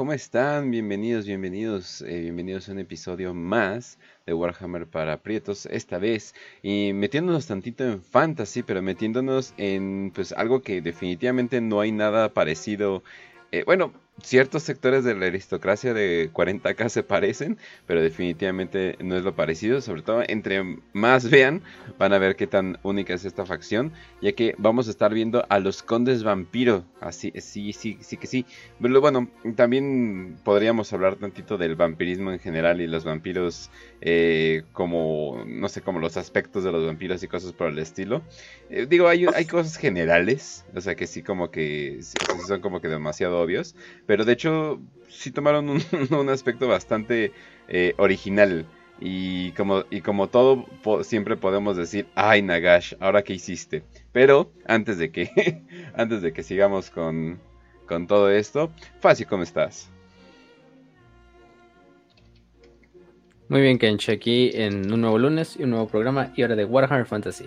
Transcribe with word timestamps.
¿cómo 0.00 0.14
están? 0.14 0.70
Bienvenidos, 0.70 1.26
bienvenidos, 1.26 2.00
eh, 2.00 2.20
bienvenidos 2.20 2.66
a 2.66 2.72
un 2.72 2.78
episodio 2.78 3.34
más 3.34 3.98
de 4.24 4.32
Warhammer 4.32 4.86
para 4.86 5.18
Prietos, 5.18 5.66
esta 5.66 5.98
vez, 5.98 6.34
y 6.62 6.94
metiéndonos 6.94 7.46
tantito 7.46 7.84
en 7.84 8.00
fantasy, 8.00 8.62
pero 8.62 8.80
metiéndonos 8.80 9.52
en 9.58 10.10
pues 10.14 10.32
algo 10.32 10.62
que 10.62 10.80
definitivamente 10.80 11.60
no 11.60 11.80
hay 11.80 11.92
nada 11.92 12.32
parecido, 12.32 13.02
eh, 13.52 13.62
bueno, 13.66 13.92
ciertos 14.22 14.62
sectores 14.62 15.04
de 15.04 15.14
la 15.14 15.26
aristocracia 15.26 15.94
de 15.94 16.30
40k 16.32 16.88
se 16.88 17.02
parecen, 17.02 17.58
pero 17.86 18.02
definitivamente 18.02 18.96
no 19.00 19.16
es 19.16 19.24
lo 19.24 19.34
parecido. 19.34 19.80
Sobre 19.80 20.02
todo, 20.02 20.22
entre 20.26 20.78
más 20.92 21.28
vean, 21.30 21.62
van 21.98 22.12
a 22.12 22.18
ver 22.18 22.36
qué 22.36 22.46
tan 22.46 22.78
única 22.82 23.14
es 23.14 23.24
esta 23.24 23.46
facción, 23.46 23.92
ya 24.20 24.32
que 24.32 24.54
vamos 24.58 24.88
a 24.88 24.90
estar 24.90 25.12
viendo 25.12 25.44
a 25.48 25.58
los 25.58 25.82
condes 25.82 26.22
vampiro. 26.22 26.84
Así, 27.00 27.32
sí, 27.40 27.72
sí, 27.72 27.98
sí 28.00 28.16
que 28.16 28.26
sí. 28.26 28.46
Pero 28.80 29.00
bueno, 29.00 29.28
también 29.56 30.38
podríamos 30.44 30.92
hablar 30.92 31.16
tantito 31.16 31.58
del 31.58 31.76
vampirismo 31.76 32.32
en 32.32 32.38
general 32.38 32.80
y 32.80 32.86
los 32.86 33.04
vampiros 33.04 33.70
eh, 34.02 34.62
como, 34.72 35.44
no 35.46 35.68
sé, 35.68 35.82
como 35.82 35.98
los 35.98 36.16
aspectos 36.16 36.64
de 36.64 36.72
los 36.72 36.86
vampiros 36.86 37.22
y 37.22 37.28
cosas 37.28 37.52
por 37.52 37.68
el 37.68 37.78
estilo. 37.78 38.22
Eh, 38.70 38.86
digo, 38.88 39.08
hay, 39.08 39.26
hay 39.34 39.44
cosas 39.44 39.76
generales, 39.76 40.64
o 40.74 40.80
sea 40.80 40.94
que 40.94 41.06
sí 41.06 41.22
como 41.22 41.50
que 41.50 42.00
son 42.46 42.60
como 42.60 42.80
que 42.80 42.88
demasiado 42.88 43.40
obvios. 43.40 43.74
Pero 44.06 44.24
de 44.24 44.32
hecho, 44.32 44.80
sí 45.08 45.30
tomaron 45.30 45.68
un, 45.68 46.28
aspecto 46.30 46.68
bastante 46.68 47.32
eh, 47.68 47.94
original. 47.98 48.66
Y 49.02 49.52
como, 49.52 49.84
y 49.90 50.02
como 50.02 50.28
todo, 50.28 50.66
siempre 51.04 51.36
podemos 51.36 51.76
decir, 51.76 52.06
ay 52.14 52.42
Nagash, 52.42 52.94
ahora 53.00 53.22
qué 53.22 53.34
hiciste. 53.34 53.82
Pero 54.12 54.52
antes 54.66 54.98
de 54.98 55.10
que, 55.10 55.62
antes 55.94 56.20
de 56.22 56.32
que 56.32 56.42
sigamos 56.42 56.90
con, 56.90 57.40
con 57.86 58.06
todo 58.06 58.30
esto, 58.30 58.70
Facio, 59.00 59.26
¿cómo 59.26 59.42
estás? 59.42 59.90
Muy 63.50 63.62
bien, 63.62 63.80
Kench, 63.80 64.08
aquí 64.10 64.52
en 64.54 64.92
un 64.92 65.00
nuevo 65.00 65.18
lunes 65.18 65.56
y 65.58 65.64
un 65.64 65.70
nuevo 65.70 65.88
programa 65.88 66.32
y 66.36 66.42
ahora 66.42 66.54
de 66.54 66.64
Warhammer 66.64 67.04
Fantasy. 67.04 67.46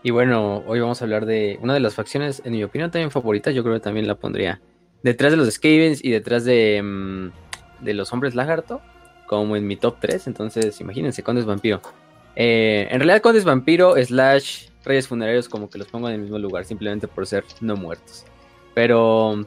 Y 0.00 0.12
bueno, 0.12 0.62
hoy 0.64 0.78
vamos 0.78 1.02
a 1.02 1.04
hablar 1.04 1.26
de 1.26 1.58
una 1.60 1.74
de 1.74 1.80
las 1.80 1.96
facciones, 1.96 2.40
en 2.44 2.52
mi 2.52 2.62
opinión 2.62 2.92
también 2.92 3.10
favorita, 3.10 3.50
yo 3.50 3.64
creo 3.64 3.74
que 3.74 3.80
también 3.80 4.06
la 4.06 4.14
pondría 4.14 4.60
detrás 5.02 5.32
de 5.32 5.36
los 5.36 5.50
Skavens 5.50 6.04
y 6.04 6.10
detrás 6.12 6.44
de, 6.44 6.80
mm, 6.80 7.84
de 7.84 7.94
los 7.94 8.12
hombres 8.12 8.36
lagarto, 8.36 8.80
como 9.26 9.56
en 9.56 9.66
mi 9.66 9.74
top 9.74 9.96
3. 9.98 10.28
Entonces, 10.28 10.80
imagínense, 10.80 11.24
Condes 11.24 11.46
Vampiro. 11.46 11.82
Eh, 12.36 12.86
en 12.88 13.00
realidad, 13.00 13.20
Condes 13.20 13.44
Vampiro 13.44 13.96
slash 13.96 14.68
Reyes 14.84 15.08
Funerarios, 15.08 15.48
como 15.48 15.68
que 15.68 15.78
los 15.78 15.88
pongo 15.88 16.08
en 16.08 16.14
el 16.14 16.20
mismo 16.20 16.38
lugar, 16.38 16.64
simplemente 16.64 17.08
por 17.08 17.26
ser 17.26 17.42
no 17.60 17.74
muertos. 17.74 18.24
Pero, 18.72 19.44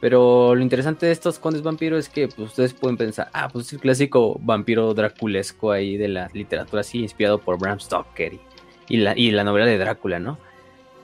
pero 0.00 0.54
lo 0.54 0.62
interesante 0.62 1.06
de 1.06 1.12
estos 1.12 1.38
Condes 1.38 1.62
Vampiro 1.62 1.98
es 1.98 2.08
que 2.08 2.26
pues, 2.28 2.50
ustedes 2.50 2.72
pueden 2.72 2.96
pensar, 2.96 3.28
ah, 3.34 3.48
pues 3.52 3.66
es 3.66 3.74
el 3.74 3.80
clásico 3.80 4.38
vampiro 4.42 4.94
draculesco 4.94 5.72
ahí 5.72 5.96
de 5.96 6.08
la 6.08 6.30
literatura, 6.32 6.80
así, 6.80 7.00
inspirado 7.00 7.38
por 7.38 7.58
Bram 7.58 7.78
Stoker 7.78 8.38
y, 8.88 8.96
la, 8.96 9.16
y 9.16 9.30
la 9.30 9.44
novela 9.44 9.66
de 9.66 9.78
Drácula, 9.78 10.18
¿no? 10.18 10.38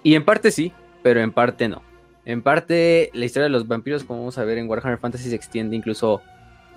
Y 0.02 0.14
en 0.14 0.24
parte 0.24 0.50
sí, 0.50 0.72
pero 1.02 1.20
en 1.20 1.32
parte 1.32 1.68
no. 1.68 1.82
En 2.24 2.42
parte, 2.42 3.10
la 3.12 3.24
historia 3.24 3.44
de 3.44 3.50
los 3.50 3.68
vampiros, 3.68 4.02
como 4.02 4.20
vamos 4.20 4.38
a 4.38 4.44
ver 4.44 4.58
en 4.58 4.68
Warhammer 4.68 4.98
Fantasy, 4.98 5.28
se 5.28 5.36
extiende 5.36 5.76
incluso 5.76 6.22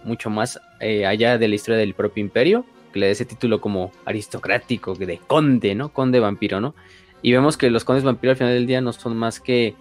mucho 0.04 0.30
más 0.30 0.60
eh, 0.80 1.06
allá 1.06 1.38
de 1.38 1.48
la 1.48 1.56
historia 1.56 1.80
del 1.80 1.94
propio 1.94 2.22
imperio, 2.22 2.66
que 2.94 3.00
le 3.00 3.08
da 3.08 3.12
ese 3.14 3.26
título 3.26 3.62
como 3.62 3.92
aristocrático, 4.06 4.94
de 4.94 5.18
conde, 5.18 5.74
¿no? 5.74 5.90
Conde 5.90 6.20
vampiro, 6.20 6.60
¿no? 6.60 6.76
Y 7.22 7.32
vemos 7.32 7.58
que 7.58 7.70
los 7.70 7.84
condes 7.84 8.04
vampiros 8.04 8.34
al 8.34 8.38
final 8.38 8.54
del 8.54 8.68
día 8.68 8.82
no 8.82 8.94
son 8.94 9.18
más 9.18 9.40
que 9.40 9.76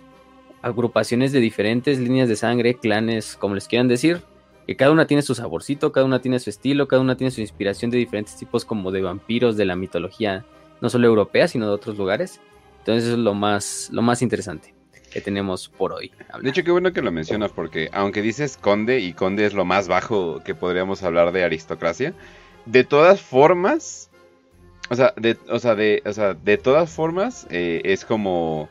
agrupaciones 0.63 1.33
de 1.33 1.41
diferentes 1.41 1.99
líneas 1.99 2.29
de 2.29 2.37
sangre, 2.37 2.75
clanes, 2.75 3.37
como 3.37 3.55
les 3.55 3.69
quieran 3.69 3.89
decir, 3.89 4.23
que 4.67 4.77
cada 4.77 4.91
una 4.91 5.07
tiene 5.07 5.23
su 5.23 5.35
saborcito, 5.35 5.93
cada 5.93 6.05
una 6.05 6.21
tiene 6.21 6.39
su 6.39 6.51
estilo, 6.51 6.89
cada 6.89 7.01
una 7.01 7.17
tiene 7.17 7.31
su 7.31 7.41
inspiración 7.41 7.91
de 7.91 7.99
diferentes 7.99 8.37
tipos 8.37 8.65
como 8.65 8.91
de 8.91 9.01
vampiros 9.01 9.57
de 9.57 9.65
la 9.65 9.77
mitología, 9.77 10.45
no 10.81 10.91
solo 10.91 11.07
europea, 11.07 11.49
sino 11.49 11.67
de 11.67 11.73
otros 11.73 11.97
lugares. 11.97 12.41
Entonces 12.81 13.05
eso 13.05 13.15
es 13.15 13.19
lo 13.19 13.35
más, 13.35 13.89
lo 13.93 14.03
más 14.03 14.21
interesante 14.21 14.75
que 15.11 15.21
tenemos 15.21 15.69
por 15.69 15.93
hoy. 15.93 16.13
De 16.43 16.51
hecho, 16.51 16.65
qué 16.65 16.71
bueno 16.71 16.93
que 16.93 17.01
lo 17.01 17.11
mencionas, 17.11 17.51
porque 17.51 17.89
aunque 17.93 18.21
dices 18.21 18.59
conde, 18.59 19.01
y 19.01 19.15
conde 19.15 19.47
es 19.47 19.55
lo 19.55 19.65
más 19.65 19.89
bajo 19.89 20.43
que 20.45 20.55
podríamos 20.55 21.03
hablar 21.03 21.33
de 21.33 21.45
aristocracia, 21.45 22.13
de 22.67 22.85
todas 22.85 23.23
formas, 23.23 24.11
o 24.91 24.97
sea, 24.97 25.15
de, 25.17 25.39
o 25.49 25.59
sea, 25.59 25.75
de, 25.75 26.03
o 26.05 26.13
sea, 26.13 26.35
de 26.35 26.59
todas 26.59 26.91
formas, 26.91 27.47
eh, 27.51 27.81
es 27.85 28.05
como... 28.05 28.69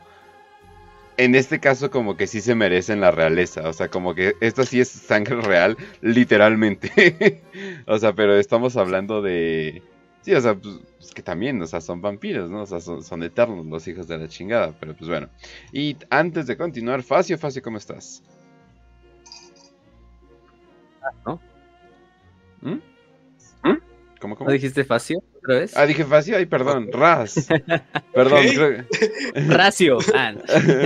En 1.18 1.34
este 1.34 1.58
caso 1.58 1.90
como 1.90 2.16
que 2.16 2.28
sí 2.28 2.40
se 2.40 2.54
merecen 2.54 3.00
la 3.00 3.10
realeza, 3.10 3.68
o 3.68 3.72
sea, 3.72 3.88
como 3.88 4.14
que 4.14 4.36
esto 4.40 4.64
sí 4.64 4.80
es 4.80 4.88
sangre 4.88 5.40
real, 5.40 5.76
literalmente. 6.00 7.42
o 7.88 7.98
sea, 7.98 8.12
pero 8.12 8.36
estamos 8.36 8.76
hablando 8.76 9.20
de... 9.20 9.82
Sí, 10.22 10.32
o 10.32 10.40
sea, 10.40 10.54
pues, 10.54 10.78
pues, 10.96 11.12
que 11.12 11.22
también, 11.22 11.60
o 11.60 11.66
sea, 11.66 11.80
son 11.80 12.00
vampiros, 12.00 12.48
¿no? 12.50 12.62
O 12.62 12.66
sea, 12.66 12.78
son, 12.78 13.22
eternos 13.24 13.66
los 13.66 13.88
hijos 13.88 14.06
de 14.06 14.16
la 14.16 14.28
chingada, 14.28 14.72
pero 14.78 14.94
pues 14.94 15.10
bueno. 15.10 15.28
Y 15.72 15.96
antes 16.08 16.46
de 16.46 16.56
continuar, 16.56 17.02
Facio, 17.02 17.36
Facio, 17.36 17.62
¿cómo 17.62 17.78
estás? 17.78 18.22
¿No? 21.26 21.40
¿Mm? 22.60 22.74
¿Mm? 23.64 23.78
¿Cómo, 24.20 24.36
cómo? 24.36 24.50
¿No 24.50 24.52
dijiste 24.52 24.84
Facio 24.84 25.20
otra 25.38 25.60
vez? 25.60 25.76
Ah, 25.76 25.86
dije 25.86 26.04
Facio, 26.04 26.36
ay, 26.36 26.46
perdón, 26.46 26.88
Raz. 26.92 27.48
perdón, 28.14 28.44
creo 28.54 28.84
Racio. 29.48 29.98
Ah, 30.14 30.34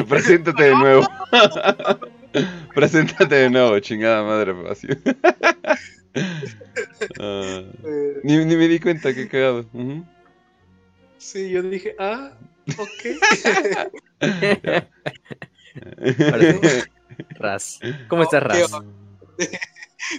Preséntate 0.08 0.64
de 0.64 0.74
nuevo. 0.74 1.08
Preséntate 2.74 3.34
de 3.34 3.50
nuevo, 3.50 3.78
chingada 3.80 4.22
madre, 4.22 4.54
Facio. 4.54 4.96
Ah, 7.18 7.62
ni, 8.22 8.36
me 8.44 8.68
di 8.68 8.78
cuenta, 8.80 9.14
que 9.14 9.28
cagado. 9.28 9.66
Sí, 11.18 11.50
yo 11.50 11.62
dije, 11.62 11.94
ah, 11.98 12.32
ok. 12.78 13.04
Raz. 17.38 17.80
¿Cómo 18.08 18.22
estás, 18.22 18.42
Raz? 18.42 18.70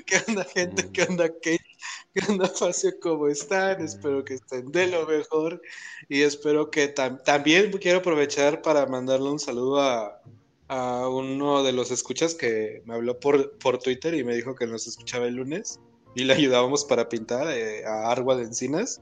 ¿Qué 0.05 0.21
onda, 0.27 0.45
gente? 0.45 0.89
¿Qué 0.91 1.03
onda, 1.03 1.27
Kate? 1.29 1.72
¿Qué 2.13 2.21
onda, 2.31 2.47
Facio? 2.59 2.91
¿Cómo 3.01 3.27
están? 3.27 3.81
Espero 3.81 4.23
que 4.23 4.35
estén 4.35 4.71
de 4.71 4.87
lo 4.87 5.07
mejor. 5.07 5.61
Y 6.09 6.21
espero 6.21 6.69
que 6.69 6.87
también 6.87 7.71
quiero 7.71 7.99
aprovechar 7.99 8.61
para 8.61 8.85
mandarle 8.85 9.29
un 9.29 9.39
saludo 9.39 9.81
a, 9.81 10.21
a 10.67 11.09
uno 11.09 11.63
de 11.63 11.73
los 11.73 11.91
escuchas 11.91 12.35
que 12.35 12.83
me 12.85 12.93
habló 12.93 13.19
por, 13.19 13.57
por 13.57 13.79
Twitter 13.79 14.13
y 14.13 14.23
me 14.23 14.35
dijo 14.35 14.55
que 14.55 14.67
nos 14.67 14.87
escuchaba 14.87 15.25
el 15.25 15.35
lunes 15.35 15.79
y 16.15 16.23
le 16.25 16.33
ayudábamos 16.33 16.85
para 16.85 17.09
pintar 17.09 17.47
eh, 17.49 17.83
a 17.85 18.11
Argua 18.11 18.35
de 18.35 18.43
Encinas. 18.43 19.01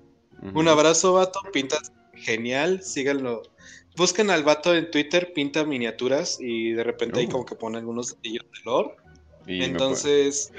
Un 0.56 0.68
abrazo, 0.68 1.14
vato, 1.14 1.40
pintas 1.54 1.92
genial, 2.16 2.82
síganlo. 2.82 3.44
Busquen 3.98 4.30
al 4.30 4.44
vato 4.44 4.74
en 4.74 4.90
Twitter, 4.90 5.34
pinta 5.34 5.66
miniaturas 5.66 6.38
y 6.40 6.72
de 6.72 6.84
repente 6.84 7.20
ahí 7.20 7.26
uh. 7.28 7.30
como 7.30 7.46
que 7.46 7.56
pone 7.56 7.78
algunos 7.78 8.16
detalles 8.16 8.42
de 8.42 8.60
lore. 8.66 8.96
Entonces... 9.48 10.52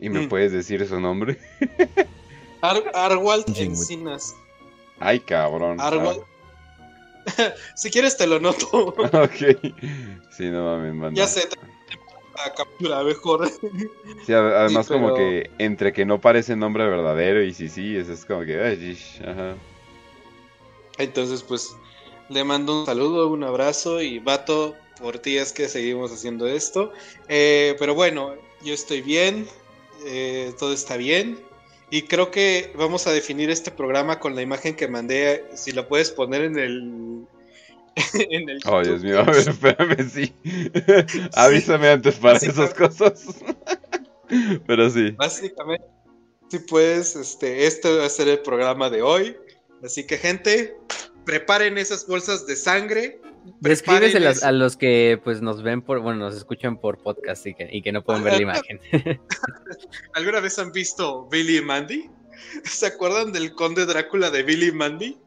¿Y, 0.00 0.08
me 0.08 0.26
mm. 0.26 0.28
puedes 0.28 0.52
decir 0.52 0.86
su 0.86 1.00
nombre? 1.00 1.38
Arwald 2.60 3.44
Encinas. 3.56 4.34
Ay, 4.98 5.20
cabrón. 5.20 5.80
Arwald. 5.80 6.22
si 7.74 7.90
quieres 7.90 8.16
te 8.16 8.26
lo 8.26 8.40
noto. 8.40 8.88
ok. 8.98 9.74
Sí, 10.30 10.50
no 10.50 10.64
mames, 10.64 10.94
manda. 10.94 11.20
Ya 11.20 11.26
sé, 11.26 11.48
la 12.36 12.54
captura 12.54 13.02
mejor. 13.02 13.50
Sí, 14.26 14.32
además 14.32 14.88
como 14.88 15.14
que 15.14 15.50
entre 15.58 15.92
que 15.92 16.04
no 16.04 16.20
parece 16.20 16.56
nombre 16.56 16.86
verdadero 16.86 17.42
y 17.42 17.52
sí, 17.52 17.68
sí, 17.68 17.96
eso 17.96 18.12
es 18.12 18.24
como 18.24 18.44
que... 18.44 18.60
Ay, 18.60 18.98
ajá. 19.26 19.54
Entonces, 20.98 21.42
pues, 21.42 21.76
le 22.28 22.44
mando 22.44 22.80
un 22.80 22.86
saludo, 22.86 23.28
un 23.28 23.44
abrazo 23.44 24.00
y 24.00 24.18
vato, 24.18 24.74
por 25.00 25.18
ti 25.18 25.36
es 25.36 25.52
que 25.52 25.68
seguimos 25.68 26.12
haciendo 26.12 26.46
esto. 26.46 26.92
Eh, 27.28 27.76
pero 27.78 27.94
bueno, 27.94 28.34
yo 28.62 28.74
estoy 28.74 29.02
bien, 29.02 29.46
eh, 30.06 30.54
todo 30.58 30.72
está 30.72 30.96
bien. 30.96 31.38
Y 31.90 32.02
creo 32.02 32.30
que 32.30 32.72
vamos 32.76 33.06
a 33.06 33.12
definir 33.12 33.50
este 33.50 33.70
programa 33.70 34.18
con 34.18 34.34
la 34.34 34.42
imagen 34.42 34.74
que 34.74 34.88
mandé. 34.88 35.44
Si 35.54 35.72
la 35.72 35.86
puedes 35.86 36.10
poner 36.10 36.42
en 36.42 36.58
el 36.58 37.26
en 38.30 38.48
el 38.48 38.60
Oh, 38.66 38.82
Dios 38.82 39.02
mío, 39.02 39.20
a 39.20 39.24
ver, 39.24 39.48
espérame, 39.48 40.10
sí. 40.10 40.32
Avísame 41.34 41.88
antes 41.88 42.16
para 42.16 42.38
esas 42.38 42.74
cosas. 42.74 43.26
Pero 44.66 44.90
sí. 44.90 45.12
Básicamente, 45.12 45.86
si 46.48 46.58
puedes, 46.58 47.16
este, 47.16 47.66
este 47.66 47.96
va 47.96 48.06
a 48.06 48.10
ser 48.10 48.28
el 48.28 48.40
programa 48.40 48.90
de 48.90 49.02
hoy. 49.02 49.36
Así 49.82 50.04
que, 50.04 50.18
gente, 50.18 50.76
preparen 51.26 51.76
esas 51.76 52.06
bolsas 52.06 52.46
de 52.46 52.56
sangre. 52.56 53.20
Descríbeselas 53.60 54.42
a 54.42 54.52
los 54.52 54.76
que 54.76 55.20
pues 55.22 55.42
nos 55.42 55.62
ven 55.62 55.82
por, 55.82 56.00
bueno, 56.00 56.20
nos 56.20 56.36
escuchan 56.36 56.80
por 56.80 56.98
podcast 57.02 57.46
y 57.46 57.54
que, 57.54 57.68
y 57.70 57.82
que 57.82 57.92
no 57.92 58.02
pueden 58.02 58.24
ver 58.24 58.34
la 58.34 58.42
imagen. 58.42 58.80
¿Alguna 60.14 60.40
vez 60.40 60.58
han 60.58 60.72
visto 60.72 61.28
Billy 61.28 61.58
y 61.58 61.60
Mandy? 61.60 62.10
¿Se 62.64 62.86
acuerdan 62.86 63.32
del 63.32 63.52
conde 63.52 63.84
Drácula 63.84 64.30
de 64.30 64.42
Billy 64.42 64.68
y 64.68 64.72
Mandy? 64.72 65.18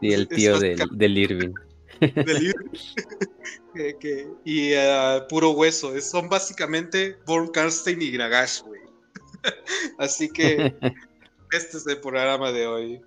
Y 0.00 0.12
el 0.12 0.28
tío 0.28 0.58
del, 0.58 0.80
del 0.92 1.18
Irving. 1.18 1.54
Del 2.00 2.52
que, 3.74 3.96
que, 3.98 4.28
y 4.44 4.74
uh, 4.74 5.26
puro 5.28 5.52
hueso. 5.52 5.98
Son 6.00 6.28
básicamente 6.28 7.16
Born 7.26 7.48
Karstein 7.48 8.02
y 8.02 8.10
Gragash, 8.10 8.62
güey. 8.62 8.80
Así 9.98 10.28
que 10.28 10.74
este 11.52 11.76
es 11.76 11.86
el 11.86 12.00
programa 12.00 12.50
de 12.50 12.66
hoy. 12.66 13.00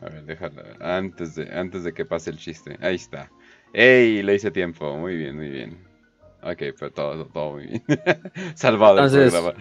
A 0.00 0.08
ver, 0.08 0.24
déjalo. 0.24 0.62
Antes 0.80 1.34
de, 1.34 1.52
antes 1.52 1.84
de 1.84 1.92
que 1.92 2.04
pase 2.04 2.30
el 2.30 2.38
chiste. 2.38 2.76
Ahí 2.80 2.96
está. 2.96 3.30
¡Ey! 3.72 4.22
Le 4.22 4.34
hice 4.34 4.50
tiempo. 4.50 4.96
Muy 4.96 5.16
bien, 5.16 5.36
muy 5.36 5.48
bien. 5.48 5.78
Ok, 6.42 6.58
pero 6.78 6.90
todo, 6.90 7.26
todo 7.26 7.52
muy 7.52 7.66
bien. 7.66 7.82
Salvado 8.54 8.98
Entonces, 8.98 9.32
el 9.34 9.40
programa. 9.40 9.54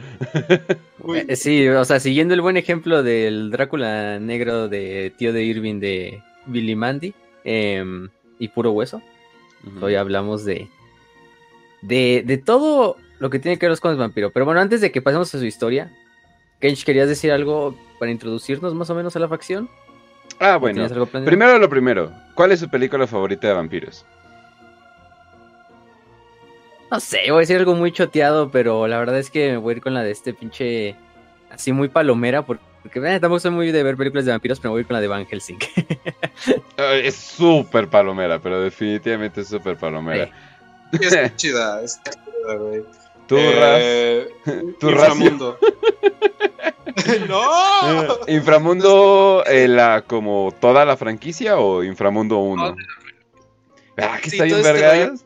Eh, 1.28 1.36
sí, 1.36 1.68
o 1.68 1.83
sea, 1.83 2.00
siguiendo 2.00 2.36
el 2.36 2.42
buen 2.42 2.57
ejemplo 2.57 3.01
del 3.01 3.50
Drácula 3.50 4.19
negro 4.19 4.68
de 4.68 5.12
tío 5.18 5.33
de 5.33 5.44
Irving 5.44 5.80
de 5.80 6.22
Billy 6.45 6.75
Mandy 6.75 7.16
eh, 7.44 7.84
y 8.38 8.48
puro 8.50 8.72
hueso. 8.72 9.01
Hoy 9.81 9.95
hablamos 9.95 10.45
de, 10.45 10.68
de, 11.81 12.24
de 12.25 12.38
todo 12.38 12.98
lo 13.19 13.30
que 13.30 13.39
tiene 13.39 13.57
que 13.57 13.68
ver 13.68 13.80
con 13.80 13.92
el 13.92 13.98
vampiro. 13.98 14.31
Pero 14.31 14.45
bueno, 14.45 14.60
antes 14.62 14.81
de 14.81 14.92
que 14.92 15.01
pasemos 15.01 15.34
a 15.34 15.39
su 15.39 15.45
historia, 15.45 15.92
Kench, 16.60 16.84
¿querías 16.84 17.10
decir 17.10 17.31
algo 17.31 17.75
para 18.00 18.12
introducirnos 18.12 18.74
más 18.74 18.89
o 18.89 18.95
menos 18.95 19.16
a 19.16 19.19
la 19.19 19.27
facción? 19.27 19.69
Ah, 20.39 20.57
bueno. 20.57 20.88
Primero 21.25 21.57
lo 21.60 21.69
primero. 21.69 22.12
¿Cuál 22.33 22.51
es 22.51 22.60
su 22.60 22.69
película 22.69 23.07
favorita 23.07 23.48
de 23.48 23.54
vampiros? 23.54 24.06
No 26.92 27.00
sé, 27.00 27.19
voy 27.30 27.38
a 27.38 27.39
decir 27.39 27.57
algo 27.57 27.74
muy 27.74 27.92
choteado, 27.92 28.51
pero 28.51 28.86
la 28.88 29.00
verdad 29.00 29.18
es 29.18 29.30
que 29.30 29.51
me 29.51 29.57
voy 29.57 29.74
a 29.74 29.78
ir 29.78 29.83
con 29.83 29.94
la 29.94 30.04
de 30.04 30.12
este 30.12 30.33
pinche. 30.33 30.95
Así 31.50 31.72
muy 31.72 31.89
palomera, 31.89 32.45
porque, 32.45 32.62
eh, 32.95 33.19
tampoco 33.19 33.39
soy 33.39 33.51
muy 33.51 33.72
de 33.72 33.83
ver 33.83 33.95
películas 33.98 34.25
de 34.25 34.31
vampiros, 34.31 34.60
pero 34.60 34.69
me 34.69 34.74
voy 34.74 34.80
a 34.80 34.81
ir 34.81 34.88
con 34.88 34.95
la 34.95 35.01
de 35.01 35.07
Van 35.07 35.25
Helsing. 35.25 35.60
Ah, 36.77 36.95
es 36.95 37.16
súper 37.16 37.88
palomera, 37.88 38.39
pero 38.39 38.62
definitivamente 38.62 39.42
es 39.42 39.50
súper 39.50 39.77
palomera. 39.77 40.30
Es 40.92 41.36
chida, 41.36 41.81
es 41.84 42.01
chida, 42.04 42.56
güey. 42.56 42.84
Tu 43.28 43.36
eh, 43.38 44.28
Inframundo. 44.82 45.58
¡No! 47.28 48.20
¿Inframundo 48.28 49.44
eh, 49.48 49.68
la, 49.68 50.04
como 50.06 50.54
toda 50.60 50.86
la 50.86 50.98
franquicia 50.98 51.58
o 51.58 51.84
Inframundo 51.84 52.40
1? 52.40 52.76
ah, 53.98 54.20
que 54.22 54.30
está 54.30 54.44
bien 54.44 54.58
este 54.58 54.74
vergas. 54.74 55.24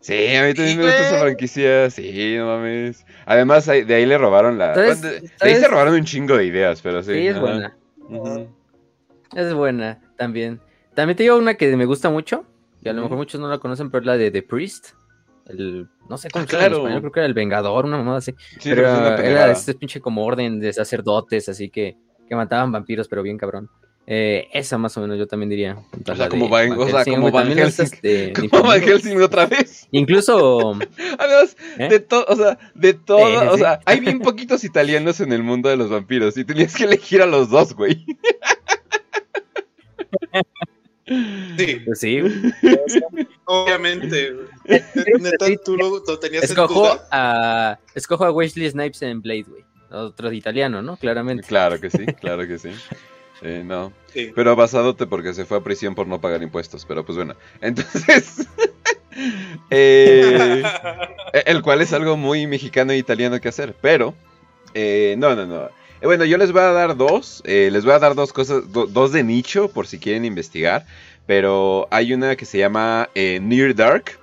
Sí, 0.00 0.36
a 0.36 0.44
mí 0.44 0.54
también 0.54 0.78
me 0.78 0.84
gusta 0.84 1.08
esa 1.08 1.18
franquicia. 1.20 1.90
Sí, 1.90 2.34
no 2.36 2.46
mames. 2.46 3.06
Además, 3.24 3.66
de 3.66 3.94
ahí 3.94 4.04
le 4.04 4.18
robaron 4.18 4.58
la. 4.58 4.74
De 4.74 5.30
ahí 5.40 5.56
se 5.56 5.68
robaron 5.68 5.94
un 5.94 6.04
chingo 6.04 6.36
de 6.36 6.44
ideas, 6.44 6.82
pero 6.82 7.02
sí. 7.02 7.12
Sí, 7.14 7.28
es 7.28 7.40
buena. 7.40 7.76
Es 9.34 9.54
buena 9.54 10.00
también. 10.16 10.60
También 10.94 11.16
te 11.16 11.22
digo 11.22 11.36
una 11.36 11.54
que 11.54 11.74
me 11.76 11.86
gusta 11.86 12.10
mucho. 12.10 12.44
Y 12.82 12.88
a 12.90 12.92
lo 12.92 13.02
mejor 13.02 13.16
muchos 13.16 13.40
no 13.40 13.48
la 13.48 13.58
conocen, 13.58 13.90
pero 13.90 14.02
es 14.02 14.06
la 14.06 14.16
de 14.18 14.30
The 14.30 14.42
Priest 14.42 14.90
el 15.46 15.88
no 16.08 16.18
sé 16.18 16.30
cómo 16.30 16.44
ah, 16.44 16.48
claro. 16.48 16.86
llama 16.86 17.00
creo 17.00 17.12
que 17.12 17.20
era 17.20 17.26
el 17.26 17.34
Vengador, 17.34 17.84
una 17.84 17.96
mamada 17.96 18.18
así. 18.18 18.34
pero 18.62 18.86
era, 19.16 19.50
este 19.50 19.74
pinche 19.74 20.00
como 20.00 20.24
orden 20.24 20.60
de 20.60 20.72
sacerdotes, 20.72 21.48
así 21.48 21.70
que, 21.70 21.96
que 22.28 22.36
mataban 22.36 22.72
vampiros, 22.72 23.08
pero 23.08 23.22
bien 23.22 23.38
cabrón. 23.38 23.70
Eh, 24.06 24.48
esa 24.52 24.76
más 24.76 24.94
o 24.98 25.00
menos 25.00 25.18
yo 25.18 25.26
también 25.26 25.48
diría. 25.48 25.78
O 26.06 26.14
sea, 26.14 26.28
como 26.28 26.50
Van, 26.50 26.72
o 26.72 26.86
sea, 26.86 27.04
como 27.04 27.30
Van 27.30 27.50
Helsing. 27.50 28.34
Como 28.50 28.62
Van 28.68 28.82
Helsing 28.82 29.20
otra 29.22 29.46
vez. 29.46 29.88
Incluso. 29.92 30.72
Además, 31.18 31.56
¿eh? 31.78 31.88
de 31.88 32.00
todo, 32.00 32.26
o 32.28 32.36
sea, 32.36 32.58
de 32.74 32.92
todo, 32.92 33.52
o 33.52 33.56
sea, 33.56 33.80
hay 33.86 34.00
bien 34.00 34.20
poquitos 34.20 34.62
italianos 34.64 35.20
en 35.20 35.32
el 35.32 35.42
mundo 35.42 35.70
de 35.70 35.78
los 35.78 35.88
vampiros 35.88 36.36
y 36.36 36.44
tenías 36.44 36.76
que 36.76 36.84
elegir 36.84 37.22
a 37.22 37.26
los 37.26 37.48
dos, 37.48 37.74
güey. 37.74 38.04
Sí. 41.06 41.82
Pues 41.84 42.00
sí. 42.00 42.20
Obviamente. 43.44 44.34
tú 45.64 45.76
lo, 45.76 46.00
tenías 46.18 46.44
escojo 46.44 46.98
a 47.10 47.78
Escojo 47.94 48.24
a 48.24 48.32
Wesley 48.32 48.70
Snipes 48.70 49.02
en 49.02 49.20
Blade, 49.20 49.44
güey. 49.44 49.64
Otro 49.90 50.32
italiano, 50.32 50.82
¿no? 50.82 50.96
Claramente. 50.96 51.46
Claro 51.46 51.80
que 51.80 51.90
sí, 51.90 52.04
claro 52.20 52.46
que 52.48 52.58
sí. 52.58 52.70
Eh, 53.42 53.62
no. 53.64 53.92
Pero 54.34 54.56
basadote 54.56 55.06
porque 55.06 55.34
se 55.34 55.44
fue 55.44 55.58
a 55.58 55.60
prisión 55.60 55.94
por 55.94 56.06
no 56.06 56.20
pagar 56.20 56.42
impuestos. 56.42 56.84
Pero 56.86 57.04
pues 57.04 57.16
bueno. 57.16 57.34
Entonces. 57.60 58.48
Eh, 59.70 60.60
el 61.46 61.62
cual 61.62 61.80
es 61.80 61.92
algo 61.92 62.16
muy 62.16 62.48
mexicano 62.48 62.90
e 62.90 62.98
italiano 62.98 63.40
que 63.40 63.48
hacer. 63.48 63.76
Pero. 63.80 64.12
Eh, 64.74 65.14
no, 65.18 65.36
no, 65.36 65.46
no. 65.46 65.68
Eh, 66.04 66.06
bueno, 66.06 66.26
yo 66.26 66.36
les 66.36 66.52
voy 66.52 66.60
a 66.60 66.70
dar 66.70 66.98
dos. 66.98 67.42
Eh, 67.46 67.70
les 67.72 67.82
voy 67.82 67.94
a 67.94 67.98
dar 67.98 68.14
dos 68.14 68.34
cosas, 68.34 68.70
dos 68.70 69.12
de 69.12 69.24
nicho 69.24 69.68
por 69.68 69.86
si 69.86 69.98
quieren 69.98 70.26
investigar. 70.26 70.84
Pero 71.24 71.88
hay 71.90 72.12
una 72.12 72.36
que 72.36 72.44
se 72.44 72.58
llama 72.58 73.08
eh, 73.14 73.40
Near 73.40 73.74
Dark. 73.74 74.18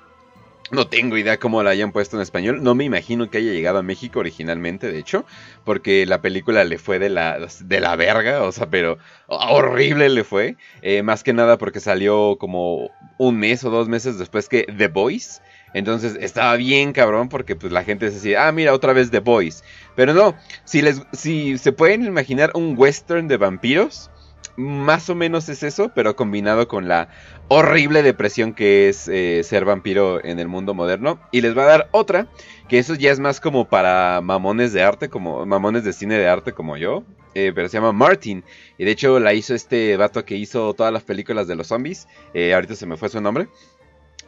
No 0.69 0.85
tengo 0.85 1.17
idea 1.17 1.39
cómo 1.39 1.63
la 1.63 1.71
hayan 1.71 1.91
puesto 1.91 2.17
en 2.17 2.21
español. 2.21 2.61
No 2.61 2.75
me 2.75 2.83
imagino 2.83 3.31
que 3.31 3.39
haya 3.39 3.51
llegado 3.51 3.79
a 3.79 3.83
México 3.83 4.19
originalmente, 4.19 4.91
de 4.91 4.99
hecho. 4.99 5.25
Porque 5.65 6.05
la 6.05 6.21
película 6.21 6.63
le 6.65 6.77
fue 6.77 6.99
de 6.99 7.09
la, 7.09 7.39
de 7.61 7.79
la 7.79 7.95
verga. 7.95 8.43
O 8.43 8.51
sea, 8.51 8.69
pero 8.69 8.99
horrible 9.25 10.07
le 10.09 10.23
fue. 10.23 10.57
más 11.03 11.23
que 11.23 11.33
nada 11.33 11.57
porque 11.57 11.79
salió 11.79 12.37
como 12.39 12.91
un 13.17 13.39
mes 13.39 13.63
o 13.63 13.71
dos 13.71 13.89
meses 13.89 14.19
después 14.19 14.47
que 14.47 14.65
The 14.65 14.87
Voice. 14.87 15.41
Entonces 15.73 16.17
estaba 16.19 16.55
bien 16.55 16.93
cabrón 16.93 17.29
porque 17.29 17.55
pues 17.55 17.71
la 17.71 17.83
gente 17.83 18.09
decía, 18.09 18.47
ah, 18.47 18.51
mira, 18.51 18.73
otra 18.73 18.93
vez 18.93 19.11
The 19.11 19.19
Boys. 19.19 19.63
Pero 19.95 20.13
no, 20.13 20.35
si, 20.65 20.81
les, 20.81 21.01
si 21.13 21.57
se 21.57 21.71
pueden 21.71 22.05
imaginar 22.05 22.51
un 22.55 22.75
western 22.77 23.27
de 23.27 23.37
vampiros, 23.37 24.09
más 24.57 25.09
o 25.09 25.15
menos 25.15 25.49
es 25.49 25.63
eso, 25.63 25.91
pero 25.95 26.15
combinado 26.15 26.67
con 26.67 26.87
la 26.87 27.09
horrible 27.47 28.03
depresión 28.03 28.53
que 28.53 28.89
es 28.89 29.07
eh, 29.07 29.41
ser 29.43 29.65
vampiro 29.65 30.23
en 30.23 30.39
el 30.39 30.47
mundo 30.47 30.73
moderno. 30.73 31.19
Y 31.31 31.41
les 31.41 31.57
va 31.57 31.63
a 31.63 31.67
dar 31.67 31.89
otra, 31.91 32.27
que 32.67 32.79
eso 32.79 32.95
ya 32.95 33.11
es 33.11 33.19
más 33.19 33.39
como 33.39 33.67
para 33.67 34.21
mamones 34.21 34.73
de 34.73 34.83
arte, 34.83 35.09
como 35.09 35.45
mamones 35.45 35.83
de 35.83 35.93
cine 35.93 36.17
de 36.17 36.27
arte 36.27 36.53
como 36.53 36.77
yo. 36.77 37.03
Eh, 37.33 37.53
pero 37.55 37.69
se 37.69 37.77
llama 37.77 37.93
Martin. 37.93 38.43
Y 38.77 38.83
de 38.83 38.91
hecho 38.91 39.19
la 39.19 39.33
hizo 39.33 39.55
este 39.55 39.95
vato 39.95 40.25
que 40.25 40.35
hizo 40.35 40.73
todas 40.73 40.91
las 40.91 41.03
películas 41.03 41.47
de 41.47 41.55
los 41.55 41.67
zombies. 41.67 42.07
Eh, 42.33 42.53
ahorita 42.53 42.75
se 42.75 42.85
me 42.85 42.97
fue 42.97 43.09
su 43.09 43.21
nombre. 43.21 43.47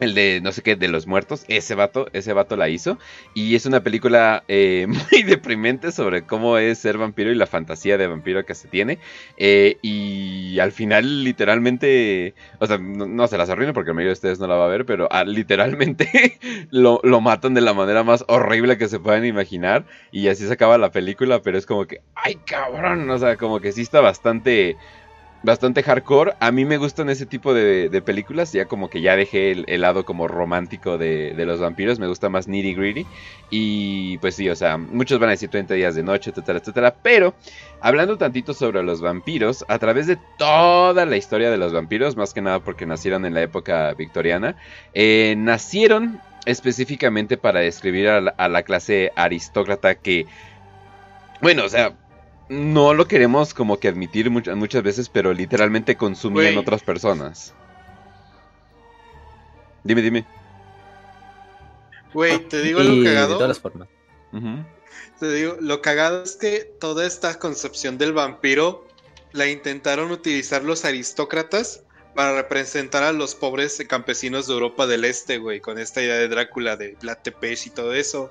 El 0.00 0.14
de 0.14 0.40
no 0.42 0.50
sé 0.52 0.62
qué, 0.62 0.76
de 0.76 0.88
los 0.88 1.06
muertos, 1.06 1.44
ese 1.48 1.74
vato, 1.74 2.08
ese 2.12 2.32
vato 2.32 2.56
la 2.56 2.68
hizo. 2.68 2.98
Y 3.32 3.54
es 3.54 3.66
una 3.66 3.82
película 3.82 4.44
eh, 4.48 4.86
muy 4.88 5.22
deprimente 5.22 5.92
sobre 5.92 6.22
cómo 6.22 6.58
es 6.58 6.78
ser 6.78 6.98
vampiro 6.98 7.30
y 7.30 7.34
la 7.34 7.46
fantasía 7.46 7.96
de 7.96 8.06
vampiro 8.06 8.44
que 8.44 8.54
se 8.54 8.68
tiene. 8.68 8.98
Eh, 9.36 9.78
y 9.82 10.58
al 10.58 10.72
final, 10.72 11.24
literalmente, 11.24 12.34
o 12.58 12.66
sea, 12.66 12.78
no, 12.78 13.26
se 13.28 13.38
las 13.38 13.50
arruino 13.50 13.72
porque 13.72 13.90
la 13.90 13.94
mayoría 13.94 14.10
de 14.10 14.14
ustedes 14.14 14.40
no 14.40 14.46
la 14.46 14.56
va 14.56 14.64
a 14.64 14.68
ver, 14.68 14.84
pero 14.84 15.08
ah, 15.10 15.24
literalmente 15.24 16.38
lo, 16.70 17.00
lo, 17.02 17.20
matan 17.20 17.54
de 17.54 17.60
la 17.60 17.72
manera 17.72 18.02
más 18.02 18.24
horrible 18.28 18.78
que 18.78 18.88
se 18.88 19.00
puedan 19.00 19.24
imaginar. 19.24 19.86
Y 20.10 20.28
así 20.28 20.46
se 20.46 20.52
acaba 20.52 20.78
la 20.78 20.90
película, 20.90 21.40
pero 21.42 21.56
es 21.56 21.66
como 21.66 21.86
que, 21.86 22.00
ay 22.14 22.36
cabrón, 22.46 23.08
o 23.10 23.18
sea, 23.18 23.36
como 23.36 23.60
que 23.60 23.72
sí 23.72 23.82
está 23.82 24.00
bastante 24.00 24.76
bastante 25.44 25.82
hardcore. 25.82 26.34
A 26.40 26.50
mí 26.50 26.64
me 26.64 26.78
gustan 26.78 27.10
ese 27.10 27.26
tipo 27.26 27.54
de, 27.54 28.02
películas. 28.04 28.52
Ya 28.52 28.64
como 28.64 28.90
que 28.90 29.00
ya 29.00 29.14
dejé 29.14 29.52
el, 29.52 29.80
lado 29.80 30.04
como 30.04 30.26
romántico 30.26 30.98
de, 30.98 31.34
los 31.36 31.60
vampiros. 31.60 31.98
Me 31.98 32.08
gusta 32.08 32.28
más 32.28 32.48
nitty 32.48 32.74
gritty. 32.74 33.06
Y 33.50 34.18
pues 34.18 34.34
sí, 34.34 34.48
o 34.48 34.56
sea, 34.56 34.78
muchos 34.78 35.20
van 35.20 35.28
a 35.28 35.32
decir 35.32 35.50
30 35.50 35.74
días 35.74 35.94
de 35.94 36.02
noche, 36.02 36.30
etcétera, 36.30 36.58
etcétera. 36.58 36.94
Pero 37.02 37.34
hablando 37.80 38.18
tantito 38.18 38.54
sobre 38.54 38.82
los 38.82 39.00
vampiros, 39.00 39.64
a 39.68 39.78
través 39.78 40.06
de 40.06 40.18
toda 40.38 41.04
la 41.06 41.16
historia 41.16 41.50
de 41.50 41.58
los 41.58 41.72
vampiros, 41.72 42.16
más 42.16 42.34
que 42.34 42.40
nada 42.42 42.60
porque 42.60 42.86
nacieron 42.86 43.26
en 43.26 43.34
la 43.34 43.42
época 43.42 43.92
victoriana, 43.94 44.56
eh, 44.94 45.34
nacieron 45.36 46.20
específicamente 46.46 47.36
para 47.36 47.60
describir 47.60 48.08
a 48.08 48.48
la 48.48 48.62
clase 48.62 49.12
aristócrata 49.16 49.94
que... 49.94 50.26
Bueno, 51.40 51.64
o 51.64 51.68
sea, 51.68 51.94
no 52.48 52.94
lo 52.94 53.06
queremos 53.06 53.54
como 53.54 53.78
que 53.78 53.88
admitir 53.88 54.30
muchas, 54.30 54.56
muchas 54.56 54.82
veces, 54.82 55.08
pero 55.08 55.32
literalmente 55.32 55.96
consumían 55.96 56.58
otras 56.58 56.82
personas. 56.82 57.54
Dime, 59.82 60.02
dime. 60.02 60.26
Güey, 62.12 62.48
te 62.48 62.62
digo 62.62 62.80
lo 62.80 63.04
cagado. 63.04 63.34
De 63.34 63.38
todas 63.38 63.58
formas. 63.58 63.88
Te 65.18 65.32
digo, 65.32 65.56
lo 65.60 65.80
cagado 65.80 66.22
es 66.22 66.36
que 66.36 66.60
toda 66.80 67.06
esta 67.06 67.38
concepción 67.38 67.98
del 67.98 68.12
vampiro 68.12 68.86
la 69.32 69.48
intentaron 69.48 70.10
utilizar 70.10 70.62
los 70.62 70.84
aristócratas 70.84 71.82
para 72.14 72.34
representar 72.36 73.02
a 73.02 73.12
los 73.12 73.34
pobres 73.34 73.82
campesinos 73.88 74.46
de 74.46 74.54
Europa 74.54 74.86
del 74.86 75.04
Este, 75.04 75.38
güey, 75.38 75.60
con 75.60 75.78
esta 75.78 76.00
idea 76.00 76.14
de 76.14 76.28
Drácula, 76.28 76.76
de 76.76 76.96
Vlad 77.00 77.18
Tepes 77.22 77.66
y 77.66 77.70
todo 77.70 77.92
eso. 77.92 78.30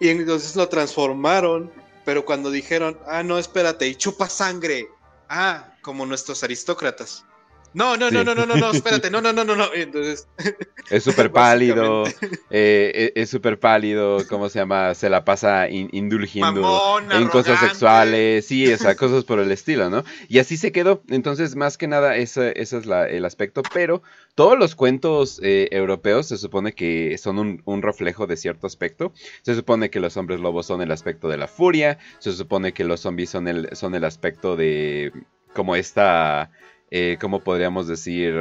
Y 0.00 0.08
entonces 0.08 0.54
lo 0.54 0.68
transformaron 0.68 1.72
pero 2.08 2.24
cuando 2.24 2.50
dijeron, 2.50 2.98
ah, 3.06 3.22
no, 3.22 3.38
espérate, 3.38 3.86
y 3.86 3.94
chupa 3.94 4.30
sangre, 4.30 4.88
ah, 5.28 5.74
como 5.82 6.06
nuestros 6.06 6.42
aristócratas. 6.42 7.26
No, 7.74 7.96
no, 7.96 8.10
no, 8.10 8.24
no, 8.24 8.34
no, 8.34 8.46
no, 8.46 8.56
no, 8.56 8.70
espérate, 8.70 9.10
no, 9.10 9.20
no, 9.20 9.32
no, 9.32 9.44
no, 9.44 9.54
no. 9.54 9.72
Entonces. 9.74 10.26
Es 10.90 11.04
súper 11.04 11.30
pálido, 11.30 12.04
eh, 12.48 13.12
es 13.14 13.28
súper 13.28 13.60
pálido, 13.60 14.24
¿cómo 14.26 14.48
se 14.48 14.58
llama? 14.58 14.94
Se 14.94 15.10
la 15.10 15.22
pasa 15.22 15.68
indulgiendo 15.68 16.98
en 17.10 17.28
cosas 17.28 17.60
sexuales, 17.60 18.46
sí, 18.46 18.72
o 18.72 18.78
sea, 18.78 18.94
cosas 18.96 19.24
por 19.24 19.38
el 19.38 19.52
estilo, 19.52 19.90
¿no? 19.90 20.02
Y 20.28 20.38
así 20.38 20.56
se 20.56 20.72
quedó. 20.72 21.02
Entonces, 21.10 21.56
más 21.56 21.76
que 21.76 21.88
nada, 21.88 22.16
ese, 22.16 22.58
es 22.58 22.72
el 22.72 23.24
aspecto. 23.26 23.62
Pero 23.74 24.02
todos 24.34 24.58
los 24.58 24.74
cuentos 24.74 25.40
eh, 25.42 25.68
europeos 25.72 26.28
se 26.28 26.38
supone 26.38 26.72
que 26.72 27.18
son 27.18 27.38
un, 27.38 27.60
un, 27.66 27.82
reflejo 27.82 28.26
de 28.26 28.38
cierto 28.38 28.66
aspecto. 28.66 29.12
Se 29.42 29.54
supone 29.54 29.90
que 29.90 30.00
los 30.00 30.16
hombres 30.16 30.40
lobos 30.40 30.64
son 30.64 30.80
el 30.80 30.90
aspecto 30.90 31.28
de 31.28 31.36
la 31.36 31.48
furia. 31.48 31.98
Se 32.18 32.32
supone 32.32 32.72
que 32.72 32.84
los 32.84 33.00
zombies 33.00 33.28
son 33.28 33.46
el, 33.46 33.68
son 33.76 33.94
el 33.94 34.04
aspecto 34.04 34.56
de. 34.56 35.12
como 35.52 35.76
esta 35.76 36.50
eh, 36.90 37.16
¿cómo 37.20 37.40
podríamos 37.40 37.86
decir? 37.86 38.34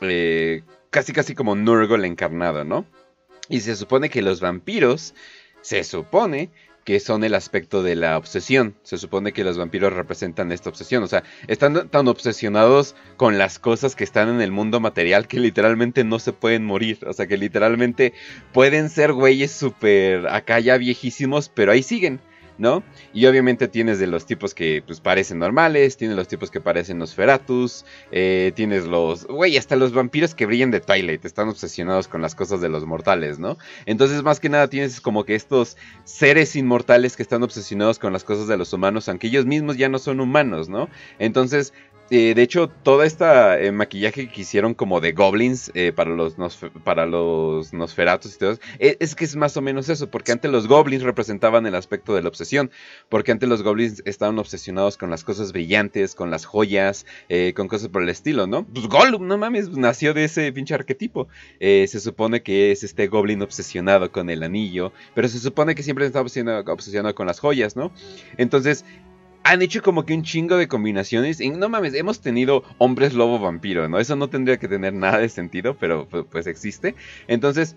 Eh, 0.00 0.62
casi 0.90 1.12
casi 1.12 1.34
como 1.34 1.54
Nurgle 1.54 2.06
encarnado, 2.06 2.64
¿no? 2.64 2.84
Y 3.48 3.60
se 3.60 3.76
supone 3.76 4.08
que 4.08 4.22
los 4.22 4.40
vampiros, 4.40 5.14
se 5.60 5.84
supone 5.84 6.50
que 6.84 7.00
son 7.00 7.24
el 7.24 7.34
aspecto 7.34 7.82
de 7.82 7.96
la 7.96 8.16
obsesión. 8.18 8.76
Se 8.82 8.98
supone 8.98 9.32
que 9.32 9.42
los 9.42 9.56
vampiros 9.56 9.92
representan 9.92 10.52
esta 10.52 10.68
obsesión. 10.68 11.02
O 11.02 11.06
sea, 11.06 11.24
están 11.48 11.88
tan 11.88 12.08
obsesionados 12.08 12.94
con 13.16 13.38
las 13.38 13.58
cosas 13.58 13.96
que 13.96 14.04
están 14.04 14.28
en 14.28 14.40
el 14.42 14.52
mundo 14.52 14.80
material 14.80 15.26
que 15.26 15.40
literalmente 15.40 16.04
no 16.04 16.18
se 16.18 16.32
pueden 16.32 16.64
morir. 16.64 16.98
O 17.06 17.12
sea, 17.12 17.26
que 17.26 17.38
literalmente 17.38 18.12
pueden 18.52 18.90
ser 18.90 19.12
güeyes 19.12 19.50
súper 19.50 20.28
acá 20.28 20.60
ya 20.60 20.76
viejísimos, 20.76 21.48
pero 21.48 21.72
ahí 21.72 21.82
siguen. 21.82 22.20
¿No? 22.58 22.82
Y 23.12 23.26
obviamente 23.26 23.68
tienes 23.68 23.98
de 23.98 24.06
los 24.06 24.26
tipos 24.26 24.54
que 24.54 24.82
pues 24.86 25.00
parecen 25.00 25.38
normales, 25.38 25.96
tienes 25.96 26.16
los 26.16 26.28
tipos 26.28 26.50
que 26.50 26.60
parecen 26.60 26.98
Nosferatus, 26.98 27.84
eh, 28.12 28.52
tienes 28.54 28.84
los, 28.84 29.26
güey, 29.26 29.56
hasta 29.56 29.76
los 29.76 29.92
vampiros 29.92 30.34
que 30.34 30.46
brillan 30.46 30.70
de 30.70 30.80
Twilight, 30.80 31.24
están 31.24 31.48
obsesionados 31.48 32.08
con 32.08 32.22
las 32.22 32.34
cosas 32.34 32.60
de 32.60 32.68
los 32.68 32.86
mortales, 32.86 33.38
¿no? 33.38 33.58
Entonces 33.86 34.22
más 34.22 34.40
que 34.40 34.48
nada 34.48 34.68
tienes 34.68 35.00
como 35.00 35.24
que 35.24 35.34
estos 35.34 35.76
seres 36.04 36.56
inmortales 36.56 37.16
que 37.16 37.22
están 37.22 37.42
obsesionados 37.42 37.98
con 37.98 38.12
las 38.12 38.24
cosas 38.24 38.46
de 38.46 38.56
los 38.56 38.72
humanos, 38.72 39.08
aunque 39.08 39.26
ellos 39.26 39.46
mismos 39.46 39.76
ya 39.76 39.88
no 39.88 39.98
son 39.98 40.20
humanos, 40.20 40.68
¿no? 40.68 40.88
Entonces 41.18 41.72
eh, 42.16 42.34
de 42.34 42.42
hecho, 42.42 42.68
todo 42.68 43.02
este 43.02 43.72
maquillaje 43.72 44.28
que 44.28 44.40
hicieron 44.42 44.74
como 44.74 45.00
de 45.00 45.12
goblins 45.12 45.72
eh, 45.74 45.92
para, 45.92 46.10
los 46.10 46.38
Nosferatos 47.72 48.34
y 48.34 48.38
todo 48.38 48.52
eso, 48.52 48.60
e, 48.78 48.96
es, 49.00 49.14
que 49.14 49.24
es 49.24 49.34
más 49.34 49.56
o 49.56 49.62
menos 49.62 49.88
eso, 49.88 50.10
porque 50.10 50.30
antes 50.30 50.50
los 50.50 50.68
goblins 50.68 51.02
representaban 51.02 51.66
el 51.66 51.74
aspecto 51.74 52.14
de 52.14 52.22
la 52.22 52.28
obsesión, 52.28 52.70
porque 53.08 53.32
antes 53.32 53.48
los 53.48 53.62
goblins 53.62 54.02
estaban 54.04 54.38
obsesionados 54.38 54.96
con 54.96 55.10
las 55.10 55.24
cosas 55.24 55.52
brillantes, 55.52 56.14
con 56.14 56.30
las 56.30 56.44
joyas, 56.44 57.04
con 57.54 57.68
cosas 57.68 57.88
por 57.88 58.02
el 58.02 58.08
estilo, 58.08 58.46
¿no? 58.46 58.64
Pues 58.64 58.86
Gollum, 58.86 59.26
no 59.26 59.36
mames, 59.36 59.70
nació 59.70 60.14
de 60.14 60.24
ese 60.24 60.52
pinche 60.52 60.74
arquetipo. 60.74 61.28
se 61.58 62.00
supone 62.00 62.42
que 62.42 62.70
es 62.70 62.84
este 62.84 63.08
goblin 63.08 63.42
obsesionado 63.42 64.12
con 64.12 64.30
el 64.30 64.42
anillo, 64.42 64.92
pero 65.14 65.28
se 65.28 65.38
supone 65.38 65.74
que 65.74 65.82
siempre 65.82 66.06
estaba 66.06 66.24
obsesionado 66.24 67.14
con 67.14 67.26
las 67.26 67.40
joyas, 67.40 67.76
¿no? 67.76 67.92
Entonces, 68.36 68.84
han 69.44 69.62
hecho 69.62 69.82
como 69.82 70.04
que 70.04 70.14
un 70.14 70.22
chingo 70.22 70.56
de 70.56 70.68
combinaciones. 70.68 71.40
Y 71.40 71.50
no 71.50 71.68
mames, 71.68 71.94
hemos 71.94 72.20
tenido 72.20 72.64
hombres 72.78 73.14
lobo 73.14 73.38
vampiro, 73.38 73.88
¿no? 73.88 73.98
Eso 74.00 74.16
no 74.16 74.28
tendría 74.28 74.58
que 74.58 74.68
tener 74.68 74.94
nada 74.94 75.18
de 75.18 75.28
sentido, 75.28 75.76
pero 75.78 76.08
pues 76.08 76.46
existe. 76.46 76.94
Entonces, 77.28 77.76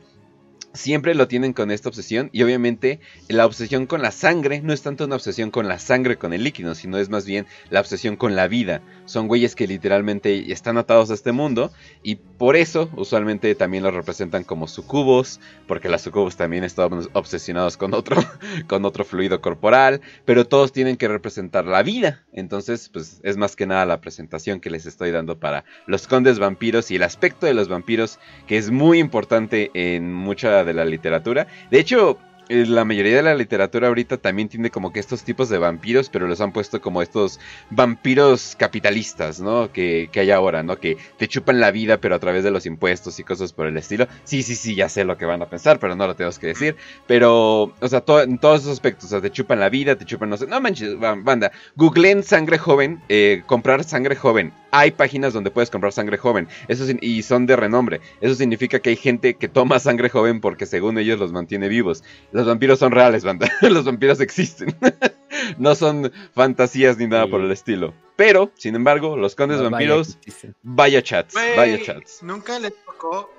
siempre 0.78 1.16
lo 1.16 1.28
tienen 1.28 1.54
con 1.54 1.72
esta 1.72 1.90
obsesión 1.90 2.30
y 2.32 2.44
obviamente 2.44 3.00
la 3.28 3.46
obsesión 3.46 3.86
con 3.86 4.02
la 4.02 4.12
sangre 4.12 4.62
no 4.62 4.74
es 4.74 4.82
tanto 4.82 5.06
una 5.06 5.16
obsesión 5.16 5.52
con 5.52 5.68
la 5.68 5.80
sangre, 5.80 6.18
con 6.18 6.34
el 6.34 6.44
líquido, 6.44 6.76
sino 6.76 6.98
es 6.98 7.10
más 7.10 7.26
bien 7.26 7.46
la 7.70 7.82
obsesión 7.82 8.16
con 8.16 8.36
la 8.36 8.48
vida. 8.48 8.82
Son 9.06 9.28
güeyes 9.28 9.56
que 9.56 9.68
literalmente 9.68 10.52
están 10.52 10.78
atados 10.78 11.12
a 11.12 11.14
este 11.14 11.32
mundo 11.32 11.72
y 12.04 12.16
por 12.16 12.56
eso 12.56 12.90
usualmente 12.96 13.54
también 13.56 13.84
los 13.84 13.94
representan 13.94 14.44
como 14.44 14.68
sucubos, 14.68 15.40
porque 15.68 15.90
las 15.90 16.02
sucubos 16.04 16.38
también 16.38 16.64
están 16.64 17.08
obsesionados 17.14 17.78
con 17.78 17.94
otro, 17.94 18.22
con 18.68 18.86
otro 18.86 19.04
fluido 19.04 19.42
corporal, 19.42 20.02
pero 20.26 20.48
todos 20.48 20.72
tienen 20.72 20.98
que 20.98 21.08
representar 21.08 21.66
la 21.66 21.84
vida. 21.84 22.24
Entonces, 22.32 22.90
pues 22.90 23.20
es 23.24 23.38
más 23.38 23.56
que 23.56 23.66
nada 23.66 23.86
la 23.86 24.02
presentación 24.02 24.60
que 24.60 24.70
les 24.70 24.86
estoy 24.86 25.12
dando 25.12 25.40
para 25.40 25.66
los 25.88 26.08
condes 26.08 26.40
vampiros 26.40 26.92
y 26.92 26.98
el 26.98 27.04
aspecto 27.04 27.46
de 27.46 27.54
los 27.54 27.68
vampiros 27.68 28.20
que 28.46 28.58
es 28.58 28.70
muy 28.70 29.00
importante 29.00 29.72
en 29.74 30.14
mucha 30.14 30.64
de 30.68 30.76
la 30.76 30.86
literatura. 30.86 31.48
De 31.72 31.80
hecho, 31.80 32.20
eh, 32.50 32.66
la 32.66 32.86
mayoría 32.86 33.18
de 33.18 33.24
la 33.24 33.36
literatura 33.36 33.90
ahorita 33.90 34.18
también 34.18 34.48
tiene 34.48 34.70
como 34.70 34.94
que 34.94 35.00
estos 35.00 35.24
tipos 35.24 35.50
de 35.50 35.58
vampiros, 35.58 36.10
pero 36.10 36.28
los 36.28 36.40
han 36.40 36.54
puesto 36.54 36.80
como 36.82 37.02
estos 37.02 37.40
vampiros 37.70 38.56
capitalistas, 38.58 39.42
¿no? 39.42 39.72
Que, 39.72 40.10
hay 40.16 40.32
ahora, 40.32 40.64
¿no? 40.64 40.78
Que 40.80 40.98
te 41.18 41.28
chupan 41.28 41.60
la 41.60 41.72
vida, 41.72 41.98
pero 41.98 42.16
a 42.16 42.20
través 42.20 42.44
de 42.44 42.52
los 42.52 42.66
impuestos 42.66 43.20
y 43.20 43.24
cosas 43.24 43.52
por 43.52 43.68
el 43.68 43.76
estilo. 43.78 44.08
Sí, 44.24 44.44
sí, 44.44 44.56
sí, 44.56 44.76
ya 44.76 44.88
sé 44.88 45.04
lo 45.04 45.18
que 45.18 45.26
van 45.26 45.42
a 45.42 45.50
pensar, 45.50 45.80
pero 45.80 45.96
no 45.96 46.08
lo 46.08 46.16
tengo 46.16 46.32
que 46.40 46.48
decir. 46.48 46.76
Pero, 47.06 47.74
o 47.80 47.88
sea, 47.88 48.04
en 48.24 48.38
todos 48.38 48.62
esos 48.62 48.74
aspectos, 48.74 49.06
o 49.06 49.10
sea, 49.10 49.22
te 49.22 49.32
chupan 49.32 49.60
la 49.60 49.70
vida, 49.70 49.96
te 49.96 50.06
chupan, 50.06 50.30
no 50.30 50.38
sé, 50.38 50.48
no 50.48 50.60
manches, 50.62 50.98
banda, 51.00 51.52
googleen 51.76 52.24
sangre 52.24 52.58
joven, 52.58 53.02
eh, 53.10 53.44
comprar 53.46 53.84
sangre 53.84 54.16
joven 54.16 54.54
hay 54.80 54.92
páginas 54.92 55.34
donde 55.34 55.52
puedes 55.52 55.70
comprar 55.70 55.92
sangre 55.92 56.18
joven. 56.18 56.48
Eso 56.68 56.86
y 57.02 57.24
son 57.24 57.46
de 57.46 57.56
renombre. 57.56 58.02
Eso 58.22 58.36
significa 58.36 58.80
que 58.80 58.92
hay 58.92 58.96
gente 58.96 59.36
que 59.36 59.48
toma 59.48 59.80
sangre 59.80 60.10
joven 60.10 60.42
porque 60.42 60.66
según 60.66 60.98
ellos 60.98 61.20
los 61.20 61.32
mantiene 61.32 61.68
vivos. 61.68 62.04
Los 62.32 62.46
vampiros 62.46 62.80
son 62.80 62.92
reales, 62.92 63.24
banda. 63.24 63.52
los 63.62 63.86
vampiros 63.86 64.20
existen. 64.20 64.76
no 65.58 65.76
son 65.76 66.12
fantasías 66.34 66.98
ni 66.98 67.08
nada 67.08 67.28
por 67.28 67.42
el 67.42 67.52
estilo. 67.52 67.94
Pero, 68.16 68.52
sin 68.56 68.76
embargo, 68.76 69.16
los 69.16 69.36
condes 69.36 69.62
vampiros, 69.62 70.18
vaya, 70.64 71.04
chats, 71.04 71.36
vaya 71.56 71.80
chats. 71.84 72.24
Nunca 72.24 72.58
les 72.58 72.74
tocó, 72.84 73.32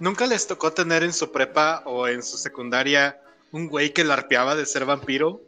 nunca 0.00 0.26
les 0.26 0.46
tocó 0.48 0.72
tener 0.72 1.04
en 1.04 1.12
su 1.12 1.30
prepa 1.30 1.84
o 1.86 2.08
en 2.08 2.24
su 2.24 2.36
secundaria 2.36 3.20
un 3.52 3.68
güey 3.68 3.92
que 3.92 4.02
larpeaba 4.02 4.56
de 4.56 4.66
ser 4.66 4.86
vampiro. 4.86 5.40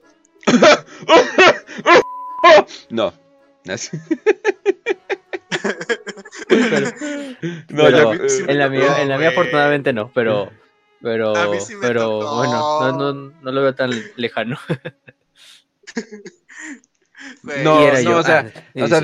no. 2.91 3.24
No, 7.71 7.89
en 7.89 8.59
la 8.59 8.69
mía, 8.69 9.01
en 9.01 9.09
la 9.09 9.19
mía 9.19 9.29
afortunadamente 9.31 9.93
no, 9.93 10.11
pero 10.13 10.51
pero 11.01 11.33
pero 11.81 12.37
bueno, 12.37 12.81
no, 12.81 12.93
no, 12.93 13.33
no 13.41 13.53
lo 13.53 13.63
veo 13.63 13.75
tan 13.75 13.91
lejano. 14.17 14.59
No, 17.43 17.91
no, 18.03 18.19
o 18.19 18.23
sea, 18.23 18.53
o 18.75 18.87
sea, 18.87 19.01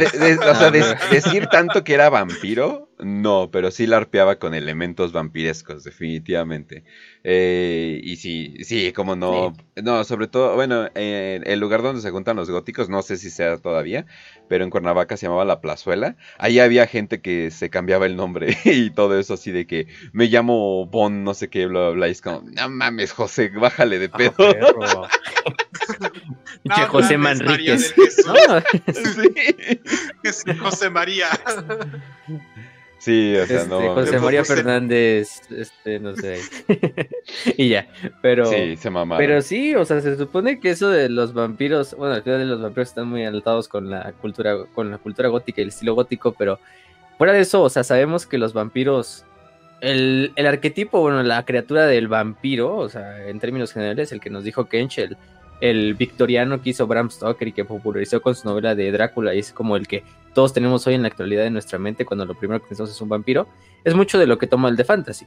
decir 1.11 1.47
tanto 1.47 1.85
que 1.85 1.95
era 1.95 2.11
vampiro, 2.11 2.90
no, 3.03 3.51
pero 3.51 3.71
sí 3.71 3.87
larpeaba 3.87 4.39
con 4.39 4.55
elementos 4.55 5.13
vampirescos, 5.13 5.85
definitivamente. 5.85 6.85
Eh, 7.23 8.01
y 8.03 8.17
sí, 8.17 8.57
sí, 8.65 8.93
como 8.93 9.17
no, 9.17 9.55
no, 9.77 10.05
sobre 10.05 10.27
todo, 10.27 10.55
bueno, 10.55 10.89
el 10.95 11.61
lugar 11.61 11.83
donde 11.83 12.01
se 12.01 12.11
juntan 12.11 12.37
los 12.37 12.51
góticos, 12.51 12.89
no 12.89 13.03
sé 13.03 13.17
si 13.17 13.31
sea 13.31 13.59
todavía, 13.59 14.07
pero 14.49 14.65
en 14.65 14.71
Cuernavaca 14.71 15.17
se 15.17 15.27
llamaba 15.27 15.45
La 15.45 15.61
Plazuela. 15.61 16.17
Ahí 16.39 16.59
había 16.59 16.87
gente 16.87 17.21
que 17.21 17.51
se 17.51 17.71
cambiaba 17.71 18.07
el 18.07 18.17
nombre 18.17 18.57
y 18.65 18.91
todo 18.91 19.19
eso 19.19 19.35
así 19.35 19.51
de 19.51 19.67
que 19.67 19.87
me 20.13 20.27
llamo 20.27 20.87
Bon, 20.87 21.25
no 21.25 21.35
sé 21.35 21.49
qué, 21.49 21.67
bla, 21.67 21.81
bla, 21.81 21.91
bla. 21.91 22.09
Y 22.09 22.13
es 22.13 22.23
como, 22.23 22.43
no 22.43 22.69
mames, 22.69 23.13
José, 23.13 23.51
bájale 23.51 23.99
de 23.99 24.11
ah, 24.13 24.17
pedo. 24.17 24.35
Che, 26.75 26.83
José 26.87 27.17
Manríquez. 27.17 27.95
sí. 30.33 30.53
José 30.59 30.91
María. 30.91 31.29
Sí, 33.01 33.35
o 33.35 33.47
sea, 33.47 33.65
no. 33.65 33.81
Este, 33.81 34.13
José 34.13 34.19
María 34.19 34.45
Fernández, 34.45 35.41
este, 35.51 35.99
no 36.01 36.15
sé. 36.15 36.39
y 37.57 37.71
ya, 37.71 37.89
pero. 38.21 38.45
Sí, 38.45 38.77
se 38.77 38.91
mamaron. 38.91 39.25
Pero 39.25 39.41
sí, 39.41 39.75
o 39.75 39.87
sea, 39.87 40.03
se 40.03 40.19
supone 40.19 40.61
que 40.61 40.69
eso 40.69 40.91
de 40.91 41.09
los 41.09 41.33
vampiros, 41.33 41.95
bueno, 41.97 42.15
al 42.15 42.23
final 42.23 42.41
de 42.41 42.45
los 42.45 42.61
vampiros 42.61 42.89
están 42.89 43.09
muy 43.09 43.25
alentados 43.25 43.69
con 43.69 43.89
la 43.89 44.13
cultura, 44.21 44.67
con 44.75 44.91
la 44.91 44.99
cultura 44.99 45.31
gótica 45.31 45.63
y 45.63 45.65
el 45.65 45.69
estilo 45.71 45.95
gótico, 45.95 46.33
pero 46.33 46.61
fuera 47.17 47.33
de 47.33 47.41
eso, 47.41 47.63
o 47.63 47.71
sea, 47.71 47.85
sabemos 47.85 48.27
que 48.27 48.37
los 48.37 48.53
vampiros. 48.53 49.25
El, 49.81 50.33
el 50.37 50.47
arquetipo, 50.47 51.01
bueno, 51.01 51.23
la 51.23 51.47
criatura 51.47 51.87
del 51.87 52.07
vampiro, 52.07 52.77
o 52.77 52.91
sea, 52.91 53.27
en 53.27 53.41
términos 53.41 53.73
generales, 53.73 54.13
el 54.13 54.21
que 54.21 54.29
nos 54.29 54.45
dijo 54.45 54.69
Kench, 54.69 54.99
el 55.61 55.95
victoriano 55.95 56.63
que 56.63 56.71
hizo 56.71 56.87
Bram 56.87 57.11
Stoker 57.11 57.49
y 57.49 57.53
que 57.53 57.65
popularizó 57.65 58.23
con 58.23 58.35
su 58.35 58.49
novela 58.49 58.75
de 58.75 58.91
Drácula 58.91 59.35
y 59.35 59.41
es 59.41 59.53
como 59.53 59.77
el 59.77 59.87
que 59.87 60.03
todos 60.35 60.53
tenemos 60.53 60.87
hoy 60.87 60.95
en 60.95 61.03
la 61.03 61.09
actualidad 61.09 61.47
en 61.47 61.53
nuestra 61.53 61.79
mente 61.79 62.05
cuando 62.05 62.25
lo 62.25 62.35
primero 62.35 62.61
que 62.61 62.69
pensamos 62.69 62.91
es 62.91 63.01
un 63.01 63.09
vampiro, 63.09 63.47
es 63.85 63.95
mucho 63.95 64.19
de 64.19 64.27
lo 64.27 64.39
que 64.39 64.47
toma 64.47 64.69
el 64.69 64.77
de 64.77 64.85
fantasy. 64.85 65.27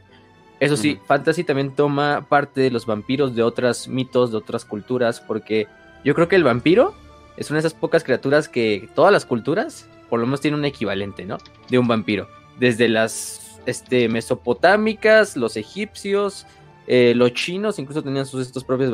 Eso 0.59 0.77
sí, 0.77 0.99
fantasy 1.05 1.43
también 1.43 1.71
toma 1.71 2.25
parte 2.29 2.61
de 2.61 2.71
los 2.71 2.85
vampiros 2.85 3.35
de 3.35 3.43
otros 3.43 3.87
mitos, 3.87 4.31
de 4.31 4.37
otras 4.37 4.63
culturas, 4.63 5.19
porque 5.19 5.67
yo 6.05 6.15
creo 6.15 6.29
que 6.29 6.37
el 6.37 6.43
vampiro 6.43 6.93
es 7.35 7.49
una 7.49 7.57
de 7.57 7.67
esas 7.67 7.77
pocas 7.77 8.03
criaturas 8.03 8.47
que 8.47 8.87
todas 8.95 9.11
las 9.11 9.25
culturas 9.25 9.89
por 10.09 10.19
lo 10.19 10.27
menos 10.27 10.41
tienen 10.41 10.59
un 10.59 10.65
equivalente, 10.65 11.25
¿no? 11.25 11.39
De 11.69 11.79
un 11.79 11.87
vampiro. 11.87 12.27
Desde 12.59 12.87
las 12.87 13.59
este, 13.65 14.07
mesopotámicas, 14.09 15.35
los 15.35 15.57
egipcios, 15.57 16.45
eh, 16.85 17.13
los 17.15 17.33
chinos 17.33 17.79
incluso 17.79 18.03
tenían 18.03 18.25
sus 18.25 18.45
estos 18.45 18.63
propios 18.63 18.91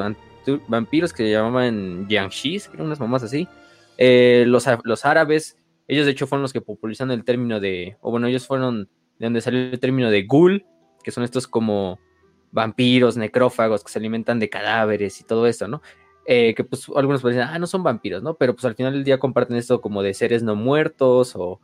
vampiros 0.67 1.13
que 1.13 1.23
se 1.23 1.31
llamaban 1.31 2.07
eran 2.09 2.31
unas 2.79 2.99
mamás 2.99 3.23
así. 3.23 3.47
Eh, 3.97 4.45
los, 4.47 4.65
los 4.83 5.05
árabes 5.05 5.57
Ellos 5.87 6.05
de 6.05 6.13
hecho 6.13 6.27
fueron 6.27 6.43
los 6.43 6.53
que 6.53 6.61
popularizaron 6.61 7.11
el 7.11 7.23
término 7.23 7.59
de, 7.59 7.97
o 8.01 8.11
bueno, 8.11 8.27
ellos 8.27 8.47
fueron 8.47 8.89
de 9.17 9.25
donde 9.25 9.41
salió 9.41 9.59
el 9.59 9.79
término 9.79 10.09
de 10.09 10.23
ghoul, 10.23 10.65
que 11.03 11.11
son 11.11 11.23
estos 11.23 11.47
como 11.47 11.99
vampiros, 12.51 13.17
necrófagos 13.17 13.83
que 13.83 13.91
se 13.91 13.99
alimentan 13.99 14.39
de 14.39 14.49
cadáveres 14.49 15.19
y 15.21 15.23
todo 15.23 15.45
esto, 15.45 15.67
¿no? 15.67 15.81
Eh, 16.25 16.53
que 16.55 16.63
pues 16.63 16.87
algunos 16.95 17.21
pueden 17.21 17.41
ah, 17.41 17.57
no 17.59 17.67
son 17.67 17.83
vampiros, 17.83 18.23
¿no? 18.23 18.35
Pero 18.35 18.53
pues 18.53 18.65
al 18.65 18.75
final 18.75 18.93
del 18.93 19.03
día 19.03 19.19
comparten 19.19 19.57
esto 19.57 19.81
como 19.81 20.03
de 20.03 20.13
seres 20.13 20.43
no 20.43 20.55
muertos 20.55 21.35
o 21.35 21.59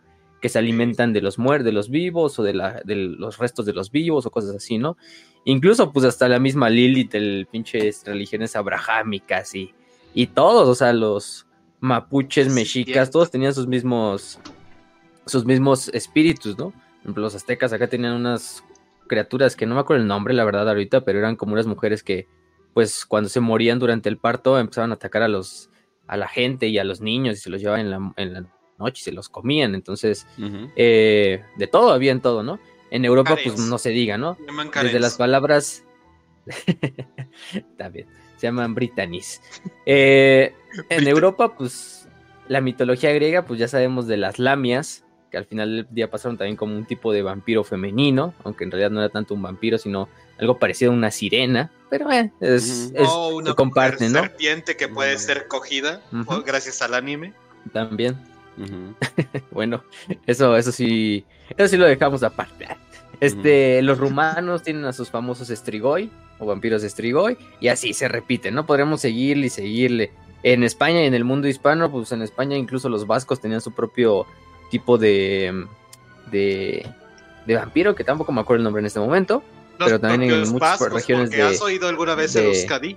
que 0.45 0.49
se 0.49 0.59
alimentan 0.59 1.11
de 1.11 1.21
los 1.21 1.39
muertos, 1.39 1.65
de 1.65 1.71
los 1.71 1.89
vivos 1.89 2.37
o 2.37 2.43
de, 2.43 2.53
la, 2.53 2.79
de 2.85 2.93
los 2.93 3.39
restos 3.39 3.65
de 3.65 3.73
los 3.73 3.89
vivos 3.89 4.27
o 4.27 4.29
cosas 4.29 4.55
así, 4.55 4.77
¿no? 4.77 4.95
Incluso 5.43 5.91
pues 5.91 6.05
hasta 6.05 6.29
la 6.29 6.37
misma 6.37 6.69
Lilith, 6.69 7.15
el 7.15 7.47
pinche 7.49 7.89
religiones 8.05 8.55
abrahámicas 8.55 9.55
y, 9.55 9.73
y 10.13 10.27
todos, 10.27 10.69
o 10.69 10.75
sea, 10.75 10.93
los 10.93 11.47
mapuches, 11.79 12.53
mexicas, 12.53 13.09
todos 13.09 13.31
tenían 13.31 13.55
sus 13.55 13.65
mismos, 13.65 14.39
sus 15.25 15.45
mismos 15.45 15.87
espíritus, 15.95 16.55
¿no? 16.59 16.71
Los 17.03 17.33
aztecas 17.33 17.73
acá 17.73 17.87
tenían 17.87 18.13
unas 18.13 18.63
criaturas 19.07 19.55
que 19.55 19.65
no 19.65 19.73
me 19.73 19.81
acuerdo 19.81 20.03
el 20.03 20.07
nombre, 20.07 20.35
la 20.35 20.45
verdad, 20.45 20.69
ahorita, 20.69 21.01
pero 21.01 21.17
eran 21.17 21.37
como 21.37 21.53
unas 21.53 21.65
mujeres 21.65 22.03
que, 22.03 22.27
pues, 22.75 23.07
cuando 23.07 23.29
se 23.29 23.39
morían 23.39 23.79
durante 23.79 24.09
el 24.09 24.19
parto, 24.19 24.59
empezaban 24.59 24.91
a 24.91 24.93
atacar 24.93 25.23
a 25.23 25.27
los, 25.27 25.71
a 26.05 26.17
la 26.17 26.27
gente 26.27 26.67
y 26.67 26.77
a 26.77 26.83
los 26.83 27.01
niños 27.01 27.35
y 27.35 27.41
se 27.41 27.49
los 27.49 27.61
llevaban 27.61 27.81
en 27.81 27.89
la, 27.89 28.13
en 28.17 28.33
la 28.33 28.54
noche 28.77 29.01
y 29.01 29.03
se 29.03 29.12
los 29.12 29.29
comían. 29.29 29.75
Entonces, 29.75 30.27
eh, 30.75 31.44
de 31.55 31.67
todo 31.67 31.91
había 31.91 32.12
en 32.12 32.22
todo, 32.22 32.44
¿no? 32.44 32.60
En 32.91 33.05
Europa, 33.05 33.38
pues 33.44 33.58
no 33.60 33.77
se 33.77 33.89
diga, 33.89 34.17
¿no? 34.17 34.38
Desde 34.82 35.00
las 35.00 35.15
palabras. 35.15 35.84
También. 37.77 38.08
Se 38.38 38.48
llaman 38.48 38.75
Britanis. 38.75 39.41
Eh, 39.86 40.53
en 40.89 41.08
Europa, 41.08 41.55
pues 41.55 42.08
la 42.48 42.62
mitología 42.62 43.12
griega, 43.12 43.46
pues 43.46 43.60
ya 43.60 43.67
sabemos 43.67 44.08
de 44.08 44.17
las 44.17 44.39
lamias, 44.39 45.03
que 45.32 45.38
al 45.38 45.46
final 45.46 45.75
del 45.75 45.88
día 45.89 46.12
pasaron 46.12 46.38
también 46.38 46.55
como 46.55 46.75
un 46.75 46.86
tipo 46.86 47.12
de 47.12 47.22
vampiro 47.22 47.63
femenino, 47.63 48.34
aunque 48.44 48.63
en 48.65 48.72
realidad 48.72 48.91
no 48.91 49.00
era 49.00 49.10
tanto 49.10 49.34
un 49.34 49.41
vampiro, 49.41 49.77
sino 49.77 50.10
algo 50.38 50.60
parecido 50.60 50.91
a 50.91 50.96
una 50.96 51.12
sirena, 51.12 51.72
pero 51.89 52.12
eh, 52.12 52.32
es, 52.41 52.91
una 53.32 53.55
serpiente 53.98 54.75
que 54.75 54.88
puede 54.88 55.17
ser 55.17 55.48
cogida 55.48 56.01
gracias 56.46 56.82
al 56.82 56.94
anime. 56.94 57.34
También. 57.72 58.34
bueno, 59.51 59.83
eso, 60.25 60.55
eso 60.55 60.71
sí, 60.71 61.25
eso 61.57 61.67
sí 61.67 61.77
lo 61.77 61.85
dejamos 61.85 62.24
aparte. 62.24 62.67
Este, 63.19 63.81
los 63.81 63.97
rumanos 63.97 64.63
tienen 64.63 64.85
a 64.85 64.93
sus 64.93 65.09
famosos 65.09 65.47
Strigoi 65.47 66.09
o 66.39 66.45
vampiros 66.45 66.83
Strigoi 66.83 67.38
y 67.59 67.69
así 67.69 67.93
se 67.93 68.07
repite, 68.07 68.51
¿no? 68.51 68.65
Podríamos 68.65 69.01
seguirle 69.01 69.47
y 69.47 69.50
seguirle. 69.50 70.12
En 70.43 70.63
España 70.63 71.01
y 71.01 71.05
en 71.05 71.15
el 71.15 71.24
mundo 71.24 71.47
hispano, 71.47 71.91
pues 71.91 72.12
en 72.12 72.21
España 72.21 72.55
incluso 72.55 72.88
los 72.88 73.07
vascos 73.07 73.39
tenían 73.39 73.62
su 73.62 73.71
propio 73.71 74.27
tipo 74.69 74.97
de, 74.97 75.65
de, 76.31 76.85
de 77.47 77.55
vampiro, 77.55 77.95
que 77.95 78.03
tampoco 78.03 78.31
me 78.31 78.41
acuerdo 78.41 78.59
el 78.59 78.63
nombre 78.65 78.81
en 78.81 78.85
este 78.85 79.00
momento, 79.00 79.41
pero 79.79 80.00
también 80.00 80.31
en 80.31 80.50
muchas 80.51 80.79
regiones 80.91 81.31
de... 81.31 81.41
¿Has 81.41 81.62
oído 81.62 81.88
alguna 81.88 82.13
vez 82.13 82.33
de... 82.33 82.41
el 82.41 82.45
Euskadi? 82.47 82.95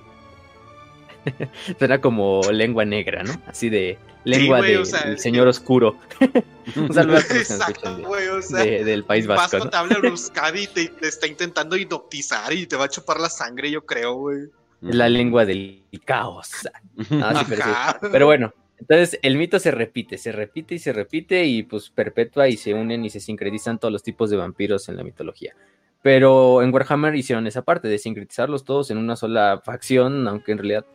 Suena 1.79 2.01
como 2.01 2.43
lengua 2.53 2.85
negra, 2.85 3.23
¿no? 3.23 3.33
Así 3.47 3.69
de 3.69 3.99
lengua 4.25 4.61
del 4.61 5.19
señor 5.19 5.49
oscuro. 5.49 5.97
un 6.77 6.93
saludo 6.93 7.19
a 7.19 7.23
todos 7.23 8.49
del 8.51 9.05
País 9.05 9.27
Vasco. 9.27 9.57
Vasco 9.57 9.71
te 9.71 9.77
habla 9.77 9.99
Euskadi 10.03 10.63
y 10.63 10.67
te, 10.67 10.93
está 11.03 11.27
intentando 11.27 11.77
hipnotizar 11.77 12.53
y 12.53 12.67
te 12.67 12.77
va 12.77 12.85
a 12.85 12.89
chupar 12.89 13.21
la 13.21 13.31
sangre, 13.31 13.71
yo 13.71 13.85
creo, 13.85 14.15
güey. 14.15 14.49
La 14.81 15.09
lengua 15.09 15.45
del 15.45 15.83
caos. 16.05 16.69
Ah, 17.11 17.45
pero, 17.49 17.65
pero 18.13 18.27
bueno, 18.27 18.53
entonces 18.79 19.19
el 19.23 19.37
mito 19.37 19.59
se 19.59 19.71
repite, 19.71 20.19
se 20.19 20.31
repite 20.31 20.77
y 20.77 20.79
se 20.79 20.93
repite 20.93 21.45
y 21.45 21.65
pues 21.65 21.91
perpetúa 21.91 22.49
y 22.49 22.57
se 22.57 22.75
unen 22.75 23.05
y 23.05 23.11
se 23.11 23.21
sincretizan 23.21 23.79
todos 23.79 23.93
los 23.93 24.03
tipos 24.03 24.31
de 24.31 24.37
vampiros 24.37 24.89
en 24.89 24.97
la 24.97 25.03
mitología. 25.03 25.55
Pero 26.01 26.63
en 26.63 26.73
Warhammer 26.73 27.15
hicieron 27.17 27.47
esa 27.49 27.63
parte 27.63 27.89
de 27.89 27.99
sincretizarlos 27.99 28.65
todos 28.65 28.91
en 28.91 28.99
una 28.99 29.17
sola 29.17 29.61
facción, 29.65 30.29
aunque 30.29 30.53
en 30.53 30.59
realidad 30.59 30.87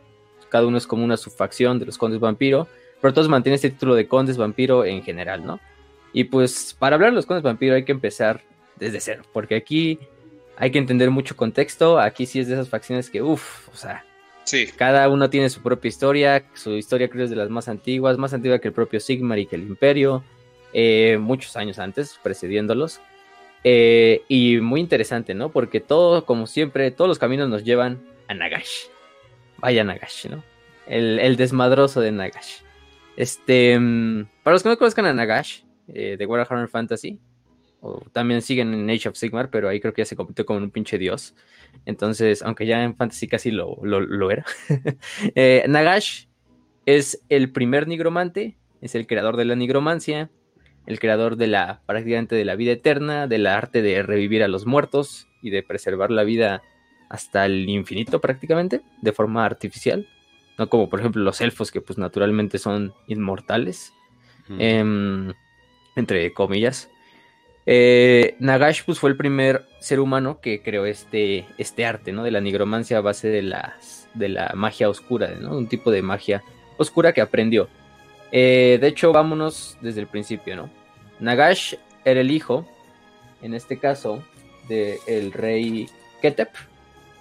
cada 0.54 0.68
uno 0.68 0.78
es 0.78 0.86
como 0.86 1.02
una 1.02 1.16
subfacción 1.16 1.80
de 1.80 1.86
los 1.86 1.98
condes 1.98 2.20
vampiro, 2.20 2.68
pero 3.00 3.12
todos 3.12 3.28
mantienen 3.28 3.56
este 3.56 3.70
título 3.70 3.96
de 3.96 4.06
condes 4.06 4.36
vampiro 4.36 4.84
en 4.84 5.02
general, 5.02 5.44
¿no? 5.44 5.58
Y 6.12 6.22
pues 6.22 6.76
para 6.78 6.94
hablar 6.94 7.10
de 7.10 7.16
los 7.16 7.26
condes 7.26 7.42
vampiro 7.42 7.74
hay 7.74 7.84
que 7.84 7.90
empezar 7.90 8.40
desde 8.76 9.00
cero, 9.00 9.24
porque 9.32 9.56
aquí 9.56 9.98
hay 10.56 10.70
que 10.70 10.78
entender 10.78 11.10
mucho 11.10 11.34
contexto, 11.34 11.98
aquí 11.98 12.24
sí 12.24 12.38
es 12.38 12.46
de 12.46 12.54
esas 12.54 12.68
facciones 12.68 13.10
que, 13.10 13.20
uff, 13.20 13.68
o 13.70 13.76
sea, 13.76 14.04
sí. 14.44 14.68
cada 14.76 15.08
uno 15.08 15.28
tiene 15.28 15.50
su 15.50 15.60
propia 15.60 15.88
historia, 15.88 16.44
su 16.54 16.70
historia 16.74 17.10
creo 17.10 17.24
es 17.24 17.30
de 17.30 17.36
las 17.36 17.50
más 17.50 17.66
antiguas, 17.66 18.16
más 18.16 18.32
antigua 18.32 18.60
que 18.60 18.68
el 18.68 18.74
propio 18.74 19.00
Sigmar 19.00 19.40
y 19.40 19.46
que 19.46 19.56
el 19.56 19.62
Imperio, 19.62 20.22
eh, 20.72 21.18
muchos 21.20 21.56
años 21.56 21.80
antes, 21.80 22.20
precediéndolos. 22.22 23.00
Eh, 23.64 24.22
y 24.28 24.58
muy 24.58 24.78
interesante, 24.78 25.34
¿no? 25.34 25.48
Porque 25.48 25.80
todo, 25.80 26.24
como 26.24 26.46
siempre, 26.46 26.92
todos 26.92 27.08
los 27.08 27.18
caminos 27.18 27.48
nos 27.48 27.64
llevan 27.64 27.98
a 28.28 28.34
Nagash. 28.34 28.93
Vaya 29.64 29.82
Nagash, 29.82 30.26
¿no? 30.28 30.44
El, 30.86 31.36
desmadroso 31.36 32.02
de 32.02 32.12
Nagash. 32.12 32.56
Este, 33.16 33.78
mm, 33.80 34.26
para 34.42 34.52
los 34.52 34.62
que 34.62 34.68
no 34.68 34.76
conozcan 34.76 35.06
a 35.06 35.14
Nagash, 35.14 35.62
eh, 35.88 36.16
de 36.18 36.26
Warhammer 36.26 36.68
Fantasy, 36.68 37.18
o 37.80 38.02
también 38.12 38.42
siguen 38.42 38.74
en 38.74 38.90
Age 38.90 39.08
of 39.08 39.16
Sigmar, 39.16 39.48
pero 39.48 39.70
ahí 39.70 39.80
creo 39.80 39.94
que 39.94 40.02
ya 40.02 40.04
se 40.04 40.16
convirtió 40.16 40.44
como 40.44 40.58
un 40.58 40.70
pinche 40.70 40.98
dios. 40.98 41.34
Entonces, 41.86 42.42
aunque 42.42 42.66
ya 42.66 42.84
en 42.84 42.94
Fantasy 42.94 43.26
casi 43.26 43.50
lo, 43.52 43.78
lo, 43.82 44.30
era. 44.30 44.44
Eh, 45.34 45.64
Nagash 45.66 46.26
es 46.84 47.22
el 47.30 47.50
primer 47.50 47.88
nigromante, 47.88 48.58
es 48.82 48.94
el 48.94 49.06
creador 49.06 49.38
de 49.38 49.46
la 49.46 49.56
nigromancia, 49.56 50.30
el 50.86 50.98
creador 50.98 51.36
de 51.36 51.46
la 51.46 51.80
prácticamente 51.86 52.36
de 52.36 52.44
la 52.44 52.54
vida 52.54 52.72
eterna, 52.72 53.28
del 53.28 53.46
arte 53.46 53.80
de 53.80 54.02
revivir 54.02 54.42
a 54.42 54.48
los 54.48 54.66
muertos 54.66 55.26
y 55.40 55.48
de 55.48 55.62
preservar 55.62 56.10
la 56.10 56.24
vida 56.24 56.60
hasta 57.14 57.46
el 57.46 57.68
infinito 57.68 58.20
prácticamente, 58.20 58.82
de 59.00 59.12
forma 59.12 59.44
artificial. 59.44 60.06
No 60.58 60.68
como 60.68 60.88
por 60.88 61.00
ejemplo 61.00 61.22
los 61.22 61.40
elfos 61.40 61.70
que 61.70 61.80
pues 61.80 61.98
naturalmente 61.98 62.58
son 62.58 62.92
inmortales. 63.06 63.92
Em, 64.58 65.32
entre 65.96 66.32
comillas. 66.32 66.90
Eh, 67.66 68.36
Nagash 68.40 68.82
pues, 68.84 68.98
fue 68.98 69.10
el 69.10 69.16
primer 69.16 69.66
ser 69.80 70.00
humano 70.00 70.40
que 70.40 70.60
creó 70.60 70.84
este, 70.84 71.46
este 71.56 71.86
arte, 71.86 72.12
¿no? 72.12 72.22
De 72.22 72.30
la 72.30 72.40
nigromancia 72.40 72.98
a 72.98 73.00
base 73.00 73.28
de, 73.28 73.42
las, 73.42 74.08
de 74.14 74.28
la 74.28 74.52
magia 74.54 74.90
oscura, 74.90 75.30
¿no? 75.40 75.56
Un 75.56 75.68
tipo 75.68 75.90
de 75.90 76.02
magia 76.02 76.42
oscura 76.76 77.12
que 77.12 77.22
aprendió. 77.22 77.68
Eh, 78.32 78.78
de 78.80 78.88
hecho, 78.88 79.12
vámonos 79.12 79.78
desde 79.80 80.00
el 80.00 80.08
principio, 80.08 80.56
¿no? 80.56 80.70
Nagash 81.20 81.76
era 82.04 82.20
el 82.20 82.30
hijo, 82.30 82.68
en 83.40 83.54
este 83.54 83.78
caso, 83.78 84.22
del 84.68 85.32
rey 85.32 85.88
Ketep, 86.20 86.50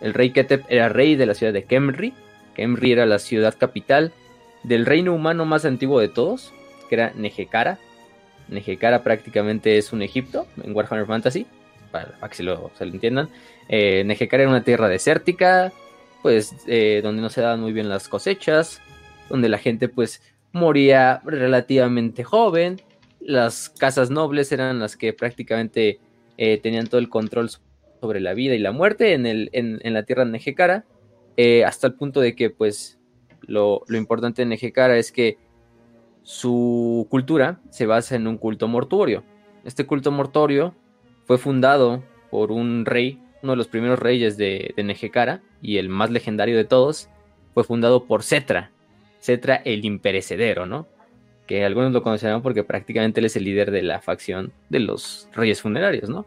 el 0.04 0.14
rey 0.14 0.32
Ketep 0.32 0.66
era 0.68 0.90
rey 0.90 1.16
de 1.16 1.26
la 1.26 1.34
ciudad 1.34 1.54
de 1.54 1.64
Kemri. 1.64 2.14
Kemri 2.56 2.92
era 2.92 3.06
la 3.06 3.20
ciudad 3.20 3.56
capital 3.58 4.12
del 4.64 4.86
reino 4.86 5.14
humano 5.14 5.46
más 5.46 5.64
antiguo 5.64 6.00
de 6.02 6.10
todos, 6.10 6.54
que 6.90 6.96
era 6.96 7.14
Nejecara. 7.16 7.80
Nejecara 8.50 9.02
prácticamente 9.02 9.78
es 9.78 9.94
un 9.94 10.02
Egipto 10.02 10.46
en 10.62 10.76
Warhammer 10.76 11.08
Fantasy, 11.08 11.48
para, 11.90 12.18
que 12.30 12.36
se 12.36 12.44
lo, 12.44 12.70
entiendan. 12.82 13.30
Eh, 13.70 14.06
era 14.06 14.50
una 14.50 14.64
tierra 14.64 14.90
desértica, 14.90 15.72
pues 16.22 16.54
eh, 16.68 17.00
donde 17.02 17.22
no 17.22 17.30
se 17.30 17.42
daban 17.42 17.62
muy 17.62 17.72
bien 17.72 17.88
las 17.88 18.10
cosechas, 18.10 18.82
donde 19.30 19.48
la 19.48 19.58
gente 19.58 19.88
pues 19.88 20.22
moría 20.52 21.22
relativamente 21.24 22.26
joven. 22.26 22.82
Las 23.22 23.70
casas 23.70 24.10
nobles 24.10 24.52
eran 24.52 24.80
las 24.80 24.98
que 24.98 25.14
prácticamente 25.14 26.02
eh, 26.38 26.58
tenían 26.58 26.88
todo 26.88 27.00
el 27.00 27.08
control 27.08 27.50
sobre 28.04 28.20
la 28.20 28.34
vida 28.34 28.54
y 28.54 28.60
la 28.60 28.74
muerte 28.74 29.14
en, 29.14 29.26
el, 29.26 29.50
en, 29.54 29.94
la 29.94 30.04
tierra 30.04 30.26
Nejecara, 30.26 30.84
eh, 31.38 31.64
hasta 31.64 31.88
el 31.88 31.94
punto 31.94 32.20
de 32.20 32.36
que, 32.36 32.50
pues, 32.50 33.00
lo, 33.48 33.86
importante 33.88 34.42
de 34.42 34.46
Nejecara 34.46 34.98
es 34.98 35.14
que 35.14 35.38
su 36.22 37.08
cultura 37.10 37.62
se 37.70 37.86
basa 37.86 38.18
en 38.18 38.28
un 38.28 38.38
culto 38.38 38.68
mortuorio. 38.68 39.24
Este 39.64 39.86
culto 39.86 40.12
mortuorio 40.12 40.76
fue 41.24 41.38
fundado 41.38 42.04
por 42.30 42.52
un 42.52 42.86
rey, 42.86 43.22
uno 43.42 43.54
de 43.54 43.58
los 43.58 43.70
primeros 43.70 44.00
reyes 44.00 44.36
de, 44.36 44.74
de 44.76 44.84
Nejecara 44.84 45.42
y 45.62 45.78
el 45.78 45.88
más 45.88 46.12
legendario 46.12 46.58
de 46.58 46.66
todos, 46.66 47.10
fue 47.54 47.64
fundado 47.64 48.04
por 48.04 48.22
Cetra. 48.22 48.72
Cetra 49.22 49.56
el 49.56 49.86
imperecedero, 49.86 50.66
¿no? 50.66 50.88
Que 51.48 51.64
algunos 51.64 51.94
lo 51.94 52.04
conocerán 52.04 52.42
porque 52.42 52.66
prácticamente 52.66 53.22
él 53.22 53.28
es 53.28 53.38
el 53.38 53.46
líder 53.46 53.72
de 53.72 53.82
la 53.82 54.02
facción 54.02 54.52
de 54.68 54.80
los 54.80 55.30
reyes 55.34 55.62
funerarios, 55.62 56.10
¿no? 56.10 56.26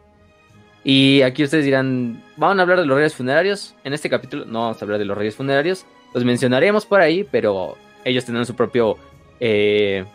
Y 0.89 1.21
aquí 1.23 1.43
ustedes 1.43 1.65
dirán, 1.65 2.23
¿van 2.37 2.59
a 2.59 2.61
hablar 2.61 2.79
de 2.79 2.85
los 2.85 2.95
reyes 2.95 3.13
funerarios? 3.13 3.75
En 3.83 3.91
este 3.91 4.09
capítulo 4.09 4.45
no 4.45 4.61
vamos 4.61 4.81
a 4.81 4.85
hablar 4.85 4.99
de 4.99 5.03
los 5.03 5.17
reyes 5.17 5.35
funerarios. 5.35 5.85
Los 6.13 6.23
mencionaremos 6.23 6.85
por 6.85 7.01
ahí, 7.01 7.27
pero 7.29 7.75
ellos 8.05 8.23
tendrán 8.23 8.45
su 8.45 8.55
propio 8.55 8.95
eh, 9.41 10.05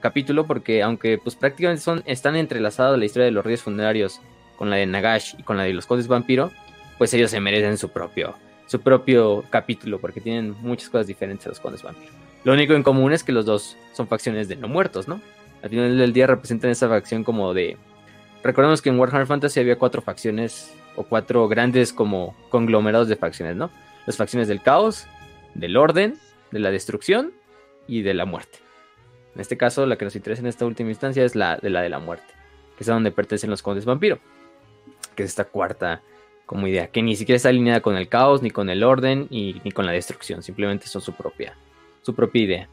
capítulo 0.00 0.46
porque 0.46 0.82
aunque 0.82 1.16
pues 1.16 1.34
prácticamente 1.34 1.80
son, 1.80 2.02
están 2.04 2.36
entrelazados 2.36 2.98
la 2.98 3.06
historia 3.06 3.24
de 3.24 3.30
los 3.30 3.42
reyes 3.42 3.62
funerarios 3.62 4.20
con 4.58 4.68
la 4.68 4.76
de 4.76 4.84
Nagash 4.84 5.36
y 5.38 5.42
con 5.44 5.56
la 5.56 5.62
de 5.62 5.72
los 5.72 5.86
condes 5.86 6.08
vampiro, 6.08 6.50
pues 6.98 7.14
ellos 7.14 7.30
se 7.30 7.40
merecen 7.40 7.78
su 7.78 7.88
propio, 7.88 8.34
su 8.66 8.82
propio 8.82 9.44
capítulo 9.48 9.98
porque 9.98 10.20
tienen 10.20 10.56
muchas 10.60 10.90
cosas 10.90 11.06
diferentes 11.06 11.46
a 11.46 11.48
los 11.48 11.58
condes 11.58 11.82
vampiro. 11.82 12.12
Lo 12.44 12.52
único 12.52 12.74
en 12.74 12.82
común 12.82 13.14
es 13.14 13.24
que 13.24 13.32
los 13.32 13.46
dos 13.46 13.78
son 13.94 14.08
facciones 14.08 14.46
de 14.46 14.56
no 14.56 14.68
muertos, 14.68 15.08
¿no? 15.08 15.22
Al 15.62 15.70
final 15.70 15.96
del 15.96 16.12
día 16.12 16.26
representan 16.26 16.70
esa 16.70 16.86
facción 16.86 17.24
como 17.24 17.54
de... 17.54 17.78
Recordemos 18.46 18.80
que 18.80 18.90
en 18.90 18.98
Warhammer 19.00 19.26
Fantasy 19.26 19.58
había 19.58 19.76
cuatro 19.76 20.00
facciones 20.00 20.72
o 20.94 21.02
cuatro 21.02 21.48
grandes 21.48 21.92
como 21.92 22.36
conglomerados 22.48 23.08
de 23.08 23.16
facciones, 23.16 23.56
¿no? 23.56 23.72
Las 24.06 24.16
facciones 24.16 24.46
del 24.46 24.62
caos, 24.62 25.08
del 25.54 25.76
orden, 25.76 26.16
de 26.52 26.60
la 26.60 26.70
destrucción 26.70 27.32
y 27.88 28.02
de 28.02 28.14
la 28.14 28.24
muerte. 28.24 28.58
En 29.34 29.40
este 29.40 29.56
caso, 29.56 29.84
la 29.84 29.98
que 29.98 30.04
nos 30.04 30.14
interesa 30.14 30.42
en 30.42 30.46
esta 30.46 30.64
última 30.64 30.90
instancia 30.90 31.24
es 31.24 31.34
la 31.34 31.56
de 31.56 31.70
la 31.70 31.82
de 31.82 31.88
la 31.88 31.98
muerte, 31.98 32.32
que 32.76 32.84
es 32.84 32.88
a 32.88 32.92
donde 32.92 33.10
pertenecen 33.10 33.50
los 33.50 33.62
condes 33.62 33.84
vampiro, 33.84 34.20
que 35.16 35.24
es 35.24 35.30
esta 35.30 35.46
cuarta 35.46 36.02
como 36.46 36.68
idea, 36.68 36.86
que 36.86 37.02
ni 37.02 37.16
siquiera 37.16 37.38
está 37.38 37.48
alineada 37.48 37.80
con 37.80 37.96
el 37.96 38.08
caos, 38.08 38.42
ni 38.42 38.52
con 38.52 38.70
el 38.70 38.84
orden, 38.84 39.26
y, 39.28 39.60
ni 39.64 39.72
con 39.72 39.86
la 39.86 39.92
destrucción, 39.92 40.44
simplemente 40.44 40.86
son 40.86 41.02
su 41.02 41.14
propia, 41.14 41.56
su 42.02 42.14
propia 42.14 42.42
idea. 42.42 42.68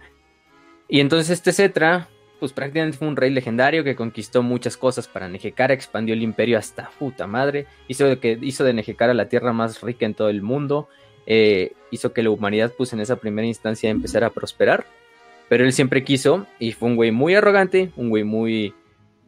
Y 0.87 0.99
entonces 0.99 1.31
este 1.31 1.51
Cetra, 1.51 2.09
pues 2.43 2.51
prácticamente 2.51 2.97
fue 2.97 3.07
un 3.07 3.15
rey 3.15 3.29
legendario 3.29 3.85
que 3.85 3.95
conquistó 3.95 4.43
muchas 4.43 4.75
cosas 4.75 5.07
para 5.07 5.29
Nejecara, 5.29 5.73
expandió 5.73 6.13
el 6.13 6.21
imperio 6.21 6.57
hasta 6.57 6.89
puta 6.99 7.25
madre, 7.25 7.67
hizo 7.87 8.05
de, 8.05 8.19
que, 8.19 8.37
hizo 8.41 8.65
de 8.65 8.73
Nejecara 8.73 9.13
la 9.13 9.29
tierra 9.29 9.53
más 9.53 9.79
rica 9.79 10.05
en 10.05 10.13
todo 10.13 10.27
el 10.27 10.41
mundo, 10.41 10.89
eh, 11.25 11.71
hizo 11.89 12.11
que 12.11 12.21
la 12.21 12.31
humanidad 12.31 12.73
pues 12.77 12.91
en 12.91 12.99
esa 12.99 13.15
primera 13.15 13.47
instancia 13.47 13.89
empezara 13.89 14.27
a 14.27 14.29
prosperar, 14.31 14.85
pero 15.47 15.63
él 15.63 15.71
siempre 15.71 16.03
quiso 16.03 16.45
y 16.59 16.73
fue 16.73 16.89
un 16.89 16.97
güey 16.97 17.11
muy 17.11 17.33
arrogante, 17.33 17.93
un 17.95 18.09
güey 18.09 18.25
muy 18.25 18.73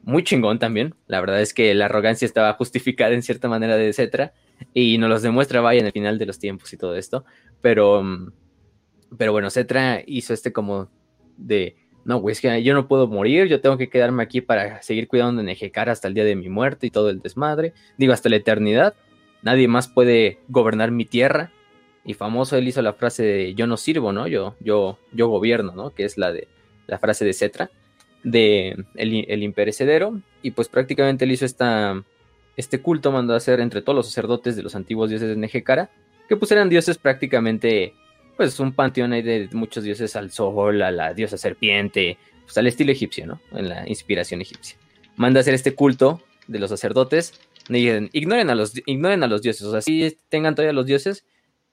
muy 0.03 0.21
chingón 0.21 0.59
también. 0.59 0.93
La 1.07 1.21
verdad 1.21 1.39
es 1.39 1.53
que 1.53 1.73
la 1.73 1.85
arrogancia 1.85 2.25
estaba 2.25 2.51
justificada 2.55 3.13
en 3.13 3.23
cierta 3.23 3.47
manera 3.47 3.77
de 3.77 3.87
etcétera. 3.87 4.33
Y 4.73 4.97
nos 4.97 5.09
los 5.09 5.21
demuestra, 5.21 5.61
vaya, 5.61 5.79
en 5.79 5.85
el 5.85 5.93
final 5.93 6.19
de 6.19 6.25
los 6.25 6.37
tiempos 6.37 6.73
y 6.73 6.77
todo 6.77 6.97
esto. 6.97 7.23
Pero, 7.61 8.03
mm, 8.03 8.31
pero 9.17 9.31
bueno, 9.31 9.49
Cetra 9.49 10.03
hizo 10.05 10.33
este 10.33 10.51
como 10.51 10.89
de, 11.37 11.77
no, 12.05 12.19
güey, 12.19 12.33
es 12.33 12.41
que 12.41 12.63
yo 12.63 12.73
no 12.73 12.87
puedo 12.87 13.07
morir, 13.07 13.47
yo 13.47 13.61
tengo 13.61 13.77
que 13.77 13.89
quedarme 13.89 14.23
aquí 14.23 14.39
para 14.39 14.81
seguir 14.81 15.07
cuidando 15.07 15.41
de 15.41 15.47
Nejecar 15.47 15.89
hasta 15.89 16.07
el 16.07 16.13
día 16.13 16.23
de 16.23 16.35
mi 16.35 16.49
muerte 16.49 16.87
y 16.87 16.91
todo 16.91 17.09
el 17.09 17.19
desmadre. 17.19 17.73
Digo, 17.97 18.13
hasta 18.13 18.29
la 18.29 18.37
eternidad. 18.37 18.93
Nadie 19.41 19.67
más 19.67 19.87
puede 19.87 20.39
gobernar 20.47 20.91
mi 20.91 21.05
tierra. 21.05 21.51
Y 22.03 22.13
famoso 22.13 22.57
él 22.57 22.67
hizo 22.67 22.81
la 22.83 22.93
frase 22.93 23.23
de 23.23 23.55
yo 23.55 23.65
no 23.65 23.77
sirvo, 23.77 24.11
¿no? 24.13 24.27
Yo, 24.27 24.55
yo, 24.59 24.99
yo 25.11 25.27
gobierno, 25.27 25.73
¿no? 25.75 25.89
Que 25.89 26.05
es 26.05 26.17
la 26.17 26.31
de 26.31 26.47
la 26.87 26.99
frase 26.99 27.25
de 27.25 27.33
Cetra 27.33 27.71
de 28.25 28.85
el, 28.95 29.43
imperecedero 29.43 30.19
y 30.41 30.51
pues 30.51 30.67
prácticamente 30.67 31.25
él 31.25 31.31
hizo 31.31 31.45
esta, 31.45 32.03
este 32.57 32.81
culto, 32.81 33.11
mandó 33.11 33.33
a 33.33 33.37
hacer 33.37 33.59
entre 33.59 33.83
todos 33.83 33.95
los 33.95 34.07
sacerdotes 34.07 34.55
de 34.55 34.63
los 34.63 34.75
antiguos 34.75 35.09
dioses 35.11 35.29
de 35.29 35.35
Nejecara, 35.35 35.91
que 36.27 36.35
pues 36.35 36.51
eran 36.51 36.67
dioses 36.67 36.97
prácticamente, 36.97 37.93
pues 38.35 38.59
un 38.59 38.73
panteón 38.73 39.13
ahí 39.13 39.21
de 39.21 39.49
muchos 39.53 39.83
dioses 39.83 40.15
al 40.15 40.31
sol, 40.31 40.81
a 40.81 40.91
la 40.91 41.13
diosa 41.13 41.37
serpiente, 41.37 42.17
pues 42.43 42.57
al 42.57 42.67
estilo 42.67 42.91
egipcio, 42.91 43.25
¿no? 43.25 43.41
En 43.51 43.69
la 43.69 43.87
inspiración 43.87 44.41
egipcia. 44.41 44.77
Manda 45.15 45.39
a 45.39 45.41
hacer 45.41 45.53
este 45.53 45.73
culto 45.73 46.21
de 46.47 46.59
los 46.59 46.69
sacerdotes, 46.69 47.39
y 47.69 47.89
ignoren 48.17 48.49
a 48.49 48.55
los, 48.55 48.73
ignoren 48.85 49.23
a 49.23 49.27
los 49.27 49.41
dioses, 49.41 49.63
o 49.63 49.71
sea, 49.71 49.81
sí 49.81 50.17
tengan 50.29 50.53
todavía 50.53 50.73
los 50.73 50.85
dioses, 50.85 51.25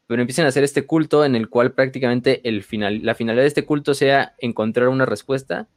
pero 0.07 0.23
empiecen 0.23 0.47
a 0.47 0.49
hacer 0.49 0.65
este 0.65 0.87
culto 0.87 1.25
en 1.25 1.37
el 1.37 1.49
cual 1.49 1.73
prácticamente 1.73 2.41
el 2.49 2.63
final, 2.63 3.01
la 3.03 3.15
finalidad 3.15 3.43
de 3.43 3.49
este 3.49 3.65
culto 3.65 3.95
sea 3.95 4.35
encontrar 4.39 4.89
una 4.89 5.07
respuesta 5.07 5.69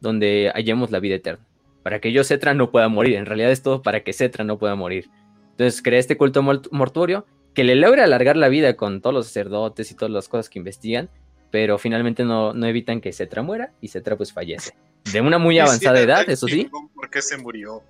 donde 0.00 0.50
hallemos 0.54 0.90
la 0.90 1.00
vida 1.00 1.16
eterna. 1.16 1.44
Para 1.82 2.00
que 2.00 2.12
yo, 2.12 2.24
Cetra, 2.24 2.54
no 2.54 2.70
pueda 2.70 2.88
morir. 2.88 3.16
En 3.16 3.26
realidad 3.26 3.50
es 3.50 3.62
todo 3.62 3.82
para 3.82 4.02
que 4.02 4.12
Cetra 4.12 4.42
no 4.42 4.58
pueda 4.58 4.74
morir. 4.74 5.10
Entonces 5.50 5.82
crea 5.82 5.98
este 5.98 6.16
culto 6.16 6.42
mortuorio 6.42 7.26
que 7.54 7.64
le 7.64 7.76
logra 7.76 8.04
alargar 8.04 8.36
la 8.36 8.48
vida 8.48 8.74
con 8.76 9.00
todos 9.00 9.14
los 9.14 9.26
sacerdotes 9.26 9.90
y 9.90 9.94
todas 9.94 10.10
las 10.10 10.28
cosas 10.28 10.50
que 10.50 10.58
investigan, 10.58 11.08
pero 11.50 11.78
finalmente 11.78 12.24
no, 12.24 12.52
no 12.52 12.66
evitan 12.66 13.00
que 13.00 13.12
Cetra 13.12 13.42
muera 13.42 13.72
y 13.80 13.88
Cetra 13.88 14.16
pues 14.16 14.32
fallece. 14.32 14.74
De 15.12 15.20
una 15.20 15.38
muy 15.38 15.58
avanzada 15.60 16.00
edad, 16.00 16.28
eso 16.28 16.48
sí. 16.48 16.68
¿Por 16.94 17.10
qué 17.10 17.22
se 17.22 17.38
murió? 17.38 17.82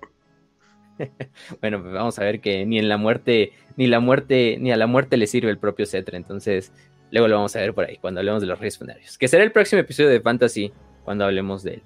bueno, 1.61 1.81
pues 1.81 1.93
vamos 1.93 2.19
a 2.19 2.23
ver 2.23 2.39
que 2.41 2.65
ni 2.65 2.77
en 2.77 2.87
la 2.87 2.97
muerte, 2.97 3.53
ni 3.75 3.87
la 3.87 3.99
muerte, 3.99 4.57
ni 4.59 4.71
a 4.71 4.77
la 4.77 4.87
muerte 4.87 5.17
le 5.17 5.27
sirve 5.27 5.49
el 5.49 5.57
propio 5.57 5.85
Cetra. 5.85 6.15
Entonces, 6.15 6.71
luego 7.11 7.27
lo 7.27 7.35
vamos 7.35 7.55
a 7.55 7.59
ver 7.59 7.73
por 7.73 7.85
ahí, 7.85 7.97
cuando 7.97 8.19
hablemos 8.19 8.41
de 8.41 8.47
los 8.47 8.59
reyes 8.59 8.77
funerarios. 8.77 9.17
Que 9.17 9.27
será 9.27 9.43
el 9.43 9.51
próximo 9.51 9.81
episodio 9.81 10.09
de 10.09 10.21
Fantasy, 10.21 10.71
cuando 11.03 11.25
hablemos 11.25 11.63
de 11.63 11.75
él. 11.75 11.83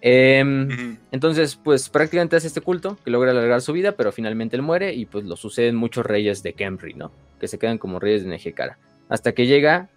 Em, 0.00 0.96
entonces, 1.10 1.56
pues 1.56 1.88
prácticamente 1.88 2.36
hace 2.36 2.46
este 2.46 2.60
culto 2.60 2.96
que 3.04 3.10
logra 3.10 3.32
alargar 3.32 3.60
su 3.60 3.72
vida, 3.72 3.92
pero 3.92 4.12
finalmente 4.12 4.56
él 4.56 4.62
muere 4.62 4.94
y 4.94 5.06
pues 5.06 5.24
lo 5.24 5.36
suceden 5.36 5.74
muchos 5.74 6.06
reyes 6.06 6.42
de 6.42 6.52
Kemri, 6.52 6.94
¿no? 6.94 7.10
Que 7.40 7.48
se 7.48 7.58
quedan 7.58 7.78
como 7.78 7.98
reyes 7.98 8.22
de 8.22 8.30
Nejecara. 8.30 8.78
Hasta 9.08 9.32
que 9.32 9.46
llega 9.46 9.88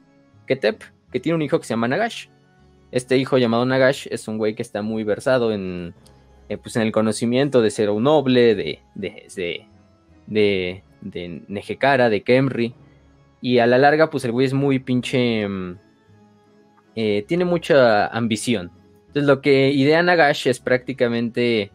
Ketep, 0.47 0.81
que 1.11 1.19
tiene 1.19 1.35
un 1.35 1.41
hijo 1.43 1.59
que 1.59 1.65
se 1.65 1.73
llama 1.73 1.87
Nagash. 1.87 2.27
Este 2.91 3.17
hijo 3.17 3.37
llamado 3.37 3.65
Nagash 3.65 4.07
es 4.09 4.27
un 4.27 4.37
güey 4.37 4.55
que 4.55 4.63
está 4.63 4.81
muy 4.81 5.03
versado 5.03 5.53
en, 5.53 5.93
eh, 6.49 6.57
pues, 6.57 6.75
en 6.75 6.81
el 6.81 6.91
conocimiento 6.91 7.61
de 7.61 7.69
ser 7.69 7.89
un 7.89 8.03
noble, 8.03 8.55
de, 8.55 8.79
de, 8.95 9.27
de, 9.35 9.65
de, 10.27 10.83
de 11.01 11.41
Nejecara, 11.47 12.09
de 12.09 12.23
Kemri. 12.23 12.73
Y 13.39 13.59
a 13.59 13.67
la 13.67 13.77
larga, 13.77 14.09
pues 14.09 14.25
el 14.25 14.31
güey 14.31 14.47
es 14.47 14.53
muy 14.53 14.79
pinche... 14.79 15.47
Mm, 15.47 15.77
eh, 16.95 17.23
tiene 17.25 17.45
mucha 17.45 18.07
ambición 18.07 18.69
entonces 19.11 19.27
lo 19.27 19.41
que 19.41 19.71
idea 19.71 20.01
Nagash 20.01 20.47
es 20.47 20.61
prácticamente, 20.61 21.69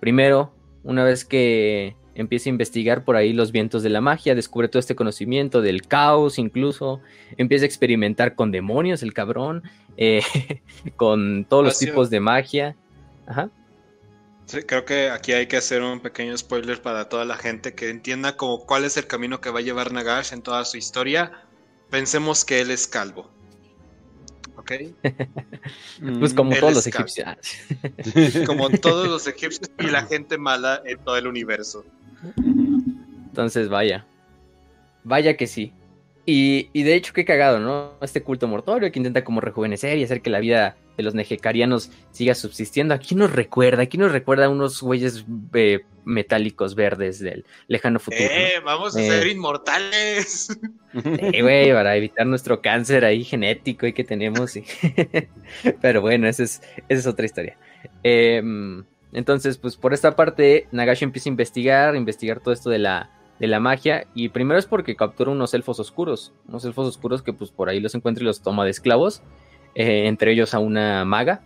primero, 0.00 0.54
una 0.82 1.04
vez 1.04 1.26
que 1.26 1.94
empieza 2.14 2.48
a 2.48 2.52
investigar 2.52 3.04
por 3.04 3.16
ahí 3.16 3.34
los 3.34 3.52
vientos 3.52 3.82
de 3.82 3.90
la 3.90 4.00
magia, 4.00 4.34
descubre 4.34 4.66
todo 4.68 4.80
este 4.80 4.96
conocimiento 4.96 5.60
del 5.60 5.86
caos 5.86 6.38
incluso, 6.38 7.02
empieza 7.36 7.66
a 7.66 7.66
experimentar 7.66 8.34
con 8.34 8.50
demonios 8.50 9.02
el 9.02 9.12
cabrón, 9.12 9.62
eh, 9.98 10.22
con 10.96 11.44
todos 11.44 11.64
los 11.64 11.78
tipos 11.78 12.08
de 12.08 12.20
magia. 12.20 12.76
Ajá. 13.26 13.50
Sí, 14.46 14.62
creo 14.62 14.86
que 14.86 15.10
aquí 15.10 15.34
hay 15.34 15.48
que 15.48 15.58
hacer 15.58 15.82
un 15.82 16.00
pequeño 16.00 16.34
spoiler 16.38 16.80
para 16.80 17.10
toda 17.10 17.26
la 17.26 17.36
gente 17.36 17.74
que 17.74 17.90
entienda 17.90 18.38
como 18.38 18.64
cuál 18.64 18.86
es 18.86 18.96
el 18.96 19.06
camino 19.06 19.42
que 19.42 19.50
va 19.50 19.58
a 19.58 19.62
llevar 19.62 19.92
Nagash 19.92 20.32
en 20.32 20.40
toda 20.40 20.64
su 20.64 20.78
historia. 20.78 21.42
Pensemos 21.90 22.46
que 22.46 22.62
él 22.62 22.70
es 22.70 22.86
calvo. 22.86 23.30
¿Ok? 24.70 24.94
pues 26.18 26.34
como 26.34 26.54
todos 26.56 26.74
los 26.74 26.86
egipcios. 26.86 27.26
como 28.46 28.70
todos 28.80 29.08
los 29.08 29.26
egipcios 29.26 29.70
y 29.78 29.86
la 29.86 30.02
gente 30.02 30.38
mala 30.38 30.82
en 30.84 30.98
todo 30.98 31.16
el 31.16 31.26
universo. 31.26 31.84
Entonces, 32.36 33.68
vaya. 33.68 34.06
Vaya 35.04 35.36
que 35.36 35.46
sí. 35.46 35.72
Y, 36.26 36.82
de 36.82 36.94
hecho, 36.94 37.12
qué 37.12 37.24
cagado, 37.24 37.58
¿no? 37.58 37.94
Este 38.02 38.22
culto 38.22 38.46
mortorio 38.46 38.92
que 38.92 38.98
intenta 38.98 39.24
como 39.24 39.40
rejuvenecer 39.40 39.98
y 39.98 40.04
hacer 40.04 40.22
que 40.22 40.30
la 40.30 40.38
vida 40.38 40.76
de 40.96 41.02
los 41.02 41.14
nejecarianos 41.14 41.90
siga 42.12 42.34
subsistiendo. 42.34 42.94
Aquí 42.94 43.14
nos 43.14 43.32
recuerda, 43.32 43.82
aquí 43.82 43.98
nos 43.98 44.12
recuerda 44.12 44.46
a 44.46 44.48
unos 44.48 44.80
güeyes 44.82 45.24
eh, 45.54 45.80
metálicos 46.04 46.74
verdes 46.74 47.18
del 47.18 47.44
lejano 47.68 47.98
futuro. 47.98 48.24
¡Eh! 48.30 48.60
¡Vamos 48.64 48.96
a 48.96 49.00
ser 49.00 49.26
eh. 49.26 49.30
inmortales! 49.30 50.56
Eh, 50.92 51.42
güey, 51.42 51.72
para 51.72 51.96
evitar 51.96 52.26
nuestro 52.26 52.60
cáncer 52.60 53.04
ahí 53.04 53.24
genético 53.24 53.86
y 53.86 53.92
que 53.92 54.04
tenemos. 54.04 54.54
Pero 55.80 56.00
bueno, 56.00 56.28
esa 56.28 56.42
es, 56.42 56.62
esa 56.88 57.00
es 57.00 57.06
otra 57.06 57.26
historia. 57.26 57.56
Em, 58.02 58.84
entonces, 59.12 59.56
pues 59.56 59.76
por 59.76 59.94
esta 59.94 60.16
parte, 60.16 60.66
Nagashi 60.72 61.04
empieza 61.04 61.28
a 61.28 61.32
investigar, 61.32 61.96
investigar 61.96 62.40
todo 62.40 62.52
esto 62.52 62.70
de 62.70 62.78
la 62.78 63.19
de 63.40 63.48
la 63.48 63.58
magia. 63.58 64.06
Y 64.14 64.28
primero 64.28 64.60
es 64.60 64.66
porque 64.66 64.94
captura 64.94 65.32
unos 65.32 65.52
elfos 65.54 65.80
oscuros. 65.80 66.32
Unos 66.46 66.64
elfos 66.64 66.86
oscuros 66.86 67.22
que 67.22 67.32
pues 67.32 67.50
por 67.50 67.68
ahí 67.68 67.80
los 67.80 67.94
encuentra 67.96 68.22
y 68.22 68.26
los 68.26 68.42
toma 68.42 68.64
de 68.64 68.70
esclavos. 68.70 69.22
Eh, 69.74 70.06
entre 70.06 70.32
ellos 70.32 70.54
a 70.54 70.60
una 70.60 71.04
maga, 71.04 71.42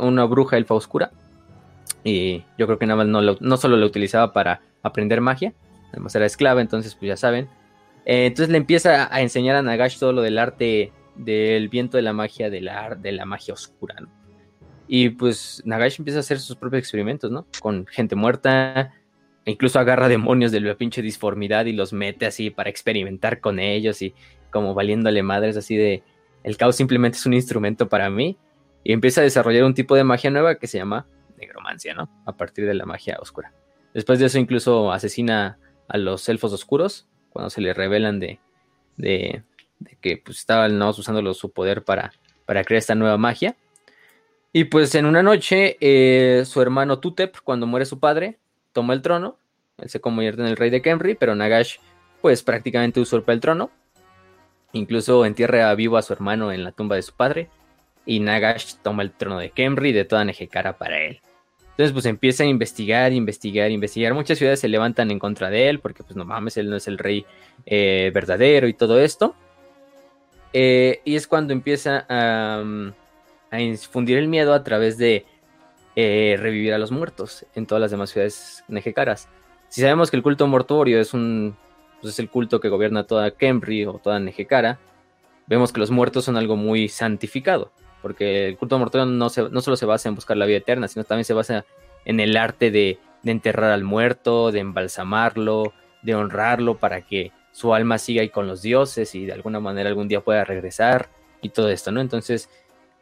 una 0.00 0.24
bruja 0.24 0.56
elfa 0.56 0.74
oscura. 0.74 1.10
Y 2.04 2.44
yo 2.58 2.66
creo 2.66 2.78
que 2.78 2.86
nada 2.86 3.04
más 3.04 3.06
no, 3.06 3.36
no 3.40 3.56
solo 3.56 3.76
la 3.76 3.86
utilizaba 3.86 4.32
para 4.32 4.60
aprender 4.82 5.20
magia, 5.20 5.54
además 5.90 6.14
era 6.14 6.26
esclava, 6.26 6.60
entonces 6.60 6.94
pues 6.94 7.08
ya 7.08 7.16
saben. 7.16 7.48
Eh, 8.04 8.26
entonces 8.26 8.50
le 8.50 8.58
empieza 8.58 9.12
a 9.12 9.22
enseñar 9.22 9.56
a 9.56 9.62
Nagash 9.62 9.98
todo 9.98 10.12
lo 10.12 10.20
del 10.20 10.38
arte 10.38 10.92
del 11.16 11.68
viento 11.68 11.96
de 11.96 12.02
la 12.02 12.12
magia, 12.12 12.50
de 12.50 12.60
la, 12.60 12.94
de 12.94 13.12
la 13.12 13.24
magia 13.24 13.54
oscura, 13.54 13.96
Y 14.86 15.10
pues 15.10 15.62
Nagash 15.64 15.98
empieza 15.98 16.18
a 16.18 16.20
hacer 16.20 16.40
sus 16.40 16.56
propios 16.56 16.80
experimentos, 16.80 17.30
¿no? 17.30 17.46
Con 17.60 17.86
gente 17.86 18.16
muerta, 18.16 18.92
incluso 19.46 19.78
agarra 19.78 20.08
demonios 20.08 20.52
de 20.52 20.60
la 20.60 20.74
pinche 20.74 21.02
disformidad 21.02 21.66
y 21.66 21.72
los 21.72 21.92
mete 21.92 22.26
así 22.26 22.50
para 22.50 22.70
experimentar 22.70 23.40
con 23.40 23.58
ellos 23.58 24.00
y 24.02 24.14
como 24.50 24.74
valiéndole 24.74 25.22
madres 25.22 25.56
así 25.56 25.76
de 25.76 26.02
el 26.42 26.56
caos 26.56 26.76
simplemente 26.76 27.18
es 27.18 27.26
un 27.26 27.34
instrumento 27.34 27.88
para 27.88 28.10
mí 28.10 28.36
y 28.84 28.92
empieza 28.92 29.20
a 29.20 29.24
desarrollar 29.24 29.64
un 29.64 29.74
tipo 29.74 29.96
de 29.96 30.04
magia 30.04 30.30
nueva 30.30 30.56
que 30.56 30.66
se 30.66 30.78
llama 30.78 31.06
negromancia, 31.38 31.94
¿no? 31.94 32.08
A 32.26 32.36
partir 32.36 32.66
de 32.66 32.74
la 32.74 32.84
magia 32.84 33.18
oscura. 33.20 33.52
Después 33.94 34.18
de 34.18 34.26
eso 34.26 34.38
incluso 34.38 34.92
asesina 34.92 35.58
a 35.88 35.98
los 35.98 36.28
elfos 36.28 36.52
oscuros 36.52 37.08
cuando 37.30 37.50
se 37.50 37.60
le 37.60 37.74
revelan 37.74 38.20
de, 38.20 38.38
de, 38.96 39.42
que 40.00 40.18
pues, 40.18 40.38
estaban 40.38 40.78
¿no? 40.78 40.90
usando 40.90 41.34
su 41.34 41.50
poder 41.50 41.82
para, 41.82 42.12
para 42.46 42.62
crear 42.64 42.78
esta 42.78 42.94
nueva 42.94 43.18
magia. 43.18 43.56
Y 44.52 44.64
pues 44.64 44.94
en 44.94 45.06
una 45.06 45.22
noche 45.22 45.76
eh, 45.80 46.44
su 46.44 46.62
hermano 46.62 47.00
Tutep, 47.00 47.36
cuando 47.42 47.66
muere 47.66 47.86
su 47.86 47.98
padre, 47.98 48.38
toma 48.74 48.92
el 48.92 49.00
trono, 49.00 49.38
él 49.78 49.88
se 49.88 50.00
convierte 50.00 50.42
en 50.42 50.48
el 50.48 50.58
rey 50.58 50.68
de 50.68 50.82
Kenry, 50.82 51.14
pero 51.14 51.34
Nagash 51.34 51.76
pues 52.20 52.42
prácticamente 52.42 53.00
usurpa 53.00 53.32
el 53.32 53.40
trono, 53.40 53.70
incluso 54.72 55.24
entierra 55.24 55.74
vivo 55.74 55.96
a 55.96 56.02
su 56.02 56.12
hermano 56.12 56.52
en 56.52 56.64
la 56.64 56.72
tumba 56.72 56.96
de 56.96 57.02
su 57.02 57.14
padre, 57.14 57.48
y 58.06 58.20
Nagash 58.20 58.74
toma 58.82 59.02
el 59.02 59.12
trono 59.12 59.38
de 59.38 59.50
Kemri 59.50 59.92
de 59.92 60.04
toda 60.04 60.24
Nejekara 60.24 60.76
para 60.76 61.00
él. 61.00 61.20
Entonces, 61.70 61.92
pues 61.92 62.06
empieza 62.06 62.44
a 62.44 62.46
investigar, 62.46 63.12
investigar, 63.12 63.70
investigar. 63.70 64.14
Muchas 64.14 64.38
ciudades 64.38 64.60
se 64.60 64.68
levantan 64.68 65.10
en 65.10 65.18
contra 65.18 65.50
de 65.50 65.68
él 65.68 65.80
porque, 65.80 66.04
pues 66.04 66.14
no 66.14 66.24
mames, 66.24 66.56
él 66.56 66.70
no 66.70 66.76
es 66.76 66.86
el 66.86 66.98
rey 66.98 67.26
eh, 67.66 68.12
verdadero 68.14 68.68
y 68.68 68.74
todo 68.74 69.00
esto. 69.00 69.34
Eh, 70.52 71.00
y 71.04 71.16
es 71.16 71.26
cuando 71.26 71.52
empieza 71.52 72.06
a, 72.08 72.62
a, 73.50 73.60
infundir 73.60 74.18
el 74.18 74.28
miedo 74.28 74.54
a 74.54 74.62
través 74.62 74.98
de 74.98 75.26
eh, 75.96 76.36
revivir 76.38 76.74
a 76.74 76.78
los 76.78 76.90
muertos 76.90 77.46
en 77.54 77.66
todas 77.66 77.80
las 77.80 77.90
demás 77.90 78.10
ciudades 78.10 78.64
nejecaras. 78.68 79.28
Si 79.68 79.80
sabemos 79.80 80.10
que 80.10 80.16
el 80.16 80.22
culto 80.22 80.46
mortuorio 80.46 81.00
es 81.00 81.14
un 81.14 81.56
pues 82.00 82.14
es 82.14 82.18
el 82.18 82.28
culto 82.28 82.60
que 82.60 82.68
gobierna 82.68 83.04
toda 83.04 83.30
Kemri 83.30 83.86
o 83.86 83.94
toda 83.94 84.20
Nejecara, 84.20 84.78
vemos 85.46 85.72
que 85.72 85.80
los 85.80 85.90
muertos 85.90 86.26
son 86.26 86.36
algo 86.36 86.54
muy 86.56 86.88
santificado 86.88 87.72
porque 88.04 88.48
el 88.48 88.58
culto 88.58 88.78
mortal 88.78 89.16
no, 89.16 89.28
no 89.28 89.60
solo 89.62 89.76
se 89.78 89.86
basa 89.86 90.10
en 90.10 90.14
buscar 90.14 90.36
la 90.36 90.44
vida 90.44 90.58
eterna, 90.58 90.88
sino 90.88 91.04
también 91.04 91.24
se 91.24 91.32
basa 91.32 91.64
en 92.04 92.20
el 92.20 92.36
arte 92.36 92.70
de, 92.70 92.98
enterrar 93.24 93.70
al 93.70 93.82
muerto, 93.82 94.52
de 94.52 94.60
embalsamarlo, 94.60 95.72
de 96.02 96.14
honrarlo 96.14 96.76
para 96.76 97.00
que 97.00 97.32
su 97.52 97.72
alma 97.72 97.96
siga 97.96 98.20
ahí 98.20 98.28
con 98.28 98.46
los 98.46 98.60
dioses 98.60 99.14
y 99.14 99.24
de 99.24 99.32
alguna 99.32 99.58
manera 99.58 99.88
algún 99.88 100.06
día 100.06 100.20
pueda 100.20 100.44
regresar 100.44 101.08
y 101.40 101.48
todo 101.48 101.70
esto, 101.70 101.92
¿no? 101.92 102.02
Entonces, 102.02 102.50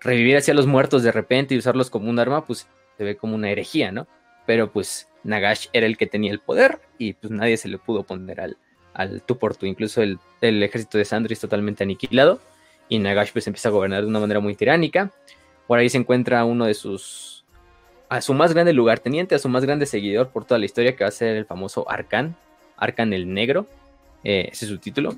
revivir 0.00 0.36
hacia 0.36 0.54
los 0.54 0.68
muertos 0.68 1.02
de 1.02 1.10
repente 1.10 1.56
y 1.56 1.58
usarlos 1.58 1.90
como 1.90 2.08
un 2.08 2.20
arma, 2.20 2.44
pues 2.44 2.68
se 3.02 3.04
ve 3.04 3.16
como 3.16 3.34
una 3.34 3.50
herejía, 3.50 3.90
¿no? 3.90 4.06
Pero 4.46 4.70
pues 4.70 5.08
Nagash 5.24 5.66
era 5.72 5.86
el 5.86 5.96
que 5.96 6.06
tenía 6.06 6.30
el 6.30 6.38
poder 6.38 6.78
y 6.98 7.14
pues 7.14 7.32
nadie 7.32 7.56
se 7.56 7.68
le 7.68 7.78
pudo 7.78 8.04
poner 8.04 8.40
al, 8.40 8.56
al 8.94 9.22
tú 9.22 9.38
por 9.38 9.56
tú. 9.56 9.66
Incluso 9.66 10.02
el, 10.02 10.20
el 10.40 10.62
ejército 10.62 10.98
de 10.98 11.04
Sandri 11.04 11.32
es 11.32 11.40
totalmente 11.40 11.82
aniquilado 11.82 12.40
y 12.88 13.00
Nagash 13.00 13.32
pues 13.32 13.46
empieza 13.48 13.70
a 13.70 13.72
gobernar 13.72 14.02
de 14.02 14.08
una 14.08 14.20
manera 14.20 14.38
muy 14.38 14.54
tiránica. 14.54 15.10
Por 15.66 15.80
ahí 15.80 15.88
se 15.88 15.98
encuentra 15.98 16.44
uno 16.44 16.66
de 16.66 16.74
sus, 16.74 17.44
a 18.08 18.20
su 18.20 18.34
más 18.34 18.54
grande 18.54 18.72
lugarteniente, 18.72 19.34
a 19.34 19.40
su 19.40 19.48
más 19.48 19.64
grande 19.64 19.86
seguidor 19.86 20.28
por 20.28 20.44
toda 20.44 20.58
la 20.58 20.66
historia, 20.66 20.94
que 20.94 21.02
va 21.02 21.08
a 21.08 21.12
ser 21.12 21.36
el 21.36 21.46
famoso 21.46 21.90
Arkan, 21.90 22.36
Arkan 22.76 23.12
el 23.12 23.34
Negro, 23.34 23.66
eh, 24.22 24.48
ese 24.52 24.66
es 24.66 24.70
su 24.70 24.78
título, 24.78 25.16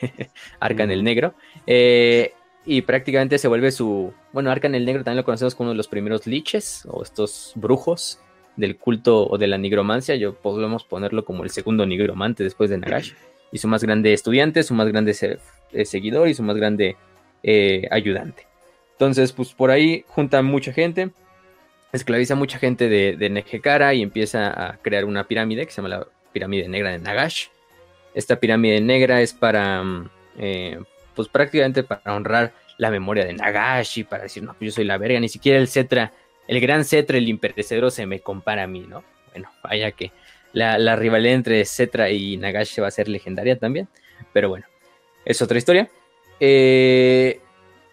Arkan 0.60 0.90
el 0.90 1.04
Negro, 1.04 1.34
eh, 1.66 2.34
y 2.66 2.82
prácticamente 2.82 3.38
se 3.38 3.48
vuelve 3.48 3.70
su, 3.70 4.12
bueno, 4.32 4.50
Arkan 4.50 4.74
el 4.74 4.84
Negro 4.84 5.04
también 5.04 5.18
lo 5.18 5.24
conocemos 5.24 5.54
como 5.54 5.66
uno 5.66 5.72
de 5.72 5.76
los 5.76 5.88
primeros 5.88 6.26
liches, 6.26 6.86
o 6.88 7.02
estos 7.02 7.52
brujos 7.56 8.20
del 8.56 8.76
culto 8.76 9.26
o 9.28 9.36
de 9.36 9.46
la 9.46 9.58
nigromancia, 9.58 10.14
yo 10.14 10.34
podemos 10.34 10.84
ponerlo 10.84 11.24
como 11.24 11.44
el 11.44 11.50
segundo 11.50 11.84
nigromante 11.86 12.44
después 12.44 12.70
de 12.70 12.78
Nagash, 12.78 13.12
y 13.52 13.58
su 13.58 13.68
más 13.68 13.84
grande 13.84 14.12
estudiante, 14.12 14.62
su 14.62 14.74
más 14.74 14.88
grande 14.88 15.16
eh, 15.72 15.84
seguidor 15.84 16.28
y 16.28 16.34
su 16.34 16.42
más 16.42 16.56
grande 16.56 16.96
eh, 17.42 17.86
ayudante. 17.90 18.46
Entonces, 18.92 19.32
pues 19.32 19.52
por 19.52 19.70
ahí 19.70 20.04
junta 20.08 20.40
mucha 20.42 20.72
gente, 20.72 21.10
esclaviza 21.92 22.34
mucha 22.34 22.58
gente 22.58 22.88
de, 22.88 23.16
de 23.16 23.94
y 23.94 24.02
empieza 24.02 24.48
a 24.48 24.76
crear 24.78 25.04
una 25.04 25.24
pirámide 25.28 25.66
que 25.66 25.72
se 25.72 25.82
llama 25.82 25.96
la 25.96 26.06
pirámide 26.32 26.68
negra 26.68 26.90
de 26.90 26.98
Nagash. 26.98 27.46
Esta 28.14 28.40
pirámide 28.40 28.80
negra 28.80 29.20
es 29.20 29.32
para, 29.32 29.82
mm, 29.82 30.10
eh, 30.38 30.78
pues 31.14 31.28
prácticamente 31.28 31.82
para 31.82 32.14
honrar 32.14 32.52
la 32.78 32.90
memoria 32.90 33.24
de 33.24 33.34
Nagash 33.34 34.00
y 34.00 34.04
para 34.04 34.24
decir, 34.24 34.42
no, 34.42 34.54
pues 34.54 34.72
yo 34.72 34.74
soy 34.74 34.84
la 34.84 34.98
verga, 34.98 35.20
ni 35.20 35.28
siquiera 35.28 35.58
el 35.58 35.68
Cetra, 35.68 36.12
el 36.48 36.60
gran 36.60 36.84
Cetra, 36.84 37.18
el 37.18 37.28
imperecedero 37.28 37.90
se 37.90 38.06
me 38.06 38.20
compara 38.20 38.64
a 38.64 38.66
mí, 38.66 38.80
¿no? 38.80 39.04
Bueno, 39.32 39.50
vaya 39.62 39.92
que 39.92 40.12
la, 40.52 40.78
la 40.78 40.96
rivalidad 40.96 41.34
entre 41.34 41.64
Cetra 41.64 42.10
y 42.10 42.36
Nagash 42.36 42.80
va 42.80 42.88
a 42.88 42.90
ser 42.90 43.08
legendaria 43.08 43.58
también, 43.58 43.88
pero 44.32 44.48
bueno, 44.48 44.66
es 45.24 45.40
otra 45.42 45.58
historia. 45.58 45.88
Eh, 46.40 47.40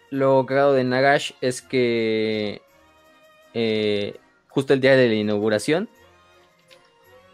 lo 0.10 0.46
cagado 0.46 0.74
de 0.74 0.84
Nagash 0.84 1.32
es 1.42 1.62
que 1.62 2.62
eh, 3.54 4.16
justo 4.48 4.74
el 4.74 4.82
día 4.82 4.96
de 4.96 5.08
la 5.08 5.16
inauguración 5.16 5.90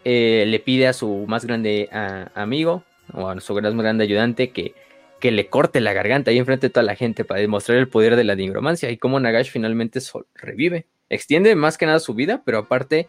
eh, 0.04 0.44
le 0.46 0.60
pide 0.60 0.86
a 0.86 0.92
su 0.92 1.24
más 1.26 1.44
grande 1.44 1.88
amigo 2.34 2.84
o 3.12 3.28
a 3.28 3.40
su 3.40 3.54
más 3.54 3.74
grande 3.74 4.04
ayudante 4.04 4.50
que, 4.50 4.74
que 5.20 5.30
le 5.30 5.48
corte 5.48 5.80
la 5.80 5.92
garganta 5.92 6.30
ahí 6.30 6.38
enfrente 6.38 6.68
de 6.68 6.72
toda 6.72 6.84
la 6.84 6.94
gente 6.94 7.24
para 7.24 7.40
demostrar 7.40 7.78
el 7.78 7.88
poder 7.88 8.16
de 8.16 8.24
la 8.24 8.34
nigromancia 8.34 8.90
y 8.90 8.98
cómo 8.98 9.18
Nagash 9.18 9.50
finalmente 9.50 10.00
revive. 10.34 10.86
Extiende 11.08 11.54
más 11.56 11.78
que 11.78 11.86
nada 11.86 11.98
su 11.98 12.14
vida, 12.14 12.42
pero 12.44 12.58
aparte, 12.58 13.08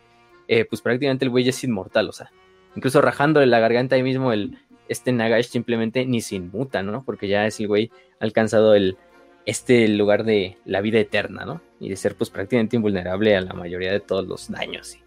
pues 0.70 0.82
prácticamente 0.82 1.26
el 1.26 1.32
güey 1.32 1.48
es 1.48 1.64
inmortal, 1.64 2.10
o 2.10 2.14
sea, 2.14 2.32
incluso 2.76 3.02
rajándole 3.02 3.46
la 3.46 3.60
garganta 3.60 3.96
ahí 3.96 4.04
mismo 4.04 4.32
el, 4.34 4.58
este 4.90 5.12
Nagash 5.12 5.48
simplemente 5.48 6.06
ni 6.06 6.22
se 6.22 6.36
inmuta, 6.36 6.82
¿no? 6.82 7.04
Porque 7.04 7.28
ya 7.28 7.46
es 7.46 7.60
el 7.60 7.68
güey 7.68 7.92
alcanzado 8.20 8.74
el, 8.74 8.98
este 9.46 9.88
lugar 9.88 10.26
de 10.26 10.58
la 10.66 10.82
vida 10.82 11.00
eterna, 11.00 11.46
¿no? 11.46 11.62
Y 11.80 11.90
de 11.90 11.96
ser 11.96 12.16
pues 12.16 12.30
prácticamente 12.30 12.76
invulnerable 12.76 13.36
a 13.36 13.42
la 13.42 13.54
mayoría 13.54 13.92
de 13.92 14.00
todos 14.00 14.28
los 14.28 14.50
daños 14.50 14.96
y 14.96 15.00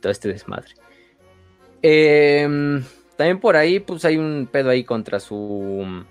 todo 0.00 0.12
este 0.12 0.28
desmadre. 0.28 0.74
Em, 1.82 2.82
también 3.16 3.40
por 3.40 3.56
ahí 3.56 3.80
pues 3.80 4.04
hay 4.04 4.16
un 4.16 4.48
pedo 4.50 4.70
ahí 4.70 4.84
contra 4.84 5.20
su... 5.20 6.04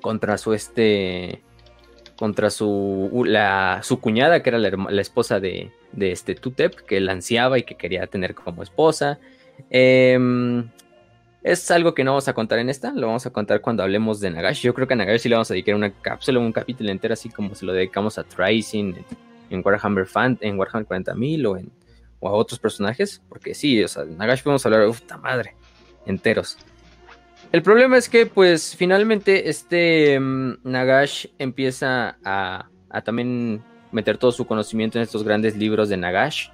Contra 0.00 0.38
su 0.38 0.52
este... 0.52 1.42
Contra 2.16 2.50
su... 2.50 3.22
La, 3.26 3.80
su 3.82 4.00
cuñada 4.00 4.42
que 4.42 4.50
era 4.50 4.58
la, 4.58 5.00
esposa 5.00 5.40
de, 5.40 5.72
de 5.92 6.12
este 6.12 6.34
Tutep 6.34 6.74
que 6.74 6.98
él 6.98 7.08
ansiaba 7.08 7.58
y 7.58 7.62
que 7.62 7.76
quería 7.76 8.06
tener 8.06 8.34
como 8.34 8.62
esposa. 8.62 9.18
Eh, 9.70 10.18
es 11.42 11.70
algo 11.70 11.94
que 11.94 12.04
no 12.04 12.12
vamos 12.12 12.28
a 12.28 12.34
contar 12.34 12.58
en 12.58 12.68
esta, 12.68 12.92
lo 12.92 13.06
vamos 13.06 13.24
a 13.24 13.30
contar 13.30 13.62
cuando 13.62 13.82
hablemos 13.82 14.20
de 14.20 14.30
Nagash. 14.30 14.60
Yo 14.60 14.74
creo 14.74 14.86
que 14.86 14.94
a 14.94 14.96
Nagash 14.96 15.20
sí 15.20 15.28
le 15.28 15.36
vamos 15.36 15.50
a 15.50 15.54
dedicar 15.54 15.74
una 15.74 15.90
cápsula, 15.90 16.38
un 16.38 16.52
capítulo 16.52 16.90
entero, 16.90 17.14
así 17.14 17.30
como 17.30 17.54
se 17.54 17.64
lo 17.64 17.72
dedicamos 17.72 18.18
a 18.18 18.24
Tracing 18.24 19.04
en, 19.48 19.62
Warhammer 19.64 20.06
Fan, 20.06 20.36
en 20.42 20.58
Warhammer 20.58 20.86
40.000 20.86 21.46
o, 21.48 21.56
en, 21.56 21.70
o 22.20 22.28
a 22.28 22.32
otros 22.32 22.60
personajes, 22.60 23.22
porque 23.28 23.54
sí, 23.54 23.82
o 23.82 23.88
sea, 23.88 24.04
Nagash 24.04 24.42
podemos 24.42 24.64
hablar, 24.66 24.82
de 24.82 24.88
puta 24.88 25.16
madre, 25.16 25.54
enteros. 26.04 26.58
El 27.52 27.62
problema 27.62 27.96
es 27.96 28.08
que, 28.08 28.26
pues, 28.26 28.76
finalmente 28.76 29.48
este 29.48 30.18
mm, 30.20 30.58
Nagash 30.62 31.26
empieza 31.38 32.18
a, 32.24 32.68
también 33.04 33.62
meter 33.90 34.18
todo 34.18 34.30
su 34.30 34.46
conocimiento 34.46 34.98
en 34.98 35.02
estos 35.02 35.24
grandes 35.24 35.56
libros 35.56 35.88
de 35.88 35.96
Nagash, 35.96 36.48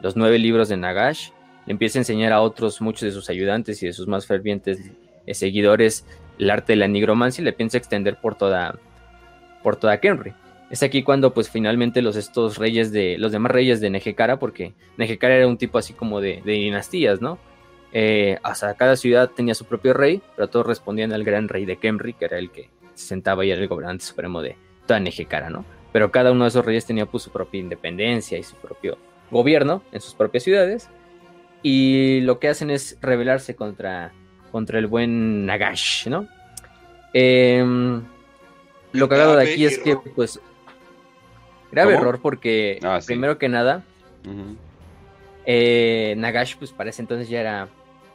los 0.00 0.16
nueve 0.16 0.38
libros 0.38 0.68
de 0.68 0.76
Nagash 0.76 1.30
empieza 1.66 1.98
a 1.98 2.00
enseñar 2.00 2.32
a 2.32 2.40
otros, 2.40 2.80
muchos 2.80 3.02
de 3.02 3.12
sus 3.12 3.30
ayudantes 3.30 3.82
y 3.82 3.86
de 3.86 3.92
sus 3.92 4.08
más 4.08 4.26
fervientes 4.26 4.90
eh, 5.26 5.34
seguidores, 5.34 6.04
el 6.38 6.50
arte 6.50 6.72
de 6.72 6.78
la 6.78 6.88
nigromancia 6.88 7.42
y 7.42 7.44
le 7.44 7.52
piensa 7.52 7.78
extender 7.78 8.16
por 8.20 8.34
toda, 8.34 8.78
por 9.62 9.76
toda 9.76 10.00
Kenry. 10.00 10.32
Es 10.70 10.82
aquí 10.82 11.02
cuando 11.02 11.34
pues 11.34 11.50
finalmente 11.50 12.02
los 12.02 12.16
estos 12.16 12.56
reyes 12.58 12.92
de, 12.92 13.18
los 13.18 13.32
demás 13.32 13.52
reyes 13.52 13.80
de 13.80 13.90
Nejekara, 13.90 14.38
porque 14.38 14.72
Nejekara 14.96 15.36
era 15.36 15.46
un 15.46 15.58
tipo 15.58 15.78
así 15.78 15.92
como 15.92 16.20
de, 16.20 16.42
dinastías, 16.44 17.20
¿no? 17.20 17.38
Eh, 17.92 18.38
hasta 18.42 18.74
cada 18.74 18.96
ciudad 18.96 19.30
tenía 19.30 19.54
su 19.54 19.64
propio 19.64 19.92
rey, 19.92 20.22
pero 20.36 20.48
todos 20.48 20.66
respondían 20.66 21.12
al 21.12 21.24
gran 21.24 21.48
rey 21.48 21.64
de 21.64 21.76
Kemri, 21.76 22.12
que 22.14 22.26
era 22.26 22.38
el 22.38 22.50
que 22.50 22.68
se 22.94 23.06
sentaba 23.06 23.44
y 23.44 23.50
era 23.50 23.60
el 23.60 23.68
gobernante 23.68 24.04
supremo 24.04 24.42
de 24.42 24.56
toda 24.86 25.00
Nejekara, 25.00 25.50
¿no? 25.50 25.64
Pero 25.92 26.12
cada 26.12 26.30
uno 26.30 26.44
de 26.44 26.48
esos 26.48 26.64
reyes 26.64 26.86
tenía 26.86 27.06
pues 27.06 27.24
su 27.24 27.30
propia 27.30 27.60
independencia 27.60 28.38
y 28.38 28.42
su 28.44 28.54
propio 28.56 28.96
gobierno 29.30 29.82
en 29.92 30.00
sus 30.00 30.14
propias 30.14 30.44
ciudades, 30.44 30.88
y 31.62 32.20
lo 32.22 32.38
que 32.38 32.48
hacen 32.48 32.70
es 32.70 32.96
rebelarse 33.00 33.54
contra, 33.54 34.12
contra 34.50 34.78
el 34.78 34.86
buen 34.86 35.46
Nagash, 35.46 36.08
¿no? 36.08 36.26
Em, 37.12 38.02
lo 38.92 39.08
cagado 39.08 39.36
de 39.36 39.50
aquí 39.50 39.64
es 39.64 39.78
que, 39.78 39.96
pues, 39.96 40.40
grave 41.70 41.94
error 41.94 42.20
porque, 42.22 42.78
ah, 42.82 43.00
primero 43.04 43.38
que 43.38 43.48
nada, 43.48 43.84
eh, 45.44 46.14
Nagash, 46.16 46.56
pues, 46.56 46.72
parece 46.72 47.02
entonces 47.02 47.28
ya 47.28 47.40
era... 47.40 47.68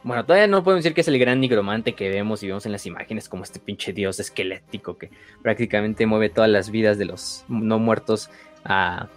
Bueno, 0.06 0.24
todavía 0.24 0.46
no 0.46 0.62
podemos 0.62 0.84
decir 0.84 0.94
que 0.94 1.00
es 1.00 1.08
el 1.08 1.18
gran 1.18 1.40
nigromante 1.40 1.94
que 1.94 2.08
vemos 2.08 2.40
y 2.40 2.46
vemos 2.46 2.64
en 2.64 2.70
las 2.70 2.86
imágenes 2.86 3.28
como 3.28 3.42
este 3.42 3.58
pinche 3.58 3.92
dios 3.92 4.20
esquelético 4.20 4.96
que 4.96 5.10
prácticamente 5.42 6.06
mueve 6.06 6.28
todas 6.28 6.48
las 6.48 6.70
vidas 6.70 6.96
de 6.96 7.06
los 7.06 7.44
no 7.48 7.80
muertos 7.80 8.30
a... 8.64 9.08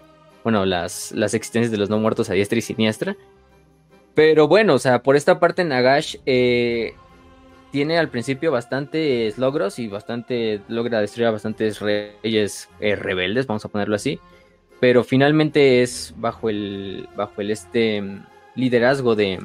Bueno, 0.43 0.65
las, 0.65 1.12
las 1.12 1.36
existencias 1.36 1.69
de 1.69 1.78
los 1.78 1.91
no 1.91 1.99
muertos 1.99 2.32
a 2.32 2.34
diestra 2.34 2.58
y 2.58 2.63
siniestra. 2.63 3.15
Pero 4.15 4.47
bueno, 4.47 4.73
o 4.73 4.80
sea, 4.80 5.04
por 5.04 5.15
esta 5.15 5.39
parte 5.39 5.63
Nagash 5.63 6.15
eh, 6.25 6.95
tiene 7.71 7.99
al 7.99 8.10
principio 8.10 8.52
bastantes 8.52 9.38
logros 9.38 9.78
y 9.78 9.89
bastante 9.89 10.60
logra 10.69 11.02
destruir 11.02 11.28
a 11.28 11.32
bastantes 11.32 11.82
reyes 11.82 12.67
eh, 12.80 12.95
rebeldes, 12.95 13.45
vamos 13.45 13.63
a 13.63 13.69
ponerlo 13.69 13.95
así. 13.95 14.19
Pero 14.80 15.04
finalmente 15.04 15.84
es 15.84 16.15
bajo 16.17 16.49
el, 16.49 17.08
bajo 17.15 17.41
el 17.41 17.52
este 17.52 18.02
liderazgo 18.56 19.15
de, 19.15 19.39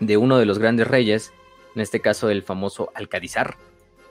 de 0.00 0.16
uno 0.16 0.38
de 0.38 0.46
los 0.46 0.58
grandes 0.58 0.86
reyes, 0.86 1.32
en 1.74 1.82
este 1.82 2.00
caso 2.00 2.30
el 2.30 2.42
famoso 2.42 2.90
Alcadizar, 2.94 3.56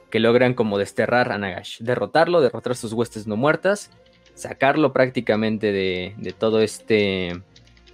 que 0.10 0.20
logran 0.20 0.54
como 0.54 0.78
desterrar 0.78 1.32
a 1.32 1.38
Nagash, 1.38 1.80
derrotarlo, 1.80 2.42
derrotar 2.42 2.76
sus 2.76 2.94
huestes 2.94 3.28
no 3.28 3.36
muertas, 3.38 3.92
sacarlo 4.34 4.94
prácticamente 4.94 5.72
de, 5.72 6.14
de 6.18 6.32
todo 6.34 6.62
este 6.62 7.42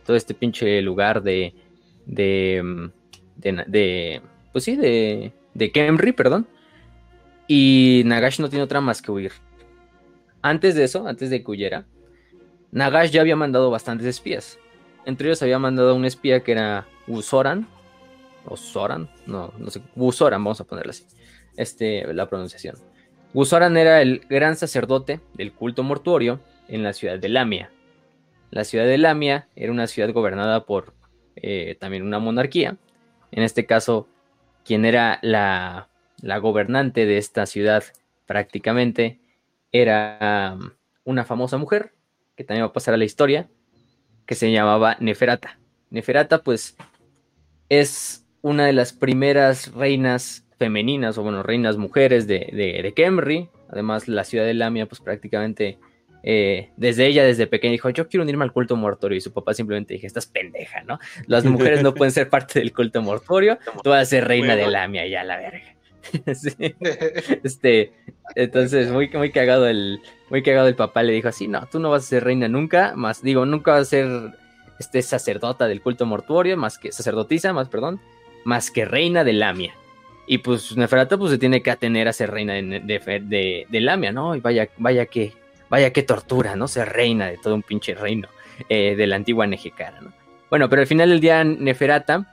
todo 0.06 0.16
este 0.18 0.34
pinche 0.34 0.82
lugar 0.82 1.22
de 1.22 1.54
de, 2.06 2.92
de, 3.38 4.22
pues 4.52 4.64
sí, 4.64 4.76
de, 4.76 5.32
de 5.54 5.72
Kemri, 5.72 6.12
perdón. 6.12 6.48
Y 7.48 8.04
Nagash 8.06 8.40
no 8.40 8.50
tiene 8.50 8.64
otra 8.64 8.82
más 8.82 9.02
que 9.02 9.12
huir. 9.12 9.32
antes 10.42 10.76
de 10.76 10.84
eso, 10.84 11.08
antes 11.08 11.30
de 11.30 11.44
que 11.44 11.52
huyera, 11.52 11.86
Nagash 12.72 13.12
ya 13.12 13.22
había 13.22 13.36
mandado 13.36 13.70
bastantes 13.70 14.08
espías. 14.08 14.58
Entre 15.06 15.28
ellos 15.28 15.42
había 15.42 15.60
mandado 15.60 15.96
un 15.96 16.06
espía 16.06 16.42
que 16.44 16.54
era 16.54 16.88
Usoran, 17.08 17.68
o 18.46 18.58
Soran, 18.58 19.10
no, 19.26 19.54
no 19.58 19.70
sé, 19.70 19.82
Usoran, 19.96 20.44
vamos 20.44 20.62
a 20.62 20.64
ponerle 20.64 20.92
así, 20.92 21.06
este, 21.58 22.14
la 22.14 22.28
pronunciación. 22.28 22.76
Usoran 23.34 23.78
era 23.78 24.02
el 24.02 24.22
gran 24.30 24.56
sacerdote 24.56 25.22
del 25.34 25.54
culto 25.54 25.84
mortuorio 25.84 26.42
en 26.68 26.84
la 26.84 26.94
ciudad 26.94 27.18
de 27.20 27.30
Lamia. 27.30 27.72
La 28.50 28.66
ciudad 28.66 28.86
de 28.86 28.98
Lamia 28.98 29.48
era 29.56 29.72
una 29.72 29.88
ciudad 29.88 30.12
gobernada 30.12 30.66
por 30.66 30.94
eh, 31.36 31.78
también 31.80 32.04
una 32.04 32.20
monarquía. 32.20 32.78
En 33.32 33.44
este 33.44 33.66
caso, 33.66 34.08
quien 34.66 34.84
era 34.84 35.20
la, 35.22 35.88
la 36.22 36.38
gobernante 36.40 37.06
de 37.06 37.18
esta 37.18 37.46
ciudad 37.46 37.84
prácticamente 38.26 39.20
era 39.72 40.56
um, 40.58 40.72
una 41.06 41.24
famosa 41.24 41.58
mujer, 41.58 41.94
que 42.36 42.44
también 42.44 42.66
va 42.66 42.70
a 42.70 42.74
pasar 42.74 42.94
a 42.94 42.98
la 42.98 43.06
historia, 43.06 43.50
que 44.26 44.36
se 44.36 44.52
llamaba 44.52 44.98
Neferata. 45.00 45.58
Neferata, 45.90 46.44
pues, 46.44 46.76
es 47.70 48.21
una 48.42 48.66
de 48.66 48.74
las 48.74 48.94
primeras 48.94 49.74
reinas 49.74 50.46
femeninas, 50.58 51.18
o 51.18 51.24
bueno, 51.24 51.44
reinas 51.44 51.78
mujeres 51.78 52.28
de, 52.28 52.50
de, 52.52 52.82
de 52.82 52.94
Kemri. 52.94 53.50
Además, 53.70 54.08
la 54.08 54.24
ciudad 54.24 54.46
de 54.46 54.54
Lamia, 54.54 54.86
pues 54.86 55.02
prácticamente 55.02 55.80
eh, 56.24 56.70
desde 56.78 57.08
ella, 57.08 57.24
desde 57.24 57.48
pequeña, 57.48 57.72
dijo, 57.72 57.90
yo 57.90 58.08
quiero 58.08 58.24
unirme 58.24 58.44
al 58.44 58.54
culto 58.54 58.76
mortorio. 58.76 59.18
Y 59.18 59.22
su 59.22 59.34
papá 59.34 59.54
simplemente 59.54 59.94
dijo, 59.94 60.08
estás 60.08 60.28
pendeja, 60.28 60.84
¿no? 60.84 61.00
Las 61.28 61.46
mujeres 61.46 61.84
no 61.84 61.94
pueden 61.94 62.12
ser 62.12 62.30
parte 62.30 62.60
del 62.60 62.74
culto 62.74 63.02
mortorio, 63.02 63.58
tú 63.84 63.90
vas 63.90 64.04
a 64.04 64.06
ser 64.06 64.28
reina 64.28 64.56
de 64.56 64.68
Lamia, 64.68 65.08
ya 65.08 65.24
la 65.24 65.38
verga. 65.38 65.76
Este, 67.44 67.94
entonces, 68.36 68.92
muy, 68.92 69.10
muy 69.10 69.32
cagado 69.32 69.68
el, 69.68 70.00
muy 70.30 70.42
cagado 70.42 70.68
el 70.68 70.76
papá 70.76 71.04
le 71.04 71.14
dijo 71.14 71.28
así, 71.28 71.48
no, 71.48 71.68
tú 71.68 71.80
no 71.80 71.92
vas 71.92 72.04
a 72.04 72.08
ser 72.08 72.24
reina 72.24 72.48
nunca, 72.48 72.94
más, 72.96 73.22
digo, 73.22 73.46
nunca 73.46 73.74
vas 73.74 73.82
a 73.82 73.86
ser 73.86 74.08
este 74.80 75.02
sacerdota 75.04 75.68
del 75.68 75.82
culto 75.82 76.08
mortuorio, 76.08 76.58
más 76.58 76.80
que 76.80 76.92
sacerdotisa, 76.92 77.54
más, 77.54 77.70
perdón, 77.70 78.02
más 78.44 78.72
que 78.72 78.86
reina 78.86 79.24
de 79.24 79.34
Lamia. 79.34 79.76
Y 80.28 80.38
pues 80.40 80.76
Neferata 80.78 81.18
pues 81.18 81.32
se 81.32 81.38
tiene 81.38 81.62
que 81.62 81.72
atener 81.72 82.08
a 82.08 82.14
ser 82.14 82.32
reina 82.32 82.54
de, 82.54 83.66
de, 83.70 83.80
Lamia, 83.82 84.12
¿no? 84.12 84.36
Y 84.36 84.40
vaya, 84.40 84.70
vaya 84.78 85.06
que, 85.06 85.34
vaya 85.70 85.92
que 85.92 86.04
tortura, 86.04 86.56
¿no? 86.56 86.68
Ser 86.68 86.90
reina 86.90 87.28
de 87.28 87.38
todo 87.38 87.56
un 87.56 87.64
pinche 87.64 87.96
reino 87.96 88.30
eh, 88.70 88.96
de 88.96 89.08
la 89.08 89.16
antigua 89.18 89.48
Nejecara, 89.48 90.00
¿no? 90.02 90.14
Bueno, 90.50 90.70
pero 90.70 90.82
al 90.82 90.88
final 90.88 91.10
del 91.10 91.22
día 91.22 91.44
Neferata, 91.44 92.28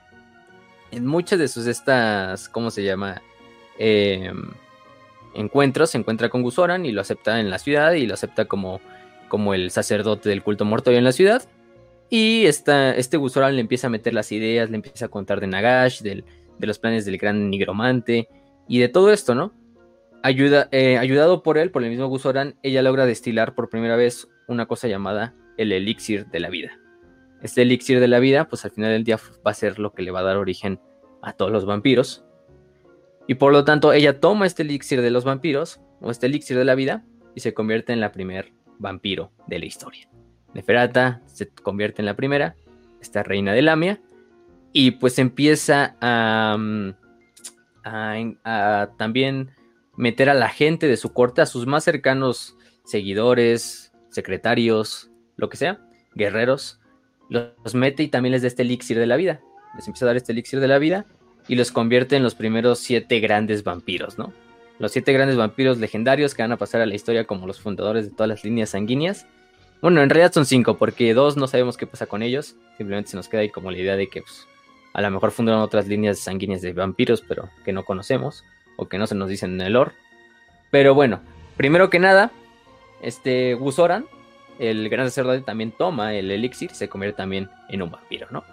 en 0.90 1.06
muchas 1.06 1.38
de 1.38 1.48
sus 1.48 1.66
estas, 1.66 2.48
¿cómo 2.48 2.70
se 2.70 2.82
llama? 2.82 3.22
Em, 3.78 4.50
encuentros, 5.34 5.90
se 5.90 5.98
encuentra 5.98 6.28
con 6.28 6.42
Gusoran 6.42 6.84
y 6.84 6.92
lo 6.92 7.00
acepta 7.00 7.38
en 7.40 7.48
la 7.48 7.58
ciudad 7.58 7.92
y 7.92 8.06
lo 8.06 8.14
acepta 8.14 8.46
como, 8.46 8.80
como 9.28 9.54
el 9.54 9.70
sacerdote 9.70 10.28
del 10.28 10.42
culto 10.42 10.64
mortuorio 10.64 10.98
en 10.98 11.04
la 11.04 11.12
ciudad. 11.12 11.42
Y 12.10 12.46
esta, 12.46 12.94
este 12.94 13.16
Gusoran 13.16 13.54
le 13.54 13.60
empieza 13.60 13.88
a 13.88 13.90
meter 13.90 14.14
las 14.14 14.32
ideas, 14.32 14.70
le 14.70 14.76
empieza 14.76 15.06
a 15.06 15.08
contar 15.08 15.40
de 15.40 15.46
Nagash, 15.46 16.00
de 16.00 16.24
los 16.58 16.78
planes 16.78 17.04
del 17.04 17.18
gran 17.18 17.50
nigromante 17.50 18.28
y 18.66 18.78
de 18.78 18.88
todo 18.88 19.12
esto, 19.12 19.34
¿no? 19.34 19.52
Ayuda, 20.22 20.68
eh, 20.72 20.98
ayudado 20.98 21.42
por 21.42 21.58
él, 21.58 21.70
por 21.70 21.84
el 21.84 21.90
mismo 21.90 22.06
Gusoran, 22.06 22.56
ella 22.62 22.82
logra 22.82 23.06
destilar 23.06 23.54
por 23.54 23.68
primera 23.68 23.96
vez 23.96 24.28
una 24.48 24.66
cosa 24.66 24.88
llamada 24.88 25.34
el 25.56 25.70
elixir 25.72 26.26
de 26.26 26.40
la 26.40 26.48
vida. 26.48 26.78
Este 27.42 27.62
elixir 27.62 28.00
de 28.00 28.08
la 28.08 28.18
vida, 28.18 28.48
pues 28.48 28.64
al 28.64 28.72
final 28.72 28.90
del 28.90 29.04
día 29.04 29.18
va 29.46 29.50
a 29.50 29.54
ser 29.54 29.78
lo 29.78 29.92
que 29.92 30.02
le 30.02 30.10
va 30.10 30.20
a 30.20 30.24
dar 30.24 30.36
origen 30.36 30.80
a 31.22 31.32
todos 31.34 31.52
los 31.52 31.66
vampiros 31.66 32.24
y 33.28 33.34
por 33.34 33.52
lo 33.52 33.62
tanto, 33.62 33.92
ella 33.92 34.20
toma 34.20 34.46
este 34.46 34.62
elixir 34.62 35.02
de 35.02 35.10
los 35.10 35.24
vampiros, 35.24 35.80
o 36.00 36.10
este 36.10 36.26
elixir 36.26 36.56
de 36.56 36.64
la 36.64 36.74
vida, 36.74 37.04
y 37.34 37.40
se 37.40 37.52
convierte 37.52 37.92
en 37.92 38.00
la 38.00 38.10
primer 38.10 38.54
vampiro 38.78 39.32
de 39.46 39.58
la 39.58 39.66
historia. 39.66 40.08
Neferata 40.54 41.22
se 41.26 41.48
convierte 41.48 42.02
en 42.02 42.06
la 42.06 42.16
primera, 42.16 42.56
esta 43.00 43.22
reina 43.22 43.52
de 43.52 43.62
Lamia, 43.62 44.00
y 44.72 44.92
pues 44.92 45.18
empieza 45.18 45.96
a, 46.00 46.56
mm, 46.58 46.94
a, 47.84 48.90
también 48.96 49.50
meter 49.96 50.30
a 50.30 50.34
la 50.34 50.48
gente 50.48 50.86
de 50.86 50.96
su 50.96 51.12
corte, 51.12 51.40
a 51.40 51.46
sus 51.46 51.66
más 51.66 51.84
cercanos 51.84 52.56
seguidores, 52.84 53.92
secretarios, 54.10 55.10
lo 55.36 55.48
que 55.48 55.56
sea, 55.56 55.80
guerreros, 56.14 56.80
los 57.28 57.74
mete 57.74 58.02
y 58.02 58.08
también 58.08 58.32
les 58.32 58.42
da 58.42 58.48
este 58.48 58.62
elixir 58.62 58.98
de 58.98 59.06
la 59.06 59.16
vida. 59.16 59.40
Les 59.76 59.86
empieza 59.86 60.06
a 60.06 60.08
dar 60.08 60.16
este 60.16 60.32
elixir 60.32 60.60
de 60.60 60.68
la 60.68 60.78
vida 60.78 61.06
y 61.46 61.56
los 61.56 61.72
convierte 61.72 62.16
en 62.16 62.22
los 62.22 62.34
primeros 62.34 62.78
siete 62.78 63.20
grandes 63.20 63.64
vampiros, 63.64 64.18
¿no? 64.18 64.32
Los 64.78 64.92
siete 64.92 65.12
grandes 65.12 65.36
vampiros 65.36 65.78
legendarios 65.78 66.34
que 66.34 66.42
van 66.42 66.52
a 66.52 66.56
pasar 66.56 66.80
a 66.80 66.86
la 66.86 66.94
historia 66.94 67.24
como 67.24 67.46
los 67.46 67.60
fundadores 67.60 68.04
de 68.04 68.10
todas 68.12 68.28
las 68.28 68.44
líneas 68.44 68.70
sanguíneas. 68.70 69.26
Bueno, 69.80 70.02
en 70.02 70.10
realidad 70.10 70.32
son 70.32 70.44
cinco, 70.44 70.76
porque 70.76 71.14
dos 71.14 71.36
no 71.36 71.46
sabemos 71.46 71.76
qué 71.76 71.86
pasa 71.86 72.06
con 72.06 72.22
ellos. 72.22 72.56
Simplemente 72.76 73.10
se 73.10 73.16
nos 73.16 73.28
queda 73.28 73.42
ahí 73.42 73.48
como 73.48 73.70
la 73.70 73.78
idea 73.78 73.96
de 73.96 74.08
que 74.08 74.22
pues, 74.22 74.46
a 74.92 75.00
lo 75.00 75.10
mejor 75.10 75.30
fundaron 75.30 75.60
otras 75.60 75.86
líneas 75.86 76.18
sanguíneas 76.18 76.62
de 76.62 76.72
vampiros, 76.72 77.22
pero 77.26 77.48
que 77.64 77.72
no 77.72 77.84
conocemos, 77.84 78.44
o 78.76 78.88
que 78.88 78.98
no 78.98 79.06
se 79.06 79.14
nos 79.14 79.28
dicen 79.28 79.54
en 79.54 79.60
el 79.60 79.74
lore. 79.74 79.92
Pero 80.70 80.94
bueno, 80.94 81.20
primero 81.56 81.90
que 81.90 82.00
nada, 82.00 82.32
este 83.02 83.54
Gusoran, 83.54 84.06
el 84.58 84.88
gran 84.88 85.06
sacerdote, 85.06 85.42
también 85.42 85.70
toma 85.70 86.14
el 86.14 86.30
elixir 86.30 86.72
se 86.72 86.88
convierte 86.88 87.18
también 87.18 87.48
en 87.68 87.82
un 87.82 87.90
vampiro, 87.90 88.26
¿no? 88.30 88.44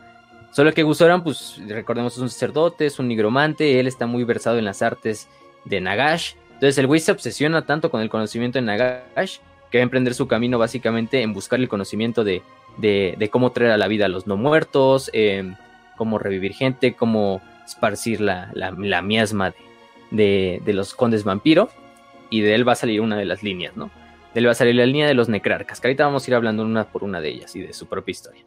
Solo 0.52 0.72
que 0.74 0.84
Gusoran, 0.84 1.24
pues 1.24 1.60
recordemos, 1.68 2.14
es 2.14 2.20
un 2.20 2.30
sacerdote, 2.30 2.86
es 2.86 3.00
un 3.00 3.08
nigromante, 3.08 3.80
él 3.80 3.88
está 3.88 4.06
muy 4.06 4.24
versado 4.24 4.58
en 4.58 4.66
las 4.66 4.82
artes 4.82 5.28
de 5.66 5.82
Nagash. 5.82 6.36
Entonces 6.54 6.78
el 6.78 6.88
güey 6.88 7.02
se 7.02 7.12
obsesiona 7.12 7.66
tanto 7.66 7.92
con 7.92 8.02
el 8.02 8.10
conocimiento 8.10 8.60
de 8.60 8.66
Nagash 8.66 9.40
que 9.76 9.80
va 9.80 9.82
a 9.82 9.84
emprender 9.84 10.14
su 10.14 10.26
camino 10.30 10.58
básicamente 10.58 11.22
en 11.22 11.34
buscar 11.34 11.60
el 11.60 11.68
conocimiento 11.68 12.24
de, 12.24 12.44
de, 12.78 13.30
cómo 13.30 13.52
traer 13.52 13.74
a 13.74 13.78
la 13.78 13.90
vida 13.90 14.06
a 14.06 14.08
los 14.08 14.26
no 14.26 14.38
muertos, 14.38 15.10
em, 15.12 15.58
cómo 15.98 16.18
revivir 16.18 16.54
gente, 16.54 16.94
cómo 16.94 17.42
esparcir 17.66 18.22
la, 18.22 18.52
la, 18.54 19.02
miasma 19.02 19.54
de, 20.12 20.62
de, 20.64 20.74
los 20.74 20.96
condes 20.96 21.26
vampiro. 21.26 21.68
Y 22.30 22.40
de 22.40 22.56
él 22.56 22.66
va 22.66 22.72
a 22.72 22.76
salir 22.76 23.02
una 23.02 23.18
de 23.18 23.26
las 23.26 23.44
líneas, 23.44 23.76
¿no? 23.76 23.92
De 24.34 24.40
él 24.40 24.48
va 24.48 24.52
a 24.52 24.56
salir 24.56 24.76
la 24.76 24.86
línea 24.86 25.08
de 25.08 25.14
los 25.14 25.28
necrarcas, 25.28 25.82
que 25.82 25.90
ahorita 25.90 26.06
vamos 26.06 26.26
a 26.26 26.32
ir 26.32 26.36
hablando 26.36 26.64
una 26.64 26.86
por 26.86 27.04
una 27.04 27.20
de 27.20 27.32
ellas 27.32 27.54
y 27.58 27.60
de 27.60 27.74
su 27.74 27.88
propia 27.88 28.12
historia. 28.14 28.46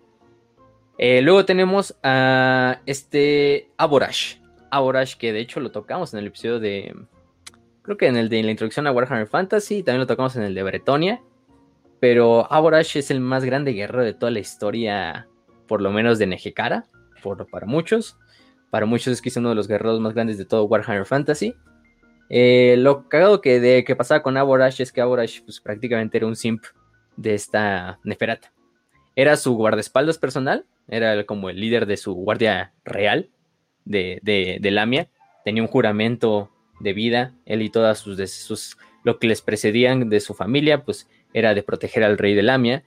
Eh, 0.96 1.20
luego 1.20 1.44
tenemos 1.44 1.94
a 2.02 2.80
este 2.86 3.68
Aborash. 3.76 4.36
Aborash, 4.70 5.16
que 5.16 5.34
de 5.34 5.40
hecho 5.40 5.60
lo 5.60 5.72
tocamos 5.72 6.14
en 6.14 6.20
el 6.20 6.28
episodio 6.28 6.58
de. 6.58 6.96
Creo 7.88 7.96
que 7.96 8.06
en 8.06 8.18
el 8.18 8.28
de 8.28 8.42
la 8.42 8.50
introducción 8.50 8.86
a 8.86 8.92
Warhammer 8.92 9.28
Fantasy. 9.28 9.82
También 9.82 10.00
lo 10.00 10.06
tocamos 10.06 10.36
en 10.36 10.42
el 10.42 10.54
de 10.54 10.62
Bretonia. 10.62 11.22
Pero 12.00 12.46
Aborash 12.52 12.98
es 12.98 13.10
el 13.10 13.20
más 13.20 13.46
grande 13.46 13.72
guerrero 13.72 14.04
de 14.04 14.12
toda 14.12 14.30
la 14.30 14.40
historia, 14.40 15.26
por 15.66 15.80
lo 15.80 15.90
menos 15.90 16.18
de 16.18 16.26
Nejecara. 16.26 16.84
Por, 17.22 17.48
para 17.48 17.64
muchos. 17.64 18.18
Para 18.68 18.84
muchos 18.84 19.14
es 19.14 19.26
es 19.26 19.36
uno 19.38 19.48
de 19.48 19.54
los 19.54 19.68
guerreros 19.68 20.00
más 20.00 20.12
grandes 20.12 20.36
de 20.36 20.44
todo 20.44 20.66
Warhammer 20.66 21.06
Fantasy. 21.06 21.54
Eh, 22.28 22.74
lo 22.76 23.08
cagado 23.08 23.40
que, 23.40 23.58
de, 23.58 23.84
que 23.84 23.96
pasaba 23.96 24.22
con 24.22 24.36
Aborash 24.36 24.82
es 24.82 24.92
que 24.92 25.00
Aborash 25.00 25.40
pues, 25.40 25.58
prácticamente 25.58 26.18
era 26.18 26.26
un 26.26 26.36
simp 26.36 26.64
de 27.16 27.32
esta 27.32 28.00
Neferata. 28.04 28.52
Era 29.16 29.34
su 29.38 29.54
guardaespaldas 29.54 30.18
personal 30.18 30.66
era 30.88 31.24
como 31.24 31.48
el 31.48 31.58
líder 31.58 31.86
de 31.86 31.96
su 31.96 32.12
guardia 32.12 32.74
real 32.84 33.30
de, 33.86 34.20
de, 34.22 34.70
Lamia, 34.70 35.08
tenía 35.44 35.62
un 35.62 35.68
juramento 35.68 36.50
de 36.80 36.92
vida, 36.92 37.34
él 37.46 37.62
y 37.62 37.70
todas 37.70 37.98
sus, 37.98 38.18
sus, 38.30 38.76
lo 39.04 39.18
que 39.18 39.26
les 39.26 39.42
precedían 39.42 40.08
de 40.08 40.20
su 40.20 40.34
familia, 40.34 40.84
pues 40.84 41.08
era 41.32 41.54
de 41.54 41.62
proteger 41.62 42.04
al 42.04 42.18
rey 42.18 42.34
de 42.34 42.42
Lamia, 42.42 42.84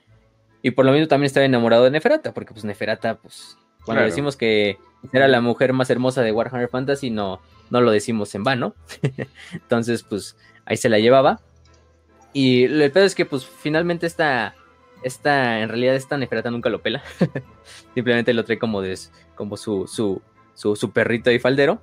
y 0.61 0.71
por 0.71 0.85
lo 0.85 0.91
mismo 0.91 1.07
también 1.07 1.27
estaba 1.27 1.45
enamorado 1.45 1.83
de 1.83 1.91
Neferata, 1.91 2.33
porque 2.33 2.53
pues 2.53 2.65
Neferata, 2.65 3.15
pues 3.15 3.57
cuando 3.85 4.03
decimos 4.03 4.35
que 4.37 4.77
era 5.11 5.27
la 5.27 5.41
mujer 5.41 5.73
más 5.73 5.89
hermosa 5.89 6.21
de 6.21 6.31
Warhammer 6.31 6.69
Fantasy, 6.69 7.09
no, 7.09 7.41
no 7.69 7.81
lo 7.81 7.91
decimos 7.91 8.33
en 8.35 8.43
vano, 8.43 8.75
entonces 9.53 10.03
pues 10.03 10.37
ahí 10.65 10.77
se 10.77 10.89
la 10.89 10.99
llevaba, 10.99 11.41
y 12.33 12.63
el 12.63 12.91
pedo 12.91 13.05
es 13.05 13.15
que 13.15 13.25
pues 13.25 13.45
finalmente 13.45 14.05
esta 14.05 14.55
esta, 15.03 15.59
en 15.61 15.69
realidad 15.69 15.95
esta 15.95 16.17
Neferata 16.17 16.51
nunca 16.51 16.69
lo 16.69 16.81
pela. 16.81 17.03
Simplemente 17.93 18.33
lo 18.33 18.45
trae 18.45 18.59
como, 18.59 18.81
de, 18.81 18.97
como 19.35 19.57
su, 19.57 19.87
su, 19.87 20.21
su, 20.53 20.91
perrito 20.91 21.31
y 21.31 21.39
faldero. 21.39 21.81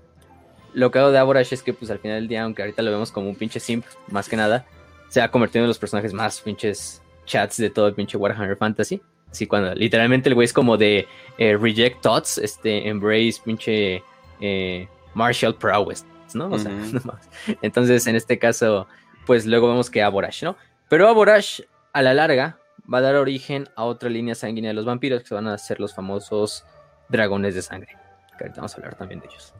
Lo 0.78 0.92
que 0.92 1.00
hago 1.00 1.10
de 1.10 1.18
Aborash 1.18 1.52
es 1.52 1.64
que 1.64 1.72
pues 1.74 1.90
al 1.90 1.98
final 1.98 2.20
del 2.20 2.28
día, 2.28 2.44
aunque 2.44 2.62
ahorita 2.62 2.82
lo 2.82 2.92
vemos 2.92 3.10
como 3.10 3.28
un 3.28 3.34
pinche 3.34 3.58
simp, 3.58 3.84
más 4.12 4.28
que 4.28 4.36
nada, 4.36 4.64
se 5.08 5.20
ha 5.20 5.28
convertido 5.28 5.64
en 5.64 5.68
los 5.68 5.76
personajes 5.76 6.12
más 6.12 6.40
pinches 6.40 7.02
chats 7.26 7.56
de 7.56 7.68
todo 7.68 7.88
el 7.88 7.94
pinche 7.94 8.16
Warhammer 8.16 8.56
Fantasy. 8.56 9.02
Así 9.28 9.48
cuando 9.48 9.74
literalmente 9.74 10.28
el 10.28 10.36
güey 10.36 10.44
es 10.44 10.52
como 10.52 10.76
de 10.76 11.08
eh, 11.36 11.56
Reject 11.56 12.00
Thoughts, 12.00 12.38
este, 12.38 12.88
Embrace 12.88 13.40
pinche 13.44 14.04
eh, 14.40 14.86
Martial 15.14 15.52
Prowess, 15.56 16.06
¿no? 16.34 16.48
O 16.48 16.58
sea, 16.60 16.70
entonces 17.62 18.06
en 18.06 18.14
este 18.14 18.38
caso, 18.38 18.86
pues 19.26 19.46
luego 19.46 19.68
vemos 19.68 19.90
que 19.90 20.00
Aborash, 20.00 20.44
¿no? 20.44 20.56
Pero 20.88 21.08
Aborash 21.08 21.60
a 21.92 22.02
la 22.02 22.14
larga 22.14 22.60
va 22.92 22.98
a 22.98 23.00
dar 23.00 23.16
origen 23.16 23.68
a 23.74 23.82
otra 23.82 24.10
línea 24.10 24.36
sanguínea 24.36 24.68
de 24.68 24.74
los 24.74 24.84
vampiros, 24.84 25.24
que 25.24 25.34
van 25.34 25.48
a 25.48 25.58
ser 25.58 25.80
los 25.80 25.92
famosos 25.92 26.64
dragones 27.08 27.56
de 27.56 27.62
sangre. 27.62 27.96
Que 28.38 28.44
ahorita 28.44 28.60
vamos 28.60 28.74
a 28.74 28.76
hablar 28.76 28.94
también 28.94 29.18
de 29.18 29.26
ellos. 29.26 29.52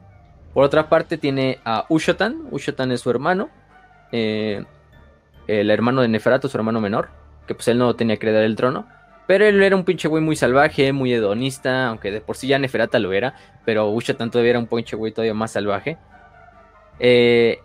Por 0.53 0.63
otra 0.63 0.89
parte, 0.89 1.17
tiene 1.17 1.59
a 1.63 1.85
Ushotan. 1.89 2.47
Ushotan 2.51 2.91
es 2.91 3.01
su 3.01 3.09
hermano. 3.09 3.49
Eh, 4.11 4.63
el 5.47 5.71
hermano 5.71 6.01
de 6.01 6.07
Neferata, 6.07 6.47
su 6.47 6.57
hermano 6.57 6.81
menor, 6.81 7.09
que 7.47 7.55
pues 7.55 7.67
él 7.67 7.77
no 7.77 7.95
tenía 7.95 8.17
que 8.17 8.27
heredar 8.27 8.43
el 8.43 8.55
trono. 8.55 8.87
Pero 9.27 9.45
él 9.45 9.61
era 9.61 9.75
un 9.75 9.83
pinche 9.83 10.07
güey 10.07 10.23
muy 10.23 10.35
salvaje, 10.35 10.91
muy 10.91 11.13
hedonista, 11.13 11.87
aunque 11.87 12.11
de 12.11 12.21
por 12.21 12.35
sí 12.35 12.47
ya 12.47 12.57
Neferata 12.57 12.97
lo 12.97 13.13
era, 13.13 13.35
pero 13.63 13.89
Ushatan 13.89 14.31
todavía 14.31 14.51
era 14.51 14.59
un 14.59 14.65
pinche 14.65 14.95
güey 14.95 15.11
todavía 15.11 15.35
más 15.35 15.51
salvaje. 15.51 15.97
Eh, 16.99 17.59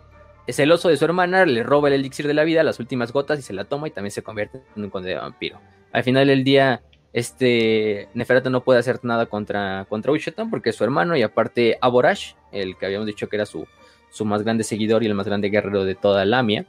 celoso 0.47 0.89
de 0.89 0.97
su 0.97 1.05
hermana, 1.05 1.45
le 1.45 1.63
roba 1.63 1.87
el 1.87 1.95
elixir 1.95 2.27
de 2.27 2.35
la 2.35 2.43
vida, 2.43 2.61
las 2.61 2.79
últimas 2.79 3.11
gotas, 3.11 3.39
y 3.39 3.41
se 3.41 3.53
la 3.53 3.65
toma 3.65 3.87
y 3.87 3.91
también 3.91 4.11
se 4.11 4.21
convierte 4.21 4.61
en 4.75 4.83
un 4.83 4.89
conde 4.91 5.09
de 5.09 5.15
vampiro. 5.15 5.59
Al 5.91 6.03
final 6.03 6.27
del 6.27 6.43
día, 6.43 6.81
este 7.15 8.09
Neferata 8.13 8.49
no 8.49 8.65
puede 8.65 8.79
hacer 8.79 8.99
nada 9.03 9.27
contra, 9.27 9.85
contra 9.87 10.11
porque 10.51 10.71
es 10.71 10.75
su 10.75 10.83
hermano, 10.83 11.15
y 11.15 11.21
aparte 11.21 11.77
Aborash, 11.79 12.33
el 12.51 12.75
que 12.75 12.85
habíamos 12.85 13.07
dicho 13.07 13.29
que 13.29 13.37
era 13.37 13.45
su, 13.45 13.65
su 14.09 14.25
más 14.25 14.43
grande 14.43 14.65
seguidor 14.65 15.01
y 15.01 15.05
el 15.05 15.15
más 15.15 15.25
grande 15.25 15.49
guerrero 15.49 15.85
de 15.85 15.95
toda 15.95 16.25
Lamia, 16.25 16.65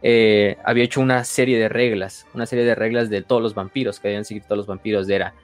eh, 0.00 0.56
había 0.64 0.84
hecho 0.84 1.00
una 1.00 1.24
serie 1.24 1.58
de 1.58 1.68
reglas, 1.68 2.28
una 2.32 2.46
serie 2.46 2.64
de 2.64 2.76
reglas 2.76 3.10
de 3.10 3.22
todos 3.22 3.42
los 3.42 3.56
vampiros, 3.56 3.98
que 3.98 4.06
habían 4.06 4.24
seguido 4.24 4.46
todos 4.46 4.58
los 4.58 4.66
vampiros, 4.68 5.08
de 5.08 5.16
era, 5.16 5.34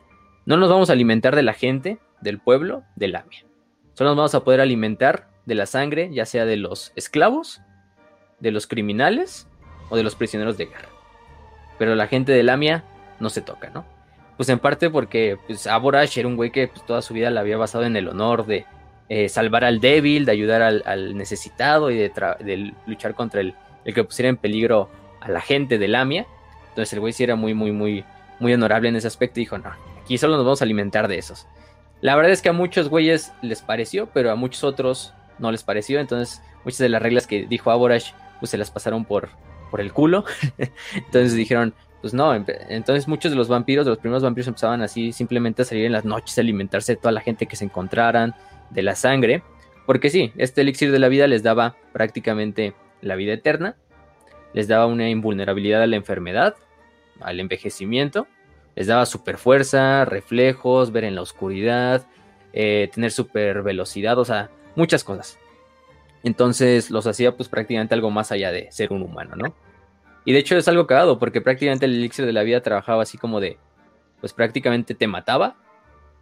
no 0.47 0.57
nos 0.57 0.70
vamos 0.70 0.89
a 0.89 0.93
alimentar 0.93 1.34
de 1.34 1.43
la 1.43 1.53
gente, 1.53 1.99
del 2.20 2.39
pueblo, 2.39 2.84
de 2.95 3.09
Lamia. 3.09 3.45
Solo 3.95 4.11
nos 4.11 4.18
vamos 4.18 4.34
a 4.36 4.45
poder 4.45 4.61
alimentar 4.61 5.26
de 5.47 5.57
la 5.57 5.66
sangre, 5.66 6.11
ya 6.12 6.26
sea 6.26 6.45
de 6.45 6.59
los 6.59 6.93
esclavos, 6.95 7.61
de 8.39 8.53
los 8.53 8.68
criminales 8.68 9.49
o 9.91 9.97
de 9.97 10.05
los 10.05 10.14
prisioneros 10.14 10.57
de 10.57 10.66
guerra. 10.66 10.91
Pero 11.76 11.97
la 11.97 12.07
gente 12.07 12.30
de 12.30 12.45
Lamia 12.45 12.84
no 13.18 13.30
se 13.30 13.43
toca, 13.43 13.70
¿no? 13.70 13.97
Pues 14.39 14.49
en 14.49 14.61
parte 14.61 14.89
porque 14.89 15.36
pues, 15.47 15.66
Aborash 15.66 16.16
era 16.16 16.28
un 16.28 16.36
güey 16.36 16.51
que 16.51 16.68
pues, 16.68 16.86
toda 16.86 17.03
su 17.03 17.12
vida 17.12 17.28
la 17.28 17.41
había 17.41 17.59
basado 17.59 17.84
en 17.84 17.97
el 17.97 18.09
honor 18.09 18.47
de 18.47 18.64
eh, 19.09 19.28
salvar 19.28 19.64
al 19.64 19.80
débil, 19.80 20.24
de 20.24 20.32
ayudar 20.32 20.62
al, 20.62 21.16
necesitado 21.16 21.91
y 21.91 21.97
de, 21.97 22.72
luchar 22.86 23.14
contra 23.14 23.41
el, 23.41 23.55
el, 23.84 23.95
que 23.95 24.05
pusiera 24.05 24.28
en 24.28 24.36
peligro 24.36 24.89
a 25.20 25.28
la 25.28 25.41
gente 25.41 25.76
de 25.76 25.89
Lamia. 25.89 26.24
Entonces 26.68 26.93
el 26.93 27.01
güey 27.01 27.12
sí 27.12 27.24
era 27.24 27.34
muy, 27.34 27.53
muy, 27.53 27.72
muy, 27.72 28.05
muy 28.39 28.55
honorable 28.55 28.89
en 28.89 28.95
ese 28.95 29.09
aspecto 29.09 29.41
y 29.41 29.43
dijo, 29.43 29.59
no, 29.59 29.72
aquí 30.01 30.18
solo 30.18 30.36
nos 30.36 30.45
vamos 30.45 30.62
a 30.62 30.64
alimentar 30.64 31.09
de 31.09 31.18
esos. 31.18 31.49
La 32.01 32.14
verdad 32.14 32.30
es 32.30 32.41
que 32.41 32.49
a 32.49 32.53
muchos 32.53 32.89
güeyes 32.89 33.32
les 33.43 33.61
pareció, 33.61 34.07
pero 34.07 34.30
a 34.30 34.36
muchos 34.36 34.62
otros 34.62 35.14
no 35.41 35.51
les 35.51 35.64
pareció. 35.64 35.99
Entonces, 35.99 36.41
muchas 36.64 36.78
de 36.78 36.89
las 36.89 37.03
reglas 37.03 37.26
que 37.26 37.45
dijo 37.47 37.72
Aborash, 37.72 38.12
pues 38.39 38.51
se 38.51 38.59
las 38.59 38.70
pasaron 38.70 39.05
por, 39.05 39.30
por 39.72 39.80
el 39.80 39.93
culo. 39.93 40.24
entonces 40.95 41.34
dijeron, 41.34 41.74
pues 42.01 42.14
no. 42.14 42.34
Entonces, 42.34 43.09
muchos 43.09 43.32
de 43.32 43.36
los 43.36 43.49
vampiros, 43.49 43.84
de 43.84 43.90
los 43.90 43.99
primeros 43.99 44.22
vampiros, 44.22 44.49
empezaban 44.49 44.82
así 44.82 45.12
simplemente 45.12 45.62
a 45.62 45.64
salir 45.64 45.86
en 45.86 45.92
las 45.92 46.05
noches, 46.05 46.38
a 46.38 46.40
alimentarse 46.40 46.92
de 46.92 46.96
toda 46.96 47.12
la 47.12 47.20
gente 47.20 47.46
que 47.46 47.57
se 47.57 47.64
encontraran, 47.64 48.34
de 48.70 48.82
la 48.82 48.94
sangre. 48.94 49.42
Porque 49.86 50.11
sí, 50.11 50.32
este 50.36 50.61
elixir 50.61 50.92
de 50.92 50.99
la 50.99 51.09
vida 51.09 51.26
les 51.26 51.42
daba 51.42 51.76
prácticamente 51.92 52.74
la 53.01 53.16
vida 53.16 53.32
eterna, 53.32 53.76
les 54.53 54.68
daba 54.68 54.86
una 54.86 55.09
invulnerabilidad 55.09 55.82
a 55.82 55.86
la 55.86 55.96
enfermedad, 55.96 56.57
al 57.20 57.40
envejecimiento, 57.40 58.26
les 58.76 58.86
daba 58.86 59.07
super 59.07 59.38
fuerza, 59.38 60.05
reflejos, 60.05 60.92
ver 60.92 61.05
en 61.05 61.14
la 61.14 61.22
oscuridad, 61.22 62.07
eh, 62.53 62.90
tener 62.92 63.11
super 63.11 63.62
velocidad, 63.62 64.18
o 64.18 64.24
sea, 64.24 64.51
muchas 64.76 65.05
cosas. 65.05 65.38
Entonces 66.22 66.90
los 66.90 67.07
hacía 67.07 67.36
pues 67.36 67.49
prácticamente 67.49 67.94
algo 67.94 68.11
más 68.11 68.32
allá 68.32 68.53
de 68.53 68.70
ser 68.70 68.92
un 68.92 69.03
humano, 69.03 69.36
¿no? 69.36 69.55
Y 70.25 70.33
de 70.33 70.39
hecho 70.39 70.57
es 70.57 70.69
algo 70.69 70.87
cagado 70.87 71.19
porque 71.19 71.41
prácticamente 71.41 71.87
el 71.87 71.95
elixir 71.95 72.27
de 72.27 72.33
la 72.33 72.43
vida 72.43 72.61
trabajaba 72.61 73.03
así 73.03 73.16
como 73.19 73.41
de, 73.41 73.59
pues 74.21 74.33
prácticamente 74.33 74.95
te 74.95 75.07
mataba, 75.07 75.57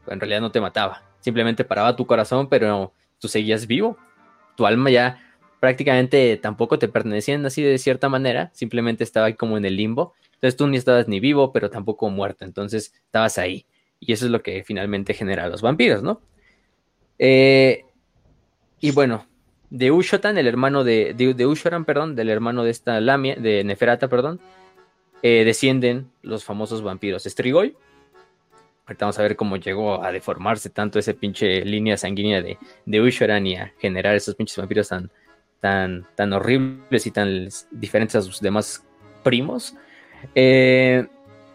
en 0.06 0.20
realidad 0.20 0.40
no 0.40 0.52
te 0.52 0.60
mataba, 0.60 1.02
simplemente 1.20 1.64
paraba 1.64 1.96
tu 1.96 2.06
corazón, 2.06 2.48
pero 2.48 2.92
tú 3.18 3.28
seguías 3.28 3.66
vivo, 3.66 3.96
tu 4.56 4.66
alma 4.66 4.90
ya 4.90 5.22
prácticamente 5.60 6.36
tampoco 6.36 6.78
te 6.78 6.88
pertenecía 6.88 7.40
así 7.44 7.62
de 7.62 7.78
cierta 7.78 8.08
manera, 8.08 8.50
simplemente 8.52 9.02
estaba 9.02 9.26
ahí 9.26 9.34
como 9.34 9.56
en 9.56 9.64
el 9.64 9.76
limbo, 9.76 10.14
entonces 10.34 10.56
tú 10.56 10.66
ni 10.66 10.76
estabas 10.76 11.08
ni 11.08 11.18
vivo, 11.18 11.52
pero 11.52 11.70
tampoco 11.70 12.10
muerto, 12.10 12.44
entonces 12.44 12.92
estabas 13.06 13.38
ahí. 13.38 13.66
Y 13.98 14.12
eso 14.12 14.26
es 14.26 14.30
lo 14.30 14.42
que 14.42 14.62
finalmente 14.64 15.14
genera 15.14 15.44
a 15.44 15.48
los 15.48 15.62
vampiros, 15.62 16.02
¿no? 16.02 16.20
Eh, 17.18 17.84
y 18.80 18.90
bueno, 18.90 19.26
de 19.70 19.90
Ushotan, 19.90 20.38
el 20.38 20.46
hermano 20.46 20.84
de, 20.84 21.14
de, 21.14 21.46
Ushoran, 21.46 21.84
perdón, 21.84 22.14
del 22.14 22.30
hermano 22.30 22.64
de 22.64 22.70
esta 22.70 23.00
Lamia, 23.00 23.36
de 23.36 23.64
Neferata, 23.64 24.08
perdón, 24.08 24.40
eh, 25.22 25.44
descienden 25.44 26.10
los 26.22 26.44
famosos 26.44 26.82
vampiros 26.82 27.24
Strigoi. 27.24 27.76
Ahorita 28.86 29.06
vamos 29.06 29.18
a 29.18 29.22
ver 29.22 29.34
cómo 29.34 29.56
llegó 29.56 30.04
a 30.04 30.12
deformarse 30.12 30.70
tanto 30.70 30.98
esa 30.98 31.12
pinche 31.12 31.64
línea 31.64 31.96
sanguínea 31.96 32.40
de, 32.40 32.56
de 32.84 33.00
Ushoran 33.00 33.44
y 33.46 33.56
a 33.56 33.72
generar 33.78 34.14
esos 34.14 34.36
pinches 34.36 34.56
vampiros 34.56 34.88
tan, 34.88 36.06
tan, 36.14 36.32
horribles 36.32 37.06
y 37.06 37.10
tan 37.10 37.48
diferentes 37.72 38.14
a 38.14 38.22
sus 38.22 38.40
demás 38.40 38.84
primos. 39.24 39.74
Eh, 40.36 41.04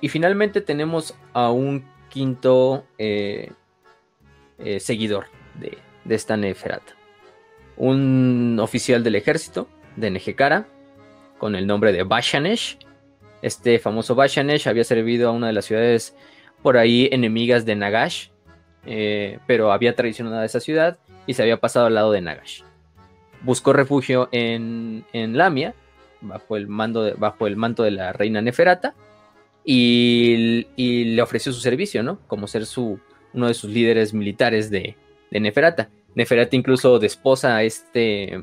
y 0.02 0.10
finalmente 0.10 0.60
tenemos 0.60 1.16
a 1.32 1.52
un 1.52 1.86
quinto 2.10 2.86
eh, 2.98 3.52
seguidor 4.80 5.28
de, 5.58 5.78
de 6.04 6.16
esta 6.16 6.36
Neferata 6.36 7.01
un 7.78 8.58
oficial 8.60 9.04
del 9.04 9.16
ejército 9.16 9.68
de 9.96 10.12
Nejekara 10.12 10.68
con 11.38 11.56
el 11.56 11.66
nombre 11.68 11.92
de 11.92 12.04
Bashanesh. 12.04 12.78
Este 13.42 13.80
famoso 13.80 14.14
Bashanesh 14.16 14.68
había 14.68 14.84
servido 14.84 15.30
a 15.30 15.32
una 15.32 15.48
de 15.48 15.54
las 15.54 15.66
ciudades 15.66 16.16
por 16.62 16.78
ahí 16.78 17.10
enemigas 17.12 17.66
de 17.66 17.76
Nagash, 17.76 18.28
eh, 18.86 19.40
pero 19.48 19.72
había 19.72 19.96
traicionado 19.96 20.40
a 20.40 20.46
esa 20.46 20.60
ciudad 20.60 21.00
y 21.26 21.34
se 21.34 21.42
había 21.42 21.58
pasado 21.58 21.88
al 21.88 21.96
lado 21.96 22.12
de 22.12 22.22
Nagash. 22.22 22.62
Buscó 23.42 23.74
refugio 23.74 24.30
en, 24.32 25.04
Lamia, 25.14 25.74
bajo 26.22 26.58
el, 26.58 26.68
mando 26.68 27.16
bajo 27.18 27.48
el 27.48 27.56
manto 27.56 27.82
de 27.84 27.92
la 27.92 28.14
reina 28.14 28.42
Neferata, 28.42 28.94
y, 29.64 30.66
le 30.78 31.22
ofreció 31.22 31.52
su 31.54 31.60
servicio, 31.60 32.04
¿no? 32.04 32.20
Como 32.28 32.48
ser 32.48 32.66
su, 32.66 33.00
uno 33.34 33.48
de 33.48 33.54
sus 33.54 33.72
líderes 33.72 34.14
militares 34.14 34.70
de, 34.70 34.96
de 35.30 35.40
Neferata. 35.40 35.90
Neferati 36.16 36.58
incluso 36.58 37.00
desposa 37.00 37.58
a 37.58 37.64
este, 37.64 38.40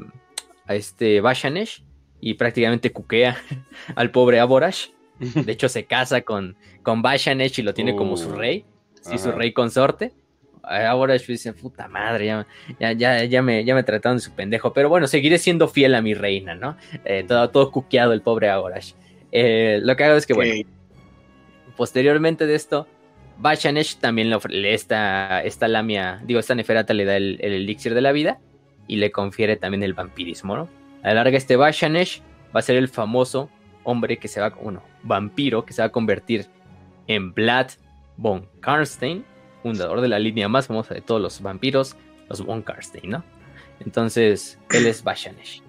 a 0.66 0.74
este 0.74 1.20
Bashanesh 1.20 1.84
y 2.20 2.34
prácticamente 2.34 2.92
cuquea 2.92 3.36
al 3.94 4.10
pobre 4.10 4.40
Aborash. 4.40 4.88
De 5.18 5.50
hecho, 5.50 5.68
se 5.68 5.84
casa 5.84 6.22
con, 6.22 6.56
con 6.82 7.02
Bashanesh 7.02 7.58
y 7.58 7.62
lo 7.62 7.74
tiene 7.74 7.96
como 7.96 8.16
su 8.16 8.30
uh, 8.30 8.36
rey, 8.36 8.64
sí, 9.00 9.18
su 9.18 9.32
rey 9.32 9.52
consorte. 9.52 10.12
Aborash 10.62 11.26
dice, 11.26 11.52
puta 11.54 11.88
madre, 11.88 12.26
ya, 12.26 12.46
ya, 12.92 13.24
ya, 13.24 13.42
me, 13.42 13.64
ya 13.64 13.74
me 13.74 13.82
trataron 13.82 14.18
de 14.18 14.22
su 14.22 14.32
pendejo. 14.32 14.72
Pero 14.72 14.88
bueno, 14.88 15.06
seguiré 15.06 15.38
siendo 15.38 15.66
fiel 15.66 15.94
a 15.94 16.02
mi 16.02 16.14
reina, 16.14 16.54
¿no? 16.54 16.76
Eh, 17.04 17.24
todo, 17.26 17.50
todo 17.50 17.72
cuqueado 17.72 18.12
el 18.12 18.22
pobre 18.22 18.50
Aborash. 18.50 18.92
Eh, 19.32 19.80
lo 19.82 19.96
que 19.96 20.04
hago 20.04 20.16
es 20.16 20.26
que, 20.26 20.34
bueno, 20.34 20.68
posteriormente 21.76 22.46
de 22.46 22.54
esto, 22.54 22.86
Bashanesh 23.38 23.96
también 23.98 24.30
le 24.30 24.74
esta, 24.74 25.42
esta 25.42 25.68
lamia, 25.68 26.20
digo, 26.24 26.40
esta 26.40 26.54
neferata 26.54 26.92
le 26.92 27.04
da 27.04 27.16
el, 27.16 27.38
elixir 27.40 27.94
de 27.94 28.00
la 28.00 28.12
vida 28.12 28.40
y 28.88 28.96
le 28.96 29.12
confiere 29.12 29.56
también 29.56 29.82
el 29.82 29.94
vampirismo, 29.94 30.56
¿no? 30.56 30.68
A 31.02 31.08
la 31.08 31.14
larga 31.14 31.38
este 31.38 31.56
Bashanesh 31.56 32.20
va 32.54 32.60
a 32.60 32.62
ser 32.62 32.76
el 32.76 32.88
famoso 32.88 33.48
hombre 33.84 34.18
que 34.18 34.26
se 34.26 34.40
va, 34.40 34.50
bueno, 34.50 34.82
vampiro 35.04 35.64
que 35.64 35.72
se 35.72 35.82
va 35.82 35.86
a 35.86 35.92
convertir 35.92 36.46
en 37.06 37.32
Vlad 37.32 37.68
von 38.16 38.48
Karstein, 38.60 39.24
fundador 39.62 40.00
de 40.00 40.08
la 40.08 40.18
línea 40.18 40.48
más 40.48 40.66
famosa 40.66 40.94
de 40.94 41.00
todos 41.00 41.20
los 41.20 41.40
vampiros, 41.40 41.96
los 42.28 42.44
von 42.44 42.62
Karstein, 42.62 43.10
¿no? 43.10 43.24
Entonces, 43.78 44.58
él 44.70 44.86
es 44.86 45.04
Bashanesh. 45.04 45.62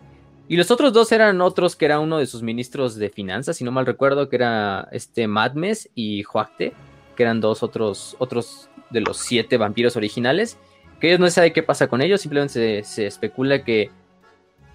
Y 0.48 0.58
los 0.58 0.72
otros 0.72 0.92
dos 0.94 1.12
eran 1.12 1.40
otros 1.42 1.76
que 1.76 1.86
era 1.86 2.00
uno 2.00 2.18
de 2.18 2.26
sus 2.26 2.42
ministros 2.42 2.96
de 2.96 3.10
finanzas, 3.10 3.58
si 3.58 3.64
no 3.64 3.72
mal 3.72 3.86
recuerdo, 3.86 4.30
que 4.30 4.38
era 4.38 4.88
este 4.92 5.28
Madmes 5.28 5.92
y 5.94 6.24
Huacte 6.26 6.74
que 7.20 7.24
eran 7.24 7.42
dos 7.42 7.64
otros, 7.64 8.16
otros 8.18 8.70
de 8.92 9.02
los 9.02 9.18
siete 9.18 9.58
vampiros 9.58 9.98
originales, 9.98 10.58
que 11.02 11.08
ellos 11.08 11.20
no 11.20 11.26
se 11.26 11.34
sabe 11.34 11.52
qué 11.52 11.62
pasa 11.62 11.88
con 11.88 12.02
ellos, 12.02 12.22
simplemente 12.22 12.82
se, 12.86 13.06
especula 13.06 13.66
que 13.66 13.92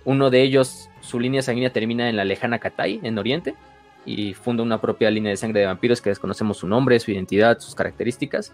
uno 0.04 0.28
de 0.28 0.42
ellos, 0.42 0.90
su 1.00 1.18
línea 1.18 1.40
sanguínea 1.40 1.72
termina 1.72 2.10
en 2.10 2.16
la 2.16 2.26
lejana 2.26 2.58
Katai, 2.58 3.00
en 3.02 3.16
Oriente, 3.16 3.54
y 4.04 4.34
funda 4.34 4.62
una 4.62 4.78
propia 4.78 5.10
línea 5.10 5.30
de 5.30 5.38
sangre 5.38 5.60
de 5.60 5.66
vampiros 5.66 6.02
que 6.02 6.10
desconocemos 6.10 6.58
su 6.58 6.68
nombre, 6.68 7.00
su 7.00 7.12
identidad, 7.12 7.60
sus 7.60 7.74
características, 7.74 8.52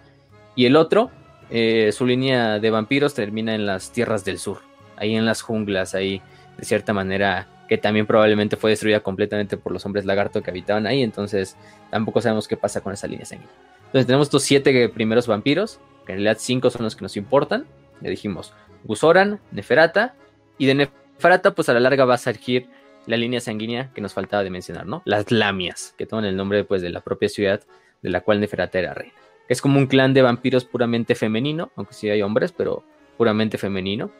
y 0.54 0.66
el 0.66 0.76
otro, 0.76 1.10
eh, 1.50 1.90
su 1.90 2.06
línea 2.06 2.60
de 2.60 2.70
vampiros 2.70 3.14
termina 3.14 3.56
en 3.56 3.66
las 3.66 3.90
tierras 3.90 4.24
del 4.24 4.38
sur, 4.38 4.58
ahí 4.98 5.16
en 5.16 5.26
las 5.26 5.42
junglas, 5.42 5.96
ahí 5.96 6.22
de 6.58 6.64
cierta 6.64 6.92
manera 6.92 7.48
que 7.68 7.76
también 7.76 8.06
probablemente 8.06 8.56
fue 8.56 8.70
destruida 8.70 9.00
completamente 9.00 9.56
por 9.56 9.72
los 9.72 9.84
hombres 9.84 10.04
lagarto 10.04 10.44
que 10.44 10.50
habitaban 10.50 10.86
ahí, 10.86 11.02
entonces 11.02 11.56
tampoco 11.90 12.20
sabemos 12.20 12.46
qué 12.46 12.56
pasa 12.56 12.80
con 12.80 12.92
esa 12.92 13.08
línea 13.08 13.26
sanguínea. 13.26 13.52
Entonces 13.90 14.06
tenemos 14.06 14.28
estos 14.28 14.44
siete 14.44 14.88
primeros 14.88 15.26
vampiros, 15.26 15.80
que 16.06 16.12
en 16.12 16.18
realidad 16.18 16.36
cinco 16.38 16.70
son 16.70 16.84
los 16.84 16.94
que 16.94 17.02
nos 17.02 17.16
importan. 17.16 17.66
Le 18.00 18.08
dijimos 18.08 18.54
Gusoran, 18.84 19.40
Neferata, 19.50 20.14
y 20.58 20.66
de 20.66 20.76
Neferata 20.76 21.56
pues 21.56 21.68
a 21.68 21.74
la 21.74 21.80
larga 21.80 22.04
va 22.04 22.14
a 22.14 22.18
surgir 22.18 22.68
la 23.06 23.16
línea 23.16 23.40
sanguínea 23.40 23.90
que 23.92 24.00
nos 24.00 24.14
faltaba 24.14 24.44
de 24.44 24.50
mencionar, 24.50 24.86
¿no? 24.86 25.02
Las 25.06 25.32
Lamias, 25.32 25.92
que 25.98 26.06
toman 26.06 26.24
el 26.24 26.36
nombre 26.36 26.62
pues 26.62 26.82
de 26.82 26.90
la 26.90 27.00
propia 27.00 27.28
ciudad 27.28 27.62
de 28.00 28.10
la 28.10 28.20
cual 28.20 28.38
Neferata 28.38 28.78
era 28.78 28.94
reina. 28.94 29.14
Es 29.48 29.60
como 29.60 29.76
un 29.76 29.88
clan 29.88 30.14
de 30.14 30.22
vampiros 30.22 30.64
puramente 30.64 31.16
femenino, 31.16 31.72
aunque 31.74 31.94
sí 31.94 32.08
hay 32.08 32.22
hombres, 32.22 32.52
pero 32.52 32.84
puramente 33.16 33.58
femenino. 33.58 34.12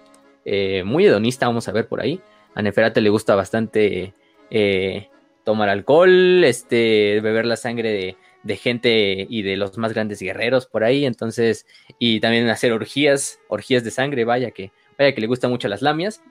Eh, 0.45 0.83
muy 0.85 1.07
hedonista, 1.07 1.47
vamos 1.47 1.69
a 1.69 1.73
ver 1.73 1.87
por 1.87 2.01
ahí. 2.01 2.21
A 2.57 2.63
Neferata 2.63 3.01
le 3.01 3.11
gusta 3.11 3.37
bastante 3.37 4.15
eh, 4.51 5.09
tomar 5.45 5.69
alcohol, 5.69 6.43
este, 6.43 7.21
beber 7.23 7.47
la 7.47 7.55
sangre 7.55 7.93
de, 7.93 8.17
de 8.43 8.57
gente 8.57 9.27
y 9.29 9.43
de 9.43 9.57
los 9.57 9.77
más 9.79 9.93
grandes 9.93 10.21
guerreros 10.21 10.67
por 10.67 10.85
ahí, 10.85 11.05
entonces, 11.05 11.67
y 11.99 12.21
también 12.21 12.49
hacer 12.49 12.73
orgías, 12.73 13.41
orgías 13.49 13.85
de 13.85 13.91
sangre, 13.91 14.25
vaya 14.25 14.51
que, 14.51 14.73
vaya 14.99 15.15
que 15.15 15.21
le 15.21 15.27
gustan 15.27 15.51
mucho 15.51 15.69
las 15.69 15.83
lamias. 15.83 16.23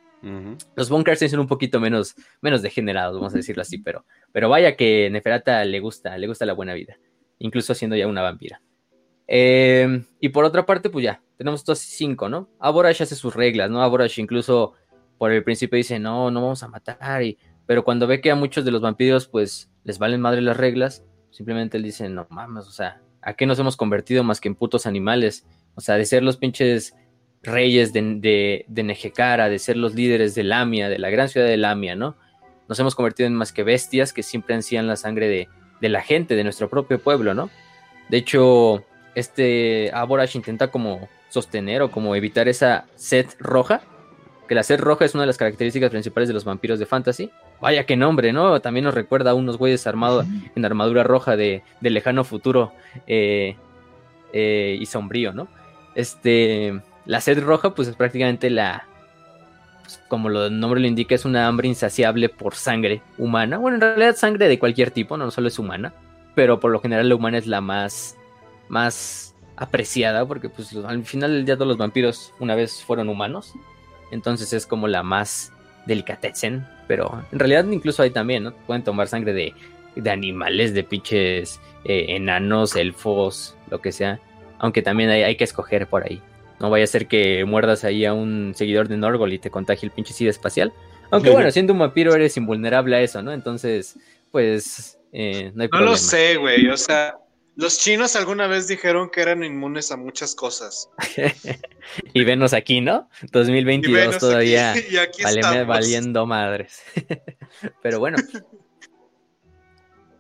Los 0.76 0.90
bunkers 0.90 1.20
son 1.32 1.40
un 1.40 1.48
poquito 1.48 1.80
menos, 1.80 2.16
menos 2.42 2.62
degenerados, 2.62 3.16
vamos 3.16 3.34
a 3.34 3.38
decirlo 3.38 3.62
así, 3.62 3.78
pero, 3.78 4.06
pero 4.34 4.50
vaya 4.50 4.76
que 4.76 5.10
Neferata 5.10 5.64
le 5.64 5.80
gusta, 5.80 6.18
le 6.18 6.28
gusta 6.28 6.46
la 6.46 6.54
buena 6.54 6.74
vida, 6.74 6.98
incluso 7.38 7.74
siendo 7.74 7.96
ya 7.96 8.06
una 8.06 8.22
vampira. 8.22 8.62
Em, 9.28 10.04
y 10.20 10.30
por 10.30 10.44
otra 10.44 10.66
parte, 10.66 10.90
pues 10.90 11.04
ya, 11.04 11.22
tenemos 11.38 11.62
estos 11.62 11.80
cinco, 11.80 12.28
¿no? 12.28 12.50
Aborash 12.60 13.04
hace 13.04 13.16
sus 13.16 13.34
reglas, 13.34 13.70
¿no? 13.70 13.82
Aborash 13.82 14.20
incluso 14.20 14.74
por 15.18 15.32
el 15.32 15.44
principio 15.44 15.78
dice, 15.78 16.00
no, 16.00 16.32
no 16.32 16.42
vamos 16.42 16.64
a 16.64 16.68
matar, 16.68 17.24
y, 17.24 17.38
pero 17.66 17.84
cuando 17.84 18.08
ve 18.08 18.20
que 18.20 18.32
a 18.32 18.36
muchos 18.36 18.66
de 18.66 18.72
los 18.72 18.82
vampiros, 18.82 19.28
pues, 19.28 19.72
les 19.84 20.00
valen 20.00 20.20
madre 20.20 20.42
las 20.42 20.58
reglas, 20.58 21.06
simplemente 21.32 21.78
él 21.78 21.84
dice, 21.84 22.10
no 22.10 22.28
mames, 22.30 22.68
o 22.68 22.72
sea, 22.72 23.02
¿a 23.22 23.34
qué 23.34 23.46
nos 23.46 23.60
hemos 23.60 23.78
convertido 23.78 24.24
más 24.24 24.42
que 24.42 24.48
en 24.48 24.56
putos 24.56 24.86
animales? 24.86 25.46
O 25.76 25.82
sea, 25.82 25.96
de 25.96 26.06
ser 26.06 26.24
los 26.24 26.38
pinches 26.38 26.96
reyes 27.42 27.94
de, 27.94 28.02
de, 28.16 28.66
de 28.68 28.84
Nejecara, 28.84 29.50
de 29.50 29.60
ser 29.60 29.78
los 29.78 29.96
líderes 29.96 30.36
de 30.36 30.44
Lamia, 30.44 30.90
de 30.90 31.00
la 31.00 31.10
gran 31.10 31.30
ciudad 31.30 31.48
de 31.48 31.58
Lamia, 31.58 31.96
¿no? 31.96 32.16
Nos 32.68 32.80
hemos 32.80 32.96
convertido 32.96 33.28
en 33.28 33.36
más 33.36 33.52
que 33.52 33.64
bestias 33.64 34.14
que 34.14 34.24
siempre 34.24 34.56
ansían 34.56 34.88
la 34.88 34.96
sangre 34.96 35.28
de, 35.28 35.48
de 35.82 35.90
la 35.90 36.02
gente, 36.02 36.36
de 36.36 36.44
nuestro 36.44 36.70
propio 36.70 37.00
pueblo, 37.00 37.34
¿no? 37.34 37.50
De 38.10 38.18
hecho, 38.18 38.84
este 39.16 39.92
Aborash 39.94 40.36
intenta 40.36 40.70
como 40.70 41.08
sostener 41.30 41.82
o 41.82 41.92
como 41.92 42.16
evitar 42.16 42.48
esa 42.48 42.86
sed 42.96 43.28
roja, 43.40 43.82
que 44.48 44.56
la 44.56 44.64
sed 44.64 44.80
roja 44.80 45.06
es 45.06 45.14
una 45.14 45.24
de 45.24 45.28
las 45.28 45.38
características 45.38 45.92
principales 45.92 46.28
de 46.28 46.34
los 46.34 46.44
vampiros 46.44 46.80
de 46.80 46.86
fantasy. 46.86 47.32
Vaya 47.62 47.86
que 47.86 47.98
nombre, 47.98 48.32
¿no? 48.32 48.62
También 48.62 48.86
nos 48.86 48.94
recuerda 48.94 49.32
a 49.32 49.34
unos 49.34 49.58
güeyes 49.58 49.86
armados 49.86 50.26
en 50.56 50.66
armadura 50.66 51.04
roja 51.04 51.36
de, 51.36 51.64
lejano 51.82 52.24
futuro 52.24 52.72
eh, 53.06 53.56
eh, 54.32 54.78
y 54.80 54.86
sombrío, 54.86 55.34
¿no? 55.34 55.48
Este, 55.96 56.82
la 57.06 57.20
sed 57.20 57.44
roja, 57.44 57.76
pues 57.76 57.88
es 57.88 57.96
prácticamente 57.96 58.50
la, 58.50 58.88
pues, 59.90 60.00
como 60.08 60.30
el 60.30 60.60
nombre 60.60 60.80
lo 60.80 60.88
indica, 60.88 61.16
es 61.16 61.26
una 61.26 61.48
hambre 61.48 61.68
insaciable 61.68 62.30
por 62.30 62.54
sangre 62.54 63.02
humana. 63.18 63.58
Bueno, 63.58 63.76
en 63.76 63.82
realidad 63.82 64.16
sangre 64.16 64.48
de 64.48 64.60
cualquier 64.60 64.92
tipo, 64.92 65.18
no 65.18 65.32
solo 65.32 65.48
es 65.48 65.58
humana, 65.58 65.94
pero 66.36 66.60
por 66.60 66.72
lo 66.72 66.80
general 66.80 67.10
la 67.10 67.16
humana 67.16 67.40
es 67.40 67.48
la 67.48 67.60
más, 67.60 68.16
más 68.68 69.36
apreciada, 69.58 70.26
porque 70.26 70.48
pues 70.48 70.76
al 70.76 71.04
final 71.04 71.34
del 71.34 71.46
día 71.46 71.56
todos 71.56 71.68
los 71.68 71.78
vampiros 71.78 72.34
una 72.40 72.54
vez 72.54 72.84
fueron 72.84 73.10
humanos, 73.10 73.54
entonces 74.12 74.54
es 74.54 74.68
como 74.68 74.88
la 74.88 75.02
más 75.02 75.52
delicatessen, 75.88 76.68
pero 76.90 77.24
en 77.32 77.38
realidad 77.38 77.66
incluso 77.70 78.02
hay 78.02 78.10
también, 78.10 78.46
¿no? 78.46 78.52
Pueden 78.66 78.84
tomar 78.84 79.08
sangre 79.08 79.32
de, 79.32 79.54
de 79.96 80.10
animales, 80.10 80.74
de 80.74 80.84
pinches 80.84 81.62
eh, 81.86 82.08
enanos, 82.10 82.76
elfos, 82.76 83.56
lo 83.70 83.80
que 83.80 83.92
sea, 83.92 84.20
aunque 84.58 84.82
también 84.82 85.12
hay, 85.12 85.22
hay 85.22 85.36
que 85.36 85.44
escoger 85.44 85.86
por 85.86 86.04
ahí. 86.04 86.20
No 86.60 86.72
vaya 86.72 86.86
a 86.86 86.88
ser 86.88 87.06
que 87.06 87.46
muerdas 87.46 87.84
ahí 87.84 88.06
a 88.06 88.14
un 88.14 88.54
seguidor 88.56 88.88
de 88.88 88.98
Norgol 88.98 89.32
y 89.32 89.38
te 89.38 89.52
contagie 89.52 89.86
el 89.86 89.92
pinche 89.92 90.14
sida 90.14 90.32
espacial. 90.32 90.74
Aunque 91.12 91.30
bueno, 91.30 91.52
siendo 91.52 91.74
un 91.74 91.80
vampiro 91.80 92.16
eres 92.16 92.36
invulnerable 92.38 92.96
a 92.96 93.02
eso, 93.02 93.22
¿no? 93.22 93.34
Entonces, 93.34 93.96
pues, 94.32 94.98
eh, 95.14 95.52
no 95.54 95.62
hay 95.62 95.68
problema. 95.68 95.92
No 95.92 95.92
lo 95.92 95.98
sé, 95.98 96.38
güey. 96.38 96.68
O 96.70 96.78
sea, 96.78 97.16
los 97.60 97.78
chinos 97.78 98.16
alguna 98.16 98.48
vez 98.48 98.70
dijeron 98.70 99.10
que 99.10 99.20
eran 99.20 99.44
inmunes 99.44 99.92
a 99.92 99.98
muchas 99.98 100.34
cosas. 100.34 100.90
y 102.14 102.24
venos 102.24 102.54
aquí, 102.54 102.80
¿no? 102.80 103.10
2022 103.34 104.18
todavía 104.18 104.74
valiendo 105.68 106.26
madres. 106.26 106.82
Pero 107.84 108.00
bueno, 108.00 108.18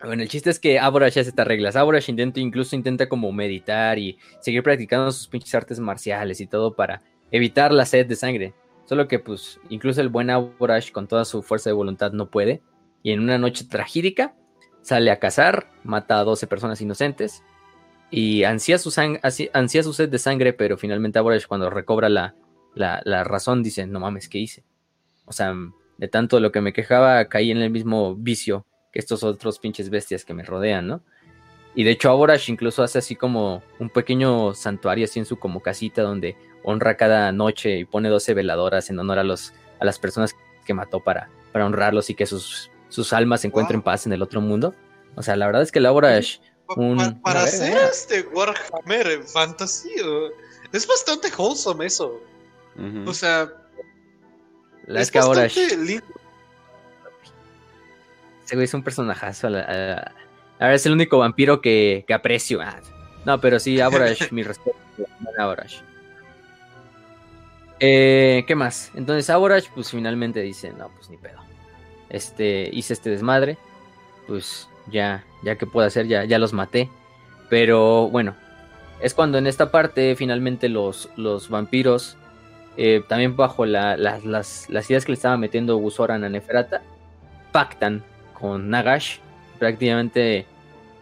bueno, 0.03 0.21
el 0.21 0.27
chiste 0.27 0.49
es 0.49 0.59
que 0.59 0.79
Aborash 0.79 1.17
hace 1.17 1.29
estas 1.29 1.47
reglas. 1.47 1.77
Aborash 1.77 2.09
intenta, 2.09 2.41
incluso 2.41 2.75
intenta 2.75 3.07
como 3.07 3.31
meditar 3.31 3.97
y 3.97 4.17
seguir 4.41 4.61
practicando 4.61 5.09
sus 5.13 5.29
pinches 5.29 5.55
artes 5.55 5.79
marciales 5.79 6.41
y 6.41 6.45
todo 6.45 6.75
para 6.75 7.03
evitar 7.31 7.71
la 7.71 7.85
sed 7.85 8.05
de 8.05 8.17
sangre. 8.17 8.53
Solo 8.83 9.07
que 9.07 9.19
pues 9.19 9.61
incluso 9.69 10.01
el 10.01 10.09
buen 10.09 10.29
Aborash 10.29 10.91
con 10.91 11.07
toda 11.07 11.23
su 11.23 11.41
fuerza 11.41 11.69
de 11.69 11.73
voluntad 11.75 12.11
no 12.11 12.29
puede. 12.29 12.61
Y 13.01 13.11
en 13.13 13.21
una 13.21 13.37
noche 13.37 13.63
tragídica 13.63 14.35
sale 14.81 15.11
a 15.11 15.19
cazar, 15.19 15.71
mata 15.83 16.19
a 16.19 16.23
12 16.23 16.47
personas 16.47 16.81
inocentes 16.81 17.43
y 18.11 18.43
ansía 18.43 18.77
su, 18.77 18.91
su 18.91 19.93
sed 19.93 20.09
de 20.09 20.17
sangre, 20.19 20.53
pero 20.53 20.77
finalmente 20.77 21.19
Aborash 21.19 21.45
cuando 21.45 21.69
recobra 21.69 22.09
la, 22.09 22.35
la, 22.73 23.01
la 23.05 23.23
razón 23.23 23.61
dice, 23.63 23.85
no 23.85 23.99
mames, 23.99 24.29
¿qué 24.29 24.39
hice? 24.39 24.63
O 25.25 25.31
sea, 25.31 25.53
de 25.97 26.07
tanto 26.07 26.37
de 26.37 26.41
lo 26.41 26.51
que 26.51 26.61
me 26.61 26.73
quejaba 26.73 27.25
caí 27.25 27.51
en 27.51 27.57
el 27.57 27.69
mismo 27.69 28.15
vicio 28.15 28.65
que 28.91 28.99
estos 28.99 29.23
otros 29.23 29.59
pinches 29.59 29.89
bestias 29.89 30.25
que 30.25 30.33
me 30.33 30.43
rodean, 30.43 30.87
¿no? 30.87 31.03
Y 31.75 31.83
de 31.83 31.91
hecho 31.91 32.09
Aborash 32.09 32.49
incluso 32.49 32.81
hace 32.81 32.97
así 32.97 33.15
como 33.15 33.61
un 33.79 33.89
pequeño 33.89 34.55
santuario 34.55 35.05
así 35.05 35.19
en 35.19 35.25
su 35.25 35.37
como 35.37 35.61
casita 35.61 36.01
donde 36.01 36.35
honra 36.63 36.97
cada 36.97 37.31
noche 37.31 37.77
y 37.77 37.85
pone 37.85 38.09
12 38.09 38.33
veladoras 38.33 38.89
en 38.89 38.97
honor 38.99 39.19
a, 39.19 39.23
los, 39.23 39.53
a 39.79 39.85
las 39.85 39.99
personas 39.99 40.35
que 40.65 40.73
mató 40.73 40.99
para, 41.01 41.29
para 41.51 41.65
honrarlos 41.65 42.09
y 42.09 42.15
que 42.15 42.25
sus, 42.25 42.71
sus 42.89 43.13
almas 43.13 43.45
encuentren 43.45 43.81
paz 43.81 44.05
en 44.05 44.13
el 44.13 44.21
otro 44.21 44.41
mundo. 44.41 44.75
O 45.15 45.23
sea, 45.23 45.35
la 45.35 45.45
verdad 45.45 45.61
es 45.61 45.71
que 45.71 45.79
el 45.79 45.85
Aborash... 45.85 46.39
Un... 46.75 47.19
Para, 47.21 47.43
hacer 47.43 47.75
este 47.91 48.21
Warhammer 48.31 49.07
en 49.07 49.27
fantasy, 49.27 49.89
es 50.71 50.87
bastante 50.87 51.29
wholesome 51.35 51.85
eso. 51.85 52.21
O 53.05 53.13
sea... 53.13 53.51
La 54.85 55.01
es, 55.01 55.11
que 55.11 55.19
Aborash... 55.19 55.57
Ese 55.57 56.01
güey 58.55 58.65
es 58.65 58.73
un 58.73 58.83
personajazo. 58.83 59.47
A, 59.47 59.51
ver, 59.51 60.73
es 60.73 60.85
el 60.85 60.93
único 60.93 61.19
vampiro 61.19 61.61
que, 61.61 62.05
aprecio. 62.13 62.61
Ah, 62.61 62.79
no, 63.25 63.39
pero 63.39 63.59
sí, 63.59 63.79
Aborash, 63.79 64.27
mi 64.31 64.43
respeto. 64.43 64.77
Aborash. 65.37 65.81
Eh, 67.79 68.43
¿Qué 68.45 68.55
más? 68.55 68.91
Entonces 68.93 69.29
Aborash, 69.29 69.67
pues 69.73 69.91
finalmente 69.91 70.41
dice, 70.41 70.71
no, 70.73 70.89
pues 70.89 71.09
ni 71.09 71.17
pedo. 71.17 71.48
Este, 72.09 72.69
hice 72.73 72.93
este 72.93 73.09
desmadre. 73.09 73.57
Pues 74.27 74.67
ya, 74.91 75.23
ya 75.43 75.55
que 75.55 75.65
puedo 75.65 75.87
hacer, 75.87 76.07
ya, 76.07 76.25
ya 76.25 76.39
los 76.39 76.53
maté. 76.53 76.89
Pero 77.49 78.09
bueno, 78.09 78.35
es 79.01 79.13
cuando 79.13 79.37
en 79.37 79.47
esta 79.47 79.71
parte 79.71 80.15
finalmente 80.15 80.69
los, 80.69 81.09
los 81.15 81.49
vampiros, 81.49 82.17
eh, 82.77 83.01
también 83.07 83.35
bajo 83.35 83.65
las, 83.65 83.99
las, 84.23 84.89
ideas 84.89 85.05
que 85.05 85.11
le 85.11 85.15
estaba 85.15 85.37
metiendo 85.37 85.77
Gusoran 85.77 86.23
a 86.23 86.29
Neferata, 86.29 86.81
pactan 87.51 88.03
con 88.33 88.69
Nagash, 88.69 89.17
prácticamente 89.57 90.45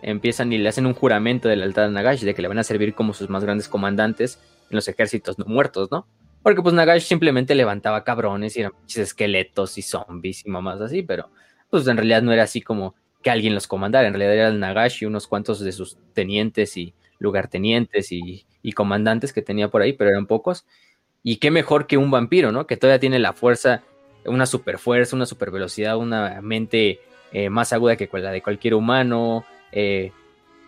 empiezan 0.02 0.54
y 0.54 0.58
le 0.58 0.70
hacen 0.70 0.86
un 0.86 0.94
juramento 0.94 1.50
de 1.50 1.56
lealtad 1.56 1.86
a 1.86 1.90
Nagash, 1.90 2.22
de 2.22 2.34
que 2.34 2.42
le 2.42 2.48
van 2.48 2.60
a 2.60 2.64
servir 2.64 2.94
como 2.94 3.14
sus 3.14 3.30
más 3.30 3.44
grandes 3.44 3.68
comandantes 3.68 4.40
en 4.70 4.76
los 4.76 4.88
ejércitos 4.88 5.38
no 5.38 5.46
muertos, 5.46 5.92
¿no? 5.92 6.06
Porque 6.48 6.62
pues 6.62 6.74
Nagash 6.74 7.02
simplemente 7.02 7.56
levantaba 7.56 8.06
cabrones 8.06 8.56
y 8.56 8.62
eran 8.62 8.72
esqueletos 8.88 9.78
y 9.78 9.82
zombies 9.82 10.46
y 10.46 10.50
mamás 10.50 10.80
así, 10.80 11.04
pero 11.04 11.30
pues 11.70 11.86
en 11.90 11.98
realidad 11.98 12.22
no 12.22 12.32
era 12.32 12.44
así 12.44 12.62
como 12.62 12.96
que 13.22 13.30
alguien 13.30 13.54
los 13.54 13.68
comandara, 13.68 14.08
en 14.08 14.14
realidad 14.14 14.34
era 14.34 14.48
el 14.48 14.58
Nagash 14.62 15.04
y 15.04 15.08
unos 15.08 15.28
cuantos 15.28 15.60
de 15.60 15.74
sus 15.74 15.98
tenientes 16.14 16.78
y 16.78 16.94
lugartenientes 17.20 18.14
y, 18.14 18.46
comandantes 18.74 19.34
que 19.34 19.42
tenía 19.42 19.68
por 19.68 19.82
ahí, 19.82 19.92
pero 19.92 20.10
eran 20.10 20.26
pocos. 20.26 20.66
Y 21.22 21.36
qué 21.36 21.52
mejor 21.52 21.86
que 21.86 21.98
un 21.98 22.12
vampiro, 22.12 22.54
¿no? 22.54 22.66
Que 22.66 22.78
todavía 22.78 23.02
tiene 23.02 23.20
la 23.20 23.34
fuerza, 23.34 23.84
una 24.24 24.46
super 24.46 24.78
fuerza, 24.78 25.18
una 25.18 25.26
super 25.26 25.52
velocidad, 25.52 25.98
una 25.98 26.40
mente 26.42 27.02
eh, 27.34 27.50
más 27.50 27.74
aguda 27.74 27.98
que 27.98 28.10
la 28.14 28.32
de 28.32 28.42
cualquier 28.42 28.74
humano, 28.74 29.44
eh, 29.74 30.14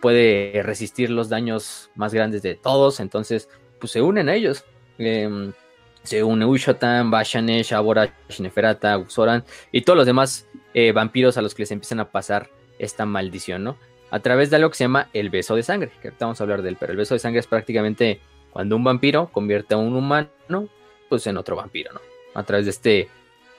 puede 0.02 0.62
resistir 0.62 1.08
los 1.08 1.30
daños 1.30 1.88
más 1.94 2.12
grandes 2.12 2.42
de 2.42 2.54
todos, 2.54 3.00
entonces 3.00 3.48
pues 3.78 3.92
se 3.92 4.02
unen 4.02 4.28
a 4.28 4.34
ellos. 4.34 4.66
Em, 4.98 5.54
se 6.02 6.22
une 6.22 6.44
Ushotan, 6.44 7.10
Bashanesh, 7.10 7.72
Aborash, 7.72 8.10
Neferata, 8.38 8.98
Usoran 8.98 9.44
y 9.72 9.82
todos 9.82 9.96
los 9.96 10.06
demás 10.06 10.46
eh, 10.74 10.92
vampiros 10.92 11.36
a 11.36 11.42
los 11.42 11.54
que 11.54 11.62
les 11.62 11.70
empiezan 11.70 12.00
a 12.00 12.10
pasar 12.10 12.50
esta 12.78 13.06
maldición, 13.06 13.64
¿no? 13.64 13.76
A 14.10 14.20
través 14.20 14.50
de 14.50 14.56
algo 14.56 14.70
que 14.70 14.76
se 14.76 14.84
llama 14.84 15.08
el 15.12 15.30
beso 15.30 15.54
de 15.54 15.62
sangre, 15.62 15.90
que 16.00 16.08
ahorita 16.08 16.24
vamos 16.24 16.40
a 16.40 16.44
hablar 16.44 16.62
de 16.62 16.70
él, 16.70 16.76
pero 16.80 16.92
el 16.92 16.98
beso 16.98 17.14
de 17.14 17.20
sangre 17.20 17.40
es 17.40 17.46
prácticamente 17.46 18.20
cuando 18.50 18.76
un 18.76 18.82
vampiro 18.82 19.30
convierte 19.30 19.74
a 19.74 19.78
un 19.78 19.94
humano, 19.94 20.68
pues 21.08 21.26
en 21.26 21.36
otro 21.36 21.56
vampiro, 21.56 21.92
¿no? 21.92 22.00
A 22.34 22.42
través 22.42 22.66
de 22.66 22.70
este, 22.70 23.08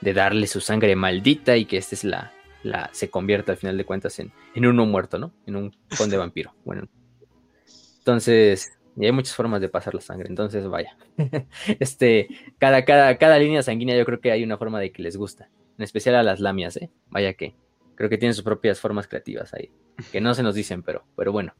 de 0.00 0.12
darle 0.12 0.46
su 0.46 0.60
sangre 0.60 0.94
maldita 0.96 1.56
y 1.56 1.64
que 1.64 1.78
esta 1.78 1.94
es 1.94 2.04
la, 2.04 2.32
la, 2.62 2.90
se 2.92 3.08
convierte 3.08 3.52
al 3.52 3.56
final 3.56 3.76
de 3.76 3.84
cuentas 3.84 4.18
en, 4.18 4.32
en 4.54 4.66
uno 4.66 4.84
muerto, 4.84 5.18
¿no? 5.18 5.32
En 5.46 5.56
un 5.56 5.74
conde 5.96 6.16
vampiro. 6.16 6.54
Bueno. 6.64 6.88
Entonces, 7.98 8.72
y 8.96 9.06
hay 9.06 9.12
muchas 9.12 9.34
formas 9.34 9.60
de 9.60 9.68
pasar 9.68 9.94
la 9.94 10.00
sangre, 10.00 10.28
entonces 10.28 10.66
vaya. 10.66 10.96
este, 11.80 12.28
cada, 12.58 12.84
cada, 12.84 13.16
cada 13.16 13.38
línea 13.38 13.62
sanguínea 13.62 13.96
yo 13.96 14.04
creo 14.04 14.20
que 14.20 14.32
hay 14.32 14.44
una 14.44 14.58
forma 14.58 14.80
de 14.80 14.92
que 14.92 15.02
les 15.02 15.16
gusta. 15.16 15.48
En 15.78 15.84
especial 15.84 16.14
a 16.16 16.22
las 16.22 16.40
lamias, 16.40 16.76
¿eh? 16.76 16.90
Vaya 17.08 17.32
que 17.32 17.54
creo 17.94 18.10
que 18.10 18.18
tienen 18.18 18.34
sus 18.34 18.44
propias 18.44 18.80
formas 18.80 19.08
creativas 19.08 19.54
ahí. 19.54 19.70
Que 20.10 20.20
no 20.20 20.34
se 20.34 20.42
nos 20.42 20.54
dicen, 20.54 20.82
pero, 20.82 21.04
pero 21.16 21.32
bueno. 21.32 21.54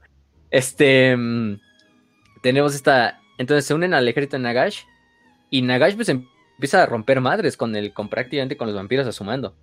Este, 0.50 1.16
mm, 1.16 1.58
tenemos 2.42 2.74
esta, 2.74 3.20
entonces 3.38 3.64
se 3.64 3.74
unen 3.74 3.94
al 3.94 4.06
ejército 4.06 4.36
de 4.36 4.42
Nagash. 4.42 4.82
Y 5.50 5.62
Nagash 5.62 5.94
pues 5.94 6.10
empieza 6.10 6.82
a 6.82 6.86
romper 6.86 7.20
madres 7.20 7.56
con 7.56 7.74
el, 7.74 7.94
con 7.94 8.08
prácticamente 8.08 8.56
con 8.56 8.66
los 8.66 8.76
vampiros 8.76 9.06
a 9.06 9.12
su 9.12 9.24
mando. 9.24 9.54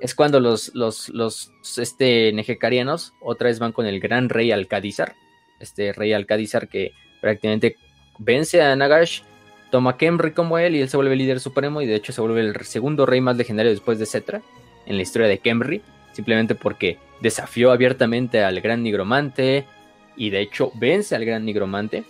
es 0.00 0.14
cuando 0.14 0.40
los, 0.40 0.74
los, 0.74 1.08
los 1.08 1.50
este, 1.78 2.32
nejecarianos 2.34 3.14
otra 3.22 3.48
vez 3.48 3.58
van 3.58 3.72
con 3.72 3.86
el 3.86 4.00
gran 4.00 4.28
rey 4.28 4.52
Alcadizar, 4.52 5.14
este 5.60 5.94
rey 5.94 6.12
Alcadizar 6.12 6.68
que 6.68 6.92
prácticamente 7.26 7.76
vence 8.20 8.62
a 8.62 8.76
Nagash, 8.76 9.22
toma 9.72 9.96
Kemri 9.96 10.30
como 10.30 10.58
él 10.58 10.76
y 10.76 10.80
él 10.80 10.88
se 10.88 10.96
vuelve 10.96 11.16
líder 11.16 11.40
supremo 11.40 11.82
y 11.82 11.86
de 11.86 11.96
hecho 11.96 12.12
se 12.12 12.20
vuelve 12.20 12.40
el 12.40 12.54
segundo 12.64 13.04
rey 13.04 13.20
más 13.20 13.36
legendario 13.36 13.72
después 13.72 13.98
de 13.98 14.06
Cetra 14.06 14.42
en 14.86 14.94
la 14.94 15.02
historia 15.02 15.26
de 15.26 15.38
Kemri, 15.38 15.82
simplemente 16.12 16.54
porque 16.54 16.98
desafió 17.20 17.72
abiertamente 17.72 18.44
al 18.44 18.60
gran 18.60 18.84
nigromante 18.84 19.64
y 20.16 20.30
de 20.30 20.40
hecho 20.40 20.70
vence 20.76 21.16
al 21.16 21.24
gran 21.24 21.44
nigromante. 21.44 22.04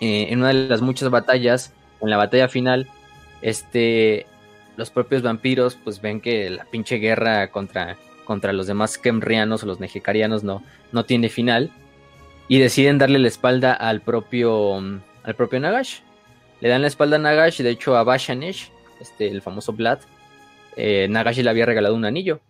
Eh, 0.00 0.28
en 0.30 0.38
una 0.38 0.48
de 0.48 0.68
las 0.68 0.82
muchas 0.82 1.10
batallas, 1.10 1.72
en 2.00 2.10
la 2.10 2.16
batalla 2.16 2.46
final, 2.48 2.88
este, 3.40 4.26
los 4.76 4.90
propios 4.90 5.22
vampiros 5.22 5.76
pues 5.82 6.00
ven 6.00 6.20
que 6.20 6.48
la 6.48 6.64
pinche 6.66 6.98
guerra 6.98 7.48
contra, 7.48 7.96
contra 8.24 8.52
los 8.52 8.68
demás 8.68 8.98
Kemrianos 8.98 9.64
o 9.64 9.66
los 9.66 9.80
Nejecarianos 9.80 10.44
no, 10.44 10.62
no 10.92 11.04
tiene 11.04 11.28
final 11.28 11.72
y 12.48 12.58
deciden 12.58 12.98
darle 12.98 13.18
la 13.18 13.28
espalda 13.28 13.72
al 13.72 14.00
propio, 14.00 14.76
al 14.76 15.34
propio 15.36 15.60
Nagash. 15.60 16.00
Le 16.60 16.68
dan 16.68 16.82
la 16.82 16.88
espalda 16.88 17.16
a 17.16 17.18
Nagash 17.18 17.62
de 17.62 17.70
hecho 17.70 17.96
a 17.96 18.04
Bashanesh, 18.04 18.70
este, 19.00 19.28
el 19.28 19.42
famoso 19.42 19.72
Vlad, 19.72 20.00
eh, 20.76 21.06
Nagash 21.08 21.38
le 21.38 21.50
había 21.50 21.66
regalado 21.66 21.94
un 21.94 22.04
anillo. 22.04 22.40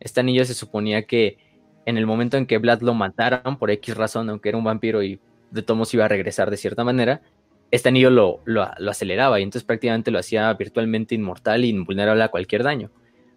Este 0.00 0.20
anillo 0.20 0.44
se 0.44 0.54
suponía 0.54 1.02
que 1.06 1.38
en 1.86 1.96
el 1.96 2.06
momento 2.06 2.36
en 2.36 2.46
que 2.46 2.58
Vlad 2.58 2.82
lo 2.82 2.94
mataran 2.94 3.58
por 3.58 3.70
X 3.70 3.96
razón, 3.96 4.30
aunque 4.30 4.48
era 4.48 4.58
un 4.58 4.64
vampiro 4.64 5.02
y 5.02 5.20
de 5.50 5.62
todos 5.62 5.92
iba 5.94 6.04
a 6.04 6.08
regresar 6.08 6.50
de 6.50 6.56
cierta 6.56 6.84
manera, 6.84 7.22
este 7.70 7.88
anillo 7.88 8.10
lo, 8.10 8.40
lo, 8.44 8.62
aceleraba 8.90 9.40
y 9.40 9.42
entonces 9.42 9.64
prácticamente 9.64 10.10
lo 10.10 10.18
hacía 10.18 10.52
virtualmente 10.54 11.14
inmortal 11.14 11.64
e 11.64 11.68
invulnerable 11.68 12.22
a 12.22 12.28
cualquier 12.28 12.62
daño. 12.62 12.90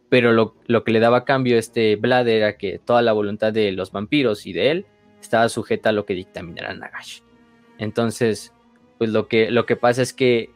Pero 0.10 0.34
lo, 0.34 0.56
lo, 0.68 0.84
que 0.84 0.91
le 0.91 0.99
daba 0.99 1.18
a 1.18 1.26
cambio 1.26 1.56
a 1.56 1.60
este 1.60 1.95
Vlad 1.95 2.28
era 2.28 2.58
que 2.58 2.80
toda 2.80 3.01
la 3.01 3.14
voluntad 3.14 3.51
de 3.53 3.72
los 3.72 3.91
vampiros 3.91 4.45
y 4.45 4.53
de 4.53 4.72
él 4.72 4.86
estaba 5.26 5.49
sujeta 5.49 5.89
a 5.89 5.91
lo 5.91 6.05
que 6.05 6.13
dictaminara 6.13 6.73
Nagash. 6.73 7.19
Entonces, 7.78 8.53
pues 8.97 9.09
lo 9.09 9.28
que, 9.28 9.51
lo 9.51 9.65
que 9.65 9.76
pasa 9.76 10.01
es 10.01 10.13
que 10.13 10.49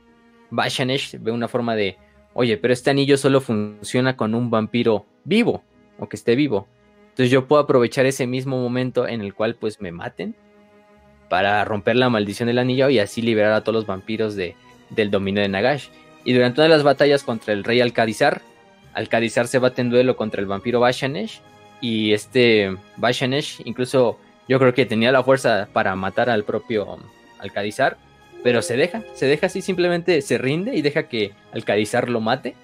Bashanesh 0.49 1.17
ve 1.19 1.31
una 1.31 1.47
forma 1.47 1.75
de, 1.75 1.97
oye, 2.33 2.57
pero 2.57 2.73
este 2.73 2.89
anillo 2.89 3.17
solo 3.17 3.41
funciona 3.41 4.15
con 4.15 4.33
un 4.33 4.49
vampiro 4.49 5.05
vivo, 5.23 5.63
o 5.99 6.07
que 6.07 6.15
esté 6.15 6.35
vivo. 6.35 6.67
Entonces 7.09 7.31
yo 7.31 7.47
puedo 7.47 7.61
aprovechar 7.61 8.05
ese 8.05 8.27
mismo 8.27 8.61
momento 8.61 9.07
en 9.07 9.21
el 9.21 9.33
cual 9.33 9.55
pues 9.55 9.81
me 9.81 9.91
maten 9.91 10.35
para 11.27 11.63
romper 11.65 11.95
la 11.95 12.09
maldición 12.09 12.47
del 12.47 12.59
anillo 12.59 12.89
y 12.89 12.99
así 12.99 13.21
liberar 13.21 13.51
a 13.53 13.61
todos 13.61 13.75
los 13.75 13.85
vampiros 13.85 14.35
de, 14.35 14.55
del 14.89 15.11
dominio 15.11 15.41
de 15.41 15.49
Nagash. 15.49 15.89
Y 16.23 16.33
durante 16.33 16.61
una 16.61 16.69
de 16.69 16.75
las 16.75 16.83
batallas 16.83 17.23
contra 17.23 17.53
el 17.53 17.63
rey 17.63 17.81
Alcadizar, 17.81 18.41
Alcadizar 18.93 19.47
se 19.47 19.59
bate 19.59 19.81
en 19.81 19.89
duelo 19.89 20.15
contra 20.15 20.41
el 20.41 20.47
vampiro 20.47 20.79
Bashanesh 20.79 21.41
y 21.81 22.13
este 22.13 22.75
Bashanesh 22.97 23.61
incluso 23.65 24.17
yo 24.49 24.59
creo 24.59 24.73
que 24.73 24.87
tenía 24.87 25.11
la 25.11 25.23
fuerza 25.23 25.69
para 25.71 25.95
matar 25.95 26.29
al 26.29 26.43
propio 26.43 26.97
Alcadizar, 27.37 27.97
pero 28.43 28.61
se 28.61 28.75
deja, 28.75 29.03
se 29.13 29.27
deja 29.27 29.45
así, 29.45 29.61
simplemente 29.61 30.21
se 30.21 30.37
rinde 30.37 30.75
y 30.75 30.81
deja 30.81 31.03
que 31.03 31.33
Alcadizar 31.53 32.09
lo 32.09 32.19
mate. 32.19 32.55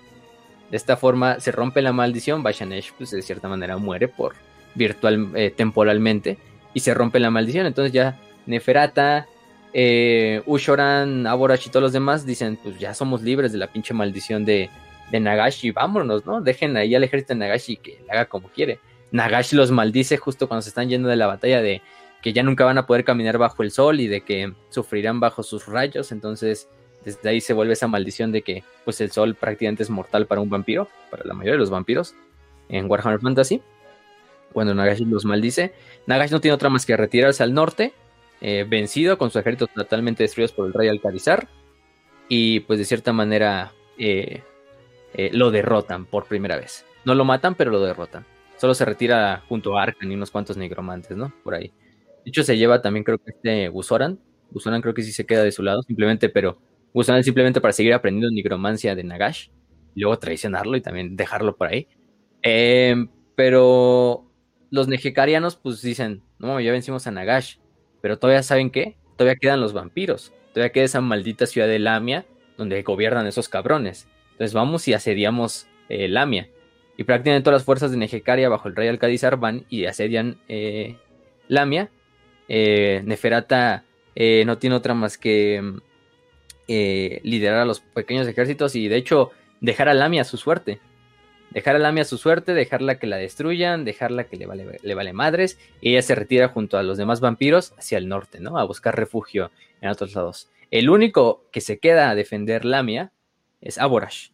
De 0.72 0.78
esta 0.78 0.98
forma 0.98 1.40
se 1.40 1.52
rompe 1.52 1.84
la 1.84 1.94
maldición, 1.94 2.42
Bashanesh 2.42 2.92
pues 2.98 3.12
de 3.12 3.22
cierta 3.22 3.48
manera 3.48 3.78
muere 3.78 4.08
por 4.08 4.34
virtual 4.74 5.32
eh, 5.36 5.54
temporalmente 5.56 6.40
y 6.74 6.80
se 6.80 6.94
rompe 6.94 7.20
la 7.20 7.30
maldición, 7.30 7.68
entonces 7.68 7.94
ya 7.94 8.20
Neferata, 8.48 9.28
eh, 9.72 10.42
Ushoran, 10.48 11.28
Aborash 11.28 11.68
y 11.68 11.70
todos 11.70 11.84
los 11.84 11.94
demás 11.94 12.26
dicen, 12.26 12.58
pues 12.62 12.80
ya 12.80 12.96
somos 12.96 13.22
libres 13.22 13.52
de 13.52 13.60
la 13.60 13.68
pinche 13.68 13.94
maldición 13.94 14.44
de, 14.44 14.70
de 15.12 15.20
Nagashi, 15.20 15.72
vámonos, 15.72 16.26
¿no? 16.26 16.42
Dejen 16.42 16.76
ahí 16.78 16.96
al 16.96 17.04
ejército 17.04 17.34
de 17.34 17.40
Nagashi 17.40 17.78
que 17.78 18.02
le 18.06 18.12
haga 18.12 18.26
como 18.26 18.50
quiere. 18.50 18.80
Nagashi 19.12 19.56
los 19.56 19.72
maldice 19.72 20.18
justo 20.18 20.48
cuando 20.48 20.62
se 20.62 20.70
están 20.70 20.90
yendo 20.90 21.10
de 21.10 21.16
la 21.16 21.28
batalla 21.28 21.62
de 21.62 21.82
que 22.22 22.34
ya 22.34 22.44
nunca 22.44 22.66
van 22.66 22.78
a 22.78 22.88
poder 22.88 23.04
caminar 23.04 23.38
bajo 23.38 23.64
el 23.64 23.72
sol 23.72 24.00
y 24.00 24.08
de 24.08 24.22
que 24.22 24.54
sufrirán 24.70 25.20
bajo 25.20 25.44
sus 25.44 25.68
rayos, 25.68 26.12
entonces 26.12 26.68
desde 27.04 27.30
ahí 27.30 27.40
se 27.40 27.54
vuelve 27.54 27.74
esa 27.74 27.88
maldición 27.88 28.32
de 28.32 28.42
que 28.42 28.64
pues 28.84 29.00
el 29.00 29.12
sol 29.12 29.36
prácticamente 29.36 29.84
es 29.84 29.92
mortal 29.92 30.26
para 30.26 30.42
un 30.42 30.50
vampiro, 30.50 30.90
para 31.12 31.24
la 31.24 31.36
mayoría 31.36 31.54
de 31.54 31.60
los 31.60 31.70
vampiros 31.70 32.16
en 32.68 32.90
Warhammer 32.90 33.20
Fantasy. 33.20 33.62
Cuando 34.54 34.74
Nagashi 34.74 35.06
los 35.06 35.24
maldice, 35.24 35.74
Nagashi 36.08 36.34
no 36.34 36.42
tiene 36.42 36.56
otra 36.56 36.70
más 36.70 36.86
que 36.86 36.98
retirarse 36.98 37.44
al 37.44 37.54
norte, 37.54 37.94
eh, 38.42 38.66
vencido 38.68 39.18
con 39.18 39.30
su 39.30 39.38
ejército 39.38 39.68
totalmente 39.68 40.24
destruidos 40.24 40.52
por 40.52 40.66
el 40.66 40.74
rey 40.74 40.90
Alcalizar 40.90 41.48
y 42.28 42.62
pues 42.62 42.80
de 42.80 42.86
cierta 42.86 43.14
manera 43.14 43.74
eh, 43.98 44.42
eh, 45.14 45.30
lo 45.32 45.52
derrotan 45.52 46.06
por 46.06 46.26
primera 46.26 46.58
vez. 46.58 46.86
No 47.06 47.14
lo 47.14 47.24
matan, 47.24 47.56
pero 47.56 47.70
lo 47.72 47.82
derrotan. 47.82 48.26
Solo 48.66 48.74
se 48.74 48.84
retira 48.84 49.44
junto 49.48 49.78
a 49.78 49.84
Arkan 49.84 50.12
y 50.12 50.16
unos 50.16 50.32
cuantos 50.32 50.58
negromantes, 50.58 51.16
¿no? 51.16 51.32
Por 51.44 51.54
ahí. 51.54 51.68
De 51.68 52.32
hecho, 52.32 52.42
se 52.42 52.58
lleva 52.58 52.82
también, 52.82 53.04
creo 53.04 53.20
que 53.20 53.30
este 53.30 53.68
Gusoran. 53.68 54.20
Gusoran 54.50 54.82
creo 54.82 54.96
que 54.96 55.04
sí 55.04 55.12
se 55.12 55.28
queda 55.28 55.44
de 55.44 55.52
su 55.52 55.62
lado, 55.62 55.84
simplemente, 55.84 56.30
pero 56.30 56.58
Gusoran 56.92 57.24
simplemente 57.24 57.62
para 57.62 57.74
seguir 57.74 57.94
aprendiendo 57.94 58.32
nigromancia 58.32 58.96
de 58.96 59.04
Nagash. 59.04 59.50
Luego 59.94 60.18
traicionarlo 60.18 60.76
y 60.76 60.82
también 60.82 61.16
dejarlo 61.16 61.56
por 61.56 61.68
ahí. 61.68 61.88
Em, 62.42 63.08
pero 63.36 64.32
los 64.72 64.88
nejecarianos, 64.88 65.58
pues 65.58 65.84
dicen, 65.84 66.24
no, 66.40 66.60
ya 66.60 66.72
vencimos 66.72 67.06
a 67.06 67.12
Nagash. 67.12 67.58
Pero 68.02 68.18
todavía 68.18 68.42
saben 68.42 68.72
qué? 68.72 68.98
Todavía 69.16 69.38
quedan 69.40 69.62
los 69.62 69.74
vampiros. 69.74 70.34
Todavía 70.56 70.72
queda 70.72 70.86
esa 70.86 71.02
maldita 71.02 71.46
ciudad 71.46 71.68
de 71.68 71.78
Lamia 71.78 72.26
donde 72.58 72.82
gobiernan 72.82 73.28
esos 73.28 73.48
cabrones. 73.48 74.08
Entonces 74.32 74.56
vamos 74.56 74.88
y 74.88 74.96
asediamos 74.96 75.68
eh, 75.88 76.08
Lamia. 76.08 76.50
Y 76.98 77.04
prácticamente 77.04 77.44
todas 77.44 77.62
las 77.62 77.66
fuerzas 77.66 77.92
de 77.92 77.98
Nejecaria 77.98 78.50
bajo 78.50 78.68
el 78.68 78.76
rey 78.76 78.88
Alcadizar 78.88 79.38
van 79.38 79.66
y 79.70 79.86
asedian 79.86 80.40
eh, 80.48 80.98
Lamia. 81.48 81.90
Eh, 82.48 83.02
Neferata 83.06 83.84
eh, 84.16 84.44
no 84.46 84.58
tiene 84.58 84.76
otra 84.76 84.94
más 84.94 85.18
que 85.18 85.62
mm, 85.62 85.78
liderar 87.24 87.60
a 87.60 87.66
los 87.66 87.82
pequeños 87.82 88.28
ejércitos 88.28 88.76
y 88.76 88.88
de 88.88 88.96
hecho 88.96 89.32
dejar 89.62 89.90
a 89.90 89.94
Lamia 89.94 90.22
a 90.22 90.26
su 90.26 90.38
suerte. 90.38 90.80
Dejar 91.52 91.76
a 91.76 91.80
Lamia 91.80 92.02
a 92.02 92.06
su 92.06 92.18
suerte, 92.18 92.54
dejarla 92.54 92.98
que 92.98 93.08
la 93.08 93.18
destruyan, 93.18 93.86
dejarla 93.86 94.26
que 94.26 94.36
le 94.36 94.46
vale, 94.46 94.80
le 94.82 94.96
vale 94.96 95.14
madres. 95.14 95.58
Y 95.80 95.92
ella 95.92 96.02
se 96.02 96.16
retira 96.16 96.50
junto 96.50 96.78
a 96.78 96.84
los 96.84 96.98
demás 96.98 97.20
vampiros 97.20 97.74
hacia 97.78 97.98
el 97.98 98.08
norte, 98.08 98.40
¿no? 98.40 98.58
A 98.58 98.66
buscar 98.66 98.96
refugio 98.96 99.52
en 99.82 99.90
otros 99.90 100.16
lados. 100.16 100.50
El 100.72 100.90
único 100.90 101.46
que 101.52 101.62
se 101.62 101.80
queda 101.80 102.10
a 102.10 102.16
defender 102.16 102.66
Lamia 102.66 103.12
es 103.62 103.78
Aborash. 103.78 104.32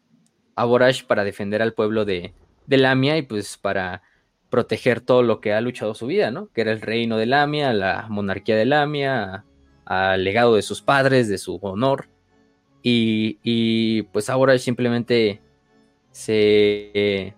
Aborash 0.55 1.03
para 1.03 1.23
defender 1.23 1.61
al 1.61 1.73
pueblo 1.73 2.05
de, 2.05 2.33
de 2.71 2.77
Lamia 2.77 3.17
y 3.17 3.21
pues 3.21 3.57
para 3.57 4.01
proteger 4.49 5.01
todo 5.01 5.23
lo 5.23 5.41
que 5.41 5.53
ha 5.53 5.59
luchado 5.59 5.93
su 5.93 6.07
vida, 6.07 6.31
¿no? 6.31 6.47
Que 6.53 6.61
era 6.61 6.71
el 6.71 6.81
reino 6.81 7.17
de 7.17 7.25
Lamia, 7.25 7.73
la 7.73 8.07
monarquía 8.09 8.55
de 8.55 8.65
Lamia, 8.65 9.43
al 9.85 10.23
legado 10.23 10.55
de 10.55 10.61
sus 10.61 10.81
padres, 10.81 11.27
de 11.27 11.37
su 11.37 11.59
honor. 11.61 12.07
Y, 12.81 14.03
pues 14.13 14.29
ahora 14.29 14.57
simplemente 14.57 15.41
se, 16.11 17.35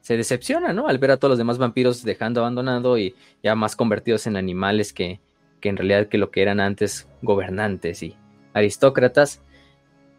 se 0.00 0.16
decepciona, 0.16 0.72
¿no? 0.74 0.86
Al 0.86 0.98
ver 0.98 1.12
a 1.12 1.16
todos 1.16 1.30
los 1.30 1.38
demás 1.38 1.58
vampiros 1.58 2.04
dejando 2.04 2.40
abandonado 2.40 2.98
y 2.98 3.14
ya 3.42 3.54
más 3.54 3.74
convertidos 3.74 4.26
en 4.26 4.36
animales 4.36 4.92
que, 4.92 5.20
que 5.60 5.70
en 5.70 5.78
realidad 5.78 6.08
que 6.08 6.18
lo 6.18 6.30
que 6.30 6.42
eran 6.42 6.60
antes 6.60 7.08
gobernantes 7.22 8.02
y 8.02 8.16
aristócratas. 8.52 9.40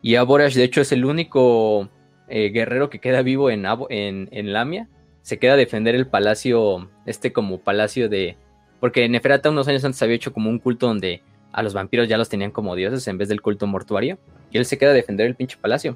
Y 0.02 0.16
Aborash, 0.16 0.56
de 0.56 0.64
hecho, 0.64 0.82
es 0.82 0.92
el 0.92 1.06
único 1.06 1.90
eh, 2.36 2.50
guerrero 2.50 2.90
que 2.90 2.98
queda 2.98 3.22
vivo 3.22 3.52
en, 3.52 3.64
en, 3.92 4.54
Lamia 4.54 4.88
se 5.22 5.38
queda 5.38 5.54
a 5.54 5.56
defender 5.56 5.94
el 5.94 6.08
palacio, 6.08 6.90
este 7.06 7.32
como 7.32 7.60
palacio 7.60 8.10
de... 8.10 8.38
Porque 8.80 9.08
Neferata 9.08 9.52
unos 9.52 9.68
años 9.68 9.86
antes 9.86 10.02
había 10.02 10.16
hecho 10.16 10.34
como 10.34 10.50
un 10.50 10.58
culto 10.58 10.88
donde 10.88 11.22
a 11.52 11.62
los 11.62 11.76
vampiros 11.76 12.10
ya 12.10 12.18
los 12.18 12.30
tenían 12.30 12.50
como 12.50 12.76
dioses 12.76 13.08
en 13.08 13.20
vez 13.20 13.30
del 13.30 13.44
culto 13.44 13.68
mortuario. 13.68 14.18
Y 14.50 14.58
él 14.58 14.66
se 14.66 14.80
queda 14.80 14.90
a 14.90 14.94
defender 14.96 15.28
el 15.28 15.36
pinche 15.36 15.58
palacio. 15.62 15.96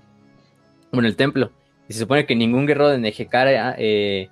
Bueno, 0.91 1.07
el 1.07 1.15
templo. 1.15 1.49
Y 1.89 1.93
se 1.93 1.99
supone 2.01 2.27
que 2.27 2.35
ningún 2.35 2.67
guerrero 2.67 2.89
de 2.89 2.99
Nejekara 2.99 3.73
eh, 3.79 4.29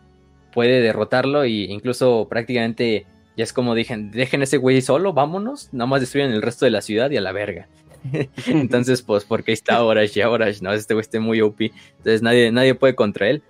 puede 0.53 0.81
derrotarlo. 0.81 1.43
Y 1.43 1.63
incluso 1.71 2.27
prácticamente 2.29 3.07
ya 3.35 3.43
es 3.43 3.51
como 3.51 3.73
dicen, 3.73 4.11
dejen 4.11 4.43
ese 4.43 4.57
güey 4.57 4.79
solo, 4.83 5.11
vámonos. 5.11 5.73
Nada 5.73 5.87
más 5.87 6.01
destruyen 6.01 6.31
el 6.31 6.43
resto 6.43 6.65
de 6.65 6.71
la 6.71 6.83
ciudad 6.83 7.09
y 7.09 7.17
a 7.17 7.21
la 7.21 7.31
verga. 7.31 7.67
Entonces, 8.47 9.01
pues, 9.01 9.23
porque 9.23 9.51
está 9.51 9.83
Orash 9.83 10.17
y 10.17 10.21
Orash, 10.21 10.61
¿no? 10.61 10.73
Este 10.73 10.93
güey 10.93 11.01
está 11.01 11.19
muy 11.19 11.41
OP. 11.41 11.61
Entonces 11.97 12.21
nadie, 12.21 12.51
nadie 12.51 12.75
puede 12.75 12.95
contra 12.95 13.29
él. 13.29 13.43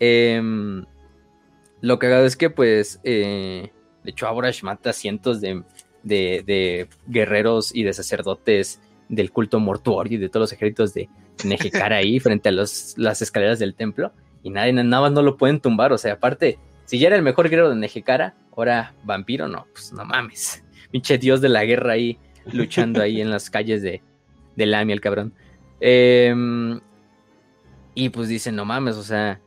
Em, 0.00 0.84
lo 1.80 1.98
cagado 1.98 2.26
es 2.26 2.36
que, 2.36 2.50
pues, 2.50 3.00
eh, 3.04 3.70
de 4.04 4.10
hecho, 4.10 4.26
Aborash 4.26 4.62
mata 4.62 4.92
cientos 4.92 5.40
de, 5.40 5.62
de, 6.02 6.88
guerreros 7.06 7.74
y 7.74 7.82
de 7.82 7.92
sacerdotes 7.92 8.80
del 9.08 9.30
culto 9.32 9.60
mortuorio 9.60 10.18
y 10.18 10.20
de 10.20 10.28
todos 10.28 10.44
los 10.44 10.52
ejércitos 10.52 10.94
de 10.94 11.08
Nejecar 11.44 11.92
ahí 11.92 12.20
frente 12.20 12.48
a 12.48 12.52
los, 12.52 12.94
las 12.96 13.22
escaleras 13.22 13.58
del 13.58 13.74
templo. 13.74 14.12
Y 14.42 14.50
nadie, 14.50 14.72
nada 14.72 15.02
más 15.02 15.12
no 15.12 15.22
lo 15.22 15.36
pueden 15.36 15.60
tumbar. 15.60 15.92
O 15.92 15.98
sea, 15.98 16.14
aparte, 16.14 16.58
si 16.84 16.98
ya 16.98 17.08
era 17.08 17.16
el 17.16 17.22
mejor 17.22 17.48
guerrero 17.48 17.70
de 17.70 17.76
Nejecara, 17.76 18.34
ahora 18.56 18.94
vampiro, 19.04 19.48
no, 19.48 19.66
pues 19.72 19.92
no 19.92 20.04
mames. 20.04 20.64
Pinche 20.90 21.18
dios 21.18 21.40
de 21.40 21.48
la 21.48 21.64
guerra 21.64 21.92
ahí 21.92 22.18
luchando 22.52 23.02
ahí 23.02 23.20
en 23.20 23.30
las 23.30 23.50
calles 23.50 23.82
de, 23.82 24.02
de 24.56 24.66
Lamia, 24.66 24.94
el 24.94 25.00
cabrón. 25.00 25.32
Em, 25.80 26.80
y 27.94 28.08
pues 28.10 28.28
dicen, 28.28 28.56
no 28.56 28.64
mames, 28.64 28.96
o 28.96 29.02
sea, 29.02 29.40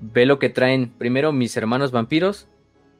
ve 0.00 0.26
lo 0.26 0.38
que 0.38 0.48
traen 0.48 0.90
primero 0.90 1.32
mis 1.32 1.56
hermanos 1.56 1.92
vampiros, 1.92 2.48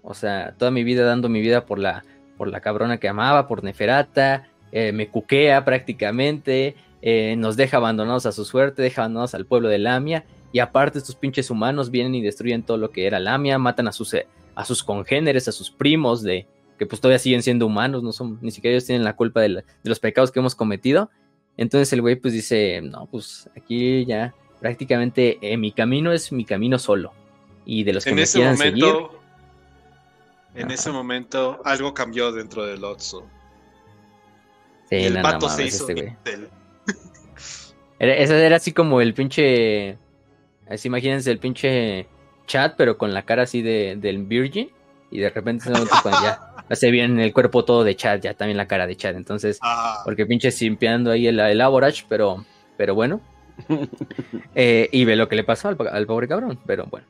o 0.02 0.14
sea, 0.14 0.54
toda 0.58 0.70
mi 0.70 0.84
vida 0.84 1.04
dando 1.04 1.28
mi 1.28 1.40
vida 1.40 1.66
por 1.66 1.78
la, 1.78 2.04
por 2.36 2.48
la 2.48 2.60
cabrona 2.60 2.98
que 2.98 3.08
amaba, 3.08 3.48
por 3.48 3.64
Neferata, 3.64 4.48
eh, 4.70 4.92
me 4.92 5.08
cuquea 5.08 5.64
prácticamente, 5.64 6.76
eh, 7.02 7.34
nos 7.36 7.56
deja 7.56 7.76
abandonados 7.76 8.26
a 8.26 8.32
su 8.32 8.44
suerte, 8.44 8.82
deja 8.82 9.02
abandonados 9.02 9.34
al 9.34 9.46
pueblo 9.46 9.68
de 9.68 9.78
Lamia, 9.78 10.24
y 10.52 10.58
aparte 10.58 10.98
estos 10.98 11.16
pinches 11.16 11.50
humanos 11.50 11.90
vienen 11.90 12.14
y 12.14 12.22
destruyen 12.22 12.62
todo 12.62 12.76
lo 12.76 12.90
que 12.90 13.06
era 13.06 13.18
Lamia, 13.18 13.58
matan 13.58 13.88
a 13.88 13.92
sus, 13.92 14.14
a 14.54 14.64
sus 14.64 14.82
congéneres, 14.82 15.48
a 15.48 15.52
sus 15.52 15.70
primos, 15.70 16.22
de 16.22 16.46
que 16.82 16.86
pues 16.86 17.00
todavía 17.00 17.20
siguen 17.20 17.44
siendo 17.44 17.64
humanos, 17.66 18.02
no 18.02 18.12
son, 18.12 18.38
ni 18.42 18.50
siquiera 18.50 18.74
ellos 18.74 18.86
tienen 18.86 19.04
la 19.04 19.14
culpa 19.14 19.40
de, 19.40 19.48
de 19.48 19.64
los 19.84 20.00
pecados 20.00 20.32
que 20.32 20.40
hemos 20.40 20.56
cometido. 20.56 21.10
Entonces 21.56 21.92
el 21.92 22.00
güey 22.00 22.16
pues 22.16 22.34
dice, 22.34 22.80
no, 22.82 23.06
pues 23.06 23.48
aquí 23.56 24.04
ya 24.04 24.34
prácticamente 24.60 25.38
eh, 25.42 25.56
mi 25.56 25.70
camino 25.70 26.12
es 26.12 26.32
mi 26.32 26.44
camino 26.44 26.78
solo. 26.78 27.12
Y 27.64 27.84
de 27.84 27.92
los 27.92 28.02
que 28.02 28.10
en 28.10 28.16
me 28.16 28.22
ese 28.22 28.38
quieran 28.38 28.56
momento, 28.56 28.86
seguir, 28.86 29.06
en 30.56 30.64
Ajá. 30.64 30.74
ese 30.74 30.90
momento 30.90 31.60
algo 31.64 31.94
cambió 31.94 32.32
dentro 32.32 32.66
del 32.66 32.82
Otso. 32.82 33.24
sí, 34.88 34.96
el 34.96 35.14
no, 35.14 35.20
no 35.20 35.22
vato 35.22 35.48
se 35.48 35.64
hizo 35.64 35.88
este 35.88 36.02
güey. 36.02 36.16
Era, 38.00 38.16
ese 38.16 38.44
era 38.44 38.56
así 38.56 38.72
como 38.72 39.00
el 39.00 39.14
pinche. 39.14 39.96
Así 40.68 40.88
imagínense 40.88 41.30
el 41.30 41.38
pinche 41.38 42.08
chat, 42.46 42.74
pero 42.76 42.98
con 42.98 43.14
la 43.14 43.22
cara 43.22 43.44
así 43.44 43.62
de, 43.62 43.94
del 43.96 44.24
Virgin. 44.24 44.72
Y 45.12 45.20
de 45.20 45.30
repente 45.30 45.66
se 45.66 45.70
nota 45.70 46.02
ya 46.04 46.48
se 46.74 46.90
bien 46.90 47.18
el 47.20 47.32
cuerpo 47.32 47.64
todo 47.64 47.84
de 47.84 47.94
chat, 47.96 48.22
ya 48.22 48.34
también 48.34 48.56
la 48.56 48.66
cara 48.66 48.86
de 48.86 48.96
chat. 48.96 49.14
Entonces, 49.16 49.58
Ah, 49.62 50.02
porque 50.04 50.26
pinche 50.26 50.50
simpeando 50.50 51.10
ahí 51.10 51.26
el, 51.26 51.38
el 51.40 51.62
pero, 52.08 52.44
pero 52.76 52.94
bueno. 52.94 53.20
Eh, 54.54 54.88
y 54.92 55.04
ve 55.04 55.16
lo 55.16 55.28
que 55.28 55.36
le 55.36 55.44
pasó 55.44 55.68
al, 55.68 55.76
al 55.90 56.06
pobre 56.06 56.28
cabrón, 56.28 56.58
pero 56.66 56.86
bueno. 56.86 57.06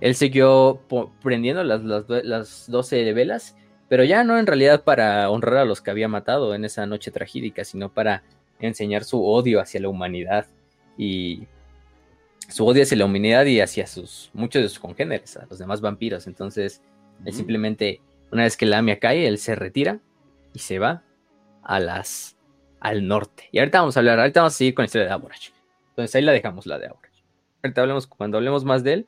Él 0.00 0.14
siguió 0.14 0.80
prendiendo 1.22 1.62
las, 1.64 1.82
las, 1.84 2.06
due- 2.06 2.22
las 2.24 2.64
12 2.68 3.12
velas, 3.12 3.56
pero 3.88 4.04
ya 4.04 4.24
no 4.24 4.38
en 4.38 4.46
realidad 4.46 4.82
para 4.84 5.30
honrar 5.30 5.58
a 5.58 5.64
los 5.64 5.80
que 5.80 5.90
había 5.90 6.08
matado 6.08 6.54
en 6.54 6.64
esa 6.64 6.86
noche 6.86 7.10
tragédica, 7.10 7.64
sino 7.64 7.88
para 7.88 8.22
enseñar 8.58 9.04
su 9.04 9.24
odio 9.24 9.60
hacia 9.60 9.80
la 9.80 9.88
humanidad 9.88 10.46
y 10.98 11.46
su 12.48 12.66
odio 12.66 12.82
hacia 12.82 12.96
la 12.98 13.04
humanidad 13.06 13.46
y 13.46 13.60
hacia 13.60 13.86
sus 13.86 14.30
muchos 14.34 14.62
de 14.62 14.68
sus 14.68 14.78
congéneres, 14.78 15.36
a 15.36 15.46
los 15.48 15.58
demás 15.58 15.80
vampiros. 15.80 16.26
Entonces, 16.26 16.82
él 17.24 17.32
simplemente, 17.32 18.00
una 18.32 18.44
vez 18.44 18.56
que 18.56 18.66
la 18.66 18.78
Lamia 18.78 18.98
cae, 18.98 19.28
él 19.28 19.38
se 19.38 19.54
retira 19.54 20.00
y 20.52 20.58
se 20.58 20.78
va 20.78 21.02
a 21.62 21.78
las 21.78 22.36
al 22.80 23.06
norte. 23.06 23.48
Y 23.52 23.58
ahorita 23.58 23.80
vamos 23.80 23.96
a 23.96 24.00
hablar, 24.00 24.18
ahorita 24.18 24.40
vamos 24.40 24.54
a 24.54 24.56
seguir 24.56 24.74
con 24.74 24.82
la 24.82 24.86
historia 24.86 25.06
de 25.06 25.12
Aborach. 25.12 25.50
Entonces 25.90 26.14
ahí 26.16 26.22
la 26.22 26.32
dejamos, 26.32 26.66
la 26.66 26.78
de 26.78 26.86
Aborach. 26.86 27.12
Ahorita 27.62 27.80
hablemos, 27.82 28.06
cuando 28.08 28.38
hablemos 28.38 28.64
más 28.64 28.82
de 28.82 28.94
él, 28.94 29.06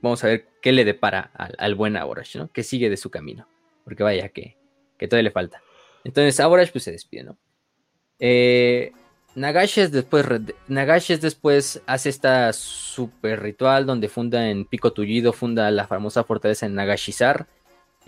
vamos 0.00 0.22
a 0.22 0.28
ver 0.28 0.46
qué 0.62 0.70
le 0.70 0.84
depara 0.84 1.30
al, 1.34 1.54
al 1.58 1.74
buen 1.74 1.96
Aborach, 1.96 2.36
¿no? 2.36 2.52
Que 2.52 2.62
sigue 2.62 2.90
de 2.90 2.96
su 2.96 3.10
camino. 3.10 3.48
Porque 3.84 4.04
vaya 4.04 4.28
que, 4.28 4.56
que 4.98 5.08
todavía 5.08 5.30
le 5.30 5.32
falta. 5.32 5.62
Entonces 6.04 6.38
Aborach 6.38 6.70
pues 6.70 6.84
se 6.84 6.92
despide, 6.92 7.24
¿no? 7.24 7.38
Eh, 8.20 8.92
Nagashes 9.34 9.92
después, 9.92 10.26
Nagashes 10.66 11.20
después 11.20 11.82
hace 11.86 12.08
esta 12.08 12.52
super 12.52 13.40
ritual 13.40 13.86
donde 13.86 14.08
funda 14.08 14.50
en 14.50 14.64
Pico 14.64 14.92
Tullido, 14.92 15.32
funda 15.32 15.70
la 15.70 15.86
famosa 15.86 16.24
fortaleza 16.24 16.66
en 16.66 16.74
Nagashizar. 16.74 17.46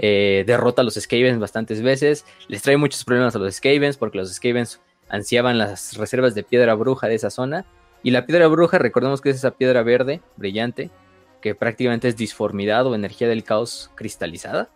Eh, 0.03 0.44
derrota 0.46 0.80
a 0.80 0.84
los 0.84 0.94
Skavens 0.94 1.38
bastantes 1.38 1.82
veces. 1.82 2.24
Les 2.48 2.62
trae 2.62 2.78
muchos 2.78 3.05
problemas 3.05 3.36
a 3.36 3.38
los 3.38 3.55
Skavens 3.55 3.98
porque 3.98 4.16
los 4.16 4.32
Skavens 4.32 4.80
ansiaban 5.11 5.59
las 5.59 5.96
reservas 5.98 6.34
de 6.34 6.42
piedra 6.42 6.74
bruja 6.74 7.07
de 7.07 7.16
esa 7.16 7.28
zona. 7.28 7.66
Y 8.03 8.11
la 8.11 8.24
piedra 8.24 8.46
bruja, 8.46 8.78
recordemos 8.78 9.20
que 9.20 9.28
es 9.28 9.36
esa 9.36 9.51
piedra 9.51 9.82
verde, 9.82 10.22
brillante, 10.38 10.90
que 11.42 11.55
prácticamente 11.55 12.09
es 12.09 12.16
disformidad 12.16 12.86
o 12.86 12.94
energía 12.94 13.28
del 13.28 13.44
caos 13.44 13.90
cristalizada. 13.94 14.70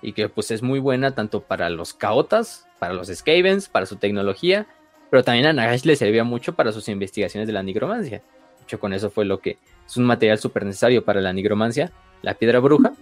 Y 0.00 0.14
que 0.14 0.30
pues 0.30 0.50
es 0.50 0.62
muy 0.62 0.78
buena 0.78 1.14
tanto 1.14 1.42
para 1.42 1.68
los 1.68 1.92
caotas, 1.92 2.66
para 2.78 2.94
los 2.94 3.08
Skavens, 3.08 3.68
para 3.68 3.84
su 3.84 3.96
tecnología. 3.96 4.66
Pero 5.10 5.22
también 5.22 5.46
a 5.46 5.52
Nagash 5.52 5.84
le 5.84 5.94
servía 5.94 6.24
mucho 6.24 6.54
para 6.54 6.72
sus 6.72 6.88
investigaciones 6.88 7.46
de 7.46 7.52
la 7.52 7.62
nigromancia. 7.62 8.22
De 8.58 8.62
hecho, 8.62 8.80
con 8.80 8.94
eso 8.94 9.10
fue 9.10 9.26
lo 9.26 9.40
que 9.40 9.58
es 9.86 9.96
un 9.98 10.04
material 10.04 10.38
súper 10.38 10.64
necesario 10.64 11.04
para 11.04 11.20
la 11.20 11.34
nigromancia, 11.34 11.92
la 12.22 12.32
piedra 12.32 12.60
bruja. 12.60 12.94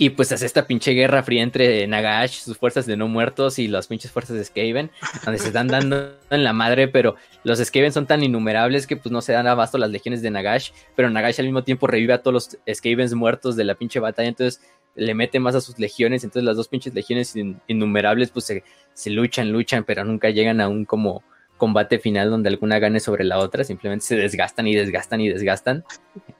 Y 0.00 0.10
pues 0.10 0.30
hace 0.30 0.46
esta 0.46 0.66
pinche 0.68 0.92
guerra 0.92 1.24
fría 1.24 1.42
entre 1.42 1.84
Nagash, 1.88 2.40
sus 2.42 2.56
fuerzas 2.56 2.86
de 2.86 2.96
no 2.96 3.08
muertos 3.08 3.58
y 3.58 3.66
las 3.66 3.88
pinches 3.88 4.12
fuerzas 4.12 4.36
de 4.36 4.44
Skaven, 4.44 4.92
donde 5.24 5.40
se 5.40 5.48
están 5.48 5.66
dando 5.68 6.14
en 6.30 6.44
la 6.44 6.52
madre, 6.52 6.86
pero 6.86 7.16
los 7.42 7.58
Skaven 7.58 7.92
son 7.92 8.06
tan 8.06 8.22
innumerables 8.22 8.86
que 8.86 8.96
pues 8.96 9.10
no 9.10 9.20
se 9.20 9.32
dan 9.32 9.48
abasto 9.48 9.76
las 9.76 9.90
legiones 9.90 10.22
de 10.22 10.30
Nagash, 10.30 10.70
pero 10.94 11.10
Nagash 11.10 11.40
al 11.40 11.46
mismo 11.46 11.64
tiempo 11.64 11.88
revive 11.88 12.12
a 12.12 12.22
todos 12.22 12.32
los 12.32 12.76
Skavens 12.76 13.14
muertos 13.14 13.56
de 13.56 13.64
la 13.64 13.74
pinche 13.74 13.98
batalla, 13.98 14.28
entonces 14.28 14.62
le 14.94 15.14
mete 15.14 15.40
más 15.40 15.56
a 15.56 15.60
sus 15.60 15.78
legiones, 15.80 16.22
entonces 16.22 16.44
las 16.44 16.56
dos 16.56 16.68
pinches 16.68 16.94
legiones 16.94 17.34
in- 17.34 17.60
innumerables 17.66 18.30
pues 18.30 18.44
se, 18.44 18.62
se 18.94 19.10
luchan, 19.10 19.50
luchan, 19.50 19.82
pero 19.84 20.04
nunca 20.04 20.30
llegan 20.30 20.60
a 20.60 20.68
un 20.68 20.84
como 20.84 21.24
combate 21.56 21.98
final 21.98 22.30
donde 22.30 22.48
alguna 22.48 22.78
gane 22.78 23.00
sobre 23.00 23.24
la 23.24 23.38
otra, 23.38 23.64
simplemente 23.64 24.06
se 24.06 24.16
desgastan 24.16 24.68
y 24.68 24.76
desgastan 24.76 25.20
y 25.20 25.28
desgastan. 25.28 25.84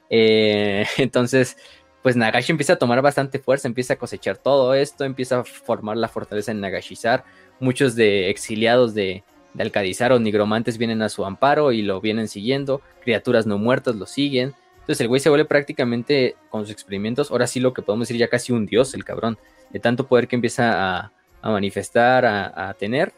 Eh, 0.09 0.85
entonces, 0.97 1.57
pues 2.01 2.15
Nagashi 2.15 2.51
empieza 2.51 2.73
a 2.73 2.77
tomar 2.77 3.01
bastante 3.01 3.39
fuerza, 3.39 3.67
empieza 3.67 3.93
a 3.93 3.97
cosechar 3.97 4.37
todo 4.37 4.73
esto, 4.73 5.03
empieza 5.03 5.39
a 5.39 5.43
formar 5.43 5.97
la 5.97 6.07
fortaleza 6.07 6.51
en 6.51 6.61
Nagashizar. 6.61 7.25
Muchos 7.59 7.95
de 7.95 8.29
exiliados 8.29 8.93
de, 8.93 9.23
de 9.53 9.63
Alcadizar 9.63 10.11
o 10.13 10.19
nigromantes 10.19 10.77
vienen 10.77 11.01
a 11.01 11.09
su 11.09 11.25
amparo 11.25 11.71
y 11.71 11.81
lo 11.81 11.99
vienen 11.99 12.27
siguiendo. 12.27 12.81
Criaturas 13.01 13.45
no 13.45 13.57
muertas 13.57 13.95
lo 13.95 14.05
siguen. 14.05 14.53
Entonces 14.89 15.01
el 15.01 15.07
güey 15.07 15.19
se 15.19 15.29
vuelve 15.29 15.45
prácticamente 15.45 16.35
con 16.49 16.61
sus 16.61 16.71
experimentos, 16.71 17.29
ahora 17.29 17.45
sí 17.45 17.59
lo 17.59 17.73
que 17.73 17.83
podemos 17.83 18.07
decir 18.07 18.19
ya 18.19 18.27
casi 18.27 18.53
un 18.53 18.65
dios 18.65 18.95
el 18.95 19.05
cabrón, 19.05 19.37
de 19.69 19.79
tanto 19.79 20.07
poder 20.07 20.27
que 20.27 20.35
empieza 20.35 20.97
a, 20.97 21.11
manifestar, 21.43 22.25
a, 22.25 22.73
tener. 22.73 23.13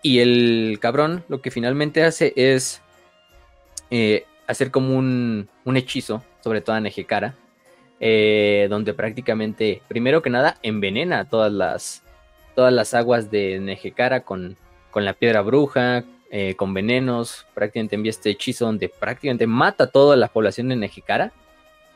Y 0.00 0.20
el 0.20 0.78
cabrón 0.80 1.24
lo 1.28 1.42
que 1.42 1.50
finalmente 1.50 2.04
hace 2.04 2.32
es 2.36 2.80
eh, 3.90 4.24
hacer 4.46 4.70
como 4.70 4.96
un, 4.96 5.50
un 5.66 5.76
hechizo, 5.76 6.24
sobre 6.40 6.62
todo 6.62 6.74
a 6.74 6.80
Nejekara, 6.80 7.34
eh, 8.04 8.66
donde 8.68 8.94
prácticamente, 8.94 9.80
primero 9.86 10.22
que 10.22 10.28
nada, 10.28 10.58
envenena 10.64 11.24
todas 11.24 11.52
las, 11.52 12.02
todas 12.56 12.72
las 12.72 12.94
aguas 12.94 13.30
de 13.30 13.60
Nejekara 13.60 14.24
con, 14.24 14.56
con 14.90 15.04
la 15.04 15.12
piedra 15.12 15.40
bruja, 15.40 16.02
eh, 16.32 16.56
con 16.56 16.74
venenos, 16.74 17.46
prácticamente 17.54 17.94
envía 17.94 18.10
este 18.10 18.30
hechizo 18.30 18.64
donde 18.64 18.88
prácticamente 18.88 19.46
mata 19.46 19.84
a 19.84 19.86
toda 19.86 20.16
la 20.16 20.26
población 20.26 20.68
de 20.68 20.74
Nejekara, 20.74 21.32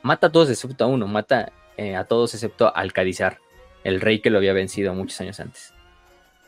mata 0.03 0.29
a 0.29 0.31
todos 0.31 0.49
excepto 0.49 0.85
a 0.85 0.87
uno, 0.87 1.09
mata 1.09 1.51
eh, 1.77 1.97
a 1.97 2.05
todos 2.05 2.35
excepto 2.35 2.69
a 2.69 2.71
Alcadizar, 2.71 3.39
el 3.83 4.01
rey 4.01 4.21
que 4.21 4.31
lo 4.31 4.39
había 4.39 4.53
vencido 4.53 4.95
muchos 4.95 5.21
años 5.21 5.41
antes. 5.41 5.75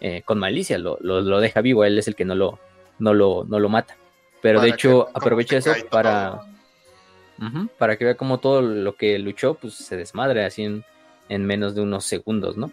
Eh, 0.00 0.22
con 0.24 0.38
malicia, 0.38 0.78
lo, 0.78 0.98
lo, 1.00 1.20
lo 1.20 1.40
deja 1.40 1.62
vivo, 1.62 1.84
él 1.84 1.98
es 1.98 2.06
el 2.06 2.14
que 2.14 2.24
no 2.24 2.36
lo, 2.36 2.60
no 3.00 3.12
lo, 3.12 3.44
no 3.48 3.58
lo 3.58 3.68
mata. 3.68 3.96
Pero 4.40 4.60
de 4.60 4.68
hecho 4.68 5.08
aprovecha 5.14 5.56
eso 5.56 5.72
para... 5.90 6.30
todo. 6.30 6.57
Para 7.78 7.96
que 7.96 8.04
vea 8.04 8.16
cómo 8.16 8.38
todo 8.38 8.62
lo 8.62 8.96
que 8.96 9.18
luchó 9.18 9.54
pues 9.54 9.74
se 9.74 9.96
desmadre 9.96 10.44
así 10.44 10.64
en, 10.64 10.84
en 11.28 11.44
menos 11.44 11.74
de 11.74 11.82
unos 11.82 12.04
segundos, 12.04 12.56
¿no? 12.56 12.72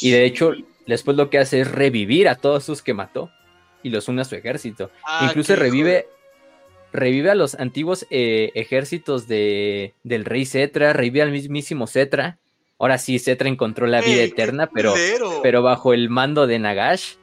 Y 0.00 0.10
de 0.10 0.24
hecho, 0.24 0.52
después 0.86 1.16
lo 1.16 1.30
que 1.30 1.38
hace 1.38 1.60
es 1.60 1.70
revivir 1.70 2.28
a 2.28 2.34
todos 2.34 2.64
sus 2.64 2.82
que 2.82 2.94
mató 2.94 3.30
y 3.82 3.90
los 3.90 4.08
une 4.08 4.22
a 4.22 4.24
su 4.24 4.34
ejército. 4.34 4.90
Ah, 5.04 5.26
Incluso 5.28 5.56
revive, 5.56 6.08
revive 6.92 7.30
a 7.30 7.34
los 7.34 7.54
antiguos 7.54 8.06
eh, 8.10 8.50
ejércitos 8.54 9.26
de, 9.26 9.94
del 10.02 10.24
rey 10.24 10.44
Cetra, 10.44 10.92
revive 10.92 11.22
al 11.22 11.30
mismísimo 11.30 11.86
Cetra. 11.86 12.38
Ahora 12.78 12.98
sí, 12.98 13.18
Cetra 13.18 13.48
encontró 13.48 13.86
la 13.86 14.00
vida 14.00 14.22
Ey, 14.22 14.30
eterna, 14.30 14.68
pero, 14.72 14.94
pero 15.42 15.62
bajo 15.62 15.92
el 15.92 16.08
mando 16.08 16.46
de 16.46 16.58
Nagash. 16.58 17.14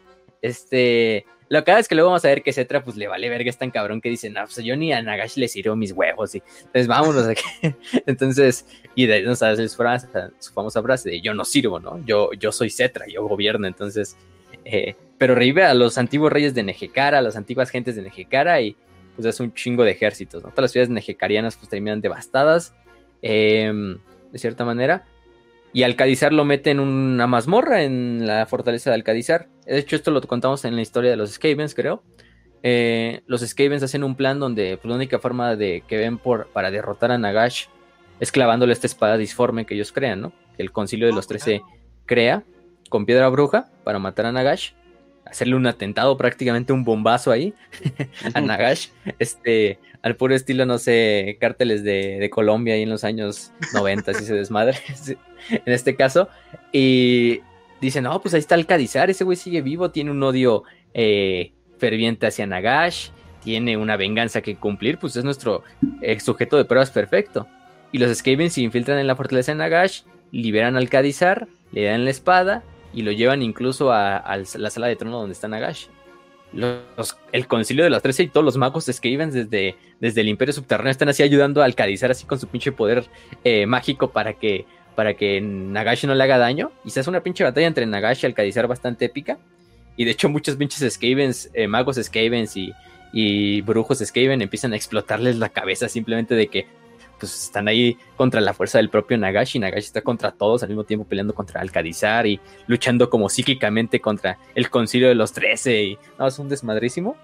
Este, 0.41 1.25
lo 1.49 1.63
que 1.63 1.77
es 1.77 1.87
que 1.87 1.95
luego 1.95 2.09
vamos 2.09 2.25
a 2.25 2.27
ver 2.27 2.43
que 2.43 2.51
Cetra 2.51 2.83
pues 2.83 2.97
le 2.97 3.07
vale 3.07 3.29
verga, 3.29 3.49
es 3.49 3.57
tan 3.57 3.71
cabrón 3.71 4.01
que 4.01 4.09
dice, 4.09 4.29
no, 4.29 4.41
pues 4.43 4.57
yo 4.57 4.75
ni 4.75 4.91
a 4.91 5.01
Nagash 5.01 5.37
le 5.37 5.47
sirvo 5.47 5.75
mis 5.75 5.91
huevos, 5.91 6.35
y 6.35 6.43
entonces 6.57 6.87
vámonos 6.87 7.27
aquí. 7.27 7.43
entonces, 8.05 8.65
y 8.95 9.05
de 9.05 9.13
ahí 9.15 9.23
nos 9.23 9.41
hace 9.41 9.67
su, 9.67 9.77
frase, 9.77 10.07
famosa 10.53 10.81
frase 10.81 11.09
de 11.09 11.21
yo 11.21 11.33
no 11.33 11.45
sirvo, 11.45 11.79
¿no? 11.79 12.03
Yo, 12.05 12.31
yo 12.33 12.51
soy 12.51 12.69
Cetra, 12.69 13.05
yo 13.07 13.25
gobierno, 13.27 13.67
entonces, 13.67 14.17
eh, 14.65 14.95
pero 15.17 15.35
revive 15.35 15.63
a 15.63 15.73
los 15.73 15.97
antiguos 15.97 16.31
reyes 16.31 16.53
de 16.53 16.63
Nejekara, 16.63 17.19
a 17.19 17.21
las 17.21 17.35
antiguas 17.35 17.69
gentes 17.69 17.95
de 17.95 18.01
Nejekara 18.01 18.61
y 18.61 18.75
pues 19.15 19.25
es 19.25 19.39
un 19.39 19.53
chingo 19.53 19.83
de 19.83 19.91
ejércitos, 19.91 20.43
¿no? 20.43 20.49
Todas 20.49 20.63
las 20.63 20.71
ciudades 20.71 20.89
nejekarianas 20.89 21.55
pues 21.55 21.69
terminan 21.69 22.01
devastadas, 22.01 22.75
eh, 23.23 23.71
de 24.31 24.39
cierta 24.39 24.63
manera. 24.63 25.05
Y 25.73 25.83
Alcadizar 25.83 26.33
lo 26.33 26.45
mete 26.45 26.71
en 26.71 26.79
una 26.79 27.27
mazmorra 27.27 27.83
en 27.83 28.25
la 28.25 28.45
fortaleza 28.45 28.89
de 28.89 28.95
Alcadizar. 28.95 29.47
De 29.65 29.77
hecho, 29.77 29.95
esto 29.95 30.11
lo 30.11 30.21
contamos 30.21 30.65
en 30.65 30.75
la 30.75 30.81
historia 30.81 31.11
de 31.11 31.17
los 31.17 31.31
Skavens, 31.31 31.75
creo. 31.75 32.03
Eh, 32.63 33.21
los 33.27 33.41
Skavens 33.41 33.83
hacen 33.83 34.03
un 34.03 34.15
plan 34.15 34.39
donde 34.39 34.77
pues, 34.77 34.89
la 34.89 34.95
única 34.95 35.19
forma 35.19 35.55
de 35.55 35.83
que 35.87 35.97
ven 35.97 36.17
por, 36.17 36.47
para 36.47 36.71
derrotar 36.71 37.11
a 37.11 37.17
Nagash 37.17 37.65
es 38.19 38.31
clavándole 38.31 38.73
esta 38.73 38.87
espada 38.87 39.17
disforme 39.17 39.65
que 39.65 39.75
ellos 39.75 39.91
crean, 39.91 40.21
¿no? 40.21 40.33
Que 40.55 40.63
el 40.63 40.71
concilio 40.71 41.05
de 41.05 41.13
los 41.13 41.27
13 41.27 41.61
crea 42.05 42.43
con 42.89 43.05
piedra 43.05 43.29
bruja 43.29 43.69
para 43.83 43.99
matar 43.99 44.25
a 44.25 44.31
Nagash. 44.31 44.71
hacerle 45.25 45.55
un 45.55 45.67
atentado, 45.67 46.17
prácticamente 46.17 46.73
un 46.73 46.83
bombazo 46.83 47.31
ahí 47.31 47.53
a 48.33 48.41
Nagash. 48.41 48.87
Este, 49.19 49.79
al 50.07 50.15
puro 50.15 50.33
estilo, 50.33 50.65
no 50.65 50.77
sé, 50.77 51.37
cárteles 51.39 51.83
de, 51.83 52.29
Colombia 52.31 52.73
ahí 52.73 52.83
en 52.83 52.89
los 52.89 53.03
años 53.03 53.51
90, 53.73 54.13
si 54.13 54.25
se 54.25 54.33
desmadre, 54.33 54.77
en 55.49 55.73
este 55.73 55.95
caso. 55.95 56.29
Y 56.71 57.41
dicen, 57.81 58.05
no, 58.05 58.19
pues 58.21 58.33
ahí 58.33 58.39
está 58.39 58.55
Alcadizar, 58.55 59.09
ese 59.09 59.23
güey 59.23 59.37
sigue 59.37 59.61
vivo, 59.61 59.91
tiene 59.91 60.11
un 60.11 60.23
odio 60.23 60.63
eh, 60.93 61.51
ferviente 61.77 62.25
hacia 62.25 62.47
Nagash, 62.47 63.09
tiene 63.43 63.77
una 63.77 63.97
venganza 63.97 64.41
que 64.41 64.55
cumplir, 64.55 64.97
pues 64.97 65.15
es 65.15 65.23
nuestro 65.23 65.63
sujeto 66.19 66.57
de 66.57 66.65
pruebas 66.65 66.89
perfecto. 66.89 67.47
Y 67.91 67.97
los 67.97 68.17
Skaven 68.17 68.49
se 68.49 68.61
infiltran 68.61 68.99
en 68.99 69.07
la 69.07 69.15
fortaleza 69.15 69.51
de 69.51 69.57
Nagash, 69.57 70.01
liberan 70.31 70.75
al 70.75 70.83
Alcadizar, 70.83 71.47
le 71.71 71.83
dan 71.83 72.05
la 72.05 72.11
espada 72.11 72.63
y 72.93 73.01
lo 73.01 73.11
llevan 73.11 73.41
incluso 73.41 73.91
a, 73.91 74.23
la 74.55 74.69
sala 74.69 74.87
de 74.87 74.95
trono 74.95 75.19
donde 75.19 75.33
está 75.33 75.47
Nagash. 75.47 75.87
El 76.53 77.47
concilio 77.47 77.83
de 77.83 77.89
los 77.89 78.01
trece 78.01 78.23
y 78.23 78.27
todos 78.27 78.45
los 78.45 78.57
magos 78.57 78.85
Skaven 78.85 79.31
desde, 79.31 79.75
desde 79.99 80.21
el 80.21 80.29
imperio 80.29 80.53
subterráneo 80.53 80.91
están 80.91 81.09
así 81.09 81.23
ayudando 81.23 81.61
a 81.61 81.65
Alcadizar 81.65 82.11
así 82.11 82.25
con 82.25 82.39
su 82.39 82.47
pinche 82.47 82.71
poder 82.71 83.05
eh, 83.43 83.65
mágico 83.65 84.11
para 84.11 84.33
que, 84.33 84.65
para 84.95 85.15
que 85.15 85.41
Nagash 85.41 86.05
no 86.05 86.15
le 86.15 86.23
haga 86.23 86.37
daño. 86.37 86.71
Y 86.85 86.91
se 86.91 87.01
hace 87.01 87.09
una 87.09 87.21
pinche 87.21 87.43
batalla 87.43 87.67
entre 87.67 87.85
Nagash 87.85 88.23
y 88.23 88.25
Alcadizar 88.25 88.67
bastante 88.67 89.05
épica. 89.05 89.37
Y 89.95 90.05
de 90.05 90.11
hecho 90.11 90.29
muchos 90.29 90.55
pinches 90.55 90.93
Skavens, 90.93 91.49
eh, 91.53 91.67
magos 91.67 91.97
Skavens 91.97 92.55
y, 92.55 92.71
y 93.11 93.61
brujos 93.61 93.99
Skaven 93.99 94.41
empiezan 94.41 94.73
a 94.73 94.75
explotarles 94.75 95.37
la 95.37 95.49
cabeza 95.49 95.89
simplemente 95.89 96.35
de 96.35 96.47
que 96.47 96.67
pues 97.19 97.43
están 97.43 97.67
ahí 97.67 97.97
contra 98.15 98.41
la 98.41 98.53
fuerza 98.53 98.77
del 98.77 98.89
propio 98.89 99.17
Nagashi. 99.17 99.59
Nagashi 99.59 99.85
está 99.85 100.01
contra 100.01 100.31
todos 100.31 100.63
al 100.63 100.69
mismo 100.69 100.83
tiempo 100.83 101.07
peleando 101.07 101.33
contra 101.33 101.61
Alcadizar 101.61 102.25
y 102.27 102.39
luchando 102.67 103.09
como 103.09 103.29
psíquicamente 103.29 103.99
contra 103.99 104.37
el 104.55 104.69
concilio 104.69 105.07
de 105.07 105.15
los 105.15 105.33
trece. 105.33 105.83
Y 105.83 105.99
no, 106.19 106.27
es 106.27 106.39
un 106.39 106.49
desmadrísimo. 106.49 107.15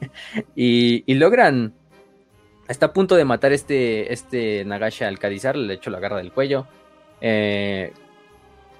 y, 0.56 1.14
logran. 1.14 1.74
Está 2.68 2.86
a 2.86 2.92
punto 2.92 3.16
de 3.16 3.24
matar 3.24 3.52
este, 3.52 4.12
este 4.12 4.64
Nagashi 4.64 5.04
Alcadizar. 5.04 5.56
Le 5.56 5.74
hecho 5.74 5.90
la 5.90 6.00
garra 6.00 6.18
del 6.18 6.32
cuello. 6.32 6.66
Eh, 7.20 7.92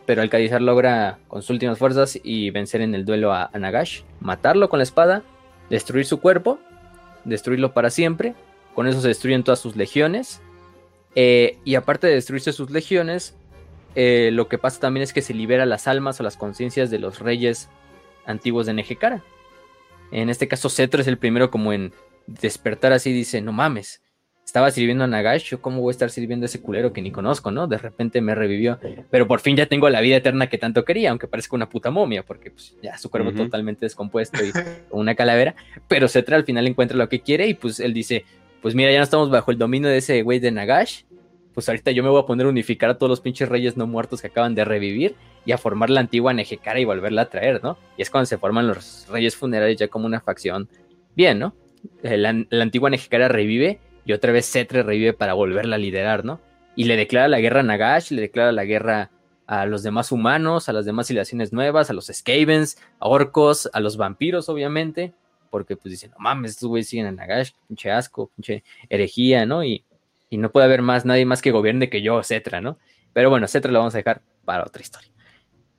pero 0.06 0.22
Alcadizar 0.22 0.62
logra 0.62 1.18
con 1.28 1.42
sus 1.42 1.50
últimas 1.50 1.78
fuerzas 1.78 2.18
y 2.22 2.50
vencer 2.50 2.80
en 2.80 2.94
el 2.94 3.04
duelo 3.04 3.32
a, 3.32 3.50
a 3.52 3.58
Nagash. 3.58 4.02
Matarlo 4.20 4.68
con 4.68 4.78
la 4.78 4.84
espada. 4.84 5.22
Destruir 5.70 6.06
su 6.06 6.20
cuerpo. 6.20 6.58
Destruirlo 7.24 7.72
para 7.72 7.90
siempre. 7.90 8.34
Con 8.74 8.86
eso 8.86 9.00
se 9.00 9.08
destruyen 9.08 9.42
todas 9.42 9.60
sus 9.60 9.76
legiones 9.76 10.40
eh, 11.14 11.58
y 11.64 11.74
aparte 11.74 12.06
de 12.06 12.14
destruirse 12.14 12.52
sus 12.52 12.70
legiones, 12.70 13.36
eh, 13.94 14.30
lo 14.32 14.48
que 14.48 14.58
pasa 14.58 14.80
también 14.80 15.02
es 15.02 15.12
que 15.12 15.22
se 15.22 15.34
libera 15.34 15.66
las 15.66 15.86
almas 15.86 16.18
o 16.20 16.22
las 16.22 16.36
conciencias 16.36 16.90
de 16.90 16.98
los 16.98 17.18
reyes 17.18 17.68
antiguos 18.24 18.66
de 18.66 18.74
Nejecara. 18.74 19.22
En 20.10 20.30
este 20.30 20.48
caso, 20.48 20.68
Cetro 20.68 21.00
es 21.00 21.06
el 21.06 21.18
primero 21.18 21.50
como 21.50 21.72
en 21.72 21.92
despertar 22.26 22.92
así, 22.92 23.12
dice, 23.12 23.40
no 23.40 23.52
mames, 23.52 24.02
estaba 24.44 24.70
sirviendo 24.70 25.04
a 25.04 25.06
Nagash, 25.06 25.44
yo 25.44 25.62
cómo 25.62 25.80
voy 25.80 25.90
a 25.90 25.92
estar 25.92 26.10
sirviendo 26.10 26.44
a 26.44 26.46
ese 26.46 26.60
culero 26.60 26.92
que 26.92 27.00
ni 27.00 27.10
conozco, 27.10 27.50
¿no? 27.50 27.66
De 27.66 27.78
repente 27.78 28.20
me 28.20 28.34
revivió, 28.34 28.78
pero 29.10 29.26
por 29.26 29.40
fin 29.40 29.56
ya 29.56 29.66
tengo 29.66 29.88
la 29.88 30.00
vida 30.00 30.16
eterna 30.16 30.48
que 30.48 30.58
tanto 30.58 30.84
quería, 30.84 31.10
aunque 31.10 31.26
parezca 31.26 31.56
una 31.56 31.68
puta 31.68 31.90
momia, 31.90 32.22
porque 32.22 32.50
pues, 32.50 32.76
ya 32.82 32.98
su 32.98 33.08
cuerpo 33.08 33.32
totalmente 33.32 33.86
descompuesto 33.86 34.44
y 34.44 34.52
una 34.90 35.14
calavera, 35.14 35.54
pero 35.88 36.08
Cetra 36.08 36.36
al 36.36 36.44
final 36.44 36.66
encuentra 36.66 36.98
lo 36.98 37.08
que 37.08 37.20
quiere 37.20 37.46
y 37.46 37.54
pues 37.54 37.80
él 37.80 37.94
dice, 37.94 38.24
pues 38.62 38.76
mira, 38.76 38.92
ya 38.92 38.98
no 38.98 39.04
estamos 39.04 39.28
bajo 39.28 39.50
el 39.50 39.58
dominio 39.58 39.90
de 39.90 39.98
ese 39.98 40.22
güey 40.22 40.38
de 40.38 40.52
Nagash. 40.52 41.02
Pues 41.52 41.68
ahorita 41.68 41.90
yo 41.90 42.02
me 42.02 42.08
voy 42.08 42.22
a 42.22 42.26
poner 42.26 42.46
a 42.46 42.48
unificar 42.48 42.88
a 42.88 42.96
todos 42.96 43.10
los 43.10 43.20
pinches 43.20 43.48
reyes 43.48 43.76
no 43.76 43.86
muertos 43.86 44.22
que 44.22 44.28
acaban 44.28 44.54
de 44.54 44.64
revivir 44.64 45.16
y 45.44 45.52
a 45.52 45.58
formar 45.58 45.90
la 45.90 46.00
antigua 46.00 46.32
Nejecara 46.32 46.78
y 46.78 46.84
volverla 46.84 47.22
a 47.22 47.28
traer, 47.28 47.62
¿no? 47.62 47.76
Y 47.98 48.02
es 48.02 48.08
cuando 48.08 48.26
se 48.26 48.38
forman 48.38 48.68
los 48.68 49.06
reyes 49.10 49.36
funerarios 49.36 49.78
ya 49.78 49.88
como 49.88 50.06
una 50.06 50.20
facción 50.20 50.68
bien, 51.14 51.40
¿no? 51.40 51.54
Eh, 52.04 52.16
la, 52.16 52.30
antigua 52.62 52.88
Nejecara 52.88 53.28
revive 53.28 53.80
y 54.06 54.12
otra 54.12 54.32
vez 54.32 54.50
Cetre 54.50 54.84
revive 54.84 55.12
para 55.12 55.34
volverla 55.34 55.76
a 55.76 55.78
liderar, 55.80 56.24
¿no? 56.24 56.40
Y 56.76 56.84
le 56.84 56.96
declara 56.96 57.28
la 57.28 57.40
guerra 57.40 57.60
a 57.60 57.64
Nagash, 57.64 58.12
le 58.12 58.22
declara 58.22 58.52
la 58.52 58.64
guerra 58.64 59.10
a 59.46 59.66
los 59.66 59.82
demás 59.82 60.12
humanos, 60.12 60.68
a 60.68 60.72
las 60.72 60.86
demás 60.86 61.08
civilizaciones 61.08 61.52
nuevas, 61.52 61.90
a 61.90 61.92
los 61.92 62.06
Skavens, 62.06 62.78
a 63.00 63.08
orcos, 63.08 63.68
a 63.72 63.80
los 63.80 63.96
vampiros, 63.96 64.48
obviamente 64.48 65.12
porque 65.52 65.76
pues 65.76 65.92
dicen, 65.92 66.10
no 66.12 66.16
mames, 66.18 66.52
estos 66.52 66.70
güeyes 66.70 66.88
siguen 66.88 67.06
a 67.06 67.12
Nagash, 67.12 67.50
pinche 67.68 67.90
asco, 67.90 68.30
pinche 68.34 68.64
herejía, 68.88 69.44
¿no? 69.44 69.62
Y, 69.62 69.84
no 70.30 70.50
puede 70.50 70.64
haber 70.64 70.80
más, 70.80 71.04
nadie 71.04 71.26
más 71.26 71.42
que 71.42 71.50
gobierne 71.50 71.90
que 71.90 72.00
yo, 72.00 72.22
Cetra, 72.22 72.62
¿no? 72.62 72.78
Pero 73.12 73.28
bueno, 73.28 73.46
Cetra 73.46 73.70
lo 73.70 73.80
vamos 73.80 73.94
a 73.94 73.98
dejar 73.98 74.22
para 74.46 74.64
otra 74.64 74.80
historia. 74.80 75.10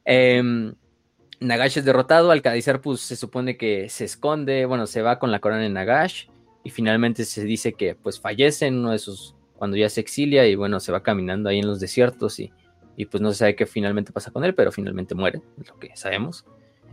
Em, 0.05 0.75
Nagash 1.39 1.79
es 1.79 1.85
derrotado, 1.85 2.29
Alcadizar 2.29 2.79
pues 2.79 3.01
se 3.01 3.15
supone 3.15 3.57
que 3.57 3.89
se 3.89 4.05
esconde, 4.05 4.67
bueno, 4.67 4.85
se 4.85 5.01
va 5.01 5.17
con 5.17 5.31
la 5.31 5.39
corona 5.39 5.63
de 5.63 5.69
Nagash 5.69 6.27
y 6.63 6.69
finalmente 6.69 7.25
se 7.25 7.43
dice 7.43 7.73
que 7.73 7.95
pues 7.95 8.19
fallece 8.19 8.67
en 8.67 8.77
uno 8.77 8.91
de 8.91 8.99
sus, 8.99 9.33
cuando 9.55 9.75
ya 9.75 9.89
se 9.89 10.01
exilia 10.01 10.45
y 10.45 10.53
bueno, 10.53 10.79
se 10.79 10.91
va 10.91 11.01
caminando 11.01 11.49
ahí 11.49 11.57
en 11.57 11.65
los 11.65 11.79
desiertos 11.79 12.39
y, 12.39 12.53
y 12.95 13.05
pues 13.05 13.21
no 13.21 13.31
se 13.31 13.39
sabe 13.39 13.55
qué 13.55 13.65
finalmente 13.65 14.11
pasa 14.11 14.29
con 14.29 14.43
él, 14.43 14.53
pero 14.53 14.71
finalmente 14.71 15.15
muere, 15.15 15.41
es 15.59 15.67
lo 15.67 15.79
que 15.79 15.97
sabemos. 15.97 16.45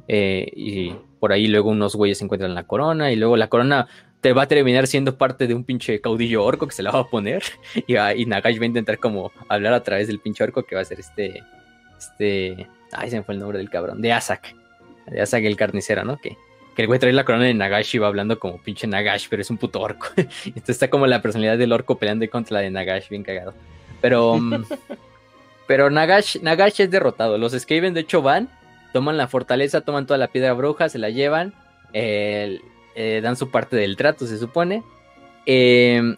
Eh, 0.08 0.50
y 0.56 0.94
por 1.20 1.32
ahí 1.32 1.46
luego 1.46 1.70
unos 1.70 1.94
güeyes 1.94 2.20
encuentran 2.22 2.54
la 2.54 2.64
corona 2.64 3.12
y 3.12 3.16
luego 3.16 3.36
la 3.36 3.48
corona 3.48 3.86
te 4.20 4.32
va 4.32 4.42
a 4.42 4.48
terminar 4.48 4.86
siendo 4.86 5.16
parte 5.16 5.46
de 5.46 5.54
un 5.54 5.64
pinche 5.64 6.00
caudillo 6.00 6.44
orco 6.44 6.66
que 6.66 6.74
se 6.74 6.82
la 6.82 6.90
va 6.90 7.00
a 7.00 7.06
poner 7.06 7.42
y, 7.86 7.96
y 7.96 8.26
Nagash 8.26 8.58
va 8.58 8.62
a 8.64 8.66
intentar 8.66 8.98
como 8.98 9.30
hablar 9.48 9.74
a 9.74 9.82
través 9.82 10.08
del 10.08 10.18
pinche 10.18 10.42
orco 10.42 10.64
que 10.64 10.74
va 10.74 10.80
a 10.80 10.84
ser 10.84 10.98
este, 10.98 11.44
este, 11.98 12.66
ay 12.92 13.10
se 13.10 13.16
me 13.16 13.22
fue 13.22 13.34
el 13.34 13.40
nombre 13.40 13.58
del 13.58 13.70
cabrón, 13.70 14.02
de 14.02 14.12
Asak, 14.12 14.54
de 15.06 15.20
Asak 15.20 15.44
el 15.44 15.56
carnicero, 15.56 16.04
¿no? 16.04 16.16
Que, 16.18 16.36
que 16.74 16.82
el 16.82 16.88
güey 16.88 16.98
trae 16.98 17.12
la 17.12 17.24
corona 17.24 17.44
de 17.44 17.54
Nagash 17.54 17.94
y 17.94 17.98
va 17.98 18.06
hablando 18.06 18.38
como 18.38 18.62
pinche 18.62 18.86
Nagash, 18.86 19.26
pero 19.28 19.42
es 19.42 19.50
un 19.50 19.58
puto 19.58 19.80
orco. 19.80 20.08
Entonces 20.16 20.68
está 20.68 20.88
como 20.88 21.06
la 21.06 21.20
personalidad 21.20 21.58
del 21.58 21.72
orco 21.72 21.98
peleando 21.98 22.28
contra 22.30 22.54
la 22.54 22.60
de 22.60 22.70
Nagash, 22.70 23.08
bien 23.08 23.22
cagado. 23.22 23.54
Pero, 24.00 24.36
mm, 24.36 24.64
pero 25.66 25.90
Nagash, 25.90 26.38
Nagash 26.40 26.80
es 26.80 26.90
derrotado. 26.90 27.38
Los 27.38 27.52
Skaven 27.52 27.92
de 27.92 28.00
hecho 28.00 28.22
van 28.22 28.48
toman 28.92 29.16
la 29.16 29.28
fortaleza, 29.28 29.80
toman 29.80 30.06
toda 30.06 30.18
la 30.18 30.28
piedra 30.28 30.52
bruja, 30.52 30.88
se 30.88 30.98
la 30.98 31.10
llevan, 31.10 31.54
eh, 31.92 32.60
dan 33.22 33.36
su 33.36 33.50
parte 33.50 33.76
del 33.76 33.96
trato, 33.96 34.26
se 34.26 34.38
supone. 34.38 34.82
Em, 35.46 36.16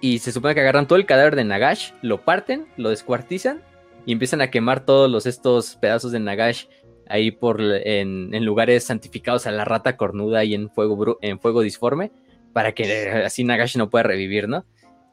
y 0.00 0.18
se 0.20 0.32
supone 0.32 0.54
que 0.54 0.60
agarran 0.60 0.86
todo 0.86 0.98
el 0.98 1.06
cadáver 1.06 1.36
de 1.36 1.44
Nagash, 1.44 1.92
lo 2.02 2.22
parten, 2.22 2.66
lo 2.76 2.90
descuartizan 2.90 3.62
y 4.06 4.12
empiezan 4.12 4.40
a 4.40 4.50
quemar 4.50 4.84
todos 4.86 5.26
estos 5.26 5.76
pedazos 5.76 6.12
de 6.12 6.20
Nagash 6.20 6.66
ahí 7.08 7.30
por 7.30 7.60
en, 7.60 8.44
lugares 8.44 8.84
santificados 8.84 9.46
a 9.46 9.50
la 9.50 9.64
rata 9.64 9.96
cornuda 9.96 10.44
y 10.44 10.54
en 10.54 10.70
fuego, 10.70 11.18
en 11.20 11.40
fuego 11.40 11.60
disforme 11.60 12.12
para 12.52 12.72
que 12.72 13.10
así 13.24 13.44
Nagash 13.44 13.76
no 13.76 13.90
pueda 13.90 14.04
revivir, 14.04 14.48
¿no? 14.48 14.64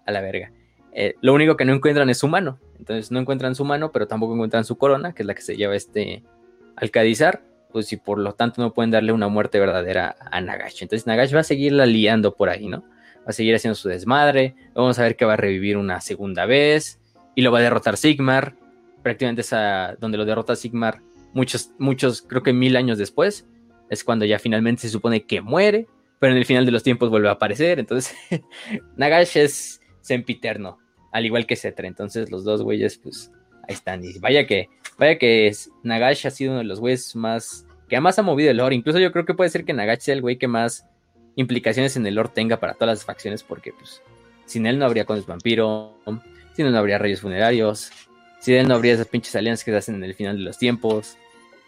A 0.06 0.12
la 0.12 0.22
verga. 0.22 0.52
Eh, 0.94 1.16
lo 1.22 1.34
único 1.34 1.58
que 1.58 1.66
no 1.66 1.74
encuentran 1.74 2.10
es 2.10 2.18
su 2.20 2.28
mano. 2.28 2.60
Entonces 2.80 3.12
no 3.12 3.20
encuentran 3.20 3.56
su 3.56 3.66
mano, 3.66 3.92
pero 3.92 4.08
tampoco 4.08 4.34
encuentran 4.34 4.64
su 4.64 4.78
corona, 4.78 5.14
que 5.14 5.24
es 5.24 5.28
la 5.28 5.36
que 5.36 5.42
se 5.42 5.56
lleva 5.58 5.76
este, 5.76 6.24
Alcadizar, 6.78 7.42
pues 7.72 7.92
y 7.92 7.98
por 7.98 8.20
lo 8.20 8.34
tanto 8.34 8.62
no 8.62 8.74
pueden 8.74 8.92
darle 8.92 9.12
una 9.12 9.28
muerte 9.28 9.60
verdadera 9.60 10.16
a 10.32 10.40
Nagash. 10.40 10.84
Entonces 10.84 11.06
Nagash 11.06 11.36
va 11.36 11.42
a 11.42 11.44
seguirla 11.44 11.86
liando 11.86 12.36
por 12.36 12.50
ahí, 12.50 12.68
¿no? 12.68 12.84
Va 13.28 13.32
a 13.32 13.34
seguir 13.34 13.56
haciendo 13.56 13.76
su 13.76 13.90
desmadre. 13.90 14.56
Vamos 14.74 14.98
a 15.00 15.04
ver 15.04 15.18
que 15.18 15.26
va 15.26 15.34
a 15.34 15.38
revivir 15.38 15.76
una 15.76 16.00
segunda 16.00 16.46
vez. 16.46 17.02
Y 17.36 17.42
lo 17.42 17.52
va 17.52 17.60
a 17.60 17.62
derrotar 17.62 17.98
Sigmar. 17.98 18.56
Prácticamente 19.04 19.42
es 19.42 19.52
donde 20.00 20.18
lo 20.18 20.26
derrota 20.26 20.56
Sigmar 20.56 21.02
muchos, 21.34 21.72
muchos, 21.78 22.22
creo 22.22 22.42
que 22.42 22.54
mil 22.54 22.78
años 22.78 22.98
después. 22.98 23.46
Es 23.90 24.04
cuando 24.04 24.26
ya 24.26 24.40
finalmente 24.40 24.84
se 24.84 24.90
supone 24.90 25.26
que 25.26 25.42
muere. 25.42 25.88
Pero 26.20 26.32
en 26.32 26.38
el 26.40 26.46
final 26.46 26.66
de 26.66 26.72
los 26.72 26.84
tiempos 26.84 27.10
vuelve 27.10 27.28
a 27.28 27.34
aparecer. 27.34 27.80
Entonces 27.80 28.16
Nagash 28.96 29.38
es 29.38 29.82
sempiterno. 30.02 30.78
Al 31.12 31.26
igual 31.26 31.46
que 31.46 31.56
Cetra. 31.56 31.88
Entonces 31.88 32.32
los 32.32 32.44
dos 32.44 32.62
güeyes 32.62 32.98
pues 32.98 33.32
ahí 33.68 33.74
están. 33.74 34.06
Y 34.06 34.18
vaya 34.20 34.48
que 34.48 34.70
Vaya 34.98 35.18
que 35.18 35.52
Nagash 35.84 36.26
ha 36.26 36.32
sido 36.32 36.52
uno 36.52 36.60
de 36.60 36.66
los 36.66 36.80
güeyes 36.80 37.16
más. 37.16 37.66
que 37.88 38.00
más 38.02 38.18
ha 38.20 38.24
movido 38.24 38.50
el 38.52 38.58
lore. 38.58 38.76
Incluso 38.76 39.00
yo 39.00 39.12
creo 39.12 39.26
que 39.26 39.34
puede 39.34 39.50
ser 39.50 39.64
que 39.64 39.74
Nagash 39.74 40.00
sea 40.00 40.16
el 40.16 40.22
güey 40.22 40.38
que 40.38 40.48
más 40.48 40.86
implicaciones 41.36 41.96
en 41.98 42.06
el 42.08 42.16
lore 42.16 42.30
tenga 42.34 42.60
para 42.60 42.74
todas 42.74 42.98
las 42.98 43.06
facciones. 43.06 43.44
Porque, 43.44 43.74
pues, 43.74 44.02
sin 44.46 44.66
él 44.66 44.80
no 44.80 44.86
habría 44.86 45.06
condes 45.06 45.26
vampiro. 45.26 45.94
Sin 46.56 46.66
él 46.66 46.72
no 46.72 46.80
habría 46.80 46.98
reyes 46.98 47.22
funerarios. 47.22 47.92
Sin 48.40 48.56
él 48.56 48.68
no 48.68 48.76
habría 48.76 48.94
esas 48.94 49.08
pinches 49.08 49.36
alianzas 49.36 49.64
que 49.64 49.72
se 49.72 49.78
hacen 49.78 49.96
en 49.96 50.04
el 50.04 50.16
final 50.16 50.38
de 50.38 50.44
los 50.44 50.58
tiempos. 50.58 51.18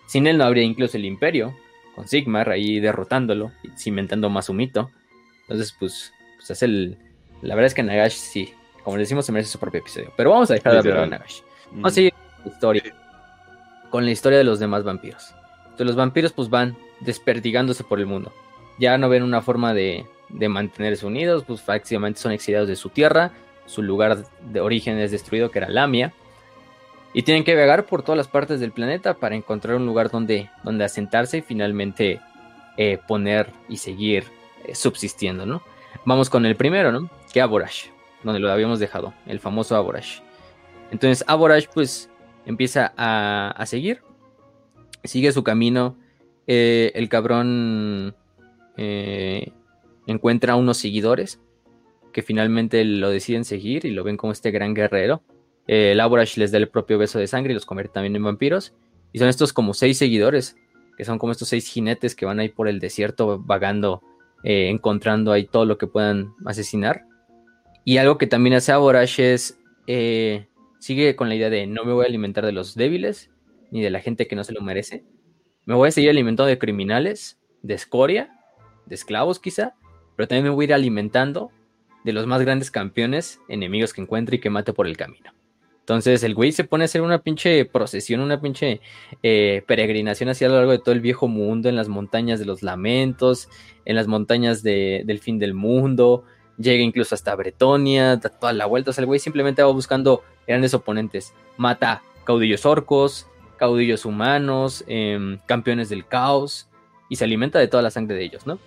Sin 0.08 0.26
él 0.26 0.38
no 0.38 0.46
habría 0.46 0.64
incluso 0.64 0.98
el 0.98 1.06
Imperio. 1.06 1.56
Con 1.96 2.08
Sigmar 2.08 2.50
ahí 2.50 2.80
derrotándolo. 2.80 3.52
Y 3.64 3.70
cimentando 3.78 4.30
más 4.30 4.48
su 4.48 4.54
mito. 4.54 4.90
Entonces, 5.42 5.76
pues, 5.80 6.12
pues 6.38 6.50
es 6.50 6.64
el. 6.64 6.98
La 7.44 7.54
verdad 7.54 7.68
es 7.68 7.74
que 7.76 7.84
Nagash 7.84 8.14
sí. 8.14 8.54
Como 8.84 8.98
le 8.98 9.02
decimos, 9.02 9.28
se 9.28 9.32
merece 9.32 9.52
su 9.52 9.60
propio 9.60 9.82
episodio. 9.82 10.12
Pero 10.18 10.32
vamos 10.32 10.50
a 10.50 10.56
dejar 10.56 10.74
de 10.74 10.80
hablar 10.80 11.02
de 11.02 11.08
Nagash. 11.12 11.42
Vamos 11.72 11.92
a 11.92 11.96
seguir 11.96 12.14
la 12.44 12.52
historia 12.52 12.99
con 13.90 14.06
la 14.06 14.12
historia 14.12 14.38
de 14.38 14.44
los 14.44 14.60
demás 14.60 14.84
vampiros. 14.84 15.34
Entonces 15.64 15.88
los 15.88 15.96
vampiros 15.96 16.34
pues 16.34 16.50
van 16.50 16.78
desperdigándose 17.00 17.84
por 17.84 18.00
el 18.00 18.06
mundo. 18.06 18.32
Ya 18.78 18.98
no 18.98 19.10
ven 19.10 19.24
una 19.24 19.42
forma 19.42 19.74
de, 19.74 20.06
mantenerse 20.30 21.06
unidos, 21.06 21.44
pues 21.46 21.62
prácticamente 21.62 22.20
son 22.20 22.32
exiliados 22.32 22.68
de 22.68 22.76
su 22.76 22.90
tierra, 22.90 23.32
su 23.66 23.82
lugar 23.82 24.26
de 24.52 24.62
origen 24.62 24.98
es 25.00 25.12
destruido, 25.12 25.52
que 25.52 25.60
era 25.60 25.70
Lamia, 25.70 26.14
y 27.14 27.24
tienen 27.24 27.44
que 27.44 27.56
viajar 27.56 27.86
por 27.86 28.04
todas 28.04 28.18
las 28.18 28.28
partes 28.28 28.60
del 28.60 28.72
planeta 28.72 29.16
para 29.16 29.36
encontrar 29.36 29.76
un 29.76 29.86
lugar 29.86 30.12
donde, 30.12 30.50
donde 30.64 30.86
asentarse 30.86 31.40
y 31.40 31.42
finalmente 31.42 32.22
eh, 32.78 33.00
poner 33.08 33.52
y 33.68 33.78
seguir 33.78 34.26
eh, 34.66 34.76
subsistiendo, 34.76 35.46
¿no? 35.46 35.62
Vamos 36.06 36.30
con 36.30 36.46
el 36.46 36.56
primero, 36.56 36.92
¿no? 36.92 37.10
Que 37.34 37.42
Aborash, 37.42 37.88
donde 38.24 38.40
lo 38.40 38.52
habíamos 38.52 38.80
dejado, 38.80 39.14
el 39.26 39.40
famoso 39.40 39.76
Aborash. 39.76 40.20
Entonces 40.92 41.24
Aborash 41.28 41.66
pues 41.74 42.10
empieza 42.50 42.93
a, 42.97 43.66
seguir, 43.66 44.02
sigue 45.04 45.32
su 45.32 45.43
camino, 45.43 45.95
eh, 46.47 46.91
el 46.95 47.08
cabrón 47.08 48.16
encuentra 50.08 50.56
unos 50.56 50.78
seguidores 50.78 51.39
que 52.14 52.24
finalmente 52.24 52.84
lo 52.86 53.10
deciden 53.10 53.45
seguir 53.45 53.86
y 53.86 53.91
lo 53.91 54.04
ven 54.04 54.18
como 54.18 54.32
este 54.34 54.52
gran 54.52 54.74
guerrero. 54.74 55.22
el 55.68 56.00
Aborash 56.00 56.38
les 56.38 56.52
da 56.52 56.58
el 56.58 56.70
propio 56.70 56.97
beso 56.97 57.20
de 57.20 57.28
sangre 57.28 57.52
y 57.52 57.54
los 57.54 57.66
convierte 57.66 57.93
también 57.93 58.16
en 58.16 58.24
vampiros. 58.24 58.74
Y 59.12 59.20
son 59.20 59.28
estos 59.28 59.54
como 59.54 59.74
seis 59.74 59.97
seguidores 59.97 60.56
que 61.00 61.06
son 61.06 61.18
como 61.18 61.32
estos 61.32 61.47
seis 61.47 61.66
jinetes 61.66 62.14
que 62.14 62.26
van 62.26 62.41
ahí 62.41 62.50
por 62.50 62.68
el 62.68 62.82
desierto 62.82 63.39
vagando, 63.39 64.04
eh, 64.43 64.68
encontrando 64.68 65.32
ahí 65.32 65.45
todo 65.45 65.64
lo 65.64 65.78
que 65.78 65.88
puedan 65.88 66.34
asesinar. 66.45 67.06
Y 67.86 68.00
algo 68.00 68.18
que 68.18 68.28
también 68.28 68.56
hace 68.58 68.74
Aborash 68.74 69.22
es, 69.22 69.58
eh, 69.88 70.49
sigue 70.80 71.16
con 71.16 71.30
la 71.30 71.36
idea 71.36 71.50
de 71.50 71.68
no 71.68 71.84
me 71.84 71.94
voy 71.94 72.06
a 72.06 72.08
alimentar 72.08 72.46
de 72.46 72.52
los 72.52 72.76
débiles, 72.76 73.30
ni 73.72 73.82
de 73.82 73.92
la 73.92 74.00
gente 74.00 74.28
que 74.28 74.36
no 74.36 74.44
se 74.44 74.54
lo 74.54 74.62
merece. 74.62 75.04
Me 75.66 75.76
voy 75.76 75.90
a 75.90 75.92
seguir 75.92 76.10
alimentando 76.10 76.48
de 76.48 76.58
criminales, 76.58 77.40
de 77.62 77.76
escoria, 77.76 78.32
de 78.86 78.96
esclavos 78.96 79.40
quizá, 79.40 79.76
pero 80.16 80.28
también 80.28 80.46
me 80.46 80.50
voy 80.50 80.64
a 80.64 80.68
ir 80.68 80.74
alimentando 80.74 81.52
de 82.04 82.14
los 82.14 82.26
más 82.26 82.42
grandes 82.42 82.72
campeones, 82.72 83.40
enemigos 83.50 83.94
que 83.94 84.02
encuentre 84.02 84.38
y 84.38 84.40
que 84.40 84.50
mate 84.50 84.74
por 84.74 84.88
el 84.88 84.98
camino. 84.98 85.32
Entonces 85.82 86.24
el 86.24 86.36
güey 86.36 86.52
se 86.52 86.64
pone 86.64 86.84
a 86.84 86.86
hacer 86.86 87.02
una 87.02 87.24
pinche 87.24 87.66
procesión, 87.66 88.22
una 88.22 88.40
pinche 88.40 88.80
eh, 89.24 89.64
peregrinación 89.66 90.30
hacia 90.30 90.48
lo 90.48 90.56
largo 90.56 90.72
de 90.72 90.78
todo 90.78 90.94
el 90.94 91.02
viejo 91.02 91.28
mundo, 91.28 91.68
en 91.68 91.76
las 91.76 91.88
montañas 91.88 92.40
de 92.40 92.46
los 92.46 92.62
lamentos, 92.62 93.50
en 93.86 93.96
las 93.96 94.08
montañas 94.08 94.62
del 94.62 95.20
fin 95.20 95.40
del 95.40 95.56
mundo, 95.56 96.26
llega 96.60 96.84
incluso 96.84 97.16
hasta 97.16 97.36
Bretonia, 97.36 98.18
da 98.18 98.30
toda 98.30 98.53
la 98.53 98.66
vuelta. 98.66 98.91
O 98.91 98.93
sea, 98.93 99.05
güey 99.05 99.20
simplemente 99.20 99.64
va 99.64 99.72
buscando 99.72 100.24
grandes 100.47 100.74
oponentes. 100.74 101.34
Mata 101.57 102.03
caudillos 102.26 102.66
orcos, 102.66 103.28
caudillos 103.57 104.05
humanos, 104.05 104.84
em, 104.88 105.39
campeones 105.45 105.89
del 105.89 106.05
caos, 106.05 106.68
y 107.10 107.16
se 107.16 107.24
alimenta 107.24 107.57
de 107.60 107.68
toda 107.68 107.82
la 107.82 107.89
sangre 107.89 108.16
de 108.16 108.24
ellos, 108.24 108.45
¿no? 108.45 108.60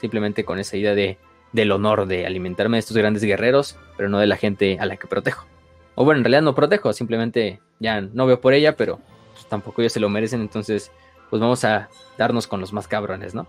Simplemente 0.00 0.44
con 0.44 0.58
esa 0.58 0.76
idea 0.76 0.94
de, 0.94 1.18
del 1.52 1.72
honor 1.72 2.06
de 2.06 2.26
alimentarme 2.26 2.76
de 2.76 2.80
estos 2.80 2.96
grandes 2.96 3.24
guerreros, 3.24 3.76
pero 3.96 4.08
no 4.08 4.18
de 4.18 4.26
la 4.26 4.36
gente 4.36 4.78
a 4.78 4.86
la 4.86 4.96
que 4.96 5.06
protejo. 5.06 5.46
O 5.94 6.04
bueno, 6.04 6.18
en 6.18 6.24
realidad 6.24 6.42
no 6.42 6.54
protejo, 6.54 6.92
simplemente 6.92 7.60
ya 7.80 8.00
no 8.00 8.26
veo 8.26 8.40
por 8.40 8.52
ella, 8.52 8.76
pero 8.76 9.00
pues, 9.32 9.46
tampoco 9.46 9.80
ellos 9.80 9.92
se 9.92 10.00
lo 10.00 10.08
merecen, 10.08 10.40
entonces 10.40 10.92
pues 11.30 11.40
vamos 11.40 11.64
a 11.64 11.88
darnos 12.16 12.46
con 12.46 12.60
los 12.60 12.72
más 12.72 12.88
cabrones, 12.88 13.34
¿no? 13.34 13.46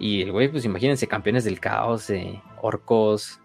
Y 0.00 0.22
el 0.22 0.32
güey, 0.32 0.48
pues 0.48 0.64
imagínense, 0.64 1.06
campeones 1.06 1.44
del 1.44 1.60
caos, 1.60 2.10
eh, 2.10 2.42
orcos. 2.60 3.38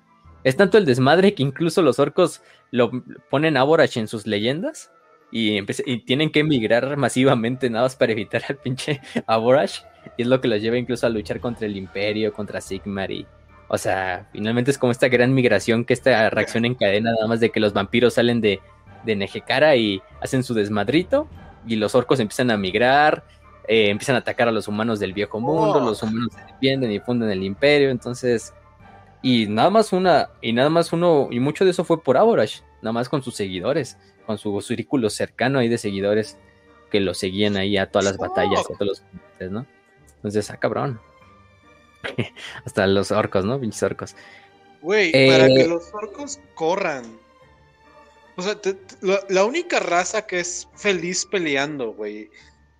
Es 0.43 0.57
tanto 0.57 0.79
el 0.79 0.85
desmadre 0.85 1.35
que 1.35 1.43
incluso 1.43 1.83
los 1.83 1.99
orcos 1.99 2.41
lo 2.71 2.91
ponen 3.29 3.57
a 3.57 3.61
Aborash 3.61 3.99
en 3.99 4.07
sus 4.07 4.25
leyendas 4.25 4.91
y, 5.31 5.59
y, 5.59 5.97
tienen 6.05 6.31
que 6.31 6.39
emigrar 6.39 6.97
masivamente 6.97 7.69
nada 7.69 7.85
más 7.85 7.95
para 7.95 8.13
evitar 8.13 8.43
al 8.49 8.57
pinche 8.57 9.01
Aborash. 9.27 9.81
Y 10.17 10.23
es 10.23 10.27
lo 10.27 10.41
que 10.41 10.47
los 10.47 10.61
lleva 10.61 10.77
incluso 10.77 11.05
a 11.05 11.09
luchar 11.09 11.39
contra 11.39 11.67
el 11.67 11.77
Imperio, 11.77 12.33
contra 12.33 12.61
Sigmar 12.61 13.11
y 13.11 13.27
o 13.67 13.77
sea, 13.77 14.27
finalmente 14.31 14.71
es 14.71 14.77
como 14.77 14.91
esta 14.91 15.07
gran 15.07 15.33
migración 15.33 15.85
que 15.85 15.93
esta 15.93 16.29
reacción 16.29 16.65
en 16.65 16.75
cadena, 16.75 17.11
nada 17.11 17.27
más 17.27 17.39
de 17.39 17.49
que 17.49 17.59
los 17.59 17.73
vampiros 17.73 18.13
salen 18.15 18.41
de, 18.41 18.59
de 19.03 19.15
Nejecara 19.15 19.75
y 19.75 20.01
hacen 20.21 20.43
su 20.43 20.53
desmadrito, 20.53 21.27
y 21.65 21.77
los 21.77 21.95
orcos 21.95 22.19
empiezan 22.19 22.51
a 22.51 22.57
migrar, 22.57 23.23
eh, 23.67 23.89
empiezan 23.89 24.15
a 24.15 24.19
atacar 24.19 24.47
a 24.47 24.51
los 24.51 24.67
humanos 24.67 24.99
del 24.99 25.13
viejo 25.13 25.39
mundo, 25.39 25.79
los 25.79 26.03
humanos 26.03 26.33
se 26.33 26.53
defienden 26.53 26.91
y 26.91 26.99
funden 26.99 27.29
el 27.29 27.43
imperio, 27.43 27.89
entonces. 27.89 28.53
Y 29.21 29.47
nada 29.47 29.69
más 29.69 29.91
una, 29.91 30.29
y 30.41 30.53
nada 30.53 30.69
más 30.69 30.93
uno, 30.93 31.29
y 31.31 31.39
mucho 31.39 31.65
de 31.65 31.71
eso 31.71 31.83
fue 31.83 32.01
por 32.03 32.17
Aborash, 32.17 32.61
nada 32.81 32.93
más 32.93 33.09
con 33.09 33.23
sus 33.23 33.35
seguidores, 33.35 33.97
con 34.25 34.37
su 34.37 34.61
círculo 34.61 35.09
cercano 35.09 35.59
ahí 35.59 35.67
de 35.67 35.79
seguidores 35.79 36.37
que 36.91 36.99
lo 36.99 37.13
seguían 37.13 37.57
ahí 37.57 37.77
a 37.77 37.89
todas 37.89 38.05
las 38.05 38.17
batallas, 38.17 38.59
a 38.59 38.73
todos 38.77 39.03
los 39.39 39.51
¿no? 39.51 39.65
Entonces, 40.17 40.49
ah, 40.51 40.57
cabrón. 40.57 40.99
Hasta 42.65 42.87
los 42.87 43.11
orcos, 43.11 43.45
¿no? 43.45 43.59
Pinches 43.59 43.83
orcos. 43.83 44.15
Güey, 44.81 45.11
para 45.11 45.47
que 45.47 45.61
eh, 45.61 45.67
los 45.67 45.91
orcos 45.93 46.39
corran. 46.53 47.03
O 48.35 48.41
sea, 48.41 48.55
la 49.29 49.45
única 49.45 49.79
raza 49.79 50.27
que 50.27 50.39
es 50.39 50.67
feliz 50.75 51.25
peleando, 51.25 51.93
güey. 51.93 52.29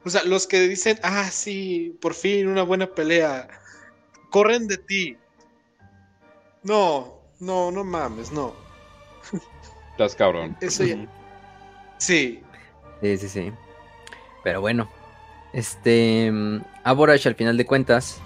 O 0.06 0.10
sea, 0.10 0.24
los 0.24 0.46
que 0.46 0.60
dicen, 0.60 1.00
ah, 1.02 1.30
sí, 1.32 1.98
por 2.00 2.14
fin 2.14 2.48
una 2.48 2.62
buena 2.62 2.86
pelea. 2.86 3.48
Corren 4.30 4.68
de 4.68 4.78
ti. 4.78 5.18
No, 6.62 7.22
no, 7.40 7.72
no 7.72 7.84
mames, 7.84 8.32
no. 8.32 8.54
Estás 9.92 10.16
cabrón. 10.16 10.56
Eso 10.62 10.84
ya. 10.84 11.08
Sí. 11.98 12.44
Sí, 13.02 13.18
sí, 13.18 13.30
sí. 13.30 13.52
Pero 14.44 14.62
bueno. 14.62 14.88
Este. 15.54 16.32
Mm, 16.32 16.62
Aborash, 16.84 17.28
al 17.28 17.36
final 17.36 17.58
de 17.58 17.66
cuentas, 17.66 18.20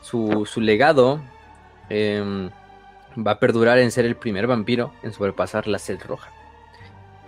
su, 0.00 0.46
legado 0.56 1.20
em, 1.90 2.48
va 3.18 3.32
a 3.32 3.38
perdurar 3.38 3.78
en 3.78 3.90
ser 3.90 4.06
el 4.06 4.16
primer 4.16 4.46
vampiro 4.46 4.94
en 5.02 5.12
sobrepasar 5.12 5.66
la 5.66 5.78
sed 5.78 6.00
roja. 6.02 6.32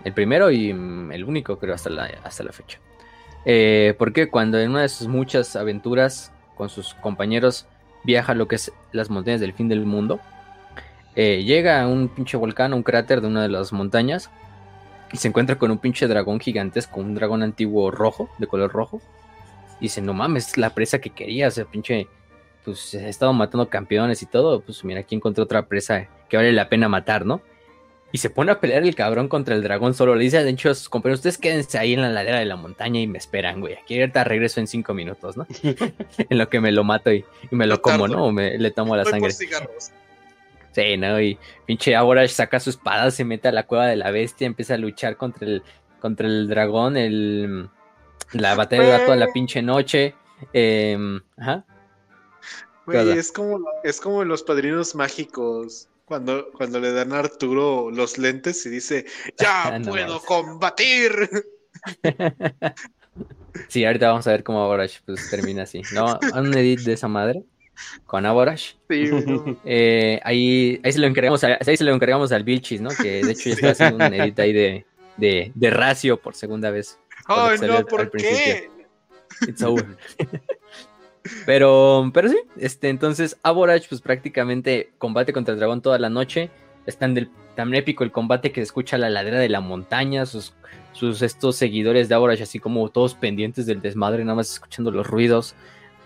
El 0.03 0.13
primero 0.13 0.49
y 0.49 0.73
mm, 0.73 1.11
el 1.11 1.25
único, 1.25 1.59
creo, 1.59 1.75
hasta 1.75 1.91
la, 1.91 2.05
hasta 2.23 2.43
la 2.43 2.53
fecha. 2.53 2.79
Eh, 3.45 3.95
porque 3.97 4.29
cuando 4.29 4.59
en 4.59 4.71
una 4.71 4.81
de 4.81 4.89
sus 4.89 5.07
muchas 5.07 5.55
aventuras 5.55 6.31
con 6.55 6.69
sus 6.69 6.93
compañeros 6.93 7.65
viaja 8.03 8.31
a 8.31 8.35
lo 8.35 8.47
que 8.47 8.55
es 8.55 8.71
las 8.91 9.09
montañas 9.09 9.41
del 9.41 9.53
fin 9.53 9.67
del 9.67 9.85
mundo, 9.85 10.19
eh, 11.15 11.43
llega 11.43 11.81
a 11.81 11.87
un 11.87 12.07
pinche 12.07 12.37
volcán, 12.37 12.73
un 12.73 12.83
cráter 12.83 13.21
de 13.21 13.27
una 13.27 13.41
de 13.41 13.49
las 13.49 13.71
montañas, 13.73 14.29
y 15.11 15.17
se 15.17 15.27
encuentra 15.27 15.57
con 15.57 15.69
un 15.69 15.77
pinche 15.77 16.07
dragón 16.07 16.39
gigantesco, 16.39 16.99
un 16.99 17.13
dragón 17.13 17.43
antiguo 17.43 17.91
rojo, 17.91 18.29
de 18.39 18.47
color 18.47 18.71
rojo. 18.71 18.99
Y 19.79 19.83
dice, 19.83 20.01
no 20.01 20.13
mames, 20.13 20.57
la 20.57 20.71
presa 20.71 20.99
que 20.99 21.11
quería, 21.11 21.49
o 21.49 21.65
pinche 21.65 22.07
pues 22.63 22.93
he 22.93 23.09
estado 23.09 23.33
matando 23.33 23.67
campeones 23.69 24.21
y 24.21 24.25
todo, 24.25 24.61
pues 24.61 24.83
mira, 24.85 25.01
aquí 25.01 25.15
encontré 25.15 25.43
otra 25.43 25.65
presa 25.65 26.07
que 26.29 26.37
vale 26.37 26.53
la 26.53 26.69
pena 26.69 26.87
matar, 26.87 27.25
¿no? 27.25 27.41
Y 28.13 28.19
se 28.19 28.29
pone 28.29 28.53
a 28.53 28.61
pelear 28.61 28.83
el 28.83 28.95
cabrón 28.95 29.27
contra 29.27 29.55
el 29.55 29.61
dragón 29.63 29.93
solo. 29.93 30.15
Le 30.15 30.23
dice, 30.23 30.41
de 30.41 30.49
hecho, 30.49 30.69
a 30.69 30.75
sus 30.75 30.87
compañeros, 30.87 31.19
ustedes 31.19 31.37
quédense 31.37 31.77
ahí 31.77 31.93
en 31.93 32.01
la 32.01 32.09
ladera 32.09 32.39
de 32.39 32.45
la 32.45 32.55
montaña 32.55 33.01
y 33.01 33.07
me 33.07 33.17
esperan, 33.17 33.59
güey. 33.59 33.73
Aquí 33.73 33.99
ahorita 33.99 34.23
regreso 34.23 34.61
en 34.61 34.67
cinco 34.67 34.93
minutos, 34.93 35.35
¿no? 35.35 35.45
en 36.29 36.37
lo 36.37 36.47
que 36.47 36.61
me 36.61 36.71
lo 36.71 36.85
mato 36.85 37.11
y, 37.11 37.25
me 37.51 37.67
lo, 37.67 37.81
como, 37.81 38.07
¿no? 38.07 38.27
O 38.27 38.31
me, 38.31 38.57
le 38.57 38.71
tomo 38.71 38.95
la 38.95 39.03
sangre. 39.03 39.31
Sí, 39.31 40.97
¿no? 40.97 41.19
Y 41.19 41.37
pinche 41.65 41.95
Aborash 41.95 42.29
saca 42.29 42.59
su 42.59 42.69
espada, 42.69 43.11
se 43.11 43.25
mete 43.25 43.49
a 43.49 43.51
la 43.51 43.63
cueva 43.63 43.87
de 43.87 43.95
la 43.95 44.11
bestia, 44.11 44.47
empieza 44.47 44.75
a 44.75 44.77
luchar 44.77 45.17
contra 45.17 45.45
el, 45.45 45.63
contra 45.99 46.27
el 46.27 46.47
dragón, 46.47 46.95
el, 46.95 47.67
la 48.31 48.55
batalla 48.55 48.99
de 48.99 49.05
toda 49.05 49.17
la 49.17 49.27
pinche 49.33 49.61
noche. 49.61 50.15
Eh, 50.53 50.97
ajá 51.37 51.65
es 52.91 53.31
como, 53.31 53.59
es 53.83 54.01
como 54.01 54.21
en 54.21 54.27
los 54.27 54.43
padrinos 54.43 54.95
mágicos. 54.95 55.87
Cuando, 56.05 56.51
cuando 56.51 56.79
le 56.79 56.91
dan 56.91 57.13
a 57.13 57.19
Arturo 57.19 57.89
los 57.89 58.17
lentes 58.17 58.65
y 58.65 58.69
dice, 58.69 59.05
¡Ya 59.37 59.79
puedo 59.87 60.21
combatir! 60.21 61.29
sí, 63.69 63.85
ahorita 63.85 64.09
vamos 64.09 64.27
a 64.27 64.31
ver 64.31 64.43
cómo 64.43 64.63
Aborash 64.63 64.99
pues, 65.05 65.29
termina 65.29 65.63
así. 65.63 65.81
¿No? 65.93 66.19
Un 66.35 66.53
edit 66.57 66.81
de 66.81 66.93
esa 66.93 67.07
madre 67.07 67.43
con 68.05 68.25
Aborash. 68.25 68.73
Sí, 68.89 69.09
eh, 69.65 70.19
ahí, 70.23 70.79
ahí, 70.83 70.91
se 70.91 70.99
lo 70.99 71.07
encargamos 71.07 71.43
ahí 71.43 71.77
se 71.77 71.83
lo 71.83 71.93
encargamos 71.93 72.31
al 72.31 72.43
Vilchis, 72.43 72.81
¿no? 72.81 72.89
Que 72.89 73.23
de 73.23 73.31
hecho 73.31 73.49
ya 73.49 73.55
está 73.55 73.69
haciendo 73.71 74.05
un 74.05 74.13
edit 74.13 74.39
ahí 74.39 74.53
de, 74.53 74.85
de, 75.17 75.51
de 75.55 75.69
Racio 75.69 76.19
por 76.19 76.35
segunda 76.35 76.69
vez. 76.69 76.99
¡Ay, 77.25 77.57
no! 77.61 77.85
¿Por 77.85 78.11
qué? 78.11 78.69
It's 79.47 79.63
over. 79.63 79.97
Pero, 81.45 82.11
pero 82.13 82.29
sí, 82.29 82.37
este, 82.57 82.89
entonces 82.89 83.37
Aborash 83.43 83.87
pues 83.87 84.01
prácticamente 84.01 84.91
combate 84.97 85.31
contra 85.31 85.53
el 85.53 85.59
dragón 85.59 85.81
toda 85.81 85.97
la 85.99 86.09
noche. 86.09 86.49
Es 86.85 86.97
tan, 86.97 87.15
épico 87.73 88.03
el 88.03 88.11
combate 88.11 88.51
que 88.51 88.59
se 88.59 88.65
escucha 88.65 88.97
la 88.97 89.09
ladera 89.09 89.39
de 89.39 89.47
la 89.47 89.61
montaña, 89.61 90.25
sus, 90.25 90.53
sus 90.91 91.21
estos 91.21 91.55
seguidores 91.55 92.09
de 92.09 92.15
Aborash 92.15 92.41
así 92.41 92.59
como 92.59 92.89
todos 92.89 93.15
pendientes 93.15 93.65
del 93.65 93.81
desmadre, 93.81 94.23
nada 94.25 94.35
más 94.35 94.51
escuchando 94.51 94.91
los 94.91 95.07
ruidos. 95.07 95.55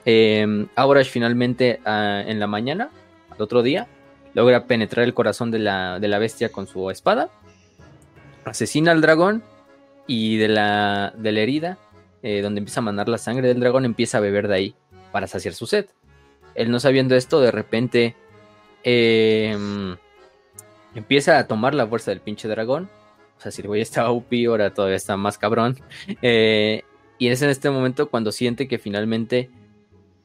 Eh, 0.06 0.68
finalmente 1.10 1.82
ah, 1.84 2.24
en 2.26 2.40
la 2.40 2.48
mañana, 2.48 2.90
al 3.32 3.42
otro 3.42 3.64
día, 3.64 3.88
logra 4.36 4.66
penetrar 4.66 5.04
el 5.04 5.16
corazón 5.16 5.50
de 5.50 5.60
la, 5.60 6.00
de 6.00 6.08
la 6.08 6.20
bestia 6.20 6.52
con 6.52 6.68
su 6.68 6.92
espada, 6.92 7.30
asesina 8.46 8.92
al 8.92 9.02
dragón 9.02 9.42
y 10.06 10.38
de 10.38 10.48
la, 10.48 11.12
de 11.18 11.32
la 11.32 11.40
herida, 11.40 11.78
eh, 12.22 12.42
donde 12.42 12.60
empieza 12.60 12.82
a 12.82 12.84
mandar 12.84 13.10
la 13.10 13.18
sangre 13.18 13.48
del 13.48 13.60
dragón, 13.60 13.84
empieza 13.84 14.20
a 14.20 14.22
beber 14.22 14.48
de 14.48 14.56
ahí 14.56 14.76
para 15.12 15.28
saciar 15.28 15.54
su 15.54 15.68
sed. 15.68 15.88
Él 16.56 16.72
no 16.72 16.80
sabiendo 16.80 17.16
esto, 17.16 17.40
de 17.40 17.52
repente 17.52 18.16
em, 18.84 19.96
empieza 20.96 21.38
a 21.38 21.48
tomar 21.48 21.76
la 21.76 21.88
fuerza 21.88 22.12
del 22.12 22.22
pinche 22.22 22.48
dragón. 22.48 22.90
O 23.38 23.42
sea, 23.42 23.52
si 23.52 23.62
el 23.62 23.68
güey 23.68 23.82
estaba 23.82 24.12
UP, 24.14 24.32
ahora 24.48 24.74
todavía 24.74 24.98
está 24.98 25.18
más 25.18 25.38
cabrón. 25.38 25.80
Eh, 26.22 26.84
y 27.20 27.28
es 27.28 27.42
en 27.42 27.50
este 27.50 27.70
momento 27.70 28.10
cuando 28.10 28.32
siente 28.32 28.68
que 28.68 28.80
finalmente 28.80 29.50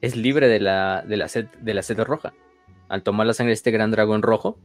es 0.01 0.15
libre 0.15 0.47
de 0.47 0.59
la, 0.59 1.03
de 1.07 1.17
la, 1.17 1.27
sed, 1.27 1.47
de 1.61 1.73
la 1.73 1.81
sed 1.81 1.99
roja. 1.99 2.33
Al 2.89 3.03
tomar 3.03 3.25
la 3.25 3.33
sangre 3.33 3.51
de 3.51 3.55
este 3.55 3.71
gran 3.71 3.91
dragón 3.91 4.21
rojo, 4.21 4.57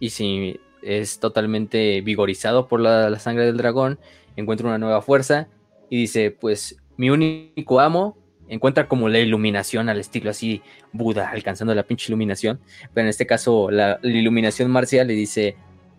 y 0.00 0.10
si 0.10 0.60
es 0.82 1.18
totalmente 1.20 2.00
vigorizado 2.00 2.68
por 2.68 2.80
la 2.80 3.18
sangre 3.18 3.44
del 3.44 3.56
dragón, 3.56 3.98
encuentra 4.36 4.68
una 4.68 4.78
nueva 4.78 5.02
fuerza 5.02 5.48
y 5.90 6.00
dice, 6.00 6.30
pues 6.30 6.80
mi 6.96 7.10
único 7.10 7.80
amo 7.80 8.16
encuentra 8.48 8.88
como 8.88 9.08
la 9.08 9.18
iluminación 9.18 9.88
al 9.88 10.00
estilo 10.00 10.30
así 10.30 10.62
Buda, 10.92 11.30
alcanzando 11.30 11.74
la 11.74 11.82
pinche 11.82 12.06
iluminación, 12.08 12.60
pero 12.94 13.04
en 13.04 13.10
este 13.10 13.26
caso 13.26 13.70
la, 13.70 14.00
iluminación 14.02 14.70
marcial 14.70 15.06
le 15.06 15.14
dice, 15.14 15.56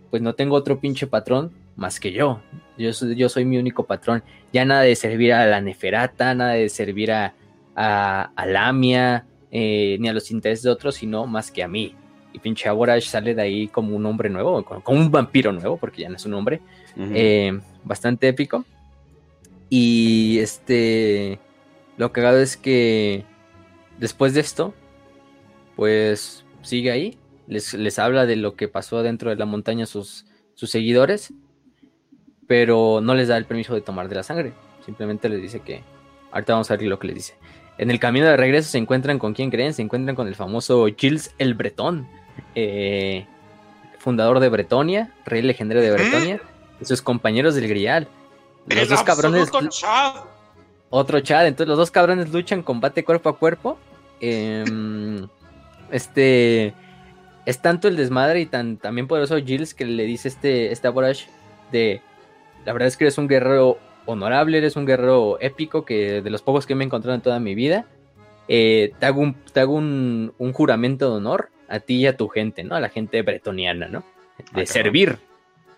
pues 0.10 0.22
no 0.22 0.36
tengo 0.36 0.56
otro 0.56 0.80
pinche 0.80 1.08
patrón 1.08 1.52
más 1.76 2.00
que 2.00 2.12
yo. 2.12 2.42
Yo 2.78 2.92
soy, 2.94 3.16
yo 3.16 3.30
soy 3.30 3.46
mi 3.46 3.58
único 3.58 3.86
patrón. 3.86 4.24
Ya 4.52 4.66
nada 4.66 4.82
de 4.82 4.96
servir 4.96 5.34
a 5.34 5.46
la 5.46 5.62
Neferata, 5.62 6.34
nada 6.34 6.54
de 6.54 6.68
servir 6.70 7.12
a, 7.12 7.34
a, 7.76 8.46
Lamia, 8.46 9.26
eh, 9.52 9.98
ni 10.00 10.10
a 10.10 10.14
los 10.14 10.32
intereses 10.32 10.64
de 10.64 10.72
otros, 10.72 10.96
sino 10.96 11.26
más 11.26 11.52
que 11.52 11.64
a 11.64 11.68
mí. 11.68 11.96
Y 12.34 12.40
pinche 12.40 12.68
Aborash 12.68 13.08
sale 13.08 13.34
de 13.34 13.42
ahí 13.42 13.68
como 13.68 13.96
un 13.96 14.06
hombre 14.06 14.30
nuevo, 14.30 14.64
como, 14.64 15.00
un 15.00 15.10
vampiro 15.10 15.52
nuevo, 15.52 15.78
porque 15.78 16.02
ya 16.02 16.10
no 16.10 16.18
es 16.18 16.26
un 16.26 16.34
hombre. 16.34 16.62
Eh, 16.98 17.58
bastante 17.84 18.28
épico. 18.28 18.66
Y 19.70 20.40
este 20.40 21.40
lo 22.00 22.14
cagado 22.14 22.40
es 22.40 22.56
que 22.56 23.26
después 23.98 24.34
de 24.34 24.40
esto, 24.40 24.74
pues 25.76 26.46
sigue 26.62 26.92
ahí, 26.92 27.18
les, 27.46 28.00
habla 28.00 28.26
de 28.26 28.38
lo 28.38 28.56
que 28.56 28.70
pasó 28.70 29.04
dentro 29.04 29.32
de 29.32 29.36
la 29.36 29.46
montaña 29.46 29.84
a 29.84 29.86
sus, 29.86 30.26
sus 30.56 30.72
seguidores, 30.72 31.34
pero 32.48 33.02
no 33.02 33.16
les 33.16 33.28
da 33.28 33.36
el 33.36 33.44
permiso 33.44 33.74
de 33.76 33.82
tomar 33.82 34.08
de 34.08 34.16
la 34.16 34.24
sangre. 34.24 34.54
Simplemente 34.86 35.28
les 35.28 35.42
dice 35.42 35.60
que, 35.60 35.84
ahorita 36.32 36.54
vamos 36.54 36.72
a 36.72 36.78
ver 36.78 36.88
lo 36.88 37.00
que 37.00 37.08
les 37.08 37.18
dice. 37.18 37.38
En 37.78 37.92
el 37.92 38.00
camino 38.00 38.28
de 38.28 38.38
regreso 38.38 38.70
se 38.70 38.78
encuentran 38.78 39.20
con 39.20 39.34
quién 39.34 39.52
creen, 39.52 39.74
se 39.74 39.82
encuentran 39.82 40.16
con 40.16 40.30
el 40.30 40.36
famoso 40.36 40.88
Gilles 40.98 41.36
el 41.38 41.54
Bretón, 41.54 42.08
eh, 42.56 43.26
fundador 43.98 44.40
de 44.40 44.48
Bretonia, 44.48 45.14
rey 45.26 45.42
legendario 45.42 45.84
de 45.84 45.92
Bretonia, 45.92 46.42
y 46.80 46.86
sus 46.86 47.02
compañeros 47.02 47.56
del 47.56 47.68
Grial. 47.68 48.08
Los 48.68 48.88
dos 48.88 49.04
cabrones 49.04 49.52
otro 50.90 51.20
chat. 51.22 51.46
Entonces 51.46 51.68
los 51.68 51.78
dos 51.78 51.92
cabrones 51.92 52.32
luchan 52.32 52.64
combate 52.64 53.04
cuerpo 53.04 53.30
a 53.30 53.38
cuerpo. 53.38 53.78
Em, 54.20 55.28
este 55.92 56.74
es 57.46 57.62
tanto 57.62 57.88
el 57.88 57.96
desmadre 57.96 58.42
y 58.42 58.46
tan 58.46 58.78
también 58.78 59.08
poderoso 59.08 59.38
Gilles 59.38 59.74
que 59.74 59.86
le 59.86 60.04
dice 60.04 60.28
este, 60.28 60.72
este 60.72 60.88
Aborash 60.88 61.26
de 61.72 62.02
la 62.66 62.74
verdad 62.74 62.88
es 62.88 62.98
que 62.98 63.06
eres 63.06 63.18
un 63.18 63.28
guerrero 63.28 63.80
honorable, 64.06 64.58
eres 64.58 64.76
un 64.76 64.86
guerrero 64.86 65.38
épico 65.40 65.86
que 65.86 66.22
de 66.22 66.30
los 66.30 66.42
pocos 66.42 66.66
que 66.66 66.76
me 66.76 66.84
he 66.84 66.88
encontrado 66.88 67.16
en 67.16 67.22
toda 67.22 67.40
mi 67.40 67.56
vida. 67.56 67.86
Eh, 68.48 68.94
te 69.00 69.06
hago, 69.06 69.22
un, 69.22 69.36
te 69.54 69.60
hago 69.60 69.76
un, 69.76 70.34
juramento 70.54 71.10
de 71.10 71.18
honor 71.18 71.50
a 71.68 71.80
ti 71.80 71.98
y 71.98 72.08
a 72.08 72.18
tu 72.18 72.28
gente, 72.28 72.64
¿no? 72.64 72.76
A 72.76 72.80
la 72.80 72.90
gente 72.90 73.22
bretoniana, 73.22 73.88
¿no? 73.88 74.04
De 74.54 74.64
ah, 74.64 74.66
servir. 74.66 75.18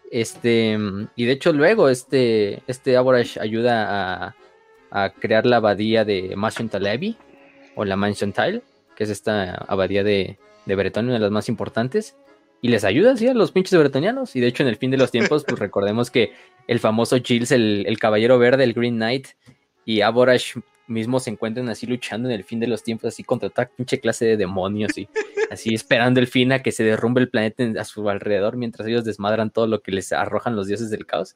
Este, 0.09 0.77
y 1.15 1.25
de 1.25 1.31
hecho 1.31 1.53
luego 1.53 1.89
este, 1.89 2.63
este 2.67 2.97
Aborash 2.97 3.39
ayuda 3.39 4.25
a, 4.27 4.35
a 4.91 5.09
crear 5.09 5.45
la 5.45 5.57
abadía 5.57 6.05
de 6.05 6.35
Mansion 6.35 6.69
Talevi 6.69 7.17
o 7.75 7.85
la 7.85 7.95
Mansion 7.95 8.33
Tile, 8.33 8.61
que 8.95 9.05
es 9.05 9.09
esta 9.09 9.55
abadía 9.55 10.03
de, 10.03 10.37
de 10.65 10.75
Bretonia, 10.75 11.09
una 11.09 11.15
de 11.15 11.21
las 11.21 11.31
más 11.31 11.49
importantes, 11.49 12.15
y 12.61 12.67
les 12.67 12.83
ayuda 12.83 13.13
a 13.13 13.33
los 13.33 13.51
pinches 13.51 13.79
bretonianos. 13.79 14.35
Y 14.35 14.39
de 14.41 14.47
hecho, 14.47 14.63
en 14.63 14.69
el 14.69 14.75
fin 14.75 14.91
de 14.91 14.97
los 14.97 15.09
tiempos, 15.09 15.43
pues 15.47 15.59
recordemos 15.59 16.11
que 16.11 16.33
el 16.67 16.79
famoso 16.79 17.17
Chills, 17.19 17.51
el, 17.51 17.85
el 17.87 17.97
caballero 17.97 18.37
verde, 18.37 18.63
el 18.63 18.73
Green 18.73 18.97
Knight, 18.97 19.29
y 19.85 20.01
Aborash 20.01 20.55
mismo 20.87 21.19
se 21.19 21.31
encuentran 21.31 21.69
así 21.69 21.87
luchando 21.87 22.29
en 22.29 22.35
el 22.35 22.43
fin 22.43 22.59
de 22.59 22.67
los 22.67 22.83
tiempos, 22.83 23.07
así 23.07 23.23
contra 23.23 23.47
otra 23.47 23.69
pinche 23.69 23.99
clase 23.99 24.25
de 24.25 24.37
demonios 24.37 24.97
y 24.97 25.07
así 25.49 25.73
esperando 25.73 26.19
el 26.19 26.27
fin 26.27 26.51
a 26.51 26.61
que 26.61 26.71
se 26.71 26.83
derrumbe 26.83 27.21
el 27.21 27.29
planeta 27.29 27.63
a 27.79 27.85
su 27.85 28.07
alrededor 28.09 28.57
mientras 28.57 28.87
ellos 28.87 29.03
desmadran 29.05 29.49
todo 29.51 29.67
lo 29.67 29.81
que 29.81 29.91
les 29.91 30.11
arrojan 30.11 30.55
los 30.55 30.67
dioses 30.67 30.89
del 30.89 31.05
caos. 31.05 31.35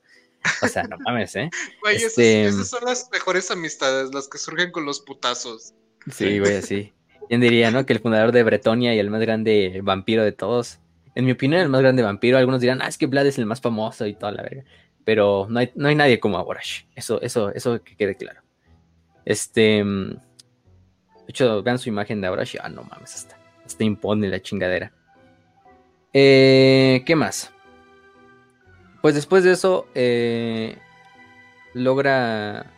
O 0.61 0.67
sea, 0.67 0.83
no 0.83 0.97
mames, 1.05 1.35
¿eh? 1.35 1.49
Güey, 1.81 1.97
este, 1.97 2.45
esas, 2.45 2.69
son 2.69 2.85
las 2.85 3.09
mejores 3.11 3.51
amistades, 3.51 4.13
las 4.13 4.27
que 4.27 4.37
surgen 4.37 4.71
con 4.71 4.85
los 4.85 4.99
putazos. 5.01 5.73
Sí, 6.11 6.39
güey, 6.39 6.61
sí. 6.61 6.93
¿Quién 7.27 7.41
diría, 7.41 7.71
no? 7.71 7.85
Que 7.85 7.93
el 7.93 7.99
fundador 7.99 8.31
de 8.31 8.43
Bretonia 8.43 8.93
y 8.93 8.99
el 8.99 9.09
más 9.09 9.21
grande 9.21 9.79
vampiro 9.83 10.23
de 10.23 10.31
todos. 10.31 10.79
En 11.15 11.25
mi 11.25 11.31
opinión, 11.31 11.61
el 11.61 11.69
más 11.69 11.81
grande 11.81 12.03
vampiro. 12.03 12.37
Algunos 12.37 12.61
dirán, 12.61 12.81
ah, 12.81 12.87
es 12.87 12.97
que 12.97 13.07
Vlad 13.07 13.25
es 13.25 13.37
el 13.37 13.45
más 13.45 13.61
famoso 13.61 14.05
y 14.05 14.15
toda 14.15 14.31
la 14.31 14.43
verga. 14.43 14.63
Pero 15.03 15.47
no 15.49 15.59
hay, 15.59 15.71
no 15.75 15.87
hay 15.87 15.95
nadie 15.95 16.19
como 16.19 16.37
Aborash. 16.37 16.83
Eso, 16.95 17.21
eso, 17.21 17.51
eso 17.53 17.81
que 17.83 17.95
quede 17.95 18.15
claro. 18.15 18.41
Este. 19.23 19.83
Mm, 19.83 20.09
de 20.11 21.29
hecho, 21.31 21.63
vean 21.63 21.79
su 21.79 21.89
imagen 21.89 22.21
de 22.21 22.27
Aborash. 22.27 22.57
Ah, 22.61 22.69
no 22.69 22.83
mames, 22.83 23.15
hasta, 23.15 23.39
hasta 23.65 23.83
impone 23.83 24.27
la 24.27 24.41
chingadera. 24.41 24.91
Eh, 26.13 27.03
¿Qué 27.05 27.15
más? 27.15 27.51
Pues 29.05 29.13
después 29.13 29.43
de 29.43 29.51
eso, 29.51 29.85
eh, 29.93 30.77
logra 31.75 32.71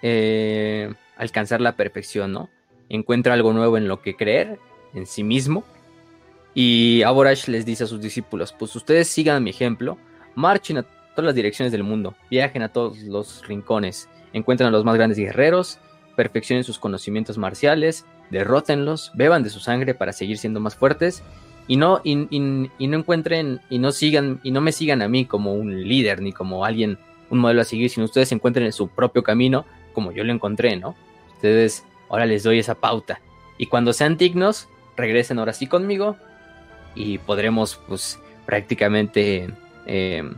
eh, 0.00 0.90
alcanzar 1.18 1.60
la 1.60 1.76
perfección, 1.76 2.32
¿no? 2.32 2.48
Encuentra 2.88 3.34
algo 3.34 3.52
nuevo 3.52 3.76
en 3.76 3.86
lo 3.86 4.00
que 4.00 4.16
creer, 4.16 4.58
en 4.94 5.04
sí 5.04 5.22
mismo. 5.22 5.64
Y 6.54 7.02
Aborash 7.02 7.46
les 7.48 7.66
dice 7.66 7.84
a 7.84 7.86
sus 7.86 8.00
discípulos, 8.00 8.54
pues 8.58 8.74
ustedes 8.74 9.08
sigan 9.08 9.44
mi 9.44 9.50
ejemplo, 9.50 9.98
marchen 10.34 10.78
a 10.78 10.82
todas 10.82 11.26
las 11.26 11.34
direcciones 11.34 11.72
del 11.72 11.82
mundo, 11.82 12.14
viajen 12.30 12.62
a 12.62 12.70
todos 12.70 12.96
los 13.00 13.46
rincones, 13.46 14.08
encuentren 14.32 14.68
a 14.68 14.70
los 14.70 14.86
más 14.86 14.94
grandes 14.94 15.18
guerreros, 15.18 15.78
perfeccionen 16.16 16.64
sus 16.64 16.78
conocimientos 16.78 17.36
marciales, 17.36 18.06
derrótenlos, 18.30 19.12
beban 19.12 19.42
de 19.42 19.50
su 19.50 19.60
sangre 19.60 19.92
para 19.92 20.14
seguir 20.14 20.38
siendo 20.38 20.58
más 20.58 20.74
fuertes 20.74 21.22
y 21.66 21.76
no, 21.76 22.00
y, 22.02 22.16
no 22.16 22.98
encuentren 22.98 23.60
y 23.70 23.78
no 23.78 23.92
sigan 23.92 24.40
y 24.42 24.50
no 24.50 24.60
me 24.60 24.72
sigan 24.72 25.02
a 25.02 25.08
mí 25.08 25.24
como 25.24 25.54
un 25.54 25.88
líder 25.88 26.20
ni 26.20 26.32
como 26.32 26.64
alguien, 26.64 26.98
un 27.30 27.38
modelo 27.38 27.60
a 27.60 27.64
seguir, 27.64 27.90
sino 27.90 28.06
ustedes 28.06 28.28
se 28.28 28.34
encuentren 28.34 28.66
en 28.66 28.72
su 28.72 28.88
propio 28.88 29.22
camino 29.22 29.64
como 29.92 30.12
yo 30.12 30.24
lo 30.24 30.32
encontré, 30.32 30.76
¿no? 30.76 30.96
Ustedes 31.36 31.84
ahora 32.08 32.26
les 32.26 32.42
doy 32.42 32.58
esa 32.58 32.74
pauta. 32.74 33.20
Y 33.58 33.66
cuando 33.66 33.92
sean 33.92 34.16
dignos, 34.16 34.68
regresen 34.96 35.38
ahora 35.38 35.52
sí 35.52 35.66
conmigo 35.66 36.16
y 36.94 37.18
podremos 37.18 37.80
pues 37.86 38.18
prácticamente 38.46 39.48
em, 39.86 40.34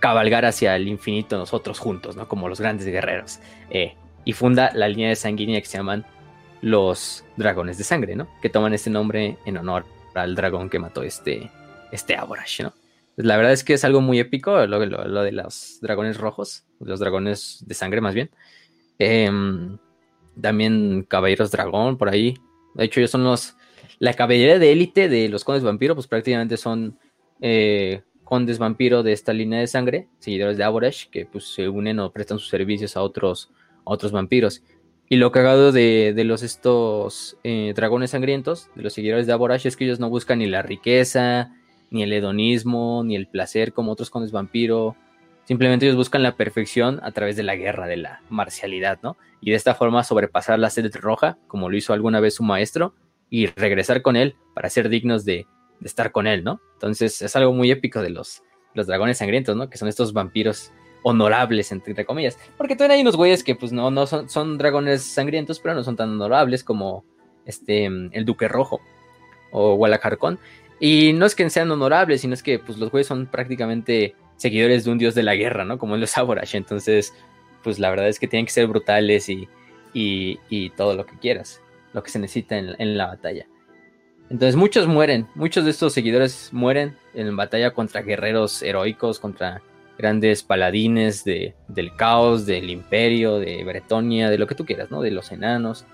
cabalgar 0.00 0.44
hacia 0.44 0.76
el 0.76 0.88
infinito 0.88 1.38
nosotros 1.38 1.78
juntos, 1.78 2.16
¿no? 2.16 2.28
Como 2.28 2.48
los 2.48 2.60
grandes 2.60 2.86
guerreros. 2.86 3.40
Eh, 3.70 3.94
y 4.24 4.32
funda 4.32 4.70
la 4.74 4.88
línea 4.88 5.08
de 5.08 5.16
sanguínea 5.16 5.60
que 5.60 5.66
se 5.66 5.78
llaman 5.78 6.04
los 6.60 7.24
dragones 7.36 7.78
de 7.78 7.84
sangre, 7.84 8.16
¿no? 8.16 8.28
Que 8.42 8.50
toman 8.50 8.74
este 8.74 8.90
nombre 8.90 9.38
en 9.44 9.56
honor 9.56 9.86
al 10.14 10.34
dragón 10.34 10.70
que 10.70 10.78
mató 10.78 11.02
este, 11.02 11.50
este 11.92 12.16
Aborash, 12.16 12.62
¿no? 12.62 12.72
La 13.16 13.36
verdad 13.36 13.52
es 13.52 13.64
que 13.64 13.74
es 13.74 13.84
algo 13.84 14.00
muy 14.00 14.20
épico 14.20 14.64
lo, 14.66 14.78
de 14.78 15.32
los 15.32 15.78
dragones 15.80 16.18
rojos, 16.18 16.64
los 16.78 17.00
dragones 17.00 17.64
de 17.66 17.74
sangre 17.74 18.00
más 18.00 18.14
bien. 18.14 18.30
Em, 19.00 19.76
también 20.40 21.02
caballeros 21.02 21.50
dragón 21.50 21.98
por 21.98 22.08
ahí. 22.08 22.36
De 22.74 22.84
hecho, 22.84 23.00
ellos 23.00 23.10
son 23.10 23.24
los... 23.24 23.56
La 23.98 24.14
caballería 24.14 24.60
de 24.60 24.70
élite 24.70 25.08
de 25.08 25.28
los 25.28 25.42
condes 25.42 25.64
vampiro, 25.64 25.96
pues 25.96 26.06
prácticamente 26.06 26.56
son 26.56 26.96
eh, 27.40 28.02
condes 28.22 28.58
vampiro 28.58 29.02
de 29.02 29.12
esta 29.12 29.32
línea 29.32 29.58
de 29.58 29.66
sangre, 29.66 30.06
seguidores 30.20 30.56
de 30.56 30.62
Aborash, 30.62 31.06
que 31.08 31.26
pues 31.26 31.52
se 31.52 31.68
unen 31.68 31.98
o 31.98 32.12
prestan 32.12 32.38
sus 32.38 32.48
servicios 32.48 32.96
a 32.96 33.02
otros, 33.02 33.50
a 33.78 33.90
otros 33.90 34.12
vampiros. 34.12 34.62
Y 35.08 35.16
lo 35.16 35.32
cagado 35.32 35.72
de, 35.72 36.12
de 36.14 36.24
los 36.24 36.42
estos 36.42 37.38
eh, 37.42 37.72
dragones 37.74 38.10
sangrientos, 38.10 38.70
de 38.74 38.82
los 38.82 38.92
seguidores 38.92 39.26
de 39.26 39.32
Aborash, 39.32 39.66
es 39.66 39.76
que 39.76 39.84
ellos 39.84 40.00
no 40.00 40.10
buscan 40.10 40.40
ni 40.40 40.46
la 40.46 40.62
riqueza, 40.62 41.50
ni 41.90 42.02
el 42.02 42.12
hedonismo, 42.12 43.02
ni 43.04 43.16
el 43.16 43.26
placer 43.26 43.72
como 43.72 43.92
otros 43.92 44.10
condes 44.10 44.32
vampiro. 44.32 44.96
Simplemente 45.44 45.86
ellos 45.86 45.96
buscan 45.96 46.22
la 46.22 46.36
perfección 46.36 47.00
a 47.02 47.12
través 47.12 47.36
de 47.36 47.42
la 47.42 47.56
guerra, 47.56 47.86
de 47.86 47.96
la 47.96 48.20
marcialidad, 48.28 48.98
¿no? 49.02 49.16
Y 49.40 49.50
de 49.50 49.56
esta 49.56 49.74
forma 49.74 50.04
sobrepasar 50.04 50.58
la 50.58 50.68
sed 50.68 50.94
roja, 50.96 51.38
como 51.46 51.70
lo 51.70 51.76
hizo 51.78 51.94
alguna 51.94 52.20
vez 52.20 52.34
su 52.34 52.42
maestro, 52.42 52.94
y 53.30 53.46
regresar 53.46 54.02
con 54.02 54.14
él 54.16 54.36
para 54.54 54.68
ser 54.68 54.90
dignos 54.90 55.24
de, 55.24 55.46
de 55.80 55.86
estar 55.86 56.12
con 56.12 56.26
él, 56.26 56.44
¿no? 56.44 56.60
Entonces 56.74 57.22
es 57.22 57.34
algo 57.34 57.54
muy 57.54 57.70
épico 57.70 58.02
de 58.02 58.10
los, 58.10 58.42
los 58.74 58.86
dragones 58.86 59.18
sangrientos, 59.18 59.56
¿no? 59.56 59.70
Que 59.70 59.78
son 59.78 59.88
estos 59.88 60.12
vampiros 60.12 60.70
honorables, 61.02 61.72
entre 61.72 62.04
comillas. 62.04 62.38
Porque 62.56 62.76
también 62.76 62.92
hay 62.92 63.02
unos 63.02 63.16
güeyes 63.16 63.44
que, 63.44 63.54
pues, 63.54 63.72
no, 63.72 63.90
no 63.90 64.06
son, 64.06 64.28
son 64.28 64.58
dragones 64.58 65.02
sangrientos, 65.02 65.60
pero 65.60 65.74
no 65.74 65.84
son 65.84 65.96
tan 65.96 66.10
honorables 66.10 66.64
como 66.64 67.04
este, 67.46 67.86
el 67.86 68.24
Duque 68.24 68.48
Rojo 68.48 68.80
o 69.50 69.74
Walacarcón. 69.74 70.38
Y 70.80 71.12
no 71.14 71.26
es 71.26 71.34
que 71.34 71.48
sean 71.50 71.70
honorables, 71.70 72.20
sino 72.20 72.34
es 72.34 72.42
que, 72.42 72.58
pues, 72.58 72.78
los 72.78 72.90
güeyes 72.90 73.06
son 73.06 73.26
prácticamente 73.26 74.14
seguidores 74.36 74.84
de 74.84 74.90
un 74.90 74.98
dios 74.98 75.14
de 75.14 75.22
la 75.22 75.34
guerra, 75.34 75.64
¿no? 75.64 75.78
Como 75.78 75.96
los 75.96 76.16
Aborash. 76.16 76.54
Entonces, 76.54 77.14
pues, 77.62 77.78
la 77.78 77.90
verdad 77.90 78.08
es 78.08 78.18
que 78.18 78.28
tienen 78.28 78.46
que 78.46 78.52
ser 78.52 78.66
brutales 78.66 79.28
y, 79.28 79.48
y, 79.92 80.70
todo 80.70 80.94
lo 80.94 81.06
que 81.06 81.18
quieras, 81.18 81.60
lo 81.92 82.02
que 82.02 82.10
se 82.10 82.18
necesita 82.18 82.56
en 82.56 82.96
la 82.96 83.06
batalla. 83.06 83.46
Entonces 84.30 84.56
muchos 84.56 84.86
mueren, 84.86 85.26
muchos 85.34 85.64
de 85.64 85.70
estos 85.70 85.94
seguidores 85.94 86.50
mueren 86.52 86.96
en 87.14 87.34
batalla 87.36 87.70
contra 87.72 88.02
guerreros 88.02 88.62
heroicos, 88.62 89.18
contra 89.18 89.62
grandes 89.98 90.44
paladines 90.44 91.24
de, 91.24 91.54
del 91.66 91.94
caos, 91.94 92.46
del 92.46 92.70
imperio, 92.70 93.38
de 93.38 93.64
Bretonia, 93.64 94.30
de 94.30 94.38
lo 94.38 94.46
que 94.46 94.54
tú 94.54 94.64
quieras, 94.64 94.90
¿no? 94.90 95.02
De 95.02 95.10
los 95.10 95.32
enanos. 95.32 95.84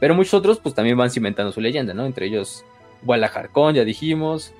Pero 0.00 0.14
muchos 0.14 0.34
otros, 0.34 0.58
pues 0.58 0.74
también 0.74 0.96
van 0.96 1.10
cimentando 1.10 1.52
su 1.52 1.60
leyenda, 1.60 1.92
¿no? 1.92 2.06
Entre 2.06 2.26
ellos, 2.26 2.64
Gualajarcón, 3.02 3.74
ya 3.74 3.84
dijimos. 3.84 4.52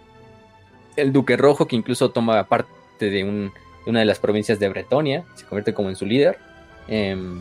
El 0.97 1.12
Duque 1.12 1.39
Rojo, 1.39 1.66
que 1.66 1.77
incluso 1.77 2.10
toma 2.10 2.47
parte 2.47 2.70
de, 2.98 3.24
un, 3.24 3.52
de 3.85 3.90
una 3.90 4.01
de 4.01 4.05
las 4.05 4.18
provincias 4.18 4.60
de 4.60 4.68
Bretonia, 4.68 5.24
se 5.35 5.47
convierte 5.47 5.72
como 5.72 5.89
en 5.89 5.97
su 5.97 6.05
líder. 6.05 6.36
Em, 6.86 7.40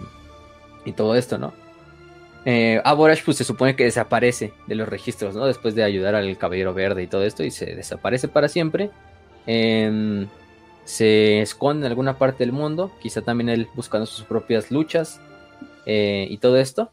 y 0.85 0.93
todo 0.93 1.15
esto, 1.15 1.37
¿no? 1.37 1.53
Eh, 2.45 2.81
pues 3.25 3.35
se 3.35 3.43
supone 3.43 3.75
que 3.75 3.83
desaparece 3.83 4.53
de 4.65 4.75
los 4.75 4.87
registros, 4.87 5.35
¿no? 5.35 5.45
Después 5.45 5.75
de 5.75 5.83
ayudar 5.83 6.15
al 6.15 6.37
Caballero 6.37 6.73
Verde 6.73 7.03
y 7.03 7.07
todo 7.07 7.25
esto, 7.25 7.43
y 7.43 7.51
se 7.51 7.75
desaparece 7.75 8.29
para 8.29 8.47
siempre. 8.47 8.91
Em, 9.45 10.27
se 10.89 11.41
esconde 11.41 11.85
en 11.85 11.91
alguna 11.91 12.17
parte 12.17 12.39
del 12.39 12.51
mundo, 12.51 12.91
quizá 12.99 13.21
también 13.21 13.49
él 13.49 13.67
buscando 13.75 14.07
sus 14.07 14.25
propias 14.25 14.71
luchas 14.71 15.21
eh, 15.85 16.25
y 16.31 16.39
todo 16.39 16.57
esto, 16.57 16.91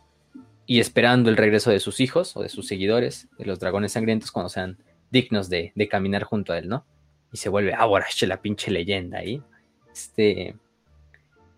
y 0.66 0.81
esperando 0.81 1.31
el 1.31 1.39
regreso 1.39 1.70
de 1.70 1.81
sus 1.81 2.01
hijos 2.01 2.36
o 2.36 2.43
de 2.43 2.51
sus 2.51 2.66
seguidores, 2.66 3.27
de 3.39 3.47
los 3.47 3.59
dragones 3.59 3.93
sangrientos, 3.93 4.31
cuando 4.31 4.51
sean 4.51 4.77
dignos 5.10 5.48
de, 5.48 5.73
caminar 5.90 6.24
junto 6.24 6.52
a 6.52 6.59
él, 6.59 6.68
¿no? 6.68 6.85
Y 7.32 7.39
se 7.39 7.48
vuelve 7.48 7.73
Aborash, 7.73 8.23
la 8.24 8.43
pinche 8.43 8.70
leyenda 8.70 9.20
ahí. 9.20 9.43
Este. 9.90 10.55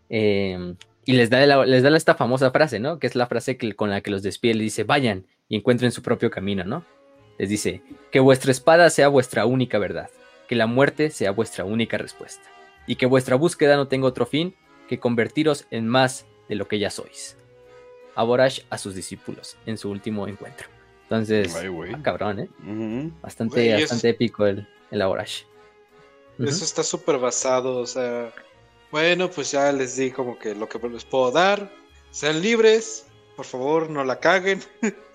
Eh, 0.09 0.74
y 1.05 1.12
les 1.15 1.31
da, 1.31 1.44
les 1.66 1.82
da 1.82 1.97
esta 1.97 2.15
famosa 2.15 2.52
frase, 2.52 2.78
¿no? 2.78 3.01
Que 3.01 3.09
es 3.09 3.16
la 3.16 3.27
frase 3.27 3.56
que, 3.56 3.74
con 3.74 3.90
la 3.90 4.01
que 4.01 4.12
los 4.12 4.23
despide. 4.23 4.55
Le 4.55 4.62
dice, 4.62 4.85
vayan 4.85 5.27
y 5.48 5.56
encuentren 5.56 5.90
su 5.90 6.02
propio 6.02 6.31
camino, 6.31 6.62
¿no? 6.62 6.85
Les 7.36 7.48
dice, 7.48 7.82
que 8.12 8.20
vuestra 8.20 8.52
espada 8.52 8.90
sea 8.90 9.09
vuestra 9.09 9.44
única 9.44 9.78
verdad, 9.78 10.09
que 10.48 10.56
la 10.56 10.66
muerte 10.66 11.10
sea 11.10 11.30
vuestra 11.30 11.64
única 11.64 11.98
respuesta, 11.98 12.42
y 12.86 12.96
que 12.96 13.06
vuestra 13.06 13.36
búsqueda 13.36 13.76
no 13.76 13.86
tenga 13.86 14.08
otro 14.08 14.26
fin 14.26 14.56
que 14.88 14.98
convertiros 14.98 15.66
en 15.70 15.86
más 15.86 16.26
de 16.48 16.56
lo 16.56 16.66
que 16.66 16.78
ya 16.78 16.90
sois. 16.90 17.36
Aborash 18.16 18.62
a 18.70 18.78
sus 18.78 18.94
discípulos 18.94 19.56
en 19.66 19.78
su 19.78 19.90
último 19.90 20.26
encuentro. 20.26 20.66
Entonces, 21.04 21.54
ah, 21.56 21.98
cabrón, 22.02 22.40
¿eh? 22.40 22.48
Bastante, 23.22 23.72
bastante 23.74 24.08
épico 24.08 24.46
el, 24.46 24.66
el 24.90 25.02
Aborash. 25.02 25.44
Eso 26.38 26.64
está 26.64 26.82
súper 26.82 27.18
basado, 27.18 27.78
o 27.78 27.86
sea, 27.86 28.32
bueno, 28.90 29.30
pues 29.30 29.52
ya 29.52 29.72
les 29.72 29.96
di 29.96 30.10
como 30.10 30.38
que 30.38 30.54
lo 30.54 30.68
que 30.68 30.78
les 30.88 31.04
puedo 31.04 31.30
dar. 31.30 31.70
Sean 32.10 32.40
libres, 32.40 33.06
por 33.36 33.44
favor, 33.44 33.90
no 33.90 34.04
la 34.04 34.18
caguen. 34.18 34.62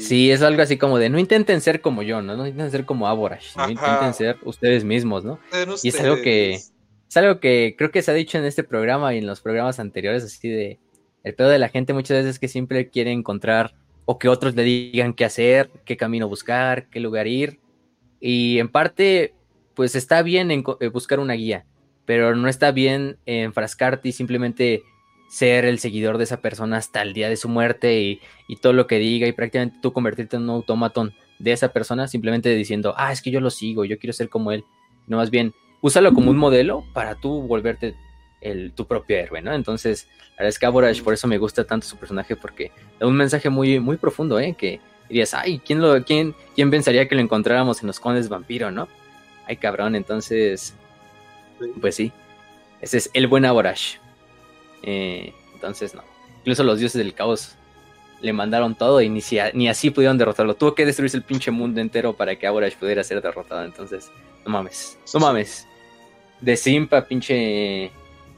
Sí, 0.00 0.30
es 0.30 0.42
algo 0.42 0.62
así 0.62 0.76
como 0.76 0.98
de 0.98 1.08
no 1.08 1.18
intenten 1.18 1.60
ser 1.60 1.80
como 1.80 2.02
yo, 2.02 2.22
¿no? 2.22 2.36
No 2.36 2.46
intenten 2.46 2.70
ser 2.70 2.84
como 2.84 3.06
Aborash, 3.06 3.56
no 3.56 3.70
intenten 3.70 4.14
ser 4.14 4.36
ustedes 4.42 4.84
mismos, 4.84 5.24
¿no? 5.24 5.38
Y 5.82 5.88
es 5.88 6.00
algo 6.00 6.16
que 6.16 6.54
es 6.54 7.16
algo 7.16 7.40
que 7.40 7.74
creo 7.76 7.90
que 7.90 8.02
se 8.02 8.10
ha 8.10 8.14
dicho 8.14 8.38
en 8.38 8.44
este 8.44 8.62
programa 8.62 9.14
y 9.14 9.18
en 9.18 9.26
los 9.26 9.40
programas 9.40 9.80
anteriores, 9.80 10.22
así 10.24 10.48
de 10.48 10.78
el 11.24 11.34
pedo 11.34 11.48
de 11.48 11.58
la 11.58 11.68
gente 11.68 11.92
muchas 11.92 12.18
veces 12.18 12.38
que 12.38 12.48
siempre 12.48 12.88
quiere 12.88 13.12
encontrar 13.12 13.74
o 14.04 14.18
que 14.18 14.28
otros 14.28 14.54
le 14.54 14.62
digan 14.62 15.12
qué 15.14 15.24
hacer, 15.24 15.70
qué 15.84 15.96
camino 15.96 16.28
buscar, 16.28 16.88
qué 16.88 17.00
lugar 17.00 17.26
ir. 17.26 17.60
Y 18.20 18.58
en 18.58 18.68
parte, 18.68 19.34
pues 19.74 19.94
está 19.94 20.22
bien 20.22 20.50
en 20.50 20.64
eh, 20.80 20.88
buscar 20.88 21.20
una 21.20 21.34
guía, 21.34 21.64
pero 22.06 22.34
no 22.34 22.48
está 22.48 22.70
bien 22.70 23.18
enfrascarte 23.26 24.08
y 24.08 24.12
simplemente 24.12 24.82
ser 25.30 25.64
el 25.64 25.78
seguidor 25.78 26.18
de 26.18 26.24
esa 26.24 26.40
persona 26.40 26.76
hasta 26.76 27.00
el 27.02 27.12
día 27.12 27.28
de 27.28 27.36
su 27.36 27.48
muerte 27.48 28.20
y, 28.48 28.56
todo 28.56 28.72
lo 28.72 28.88
que 28.88 28.98
diga 28.98 29.28
y 29.28 29.32
prácticamente 29.32 29.78
tú 29.80 29.92
convertirte 29.92 30.36
en 30.36 30.42
un 30.42 30.50
automatón 30.50 31.14
de 31.38 31.52
esa 31.52 31.72
persona 31.72 32.08
simplemente 32.08 32.54
diciendo, 32.54 32.94
ah, 32.96 33.12
es 33.12 33.22
que 33.22 33.30
yo 33.30 33.40
lo 33.40 33.50
sigo, 33.50 33.84
yo 33.84 33.98
quiero 33.98 34.12
ser 34.12 34.28
como 34.28 34.50
él. 34.52 34.64
No, 35.06 35.18
más 35.18 35.30
bien, 35.30 35.54
úsalo 35.80 36.12
como 36.12 36.30
un 36.30 36.36
modelo 36.36 36.84
para 36.92 37.14
tú 37.14 37.42
volverte 37.42 37.94
el, 38.40 38.72
tu 38.72 38.86
propio 38.86 39.16
héroe, 39.16 39.40
¿no? 39.40 39.54
Entonces, 39.54 40.08
la 40.30 40.44
verdad 40.44 40.48
es 40.48 40.58
que 40.58 41.02
por 41.02 41.14
eso 41.14 41.28
me 41.28 41.38
gusta 41.38 41.64
tanto 41.64 41.86
su 41.86 41.96
personaje, 41.96 42.34
porque 42.34 42.72
da 42.98 43.06
un 43.06 43.16
mensaje 43.16 43.48
muy, 43.50 43.78
muy 43.78 43.96
profundo, 43.96 44.40
¿eh? 44.40 44.54
Que 44.58 44.80
dirías, 45.08 45.32
ay, 45.32 45.60
¿quién, 45.64 45.80
lo, 45.80 46.04
quién, 46.04 46.34
¿quién 46.56 46.70
pensaría 46.70 47.06
que 47.08 47.14
lo 47.14 47.20
encontráramos 47.20 47.80
en 47.80 47.86
los 47.86 48.00
condes 48.00 48.28
vampiro, 48.28 48.70
no? 48.70 48.88
Ay, 49.46 49.56
cabrón, 49.56 49.94
entonces 49.94 50.74
pues 51.80 51.94
sí, 51.94 52.12
ese 52.80 52.98
es 52.98 53.10
el 53.12 53.26
buen 53.26 53.44
Aborash. 53.44 53.96
Eh, 54.82 55.32
entonces, 55.54 55.94
no. 55.94 56.02
Incluso 56.38 56.64
los 56.64 56.78
dioses 56.78 56.98
del 56.98 57.14
caos 57.14 57.56
le 58.20 58.32
mandaron 58.32 58.74
todo 58.74 59.00
y 59.00 59.08
ni, 59.08 59.20
ni 59.54 59.68
así 59.68 59.90
pudieron 59.90 60.18
derrotarlo. 60.18 60.54
Tuvo 60.54 60.74
que 60.74 60.84
destruirse 60.84 61.16
el 61.16 61.22
pinche 61.22 61.50
mundo 61.50 61.80
entero 61.80 62.14
para 62.14 62.36
que 62.36 62.46
Aborash 62.46 62.76
pudiera 62.76 63.04
ser 63.04 63.20
derrotado. 63.22 63.64
Entonces, 63.64 64.10
no 64.44 64.52
mames, 64.52 64.98
no 65.12 65.20
mames. 65.20 65.66
De 66.40 66.56
Simpa, 66.56 67.04
pinche 67.04 67.90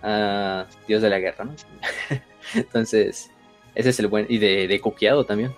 uh, 0.02 0.64
dios 0.88 1.02
de 1.02 1.10
la 1.10 1.18
guerra, 1.18 1.44
¿no? 1.44 1.54
Entonces, 2.54 3.30
ese 3.74 3.90
es 3.90 3.98
el 4.00 4.08
buen. 4.08 4.26
Y 4.28 4.38
de, 4.38 4.66
de 4.66 4.80
coqueado 4.80 5.24
también. 5.24 5.54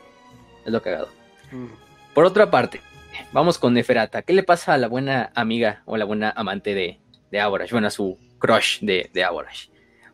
Es 0.65 0.73
lo 0.73 0.83
cagado. 0.83 1.09
Mm. 1.51 1.67
Por 2.15 2.25
otra 2.25 2.51
parte, 2.51 2.81
vamos 3.33 3.59
con 3.59 3.75
Neferata. 3.75 4.23
¿Qué 4.23 4.33
le 4.33 4.43
pasa 4.43 4.75
a 4.75 4.79
la 4.79 4.89
buena 4.89 5.31
amiga 5.35 5.83
o 5.85 5.97
la 5.97 6.05
buena 6.05 6.33
amante 6.37 6.75
de, 6.75 7.01
de 7.35 7.41
Aborash, 7.41 7.73
bueno, 7.73 7.89
a 7.89 7.91
su 7.91 8.17
crush 8.39 8.79
de, 8.81 9.11
de 9.13 9.25
Aborash. 9.25 9.67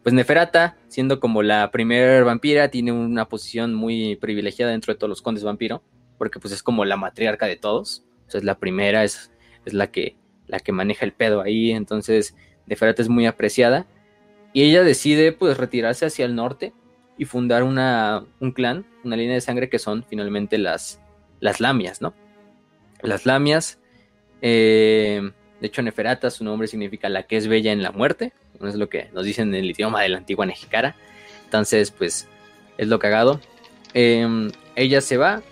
Pues 0.02 0.14
Neferata, 0.14 0.76
siendo 0.88 1.20
como 1.20 1.42
la 1.42 1.70
primer 1.70 2.24
vampira, 2.24 2.68
tiene 2.68 2.92
una 2.92 3.28
posición 3.28 3.74
muy 3.74 4.16
privilegiada 4.16 4.72
dentro 4.72 4.94
de 4.94 4.98
todos 4.98 5.10
los 5.10 5.22
condes 5.22 5.44
vampiro, 5.44 5.82
porque 6.16 6.40
pues 6.40 6.54
es 6.54 6.62
como 6.62 6.84
la 6.84 6.96
matriarca 6.96 7.46
de 7.46 7.56
todos, 7.56 8.04
o 8.26 8.30
sea, 8.30 8.38
es 8.38 8.44
la 8.44 8.58
primera, 8.58 9.04
es, 9.04 9.30
es 9.66 9.74
la, 9.74 9.90
que, 9.90 10.16
la 10.46 10.58
que 10.58 10.72
maneja 10.72 11.04
el 11.04 11.12
pedo 11.12 11.42
ahí, 11.42 11.72
entonces 11.72 12.34
Neferata 12.66 13.02
es 13.02 13.10
muy 13.10 13.26
apreciada, 13.26 13.86
y 14.52 14.62
ella 14.62 14.82
decide 14.82 15.32
pues 15.32 15.58
retirarse 15.58 16.06
hacia 16.06 16.24
el 16.24 16.34
norte 16.34 16.72
y 17.18 17.26
fundar 17.26 17.62
una, 17.62 18.24
un 18.40 18.52
clan, 18.52 18.86
una 19.04 19.16
línea 19.16 19.34
de 19.34 19.40
sangre 19.42 19.68
que 19.68 19.78
son 19.78 20.04
finalmente 20.08 20.56
las, 20.56 21.00
las 21.40 21.60
lamias, 21.60 22.00
¿no? 22.00 22.14
Las 23.02 23.26
lamias, 23.26 23.78
eh, 24.40 25.30
de 25.60 25.66
hecho, 25.66 25.82
Neferata, 25.82 26.30
su 26.30 26.42
nombre 26.42 26.68
significa 26.68 27.08
la 27.08 27.24
que 27.24 27.36
es 27.36 27.46
bella 27.46 27.72
en 27.72 27.82
la 27.82 27.92
muerte. 27.92 28.32
Es 28.66 28.74
lo 28.74 28.88
que 28.88 29.10
nos 29.12 29.24
dicen 29.24 29.48
en 29.48 29.56
el 29.56 29.70
idioma 29.70 30.02
de 30.02 30.08
la 30.08 30.18
antigua 30.18 30.46
Nejicara. 30.46 30.96
Entonces, 31.44 31.90
pues, 31.90 32.28
es 32.78 32.88
lo 32.88 32.98
cagado. 32.98 33.40
Em, 33.92 34.50
ella 34.74 35.00
se 35.00 35.16
va, 35.18 35.42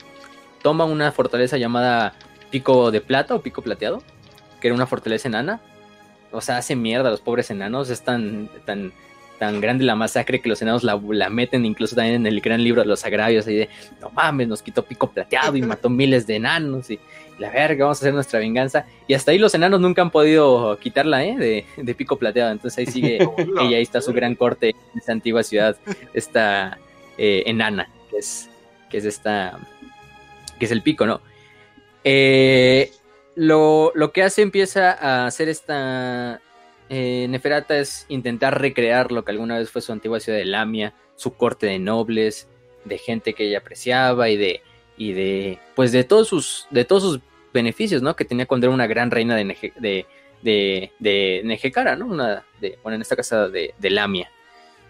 toma 0.62 0.84
una 0.84 1.12
fortaleza 1.12 1.58
llamada 1.58 2.14
Pico 2.50 2.90
de 2.90 3.00
Plata 3.00 3.34
o 3.34 3.42
Pico 3.42 3.62
Plateado, 3.62 4.02
que 4.60 4.68
era 4.68 4.74
una 4.74 4.86
fortaleza 4.86 5.28
enana. 5.28 5.60
O 6.30 6.40
sea, 6.40 6.56
hace 6.58 6.74
mierda 6.74 7.08
a 7.08 7.10
los 7.10 7.20
pobres 7.20 7.50
enanos. 7.50 7.90
Es 7.90 8.02
tan, 8.02 8.48
tan, 8.64 8.92
tan 9.38 9.60
grande 9.60 9.84
la 9.84 9.94
masacre 9.94 10.40
que 10.40 10.48
los 10.48 10.62
enanos 10.62 10.84
la, 10.84 10.98
la, 11.10 11.28
meten 11.28 11.66
incluso 11.66 11.96
también 11.96 12.16
en 12.16 12.26
el 12.26 12.40
gran 12.40 12.62
libro 12.62 12.80
de 12.80 12.88
los 12.88 13.04
agravios. 13.04 13.46
Ahí 13.46 13.56
de, 13.56 13.68
no 14.00 14.10
mames, 14.10 14.48
nos 14.48 14.62
quitó 14.62 14.84
Pico 14.84 15.10
Plateado 15.10 15.56
y 15.56 15.62
mató 15.62 15.90
miles 15.90 16.26
de 16.26 16.36
enanos. 16.36 16.90
Y 16.90 16.98
la 17.38 17.50
verga, 17.50 17.84
vamos 17.84 17.98
a 17.98 18.00
hacer 18.02 18.14
nuestra 18.14 18.38
venganza. 18.40 18.86
Y 19.06 19.14
hasta 19.14 19.30
ahí 19.30 19.38
los 19.38 19.54
enanos 19.54 19.80
nunca 19.80 20.02
han 20.02 20.10
podido 20.10 20.78
quitarla, 20.78 21.24
¿eh? 21.24 21.64
De, 21.76 21.94
pico 21.94 22.16
plateado. 22.16 22.52
Entonces 22.52 22.78
ahí 22.78 22.86
sigue 22.86 23.18
y 23.62 23.74
ahí 23.74 23.82
está 23.82 24.00
su 24.00 24.12
gran 24.12 24.34
corte 24.34 24.70
en 24.70 24.98
esa 24.98 25.12
antigua 25.12 25.42
ciudad, 25.42 25.76
esta 26.12 26.78
eh, 27.16 27.44
enana, 27.46 27.90
que 28.10 28.18
es, 28.18 28.50
que 28.90 28.98
es 28.98 29.04
esta, 29.04 29.58
que 30.58 30.64
es 30.64 30.70
el 30.72 30.82
pico, 30.82 31.06
¿no? 31.06 31.20
Eh, 32.04 32.90
lo, 33.34 33.92
que 34.12 34.22
hace 34.22 34.42
empieza 34.42 34.92
a 34.92 35.26
hacer 35.26 35.48
esta 35.48 36.40
eh, 36.88 37.26
Neferata 37.28 37.78
es 37.78 38.06
intentar 38.08 38.60
recrear 38.60 39.12
lo 39.12 39.24
que 39.24 39.30
alguna 39.30 39.58
vez 39.58 39.70
fue 39.70 39.82
su 39.82 39.92
antigua 39.92 40.20
ciudad 40.20 40.38
de 40.38 40.44
Lamia, 40.44 40.94
su 41.16 41.34
corte 41.34 41.66
de 41.66 41.78
nobles, 41.78 42.48
de 42.84 42.98
gente 42.98 43.34
que 43.34 43.46
ella 43.46 43.58
apreciaba 43.58 44.28
y 44.28 44.36
de 44.36 44.62
y 44.96 45.12
de 45.12 45.58
pues 45.76 45.92
de 45.92 46.02
todos 46.02 46.28
sus 46.28 46.66
de 46.70 46.84
todos 46.84 47.02
sus 47.02 47.20
beneficios, 47.58 48.02
¿no? 48.02 48.16
Que 48.16 48.24
tenía 48.24 48.46
cuando 48.46 48.66
era 48.66 48.74
una 48.74 48.86
gran 48.86 49.10
reina 49.10 49.36
de, 49.36 50.06
de, 50.42 50.92
de, 50.98 51.42
Nejecara, 51.44 51.96
¿no? 51.96 52.06
Una 52.06 52.44
de, 52.60 52.78
bueno, 52.82 52.96
en 52.96 53.02
esta 53.02 53.16
casa 53.16 53.48
de, 53.48 53.74
de, 53.78 53.90
Lamia. 53.90 54.30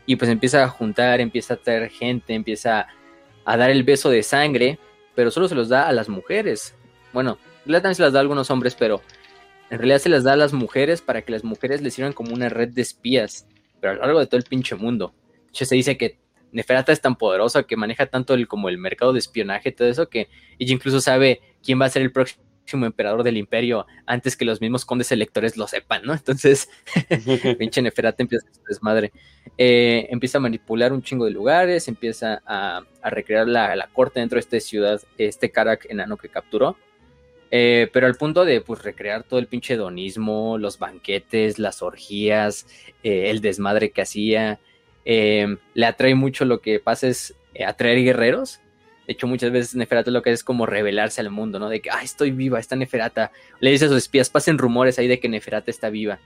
Y 0.07 0.16
pues 0.16 0.31
empieza 0.31 0.65
a 0.65 0.69
juntar, 0.69 1.20
empieza 1.20 1.55
a 1.55 1.57
traer 1.57 1.90
gente, 1.90 2.35
empieza 2.35 2.86
a 3.45 3.57
dar 3.57 3.70
el 3.70 3.82
beso 3.82 4.11
de 4.11 4.23
sangre, 4.23 4.78
pero 5.15 5.31
solo 5.31 5.49
se 5.49 5.55
los 5.55 5.69
da 5.69 5.89
a 5.89 5.93
las 5.93 6.09
mujeres. 6.09 6.74
Bueno, 7.12 7.39
en 7.66 7.73
también 7.73 7.95
se 7.95 8.03
las 8.03 8.12
da 8.12 8.20
a 8.20 8.23
algunos 8.23 8.51
hombres, 8.51 8.74
pero 8.74 9.03
en 9.70 9.78
realidad 9.78 9.99
se 9.99 10.09
las 10.09 10.24
da 10.24 10.32
a 10.32 10.36
las 10.36 10.53
mujeres 10.53 11.03
para 11.03 11.23
que 11.23 11.32
las 11.32 11.45
mujeres 11.45 11.82
les 11.82 11.95
sirvan 11.95 12.12
como 12.12 12.32
una 12.32 12.49
red 12.49 12.69
de 12.69 12.82
espías, 12.82 13.47
pero 13.81 13.93
a 13.93 13.97
lo 13.97 14.03
largo 14.03 14.20
de 14.20 14.27
todo 14.27 14.39
el 14.39 14.45
pinche 14.45 14.74
mundo. 14.74 15.15
Se 15.53 15.74
dice 15.74 15.97
que 15.97 16.19
Neferata 16.53 16.93
es 16.93 17.01
tan 17.01 17.16
poderosa 17.16 17.65
que 17.65 17.77
maneja 17.77 18.07
tanto 18.07 18.35
el, 18.35 18.49
como 18.49 18.69
el 18.69 18.78
mercado 18.78 19.12
de 19.12 19.19
espionaje, 19.19 19.73
todo 19.73 19.89
eso, 19.89 20.09
que 20.09 20.28
ella 20.59 20.73
incluso 20.73 21.01
sabe 21.01 21.40
quién 21.62 21.81
va 21.81 21.86
a 21.86 21.90
ser 21.90 22.03
el 22.03 22.12
próximo 22.12 22.43
emperador 22.77 23.23
del 23.23 23.36
imperio 23.36 23.86
antes 24.07 24.36
que 24.36 24.45
los 24.45 24.61
mismos 24.61 24.85
condes 24.85 25.11
electores 25.12 25.57
lo 25.57 25.66
sepan, 25.66 26.03
¿no? 26.05 26.12
Entonces, 26.12 26.69
pinche 27.59 27.82
Neferata 27.82 28.23
empieza 28.23 28.47
a 28.47 28.69
desmadre. 28.69 29.12
Eh, 29.57 30.07
empieza 30.11 30.39
a 30.39 30.40
manipular 30.40 30.93
un 30.93 31.03
chingo 31.03 31.24
de 31.24 31.31
lugares, 31.31 31.89
empieza 31.89 32.43
a, 32.47 32.82
recrear 33.05 33.49
la, 33.49 33.89
corte 33.93 34.20
dentro 34.20 34.36
de 34.36 34.40
esta 34.40 34.61
ciudad, 34.61 35.01
este 35.16 35.51
Karak 35.51 35.86
enano 35.90 36.16
que 36.16 36.28
capturó. 36.28 36.77
Eh, 37.51 37.89
pero 37.93 38.07
al 38.07 38.15
punto 38.15 38.45
de 38.45 38.61
pues 38.61 38.82
recrear 38.82 39.23
todo 39.23 39.40
el 39.40 39.47
pinche 39.47 39.74
hedonismo, 39.74 40.59
los 40.59 40.78
banquetes, 40.78 41.59
las 41.59 41.81
orgías, 41.81 42.66
eh, 43.03 43.31
el 43.31 43.40
desmadre 43.40 43.90
que 43.90 44.03
hacía. 44.03 44.61
le 45.05 45.86
atrae 45.86 46.15
mucho 46.15 46.45
lo 46.45 46.61
que 46.61 46.81
pasa 46.81 47.09
es 47.09 47.35
atraer 47.66 48.05
guerreros. 48.05 48.61
De 49.09 49.14
hecho, 49.14 49.26
muchas 49.26 49.51
veces 49.51 49.74
Neferata 49.74 50.10
lo 50.10 50.20
que 50.20 50.28
hace 50.28 50.35
es 50.35 50.44
como 50.44 50.66
revelarse 50.66 51.22
al 51.22 51.30
mundo, 51.30 51.59
¿no? 51.59 51.70
De 51.70 51.80
que, 51.80 51.89
ah, 51.89 52.02
estoy 52.02 52.30
viva, 52.30 52.60
está 52.60 52.76
Neferata. 52.76 53.32
Le 53.59 53.70
dice 53.70 53.86
a 53.86 53.89
sus 53.89 53.97
espías, 53.97 54.28
pasen 54.28 54.59
rumores 54.59 54.98
ahí 54.98 55.09
de 55.09 55.18
que 55.18 55.30
Neferata 55.30 55.70
está 55.70 55.89
viva. 55.89 56.18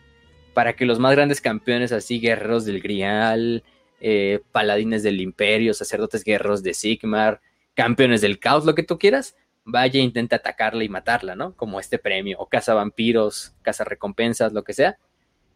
Para 0.52 0.72
que 0.72 0.84
los 0.84 0.98
más 0.98 1.12
grandes 1.12 1.40
campeones, 1.40 1.92
así, 1.92 2.18
guerreros 2.18 2.64
del 2.64 2.80
Grial, 2.80 3.62
eh, 4.00 4.40
paladines 4.50 5.04
del 5.04 5.20
Imperio, 5.20 5.74
sacerdotes 5.74 6.24
guerreros 6.24 6.64
de 6.64 6.74
Sigmar, 6.74 7.40
campeones 7.74 8.20
del 8.20 8.40
caos, 8.40 8.64
lo 8.64 8.74
que 8.74 8.82
tú 8.82 8.98
quieras, 8.98 9.36
vaya 9.64 10.00
e 10.00 10.02
intenta 10.02 10.34
atacarla 10.34 10.82
y 10.82 10.88
matarla, 10.88 11.36
¿no? 11.36 11.54
Como 11.54 11.78
este 11.78 12.00
premio, 12.00 12.36
o 12.40 12.48
caza 12.48 12.74
vampiros, 12.74 13.54
caza 13.62 13.84
recompensas, 13.84 14.52
lo 14.52 14.64
que 14.64 14.72
sea. 14.72 14.98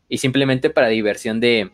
Y 0.09 0.19
simplemente 0.19 0.70
para 0.70 0.86
diversión 0.86 1.40
de, 1.40 1.73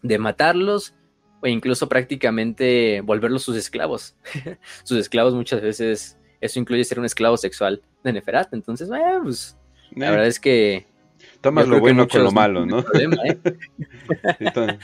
de 0.00 0.18
matarlos, 0.18 0.94
o 1.42 1.46
incluso 1.48 1.88
prácticamente 1.88 3.00
volverlos 3.02 3.42
sus 3.42 3.56
esclavos. 3.56 4.14
sus 4.84 4.98
esclavos 4.98 5.34
muchas 5.34 5.60
veces, 5.60 6.18
eso 6.40 6.58
incluye 6.58 6.84
ser 6.84 6.98
un 6.98 7.04
esclavo 7.04 7.36
sexual 7.36 7.82
de 8.04 8.12
Neferat. 8.12 8.54
Entonces, 8.54 8.88
pues 9.22 9.56
la 9.94 10.10
verdad 10.10 10.26
es 10.26 10.38
que... 10.38 10.86
Tomas 11.40 11.66
lo 11.66 11.80
bueno 11.80 12.06
con 12.06 12.22
lo 12.22 12.30
malo, 12.30 12.64
¿no? 12.64 12.80
¿eh? 12.80 13.38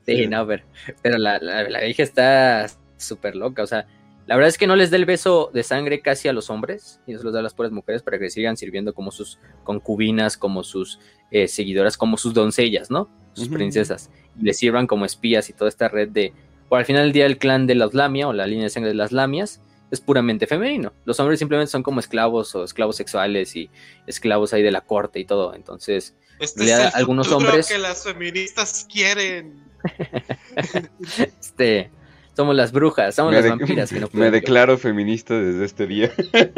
sí, 0.06 0.26
no, 0.26 0.46
pero, 0.46 0.64
pero 1.02 1.18
la, 1.18 1.38
la 1.38 1.86
hija 1.86 2.02
está 2.02 2.66
súper 2.96 3.36
loca, 3.36 3.62
o 3.62 3.66
sea, 3.66 3.86
la 4.26 4.36
verdad 4.36 4.48
es 4.48 4.56
que 4.56 4.66
no 4.66 4.74
les 4.74 4.90
da 4.90 4.96
el 4.96 5.04
beso 5.04 5.50
de 5.52 5.62
sangre 5.62 6.00
casi 6.00 6.28
a 6.28 6.32
los 6.32 6.48
hombres, 6.48 7.00
y 7.06 7.12
eso 7.12 7.24
los 7.24 7.34
da 7.34 7.40
a 7.40 7.42
las 7.42 7.52
pobres 7.52 7.72
mujeres 7.72 8.02
para 8.02 8.18
que 8.18 8.30
sigan 8.30 8.56
sirviendo 8.56 8.94
como 8.94 9.10
sus 9.10 9.38
concubinas, 9.64 10.38
como 10.38 10.64
sus 10.64 10.98
eh, 11.30 11.46
seguidoras, 11.46 11.98
como 11.98 12.16
sus 12.16 12.32
doncellas, 12.32 12.90
¿no? 12.90 13.10
Sus 13.34 13.48
princesas. 13.48 14.10
Y 14.40 14.44
les 14.44 14.58
sirvan 14.58 14.86
como 14.86 15.04
espías 15.04 15.48
y 15.50 15.52
toda 15.52 15.68
esta 15.68 15.88
red 15.88 16.08
de... 16.08 16.32
Por 16.68 16.78
al 16.78 16.84
final 16.84 17.04
del 17.04 17.12
día 17.12 17.26
el 17.26 17.38
clan 17.38 17.66
de 17.66 17.74
las 17.74 17.94
Lamia 17.94 18.28
o 18.28 18.32
la 18.32 18.46
línea 18.46 18.64
de 18.64 18.70
sangre 18.70 18.90
de 18.90 18.96
las 18.96 19.12
Lamias 19.12 19.60
es 19.90 20.00
puramente 20.00 20.46
femenino. 20.46 20.92
Los 21.04 21.20
hombres 21.20 21.38
simplemente 21.38 21.70
son 21.70 21.82
como 21.82 22.00
esclavos 22.00 22.54
o 22.54 22.64
esclavos 22.64 22.96
sexuales 22.96 23.54
y 23.54 23.70
esclavos 24.06 24.52
ahí 24.52 24.62
de 24.62 24.72
la 24.72 24.80
corte 24.80 25.20
y 25.20 25.24
todo. 25.24 25.54
Entonces, 25.54 26.14
este 26.40 26.64
es 26.64 26.94
algunos 26.94 27.30
hombres... 27.30 27.68
que 27.68 27.78
las 27.78 28.04
feministas 28.04 28.86
quieren. 28.90 29.62
este 31.18 31.90
somos 32.34 32.54
las 32.54 32.72
brujas, 32.72 33.14
somos 33.14 33.32
las 33.32 33.48
vampiras. 33.48 33.92
me 34.12 34.30
declaro 34.30 34.78
feminista 34.78 35.34
desde 35.34 35.64
este 35.64 35.86
día. 35.86 36.10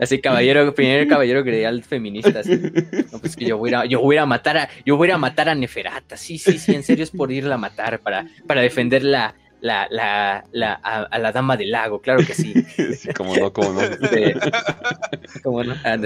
así, 0.00 0.20
caballero, 0.20 0.74
primer 0.74 1.06
caballero 1.08 1.40
ideal 1.40 1.82
feminista. 1.82 2.42
No, 3.12 3.18
pues 3.18 3.36
que 3.36 3.44
yo 3.44 3.58
voy, 3.58 3.74
a, 3.74 3.84
yo 3.84 4.00
voy 4.00 4.16
a 4.16 4.26
matar 4.26 4.58
a, 4.58 4.68
yo 4.84 4.96
voy 4.96 5.10
a 5.10 5.18
matar 5.18 5.48
a 5.48 5.54
Neferata. 5.54 6.16
Sí, 6.16 6.38
sí, 6.38 6.58
sí, 6.58 6.74
en 6.74 6.82
serio 6.82 7.04
es 7.04 7.10
por 7.10 7.32
irla 7.32 7.56
a 7.56 7.58
matar 7.58 8.00
para, 8.00 8.26
para 8.46 8.60
defender 8.60 9.02
la, 9.02 9.34
la, 9.60 9.86
la, 9.90 10.44
la 10.52 10.74
a, 10.74 11.18
la 11.18 11.32
dama 11.32 11.56
del 11.56 11.70
lago, 11.70 12.00
claro 12.00 12.24
que 12.26 12.34
sí. 12.34 12.54
sí 12.96 13.12
como 13.14 13.36
no, 13.36 13.52
como 13.52 13.72
no. 13.72 13.80
como 15.42 15.64
no, 15.64 15.74
ah, 15.84 15.98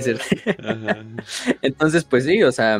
Entonces, 1.62 2.04
pues 2.04 2.24
sí, 2.24 2.42
o 2.42 2.52
sea, 2.52 2.78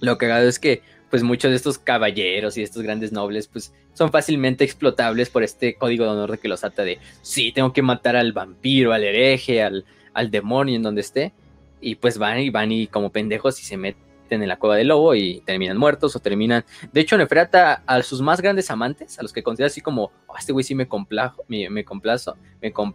lo 0.00 0.18
cagado 0.18 0.48
es 0.48 0.58
que 0.58 0.82
pues 1.14 1.22
muchos 1.22 1.52
de 1.52 1.56
estos 1.56 1.78
caballeros 1.78 2.56
y 2.58 2.62
estos 2.64 2.82
grandes 2.82 3.12
nobles, 3.12 3.46
pues 3.46 3.72
son 3.92 4.10
fácilmente 4.10 4.64
explotables 4.64 5.30
por 5.30 5.44
este 5.44 5.76
código 5.76 6.04
de 6.04 6.10
honor 6.10 6.32
de 6.32 6.38
que 6.38 6.48
los 6.48 6.64
ata 6.64 6.82
de, 6.82 6.98
sí, 7.22 7.52
tengo 7.52 7.72
que 7.72 7.82
matar 7.82 8.16
al 8.16 8.32
vampiro, 8.32 8.92
al 8.92 9.04
hereje, 9.04 9.62
al, 9.62 9.84
al 10.12 10.32
demonio 10.32 10.74
en 10.74 10.82
donde 10.82 11.02
esté, 11.02 11.32
y 11.80 11.94
pues 11.94 12.18
van 12.18 12.40
y 12.40 12.50
van 12.50 12.72
y 12.72 12.88
como 12.88 13.12
pendejos 13.12 13.60
y 13.60 13.64
se 13.64 13.76
meten 13.76 14.42
en 14.42 14.48
la 14.48 14.56
cueva 14.56 14.74
del 14.74 14.88
lobo 14.88 15.14
y 15.14 15.40
terminan 15.42 15.76
muertos 15.76 16.16
o 16.16 16.18
terminan. 16.18 16.64
De 16.92 17.02
hecho, 17.02 17.16
Neferata 17.16 17.84
a 17.86 18.02
sus 18.02 18.20
más 18.20 18.40
grandes 18.40 18.68
amantes, 18.72 19.16
a 19.16 19.22
los 19.22 19.32
que 19.32 19.44
considera 19.44 19.68
así 19.68 19.80
como, 19.80 20.10
oh, 20.26 20.36
este 20.36 20.52
güey 20.52 20.64
sí 20.64 20.74
me 20.74 20.88
complajo, 20.88 21.44
me, 21.46 21.70
me 21.70 21.84
complazo, 21.84 22.36
me 22.60 22.72
¿cómo 22.72 22.92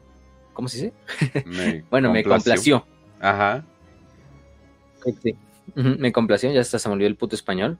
se 0.68 0.92
dice? 0.92 1.86
bueno, 1.90 2.12
me 2.12 2.26
complació. 2.26 2.86
Ajá. 3.22 3.64
Sí. 5.24 5.38
Me 5.74 6.12
complació, 6.12 6.52
ya 6.52 6.60
hasta 6.60 6.80
se 6.80 6.90
me 6.90 6.96
olvidó 6.96 7.08
el 7.08 7.16
puto 7.16 7.38
español. 7.38 7.80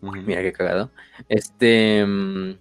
Mira 0.00 0.42
qué 0.42 0.52
cagado. 0.52 0.90
Este. 1.28 2.04
Mm, 2.04 2.54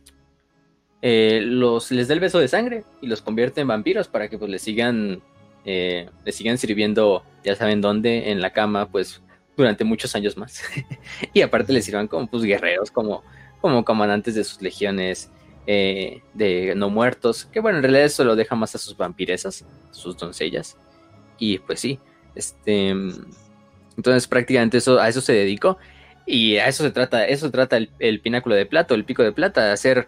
eh, 1.02 1.42
los, 1.44 1.92
les 1.92 2.08
da 2.10 2.14
el 2.14 2.20
beso 2.20 2.40
de 2.40 2.50
sangre 2.50 2.84
y 3.02 3.08
los 3.08 3.22
convierte 3.22 3.62
en 3.62 3.68
vampiros 3.68 4.08
para 4.08 4.28
que 4.28 4.38
pues 4.38 4.50
les 4.50 4.62
sigan. 4.62 5.22
Eh, 5.66 6.10
les 6.26 6.36
sigan 6.36 6.58
sirviendo, 6.58 7.24
ya 7.44 7.56
saben 7.56 7.82
dónde, 7.82 8.32
en 8.32 8.42
la 8.42 8.52
cama, 8.52 8.90
pues 8.90 9.22
durante 9.56 9.84
muchos 9.84 10.16
años 10.16 10.38
más. 10.38 10.62
y 11.34 11.42
aparte 11.42 11.74
les 11.74 11.86
sirvan 11.86 12.08
como 12.08 12.28
pues 12.28 12.44
guerreros, 12.44 12.92
como, 12.92 13.24
como 13.62 13.84
comandantes 13.84 14.36
de 14.36 14.44
sus 14.44 14.62
legiones 14.62 15.30
eh, 15.68 16.22
de 16.34 16.74
no 16.76 16.90
muertos. 16.90 17.46
Que 17.46 17.60
bueno, 17.60 17.78
en 17.78 17.84
realidad 17.84 18.06
eso 18.06 18.24
lo 18.24 18.36
deja 18.36 18.56
más 18.56 18.74
a 18.76 18.78
sus 18.78 18.98
vampiresas, 18.98 19.66
sus 19.92 20.18
doncellas. 20.18 20.78
Y 21.38 21.60
pues 21.60 21.80
sí, 21.80 22.00
este. 22.36 22.94
Mm, 22.94 23.26
entonces 23.98 24.28
prácticamente 24.28 24.78
eso, 24.78 25.00
a 25.00 25.10
eso 25.10 25.22
se 25.22 25.34
dedicó. 25.34 25.78
Y 26.32 26.58
a 26.58 26.68
eso 26.68 26.84
se 26.84 26.92
trata, 26.92 27.26
eso 27.26 27.48
se 27.48 27.52
trata 27.52 27.80
el, 27.98 28.20
pináculo 28.20 28.54
de 28.54 28.68
plata, 28.68 28.94
el 28.94 29.04
pico 29.04 29.24
de 29.24 29.32
plata, 29.32 29.74
hacer 29.74 30.08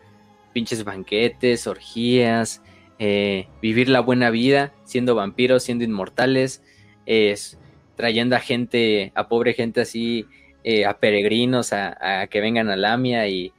pinches 0.53 0.84
banquetes, 0.84 1.65
orgías, 1.65 2.61
eh, 2.99 3.48
vivir 3.60 3.89
la 3.89 4.02
buena 4.02 4.30
vida, 4.30 4.72
siendo 4.84 5.15
vampiros, 5.15 5.64
siendo 5.64 5.84
inmortales, 5.84 6.61
es, 7.07 7.57
trayendo 7.95 8.35
a 8.35 8.39
gente, 8.39 9.11
a 9.15 9.27
pobre 9.30 9.56
gente 9.56 9.81
así, 9.81 10.27
eh, 10.64 10.85
a 10.85 10.99
peregrinos, 10.99 11.73
a, 11.73 12.27
que 12.30 12.39
vengan 12.39 12.69
a 12.69 12.76
Lamia 12.76 13.27
y, 13.27 13.52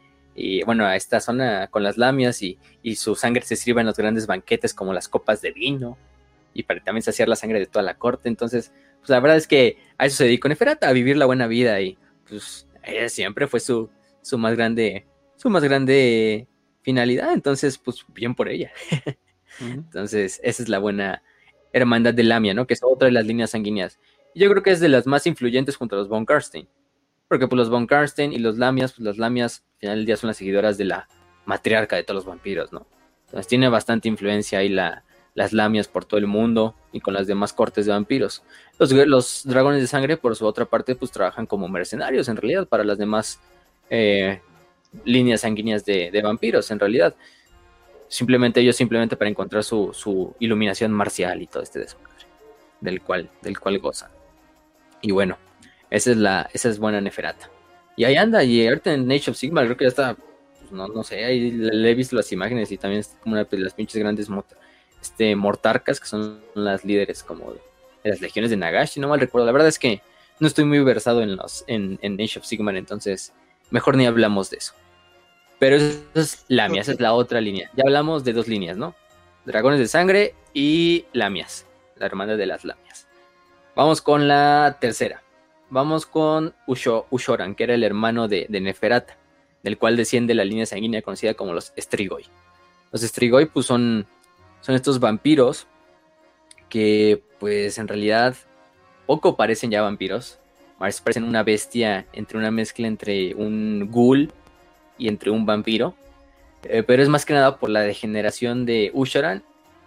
bueno, 0.65 0.87
a 0.87 0.95
esta 0.95 1.19
zona 1.19 1.67
con 1.67 1.83
las 1.83 1.99
lamias 1.99 2.43
y, 2.43 2.59
su 2.95 3.17
sangre 3.17 3.43
se 3.43 3.57
sirva 3.57 3.81
en 3.81 3.89
los 3.89 3.97
grandes 3.97 4.29
banquetes 4.29 4.73
como 4.73 4.93
las 4.93 5.09
copas 5.09 5.43
de 5.43 5.51
vino 5.51 5.99
y 6.55 6.63
para 6.63 6.79
también 6.79 7.03
saciar 7.03 7.29
la 7.29 7.35
sangre 7.35 7.59
de 7.59 7.67
toda 7.67 7.83
la 7.83 7.95
corte. 7.95 8.29
Entonces, 8.29 8.71
pues 9.01 9.11
la 9.11 9.19
verdad 9.19 9.37
es 9.37 9.49
que 9.49 9.79
a 9.99 10.07
eso 10.07 10.19
se 10.19 10.25
dedicó 10.27 10.49
Neferata, 10.49 10.89
a 10.89 10.93
vivir 10.93 11.17
la 11.17 11.27
buena 11.27 11.49
vida 11.49 11.81
y 11.81 11.99
pues 12.29 12.67
ella 12.83 13.09
siempre 13.09 13.47
fue 13.47 13.61
su, 13.61 13.91
su 14.23 14.39
más 14.39 14.55
grande, 14.55 15.07
su 15.37 15.51
más 15.51 15.63
grande 15.63 16.47
finalidad, 16.83 17.33
entonces 17.33 17.79
pues 17.79 18.05
bien 18.09 18.35
por 18.35 18.49
ella. 18.49 18.73
Entonces, 19.61 20.41
esa 20.43 20.63
es 20.63 20.69
la 20.69 20.79
buena 20.79 21.23
hermandad 21.73 22.15
de 22.15 22.23
Lamia, 22.23 22.55
¿no? 22.55 22.67
Que 22.67 22.75
es 22.75 22.81
otra 22.83 23.07
de 23.07 23.13
las 23.13 23.27
líneas 23.27 23.51
sanguíneas. 23.51 23.99
Y 24.35 24.41
yo 24.41 24.51
creo 24.51 24.63
que 24.63 24.71
es 24.71 24.81
de 24.81 24.89
las 24.89 25.07
más 25.07 25.27
influyentes 25.27 25.77
junto 25.77 25.95
a 25.95 25.99
los 25.99 26.09
Von 26.09 26.25
Karstein. 26.25 26.69
Porque 27.29 27.47
pues 27.49 27.59
los 27.59 27.71
Von 27.71 27.87
Karstein 27.87 28.33
y 28.33 28.39
los 28.39 28.59
Lamias, 28.59 28.93
pues 28.93 29.05
las 29.05 29.19
Lamias 29.19 29.65
al 29.75 29.79
final 29.79 29.97
del 29.97 30.07
día 30.07 30.17
son 30.17 30.29
las 30.29 30.37
seguidoras 30.37 30.79
de 30.79 30.87
la 30.87 31.09
matriarca 31.45 31.97
de 31.97 32.05
todos 32.05 32.17
los 32.17 32.27
vampiros, 32.27 32.73
¿no? 32.73 32.87
Entonces 33.27 33.47
tiene 33.47 33.69
bastante 33.69 34.09
influencia 34.09 34.59
ahí 34.59 34.69
la, 34.69 35.05
las 35.35 35.53
lamias 35.53 35.89
por 35.89 36.05
todo 36.05 36.19
el 36.19 36.27
mundo 36.27 36.75
y 36.93 37.01
con 37.01 37.15
las 37.15 37.27
demás 37.27 37.53
cortes 37.53 37.87
de 37.87 37.93
vampiros. 37.93 38.43
Los, 38.79 39.45
dragones 39.45 39.81
de 39.81 39.87
sangre, 39.87 40.17
por 40.17 40.37
su 40.37 40.47
otra 40.47 40.65
parte, 40.67 40.95
pues 40.95 41.11
trabajan 41.11 41.47
como 41.47 41.69
mercenarios 41.69 42.29
en 42.29 42.37
realidad 42.37 42.67
para 42.67 42.85
las 42.85 42.99
demás 42.99 43.41
eh, 43.89 44.41
líneas 45.05 45.43
sanguíneas 45.43 45.85
de, 45.85 46.21
vampiros, 46.23 46.71
en 46.71 46.79
realidad. 46.79 47.15
Simplemente 48.09 48.61
ellos 48.61 48.77
simplemente 48.77 49.17
para 49.17 49.31
encontrar 49.31 49.65
su, 49.65 50.35
iluminación 50.39 50.93
marcial 50.93 51.41
y 51.41 51.47
todo 51.47 51.63
este 51.63 51.79
desmadre 51.79 52.13
del 52.81 53.01
cual, 53.01 53.31
del 53.41 53.59
cual 53.59 53.79
gozan. 53.79 54.11
Y 55.01 55.13
bueno, 55.13 55.39
esa 55.89 56.11
es 56.11 56.17
la, 56.17 56.51
esa 56.53 56.69
es 56.69 56.79
buena 56.79 57.01
Neferata. 57.01 57.49
Y 57.97 58.05
ahí 58.05 58.17
anda, 58.17 58.43
y 58.43 58.67
ahorita 58.67 58.93
en 58.93 59.07
Nation 59.07 59.33
of 59.33 59.39
Sigma 59.39 59.63
creo 59.65 59.77
que 59.77 59.85
ya 59.85 59.89
está, 59.89 60.15
pues, 60.15 60.73
no, 60.73 60.89
no 60.89 61.05
sé, 61.05 61.25
ahí 61.25 61.51
le, 61.53 61.91
he 61.91 61.95
visto 61.95 62.17
las 62.17 62.33
imágenes 62.33 62.73
y 62.73 62.79
también 62.79 63.01
es 63.01 63.17
como 63.23 63.35
una 63.35 63.45
de 63.45 63.59
las 63.59 63.75
pinches 63.75 64.01
grandes 64.01 64.29
motos 64.29 64.59
este, 65.03 65.35
mortarcas, 65.35 65.99
que 65.99 66.07
son 66.07 66.41
las 66.55 66.85
líderes 66.85 67.25
como 67.25 67.53
de, 67.53 67.61
las 68.05 68.21
legiones 68.21 68.51
de 68.51 68.57
Nagashi, 68.57 69.01
no 69.01 69.09
mal 69.09 69.21
recuerdo. 69.21 69.47
La 69.47 69.53
verdad 69.53 69.69
es 69.69 69.79
que 69.79 70.01
no 70.39 70.47
estoy 70.47 70.65
muy 70.65 70.79
versado 70.79 71.23
en 71.23 71.37
los 71.37 71.65
en, 71.67 71.99
en 72.03 72.15
Age 72.15 72.39
of 72.39 72.47
Sigmar, 72.47 72.77
entonces 72.77 73.33
mejor 73.71 73.97
ni 73.97 74.07
hablamos 74.07 74.49
de 74.51 74.59
eso. 74.59 74.75
Pero 75.59 75.77
esa 75.77 76.01
es 76.15 76.45
Lamias, 76.49 76.87
esa 76.87 76.93
es 76.93 77.01
la 77.01 77.13
otra 77.13 77.41
línea. 77.41 77.71
Ya 77.77 77.83
hablamos 77.85 78.25
de 78.25 78.33
dos 78.33 78.49
líneas, 78.49 78.77
¿no? 78.77 78.95
Dragones 79.45 79.81
de 79.81 79.89
sangre 79.89 80.35
y 80.55 81.05
Lamias, 81.13 81.67
la 81.97 82.07
hermana 82.07 82.37
de 82.37 82.47
las 82.47 82.65
Lamias. 82.65 83.07
Vamos 83.75 84.01
con 84.03 84.29
la 84.29 84.79
tercera. 84.81 85.23
Vamos 85.71 86.07
con 86.07 86.55
Usho, 86.67 87.07
Ushoran, 87.11 87.55
que 87.55 87.65
era 87.65 87.75
el 87.75 87.83
hermano 87.83 88.29
de, 88.29 88.47
de, 88.49 88.61
Neferata, 88.61 89.17
del 89.63 89.79
cual 89.79 89.97
desciende 89.97 90.35
la 90.35 90.45
línea 90.45 90.67
sanguínea 90.67 91.03
conocida 91.03 91.35
como 91.35 91.55
los 91.55 91.73
Strigoi. 91.79 92.27
Los 92.93 93.03
Strigoi 93.03 93.47
pues 93.47 93.67
son 93.67 94.07
son 94.63 94.75
estos 94.75 94.99
vampiros 94.99 95.67
que 96.71 97.23
pues 97.39 97.77
en 97.77 97.87
realidad 97.87 98.35
poco 99.05 99.37
parecen 99.37 99.71
ya 99.71 99.83
vampiros. 99.83 100.39
Más 100.79 101.01
parecen 101.01 101.25
una 101.25 101.43
bestia 101.43 102.07
entre 102.13 102.39
una 102.39 102.51
mezcla 102.51 102.87
entre 102.87 103.35
un 103.35 103.91
ghoul 103.91 104.33
y 104.97 105.09
entre 105.09 105.31
un 105.31 105.45
vampiro. 105.45 105.95
Eh, 106.63 106.83
pero 106.83 107.03
es 107.03 107.09
más 107.09 107.27
que 107.27 107.35
nada 107.35 107.59
por 107.59 107.69
la 107.69 107.81
degeneración 107.81 108.65
de 108.65 108.91
Usharan 108.95 109.43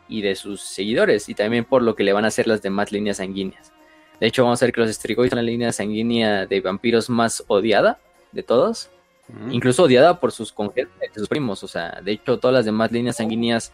y 0.08 0.22
de 0.22 0.36
sus 0.36 0.62
seguidores. 0.62 1.28
Y 1.28 1.34
también 1.34 1.66
por 1.66 1.82
lo 1.82 1.96
que 1.96 2.04
le 2.04 2.14
van 2.14 2.26
a 2.26 2.28
hacer 2.28 2.48
las 2.48 2.62
demás 2.62 2.92
líneas 2.92 3.18
sanguíneas. 3.18 3.72
De 4.20 4.28
hecho, 4.28 4.44
vamos 4.44 4.62
a 4.62 4.66
ver 4.66 4.74
que 4.74 4.82
los 4.82 4.92
Strigoi 4.92 5.30
son 5.30 5.38
la 5.38 5.44
línea 5.44 5.72
sanguínea 5.72 6.46
de 6.46 6.62
vampiros 6.62 7.10
más 7.10 7.44
odiada 7.48 8.00
de 8.32 8.44
todos. 8.44 8.90
mm. 9.28 9.54
incluso 9.54 9.84
odiada 9.84 10.20
por 10.20 10.32
sus 10.32 10.52
congéneres, 10.52 10.94
sus 11.16 11.28
primos, 11.28 11.64
o 11.64 11.68
sea, 11.68 12.00
de 12.04 12.12
hecho 12.12 12.38
todas 12.38 12.54
las 12.54 12.66
demás 12.66 12.92
líneas 12.92 13.16
sanguíneas 13.16 13.74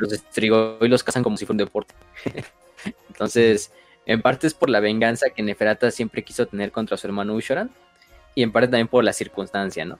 los 0.00 0.12
estrigó 0.12 0.78
y 0.80 0.88
los 0.88 1.04
cazan 1.04 1.22
como 1.22 1.36
si 1.36 1.46
fuera 1.46 1.54
un 1.62 1.66
deporte. 1.66 1.94
Entonces, 3.08 3.72
en 4.06 4.22
parte 4.22 4.46
es 4.46 4.54
por 4.54 4.70
la 4.70 4.80
venganza 4.80 5.30
que 5.30 5.42
Neferata 5.42 5.90
siempre 5.90 6.24
quiso 6.24 6.46
tener 6.46 6.72
contra 6.72 6.96
su 6.96 7.06
hermano 7.06 7.34
Ushoran, 7.34 7.70
y 8.34 8.42
en 8.42 8.52
parte 8.52 8.68
también 8.68 8.88
por 8.88 9.04
la 9.04 9.12
circunstancia, 9.12 9.84
¿no? 9.84 9.98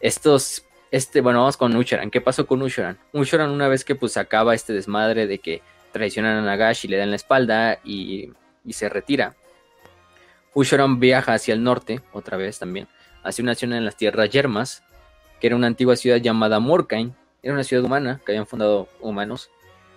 Estos, 0.00 0.64
este, 0.90 1.20
bueno, 1.20 1.40
vamos 1.40 1.56
con 1.56 1.74
Ushoran. 1.76 2.10
¿Qué 2.10 2.20
pasó 2.20 2.46
con 2.46 2.62
Ushoran? 2.62 2.98
Ushoran 3.12 3.50
una 3.50 3.68
vez 3.68 3.84
que 3.84 3.94
pues 3.94 4.16
acaba 4.16 4.54
este 4.54 4.72
desmadre 4.72 5.26
de 5.26 5.38
que 5.38 5.62
traicionan 5.92 6.38
a 6.38 6.42
Nagash 6.42 6.84
y 6.84 6.88
le 6.88 6.96
dan 6.96 7.10
la 7.10 7.16
espalda 7.16 7.80
y, 7.84 8.30
y 8.64 8.72
se 8.72 8.88
retira. 8.88 9.34
Ushoran 10.54 11.00
viaja 11.00 11.34
hacia 11.34 11.54
el 11.54 11.62
norte, 11.62 12.00
otra 12.12 12.36
vez 12.36 12.58
también, 12.58 12.88
hacia 13.22 13.42
una 13.42 13.54
ciudad 13.54 13.76
en 13.76 13.84
las 13.84 13.96
tierras 13.96 14.30
yermas, 14.30 14.82
que 15.40 15.48
era 15.48 15.56
una 15.56 15.66
antigua 15.66 15.96
ciudad 15.96 16.16
llamada 16.16 16.60
Morkain. 16.60 17.14
Era 17.46 17.54
una 17.54 17.62
ciudad 17.62 17.84
humana 17.84 18.20
que 18.26 18.32
habían 18.32 18.48
fundado 18.48 18.88
humanos. 18.98 19.52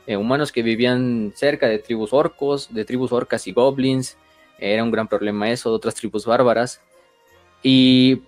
Eh, 0.05 0.17
humanos 0.17 0.51
que 0.51 0.61
vivían 0.61 1.33
cerca 1.35 1.67
de 1.67 1.79
tribus 1.79 2.13
orcos, 2.13 2.71
de 2.71 2.85
tribus 2.85 3.11
orcas 3.11 3.47
y 3.47 3.53
goblins. 3.53 4.19
Era 4.59 4.83
un 4.83 4.91
gran 4.91 5.07
problema 5.07 5.49
eso, 5.49 5.71
de 5.71 5.75
otras 5.77 5.95
tribus 5.95 6.27
bárbaras. 6.27 6.79
Y 7.63 8.21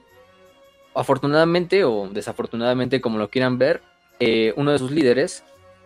afortunadamente 0.95 1.83
o 1.83 2.09
desafortunadamente, 2.11 2.99
como 2.99 3.19
lo 3.19 3.29
quieran 3.29 3.59
ver, 3.59 3.83
eh, 4.19 4.55
uno 4.55 4.71
de 4.71 4.79
sus 4.79 4.89
líderes 4.89 5.43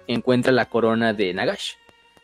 encuentra 0.08 0.54
la 0.54 0.70
corona 0.70 1.12
de 1.12 1.34
Nagash. 1.34 1.74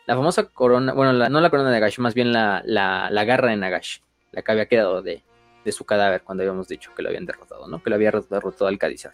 La 0.05 0.15
famosa 0.15 0.45
corona, 0.45 0.93
bueno, 0.93 1.11
no 1.11 1.41
la 1.41 1.49
corona 1.49 1.71
de 1.71 1.75
Nagash, 1.75 1.99
más 1.99 2.13
bien 2.13 2.31
la, 2.31 2.63
la, 2.63 3.25
garra 3.25 3.49
de 3.49 3.57
Nagash, 3.57 3.97
la 4.31 4.43
que 4.43 4.51
había 4.53 4.67
quedado 4.67 5.01
de, 5.01 5.23
de, 5.65 5.71
su 5.73 5.83
cadáver 5.83 6.21
cuando 6.21 6.43
habíamos 6.43 6.69
dicho 6.69 6.93
que 6.95 7.01
lo 7.01 7.09
habían 7.09 7.25
derrotado, 7.25 7.67
¿no? 7.67 7.83
Que 7.83 7.89
lo 7.89 7.97
había 7.97 8.11
derrotado 8.11 8.67
al 8.67 8.77
Cadizar. 8.77 9.11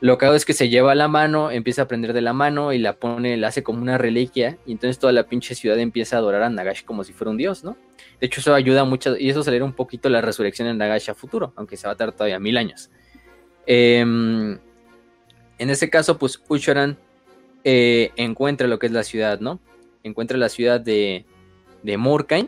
Lo 0.00 0.16
que 0.16 0.24
hago 0.24 0.34
es 0.34 0.46
que 0.46 0.54
se 0.54 0.70
lleva 0.70 0.94
la 0.94 1.08
mano, 1.08 1.50
empieza 1.50 1.82
a 1.82 1.88
prender 1.88 2.14
de 2.14 2.22
la 2.22 2.32
mano 2.32 2.72
y 2.72 2.78
la 2.78 2.94
pone, 2.94 3.36
la 3.36 3.48
hace 3.48 3.62
como 3.62 3.82
una 3.82 3.98
reliquia, 3.98 4.56
y 4.64 4.72
entonces 4.72 4.98
toda 4.98 5.12
la 5.12 5.24
pinche 5.24 5.54
ciudad 5.54 5.78
empieza 5.78 6.16
a 6.16 6.20
adorar 6.20 6.42
a 6.42 6.48
Nagash 6.48 6.84
como 6.84 7.04
si 7.04 7.12
fuera 7.12 7.30
un 7.30 7.36
dios, 7.36 7.64
¿no? 7.64 7.76
De 8.18 8.26
hecho, 8.26 8.40
eso 8.40 8.54
ayuda 8.54 8.84
mucho, 8.84 9.16
y 9.18 9.28
eso 9.28 9.40
acelera 9.40 9.64
un 9.64 9.74
poquito 9.74 10.08
la 10.08 10.22
resurrección 10.22 10.68
en 10.68 10.78
Nagash 10.78 11.10
a 11.10 11.14
futuro, 11.14 11.52
aunque 11.56 11.76
se 11.76 11.86
va 11.86 11.92
a 11.92 11.96
tardar 11.96 12.14
todavía 12.14 12.38
mil 12.38 12.56
años. 12.56 12.90
Em, 13.66 14.58
en 15.58 15.70
ese 15.70 15.90
caso, 15.90 16.16
pues 16.16 16.42
Ushoran 16.48 16.96
eh, 17.64 18.10
encuentra 18.16 18.68
lo 18.68 18.78
que 18.78 18.86
es 18.86 18.92
la 18.92 19.02
ciudad, 19.02 19.40
¿no? 19.40 19.60
Encuentra 20.02 20.38
la 20.38 20.48
ciudad 20.48 20.80
de, 20.80 21.26
de. 21.82 22.46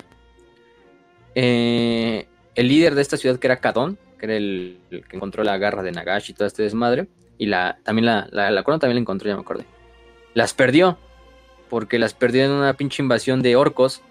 Eh, 1.35 2.27
el 2.55 2.69
líder 2.69 2.95
de 2.95 3.03
esta 3.03 3.19
ciudad, 3.19 3.39
que 3.39 3.47
era 3.47 3.61
Kadon, 3.61 3.99
que 4.19 4.27
era 4.27 4.37
el, 4.37 4.79
el, 4.91 5.07
que 5.07 5.16
encontró 5.16 5.45
la 5.45 5.59
garra 5.59 5.83
de 5.83 5.93
Nagash 5.93 6.31
y 6.31 6.33
todo 6.33 6.47
este 6.47 6.62
desmadre, 6.62 7.09
y 7.39 7.47
la, 7.47 7.79
también 7.83 8.07
la, 8.07 8.29
la, 8.31 8.63
corona 8.63 8.81
también 8.81 8.97
la 8.97 9.01
encontró, 9.01 9.29
ya 9.29 9.35
me 9.35 9.43
acordé. 9.43 9.65
Las 10.35 10.55
perdió. 10.55 10.99
Porque 11.69 11.99
las 11.99 12.13
perdió 12.13 12.45
en 12.45 12.51
una 12.51 12.75
pinche 12.75 13.03
invasión 13.03 13.43
de 13.43 13.57
orcos. 13.57 14.03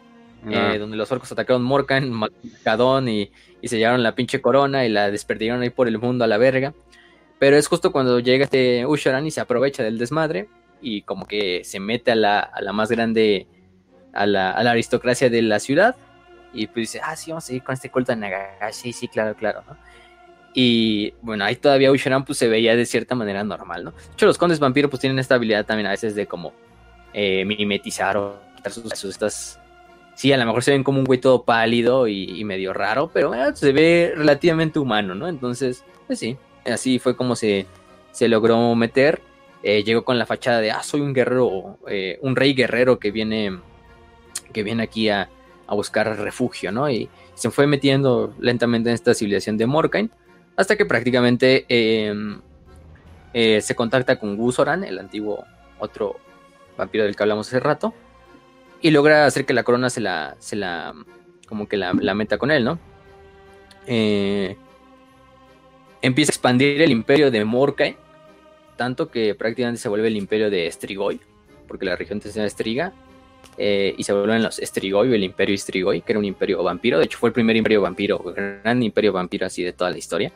Eh, 0.50 0.78
donde 0.80 0.98
los 0.98 1.12
orcos 1.12 1.32
atacaron 1.32 1.62
Morkan, 1.62 2.10
Macadón 2.10 3.08
y, 3.08 3.32
y 3.62 3.68
se 3.68 3.78
llevaron 3.78 4.02
la 4.02 4.16
pinche 4.16 4.42
corona 4.42 4.86
y 4.86 4.90
la 4.90 5.12
desperdieron 5.12 5.62
ahí 5.62 5.70
por 5.70 5.88
el 5.88 6.00
mundo 6.00 6.24
a 6.24 6.28
la 6.28 6.40
verga. 6.40 6.74
Pero 7.38 7.58
es 7.58 7.68
justo 7.68 7.92
cuando 7.92 8.20
llega 8.20 8.44
este 8.44 8.86
Usharan 8.86 9.26
y 9.26 9.32
se 9.32 9.42
aprovecha 9.42 9.84
del 9.84 9.98
desmadre 9.98 10.48
y 10.82 11.04
como 11.04 11.26
que 11.26 11.64
se 11.64 11.80
mete 11.80 12.12
a 12.12 12.16
la, 12.16 12.40
a 12.40 12.62
la 12.62 12.74
más 12.74 12.90
grande, 12.90 13.48
a 14.14 14.26
la, 14.26 14.52
a 14.52 14.64
la, 14.64 14.72
aristocracia 14.72 15.30
de 15.30 15.42
la 15.42 15.60
ciudad. 15.60 15.96
Y 16.54 16.68
pues 16.68 16.92
dice, 16.92 17.02
ah, 17.04 17.16
sí, 17.16 17.32
vamos 17.32 17.46
a 17.46 17.48
seguir 17.48 17.64
con 17.64 17.74
este 17.74 17.90
culto 17.90 18.12
de 18.12 18.18
Nagashi, 18.18 18.92
sí, 18.92 19.08
claro, 19.08 19.36
claro, 19.36 19.64
¿no? 19.68 19.78
Y 20.54 21.14
bueno, 21.22 21.46
ahí 21.46 21.56
todavía 21.56 21.92
Usharan 21.92 22.26
pues 22.26 22.38
se 22.38 22.48
veía 22.48 22.76
de 22.76 22.86
cierta 22.86 23.16
manera 23.16 23.44
normal, 23.44 23.86
¿no? 23.86 23.92
De 23.92 24.14
hecho, 24.14 24.26
los 24.26 24.38
condes 24.38 24.60
vampiros 24.60 24.90
pues 24.90 25.00
tienen 25.00 25.20
esta 25.20 25.36
habilidad 25.36 25.66
también 25.66 25.88
a 25.88 25.92
veces 25.92 26.14
de 26.16 26.28
como 26.28 26.54
eh, 27.14 27.46
mimetizar 27.46 28.18
o 28.18 28.40
quitar 28.56 28.74
sus, 28.74 28.92
sus. 28.94 29.58
Sí, 30.16 30.32
a 30.34 30.38
lo 30.38 30.46
mejor 30.46 30.64
se 30.64 30.72
ven 30.72 30.84
como 30.84 31.00
un 31.00 31.06
güey 31.06 31.20
todo 31.20 31.44
pálido 31.44 32.08
y, 32.08 32.44
medio 32.44 32.74
raro, 32.74 33.10
pero 33.14 33.34
se 33.56 33.72
ve 33.72 34.14
relativamente 34.16 34.78
humano, 34.78 35.16
¿no? 35.16 35.28
Entonces, 35.28 35.86
pues 36.06 36.20
sí, 36.20 36.38
así 36.66 37.00
fue 37.00 37.16
como 37.16 37.36
se, 37.36 37.66
se 38.12 38.28
logró 38.28 38.76
meter. 38.76 39.22
Eh, 39.64 39.84
llegó 39.84 40.04
con 40.04 40.20
la 40.20 40.26
fachada 40.26 40.60
de, 40.60 40.72
ah, 40.72 40.84
soy 40.84 41.02
un 41.02 41.14
guerrero, 41.14 41.78
eh, 41.88 42.20
un 42.22 42.36
rey 42.36 42.54
guerrero 42.54 43.00
que 43.00 43.12
viene, 43.12 43.60
que 44.52 44.64
viene 44.64 44.84
aquí 44.84 45.08
a, 45.10 45.30
a 45.66 45.76
buscar 45.76 46.18
refugio, 46.20 46.72
¿no? 46.72 46.90
Y 46.90 47.10
se 47.36 47.50
fue 47.50 47.68
metiendo 47.68 48.36
lentamente 48.40 48.90
en 48.90 48.96
esta 48.96 49.14
civilización 49.14 49.58
de 49.58 49.66
Morkain 49.66 50.12
hasta 50.62 50.76
que 50.76 50.86
prácticamente 50.86 51.66
em, 51.68 52.40
eh, 53.34 53.62
se 53.62 53.76
contacta 53.76 54.18
con 54.18 54.38
Gusoran, 54.38 54.84
el 54.84 55.00
antiguo 55.00 55.46
otro 55.80 56.18
vampiro 56.78 57.04
del 57.04 57.16
que 57.16 57.24
hablamos 57.24 57.48
hace 57.48 57.60
rato, 57.60 57.94
y 58.82 58.92
logra 58.92 59.26
hacer 59.26 59.46
que 59.46 59.54
la 59.54 59.64
corona 59.64 59.90
se 59.90 60.02
la, 60.02 60.36
se 60.40 60.56
la 60.56 60.94
como 61.48 61.68
que 61.68 61.78
la, 61.78 61.94
meta 61.94 62.38
con 62.38 62.50
él, 62.52 62.64
¿no? 62.64 62.80
Eh, 63.86 64.56
empieza 66.02 66.32
a 66.32 66.34
expandir 66.34 66.82
el 66.82 66.92
imperio 66.92 67.30
de 67.30 67.44
Morkai, 67.44 67.98
tanto 68.78 69.12
que 69.12 69.36
prácticamente 69.36 69.82
se 69.82 69.90
vuelve 69.90 70.08
el 70.08 70.16
imperio 70.16 70.50
de 70.50 70.72
Strigoi, 70.72 71.20
porque 71.68 71.86
la 71.86 71.96
región 71.96 72.22
se 72.22 72.32
llama 72.32 72.48
Estriga, 72.48 72.94
eh, 73.58 73.94
y 73.98 74.04
se 74.04 74.14
vuelven 74.14 74.44
los 74.44 74.58
Strigoi, 74.58 75.14
el 75.14 75.24
imperio 75.24 75.58
Strigoi, 75.58 76.02
que 76.02 76.14
era 76.14 76.20
un 76.20 76.26
imperio 76.26 76.64
vampiro. 76.64 76.98
De 76.98 77.06
hecho, 77.06 77.18
fue 77.18 77.30
el 77.30 77.34
primer 77.34 77.56
imperio 77.56 77.82
vampiro, 77.82 78.20
gran 78.20 78.82
imperio 78.82 79.14
vampiro 79.14 79.46
así 79.46 79.64
de 79.64 79.74
toda 79.74 79.92
la 79.92 79.98
historia, 79.98 80.32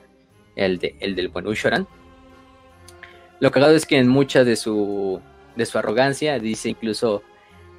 el, 0.55 0.79
de, 0.79 0.95
el 0.99 1.15
del 1.15 1.29
buen 1.29 1.47
Ushoran. 1.47 1.87
Lo 3.39 3.51
cagado 3.51 3.75
es 3.75 3.85
que 3.85 3.97
en 3.97 4.07
mucha 4.07 4.43
de 4.43 4.55
su, 4.55 5.21
de 5.55 5.65
su 5.65 5.77
arrogancia, 5.77 6.39
dice 6.39 6.69
incluso, 6.69 7.23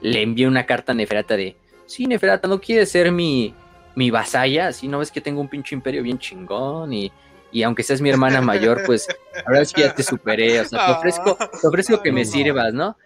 le 0.01 0.23
envió 0.23 0.49
una 0.49 0.67
carta 0.67 0.93
a 0.93 0.95
Neferata 0.95 1.37
de, 1.37 1.57
sí, 1.87 2.07
Neferata, 2.07 2.47
¿no 2.49 2.61
quieres 2.61 2.91
ser 2.91 3.11
mi, 3.11 3.55
mi 3.95 4.11
vasalla? 4.11 4.69
Así, 4.69 4.89
¿no 4.89 4.99
ves 4.99 5.11
que 5.11 5.21
tengo 5.21 5.41
un 5.41 5.49
pinche 5.49 5.75
imperio 5.75 6.03
bien 6.03 6.19
chingón? 6.19 6.93
Y, 6.93 7.11
y 7.51 7.63
aunque 7.63 7.83
seas 7.83 8.01
mi 8.01 8.11
hermana 8.11 8.41
mayor, 8.43 8.83
pues, 8.85 9.09
la 9.35 9.43
verdad 9.45 9.63
es 9.63 9.73
que 9.73 9.83
ya 9.83 9.95
te 9.95 10.03
superé, 10.03 10.61
o 10.61 10.65
sea, 10.65 10.87
te 10.87 10.93
ofrezco, 10.93 11.37
te 11.37 11.67
ofrezco 11.67 12.03
que 12.03 12.13
me 12.13 12.25
sirvas, 12.25 12.75
¿no? 12.75 12.97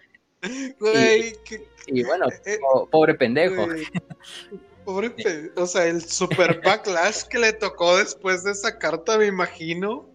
Güey, 0.79 1.35
y 1.87 2.03
bueno, 2.03 2.27
eh, 2.29 2.41
eh, 2.45 2.59
pobre 2.89 3.13
pendejo. 3.13 3.67
Pobre 4.85 5.13
o 5.55 5.65
sea, 5.67 5.85
el 5.85 6.03
super 6.03 6.61
backlash 6.63 7.23
que 7.23 7.39
le 7.39 7.53
tocó 7.53 7.97
después 7.97 8.43
de 8.43 8.51
esa 8.51 8.77
carta, 8.79 9.17
me 9.17 9.27
imagino. 9.27 10.09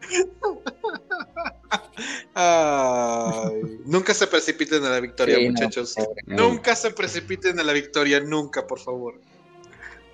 nunca 3.84 4.14
se 4.14 4.26
precipiten 4.26 4.84
a 4.84 4.90
la 4.90 5.00
victoria, 5.00 5.38
muchachos. 5.40 5.94
nunca 6.26 6.74
se 6.74 6.90
precipiten 6.90 7.60
a 7.60 7.64
la 7.64 7.72
victoria, 7.72 8.20
nunca, 8.20 8.66
por 8.66 8.80
favor. 8.80 9.20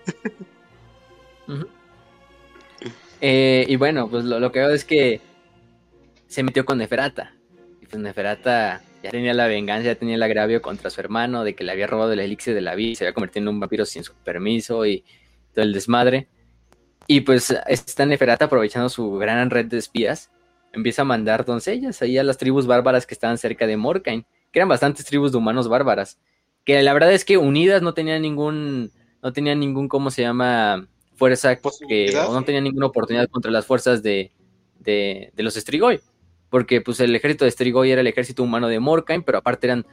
Eh, 3.21 3.65
y 3.69 3.77
bueno, 3.77 4.11
pues 4.11 4.25
lo, 4.25 4.39
lo 4.39 4.53
que 4.53 4.59
veo 4.59 4.71
es 4.71 4.85
que 4.85 5.23
se 6.27 6.43
metió 6.43 6.67
con 6.67 6.77
Neferata. 6.77 7.35
Y 7.81 7.87
pues 7.87 8.03
Neferata 8.03 8.83
ya 9.05 9.11
tenía 9.11 9.35
la 9.35 9.47
venganza, 9.47 9.85
ya 9.85 9.95
tenía 9.97 10.15
el 10.15 10.23
agravio 10.23 10.63
contra 10.63 10.89
su 10.89 10.99
hermano 10.99 11.45
de 11.45 11.55
que 11.55 11.63
le 11.63 11.73
había 11.73 11.87
robado 11.87 12.15
el 12.15 12.21
elixir 12.21 12.55
de 12.55 12.63
la 12.63 12.75
vida 12.75 12.93
y 12.93 12.95
se 12.95 13.05
había 13.05 13.13
convertido 13.13 13.43
en 13.43 13.49
un 13.49 13.61
vampiro 13.61 13.85
sin 13.85 14.03
su 14.03 14.15
permiso 14.15 14.87
y 14.87 15.05
todo 15.53 15.63
el 15.63 15.75
desmadre. 15.75 16.27
Y 17.07 17.21
pues 17.21 17.55
esta 17.67 18.07
Neferata, 18.07 18.47
aprovechando 18.47 18.89
su 18.89 19.13
gran 19.17 19.51
red 19.51 19.67
de 19.67 19.77
espías, 19.77 20.31
empieza 20.73 21.03
a 21.03 21.05
mandar 21.05 21.45
doncellas 21.45 22.01
ahí 22.01 22.17
a 22.17 22.23
las 22.23 22.39
tribus 22.39 22.67
bárbaras 22.67 23.07
que 23.07 23.13
estaban 23.13 23.37
cerca 23.37 23.67
de 23.67 23.77
Morkain, 23.77 24.25
que 24.51 24.59
eran 24.59 24.71
bastantes 24.71 25.05
tribus 25.05 25.33
de 25.33 25.39
humanos 25.39 25.69
bárbaras, 25.69 26.19
que 26.65 26.83
la 26.83 26.95
verdad 26.95 27.13
es 27.13 27.27
que 27.27 27.37
unidas 27.37 27.83
no 27.83 27.93
tenían 27.93 28.23
ningún, 28.23 28.91
no 29.23 29.35
tenían 29.35 29.61
ningún, 29.61 29.87
¿cómo 29.87 30.11
se 30.11 30.23
llama? 30.23 30.89
Fuerza 31.17 31.59
que, 31.87 32.17
o 32.27 32.33
no 32.33 32.43
tenían 32.43 32.65
ninguna 32.65 32.87
oportunidad 32.87 33.29
contra 33.29 33.51
las 33.51 33.67
fuerzas 33.67 34.03
de, 34.03 34.33
de, 34.81 35.31
de 35.37 35.43
los 35.43 35.55
Strigoi 35.55 36.01
porque 36.55 36.81
pues 36.81 37.01
el 37.01 37.17
ejército 37.17 37.45
de 37.45 37.51
Strigoi 37.51 37.91
era 37.91 38.01
el 38.01 38.07
ejército 38.07 38.45
humano 38.45 38.69
de 38.69 38.79
Morkain, 38.79 39.25
pero 39.25 39.39
aparte 39.39 39.67
eran 39.67 39.85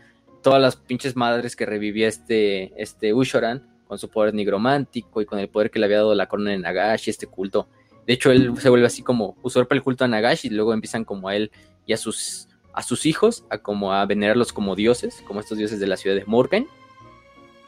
todas 0.44 0.62
las 0.62 0.76
pinches 0.76 1.16
madres 1.16 1.56
que 1.56 1.66
revivía 1.66 2.08
este, 2.08 2.72
este 2.80 3.16
Ushoran 3.16 3.68
con 3.88 3.98
su 3.98 4.12
poder 4.12 4.36
nigromántico 4.36 5.24
y 5.24 5.26
con 5.26 5.40
el 5.40 5.50
poder 5.50 5.72
que 5.72 5.80
le 5.80 5.86
había 5.86 5.98
dado 5.98 6.14
la 6.14 6.28
corona 6.28 6.52
de 6.52 6.60
Nagash 6.60 7.08
y 7.08 7.10
este 7.10 7.26
culto. 7.26 7.68
De 8.06 8.14
hecho, 8.14 8.30
él 8.32 8.56
se 8.60 8.70
vuelve 8.70 8.86
así 8.86 9.02
como 9.02 9.36
usurpa 9.42 9.74
el 9.74 9.82
culto 9.82 10.06
a 10.06 10.08
Nagash 10.08 10.46
y 10.46 10.52
luego 10.52 10.72
empiezan 10.72 11.04
como 11.04 11.30
a 11.30 11.36
él 11.36 11.50
y 11.88 11.94
a 11.94 11.98
sus, 11.98 12.48
a 12.74 12.84
sus 12.84 13.08
hijos 13.08 13.44
a 13.50 13.58
como 13.58 13.92
a 13.94 14.06
venerarlos 14.06 14.54
como 14.54 14.76
dioses, 14.76 15.24
como 15.26 15.40
estos 15.40 15.58
dioses 15.58 15.80
de 15.80 15.88
la 15.88 15.98
ciudad 15.98 16.16
de 16.16 16.26
Morkain, 16.26 16.68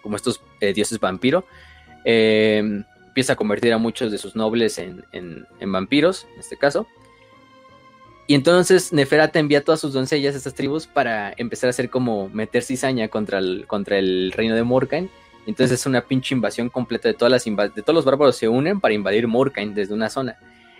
como 0.03 0.17
estos 0.17 0.39
eh, 0.59 0.71
dioses 0.71 0.99
vampiro. 0.99 1.45
Em, 2.05 2.83
empieza 3.07 3.33
a 3.33 3.35
convertir 3.37 3.73
a 3.73 3.79
muchos 3.79 4.11
de 4.11 4.19
sus 4.19 4.35
nobles 4.35 4.77
en, 4.77 5.03
en 5.13 5.71
vampiros, 5.71 6.27
en 6.35 6.41
este 6.41 6.57
caso. 6.57 6.85
Y 8.25 8.35
entonces 8.35 8.93
Neferata 8.93 9.39
envía 9.39 9.59
a 9.59 9.61
todas 9.61 9.81
sus 9.81 9.93
doncellas 9.93 10.33
a 10.33 10.37
estas 10.37 10.53
tribus 10.53 10.87
para 10.87 11.33
empezar 11.37 11.67
a 11.67 11.71
hacer 11.71 11.89
como 11.89 12.29
meter 12.29 12.63
cizaña 12.63 13.09
contra 13.09 13.39
el, 13.39 13.65
contra 13.67 13.97
el 13.97 14.31
reino 14.31 14.55
de 14.55 14.63
Morkain. 14.63 15.09
Entonces 15.45 15.81
es 15.81 15.85
una 15.85 16.01
pinche 16.01 16.33
invasión 16.33 16.69
completa 16.69 17.09
de 17.09 17.15
todas 17.15 17.31
las 17.31 17.43
de 17.43 17.81
todos 17.81 17.95
los 17.95 18.05
bárbaros 18.05 18.37
se 18.37 18.47
unen 18.47 18.79
para 18.79 18.93
invadir 18.93 19.27
Morkain 19.27 19.73
desde 19.73 19.93
una 19.93 20.09
zona. 20.09 20.37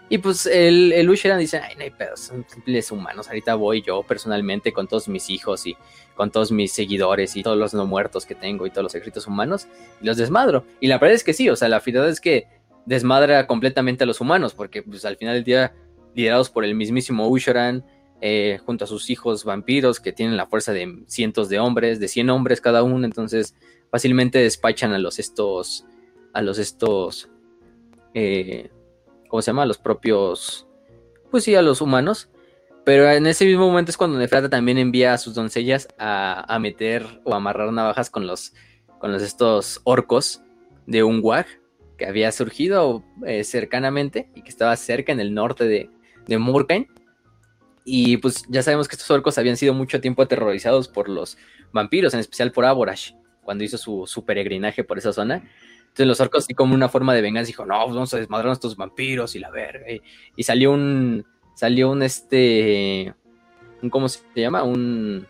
Y 0.10 0.20
pues 0.20 0.46
el, 0.46 0.92
el 0.94 1.10
Usheran 1.10 1.40
dice, 1.40 1.60
ay, 1.60 1.76
no 1.76 1.84
hay 1.84 1.90
pedos, 1.90 2.20
son 2.20 2.46
simples 2.48 2.92
humanos. 2.92 3.28
Ahorita 3.28 3.56
voy 3.56 3.82
yo 3.82 4.04
personalmente 4.04 4.72
con 4.72 4.88
todos 4.88 5.08
mis 5.08 5.30
hijos 5.30 5.66
y 5.66 5.76
con 6.16 6.30
todos 6.30 6.52
mis 6.52 6.72
seguidores 6.72 7.36
y 7.36 7.44
todos 7.44 7.58
los 7.58 7.74
no 7.74 7.86
muertos 7.86 8.26
que 8.26 8.36
tengo 8.36 8.66
y 8.66 8.70
todos 8.70 8.84
los 8.84 8.96
ejércitos 8.96 9.28
humanos 9.28 9.68
y 10.02 10.06
los 10.06 10.18
desmadro. 10.18 10.66
Y 10.80 10.88
la 10.88 10.98
verdad 10.98 11.16
es 11.16 11.24
que 11.24 11.34
sí, 11.34 11.50
o 11.50 11.56
sea, 11.56 11.68
la 11.68 11.82
verdad 11.84 12.10
es 12.10 12.22
que 12.22 12.48
desmadra 12.86 13.48
completamente 13.48 14.04
a 14.04 14.08
los 14.08 14.22
humanos 14.22 14.54
porque 14.54 14.84
pues 14.84 15.04
al 15.06 15.18
final 15.18 15.36
del 15.36 15.44
día, 15.44 15.74
liderados 16.16 16.50
por 16.50 16.66
el 16.66 16.76
mismísimo 16.76 17.28
Usheran, 17.28 17.86
eh, 18.26 18.60
junto 18.66 18.86
a 18.86 18.88
sus 18.88 19.10
hijos 19.10 19.44
vampiros 19.44 20.00
que 20.00 20.14
tienen 20.14 20.38
la 20.38 20.48
fuerza 20.48 20.72
de 20.72 21.04
cientos 21.08 21.50
de 21.50 21.60
hombres, 21.60 22.00
de 22.00 22.08
100 22.08 22.30
hombres 22.30 22.62
cada 22.62 22.82
uno, 22.82 23.04
entonces 23.04 23.54
fácilmente 23.92 24.40
despachan 24.40 24.94
a 24.94 24.98
los 24.98 25.20
estos, 25.20 25.86
a 26.32 26.42
los 26.42 26.58
estos, 26.58 27.30
eh, 28.14 28.70
¿cómo 29.28 29.42
se 29.42 29.52
llama? 29.52 29.64
A 29.64 29.66
los 29.66 29.78
propios, 29.78 30.68
pues 31.32 31.44
sí, 31.44 31.56
a 31.56 31.62
los 31.62 31.82
humanos. 31.82 32.30
Pero 32.86 33.10
en 33.10 33.28
ese 33.28 33.46
mismo 33.46 33.68
momento 33.68 33.92
es 33.92 33.98
cuando 33.98 34.18
Nefrata 34.18 34.50
también 34.50 34.78
envía 34.78 35.14
a 35.14 35.18
sus 35.18 35.36
doncellas 35.36 35.90
a, 35.98 36.58
meter 36.62 37.06
o 37.26 37.34
amarrar 37.36 37.74
navajas 37.74 38.10
con 38.10 38.26
los, 38.26 38.54
con 39.00 39.12
los 39.12 39.22
estos 39.22 39.82
orcos 39.84 40.42
de 40.86 41.04
un 41.04 41.20
wag 41.22 41.46
que 41.98 42.06
había 42.06 42.32
surgido 42.32 43.04
eh, 43.26 43.44
cercanamente 43.44 44.30
y 44.34 44.44
que 44.44 44.50
estaba 44.50 44.78
cerca 44.78 45.12
en 45.12 45.20
el 45.20 45.34
norte 45.34 45.66
de, 45.66 45.90
de 46.28 46.38
Murkain. 46.38 46.88
Y 47.86 48.18
pues 48.18 48.46
ya 48.48 48.64
sabemos 48.64 48.88
que 48.88 48.96
estos 48.96 49.12
orcos 49.12 49.38
habían 49.38 49.58
sido 49.58 49.74
mucho 49.74 50.00
tiempo 50.00 50.22
aterrorizados 50.22 50.88
por 50.88 51.10
los 51.10 51.38
vampiros, 51.74 52.14
en 52.14 52.22
especial 52.22 52.52
por 52.52 52.66
Aborash, 52.66 53.12
cuando 53.44 53.64
hizo 53.64 53.78
su, 53.78 54.08
su 54.08 54.24
peregrinaje 54.24 54.84
por 54.84 54.98
esa 54.98 55.12
zona. 55.12 55.44
Entonces 55.94 56.08
los 56.08 56.20
orcos, 56.22 56.46
así 56.46 56.56
como 56.56 56.74
una 56.74 56.90
forma 56.90 57.14
de 57.14 57.22
venganza, 57.22 57.48
dijo, 57.48 57.66
no, 57.66 57.80
pues 57.84 57.94
vamos 57.94 58.14
a 58.14 58.18
desmadrar 58.18 58.50
a 58.50 58.54
estos 58.54 58.76
vampiros 58.76 59.36
y 59.36 59.40
la 59.40 59.52
verga. 59.52 59.86
Y, 60.36 60.44
salió 60.44 60.72
un, 60.72 61.24
salió 61.54 61.92
un, 61.92 62.02
este, 62.02 63.14
un, 63.82 63.92
¿cómo 63.92 64.10
se 64.10 64.24
llama? 64.34 64.64
Un, 64.64 65.28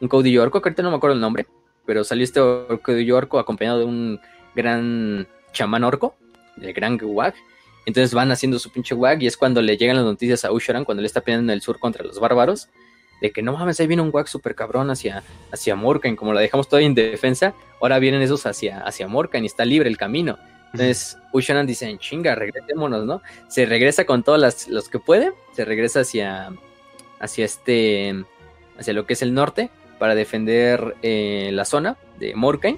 un 0.00 0.08
caudillo 0.08 0.42
orco, 0.42 0.62
que 0.62 0.70
ahorita 0.70 0.82
no 0.82 0.90
me 0.90 0.96
acuerdo 0.96 1.14
el 1.14 1.20
nombre, 1.20 1.46
pero 1.84 2.02
salió 2.02 2.24
este 2.24 2.40
caudillo 2.82 3.14
orco 3.14 3.38
acompañado 3.38 3.80
de 3.80 3.84
un 3.84 4.20
gran 4.54 5.28
chamán 5.52 5.84
orco, 5.84 6.16
el 6.62 6.72
gran 6.72 6.98
Wag. 7.02 7.34
Entonces 7.86 8.12
van 8.12 8.30
haciendo 8.32 8.58
su 8.58 8.70
pinche 8.70 8.94
wag 8.94 9.22
y 9.22 9.26
es 9.28 9.36
cuando 9.36 9.62
le 9.62 9.76
llegan 9.76 9.96
las 9.96 10.04
noticias 10.04 10.44
a 10.44 10.52
Ushoran, 10.52 10.84
cuando 10.84 11.00
le 11.02 11.06
está 11.06 11.20
peleando 11.20 11.52
en 11.52 11.56
el 11.56 11.62
sur 11.62 11.78
contra 11.78 12.04
los 12.04 12.18
bárbaros, 12.18 12.68
de 13.20 13.30
que 13.30 13.42
no 13.42 13.52
mames, 13.52 13.80
ahí 13.80 13.86
viene 13.86 14.02
un 14.02 14.10
wag 14.12 14.28
súper 14.28 14.54
cabrón 14.54 14.90
hacia, 14.90 15.22
hacia 15.52 15.76
Morkan, 15.76 16.16
como 16.16 16.34
la 16.34 16.40
dejamos 16.40 16.68
todavía 16.68 16.88
en 16.88 16.94
defensa, 16.94 17.54
ahora 17.80 17.98
vienen 17.98 18.20
esos 18.22 18.44
hacia, 18.44 18.80
hacia 18.80 19.08
Morkan 19.08 19.44
y 19.44 19.46
está 19.46 19.64
libre 19.64 19.88
el 19.88 19.96
camino. 19.96 20.36
Entonces 20.72 21.16
Usharan 21.32 21.66
dice, 21.66 21.96
chinga, 21.98 22.34
regresémonos, 22.34 23.06
¿no? 23.06 23.22
Se 23.48 23.64
regresa 23.64 24.04
con 24.04 24.22
todos 24.22 24.68
los 24.68 24.88
que 24.88 24.98
puede, 24.98 25.32
se 25.52 25.64
regresa 25.64 26.00
hacia, 26.00 26.52
hacia 27.18 27.44
este, 27.44 28.24
hacia 28.78 28.92
lo 28.92 29.06
que 29.06 29.14
es 29.14 29.22
el 29.22 29.32
norte, 29.32 29.70
para 29.98 30.14
defender 30.14 30.96
eh, 31.02 31.50
la 31.52 31.64
zona 31.64 31.96
de 32.18 32.34
Morkan. 32.34 32.76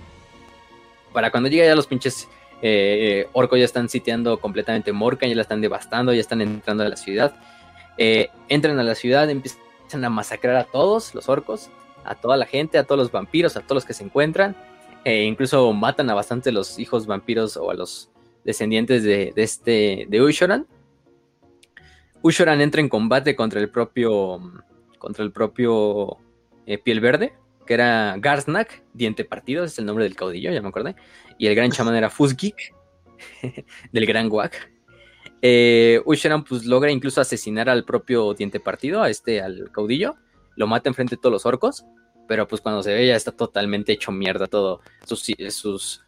Para 1.13 1.31
cuando 1.31 1.49
llegue 1.49 1.67
ya 1.67 1.75
los 1.75 1.87
pinches 1.87 2.29
eh, 2.63 3.29
orcos 3.33 3.59
ya 3.59 3.65
están 3.65 3.89
sitiando 3.89 4.39
completamente 4.41 4.93
Morkan, 4.93 5.29
ya 5.29 5.37
la 5.37 5.43
están 5.43 5.61
devastando, 5.61 6.13
ya 6.13 6.21
están 6.21 6.41
entrando 6.41 6.85
a 6.85 6.89
la 6.89 6.97
ciudad. 6.97 7.35
Eh, 7.97 8.31
entran 8.49 8.79
a 8.79 8.83
la 8.83 8.95
ciudad, 8.95 9.29
empiezan 9.29 10.05
a 10.05 10.11
masacrar 10.11 10.57
a 10.57 10.65
todos 10.65 11.15
los 11.15 11.29
orcos, 11.29 11.71
a 12.05 12.15
toda 12.15 12.37
la 12.37 12.47
gente, 12.47 12.79
a 12.79 12.85
todos 12.85 12.99
los 12.99 13.13
vampiros, 13.13 13.57
a 13.57 13.61
todos 13.61 13.77
los 13.77 13.85
que 13.85 13.95
se 13.95 14.05
encuentran. 14.05 14.57
E 15.05 15.25
incluso 15.25 15.73
matan 15.73 16.11
a 16.11 16.15
bastante 16.15 16.53
los 16.53 16.79
hijos 16.79 17.07
vampiros 17.07 17.57
o 17.57 17.71
a 17.71 17.75
los 17.75 18.11
descendientes 18.45 19.03
de, 19.03 19.33
este 19.37 20.07
de 20.09 20.23
Ushoran. 20.23 20.67
Ushoran 22.23 22.61
entra 22.61 22.81
en 22.81 22.89
combate 22.89 23.37
contra 23.37 23.61
el 23.61 23.71
propio 23.71 24.41
contra 24.99 25.25
el 25.25 25.31
propio 25.31 26.19
eh, 26.67 26.79
piel 26.79 27.01
verde, 27.01 27.35
que 27.67 27.75
era 27.75 28.17
Garznak, 28.19 28.83
diente 28.95 29.25
partido, 29.25 29.65
es 29.65 29.79
el 29.79 29.87
nombre 29.87 30.05
del 30.05 30.17
caudillo, 30.17 30.51
ya 30.51 30.61
me 30.61 30.69
acordé. 30.69 30.97
Y 31.39 31.47
el 31.47 31.55
gran 31.55 31.71
chamán 31.71 31.95
era 31.95 32.11
Fuzgik, 32.11 32.75
del 33.93 34.07
gran 34.07 34.31
Wak. 34.31 34.71
Eh, 35.41 36.03
Usheran 36.05 36.45
pues 36.45 36.65
logra 36.65 36.91
incluso 36.91 37.21
asesinar 37.21 37.69
al 37.69 37.85
propio 37.85 38.35
diente 38.35 38.59
partido, 38.61 39.03
a 39.03 39.11
este, 39.11 39.41
al 39.41 39.71
caudillo, 39.73 40.17
lo 40.57 40.67
mata 40.67 40.89
enfrente 40.89 41.15
de 41.15 41.23
todos 41.23 41.33
los 41.33 41.47
orcos, 41.47 41.85
pero 42.27 42.49
pues 42.49 42.61
cuando 42.61 42.83
se 42.83 42.93
ve 42.93 43.07
ya 43.07 43.17
está 43.17 43.33
totalmente 43.33 43.93
hecho 43.93 44.11
mierda 44.11 44.47
todo, 44.47 44.81
su, 45.07 45.17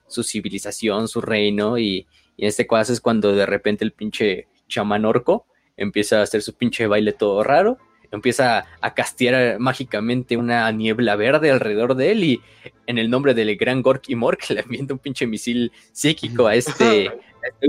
su 0.07 0.23
civilización, 0.23 1.09
su 1.09 1.21
reino, 1.21 1.79
y, 1.79 2.07
en 2.37 2.49
este 2.49 2.67
caso 2.67 2.93
es 2.93 3.01
cuando 3.01 3.33
de 3.33 3.47
repente 3.47 3.85
el 3.85 3.93
pinche 3.93 4.49
chamán 4.67 5.05
orco 5.05 5.47
empieza 5.77 6.21
a 6.21 6.23
hacer 6.23 6.43
su 6.43 6.55
pinche 6.55 6.87
baile 6.87 7.13
todo 7.13 7.43
raro, 7.43 7.79
empieza 8.11 8.67
a 8.81 8.95
castear 8.95 9.59
mágicamente 9.59 10.37
una 10.37 10.71
niebla 10.73 11.17
verde 11.17 11.51
alrededor 11.51 11.95
de 11.95 12.13
él 12.13 12.25
y 12.25 12.41
en 12.87 12.99
el 12.99 13.09
nombre 13.11 13.35
del 13.35 13.57
gran 13.57 13.83
Gork 13.83 14.09
y 14.09 14.17
Mork 14.17 14.49
le 14.51 14.61
envía 14.61 14.81
un 14.91 14.99
pinche 14.99 15.27
misil 15.27 15.73
psíquico 15.93 16.47
a 16.47 16.55
este 16.55 17.13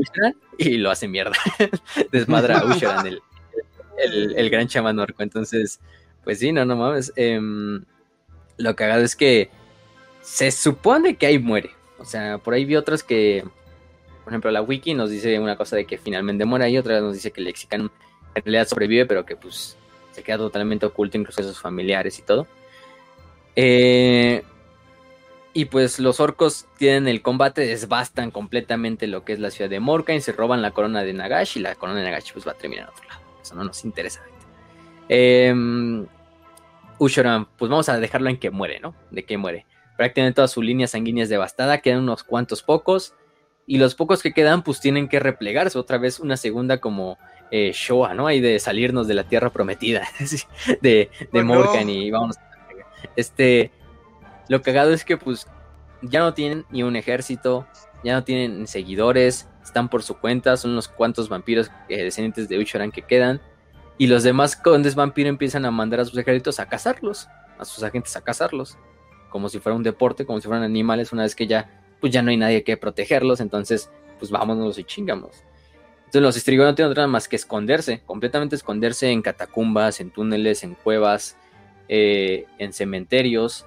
y 0.58 0.78
lo 0.78 0.92
hace 0.92 1.08
mierda. 1.08 1.36
Desmadra 2.12 2.60
a 2.60 2.66
Usheran, 2.66 3.08
el, 3.08 3.22
el, 4.36 4.50
gran 4.50 4.68
chamán 4.68 5.00
orco. 5.00 5.24
Entonces, 5.24 5.80
pues 6.24 6.40
sí, 6.40 6.52
no, 6.52 6.66
no 6.66 6.76
mames. 6.76 7.14
Em, 7.16 7.84
lo 8.58 8.76
cagado 8.76 9.04
es 9.04 9.16
que 9.16 9.50
se 10.22 10.52
supone 10.52 11.16
que 11.16 11.26
ahí 11.26 11.40
muere. 11.40 11.72
O 11.98 12.06
sea, 12.06 12.38
por 12.38 12.54
ahí 12.54 12.66
vi 12.66 12.76
otras 12.76 13.04
que, 13.04 13.44
por 14.24 14.34
ejemplo, 14.34 14.52
la 14.52 14.62
wiki 14.62 14.94
nos 14.94 15.10
dice 15.10 15.40
una 15.40 15.56
cosa 15.56 15.76
de 15.76 15.86
que 15.86 15.98
finalmente 15.98 16.46
muere 16.46 16.70
y 16.70 16.78
otra 16.78 17.00
nos 17.00 17.14
dice 17.14 17.32
que 17.32 17.42
el 17.42 17.46
Lexican 17.46 17.92
en 18.34 18.44
realidad 18.44 18.68
sobrevive, 18.68 19.06
pero 19.06 19.26
que 19.26 19.36
pues 19.36 19.78
se 20.12 20.24
queda 20.24 20.38
totalmente 20.38 20.86
oculto, 20.86 21.18
incluso 21.18 21.42
a 21.42 21.44
sus 21.44 21.60
familiares 21.60 22.20
y 22.20 22.22
todo. 22.22 22.48
Eh, 23.56 24.44
y 25.54 25.66
pues 25.66 26.00
los 26.00 26.20
orcos 26.20 26.66
tienen 26.78 27.08
el 27.08 27.22
combate, 27.22 27.62
desbastan 27.62 28.32
completamente 28.32 29.08
lo 29.08 29.26
que 29.26 29.34
es 29.34 29.40
la 29.40 29.52
ciudad 29.52 29.70
de 29.70 29.80
Morkain, 29.80 30.22
se 30.22 30.32
roban 30.32 30.62
la 30.62 30.72
corona 30.72 31.04
de 31.04 31.14
Nagash 31.14 31.58
y 31.58 31.60
la 31.60 31.76
corona 31.76 32.00
de 32.00 32.06
Nagash 32.06 32.32
pues 32.34 32.48
va 32.48 32.52
a 32.52 32.56
terminar 32.56 32.86
en 32.86 32.94
otro 32.94 33.10
lado. 33.10 33.22
Eso 33.42 33.56
no 33.56 33.64
nos 33.64 33.84
interesa. 33.84 34.22
Eh, 35.10 35.54
Ushoran, 37.02 37.48
pues 37.58 37.72
vamos 37.72 37.90
a 37.90 38.00
dejarlo 38.00 38.30
en 38.30 38.38
que 38.38 38.52
muere, 38.52 38.80
¿no? 38.80 38.94
De 39.10 39.24
que 39.24 39.36
muere. 39.36 39.66
Prácticamente 39.98 40.36
toda 40.36 40.48
su 40.48 40.62
línea 40.62 40.86
sanguínea 40.86 41.24
es 41.24 41.30
devastada, 41.30 41.80
quedan 41.80 42.02
unos 42.02 42.24
cuantos 42.24 42.62
pocos. 42.62 43.16
Y 43.66 43.80
los 43.80 43.96
pocos 43.96 44.22
que 44.22 44.34
quedan, 44.34 44.64
pues 44.64 44.80
tienen 44.80 45.10
que 45.10 45.20
replegarse. 45.20 45.80
Otra 45.80 45.98
vez 45.98 46.20
una 46.20 46.38
segunda 46.38 46.80
como 46.80 47.18
eh, 47.52 47.72
Shoah, 47.74 48.14
¿no? 48.14 48.28
Hay 48.28 48.40
de 48.40 48.58
salirnos 48.60 49.08
de 49.08 49.14
la 49.14 49.26
tierra 49.26 49.50
prometida 49.50 50.08
de, 50.82 51.10
de 51.32 51.44
Morkan 51.44 51.90
y 51.90 52.10
vamos. 52.10 52.38
Este, 53.16 53.72
lo 54.48 54.62
cagado 54.62 54.92
es 54.94 55.04
que 55.04 55.18
pues 55.18 55.48
ya 56.02 56.20
no 56.20 56.34
tienen 56.34 56.66
ni 56.72 56.84
un 56.84 56.96
ejército, 56.96 57.68
ya 58.04 58.14
no 58.14 58.24
tienen 58.24 58.68
seguidores, 58.68 59.48
están 59.64 59.90
por 59.90 60.04
su 60.04 60.18
cuenta, 60.18 60.58
son 60.58 60.72
unos 60.72 60.88
cuantos 60.88 61.30
vampiros 61.30 61.72
eh, 61.90 62.04
descendientes 62.04 62.50
de 62.50 62.58
Uchoran 62.58 62.92
que 62.92 63.02
quedan. 63.02 63.42
Y 63.98 64.08
los 64.08 64.24
demás 64.24 64.56
condes 64.56 64.96
vampiros 64.96 65.30
empiezan 65.30 65.66
a 65.66 65.72
mandar 65.72 66.00
a 66.00 66.06
sus 66.06 66.18
ejércitos 66.18 66.60
a 66.60 66.68
cazarlos, 66.68 67.28
a 67.60 67.66
sus 67.66 67.84
agentes 67.84 68.16
a 68.16 68.22
cazarlos, 68.22 68.78
como 69.30 69.48
si 69.48 69.60
fuera 69.60 69.76
un 69.76 69.84
deporte, 69.84 70.26
como 70.26 70.40
si 70.40 70.48
fueran 70.48 70.64
animales, 70.64 71.14
una 71.14 71.24
vez 71.24 71.36
que 71.36 71.46
ya, 71.46 71.70
pues 72.00 72.12
ya 72.12 72.22
no 72.22 72.32
hay 72.32 72.38
nadie 72.38 72.64
que 72.64 72.78
protegerlos, 72.78 73.40
entonces, 73.42 73.92
pues 74.18 74.32
vámonos 74.32 74.80
y 74.80 74.84
chingamos. 74.84 75.44
Entonces 76.12 76.24
los 76.24 76.36
estrigos 76.36 76.66
no 76.66 76.76
tienen 76.76 76.92
otra 76.92 77.08
más 77.08 77.30
que 77.30 77.38
esconderse, 77.38 78.02
completamente 78.06 78.58
esconderse 78.58 79.10
en 79.10 79.22
catacumbas, 79.22 80.02
en 80.02 80.10
túneles, 80.10 80.62
en 80.62 80.76
cuevas, 80.76 81.38
eh, 81.88 82.48
en 82.60 82.74
cementerios, 82.74 83.66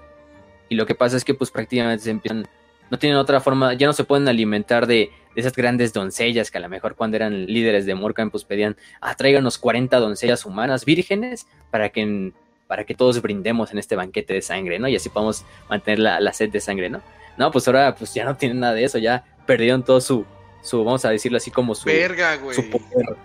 y 0.68 0.74
lo 0.74 0.84
que 0.84 0.94
pasa 0.94 1.16
es 1.16 1.24
que 1.24 1.32
pues 1.32 1.50
prácticamente 1.50 2.04
se 2.04 2.10
empiezan, 2.10 2.46
no 2.90 2.98
tienen 2.98 3.16
otra 3.16 3.40
forma, 3.40 3.72
ya 3.72 3.86
no 3.86 3.94
se 3.94 4.04
pueden 4.04 4.28
alimentar 4.28 4.86
de, 4.86 5.10
esas 5.34 5.54
grandes 5.54 5.94
doncellas 5.94 6.50
que 6.50 6.58
a 6.58 6.60
lo 6.60 6.68
mejor 6.68 6.96
cuando 6.96 7.16
eran 7.16 7.46
líderes 7.46 7.86
de 7.86 7.94
Morkan 7.94 8.30
pues 8.30 8.44
pedían, 8.44 8.76
ah, 9.00 9.14
tráiganos 9.14 9.56
40 9.56 9.98
doncellas 9.98 10.44
humanas 10.44 10.84
vírgenes 10.84 11.46
para 11.70 11.88
que, 11.88 12.32
para 12.66 12.84
que 12.84 12.94
todos 12.94 13.22
brindemos 13.22 13.72
en 13.72 13.78
este 13.78 13.96
banquete 13.96 14.34
de 14.34 14.42
sangre, 14.42 14.78
¿no? 14.78 14.86
Y 14.86 14.96
así 14.96 15.08
podemos 15.08 15.46
mantener 15.70 15.98
la, 15.98 16.32
sed 16.34 16.50
de 16.50 16.60
sangre, 16.60 16.90
¿no? 16.90 17.00
No, 17.38 17.50
pues 17.50 17.66
ahora 17.66 17.94
pues 17.94 18.12
ya 18.12 18.26
no 18.26 18.36
tienen 18.36 18.60
nada 18.60 18.74
de 18.74 18.84
eso, 18.84 18.98
ya 18.98 19.24
perdieron 19.46 19.82
todo 19.82 20.02
su, 20.02 20.26
su 20.64 20.82
vamos 20.82 21.04
a 21.04 21.10
decirlo 21.10 21.36
así 21.36 21.50
como 21.50 21.74
su, 21.74 21.84
Verga, 21.84 22.36
güey. 22.36 22.56
su 22.56 22.68
poder. 22.70 23.16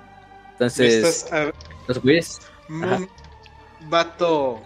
Entonces, 0.52 1.26
los 1.88 2.02
güeyes... 2.02 2.40
Vato, 3.88 4.62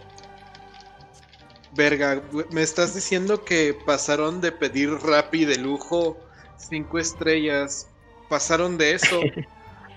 Verga, 1.76 2.22
me 2.50 2.64
estás 2.64 2.96
diciendo 2.96 3.46
que 3.46 3.78
pasaron 3.86 4.42
de 4.42 4.52
pedir 4.52 4.90
Rappi 4.90 5.46
de 5.46 5.58
lujo 5.58 6.18
cinco 6.58 7.00
estrellas, 7.00 7.88
pasaron 8.28 8.78
de 8.78 8.94
eso 8.94 9.22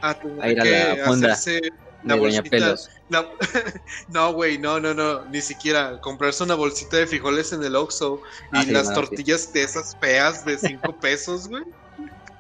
a 0.02 0.14
tener 0.14 0.62
que 0.62 0.76
hacerse 1.02 1.60
la 2.04 2.14
bolsita. 2.14 2.74
no, 4.08 4.32
güey, 4.32 4.58
no, 4.58 4.78
no, 4.80 4.94
no, 4.94 5.24
ni 5.26 5.40
siquiera 5.40 6.00
comprarse 6.00 6.42
una 6.42 6.54
bolsita 6.54 6.98
de 6.98 7.06
frijoles 7.06 7.52
en 7.52 7.64
el 7.64 7.74
Oxxo 7.74 8.20
y 8.52 8.58
ah, 8.58 8.64
las 8.68 8.92
tortillas 8.92 9.52
de 9.52 9.62
esas 9.62 9.96
feas 10.00 10.44
de 10.44 10.58
cinco 10.58 10.94
pesos, 11.00 11.48
güey. 11.48 11.64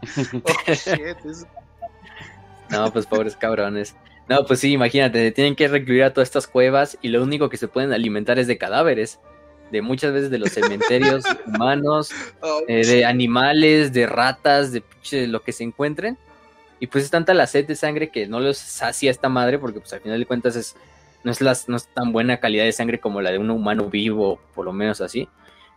Oh, 0.44 0.72
shit, 0.72 1.16
No, 2.70 2.92
pues 2.92 3.06
pobres 3.06 3.36
cabrones. 3.36 3.94
No, 4.28 4.44
pues 4.44 4.60
sí, 4.60 4.72
imagínate, 4.72 5.30
tienen 5.30 5.54
que 5.54 5.68
recluir 5.68 6.02
a 6.02 6.12
todas 6.12 6.28
estas 6.28 6.46
cuevas 6.46 6.98
y 7.00 7.08
lo 7.08 7.22
único 7.22 7.48
que 7.48 7.56
se 7.56 7.68
pueden 7.68 7.92
alimentar 7.92 8.38
es 8.38 8.46
de 8.46 8.58
cadáveres. 8.58 9.20
De 9.70 9.82
muchas 9.82 10.12
veces 10.12 10.30
de 10.30 10.38
los 10.38 10.50
cementerios 10.50 11.24
humanos, 11.46 12.10
eh, 12.68 12.86
de 12.86 13.04
animales, 13.04 13.92
de 13.92 14.06
ratas, 14.06 14.72
de 14.72 14.82
lo 15.26 15.42
que 15.42 15.52
se 15.52 15.64
encuentren. 15.64 16.16
Y 16.78 16.88
pues 16.88 17.04
es 17.04 17.10
tanta 17.10 17.34
la 17.34 17.46
sed 17.46 17.66
de 17.66 17.74
sangre 17.74 18.10
que 18.10 18.26
no 18.26 18.40
los 18.40 18.58
sacia 18.58 19.10
esta 19.10 19.28
madre, 19.28 19.58
porque 19.58 19.80
pues 19.80 19.92
al 19.92 20.00
final 20.00 20.18
de 20.18 20.26
cuentas 20.26 20.56
es, 20.56 20.76
no, 21.24 21.32
es 21.32 21.40
las, 21.40 21.68
no 21.68 21.76
es 21.76 21.88
tan 21.88 22.12
buena 22.12 22.38
calidad 22.38 22.64
de 22.64 22.72
sangre 22.72 23.00
como 23.00 23.22
la 23.22 23.30
de 23.30 23.38
un 23.38 23.50
humano 23.50 23.88
vivo, 23.88 24.38
por 24.54 24.64
lo 24.64 24.72
menos 24.72 25.00
así. 25.00 25.28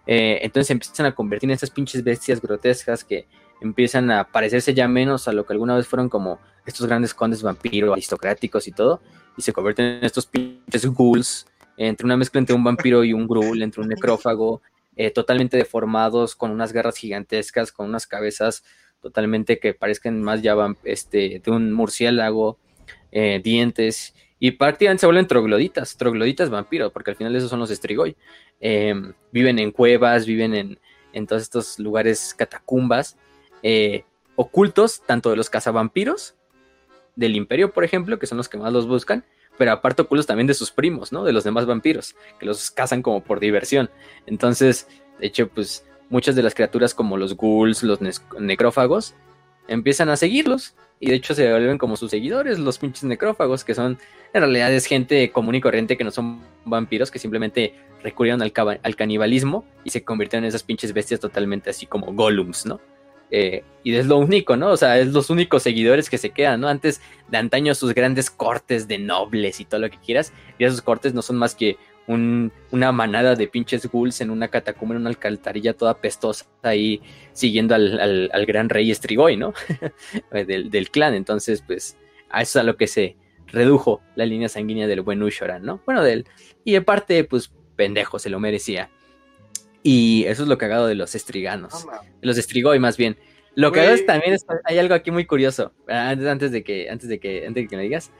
Eh, 0.06 0.40
entonces 0.42 0.72
empiezan 0.72 1.06
a 1.06 1.14
convertir 1.14 1.50
en 1.50 1.54
estas 1.54 1.70
pinches 1.70 2.04
bestias 2.04 2.42
grotescas 2.42 3.04
que 3.04 3.28
empiezan 3.62 4.12
a 4.12 4.26
parecerse 4.26 4.74
ya 4.74 4.88
menos 4.88 5.28
a 5.28 5.34
lo 5.34 5.46
que 5.46 5.54
alguna 5.54 5.76
vez 5.76 5.88
fueron 5.88 6.10
como 6.10 6.40
estos 6.66 6.88
grandes 6.88 7.14
condes 7.14 7.42
vampiros 7.42 7.94
aristocráticos 7.94 8.68
y 8.68 8.72
todo, 8.72 9.02
y 9.38 9.42
se 9.42 9.54
convierten 9.54 9.86
en 9.86 10.06
estos 10.06 10.26
pinches 10.26 10.86
ghouls, 10.86 11.48
entre 11.78 12.06
una 12.06 12.18
mezcla 12.18 12.40
entre 12.40 12.56
un 12.56 12.64
vampiro 12.64 13.04
y 13.04 13.14
un 13.14 13.28
ghoul, 13.28 13.62
entre 13.62 13.82
un 13.82 13.88
necrófago, 13.88 14.62
eh, 14.96 15.12
totalmente 15.12 15.58
deformados, 15.58 16.36
con 16.36 16.52
unas 16.52 16.74
garras 16.74 16.98
gigantescas, 16.98 17.72
con 17.72 17.88
unas 17.88 18.06
cabezas 18.06 18.64
totalmente 19.02 19.60
que 19.60 19.74
parezcan 19.74 20.22
más 20.22 20.42
ya 20.42 20.56
este, 20.84 21.42
de 21.44 21.52
un 21.52 21.72
murciélago, 21.72 22.58
eh, 23.12 23.40
dientes, 23.42 24.14
y 24.40 24.52
prácticamente 24.52 25.02
se 25.02 25.06
vuelven 25.06 25.28
trogloditas, 25.28 25.98
trogloditas 25.98 26.50
vampiros, 26.50 26.92
porque 26.92 27.12
al 27.12 27.18
final 27.18 27.36
esos 27.36 27.50
son 27.50 27.60
los 27.60 27.72
estrigoi. 27.72 28.16
Em, 28.60 29.14
viven 29.32 29.60
en 29.60 29.72
cuevas, 29.72 30.26
viven 30.26 30.54
en, 30.54 30.80
en 31.14 31.28
todos 31.28 31.42
estos 31.42 31.80
lugares 31.80 32.34
catacumbas, 32.38 33.18
eh, 33.64 34.04
ocultos, 34.36 35.02
tanto 35.06 35.30
de 35.30 35.36
los 35.36 35.50
cazavampiros, 35.50 36.36
del 37.16 37.36
imperio, 37.36 37.74
por 37.74 37.84
ejemplo, 37.84 38.18
que 38.18 38.28
son 38.28 38.38
los 38.38 38.48
que 38.48 38.58
más 38.58 38.72
los 38.72 38.88
buscan, 38.88 39.26
pero 39.58 39.74
aparte 39.74 40.02
ocultos 40.02 40.26
también 40.26 40.48
de 40.48 40.54
sus 40.54 40.72
primos, 40.72 41.12
¿no? 41.12 41.26
De 41.26 41.34
los 41.34 41.44
demás 41.44 41.66
vampiros, 41.66 42.16
que 42.40 42.46
los 42.46 42.72
cazan 42.72 43.02
como 43.02 43.22
por 43.22 43.42
diversión. 43.42 43.90
Entonces, 44.26 44.88
de 45.20 45.28
hecho, 45.28 45.50
pues 45.50 45.86
muchas 46.10 46.36
de 46.36 46.44
las 46.44 46.56
criaturas 46.56 46.94
como 46.94 47.18
los 47.18 47.36
ghouls, 47.36 47.84
los 47.84 48.00
necrófagos, 48.40 49.16
empiezan 49.68 50.10
a 50.10 50.16
seguirlos. 50.16 50.76
Y 51.02 51.10
de 51.10 51.16
hecho 51.16 51.34
se 51.34 51.50
vuelven 51.50 51.78
como 51.78 51.96
sus 51.96 52.12
seguidores, 52.12 52.60
los 52.60 52.78
pinches 52.78 53.06
necrófagos, 53.06 53.64
que 53.64 53.74
son 53.74 53.98
en 54.34 54.42
realidad 54.42 54.74
es 54.74 54.86
gente 54.86 55.32
común 55.32 55.56
y 55.56 55.62
corriente 55.62 55.96
que 55.96 56.04
no 56.04 56.12
son 56.12 56.42
vampiros, 56.66 57.10
que 57.10 57.20
simplemente 57.20 57.74
recurrieron 58.04 58.42
al, 58.42 58.52
al 58.84 58.96
canibalismo 58.98 59.66
y 59.86 59.92
se 59.92 60.04
convirtieron 60.04 60.44
en 60.44 60.50
esas 60.50 60.64
pinches 60.64 60.92
bestias 60.92 61.22
totalmente 61.22 61.70
así 61.70 61.86
como 61.86 62.14
golems, 62.14 62.66
¿no? 62.66 62.82
Eh, 63.32 63.64
y 63.84 63.96
es 63.96 64.08
lo 64.08 64.18
único, 64.18 64.58
¿no? 64.58 64.70
O 64.70 64.78
sea, 64.78 65.00
es 65.00 65.08
los 65.08 65.30
únicos 65.30 65.64
seguidores 65.64 66.10
que 66.10 66.18
se 66.18 66.32
quedan, 66.32 66.62
¿no? 66.62 66.68
Antes 66.68 67.02
de 67.30 67.38
antaño 67.38 67.74
sus 67.76 67.94
grandes 67.94 68.30
cortes 68.30 68.88
de 68.88 68.98
nobles 68.98 69.60
y 69.60 69.66
todo 69.66 69.80
lo 69.80 69.90
que 69.90 69.98
quieras, 69.98 70.34
y 70.58 70.66
esos 70.66 70.82
cortes 70.82 71.14
no 71.14 71.22
son 71.22 71.38
más 71.38 71.56
que 71.56 71.78
una 72.08 72.92
manada 72.92 73.36
de 73.36 73.48
pinches 73.48 73.86
ghouls 73.86 74.20
en 74.20 74.32
una 74.32 74.48
catacumba, 74.48 74.96
en 74.96 75.02
una 75.02 75.12
alcantarilla 75.12 75.74
toda 75.74 76.02
pestosa 76.02 76.48
ahí 76.64 77.04
siguiendo 77.34 77.76
al, 77.76 78.46
gran 78.48 78.68
rey 78.68 78.94
Strigoi, 78.94 79.38
¿no? 79.38 79.54
del, 80.32 80.90
clan. 80.90 81.14
Entonces, 81.14 81.64
pues, 81.66 81.98
a 82.32 82.42
eso 82.42 82.58
es 82.58 82.64
a 82.64 82.66
lo 82.66 82.78
que 82.78 82.88
se 82.88 83.16
redujo 83.46 84.02
la 84.16 84.26
línea 84.26 84.50
sanguínea 84.50 84.88
del 84.88 85.02
buen 85.02 85.22
Ushoran, 85.22 85.64
¿no? 85.64 85.82
Bueno, 85.86 86.04
del. 86.04 86.26
Y 86.64 86.72
de 86.72 86.82
parte, 86.82 87.24
pues, 87.26 87.52
pendejo, 87.76 88.18
se 88.18 88.32
lo 88.32 88.40
merecía. 88.40 88.90
Y 89.92 90.26
eso 90.26 90.44
es 90.44 90.48
lo 90.48 90.60
cagado 90.60 90.86
de 90.86 90.94
los 90.94 91.16
estriganos. 91.16 91.88
de 92.22 92.28
los 92.28 92.38
estrigoi, 92.38 92.78
más 92.78 92.96
bien. 92.96 93.18
Lo 93.56 93.72
que 93.72 93.92
es 93.92 94.06
también 94.06 94.34
es, 94.34 94.46
hay 94.66 94.78
algo 94.78 94.94
aquí 94.94 95.10
muy 95.10 95.26
curioso. 95.26 95.72
Antes, 95.88 96.28
antes 96.28 96.52
de 96.52 96.64
que, 96.64 96.92
antes 96.92 97.10
de 97.10 97.20
que, 97.20 97.48
antes 97.48 97.64
de 97.64 97.68
que 97.68 97.76
me 97.76 97.82
digas. 97.82 98.12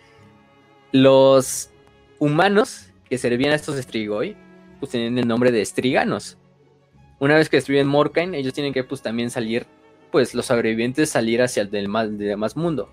Los 0.92 1.70
humanos 2.18 2.90
que 3.08 3.20
servían 3.20 3.52
a 3.52 3.56
estos 3.56 3.76
Strigoi, 3.76 4.36
pues 4.80 4.94
tenían 4.94 5.20
el 5.20 5.28
nombre 5.28 5.52
de 5.52 5.62
Estriganos. 5.62 6.40
Una 7.20 7.36
vez 7.36 7.50
que 7.50 7.58
destruyen 7.58 7.86
Morkain, 7.86 8.34
ellos 8.34 8.56
tienen 8.56 8.74
que 8.74 8.84
pues 8.84 9.04
también 9.04 9.30
salir, 9.30 9.68
pues 10.12 10.34
los 10.34 10.48
sobrevivientes 10.48 11.12
salir 11.12 11.44
hacia 11.44 11.62
el 11.62 11.70
del 11.70 11.88
más, 11.88 12.18
demás 12.18 12.58
mundo. 12.58 12.90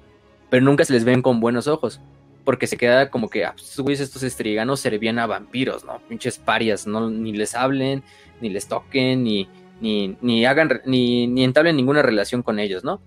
Pero 0.50 0.62
nunca 0.62 0.84
se 0.84 0.92
les 0.92 1.04
ven 1.04 1.22
con 1.22 1.40
buenos 1.40 1.66
ojos. 1.66 2.02
Porque 2.46 2.66
se 2.66 2.78
queda 2.78 3.10
como 3.10 3.28
que, 3.28 3.44
ah, 3.44 3.54
pues, 3.54 4.00
estos 4.00 4.22
estriganos 4.22 4.80
servían 4.80 5.18
a 5.18 5.26
vampiros, 5.26 5.84
¿no? 5.84 6.00
Pinches 6.08 6.38
parias, 6.38 6.86
no, 6.86 7.10
ni 7.10 7.34
les 7.34 7.54
hablen, 7.54 8.02
ni 8.40 8.48
les 8.48 8.66
toquen, 8.66 9.22
ni, 9.22 9.46
ni, 9.82 10.16
ni 10.22 10.46
hagan, 10.46 10.80
ni, 10.86 11.26
ni 11.26 11.44
entablen 11.44 11.76
ninguna 11.76 12.00
relación 12.00 12.42
con 12.42 12.58
ellos, 12.58 12.84
¿no? 12.84 13.02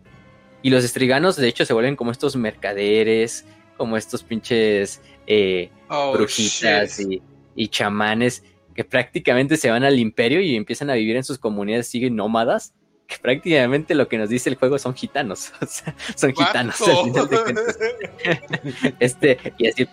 Y 0.61 0.69
los 0.69 0.83
estriganos, 0.83 1.35
de 1.37 1.47
hecho, 1.47 1.65
se 1.65 1.73
vuelven 1.73 1.95
como 1.95 2.11
estos 2.11 2.35
mercaderes, 2.35 3.45
como 3.77 3.95
estos 3.95 4.23
pinches 4.23 5.01
eh, 5.25 5.71
oh, 5.87 6.11
brujitas 6.13 6.99
y, 6.99 7.67
chamanes 7.69 8.43
que 8.75 8.83
prácticamente 8.83 9.57
se 9.57 9.69
van 9.69 9.83
al 9.83 9.99
imperio 9.99 10.41
y 10.41 10.55
empiezan 10.55 10.89
a 10.89 10.93
vivir 10.93 11.15
en 11.15 11.23
sus 11.23 11.37
comunidades, 11.37 11.87
siguen 11.87 12.15
nómadas, 12.15 12.73
que 13.09 13.17
prácticamente 13.17 13.95
lo 13.95 14.07
que 14.07 14.19
nos 14.19 14.29
dice 14.29 14.49
el 14.49 14.55
juego 14.55 14.77
son 14.77 14.93
gitanos, 14.93 15.51
o 15.61 15.65
sea, 15.65 15.95
son 16.15 16.33
gitanos 16.33 16.75
este, 18.99 19.37
y 19.57 19.67
así, 19.67 19.87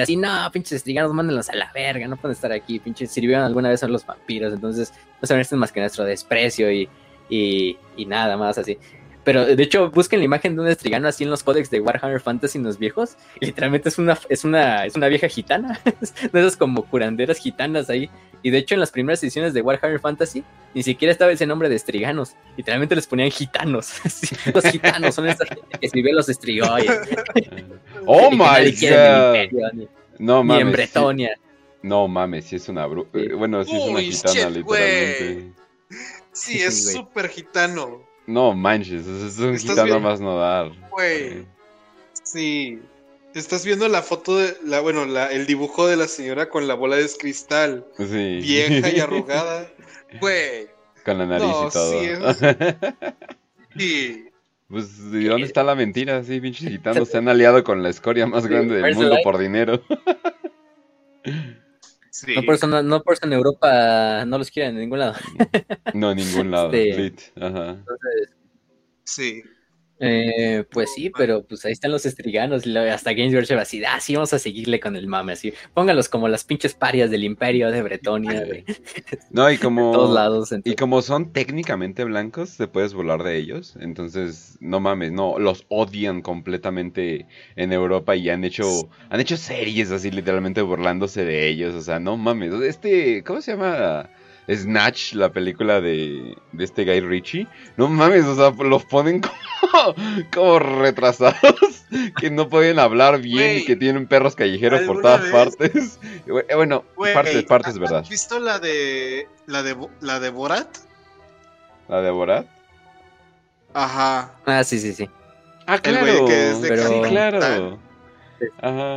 así, 0.00 0.16
no, 0.16 0.50
pinches 0.50 0.72
estriganos, 0.72 1.12
mándenlos 1.12 1.50
a 1.50 1.54
la 1.54 1.70
verga, 1.72 2.08
no 2.08 2.16
pueden 2.16 2.34
estar 2.34 2.50
aquí, 2.50 2.78
pinches, 2.78 3.10
sirvieron 3.10 3.44
alguna 3.44 3.68
vez 3.68 3.82
a 3.82 3.88
los 3.88 4.06
vampiros, 4.06 4.54
entonces 4.54 4.92
no 5.20 5.28
saben 5.28 5.42
esto 5.42 5.56
más 5.56 5.70
que 5.70 5.80
nuestro 5.80 6.04
desprecio 6.04 6.72
y, 6.72 6.88
y, 7.28 7.76
y 7.96 8.06
nada 8.06 8.38
más 8.38 8.56
así. 8.56 8.78
Pero 9.24 9.46
de 9.46 9.62
hecho, 9.62 9.90
busquen 9.90 10.18
la 10.18 10.24
imagen 10.24 10.56
de 10.56 10.62
un 10.62 10.68
estrigano 10.68 11.06
así 11.06 11.24
en 11.24 11.30
los 11.30 11.44
códex 11.44 11.70
de 11.70 11.80
Warhammer 11.80 12.20
Fantasy 12.20 12.58
en 12.58 12.64
los 12.64 12.78
viejos. 12.78 13.16
Y 13.40 13.46
literalmente 13.46 13.88
es 13.88 13.98
una, 13.98 14.18
es 14.28 14.44
una, 14.44 14.84
es 14.84 14.96
una 14.96 15.08
vieja 15.08 15.28
gitana. 15.28 15.80
de 16.32 16.40
esas 16.40 16.56
como 16.56 16.84
curanderas 16.84 17.38
gitanas 17.38 17.88
ahí. 17.88 18.10
Y 18.42 18.50
de 18.50 18.58
hecho, 18.58 18.74
en 18.74 18.80
las 18.80 18.90
primeras 18.90 19.22
ediciones 19.22 19.54
de 19.54 19.62
Warhammer 19.62 20.00
Fantasy, 20.00 20.42
ni 20.74 20.82
siquiera 20.82 21.12
estaba 21.12 21.30
ese 21.30 21.46
nombre 21.46 21.68
de 21.68 21.76
estriganos. 21.76 22.34
Literalmente 22.56 22.96
les 22.96 23.06
ponían 23.06 23.30
gitanos. 23.30 23.92
los 24.54 24.64
gitanos 24.64 25.14
son 25.14 25.28
esas 25.28 25.48
gente 25.48 25.78
que 25.78 25.86
escribe 25.86 26.12
los 26.12 26.28
estrigoyes. 26.28 26.90
oh 28.06 28.30
my 28.32 28.72
god. 28.80 29.88
no 30.18 30.42
mames. 30.42 30.62
en 30.62 30.72
Bretonia. 30.72 31.38
No 31.82 32.08
mames, 32.08 32.46
si 32.46 32.56
es 32.56 32.68
una 32.68 32.86
bruja. 32.86 33.10
Bueno, 33.36 33.64
si 33.64 33.76
es 33.76 33.82
una 33.82 34.00
gitana, 34.00 34.50
literalmente. 34.50 35.52
Sí, 36.32 36.58
es 36.58 36.92
súper 36.92 37.28
gitano. 37.28 38.11
No 38.26 38.54
manches, 38.54 39.06
es 39.06 39.38
un 39.38 39.58
gitano 39.58 40.00
más 40.00 40.20
no 40.20 40.38
dar. 40.38 40.70
Güey. 40.90 41.44
Sí. 42.22 42.80
Estás 43.34 43.64
viendo 43.64 43.88
la 43.88 44.02
foto 44.02 44.36
de 44.38 44.56
la, 44.64 44.80
bueno, 44.80 45.06
la, 45.06 45.32
el 45.32 45.46
dibujo 45.46 45.86
de 45.86 45.96
la 45.96 46.06
señora 46.06 46.48
con 46.48 46.68
la 46.68 46.74
bola 46.74 46.96
de 46.96 47.08
cristal. 47.18 47.86
Sí. 47.96 48.38
Vieja 48.40 48.90
y 48.90 49.00
arrugada. 49.00 49.70
Güey. 50.20 50.68
Con 51.04 51.18
la 51.18 51.26
nariz 51.26 51.48
y 51.48 51.72
todo. 51.72 52.34
Sí, 53.76 54.28
Pues, 54.68 55.10
¿de 55.10 55.28
dónde 55.28 55.46
está 55.46 55.64
la 55.64 55.74
mentira? 55.74 56.22
Sí, 56.22 56.40
pinches 56.40 56.68
gitanos 56.68 57.08
se 57.08 57.18
han 57.18 57.28
aliado 57.28 57.64
con 57.64 57.82
la 57.82 57.88
escoria 57.88 58.26
más 58.26 58.46
grande 58.46 58.76
del 58.76 58.94
mundo 58.94 59.16
por 59.24 59.38
dinero. 59.38 59.82
No, 62.36 62.42
por 62.42 62.54
eso, 62.54 62.66
no, 62.66 63.02
por 63.02 63.14
eso 63.14 63.26
en 63.26 63.32
Europa 63.32 64.24
no 64.26 64.38
los 64.38 64.50
quieren 64.50 64.74
en 64.74 64.82
ningún 64.82 64.98
lado. 64.98 65.14
no, 65.94 66.10
en 66.10 66.16
ningún 66.18 66.50
lado. 66.50 66.70
Este, 66.72 67.32
Ajá. 67.40 67.82
sí. 69.04 69.42
Eh, 70.04 70.64
pues 70.68 70.92
sí, 70.92 71.12
pero 71.16 71.44
pues 71.44 71.64
ahí 71.64 71.70
están 71.70 71.92
los 71.92 72.04
estriganos. 72.04 72.66
Hasta 72.66 73.12
Games 73.12 73.32
Workshop 73.32 73.58
así, 73.58 73.84
ah, 73.84 74.00
sí, 74.00 74.14
vamos 74.16 74.32
a 74.32 74.40
seguirle 74.40 74.80
con 74.80 74.96
el 74.96 75.06
mame, 75.06 75.34
así. 75.34 75.54
Póngalos 75.74 76.08
como 76.08 76.26
las 76.26 76.42
pinches 76.42 76.74
parias 76.74 77.08
del 77.08 77.22
imperio 77.22 77.70
de 77.70 77.82
Bretonia, 77.82 78.44
No, 79.30 79.48
y 79.48 79.58
como. 79.58 79.92
todos 79.92 80.12
lados. 80.12 80.50
Y 80.64 80.74
como 80.74 81.02
son 81.02 81.32
técnicamente 81.32 82.02
blancos, 82.02 82.56
te 82.56 82.66
puedes 82.66 82.94
volar 82.94 83.22
de 83.22 83.36
ellos. 83.36 83.76
Entonces, 83.80 84.58
no 84.60 84.80
mames, 84.80 85.12
no, 85.12 85.38
los 85.38 85.66
odian 85.68 86.20
completamente 86.20 87.28
en 87.54 87.72
Europa 87.72 88.16
y 88.16 88.28
han 88.28 88.42
hecho, 88.42 88.90
han 89.08 89.20
hecho 89.20 89.36
series 89.36 89.92
así, 89.92 90.10
literalmente 90.10 90.62
burlándose 90.62 91.24
de 91.24 91.46
ellos. 91.48 91.76
O 91.76 91.82
sea, 91.82 92.00
no 92.00 92.16
mames. 92.16 92.52
Este, 92.54 93.22
¿cómo 93.22 93.40
se 93.40 93.52
llama? 93.52 94.10
Snatch, 94.48 95.14
la 95.14 95.32
película 95.32 95.80
de, 95.80 96.36
de 96.52 96.64
este 96.64 96.84
Guy 96.84 97.00
Ritchie. 97.00 97.48
No 97.76 97.88
mames, 97.88 98.24
o 98.24 98.34
sea, 98.34 98.50
los 98.64 98.84
ponen 98.84 99.20
como, 99.60 99.94
como 100.32 100.58
retrasados, 100.58 101.84
que 102.18 102.30
no 102.30 102.48
pueden 102.48 102.78
hablar 102.78 103.20
bien 103.20 103.58
y 103.58 103.64
que 103.64 103.76
tienen 103.76 104.06
perros 104.06 104.34
callejeros 104.34 104.82
por 104.82 105.00
todas 105.02 105.24
partes. 105.30 105.98
Eh, 106.24 106.54
bueno, 106.54 106.84
partes, 107.12 107.42
partes, 107.44 107.78
verdad. 107.78 108.00
¿Has 108.00 108.08
visto 108.08 108.38
la 108.38 108.58
de, 108.60 109.28
la 109.46 109.62
de 109.62 109.76
la 110.00 110.20
de 110.20 110.30
Borat? 110.30 110.68
¿La 111.88 112.00
de 112.00 112.10
Borat? 112.10 112.46
Ajá. 113.74 114.34
Ah, 114.46 114.62
sí, 114.62 114.78
sí, 114.78 114.92
sí. 114.92 115.08
Ah, 115.66 115.78
claro. 115.78 116.26
Sí, 116.28 117.00
claro. 117.08 117.78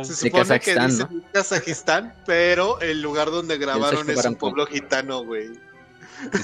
Se 0.04 0.14
supone 0.14 0.60
que 0.60 0.78
dice 0.78 1.06
Kazajistán, 1.32 2.14
pero 2.26 2.80
el 2.80 3.02
lugar 3.02 3.30
donde 3.30 3.58
grabaron 3.58 4.08
es 4.08 4.24
un 4.24 4.36
pueblo 4.36 4.66
gitano, 4.66 5.24
güey. 5.24 5.50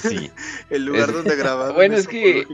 Sí. 0.01 0.31
el 0.71 0.85
lugar 0.85 1.13
donde 1.13 1.35
grabaron 1.37 1.75
bueno, 1.77 1.97
es, 1.97 2.07
que 2.07 2.47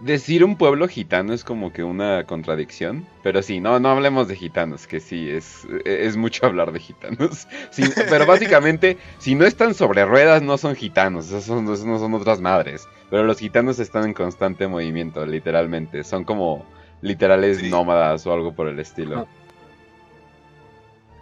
decir 0.00 0.44
un 0.44 0.56
pueblo 0.56 0.88
gitano 0.88 1.32
es 1.32 1.44
como 1.44 1.72
que 1.72 1.84
una 1.84 2.24
contradicción, 2.24 3.06
pero 3.22 3.42
sí, 3.42 3.60
no, 3.60 3.78
no 3.78 3.90
hablemos 3.90 4.28
de 4.28 4.36
gitanos, 4.36 4.86
que 4.86 5.00
sí, 5.00 5.30
es, 5.30 5.66
es 5.84 6.16
mucho 6.16 6.46
hablar 6.46 6.72
de 6.72 6.80
gitanos. 6.80 7.46
pero 8.10 8.26
básicamente, 8.26 8.98
si 9.18 9.34
no 9.34 9.46
están 9.46 9.74
sobre 9.74 10.04
ruedas, 10.04 10.42
no 10.42 10.58
son 10.58 10.74
gitanos, 10.74 11.30
esos, 11.30 11.62
no 11.62 11.98
son 11.98 12.14
otras 12.14 12.40
madres. 12.40 12.86
Pero 13.10 13.24
los 13.24 13.38
gitanos 13.38 13.78
están 13.78 14.04
en 14.04 14.14
constante 14.14 14.66
movimiento, 14.66 15.24
literalmente. 15.26 16.02
Son 16.02 16.24
como 16.24 16.66
literales 17.02 17.62
nómadas 17.62 18.26
o 18.26 18.32
algo 18.32 18.54
por 18.54 18.68
el 18.68 18.78
estilo. 18.80 19.28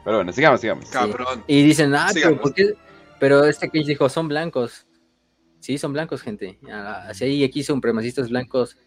Pero 0.04 0.16
bueno, 0.16 0.32
sigamos, 0.32 0.60
sigamos. 0.60 0.86
Cabrón. 0.90 1.44
Y 1.46 1.62
dicen, 1.62 1.94
ah, 1.94 2.10
pero, 2.12 2.40
¿por 2.40 2.54
qué? 2.54 2.74
pero 3.18 3.44
este 3.44 3.68
que 3.68 3.84
dijo, 3.84 4.08
son 4.08 4.28
blancos. 4.28 4.86
Sí, 5.60 5.76
son 5.76 5.92
blancos, 5.92 6.22
gente. 6.22 6.58
Así 6.72 7.24
ahí 7.24 7.44
aquí 7.44 7.62
son 7.62 7.76
supremacistas 7.76 8.30
blancos, 8.30 8.78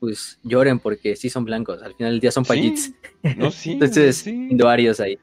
pues 0.00 0.40
lloren 0.42 0.78
porque 0.78 1.16
sí 1.16 1.28
son 1.28 1.44
blancos. 1.44 1.82
Al 1.82 1.94
final 1.94 2.12
del 2.12 2.20
día 2.20 2.30
son 2.30 2.44
payits. 2.44 2.92
No, 3.36 3.50
sí. 3.50 3.72
Entonces, 3.72 4.16
sí. 4.16 4.30
indoarios 4.30 5.00
ahí. 5.00 5.18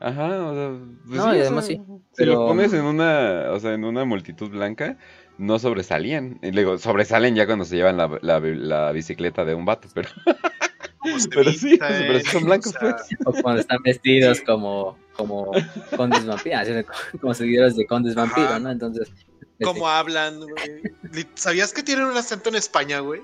Ajá, 0.00 0.46
o 0.46 0.54
sea, 0.54 0.86
pues 1.06 1.18
no, 1.18 1.36
y 1.36 1.40
además 1.40 1.66
sí. 1.66 1.80
Si 2.12 2.24
lo 2.24 2.46
pones 2.46 2.72
en 2.72 2.84
una, 2.84 3.50
o 3.50 3.60
sea, 3.60 3.74
en 3.74 3.84
una 3.84 4.04
multitud 4.04 4.48
blanca, 4.48 4.98
no 5.38 5.58
sobresalían. 5.58 6.40
Y 6.42 6.50
luego, 6.50 6.78
sobresalen 6.78 7.36
ya 7.36 7.46
cuando 7.46 7.64
se 7.64 7.76
llevan 7.76 7.96
la, 7.96 8.18
la, 8.22 8.40
la 8.40 8.92
bicicleta 8.92 9.44
de 9.44 9.54
un 9.54 9.64
vato, 9.64 9.88
pero... 9.94 10.08
pero 11.30 11.52
sí, 11.52 11.78
pero 11.78 12.20
son 12.20 12.44
blancos, 12.44 12.74
pues. 12.78 12.94
O 13.24 13.32
cuando 13.32 13.60
están 13.60 13.82
vestidos 13.82 14.40
como, 14.42 14.98
como 15.14 15.50
condes 15.96 16.26
vampiros, 16.26 16.68
como 17.20 17.34
seguidores 17.34 17.76
de 17.76 17.86
condes 17.86 18.14
vampiros, 18.14 18.60
¿no? 18.60 18.70
Entonces, 18.70 19.10
cómo 19.62 19.88
hablan, 19.88 20.40
güey. 20.40 21.26
¿Sabías 21.34 21.72
que 21.72 21.82
tienen 21.82 22.06
un 22.06 22.16
acento 22.16 22.48
en 22.50 22.56
España, 22.56 23.00
güey? 23.00 23.22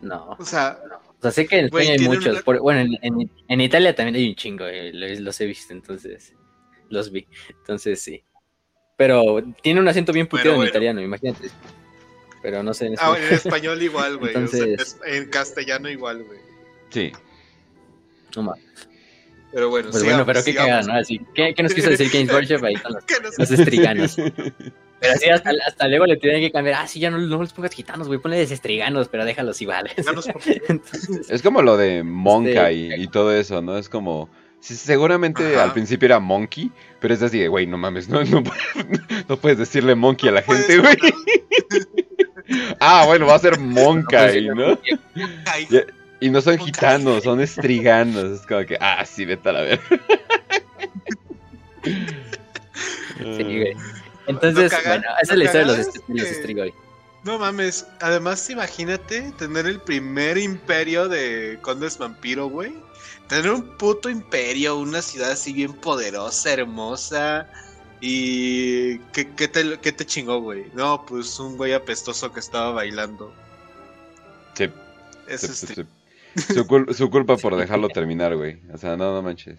No. 0.00 0.36
O 0.38 0.44
sea, 0.44 0.78
o 1.18 1.22
sea 1.22 1.30
sé 1.30 1.46
que 1.46 1.58
en 1.58 1.64
España 1.66 1.92
hay 1.92 1.98
muchos. 2.00 2.44
bueno, 2.44 2.96
en, 3.02 3.30
en, 3.48 3.60
Italia 3.60 3.94
también 3.94 4.16
hay 4.16 4.28
un 4.28 4.34
chingo, 4.34 4.66
eh, 4.66 4.92
los, 4.92 5.40
he 5.40 5.46
visto, 5.46 5.72
entonces 5.72 6.34
los 6.90 7.10
vi. 7.10 7.26
Entonces 7.48 8.00
sí. 8.00 8.22
Pero 8.96 9.42
tiene 9.62 9.80
un 9.80 9.88
acento 9.88 10.12
bien 10.12 10.26
puteado 10.26 10.62
en 10.62 10.68
italiano, 10.68 11.00
imagínate. 11.00 11.50
Pero 12.42 12.62
no 12.62 12.74
sé 12.74 12.86
en 12.86 12.94
español. 12.94 13.16
Ah, 13.20 13.26
en 13.26 13.34
español 13.34 13.82
igual, 13.82 14.16
güey. 14.18 14.34
Entonces... 14.34 14.98
en 15.06 15.28
castellano 15.28 15.88
igual, 15.88 16.22
güey. 16.24 16.38
Sí. 16.90 17.12
No 18.36 18.42
más. 18.42 18.58
Pero 19.52 19.70
bueno, 19.70 19.88
pues 19.90 20.04
bueno, 20.04 20.26
pero 20.26 20.44
qué 20.44 20.54
cagada, 20.54 20.82
¿no? 20.82 20.94
Así, 20.94 21.20
¿qué, 21.34 21.54
¿qué, 21.54 21.62
nos 21.62 21.72
quiso 21.72 21.88
decir 21.88 22.10
James 22.10 22.30
Worship? 22.30 22.62
Ahí 22.64 22.74
están 22.74 22.92
los, 22.92 23.50
estriganos. 23.50 24.16
Pero 25.00 25.12
así 25.12 25.28
hasta, 25.28 25.50
hasta, 25.64 25.86
luego 25.86 26.06
le 26.06 26.16
tienen 26.16 26.40
que 26.40 26.50
cambiar. 26.50 26.82
Ah, 26.82 26.88
sí, 26.88 26.98
ya 26.98 27.08
no, 27.08 27.18
no 27.18 27.40
les 27.40 27.52
pongas 27.52 27.72
gitanos, 27.72 28.08
güey. 28.08 28.18
Ponle 28.18 28.42
estriganos, 28.42 29.08
pero 29.08 29.24
déjalos 29.24 29.62
iguales. 29.62 29.94
es 31.28 31.40
como 31.40 31.62
lo 31.62 31.76
de 31.76 32.02
Monka 32.02 32.72
y, 32.72 32.92
y, 32.94 33.06
todo 33.06 33.32
eso, 33.32 33.62
¿no? 33.62 33.78
Es 33.78 33.88
como. 33.88 34.28
seguramente 34.60 35.56
al 35.56 35.72
principio 35.72 36.06
era 36.06 36.18
Monkey, 36.18 36.72
pero 36.98 37.14
es 37.14 37.22
así 37.22 37.38
de, 37.38 37.46
güey, 37.46 37.64
no 37.64 37.78
mames, 37.78 38.08
no, 38.08 38.24
no, 38.24 38.42
no, 39.28 39.36
puedes 39.36 39.58
decirle 39.58 39.94
Monkey 39.94 40.30
a 40.30 40.32
la 40.32 40.42
gente, 40.42 40.78
güey. 40.78 40.96
Ah, 42.80 43.04
bueno, 43.06 43.26
va 43.26 43.36
a 43.36 43.38
ser 43.38 43.58
Monkey, 43.58 44.48
¿no? 44.48 44.78
Y 46.20 46.30
no 46.30 46.40
son 46.40 46.58
gitanos, 46.58 47.24
son 47.24 47.40
estriganos. 47.40 48.40
Es 48.40 48.46
como 48.46 48.64
que, 48.66 48.76
ah, 48.80 49.04
sí, 49.06 49.24
vete 49.24 49.48
a 49.48 49.52
la 49.52 49.60
ver. 49.62 49.80
sí, 51.84 53.42
güey. 53.42 53.76
Entonces, 54.26 54.72
bueno, 54.84 55.04
esa 55.22 55.32
es 55.32 55.38
la 55.38 55.44
historia 55.44 55.66
de 55.66 55.84
los, 56.08 56.30
estrigoi. 56.30 56.74
No 57.24 57.38
mames, 57.38 57.86
además 58.00 58.48
imagínate 58.50 59.32
tener 59.32 59.66
el 59.66 59.80
primer 59.80 60.38
imperio 60.38 61.08
de 61.08 61.58
Condes 61.62 61.98
Vampiro, 61.98 62.48
güey. 62.48 62.74
Tener 63.28 63.50
un 63.50 63.76
puto 63.76 64.08
imperio, 64.08 64.76
una 64.78 65.02
ciudad 65.02 65.32
así 65.32 65.52
bien 65.52 65.72
poderosa, 65.72 66.52
hermosa. 66.52 67.48
Y... 68.00 68.98
¿Qué, 69.12 69.24
te, 69.24 69.78
qué 69.80 69.92
te 69.92 70.06
chingó, 70.06 70.40
güey? 70.40 70.66
No, 70.74 71.04
pues 71.06 71.38
un 71.40 71.56
güey 71.56 71.72
apestoso 71.72 72.32
que 72.32 72.40
estaba 72.40 72.72
bailando. 72.72 73.32
Sí. 74.54 74.70
Eso 75.26 75.52
es 75.52 75.86
su, 76.96 77.10
culpa 77.10 77.36
por 77.36 77.56
dejarlo 77.56 77.88
terminar, 77.88 78.36
güey. 78.36 78.58
O 78.72 78.78
sea, 78.78 78.96
no, 78.96 79.12
no 79.14 79.22
manches. 79.22 79.58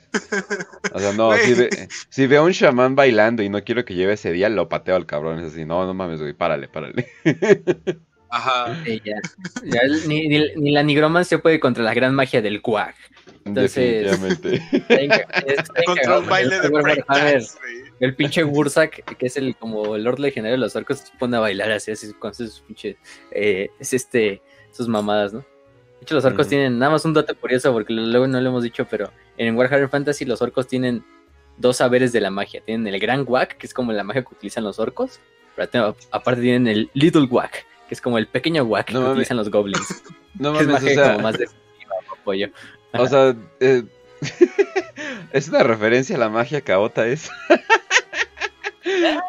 O 0.94 1.00
sea, 1.00 1.14
no, 1.14 1.36
si, 1.38 1.54
ve, 1.54 1.90
si 2.10 2.28
veo 2.28 2.42
a 2.42 2.46
un 2.46 2.54
chamán 2.54 2.96
bailando 2.96 3.44
y 3.44 3.50
no 3.50 3.64
quiero 3.64 3.86
que 3.86 3.96
lleve 3.96 4.14
ese 4.14 4.32
día, 4.32 4.50
lo 4.50 4.70
pateo 4.70 4.96
al 4.96 5.06
cabrón. 5.06 5.40
Es 5.40 5.54
así, 5.54 5.66
no, 5.66 5.86
no 5.86 5.94
mames, 5.94 6.20
güey, 6.22 6.34
párale, 6.34 6.68
párale. 6.68 7.08
Ajá. 8.32 8.78
ya, 8.86 9.16
ya 9.64 9.82
ni, 10.08 10.28
ni, 10.28 10.72
la 10.72 10.84
nigromancia 10.84 11.40
puede 11.40 11.60
contra 11.60 11.84
la 11.84 11.96
gran 11.96 12.14
magia 12.14 12.42
del 12.42 12.62
cuac. 12.62 12.96
Entonces. 13.44 14.16
contra 15.86 16.20
un 16.20 16.28
baile 16.28 16.60
de 16.60 16.70
El 18.00 18.16
pinche 18.16 18.44
Bursak, 18.44 19.04
que 19.18 19.26
es 19.26 19.38
el 19.38 19.56
como 19.56 19.96
el 19.96 20.04
Lord 20.04 20.20
Legendario 20.20 20.58
de 20.58 20.62
los 20.62 20.76
orcos, 20.76 21.00
se 21.00 21.18
pone 21.18 21.38
a 21.38 21.40
bailar 21.40 21.72
así, 21.72 21.92
así 21.92 22.14
con 22.14 22.34
sus 22.34 22.62
pinches. 22.62 22.96
Eh, 23.32 23.70
es 23.80 23.94
este. 23.94 24.42
sus 24.72 24.88
mamadas, 24.88 25.34
¿no? 25.34 25.40
De 25.40 26.04
hecho, 26.04 26.16
los 26.16 26.24
orcos 26.24 26.48
tienen, 26.48 26.80
nada 26.80 26.94
más 26.94 27.04
un 27.04 27.14
dato 27.14 27.36
curioso, 27.36 27.74
porque 27.74 27.92
luego 27.92 28.26
no 28.26 28.40
lo 28.40 28.50
hemos 28.50 28.64
dicho, 28.64 28.88
pero 28.90 29.12
en 29.38 29.58
Warhammer 29.58 29.90
Fantasy 29.90 30.24
los 30.24 30.42
orcos 30.42 30.66
tienen 30.66 31.04
dos 31.58 31.78
saberes 31.78 32.14
de 32.14 32.22
la 32.22 32.32
magia. 32.32 32.62
Tienen 32.66 32.88
el 32.88 33.00
Gran 33.02 33.26
Wack, 33.28 33.58
que 33.58 33.68
es 33.68 33.74
como 33.74 33.92
la 33.92 34.04
magia 34.04 34.24
que 34.24 34.34
utilizan 34.34 34.64
los 34.64 34.80
orcos, 34.80 35.20
pero 35.58 35.96
aparte 36.12 36.42
tienen 36.42 36.68
el 36.68 36.90
Little 36.94 37.26
Wack, 37.26 37.66
que 37.90 37.96
es 37.96 38.00
como 38.00 38.18
el 38.18 38.28
pequeño 38.28 38.64
Wack 38.64 38.88
que 38.88 38.98
utilizan 38.98 39.36
los 39.36 39.52
goblins. 39.52 40.04
No 40.36 40.54
mames, 40.54 40.68
es 40.68 40.74
magia 40.74 40.92
o 40.92 40.94
sea... 40.94 41.14
como 41.14 41.24
más 41.24 41.36
apoyo. 42.18 42.48
O 42.94 43.08
sea, 43.08 43.36
eh... 43.60 43.84
es 45.34 45.50
una 45.50 45.64
referencia 45.64 46.16
a 46.16 46.20
la 46.20 46.30
magia 46.30 46.62
caota, 46.62 47.08
es. 47.08 47.30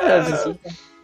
Ah, 0.03 0.55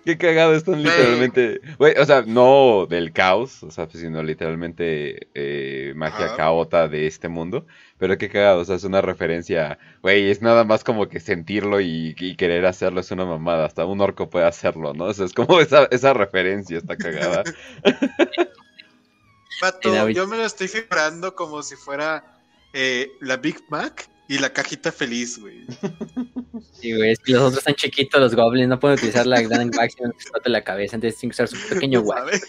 Qué 0.06 0.16
cagado, 0.16 0.54
están 0.54 0.84
literalmente. 0.84 1.60
Güey, 1.78 1.98
o 1.98 2.04
sea, 2.04 2.22
no 2.22 2.86
del 2.88 3.12
caos, 3.12 3.64
o 3.64 3.72
sea, 3.72 3.88
sino 3.92 4.22
literalmente 4.22 5.26
eh, 5.34 5.94
magia 5.96 6.36
caota 6.36 6.86
de 6.86 7.08
este 7.08 7.28
mundo. 7.28 7.66
Pero 7.98 8.16
qué 8.16 8.28
cagado, 8.28 8.60
o 8.60 8.64
sea, 8.64 8.76
es 8.76 8.84
una 8.84 9.00
referencia. 9.00 9.80
Güey, 10.02 10.30
es 10.30 10.42
nada 10.42 10.62
más 10.62 10.84
como 10.84 11.08
que 11.08 11.18
sentirlo 11.18 11.80
y, 11.80 12.14
querer 12.38 12.66
hacerlo 12.66 13.00
es 13.00 13.10
una 13.10 13.24
mamada. 13.24 13.66
Hasta 13.66 13.84
un 13.84 14.00
orco 14.00 14.30
puede 14.30 14.46
hacerlo, 14.46 14.94
¿no? 14.94 15.06
O 15.06 15.12
sea, 15.12 15.26
es 15.26 15.32
como 15.32 15.58
esa, 15.60 15.88
esa 15.90 16.14
referencia, 16.14 16.78
está 16.78 16.96
cagada. 16.96 17.42
Pato, 19.60 20.08
yo 20.10 20.28
me 20.28 20.36
lo 20.36 20.44
estoy 20.44 20.68
figurando 20.68 21.34
como 21.34 21.64
si 21.64 21.74
fuera 21.74 22.35
eh, 22.78 23.16
la 23.22 23.38
Big 23.38 23.56
Mac 23.70 24.06
y 24.28 24.38
la 24.38 24.52
cajita 24.52 24.92
feliz, 24.92 25.38
güey. 25.38 25.64
Sí, 26.72 26.94
güey, 26.94 27.12
es 27.12 27.18
que 27.20 27.32
los 27.32 27.42
otros 27.42 27.58
están 27.58 27.74
chiquitos, 27.74 28.20
los 28.20 28.34
goblins, 28.34 28.68
no 28.68 28.78
pueden 28.78 28.98
utilizar 28.98 29.26
la 29.26 29.40
gran 29.40 29.70
wax 29.76 29.96
y 29.98 30.02
no 30.02 30.10
explote 30.10 30.50
la 30.50 30.62
cabeza, 30.62 30.96
entonces 30.96 31.18
tienen 31.18 31.30
que 31.34 31.42
usar 31.42 31.48
su 31.48 31.68
pequeño 31.68 32.00
wax. 32.00 32.42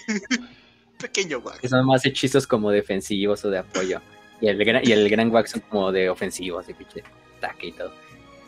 pequeño 0.99 1.39
wax. 1.39 1.59
Que 1.59 1.69
son 1.69 1.85
más 1.85 2.05
hechizos 2.05 2.45
como 2.45 2.71
defensivos 2.71 3.43
o 3.45 3.49
de 3.49 3.59
apoyo. 3.59 4.01
Y 4.41 4.47
el, 4.47 4.57
gran, 4.57 4.85
y 4.85 4.91
el 4.91 5.09
gran 5.09 5.31
wax 5.31 5.51
son 5.51 5.61
como 5.61 5.93
de 5.93 6.09
ofensivos, 6.09 6.67
de 6.67 6.75
pinche 6.75 7.03
ataque 7.37 7.67
y 7.67 7.71
todo. 7.71 7.93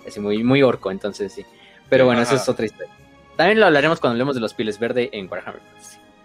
Así 0.05 0.19
muy, 0.19 0.43
muy 0.43 0.61
orco, 0.61 0.91
entonces 0.91 1.31
sí. 1.31 1.45
Pero 1.89 2.05
bueno, 2.05 2.21
eso 2.21 2.35
es 2.35 2.47
otra 2.49 2.65
historia. 2.65 2.93
También 3.37 3.59
lo 3.59 3.65
hablaremos 3.65 4.01
cuando 4.01 4.13
hablemos 4.13 4.35
de 4.35 4.41
los 4.41 4.53
piles 4.53 4.79
verde 4.79 5.09
en 5.13 5.29
Warhammer, 5.29 5.61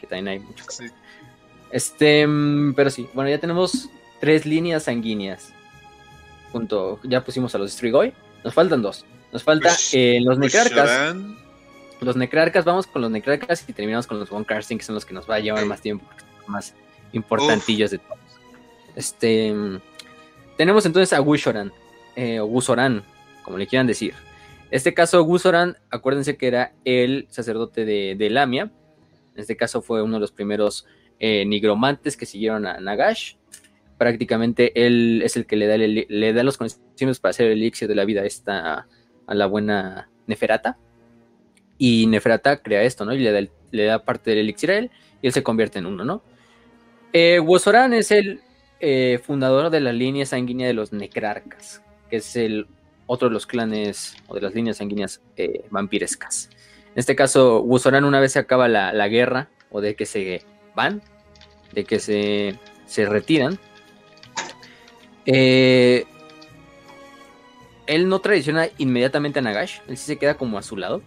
que 0.01 0.07
también 0.09 0.29
hay 0.29 0.39
mucho. 0.41 0.65
Sí. 0.69 0.87
Este, 1.71 2.27
mm, 2.27 2.75
pero 2.75 2.91
sí, 2.91 3.09
bueno, 3.15 3.31
ya 3.31 3.39
tenemos 3.39 3.89
tres 4.21 4.47
líneas 4.47 4.85
sanguíneas 4.85 5.55
ya 7.03 7.25
pusimos 7.25 7.55
a 7.55 7.59
los 7.59 7.73
Strigoi. 7.73 8.13
Nos 8.45 8.55
faltan 8.55 8.83
dos. 8.83 9.05
Nos 9.33 9.43
falta 9.43 9.69
pues, 9.69 9.91
eh, 9.95 10.21
los 10.23 10.39
pues, 10.39 10.53
Necrarcas. 10.53 11.17
Los 12.01 12.17
Necrarcas, 12.17 12.65
vamos 12.65 12.87
con 12.87 13.03
los 13.03 13.11
Necrarcas 13.11 13.65
y 13.69 13.73
terminamos 13.73 14.07
con 14.07 14.19
los 14.19 14.29
Von 14.29 14.45
Karsting, 14.45 14.79
que 14.79 14.85
son 14.85 14.95
los 14.95 15.05
que 15.05 15.15
nos 15.15 15.29
va 15.29 15.37
a 15.37 15.41
llevar 15.41 15.65
más 15.65 15.81
tiempo, 15.81 16.07
más 16.47 16.75
importantillos 17.13 17.91
de 17.91 17.99
todos. 17.99 18.19
Este. 18.95 19.55
Tenemos 20.57 20.87
entonces 20.87 21.13
a 21.13 21.19
Gushoran, 21.19 21.73
eh, 22.15 22.39
o 22.39 22.47
Gusoran, 22.47 23.03
como 23.43 23.59
le 23.59 23.67
quieran 23.67 23.87
decir. 23.87 24.15
Este 24.71 24.93
caso, 24.93 25.23
Gusoran, 25.25 25.77
acuérdense 25.91 26.37
que 26.37 26.47
era 26.47 26.73
el 26.85 27.27
sacerdote 27.31 27.85
de, 27.85 28.31
Lamia. 28.31 28.71
En 29.35 29.41
este 29.41 29.57
caso 29.57 29.83
fue 29.83 30.03
uno 30.03 30.15
de 30.15 30.21
los 30.21 30.31
primeros 30.31 30.87
eh, 31.19 31.45
nigromantes 31.45 32.17
que 32.17 32.27
siguieron 32.27 32.67
a 32.67 32.79
Nagash 32.79 33.35
prácticamente 33.99 34.87
él 34.87 35.23
es 35.25 35.37
el 35.37 35.47
que 35.47 35.57
le 35.57 35.67
da, 35.67 35.77
le 35.77 36.33
da 36.33 36.43
los 36.43 36.57
conocimientos 36.57 37.21
para 37.21 37.31
hacer 37.31 37.47
el 37.47 37.59
elixir 37.59 37.89
de 37.89 37.95
la 37.95 38.05
vida 38.05 38.25
esta, 38.25 38.87
a 39.27 39.35
la 39.35 39.47
buena 39.47 40.11
Neferata. 40.27 40.79
Y 41.79 42.07
Neferata 42.07 42.63
crea 42.63 42.83
esto, 42.83 43.05
¿no? 43.05 43.15
Y 43.15 43.19
le 43.19 43.33
da, 43.33 43.49
le 43.71 43.85
da 43.85 44.05
parte 44.05 44.31
del 44.31 44.41
elixir 44.41 44.71
a 44.71 44.79
él 44.79 44.91
y 45.23 45.27
él 45.27 45.33
se 45.33 45.43
convierte 45.43 45.79
en 45.79 45.87
uno, 45.87 46.05
¿no? 46.05 46.23
Eh, 47.13 47.41
es 47.93 48.11
el 48.11 48.41
eh, 48.81 49.21
fundador 49.23 49.71
de 49.71 49.81
la 49.81 49.93
línea 49.93 50.27
sanguínea 50.27 50.67
de 50.67 50.75
los 50.75 50.93
Necrarcas, 50.93 51.83
que 52.11 52.17
es 52.17 52.37
el 52.37 52.67
otro 53.07 53.29
de 53.29 53.35
los 53.35 53.47
clanes 53.47 54.17
o 54.27 54.35
de 54.35 54.41
las 54.41 54.55
líneas 54.55 54.79
sanguíneas 54.79 55.23
eh, 55.37 55.65
vampirescas. 55.71 56.51
En 56.89 56.99
este 56.99 57.17
caso, 57.17 57.61
Wozoran 57.63 58.05
una 58.05 58.21
vez 58.21 58.33
se 58.33 58.39
acaba 58.39 58.69
la, 58.69 58.93
la 58.93 59.09
guerra 59.09 59.49
o 59.71 59.81
de 59.81 59.95
que 59.95 60.07
se 60.07 60.43
van, 60.75 61.03
de 61.73 61.85
que 61.85 61.99
se, 61.99 62.59
se 62.87 63.07
retiran, 63.07 63.59
eh, 65.27 66.05
él 67.87 68.09
no 68.09 68.19
traiciona 68.21 68.69
inmediatamente 68.79 69.39
a 69.39 69.43
Nagash, 69.43 69.79
él 69.89 69.97
sí 69.97 70.07
se 70.07 70.17
queda 70.17 70.37
como 70.37 70.59
a 70.59 70.63
su 70.63 70.77
lado 70.77 71.03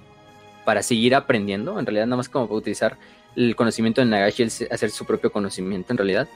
para 0.65 0.83
seguir 0.83 1.15
aprendiendo, 1.15 1.79
en 1.79 1.85
realidad 1.85 2.05
nada 2.05 2.17
más 2.17 2.29
como 2.29 2.47
para 2.47 2.57
utilizar 2.57 2.97
el 3.35 3.55
conocimiento 3.55 4.01
de 4.01 4.07
Nagash 4.07 4.41
y 4.41 4.43
hacer 4.71 4.89
su 4.89 5.05
propio 5.05 5.31
conocimiento 5.31 5.93
en 5.93 5.97
realidad. 5.97 6.27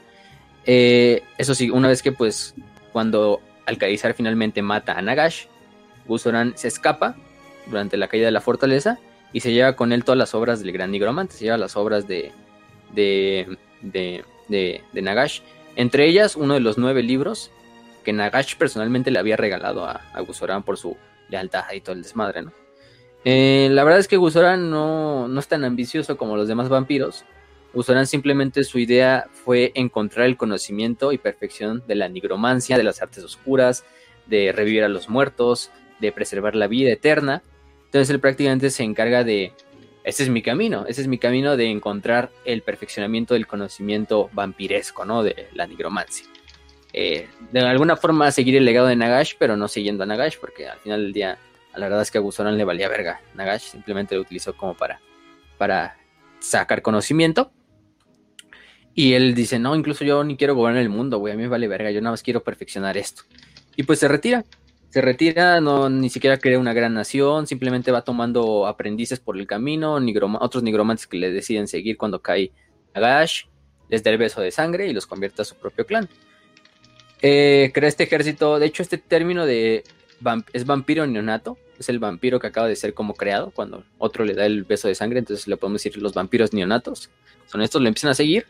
Eh, 0.64 1.22
eso 1.38 1.54
sí, 1.54 1.70
una 1.70 1.88
vez 1.88 2.02
que 2.02 2.12
pues 2.12 2.54
cuando 2.92 3.40
Alcaizar 3.66 4.14
finalmente 4.14 4.62
mata 4.62 4.98
a 4.98 5.02
Nagash, 5.02 5.46
Gusoran 6.06 6.52
se 6.56 6.68
escapa 6.68 7.16
durante 7.66 7.96
la 7.96 8.08
caída 8.08 8.26
de 8.26 8.32
la 8.32 8.40
fortaleza 8.40 8.98
y 9.32 9.40
se 9.40 9.52
lleva 9.52 9.76
con 9.76 9.92
él 9.92 10.04
todas 10.04 10.18
las 10.18 10.34
obras 10.34 10.60
del 10.60 10.72
gran 10.72 10.90
nigromante, 10.90 11.34
se 11.34 11.44
lleva 11.44 11.56
las 11.56 11.76
obras 11.76 12.06
de, 12.06 12.32
de, 12.92 13.56
de, 13.80 14.24
de, 14.48 15.02
Nagash, 15.02 15.40
entre 15.76 16.06
ellas 16.06 16.36
uno 16.36 16.54
de 16.54 16.60
los 16.60 16.76
nueve 16.76 17.02
libros 17.02 17.50
que 18.02 18.12
Nagash 18.12 18.56
personalmente 18.56 19.10
le 19.10 19.18
había 19.18 19.36
regalado 19.36 19.84
a, 19.84 20.02
a 20.12 20.20
Gusoran 20.20 20.62
por 20.62 20.78
su 20.78 20.96
lealtad 21.28 21.64
y 21.72 21.80
todo 21.80 21.94
el 21.94 22.02
desmadre, 22.02 22.42
¿no? 22.42 22.52
Eh, 23.24 23.68
la 23.70 23.84
verdad 23.84 24.00
es 24.00 24.08
que 24.08 24.16
Gusoran 24.16 24.70
no, 24.70 25.28
no 25.28 25.40
es 25.40 25.46
tan 25.46 25.64
ambicioso 25.64 26.16
como 26.16 26.36
los 26.36 26.48
demás 26.48 26.68
vampiros. 26.68 27.24
Gusoran 27.72 28.06
simplemente 28.06 28.64
su 28.64 28.78
idea 28.78 29.28
fue 29.32 29.72
encontrar 29.74 30.26
el 30.26 30.36
conocimiento 30.36 31.12
y 31.12 31.18
perfección 31.18 31.84
de 31.86 31.94
la 31.94 32.08
nigromancia, 32.08 32.76
de 32.76 32.82
las 32.82 33.00
artes 33.00 33.22
oscuras, 33.22 33.84
de 34.26 34.52
revivir 34.52 34.84
a 34.84 34.88
los 34.88 35.08
muertos, 35.08 35.70
de 36.00 36.12
preservar 36.12 36.56
la 36.56 36.66
vida 36.66 36.90
eterna 36.90 37.42
entonces 37.92 38.08
él 38.08 38.20
prácticamente 38.20 38.70
se 38.70 38.84
encarga 38.84 39.22
de, 39.22 39.52
ese 40.02 40.22
es 40.22 40.30
mi 40.30 40.40
camino, 40.40 40.86
ese 40.88 41.02
es 41.02 41.08
mi 41.08 41.18
camino 41.18 41.58
de 41.58 41.66
encontrar 41.66 42.30
el 42.46 42.62
perfeccionamiento 42.62 43.34
del 43.34 43.46
conocimiento 43.46 44.30
vampiresco, 44.32 45.04
¿no? 45.04 45.22
De 45.22 45.48
la 45.52 45.66
nigromancia. 45.66 46.24
Eh, 46.92 47.28
de 47.50 47.60
alguna 47.60 47.96
forma 47.96 48.30
seguir 48.30 48.56
el 48.56 48.64
legado 48.64 48.86
de 48.86 48.96
Nagash, 48.96 49.34
pero 49.38 49.56
no 49.56 49.68
siguiendo 49.68 50.04
a 50.04 50.06
Nagash, 50.06 50.36
porque 50.38 50.68
al 50.68 50.78
final 50.80 51.02
del 51.02 51.12
día, 51.12 51.38
a 51.72 51.78
la 51.78 51.86
verdad 51.86 52.02
es 52.02 52.10
que 52.10 52.18
a 52.18 52.20
Gusoran 52.20 52.58
le 52.58 52.64
valía 52.64 52.88
verga. 52.88 53.20
Nagash 53.34 53.62
simplemente 53.62 54.14
lo 54.14 54.20
utilizó 54.20 54.56
como 54.56 54.74
para, 54.74 55.00
para 55.58 55.96
sacar 56.38 56.82
conocimiento. 56.82 57.50
Y 58.94 59.14
él 59.14 59.34
dice, 59.34 59.58
no, 59.58 59.74
incluso 59.74 60.04
yo 60.04 60.22
ni 60.22 60.36
quiero 60.36 60.54
gobernar 60.54 60.82
el 60.82 60.90
mundo, 60.90 61.18
güey, 61.18 61.32
a 61.32 61.36
mí 61.36 61.42
me 61.42 61.48
vale 61.48 61.66
verga, 61.66 61.90
yo 61.90 62.02
nada 62.02 62.12
más 62.12 62.22
quiero 62.22 62.42
perfeccionar 62.42 62.98
esto. 62.98 63.22
Y 63.74 63.84
pues 63.84 63.98
se 63.98 64.06
retira, 64.06 64.44
se 64.90 65.00
retira, 65.00 65.62
no 65.62 65.88
ni 65.88 66.10
siquiera 66.10 66.36
crea 66.36 66.58
una 66.58 66.74
gran 66.74 66.92
nación, 66.92 67.46
simplemente 67.46 67.90
va 67.90 68.02
tomando 68.02 68.66
aprendices 68.66 69.18
por 69.18 69.38
el 69.38 69.46
camino, 69.46 69.98
otros 70.40 70.62
nigromantes 70.62 71.06
que 71.06 71.16
le 71.16 71.32
deciden 71.32 71.68
seguir 71.68 71.96
cuando 71.96 72.20
cae 72.20 72.52
Nagash, 72.94 73.44
les 73.88 74.02
da 74.02 74.10
el 74.10 74.18
beso 74.18 74.42
de 74.42 74.50
sangre 74.50 74.88
y 74.88 74.92
los 74.92 75.06
convierte 75.06 75.40
a 75.40 75.46
su 75.46 75.54
propio 75.54 75.86
clan. 75.86 76.06
Eh, 77.22 77.70
crea 77.72 77.88
este 77.88 78.04
ejército, 78.04 78.58
de 78.58 78.66
hecho 78.66 78.82
este 78.82 78.98
término 78.98 79.46
de 79.46 79.84
es 80.52 80.66
vampiro 80.66 81.06
neonato, 81.06 81.56
es 81.78 81.88
el 81.88 81.98
vampiro 81.98 82.38
que 82.38 82.48
acaba 82.48 82.68
de 82.68 82.76
ser 82.76 82.94
como 82.94 83.14
creado 83.14 83.50
cuando 83.50 83.84
otro 83.98 84.24
le 84.24 84.34
da 84.34 84.46
el 84.46 84.64
beso 84.64 84.88
de 84.88 84.94
sangre, 84.94 85.18
entonces 85.20 85.46
le 85.48 85.56
podemos 85.56 85.82
decir 85.82 86.00
los 86.00 86.14
vampiros 86.14 86.52
neonatos. 86.52 87.10
Son 87.46 87.60
estos, 87.60 87.82
le 87.82 87.88
empiezan 87.88 88.10
a 88.10 88.14
seguir 88.14 88.46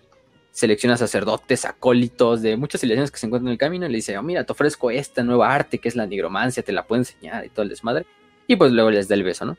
selecciona 0.53 0.99
sacerdotes, 0.99 1.65
acólitos 1.65 2.43
de 2.43 2.57
muchas 2.57 2.81
civilizaciones 2.83 3.11
que 3.11 3.19
se 3.19 3.27
encuentran 3.27 3.49
en 3.49 3.53
el 3.53 3.59
camino 3.59 3.87
y 3.87 3.89
le 3.89 3.97
dice, 3.97 4.17
oh, 4.19 4.23
mira, 4.23 4.45
te 4.45 4.53
ofrezco 4.53 4.91
esta 4.91 5.23
nueva 5.23 5.53
arte 5.53 5.79
que 5.79 5.89
es 5.89 5.97
la 5.97 6.07
nigromancia, 6.07 6.63
te 6.63 6.73
la 6.73 6.87
puedo 6.87 7.01
enseñar 7.01 7.45
y 7.47 7.49
todo 7.49 7.63
el 7.63 7.71
desmadre. 7.71 8.05
Y 8.47 8.57
pues 8.57 8.71
luego 8.71 8.91
les 8.91 9.09
da 9.09 9.15
el 9.15 9.23
beso, 9.23 9.47
¿no? 9.47 9.57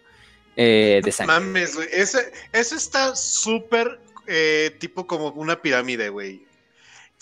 Eh, 0.55 1.01
de 1.03 1.11
sangre. 1.11 1.33
Mames, 1.33 1.75
güey. 1.75 1.87
Eso 1.91 2.19
está 2.51 3.15
súper 3.15 3.99
eh, 4.27 4.75
tipo 4.79 5.07
como 5.07 5.29
una 5.31 5.59
pirámide, 5.59 6.09
güey 6.09 6.45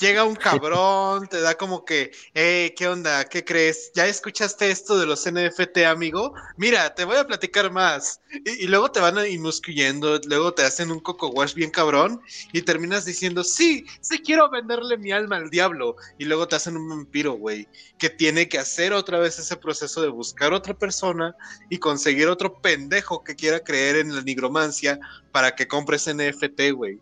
llega 0.02 0.26
un 0.26 0.36
cabrón, 0.36 1.28
te 1.28 1.40
da 1.42 1.56
como 1.56 1.86
que, 1.86 2.12
hey, 2.34 2.74
¿qué 2.76 2.88
onda? 2.88 3.24
¿Qué 3.26 3.46
crees? 3.46 3.92
¿Ya 3.94 4.08
escuchaste 4.08 4.72
esto 4.72 5.00
de 5.00 5.06
los 5.06 5.32
NFT, 5.32 5.86
amigo? 5.86 6.34
Mira, 6.58 6.94
te 6.96 7.06
voy 7.06 7.18
a 7.18 7.28
platicar 7.28 7.72
más. 7.72 8.20
Y, 8.46 8.68
luego 8.68 8.92
te 8.92 9.00
van 9.00 9.24
inmiscuyendo, 9.28 10.20
luego 10.26 10.54
te 10.54 10.64
hacen 10.64 10.92
un 10.92 11.00
coco 11.00 11.30
wash 11.30 11.54
bien 11.54 11.70
cabrón 11.70 12.20
y 12.52 12.64
terminas 12.64 13.06
diciendo, 13.06 13.44
sí, 13.44 13.86
sí 14.02 14.20
quiero 14.20 14.50
venderle 14.50 14.98
mi 14.98 15.12
alma 15.12 15.38
al 15.38 15.52
diablo. 15.52 15.96
Y 16.18 16.26
luego 16.26 16.48
te 16.48 16.56
hacen 16.56 16.76
un 16.76 16.90
vampiro, 16.90 17.34
güey, 17.34 17.68
que 18.00 18.10
tiene 18.10 18.50
que 18.50 18.58
hacer 18.58 18.94
otra 18.94 19.20
vez 19.20 19.38
ese 19.38 19.56
proceso 19.56 20.02
de 20.02 20.10
buscar 20.10 20.52
otra 20.52 20.74
persona 20.74 21.36
y 21.70 21.78
conseguir 21.78 22.28
otro 22.28 22.60
pendejo 22.60 23.24
que 23.24 23.36
quiera 23.36 23.60
creer 23.60 23.98
en 23.98 24.16
la 24.16 24.22
nigromancia 24.22 25.00
para 25.32 25.56
que 25.56 25.68
compres 25.68 26.08
NFT, 26.08 26.72
güey. 26.74 27.00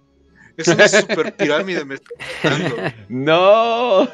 Es 0.59 0.67
una 0.67 0.87
super 0.89 1.33
pirámide, 1.35 1.85
me 1.85 1.95
No. 3.07 4.03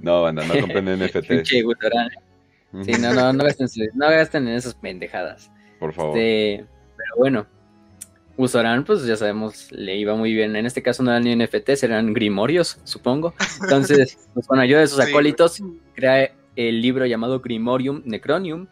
no, 0.00 0.22
banda, 0.22 0.44
no 0.44 0.60
compren 0.60 0.98
NFT. 1.04 1.44
Sí, 1.44 2.92
no, 3.00 3.14
no, 3.14 3.32
no 3.32 3.44
gasten, 3.44 3.68
no 3.94 4.08
gasten 4.08 4.46
en 4.46 4.54
esas 4.54 4.74
pendejadas. 4.74 5.50
Por 5.80 5.92
favor. 5.92 6.16
Este, 6.16 6.64
pero 6.96 7.16
bueno, 7.16 7.46
Usoran, 8.36 8.84
pues 8.84 9.04
ya 9.04 9.16
sabemos, 9.16 9.72
le 9.72 9.96
iba 9.96 10.14
muy 10.14 10.32
bien. 10.32 10.54
En 10.54 10.64
este 10.64 10.80
caso 10.80 11.02
no 11.02 11.10
eran 11.10 11.24
ni 11.24 11.34
NFTs, 11.34 11.82
eran 11.82 12.14
grimorios, 12.14 12.78
supongo. 12.84 13.34
Entonces, 13.60 14.16
pues 14.34 14.46
con 14.46 14.60
ayuda 14.60 14.80
de 14.80 14.86
sus 14.86 15.00
acólitos, 15.00 15.60
crea 15.94 16.30
el 16.54 16.80
libro 16.80 17.06
llamado 17.06 17.40
Grimorium 17.40 18.02
Necronium, 18.04 18.68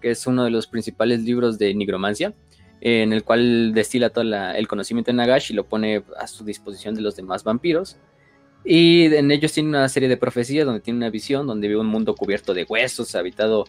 que 0.00 0.12
es 0.12 0.26
uno 0.26 0.44
de 0.44 0.50
los 0.50 0.66
principales 0.66 1.20
libros 1.20 1.58
de 1.58 1.74
nigromancia 1.74 2.32
en 2.80 3.12
el 3.12 3.24
cual 3.24 3.72
destila 3.74 4.10
todo 4.10 4.24
el 4.24 4.68
conocimiento 4.68 5.10
de 5.10 5.16
Nagash 5.16 5.52
y 5.52 5.54
lo 5.54 5.64
pone 5.64 6.02
a 6.18 6.26
su 6.26 6.44
disposición 6.44 6.94
de 6.94 7.02
los 7.02 7.16
demás 7.16 7.44
vampiros. 7.44 7.96
Y 8.64 9.06
en 9.14 9.30
ellos 9.30 9.52
tiene 9.52 9.70
una 9.70 9.88
serie 9.88 10.08
de 10.08 10.16
profecías 10.16 10.66
donde 10.66 10.80
tiene 10.80 10.98
una 10.98 11.10
visión, 11.10 11.46
donde 11.46 11.68
ve 11.68 11.76
un 11.76 11.86
mundo 11.86 12.14
cubierto 12.14 12.52
de 12.54 12.64
huesos, 12.64 13.14
habitado 13.14 13.66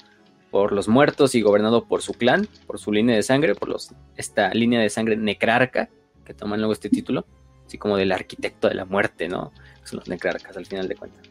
por 0.49 0.73
los 0.73 0.89
muertos 0.89 1.33
y 1.33 1.41
gobernado 1.41 1.85
por 1.85 2.01
su 2.01 2.13
clan, 2.13 2.47
por 2.67 2.77
su 2.77 2.91
línea 2.91 3.15
de 3.15 3.23
sangre, 3.23 3.55
por 3.55 3.75
esta 4.17 4.53
línea 4.53 4.81
de 4.81 4.89
sangre 4.89 5.15
necrarca, 5.15 5.89
que 6.25 6.33
toman 6.33 6.59
luego 6.59 6.73
este 6.73 6.89
título, 6.89 7.25
así 7.65 7.77
como 7.77 7.95
del 7.95 8.11
arquitecto 8.11 8.67
de 8.67 8.75
la 8.75 8.83
muerte, 8.83 9.29
¿no? 9.29 9.53
Son 9.85 9.99
los 9.99 10.09
necrarcas 10.09 10.55
al 10.57 10.65
final 10.65 10.89
de 10.89 10.95
cuentas, 10.95 11.21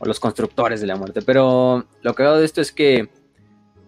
o 0.00 0.06
los 0.06 0.18
constructores 0.18 0.80
de 0.80 0.88
la 0.88 0.96
muerte. 0.96 1.22
Pero 1.22 1.86
lo 2.02 2.14
que 2.14 2.22
hago 2.24 2.38
de 2.38 2.44
esto 2.44 2.60
es 2.60 2.72
que, 2.72 3.08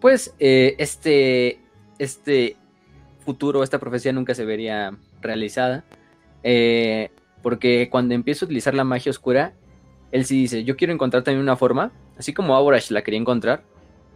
pues, 0.00 0.34
eh, 0.38 0.76
este, 0.78 1.60
este 1.98 2.56
futuro 3.26 3.62
esta 3.62 3.78
profecía 3.78 4.12
nunca 4.12 4.34
se 4.34 4.46
vería 4.46 4.96
realizada. 5.20 5.84
Eh, 6.42 7.10
porque 7.42 7.88
cuando 7.90 8.14
empieza 8.14 8.44
a 8.44 8.46
utilizar 8.46 8.74
la 8.74 8.84
magia 8.84 9.10
oscura, 9.10 9.54
él 10.12 10.24
sí 10.24 10.40
dice, 10.40 10.64
yo 10.64 10.76
quiero 10.76 10.92
encontrar 10.92 11.22
también 11.22 11.42
una 11.42 11.56
forma, 11.56 11.92
así 12.18 12.32
como 12.32 12.56
Aborash 12.56 12.90
la 12.90 13.02
quería 13.02 13.20
encontrar, 13.20 13.62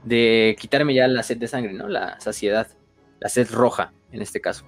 de 0.04 0.56
quitarme 0.58 0.94
ya 0.94 1.06
la 1.06 1.22
sed 1.22 1.36
de 1.36 1.48
sangre, 1.48 1.72
¿no? 1.72 1.88
La 1.88 2.18
saciedad, 2.20 2.68
la 3.20 3.28
sed 3.28 3.50
roja, 3.50 3.92
en 4.12 4.22
este 4.22 4.40
caso. 4.40 4.64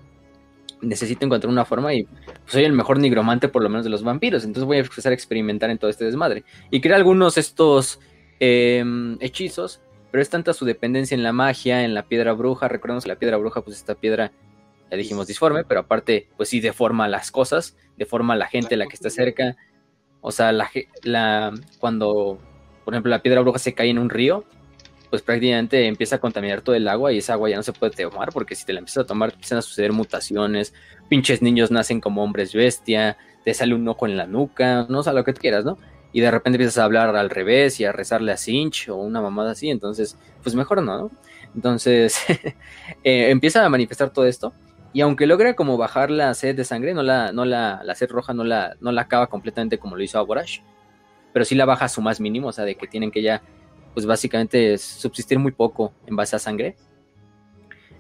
Necesito 0.80 1.24
encontrar 1.24 1.50
una 1.50 1.64
forma 1.64 1.94
y 1.94 2.04
pues, 2.04 2.38
soy 2.46 2.64
el 2.64 2.72
mejor 2.72 2.98
nigromante 2.98 3.48
por 3.48 3.62
lo 3.62 3.68
menos 3.68 3.84
de 3.84 3.90
los 3.90 4.02
vampiros, 4.02 4.44
entonces 4.44 4.66
voy 4.66 4.78
a 4.78 4.80
empezar 4.80 5.12
a 5.12 5.14
experimentar 5.14 5.70
en 5.70 5.78
todo 5.78 5.90
este 5.90 6.04
desmadre. 6.04 6.44
Y 6.70 6.80
crea 6.80 6.96
algunos 6.96 7.38
estos 7.38 8.00
em, 8.40 9.16
hechizos 9.20 9.80
pero 10.12 10.20
es 10.20 10.28
tanta 10.28 10.52
su 10.52 10.66
dependencia 10.66 11.14
en 11.14 11.22
la 11.22 11.32
magia, 11.32 11.84
en 11.84 11.94
la 11.94 12.04
piedra 12.04 12.34
bruja. 12.34 12.68
Recordemos 12.68 13.04
que 13.04 13.08
la 13.08 13.16
piedra 13.16 13.38
bruja, 13.38 13.62
pues 13.62 13.78
esta 13.78 13.94
piedra, 13.94 14.30
ya 14.90 14.96
dijimos 14.98 15.26
disforme, 15.26 15.64
pero 15.64 15.80
aparte, 15.80 16.28
pues 16.36 16.50
sí 16.50 16.60
deforma 16.60 17.08
las 17.08 17.30
cosas, 17.30 17.78
deforma 17.96 18.36
la 18.36 18.46
gente, 18.46 18.76
la 18.76 18.86
que 18.86 18.94
está 18.94 19.08
cerca. 19.08 19.56
O 20.20 20.30
sea, 20.30 20.52
la, 20.52 20.70
la, 21.02 21.54
cuando, 21.80 22.38
por 22.84 22.92
ejemplo, 22.92 23.08
la 23.08 23.22
piedra 23.22 23.40
bruja 23.40 23.58
se 23.58 23.72
cae 23.72 23.88
en 23.88 23.98
un 23.98 24.10
río, 24.10 24.44
pues 25.08 25.22
prácticamente 25.22 25.86
empieza 25.86 26.16
a 26.16 26.20
contaminar 26.20 26.60
todo 26.60 26.74
el 26.74 26.86
agua 26.88 27.10
y 27.10 27.18
esa 27.18 27.32
agua 27.32 27.48
ya 27.48 27.56
no 27.56 27.62
se 27.62 27.72
puede 27.72 27.92
tomar 27.92 28.32
porque 28.32 28.54
si 28.54 28.66
te 28.66 28.72
la 28.74 28.80
empiezas 28.80 29.04
a 29.04 29.06
tomar 29.06 29.32
empiezan 29.32 29.58
a 29.58 29.62
suceder 29.62 29.92
mutaciones, 29.92 30.72
pinches 31.08 31.42
niños 31.42 31.70
nacen 31.70 32.00
como 32.00 32.22
hombres 32.22 32.54
bestia, 32.54 33.18
te 33.44 33.52
sale 33.52 33.74
un 33.74 33.86
ojo 33.88 34.06
en 34.06 34.16
la 34.16 34.26
nuca, 34.26 34.86
no 34.88 35.00
o 35.00 35.02
sea, 35.02 35.12
lo 35.12 35.22
que 35.22 35.34
tú 35.34 35.40
quieras, 35.40 35.66
¿no? 35.66 35.76
Y 36.12 36.20
de 36.20 36.30
repente 36.30 36.56
empiezas 36.56 36.78
a 36.78 36.84
hablar 36.84 37.14
al 37.16 37.30
revés 37.30 37.80
y 37.80 37.84
a 37.84 37.92
rezarle 37.92 38.32
a 38.32 38.36
Cinch 38.36 38.88
o 38.88 38.96
una 38.96 39.20
mamada 39.20 39.52
así, 39.52 39.70
entonces, 39.70 40.16
pues 40.42 40.54
mejor 40.54 40.82
no. 40.82 41.10
Entonces, 41.54 42.16
eh, 43.04 43.30
empieza 43.30 43.64
a 43.64 43.68
manifestar 43.68 44.10
todo 44.10 44.26
esto 44.26 44.52
y 44.92 45.00
aunque 45.00 45.26
logra 45.26 45.54
como 45.54 45.76
bajar 45.76 46.10
la 46.10 46.34
sed 46.34 46.54
de 46.54 46.64
sangre, 46.64 46.92
no 46.92 47.02
la, 47.02 47.32
no 47.32 47.44
la, 47.44 47.80
la 47.82 47.94
sed 47.94 48.10
roja 48.10 48.34
no 48.34 48.44
la, 48.44 48.76
no 48.80 48.92
la 48.92 49.02
acaba 49.02 49.28
completamente 49.28 49.78
como 49.78 49.96
lo 49.96 50.02
hizo 50.02 50.18
Aborash, 50.18 50.60
pero 51.32 51.44
sí 51.44 51.54
la 51.54 51.64
baja 51.64 51.86
a 51.86 51.88
su 51.88 52.02
más 52.02 52.20
mínimo, 52.20 52.48
o 52.48 52.52
sea, 52.52 52.64
de 52.64 52.74
que 52.74 52.86
tienen 52.86 53.10
que 53.10 53.22
ya, 53.22 53.42
pues 53.94 54.04
básicamente 54.04 54.76
subsistir 54.76 55.38
muy 55.38 55.52
poco 55.52 55.94
en 56.06 56.16
base 56.16 56.36
a 56.36 56.38
sangre. 56.38 56.76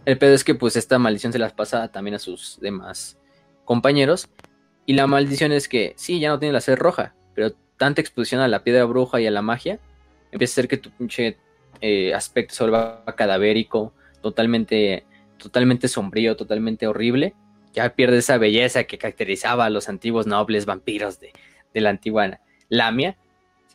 El 0.04 0.18
pedo 0.18 0.34
es 0.34 0.44
que 0.44 0.54
pues 0.54 0.76
esta 0.76 0.98
maldición 0.98 1.32
se 1.32 1.38
las 1.38 1.54
pasa 1.54 1.88
también 1.88 2.16
a 2.16 2.18
sus 2.18 2.58
demás 2.60 3.18
compañeros. 3.64 4.28
Y 4.84 4.94
la 4.94 5.06
maldición 5.06 5.52
es 5.52 5.68
que 5.68 5.94
sí, 5.96 6.18
ya 6.18 6.28
no 6.28 6.38
tiene 6.40 6.52
la 6.52 6.60
sed 6.60 6.76
roja, 6.76 7.14
pero 7.34 7.52
tanta 7.76 8.00
exposición 8.00 8.40
a 8.40 8.48
la 8.48 8.62
piedra 8.62 8.84
bruja 8.84 9.20
y 9.20 9.26
a 9.26 9.30
la 9.30 9.42
magia, 9.42 9.78
empieza 10.30 10.52
a 10.52 10.54
ser 10.56 10.68
que 10.68 10.76
tu 10.76 10.90
pinche 10.90 11.36
eh, 11.80 12.14
aspecto 12.14 12.54
se 12.54 12.64
vuelva 12.64 13.04
cadavérico, 13.16 13.92
totalmente, 14.20 15.04
totalmente 15.36 15.88
sombrío, 15.88 16.36
totalmente 16.36 16.86
horrible. 16.86 17.34
ya 17.72 17.88
pierde 17.94 18.18
esa 18.18 18.38
belleza 18.38 18.84
que 18.84 18.98
caracterizaba 18.98 19.64
a 19.64 19.70
los 19.70 19.88
antiguos 19.88 20.26
nobles 20.26 20.66
vampiros 20.66 21.18
de, 21.20 21.32
la 21.74 21.90
antigua 21.90 22.38
Lamia 22.68 23.16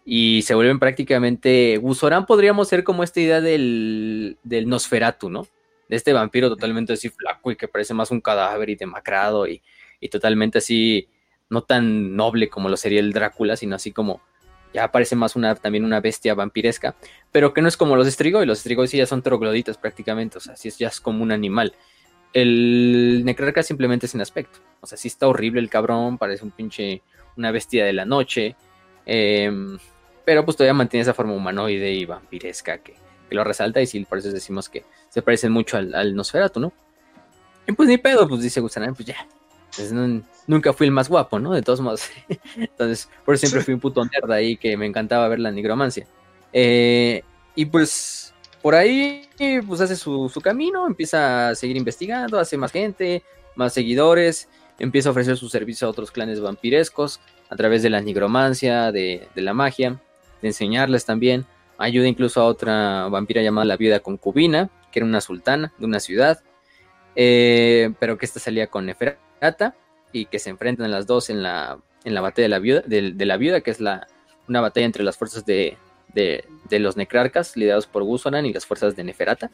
y 0.06 0.44
se 0.44 0.56
vuelven 0.56 0.80
prácticamente. 0.80 1.78
Gusorán 1.78 2.26
podríamos 2.26 2.68
ser 2.68 2.84
como 2.84 3.04
esta 3.04 3.20
idea 3.20 3.42
del, 3.42 4.38
del 4.44 4.70
Nosferatu, 4.70 5.30
¿no? 5.30 5.48
De 5.90 5.96
este 5.96 6.14
vampiro 6.14 6.50
totalmente 6.50 6.94
así 6.94 7.10
flaco 7.10 7.52
y 7.52 7.56
que 7.56 7.68
parece 7.68 7.94
más 7.94 8.12
un 8.12 8.22
cadáver 8.22 8.70
y 8.70 8.76
demacrado 8.76 9.48
y, 9.48 9.62
y 10.00 10.10
totalmente 10.10 10.60
así, 10.60 11.10
no 11.50 11.62
tan 11.62 12.16
noble 12.16 12.50
como 12.50 12.70
lo 12.70 12.78
sería 12.78 13.00
el 13.00 13.14
Drácula, 13.14 13.56
sino 13.56 13.76
así 13.76 13.92
como 13.92 14.22
ya 14.74 14.92
parece 14.92 15.16
más 15.16 15.36
una, 15.36 15.56
también 15.56 15.86
una 15.86 16.02
bestia 16.02 16.36
vampiresca, 16.36 16.96
pero 17.32 17.54
que 17.54 17.62
no 17.62 17.68
es 17.68 17.78
como 17.78 17.96
los 17.96 18.08
Strigoi, 18.08 18.46
los 18.46 18.60
Strigoi 18.60 18.88
sí 18.88 18.98
ya 18.98 19.06
son 19.06 19.22
trogloditas 19.22 19.78
prácticamente, 19.78 20.38
o 20.38 20.42
sea, 20.42 20.56
sí 20.56 20.68
es, 20.68 20.78
ya 20.78 20.88
es 20.88 21.00
como 21.00 21.24
un 21.24 21.32
animal. 21.32 21.74
El 22.34 23.24
Necrarca 23.26 23.64
simplemente 23.64 24.06
es 24.06 24.16
en 24.16 24.22
aspecto, 24.22 24.60
o 24.82 24.88
sea, 24.88 24.98
sí 24.98 25.08
está 25.08 25.28
horrible 25.28 25.62
el 25.62 25.70
cabrón, 25.70 26.18
parece 26.18 26.44
un 26.44 26.52
pinche, 26.52 27.02
una 27.38 27.52
bestia 27.52 27.86
de 27.86 27.94
la 27.94 28.06
noche, 28.06 28.56
em, 29.06 29.78
pero 30.26 30.44
pues 30.44 30.58
todavía 30.58 30.74
mantiene 30.74 31.04
esa 31.04 31.14
forma 31.14 31.34
humanoide 31.34 31.94
y 31.94 32.06
vampiresca 32.06 32.80
que, 32.80 32.96
lo 33.30 33.44
resalta 33.44 33.82
y 33.82 33.88
sí, 33.88 34.06
por 34.06 34.20
eso 34.20 34.32
decimos 34.32 34.70
que 34.70 34.86
se 35.10 35.22
parecen 35.22 35.52
mucho 35.52 35.76
al, 35.76 35.94
al 35.96 36.16
Nosferatu, 36.16 36.62
¿no? 36.62 36.72
Y 37.68 37.74
pues 37.74 37.90
ni 37.90 37.98
pedo, 37.98 38.26
pues 38.28 38.42
dice 38.42 38.62
Gusana, 38.62 38.94
pues 38.94 39.06
ya, 39.06 39.28
nunca 40.48 40.74
fui 40.74 40.88
el 40.88 40.92
más 40.92 41.10
guapo, 41.10 41.40
¿no? 41.40 41.54
De 41.54 41.62
todos 41.62 41.82
modos. 41.82 42.10
Entonces, 42.56 43.10
por 43.26 43.36
eso 43.36 43.48
siempre 43.48 43.64
fui 43.64 43.74
un 43.74 43.80
puto 43.80 44.04
nerd 44.04 44.32
ahí 44.32 44.58
que 44.58 44.78
me 44.78 44.86
encantaba 44.86 45.28
ver 45.28 45.40
la 45.40 45.52
nigromancia. 45.52 46.08
Eh, 46.54 47.24
y 47.56 47.66
pues 47.66 48.34
por 48.62 48.76
ahí 48.76 49.28
pues 49.68 49.82
hace 49.82 49.96
su, 49.96 50.32
camino, 50.44 50.88
empieza 50.88 51.50
a 51.50 51.56
seguir 51.56 51.78
investigando, 51.78 52.40
hace 52.40 52.58
más 52.58 52.72
gente, 52.72 53.24
más 53.56 53.74
seguidores, 53.74 54.50
empieza 54.80 55.10
a 55.10 55.12
ofrecer 55.12 55.38
su 55.38 55.50
servicio 55.50 55.88
a 55.88 55.92
otros 55.92 56.12
clanes 56.12 56.42
vampirescos 56.42 57.20
a 57.50 57.56
través 57.56 57.82
de 57.84 57.90
la 57.90 58.02
nigromancia, 58.02 58.92
de, 58.92 59.28
la 59.36 59.54
magia, 59.54 60.02
de 60.42 60.50
enseñarles 60.50 61.06
también. 61.06 61.46
Ayuda 61.78 62.08
incluso 62.08 62.42
a 62.42 62.46
otra 62.46 63.08
vampira 63.10 63.42
llamada 63.42 63.66
la 63.66 63.78
viuda 63.78 64.00
concubina, 64.00 64.70
que 64.92 65.00
era 65.00 65.06
una 65.06 65.22
sultana 65.22 65.74
de 65.78 65.86
una 65.86 66.00
ciudad, 66.00 66.42
eh, 67.16 67.94
pero 68.00 68.18
que 68.18 68.26
esta 68.26 68.40
salía 68.40 68.68
con 68.68 68.90
Y 70.12 70.26
que 70.26 70.40
se 70.40 70.50
enfrentan 70.50 70.92
las 70.92 71.06
dos 71.06 71.30
en 71.30 71.44
la, 71.44 71.80
en 72.04 72.14
la 72.14 72.22
batalla 72.22 72.44
de 72.44 72.50
la 72.50 72.60
viuda, 72.60 72.82
de, 72.86 73.26
la 73.26 73.38
viuda 73.38 73.62
que 73.62 73.72
es 73.72 73.80
la, 73.80 74.08
una 74.48 74.62
batalla 74.62 74.86
entre 74.86 75.04
las 75.04 75.18
fuerzas 75.18 75.46
de, 75.46 75.78
de, 76.14 76.80
los 76.80 76.98
necrarcas 76.98 77.56
liderados 77.56 77.88
por 77.88 78.04
Gusoran 78.04 78.46
y 78.46 78.54
las 78.54 78.66
fuerzas 78.66 78.96
de 78.96 79.04
Neferata. 79.04 79.52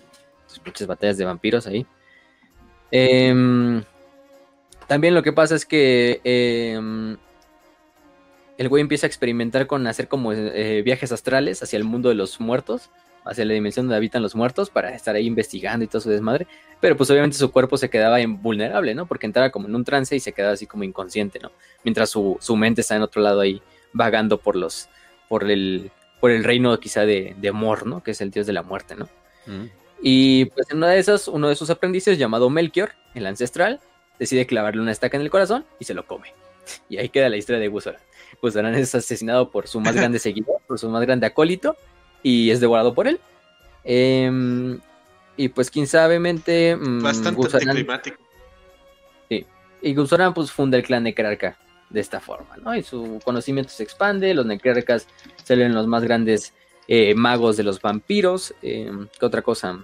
muchas 0.65 0.87
batallas 0.87 1.17
de 1.17 1.25
vampiros 1.25 1.67
ahí. 1.67 1.85
Em, 2.91 3.83
también 4.87 5.15
lo 5.15 5.23
que 5.23 5.33
pasa 5.33 5.55
es 5.55 5.65
que 5.65 6.21
em, 6.23 7.17
el 8.57 8.69
güey 8.69 8.81
empieza 8.81 9.07
a 9.07 9.09
experimentar 9.09 9.65
con 9.65 9.87
hacer 9.87 10.07
como 10.07 10.31
eh, 10.31 10.81
viajes 10.83 11.11
astrales 11.11 11.63
hacia 11.63 11.77
el 11.77 11.83
mundo 11.83 12.09
de 12.09 12.15
los 12.15 12.39
muertos 12.39 12.91
hacia 13.25 13.45
la 13.45 13.53
dimensión 13.53 13.85
donde 13.85 13.97
habitan 13.97 14.21
los 14.21 14.35
muertos 14.35 14.69
para 14.69 14.93
estar 14.93 15.15
ahí 15.15 15.25
investigando 15.25 15.85
y 15.85 15.87
todo 15.87 16.01
su 16.01 16.09
desmadre. 16.09 16.47
Pero 16.79 16.97
pues 16.97 17.09
obviamente 17.09 17.37
su 17.37 17.51
cuerpo 17.51 17.77
se 17.77 17.89
quedaba 17.89 18.19
invulnerable, 18.21 18.93
¿no? 18.95 19.05
Porque 19.05 19.25
entraba 19.25 19.49
como 19.49 19.67
en 19.67 19.75
un 19.75 19.83
trance 19.83 20.15
y 20.15 20.19
se 20.19 20.33
quedaba 20.33 20.53
así 20.53 20.67
como 20.67 20.83
inconsciente, 20.83 21.39
¿no? 21.39 21.51
Mientras 21.83 22.09
su, 22.09 22.37
mente 22.55 22.81
está 22.81 22.95
en 22.95 23.01
otro 23.01 23.21
lado 23.21 23.41
ahí 23.41 23.61
vagando 23.93 24.37
por 24.37 24.55
los, 24.55 24.89
por 25.29 25.49
el, 25.49 25.91
por 26.19 26.31
el 26.31 26.43
reino 26.43 26.79
quizá 26.79 27.05
de, 27.05 27.35
de 27.37 27.51
Mor, 27.51 27.85
¿no? 27.85 28.03
Que 28.03 28.11
es 28.11 28.21
el 28.21 28.31
dios 28.31 28.47
de 28.47 28.53
la 28.53 28.63
muerte, 28.63 28.95
¿no? 28.95 29.07
Mm. 29.45 29.65
Y 30.01 30.45
pues 30.45 30.69
en 30.69 30.77
una 30.77 30.89
de 30.89 30.99
esas, 30.99 31.29
uno 31.29 31.47
de 31.47 31.55
sus 31.55 31.69
aprendices 31.69 32.17
llamado 32.17 32.49
Melchior, 32.49 32.91
el 33.13 33.25
ancestral, 33.25 33.79
decide 34.19 34.45
clavarle 34.45 34.81
una 34.81 34.91
estaca 34.91 35.15
en 35.15 35.23
el 35.23 35.29
corazón 35.29 35.65
y 35.79 35.85
se 35.85 35.93
lo 35.93 36.05
come. 36.05 36.33
Y 36.89 36.97
ahí 36.97 37.09
queda 37.09 37.29
la 37.29 37.37
historia 37.37 37.59
de 37.59 37.67
Gusoran. 37.67 38.01
Gusoran 38.41 38.75
es 38.75 38.93
asesinado 38.95 39.49
por 39.49 39.67
su 39.67 39.79
más 39.79 39.95
grande 39.95 40.19
seguidor, 40.19 40.61
por 40.67 40.79
su 40.79 40.89
más 40.89 41.01
grande 41.03 41.25
acólito, 41.25 41.77
y 42.23 42.49
es 42.49 42.59
devorado 42.59 42.93
por 42.93 43.07
él. 43.07 43.19
Em, 43.83 44.79
y 45.37 45.49
pues 45.49 45.69
quién 45.69 45.85
sabe, 45.85 46.19
mente... 46.19 46.75
Mm, 46.75 47.03
Bastante 47.03 47.59
climático. 47.59 48.17
Sí. 49.29 49.45
Y 49.81 49.93
Gusaran 49.93 50.33
pues 50.33 50.51
funda 50.51 50.77
el 50.77 50.83
clan 50.83 51.03
Necrarca 51.03 51.57
de 51.89 51.99
esta 51.99 52.19
forma, 52.19 52.57
¿no? 52.57 52.75
Y 52.75 52.81
su 52.81 53.19
conocimiento 53.23 53.71
se 53.71 53.83
expande, 53.83 54.33
los 54.33 54.45
Necrarcas 54.45 55.07
se 55.43 55.55
ven 55.55 55.75
los 55.75 55.85
más 55.85 56.03
grandes 56.03 56.53
eh, 56.87 57.13
magos 57.13 57.57
de 57.57 57.63
los 57.63 57.81
vampiros. 57.81 58.55
Em, 58.61 59.07
¿Qué 59.19 59.25
otra 59.25 59.41
cosa? 59.41 59.83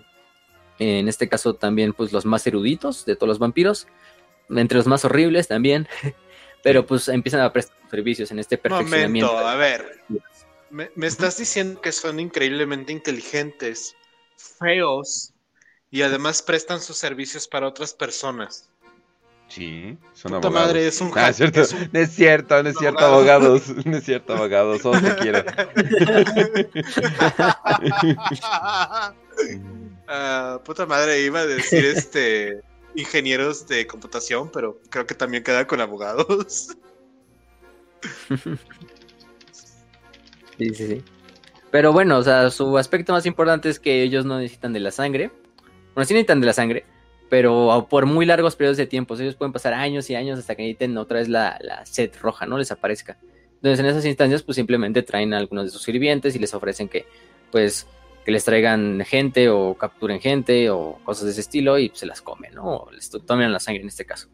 En 0.80 1.10
este 1.10 1.28
caso 1.28 1.56
también 1.56 1.94
pues 1.94 2.14
los 2.14 2.26
más 2.26 2.48
eruditos 2.48 3.06
de 3.06 3.16
todos 3.16 3.28
los 3.28 3.40
vampiros. 3.40 3.88
Entre 4.49 4.78
los 4.78 4.88
más 4.88 5.06
horribles 5.06 5.48
también. 5.48 5.88
Pero 6.64 6.86
pues 6.86 7.07
empiezan 7.07 7.41
a 7.41 7.53
prestar 7.53 7.78
servicios 7.90 8.32
en 8.32 8.40
este 8.40 8.57
perfeccionamiento. 8.57 9.32
Momento, 9.32 9.48
a 9.48 9.56
ver. 9.56 9.99
Me, 10.70 10.90
estás 11.08 11.38
diciendo 11.38 11.82
que 11.82 11.91
son 11.91 12.20
increíblemente 12.20 12.91
inteligentes, 12.94 13.96
feos 14.38 15.34
y 15.91 16.02
además 16.04 16.41
prestan 16.41 16.80
sus 16.80 16.98
servicios 16.98 17.48
para 17.48 17.68
otras 17.68 17.94
personas. 17.94 18.70
Sí, 19.48 19.98
son 20.14 20.34
abogados. 20.34 20.54
madre, 20.54 20.88
es 20.88 21.02
un, 21.02 21.12
ah, 21.16 21.34
cierto. 21.34 21.62
No 21.91 22.00
es 22.00 22.12
cierto, 22.12 22.62
no 22.62 22.70
es 22.70 22.78
cierto, 22.78 23.00
abogados. 23.04 23.64
No 23.84 23.98
es 23.98 24.04
cierto, 24.04 24.34
abogados. 24.34 24.82
Solo 24.82 25.02
te 25.02 25.16
quiero. 25.16 25.44
Ah, 30.12 30.60
puta 30.66 30.88
madre, 30.88 31.22
iba 31.22 31.41
a 31.41 31.46
decir 31.46 31.86
este 31.86 32.64
ingenieros 32.96 33.68
de 33.68 33.86
computación, 33.86 34.50
pero 34.52 34.80
creo 34.90 35.06
que 35.06 35.14
también 35.14 35.44
queda 35.44 35.68
con 35.68 35.82
abogados. 35.82 36.76
Sí, 40.60 40.69
sí, 40.76 40.88
sí. 40.88 41.03
Pero 41.72 41.94
bueno, 41.94 42.18
o 42.18 42.23
sea, 42.23 42.49
su 42.49 42.77
aspecto 42.77 43.14
más 43.14 43.26
importante 43.26 43.69
es 43.69 43.80
que 43.80 44.03
ellos 44.03 44.26
no 44.26 44.40
necesitan 44.40 44.73
de 44.73 44.80
la 44.80 44.91
sangre. 44.91 45.31
Bueno, 45.95 46.06
sí 46.06 46.14
necesitan 46.14 46.41
de 46.41 46.48
la 46.48 46.53
sangre, 46.53 46.86
pero 47.30 47.88
por 47.90 48.06
muy 48.06 48.26
largos 48.26 48.56
periodos 48.56 48.77
de 48.77 48.88
tiempo. 48.88 49.15
Ellos 49.15 49.36
pueden 49.36 49.53
pasar 49.53 49.73
años 49.73 50.10
y 50.10 50.15
años 50.15 50.38
hasta 50.40 50.56
que 50.56 50.64
necesiten 50.64 50.98
otra 50.98 51.19
vez 51.19 51.30
la, 51.30 51.57
la 51.61 51.86
sed 51.86 52.11
roja, 52.22 52.45
¿no? 52.45 52.57
Les 52.57 52.72
aparezca. 52.72 53.18
Entonces, 53.56 53.80
en 53.80 53.86
esas 53.86 54.06
instancias, 54.06 54.44
pues 54.44 54.56
simplemente 54.56 55.03
traen 55.03 55.34
a 55.34 55.38
algunos 55.38 55.65
de 55.65 55.72
sus 55.72 55.84
sirvientes 55.84 56.36
y 56.36 56.40
les 56.40 56.53
ofrecen 56.53 56.88
que, 56.88 57.06
pues, 57.52 57.88
que 58.26 58.31
les 58.31 58.44
traigan 58.44 59.03
gente 59.06 59.49
o 59.49 59.76
capturen 59.76 60.19
gente 60.19 60.69
o 60.69 60.98
cosas 61.03 61.26
de 61.26 61.31
ese 61.31 61.41
estilo 61.41 61.77
y 61.77 61.91
se 61.94 62.06
las 62.06 62.22
comen, 62.22 62.56
¿no? 62.56 62.64
O 62.64 62.91
les 62.91 63.10
toman 63.10 63.52
la 63.52 63.60
sangre 63.60 63.84
en 63.84 63.90
este 63.90 64.06
caso. 64.06 64.30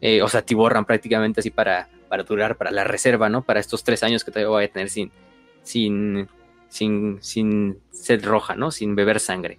Eh, 0.00 0.22
o 0.22 0.28
sea, 0.28 0.42
tiborran 0.42 0.86
prácticamente 0.86 1.40
así 1.40 1.50
para, 1.50 1.88
para 2.08 2.22
durar, 2.22 2.56
para 2.56 2.70
la 2.70 2.84
reserva, 2.84 3.28
¿no? 3.28 3.42
Para 3.42 3.60
estos 3.60 3.84
tres 3.84 4.02
años 4.02 4.24
que 4.24 4.30
todavía 4.30 4.48
voy 4.48 4.64
a 4.64 4.72
tener 4.72 4.88
sin, 4.88 5.10
sin, 5.62 6.28
sin, 6.68 7.18
sin 7.20 7.78
sed 7.90 8.24
roja, 8.24 8.54
¿no? 8.54 8.70
Sin 8.70 8.94
beber 8.94 9.20
sangre. 9.20 9.58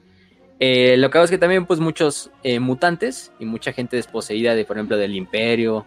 Eh, 0.59 0.95
lo 0.97 1.09
que 1.09 1.17
hago 1.17 1.25
es 1.25 1.31
que 1.31 1.37
también, 1.37 1.65
pues, 1.65 1.79
muchos 1.79 2.29
eh, 2.43 2.59
mutantes 2.59 3.31
y 3.39 3.45
mucha 3.45 3.73
gente 3.73 3.95
desposeída 3.95 4.53
de, 4.53 4.63
por 4.65 4.77
ejemplo, 4.77 4.97
del 4.97 5.15
imperio, 5.15 5.85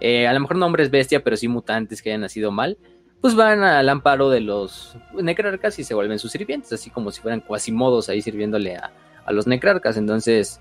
eh, 0.00 0.26
a 0.26 0.32
lo 0.32 0.40
mejor 0.40 0.56
no 0.56 0.66
hombres 0.66 0.90
bestia, 0.90 1.22
pero 1.22 1.36
sí 1.36 1.46
mutantes 1.48 2.00
que 2.00 2.10
hayan 2.10 2.22
nacido 2.22 2.50
mal, 2.50 2.78
pues 3.20 3.34
van 3.34 3.62
al 3.62 3.88
amparo 3.88 4.28
de 4.30 4.40
los 4.40 4.96
necrarcas 5.14 5.78
y 5.78 5.84
se 5.84 5.94
vuelven 5.94 6.18
sus 6.18 6.32
sirvientes, 6.32 6.72
así 6.72 6.90
como 6.90 7.10
si 7.10 7.22
fueran 7.22 7.40
cuasimodos 7.40 8.08
ahí 8.08 8.20
sirviéndole 8.20 8.76
a, 8.76 8.92
a 9.24 9.32
los 9.32 9.46
necrarcas. 9.46 9.96
Entonces, 9.96 10.60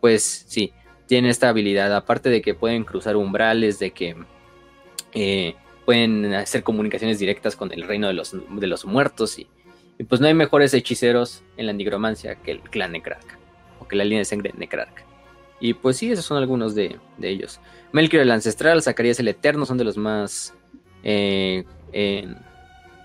pues 0.00 0.44
sí, 0.46 0.72
tienen 1.06 1.30
esta 1.30 1.48
habilidad, 1.48 1.94
aparte 1.94 2.28
de 2.28 2.42
que 2.42 2.54
pueden 2.54 2.84
cruzar 2.84 3.16
umbrales, 3.16 3.78
de 3.78 3.92
que 3.92 4.16
pueden 5.84 6.34
hacer 6.34 6.62
comunicaciones 6.62 7.18
directas 7.18 7.56
con 7.56 7.72
el 7.72 7.82
reino 7.82 8.06
de 8.08 8.14
los, 8.14 8.32
de 8.32 8.66
los 8.66 8.84
muertos 8.84 9.38
y, 9.38 9.46
pues 10.08 10.20
no 10.20 10.26
hay 10.26 10.34
mejores 10.34 10.74
hechiceros 10.74 11.42
en 11.56 11.66
la 11.66 11.72
nigromancia 11.72 12.34
que 12.36 12.50
el 12.52 12.60
clan 12.60 12.92
Necrarca 12.92 13.38
o 13.78 13.86
que 13.86 13.94
la 13.94 14.04
línea 14.04 14.20
de 14.20 14.24
sangre 14.24 14.52
Necrarca. 14.56 15.04
Y 15.60 15.74
pues 15.74 15.96
sí, 15.96 16.10
esos 16.10 16.24
son 16.24 16.38
algunos 16.38 16.74
de, 16.74 16.98
ellos. 17.20 17.60
Melchior 17.92 18.22
el 18.22 18.30
Ancestral, 18.32 18.82
Zacarías 18.82 19.20
el 19.20 19.28
Eterno 19.28 19.64
son 19.64 19.78
de 19.78 19.84
los 19.84 19.96
más 19.96 20.54
eh, 21.04 21.64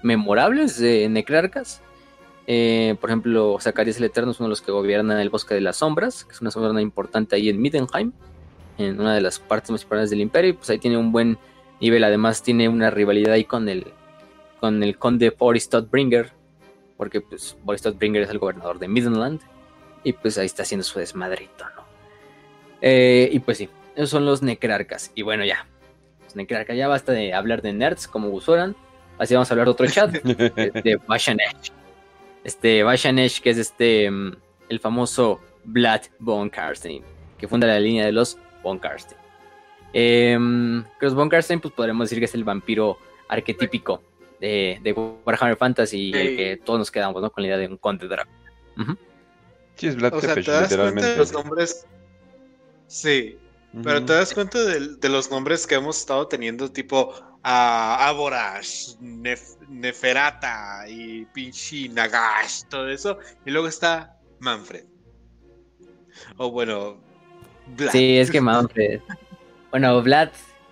memorables 0.01 0.79
de 0.79 1.07
Necrarcas. 1.07 1.81
Eh, 2.47 2.95
por 2.99 3.11
ejemplo, 3.11 3.57
Zacarías 3.59 3.97
el 3.97 4.05
Eterno 4.05 4.31
es 4.31 4.39
uno 4.39 4.47
de 4.47 4.51
los 4.51 4.61
que 4.61 4.71
gobiernan 4.71 5.19
el 5.19 5.29
Bosque 5.29 5.53
de 5.53 5.61
las 5.61 5.77
Sombras, 5.77 6.23
que 6.23 6.33
es 6.33 6.41
una 6.41 6.49
zona 6.49 6.81
importante 6.81 7.35
ahí 7.35 7.49
en 7.49 7.61
Middenheim, 7.61 8.11
en 8.79 8.99
una 8.99 9.13
de 9.13 9.21
las 9.21 9.37
partes 9.37 9.69
más 9.69 9.83
importantes 9.83 10.09
del 10.09 10.21
imperio. 10.21 10.51
Y 10.51 10.53
pues 10.53 10.69
ahí 10.71 10.79
tiene 10.79 10.97
un 10.97 11.11
buen 11.11 11.37
nivel. 11.79 12.03
Además 12.03 12.43
tiene 12.43 12.69
una 12.69 12.89
rivalidad 12.89 13.33
ahí 13.33 13.45
con 13.45 13.69
el, 13.69 13.93
con 14.59 14.83
el 14.83 14.97
conde 14.97 15.29
Boris 15.29 15.69
Bringer, 15.89 16.31
porque 16.97 17.21
pues 17.21 17.57
Boris 17.63 17.83
Bringer 17.97 18.23
es 18.23 18.29
el 18.29 18.39
gobernador 18.39 18.79
de 18.79 18.87
Midland, 18.87 19.41
y 20.03 20.13
pues 20.13 20.37
ahí 20.37 20.45
está 20.45 20.63
haciendo 20.63 20.83
su 20.83 20.99
desmadrito, 20.99 21.65
¿no? 21.75 21.83
Eh, 22.81 23.29
y 23.31 23.39
pues 23.39 23.57
sí, 23.57 23.69
esos 23.95 24.09
son 24.09 24.25
los 24.25 24.41
necrarcas. 24.41 25.11
Y 25.15 25.21
bueno, 25.23 25.43
ya, 25.43 25.67
los 26.23 26.35
necrarcas, 26.35 26.77
ya 26.77 26.87
basta 26.87 27.11
de 27.11 27.33
hablar 27.33 27.61
de 27.61 27.73
nerds 27.73 28.07
como 28.07 28.29
Gusoran, 28.29 28.75
así 29.17 29.33
vamos 29.33 29.49
a 29.49 29.53
hablar 29.53 29.67
de 29.67 29.71
otro 29.71 29.87
chat, 29.87 30.11
de, 30.23 30.99
Bashanesh. 31.07 31.71
Este, 32.43 32.83
Bashanesh, 32.83 33.41
que 33.41 33.49
es 33.49 33.57
este, 33.57 34.09
mm, 34.09 34.35
el 34.69 34.79
famoso 34.79 35.41
Vlad 35.65 36.01
von 36.19 36.49
Karstein, 36.49 37.03
que 37.37 37.47
funda 37.47 37.67
la 37.67 37.79
línea 37.79 38.05
de 38.05 38.11
los 38.11 38.37
von 38.63 38.79
Karstein. 38.79 39.19
Eh, 39.93 40.37
Crossbone 40.99 41.29
Karstein, 41.29 41.59
pues 41.59 41.73
podremos 41.73 42.05
decir 42.09 42.19
que 42.19 42.25
es 42.25 42.33
el 42.35 42.43
vampiro 42.43 42.97
arquetípico 43.29 44.01
de, 44.39 44.79
de 44.81 44.93
Warhammer 44.93 45.57
Fantasy, 45.57 46.11
el 46.13 46.37
que 46.37 46.61
todos 46.63 46.79
nos 46.79 46.91
quedamos 46.91 47.21
¿no? 47.21 47.31
con 47.31 47.41
la 47.43 47.47
idea 47.47 47.57
de 47.57 47.67
un 47.67 47.77
conde 47.77 48.07
dragón. 48.07 48.33
Sí, 49.75 49.87
es 49.87 49.95
Vlad 49.95 50.13
O 50.13 50.21
sea, 50.21 50.33
¿te 50.35 50.41
Tepes, 50.41 50.45
das 50.45 50.55
cuenta 50.57 50.75
literalmente. 50.75 51.09
de 51.11 51.17
los 51.17 51.31
nombres? 51.33 51.87
Sí, 52.87 53.37
pero 53.83 54.03
te 54.05 54.13
das 54.13 54.33
cuenta 54.33 54.63
de, 54.63 54.95
de 54.97 55.09
los 55.09 55.29
nombres 55.29 55.67
que 55.67 55.75
hemos 55.75 55.97
estado 55.99 56.27
teniendo, 56.27 56.71
tipo 56.71 57.13
a 57.43 58.07
Aborash, 58.07 58.95
Nef- 58.99 59.57
Neferata 59.67 60.85
y 60.89 61.25
pinche 61.25 61.89
Nagash, 61.89 62.63
todo 62.69 62.89
eso. 62.89 63.19
Y 63.45 63.51
luego 63.51 63.67
está 63.67 64.17
Manfred. 64.39 64.85
O 66.37 66.49
bueno, 66.51 66.97
Vlad. 67.75 67.91
Sí, 67.91 68.17
es 68.17 68.31
que 68.31 68.41
Manfred. 68.41 68.99
Bueno, 69.71 70.01
Vlad, 70.01 70.29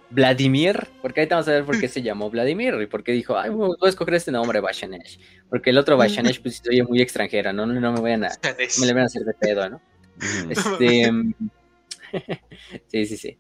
Vladimir, 0.10 0.88
porque 1.02 1.22
ahorita 1.22 1.36
vamos 1.36 1.48
a 1.48 1.52
ver 1.52 1.66
por 1.66 1.80
qué 1.80 1.88
se 1.88 2.02
llamó 2.02 2.30
Vladimir 2.30 2.76
y 2.82 2.88
por 2.88 3.04
qué 3.04 3.12
dijo, 3.12 3.38
ay, 3.38 3.50
voy 3.50 3.76
a 3.82 3.90
escoger 3.90 4.14
este 4.16 4.32
nombre, 4.32 4.60
Bashanesh. 4.60 5.20
Porque 5.50 5.72
el 5.72 5.78
otro 5.78 5.98
Bashanesh, 5.98 6.42
pues 6.42 6.62
oye 6.70 6.84
muy 6.84 7.02
extranjera, 7.02 7.52
¿no? 7.52 7.66
No, 7.66 7.80
no 7.80 7.94
me 7.94 8.02
vayan 8.02 8.24
a, 8.24 8.30
no 8.44 8.82
me 8.82 8.86
le 8.86 8.94
van 8.94 9.04
a 9.04 9.06
hacer 9.06 9.24
de 9.24 9.34
pedo, 9.34 9.70
¿no? 9.70 9.82
Este. 10.50 11.12
sí, 12.88 13.06
sí, 13.06 13.18
sí. 13.18 13.40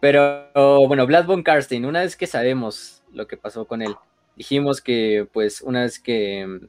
Pero 0.00 0.48
bueno, 0.86 1.06
Vlad 1.06 1.26
von 1.26 1.42
Karstein, 1.42 1.84
una 1.84 2.02
vez 2.02 2.16
que 2.16 2.26
sabemos 2.26 3.02
lo 3.12 3.26
que 3.26 3.36
pasó 3.36 3.66
con 3.66 3.82
él, 3.82 3.94
dijimos 4.36 4.80
que, 4.80 5.26
pues, 5.32 5.62
una 5.62 5.80
vez 5.80 5.98
que, 5.98 6.68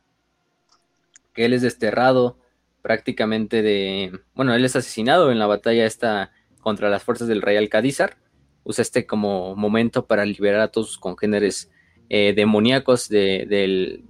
que 1.34 1.46
él 1.46 1.54
es 1.54 1.62
desterrado 1.62 2.38
prácticamente 2.82 3.62
de. 3.62 4.20
Bueno, 4.34 4.54
él 4.56 4.64
es 4.64 4.76
asesinado 4.76 5.32
en 5.32 5.40
la 5.40 5.48
batalla 5.48 5.86
esta 5.86 6.32
contra 6.66 6.90
las 6.90 7.04
fuerzas 7.04 7.28
del 7.28 7.44
rey 7.44 7.58
Alcadízar. 7.58 8.18
Usa 8.64 8.82
este 8.82 9.06
como 9.06 9.56
momento 9.56 10.08
para 10.08 10.26
liberar 10.26 10.60
a 10.62 10.70
todos 10.70 10.88
sus 10.88 10.98
congéneres 10.98 11.72
eh, 12.10 12.34
demoníacos 12.36 13.08
de, 13.08 13.46
del. 13.48 14.04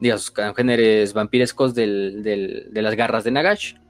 Dios, 0.00 0.22
sus 0.22 0.30
congéneres 0.32 1.12
vampirescos 1.14 1.74
del- 1.76 2.22
del- 2.24 2.66
de 2.72 2.82
las 2.82 2.94
garras 2.96 3.22
de 3.24 3.30
Nagash 3.30 3.74
de 3.74 3.80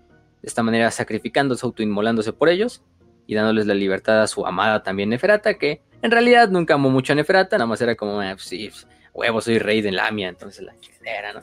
esta 0.46 0.62
manera 0.62 0.90
sacrificándose, 0.90 1.64
autoinmolándose 1.66 2.32
por 2.34 2.48
ellos 2.50 2.82
y 3.26 3.34
dándoles 3.34 3.66
la 3.66 3.74
libertad 3.74 4.22
a 4.22 4.26
su 4.26 4.46
amada 4.46 4.82
también 4.82 5.08
Neferata, 5.08 5.54
que 5.54 5.80
en 6.02 6.10
realidad 6.10 6.48
nunca 6.50 6.74
amó 6.74 6.90
mucho 6.90 7.12
a 7.14 7.16
Neferata, 7.16 7.56
nada 7.56 7.66
más 7.66 7.80
era 7.80 7.94
como, 7.96 8.20
"Ah, 8.20 8.32
pues 8.34 8.44
sí, 8.44 8.68
pues, 8.68 8.86
huevo, 9.14 9.40
soy 9.40 9.58
rey 9.58 9.80
de 9.80 9.92
Lamia, 9.92 10.28
entonces 10.28 10.62
la 10.62 10.78
chingadera, 10.78 11.32
¿no? 11.32 11.40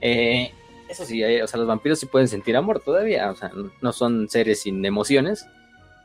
Eh, 0.00 0.50
eso 0.88 1.04
sí, 1.04 1.22
eh, 1.22 1.42
o 1.42 1.46
sea, 1.46 1.58
los 1.58 1.66
vampiros 1.68 1.98
sí 2.00 2.06
pueden 2.06 2.28
sentir 2.28 2.56
amor 2.56 2.80
todavía, 2.80 3.30
o 3.30 3.36
sea, 3.36 3.50
no 3.82 3.92
son 3.92 4.28
seres 4.28 4.62
sin 4.62 4.84
emociones. 4.84 5.46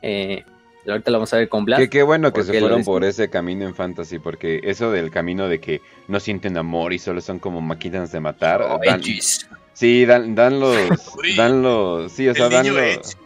Eh, 0.02 0.44
ahorita 0.86 1.10
lo 1.10 1.18
vamos 1.18 1.32
a 1.32 1.36
ver 1.38 1.48
con 1.48 1.64
Vlad. 1.64 1.78
Qué, 1.78 1.88
qué 1.90 2.02
bueno 2.02 2.32
que 2.32 2.42
se 2.42 2.58
fueron 2.58 2.84
por 2.84 3.04
ese 3.04 3.28
camino 3.30 3.64
en 3.66 3.74
fantasy, 3.74 4.18
porque 4.18 4.60
eso 4.64 4.90
del 4.90 5.10
camino 5.10 5.48
de 5.48 5.60
que 5.60 5.80
no 6.08 6.20
sienten 6.20 6.56
amor 6.56 6.92
y 6.92 6.98
solo 6.98 7.20
son 7.20 7.38
como 7.38 7.60
máquinas 7.60 8.12
de 8.12 8.20
matar. 8.20 8.62
Oh, 8.62 8.78
dan- 8.84 9.02
sí, 9.72 10.04
dan, 10.06 10.34
dan 10.34 10.60
los, 10.60 10.74
Uy, 11.22 11.36
dan 11.36 11.62
los, 11.62 12.12
sí, 12.12 12.28
o 12.28 12.34
sea, 12.34 12.46
El 12.46 12.52
dan 12.52 12.66
los, 12.68 12.76
Edge, 12.76 13.16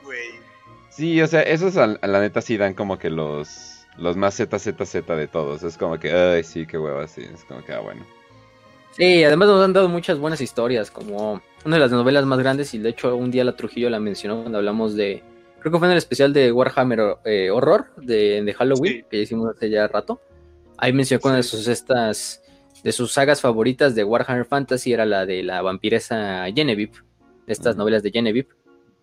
sí, 0.91 1.21
o 1.23 1.27
sea, 1.27 1.43
esos 1.43 1.77
a, 1.77 1.85
a 2.01 2.07
la 2.07 2.21
neta 2.21 2.41
sí 2.41 2.57
dan 2.57 2.75
como 2.75 2.99
que 2.99 3.11
los, 3.11 3.87
los 3.97 4.17
más 4.17 4.35
ZZZ 4.37 5.07
de 5.07 5.29
todos. 5.29 5.63
Es 5.63 5.77
como 5.77 5.99
que, 5.99 6.13
ay, 6.13 6.45
sí, 6.45 6.67
qué 6.67 6.79
hueva, 6.79 7.07
sí, 7.07 7.23
es 7.33 7.45
como 7.45 7.65
que, 7.65 7.73
ah, 7.73 7.81
bueno. 7.81 8.05
Sí, 8.97 9.25
además 9.25 9.49
nos 9.49 9.65
han 9.65 9.73
dado 9.73 9.89
muchas 9.89 10.19
buenas 10.19 10.41
historias, 10.41 10.91
como 10.91 11.43
una 11.65 11.77
de 11.77 11.81
las 11.81 11.91
novelas 11.91 12.25
más 12.27 12.39
grandes, 12.39 12.75
y 12.75 12.79
de 12.79 12.91
hecho 12.91 13.17
un 13.17 13.31
día 13.33 13.43
la 13.43 13.57
Trujillo 13.57 13.91
la 13.91 13.99
mencionó 13.99 14.41
cuando 14.43 14.59
hablamos 14.59 14.95
de, 14.95 15.23
creo 15.65 15.73
que 15.73 15.78
fue 15.78 15.89
en 15.89 15.93
el 15.93 15.99
especial 15.99 16.35
de 16.35 16.53
Warhammer 16.53 17.16
eh, 17.24 17.49
Horror, 17.51 17.86
de, 17.97 18.43
de 18.43 18.53
Halloween, 18.53 18.93
Sí. 18.99 19.05
que 19.11 19.23
hicimos 19.23 19.49
hace 19.49 19.70
ya 19.70 19.89
rato. 19.89 20.20
Ahí 20.77 20.93
mencionó 20.93 21.23
que 21.23 21.28
una 21.28 21.36
de 21.39 21.43
sus 21.43 21.69
estas, 21.69 22.43
de 22.82 22.93
sus 22.93 23.12
sagas 23.12 23.41
favoritas 23.41 23.95
de 23.95 24.05
Warhammer 24.05 24.45
Fantasy 24.45 24.93
era 24.93 25.07
la 25.07 25.24
de 25.24 25.43
la 25.43 25.62
vampiresa 25.62 26.45
Genevieve, 26.55 26.93
de 27.47 27.53
estas 27.55 27.77
novelas 27.77 28.03
de 28.03 28.11
Genevieve, 28.11 28.49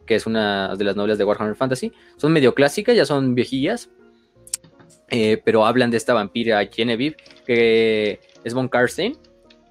que 0.05 0.13
es 0.13 0.27
una 0.27 0.75
de 0.75 0.83
las 0.83 0.95
novelas 0.95 1.17
de 1.17 1.23
Warhammer 1.23 1.55
Fantasy. 1.55 1.91
Son 2.17 2.31
medio 2.31 2.53
clásicas, 2.53 2.95
ya 2.95 3.05
son 3.07 3.33
viejillas, 3.33 3.89
eh, 5.09 5.41
pero 5.43 5.65
hablan 5.65 5.89
de 5.89 5.97
esta 5.97 6.13
vampira 6.13 6.63
Genevieve, 6.67 7.17
que 7.47 8.19
es 8.43 8.53
Von 8.53 8.69
Karstein, 8.69 9.17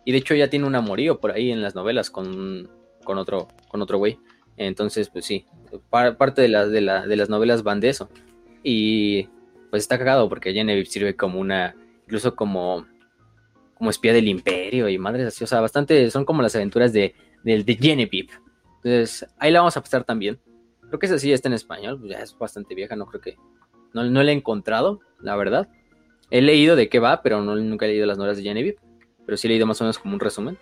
y 0.04 0.10
de 0.10 0.18
hecho 0.18 0.34
ya 0.34 0.50
tiene 0.50 0.66
un 0.66 0.74
amorío 0.74 1.20
por 1.20 1.30
ahí 1.30 1.52
en 1.52 1.62
las 1.62 1.76
novelas 1.76 2.10
con, 2.10 2.68
con 3.04 3.16
otro 3.16 3.46
con 3.68 3.80
otro 3.80 3.98
güey. 3.98 4.18
Entonces, 4.62 5.08
pues 5.08 5.24
sí, 5.24 5.46
par- 5.88 6.18
parte 6.18 6.42
de, 6.42 6.48
de, 6.48 6.80
la- 6.82 7.06
de 7.06 7.16
las 7.16 7.30
novelas 7.30 7.62
van 7.62 7.80
de 7.80 7.88
eso. 7.88 8.10
Y 8.62 9.24
pues 9.70 9.82
está 9.82 9.96
cagado 9.96 10.28
porque 10.28 10.52
Genevieve 10.52 10.84
sirve 10.84 11.16
como 11.16 11.40
una, 11.40 11.74
incluso 12.04 12.36
como, 12.36 12.86
como 13.78 13.88
espía 13.88 14.12
del 14.12 14.28
imperio 14.28 14.86
y 14.90 14.98
madres 14.98 15.28
así. 15.28 15.44
O 15.44 15.46
sea, 15.46 15.60
bastante, 15.62 16.10
son 16.10 16.26
como 16.26 16.42
las 16.42 16.54
aventuras 16.56 16.92
de, 16.92 17.14
del 17.42 17.64
de 17.64 17.74
Genevieve. 17.74 18.28
Entonces, 18.76 19.26
ahí 19.38 19.50
la 19.50 19.60
vamos 19.60 19.78
a 19.78 19.82
pasar 19.82 20.04
también. 20.04 20.38
Creo 20.88 20.98
que 20.98 21.06
esa 21.06 21.18
sí 21.18 21.32
está 21.32 21.48
en 21.48 21.54
español, 21.54 21.98
pues 21.98 22.10
ya 22.12 22.18
es 22.18 22.36
bastante 22.36 22.74
vieja, 22.74 22.96
no 22.96 23.06
creo 23.06 23.20
que... 23.22 23.36
No, 23.94 24.04
no 24.04 24.22
la 24.22 24.30
he 24.30 24.34
encontrado, 24.34 25.00
la 25.20 25.36
verdad. 25.36 25.68
He 26.30 26.42
leído 26.42 26.76
de 26.76 26.88
qué 26.90 26.98
va, 26.98 27.22
pero 27.22 27.40
no, 27.42 27.56
nunca 27.56 27.86
he 27.86 27.88
leído 27.88 28.06
las 28.06 28.18
novelas 28.18 28.36
de 28.36 28.42
Genevieve. 28.42 28.78
Pero 29.24 29.38
sí 29.38 29.46
he 29.46 29.50
leído 29.50 29.66
más 29.66 29.80
o 29.80 29.84
menos 29.84 29.98
como 29.98 30.12
un 30.14 30.20
resumen. 30.20 30.58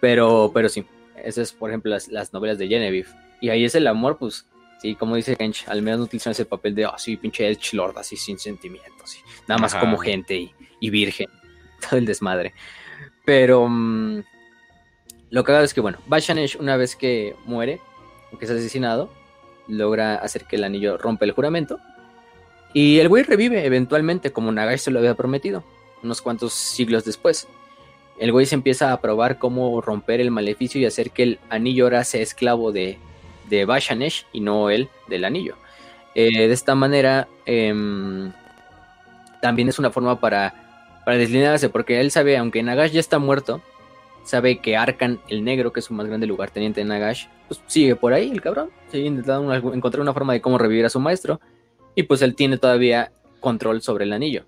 Pero, 0.00 0.50
pero 0.52 0.68
sí, 0.68 0.84
esas 1.16 1.38
es, 1.38 1.52
por 1.52 1.70
ejemplo, 1.70 1.90
las, 1.90 2.08
las 2.08 2.32
novelas 2.32 2.58
de 2.58 2.66
Genevieve. 2.68 3.08
Y 3.40 3.50
ahí 3.50 3.64
es 3.64 3.74
el 3.74 3.86
amor, 3.86 4.18
pues, 4.18 4.46
sí, 4.80 4.94
como 4.94 5.16
dice 5.16 5.36
Kench, 5.36 5.68
al 5.68 5.82
menos 5.82 5.98
no 5.98 6.04
utilizan 6.04 6.32
ese 6.32 6.44
papel 6.44 6.74
de, 6.74 6.86
oh, 6.86 6.98
sí, 6.98 7.16
pinche 7.16 7.48
Edge 7.48 7.74
Lord, 7.74 7.98
así 7.98 8.16
sin 8.16 8.38
sentimientos, 8.38 9.18
nada 9.46 9.60
más 9.60 9.74
Ajá. 9.74 9.80
como 9.80 9.98
gente 9.98 10.36
y, 10.36 10.54
y 10.80 10.90
virgen, 10.90 11.28
todo 11.88 11.98
el 11.98 12.06
desmadre. 12.06 12.54
Pero 13.24 13.68
mm, 13.68 14.22
lo 15.30 15.44
que 15.44 15.52
hago 15.52 15.62
es 15.62 15.74
que, 15.74 15.80
bueno, 15.80 15.98
Bashanesh, 16.06 16.56
una 16.56 16.76
vez 16.76 16.96
que 16.96 17.36
muere, 17.44 17.80
que 18.38 18.44
es 18.44 18.50
asesinado, 18.50 19.10
logra 19.66 20.16
hacer 20.16 20.44
que 20.44 20.56
el 20.56 20.64
anillo 20.64 20.96
rompa 20.96 21.24
el 21.24 21.32
juramento. 21.32 21.78
Y 22.72 22.98
el 22.98 23.08
güey 23.08 23.22
revive 23.22 23.64
eventualmente, 23.64 24.32
como 24.32 24.52
Nagash 24.52 24.80
se 24.80 24.90
lo 24.90 24.98
había 24.98 25.14
prometido, 25.14 25.64
unos 26.02 26.22
cuantos 26.22 26.52
siglos 26.52 27.04
después. 27.04 27.48
El 28.18 28.32
güey 28.32 28.46
se 28.46 28.54
empieza 28.54 28.92
a 28.92 29.00
probar 29.00 29.38
cómo 29.38 29.80
romper 29.80 30.20
el 30.20 30.30
maleficio 30.30 30.80
y 30.80 30.86
hacer 30.86 31.10
que 31.10 31.22
el 31.22 31.38
anillo 31.50 31.84
ahora 31.84 32.04
sea 32.04 32.20
esclavo 32.20 32.72
de, 32.72 32.98
de 33.48 33.64
Bashanesh 33.64 34.26
y 34.32 34.40
no 34.40 34.70
él 34.70 34.88
del 35.08 35.24
anillo. 35.24 35.56
Eh, 36.14 36.48
de 36.48 36.52
esta 36.52 36.74
manera, 36.74 37.28
em, 37.46 38.32
también 39.40 39.68
es 39.68 39.78
una 39.78 39.90
forma 39.90 40.18
para, 40.20 41.00
para 41.04 41.18
deslinearse, 41.18 41.68
porque 41.68 42.00
él 42.00 42.10
sabe, 42.10 42.36
aunque 42.36 42.62
Nagash 42.62 42.92
ya 42.92 43.00
está 43.00 43.18
muerto, 43.18 43.62
sabe 44.24 44.58
que 44.58 44.76
Arkan 44.76 45.20
el 45.28 45.44
Negro, 45.44 45.72
que 45.72 45.80
es 45.80 45.86
su 45.86 45.94
más 45.94 46.06
grande 46.06 46.26
lugarteniente 46.26 46.80
de 46.80 46.86
Nagash, 46.86 47.26
pues 47.48 47.62
sigue 47.66 47.96
por 47.96 48.12
ahí 48.12 48.30
el 48.30 48.42
cabrón. 48.42 48.70
Sigue 48.90 49.06
intentando 49.06 49.52
encontrar 49.54 50.02
una 50.02 50.12
forma 50.12 50.34
de 50.34 50.40
cómo 50.40 50.58
revivir 50.58 50.84
a 50.84 50.90
su 50.90 51.00
maestro. 51.00 51.40
Y 51.94 52.04
pues 52.04 52.22
él 52.22 52.34
tiene 52.34 52.58
todavía 52.58 53.10
control 53.40 53.80
sobre 53.80 54.04
el 54.04 54.12
anillo. 54.12 54.44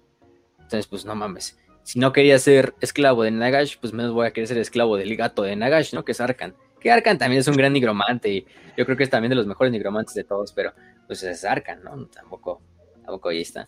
Entonces, 0.59 0.87
pues 0.87 1.05
no 1.05 1.15
mames. 1.15 1.59
Si 1.83 1.99
no 1.99 2.13
quería 2.13 2.39
ser 2.39 2.75
esclavo 2.81 3.23
de 3.23 3.31
Nagash, 3.31 3.77
pues 3.81 3.93
menos 3.93 4.13
voy 4.13 4.27
a 4.27 4.33
querer 4.33 4.49
ser 4.49 4.59
esclavo 4.59 4.97
del 4.97 5.17
gato 5.17 5.43
de 5.43 5.57
Nagash, 5.57 5.95
¿no? 5.95 6.05
Que 6.05 6.13
es 6.13 6.21
Arkan. 6.21 6.55
Que 6.81 6.91
Arkan 6.91 7.19
también 7.19 7.41
es 7.41 7.49
un 7.49 7.57
gran 7.57 7.73
nigromante 7.73 8.29
y 8.31 8.47
yo 8.77 8.85
creo 8.87 8.97
que 8.97 9.05
es 9.05 9.11
también 9.11 9.29
de 9.31 9.37
los 9.37 9.47
mejores 9.47 9.71
nigromantes 9.73 10.15
de 10.15 10.25
todos, 10.25 10.53
pero 10.53 10.73
pues 11.07 11.23
es 11.23 11.45
Arkan, 11.45 11.83
¿no? 11.85 12.07
Tampoco, 12.07 12.63
tampoco 13.05 13.29
ahí 13.29 13.43
está. 13.43 13.67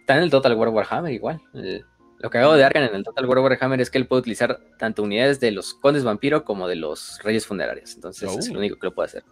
Está 0.00 0.16
en 0.16 0.24
el 0.24 0.30
Total 0.30 0.54
War 0.54 0.68
Warhammer 0.70 1.12
igual. 1.12 1.40
El- 1.54 1.84
lo 2.20 2.30
que 2.30 2.38
hago 2.38 2.54
de 2.54 2.64
Arkan 2.64 2.82
en 2.82 2.94
el 2.96 3.04
Total 3.04 3.26
War 3.26 3.38
Warhammer 3.38 3.80
es 3.80 3.90
que 3.90 3.98
él 3.98 4.08
puede 4.08 4.20
utilizar 4.20 4.58
tanto 4.76 5.04
unidades 5.04 5.38
de 5.38 5.52
los 5.52 5.74
condes 5.74 6.02
vampiro 6.02 6.44
como 6.44 6.66
de 6.66 6.74
los 6.74 7.20
reyes 7.22 7.46
funerarios. 7.46 7.94
Entonces 7.94 8.28
es 8.36 8.50
Oh. 8.50 8.54
lo 8.54 8.58
único 8.58 8.76
que 8.76 8.86
lo 8.88 8.94
puede 8.94 9.06
hacer. 9.06 9.24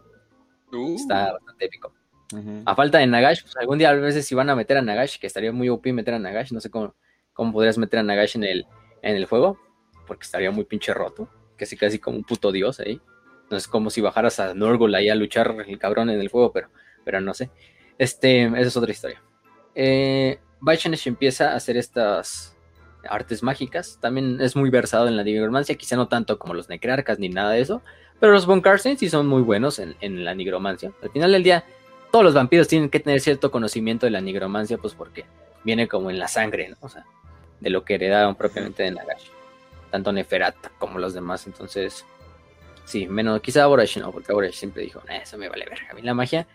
Uh, 0.72 0.94
Está 0.94 1.32
bastante 1.32 1.64
épico. 1.64 1.92
A 2.64 2.74
falta 2.74 2.98
de 2.98 3.06
Nagash, 3.06 3.42
pues 3.42 3.56
algún 3.56 3.78
día 3.78 3.90
a 3.90 3.94
veces 3.94 4.26
si 4.26 4.34
van 4.34 4.50
a 4.50 4.56
meter 4.56 4.76
a 4.76 4.82
Nagash, 4.82 5.18
que 5.18 5.26
estaría 5.28 5.50
muy 5.52 5.68
OP 5.68 5.92
meter 5.92 6.14
a 6.14 6.18
Nagash, 6.18 6.52
no 6.52 6.60
sé 6.60 6.70
cómo, 6.70 6.94
cómo 7.32 7.52
podrías 7.52 7.78
meter 7.78 8.00
a 8.00 8.02
Nagash 8.02 8.36
en 8.36 8.44
el, 8.44 8.66
en 9.02 9.14
el 9.16 9.26
juego, 9.26 9.58
porque 10.08 10.24
estaría 10.24 10.50
muy 10.50 10.64
pinche 10.64 10.92
roto, 10.92 11.28
casi 11.56 11.76
casi 11.76 11.98
como 12.00 12.16
un 12.18 12.24
puto 12.24 12.50
dios 12.52 12.80
ahí. 12.80 13.00
No 13.50 13.56
es 13.56 13.68
como 13.68 13.90
si 13.90 14.00
bajaras 14.00 14.40
a 14.40 14.54
Norgol 14.54 14.94
ahí 14.94 15.08
a 15.08 15.14
luchar 15.14 15.56
el 15.66 15.78
cabrón 15.78 16.10
en 16.10 16.20
el 16.20 16.28
juego, 16.28 16.52
pero, 16.52 16.68
pero 17.04 17.20
no 17.20 17.34
sé. 17.34 17.50
Este, 17.98 18.44
esa 18.44 18.58
es 18.58 18.76
otra 18.76 18.90
historia. 18.90 19.22
Eh, 19.74 20.38
Vaishnash 20.60 21.06
empieza 21.06 21.52
a 21.52 21.56
hacer 21.56 21.76
estas 21.76 22.56
artes 23.08 23.42
mágicas. 23.42 23.98
También 24.00 24.40
es 24.40 24.56
muy 24.56 24.70
versado 24.70 25.08
en 25.08 25.16
la 25.16 25.22
nigromancia, 25.22 25.74
quizá 25.76 25.96
no 25.96 26.08
tanto 26.08 26.38
como 26.38 26.54
los 26.54 26.68
necrarcas 26.68 27.18
ni 27.18 27.28
nada 27.28 27.52
de 27.52 27.60
eso. 27.60 27.82
Pero 28.18 28.32
los 28.32 28.46
Von 28.46 28.62
sí 28.78 29.08
son 29.08 29.26
muy 29.26 29.42
buenos 29.42 29.78
en, 29.78 29.94
en 30.00 30.24
la 30.24 30.34
nigromancia. 30.34 30.92
Al 31.02 31.10
final 31.10 31.32
del 31.32 31.42
día, 31.42 31.64
todos 32.10 32.24
los 32.24 32.34
vampiros 32.34 32.66
tienen 32.66 32.88
que 32.88 33.00
tener 33.00 33.20
cierto 33.20 33.50
conocimiento 33.50 34.06
de 34.06 34.10
la 34.10 34.20
nigromancia, 34.20 34.78
pues 34.78 34.94
porque 34.94 35.26
viene 35.64 35.86
como 35.86 36.10
en 36.10 36.18
la 36.18 36.28
sangre, 36.28 36.70
¿no? 36.70 36.76
O 36.80 36.88
sea, 36.88 37.04
de 37.60 37.70
lo 37.70 37.84
que 37.84 37.94
heredaron 37.94 38.34
propiamente 38.34 38.84
de 38.84 38.92
Nagash. 38.92 39.28
Tanto 39.90 40.12
Neferata 40.12 40.70
como 40.78 40.98
los 40.98 41.12
demás. 41.12 41.46
Entonces, 41.46 42.06
sí, 42.86 43.06
menos, 43.06 43.40
quizá 43.42 43.64
Aborash 43.64 43.98
no, 43.98 44.10
porque 44.10 44.32
Aborash 44.32 44.54
siempre 44.54 44.82
dijo, 44.82 45.02
"Nah, 45.06 45.16
eso 45.16 45.36
me 45.36 45.50
vale 45.50 45.66
verga. 45.66 45.88
A 45.90 45.94
mí 45.94 46.00
la 46.02 46.14
magia 46.14 46.46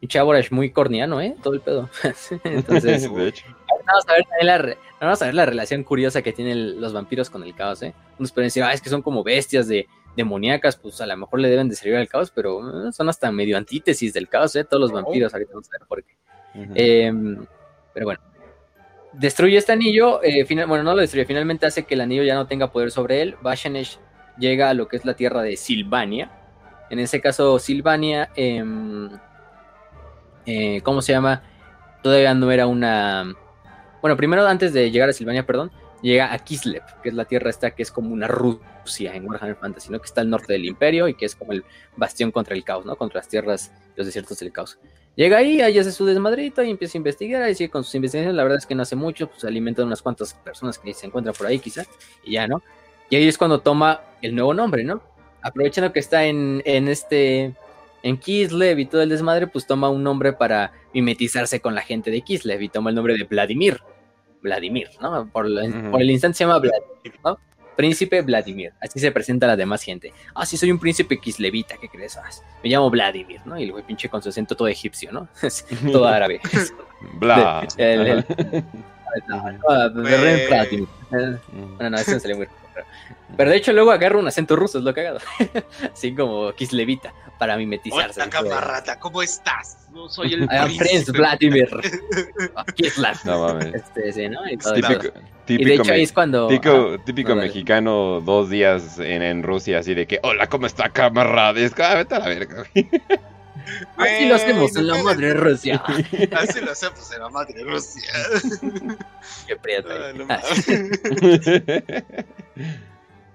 Y 0.00 0.08
Chaborash 0.08 0.50
muy 0.50 0.70
corniano, 0.70 1.20
¿eh? 1.20 1.36
Todo 1.44 1.54
el 1.54 1.60
pedo. 1.60 1.88
Entonces, 2.44 3.08
Vamos 3.86 4.04
a, 4.08 4.12
ver 4.14 4.26
la, 4.42 4.76
vamos 5.00 5.22
a 5.22 5.24
ver 5.26 5.34
la 5.34 5.44
relación 5.44 5.82
curiosa 5.82 6.22
que 6.22 6.32
tienen 6.32 6.80
los 6.80 6.92
vampiros 6.92 7.30
con 7.30 7.42
el 7.42 7.54
caos, 7.54 7.82
¿eh? 7.82 7.94
Unos 8.18 8.30
pueden 8.30 8.46
decir, 8.46 8.62
ah, 8.62 8.72
es 8.72 8.80
que 8.80 8.90
son 8.90 9.02
como 9.02 9.24
bestias 9.24 9.66
de, 9.66 9.88
demoníacas, 10.16 10.76
pues 10.76 11.00
a 11.00 11.06
lo 11.06 11.16
mejor 11.16 11.40
le 11.40 11.48
deben 11.48 11.68
de 11.68 11.74
servir 11.74 11.96
al 11.96 12.08
caos, 12.08 12.30
pero 12.30 12.88
eh, 12.88 12.92
son 12.92 13.08
hasta 13.08 13.30
medio 13.32 13.56
antítesis 13.56 14.12
del 14.12 14.28
caos, 14.28 14.54
¿eh? 14.56 14.64
Todos 14.64 14.80
los 14.80 14.92
vampiros, 14.92 15.32
ahorita 15.32 15.52
vamos 15.52 15.68
a 15.68 15.78
ver 15.78 15.88
por 15.88 16.04
qué. 16.04 16.16
Em, 16.74 17.46
pero 17.94 18.06
bueno, 18.06 18.20
destruye 19.12 19.56
este 19.56 19.72
anillo, 19.72 20.22
eh, 20.22 20.44
bueno, 20.66 20.82
no 20.84 20.94
lo 20.94 21.00
destruye, 21.00 21.24
finalmente 21.24 21.66
hace 21.66 21.84
que 21.84 21.94
el 21.94 22.02
anillo 22.02 22.22
ya 22.22 22.34
no 22.34 22.46
tenga 22.46 22.70
poder 22.70 22.90
sobre 22.90 23.22
él. 23.22 23.36
Bashanesh 23.40 23.98
llega 24.38 24.70
a 24.70 24.74
lo 24.74 24.88
que 24.88 24.96
es 24.96 25.04
la 25.04 25.14
tierra 25.14 25.42
de 25.42 25.56
Silvania. 25.56 26.30
En 26.90 26.98
ese 26.98 27.20
caso, 27.20 27.58
Silvania, 27.58 28.30
em, 28.36 29.10
eh, 30.46 30.80
¿cómo 30.82 31.02
se 31.02 31.12
llama? 31.12 31.42
Todavía 32.02 32.34
no 32.34 32.50
era 32.50 32.66
una... 32.66 33.34
Bueno, 34.00 34.16
primero 34.16 34.46
antes 34.46 34.72
de 34.72 34.90
llegar 34.90 35.08
a 35.08 35.12
Silvania, 35.12 35.46
perdón, 35.46 35.70
llega 36.02 36.32
a 36.32 36.38
Kislev, 36.38 36.82
que 37.02 37.08
es 37.08 37.14
la 37.14 37.24
tierra 37.24 37.48
esta 37.48 37.70
que 37.70 37.82
es 37.82 37.92
como 37.92 38.12
una 38.12 38.26
Rusia 38.26 39.14
en 39.14 39.26
Warhammer 39.26 39.56
Fantasy, 39.56 39.90
¿no? 39.90 40.00
Que 40.00 40.06
está 40.06 40.20
al 40.20 40.28
norte 40.28 40.52
del 40.52 40.64
imperio 40.64 41.08
y 41.08 41.14
que 41.14 41.24
es 41.24 41.36
como 41.36 41.52
el 41.52 41.64
bastión 41.96 42.32
contra 42.32 42.54
el 42.54 42.64
caos, 42.64 42.84
¿no? 42.84 42.96
Contra 42.96 43.20
las 43.20 43.28
tierras, 43.28 43.72
los 43.96 44.06
desiertos 44.06 44.38
del 44.40 44.52
caos. 44.52 44.78
Llega 45.14 45.38
ahí, 45.38 45.60
ahí 45.60 45.78
hace 45.78 45.92
su 45.92 46.06
desmadrito 46.06 46.62
y 46.62 46.70
empieza 46.70 46.96
a 46.96 47.00
investigar, 47.00 47.48
y 47.48 47.54
sigue 47.54 47.70
con 47.70 47.84
sus 47.84 47.94
investigaciones, 47.94 48.34
la 48.34 48.42
verdad 48.42 48.58
es 48.58 48.66
que 48.66 48.74
no 48.74 48.82
hace 48.82 48.96
mucho, 48.96 49.28
pues 49.28 49.44
alimenta 49.44 49.82
a 49.82 49.84
unas 49.84 50.00
cuantas 50.00 50.32
personas 50.34 50.78
que 50.78 50.92
se 50.94 51.06
encuentran 51.06 51.34
por 51.36 51.46
ahí 51.46 51.58
quizá, 51.58 51.84
y 52.24 52.32
ya, 52.32 52.46
¿no? 52.46 52.62
Y 53.12 53.16
ahí 53.16 53.28
es 53.28 53.36
cuando 53.36 53.60
toma 53.60 54.00
el 54.22 54.34
nuevo 54.34 54.54
nombre, 54.54 54.84
¿no? 54.84 55.02
Aprovechando 55.42 55.92
que 55.92 56.00
está 56.00 56.24
en, 56.24 56.62
en 56.64 56.88
este, 56.88 57.52
en 58.02 58.16
Kislev 58.16 58.78
y 58.78 58.86
todo 58.86 59.02
el 59.02 59.10
desmadre, 59.10 59.46
pues 59.48 59.66
toma 59.66 59.90
un 59.90 60.02
nombre 60.02 60.32
para 60.32 60.72
mimetizarse 60.94 61.60
con 61.60 61.74
la 61.74 61.82
gente 61.82 62.10
de 62.10 62.22
Kislev 62.22 62.62
y 62.62 62.70
toma 62.70 62.88
el 62.88 62.96
nombre 62.96 63.14
de 63.18 63.24
Vladimir, 63.24 63.82
Vladimir, 64.40 64.88
¿no? 65.02 65.28
Por, 65.30 65.44
el 65.44 66.10
instante 66.10 66.38
se 66.38 66.44
llama 66.44 66.58
Vladimir, 66.58 67.20
¿no? 67.22 67.38
Príncipe 67.76 68.22
Vladimir, 68.22 68.72
así 68.80 68.98
se 68.98 69.12
presenta 69.12 69.44
a 69.44 69.48
la 69.48 69.56
demás 69.56 69.82
gente. 69.82 70.14
Ah, 70.34 70.46
sí, 70.46 70.56
soy 70.56 70.70
un 70.70 70.78
príncipe 70.78 71.20
kislevita, 71.20 71.76
¿qué 71.76 71.90
crees? 71.90 72.16
Ah, 72.16 72.30
me 72.64 72.70
llamo 72.70 72.88
Vladimir, 72.88 73.42
¿no? 73.44 73.60
Y 73.60 73.64
el 73.64 73.72
güey 73.72 73.84
pinche 73.84 74.08
con 74.08 74.22
su 74.22 74.30
acento 74.30 74.56
todo 74.56 74.68
egipcio, 74.68 75.12
¿no? 75.12 75.28
todo 75.92 76.06
árabe. 76.06 76.40
Bla. 77.18 77.68
El, 77.76 78.06
el, 78.06 78.24
ah, 79.68 79.90
Vladimir. 79.92 80.88
Bueno, 81.10 81.90
no, 81.90 81.96
eso 81.98 82.12
no 82.12 82.18
salió 82.18 82.38
muy 82.38 82.46
pero 83.36 83.50
de 83.50 83.56
hecho 83.56 83.72
luego 83.72 83.90
agarra 83.90 84.18
un 84.18 84.26
acento 84.26 84.56
ruso, 84.56 84.78
es 84.78 84.84
lo 84.84 84.94
cagado. 84.94 85.18
Así 85.92 86.14
como 86.14 86.52
Kislevita, 86.52 87.12
para 87.38 87.56
mimetizarse. 87.56 88.20
Hola, 88.20 88.30
camarada, 88.30 88.98
¿cómo 88.98 89.22
estás? 89.22 89.88
No 89.92 90.08
soy 90.08 90.34
el 90.34 90.46
Prince 90.46 91.12
Vladimir. 91.12 91.68
Kislev. 92.74 93.16
No 93.24 93.46
mames. 93.46 93.74
Este, 93.74 94.12
sí, 94.12 94.28
¿no? 94.28 94.46
Y 94.46 94.56
típico, 94.56 95.12
típico, 95.44 95.62
y 95.62 95.64
de 95.64 95.74
hecho 95.74 95.92
ahí 95.92 96.02
es 96.02 96.12
cuando... 96.12 96.48
Típico, 96.48 96.98
típico 97.04 97.34
mexicano, 97.34 98.20
dos 98.20 98.50
días 98.50 98.98
en, 98.98 99.22
en, 99.22 99.42
Rusia, 99.42 99.78
así 99.78 99.94
de 99.94 100.06
que, 100.06 100.20
hola, 100.22 100.46
¿cómo 100.46 100.66
está, 100.66 100.90
camarada? 100.90 101.58
Es 101.60 101.74
que, 101.74 101.82
ah, 101.82 101.94
vete 101.94 102.14
a 102.14 102.18
la 102.20 102.28
verga, 102.28 102.64
Así 103.96 104.26
lo 104.26 104.34
hacemos 104.34 104.76
en 104.76 104.86
la 104.86 105.02
madre 105.02 105.34
Rusia. 105.34 105.82
Así 106.32 106.60
lo 106.60 106.72
hacemos 106.72 107.12
en 107.14 107.20
la 107.20 107.28
madre 107.28 107.64
Rusia. 107.64 108.12
Qué 109.46 109.56
prieto. 109.56 109.90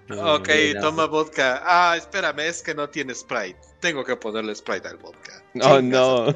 ok, 0.10 0.50
toma 0.82 1.06
vodka. 1.06 1.62
Ah, 1.64 1.96
espérame, 1.98 2.40
es 2.42 2.62
que 2.62 2.74
no 2.74 2.90
tiene 2.90 3.14
Sprite. 3.14 3.60
Tengo 3.80 4.04
que 4.04 4.16
ponerle 4.16 4.56
Sprite 4.56 4.88
al 4.88 4.98
vodka. 4.98 5.44
Oh, 5.62 5.82
no. 5.82 6.36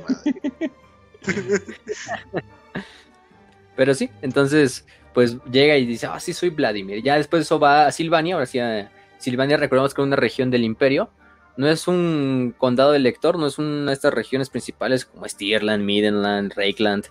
Pero 3.75 3.95
sí, 3.95 4.09
entonces, 4.21 4.85
pues 5.13 5.37
llega 5.51 5.77
y 5.77 5.85
dice, 5.85 6.07
ah, 6.07 6.19
sí, 6.19 6.33
soy 6.33 6.49
Vladimir. 6.49 7.01
Ya 7.03 7.15
después 7.15 7.43
eso 7.43 7.59
va 7.59 7.87
a 7.87 7.91
Silvania, 7.91 8.35
ahora 8.35 8.45
sí 8.45 8.59
a 8.59 8.91
Silvania 9.17 9.57
recordamos 9.57 9.93
que 9.93 10.01
es 10.01 10.05
una 10.05 10.15
región 10.15 10.51
del 10.51 10.63
imperio. 10.63 11.09
No 11.57 11.67
es 11.67 11.87
un 11.87 12.55
condado 12.57 12.93
elector, 12.93 13.37
no 13.37 13.47
es 13.47 13.57
una 13.57 13.91
de 13.91 13.93
estas 13.93 14.13
regiones 14.13 14.49
principales 14.49 15.05
como 15.05 15.27
Stirland, 15.27 15.83
Midland, 15.83 16.53
Reikland. 16.53 17.05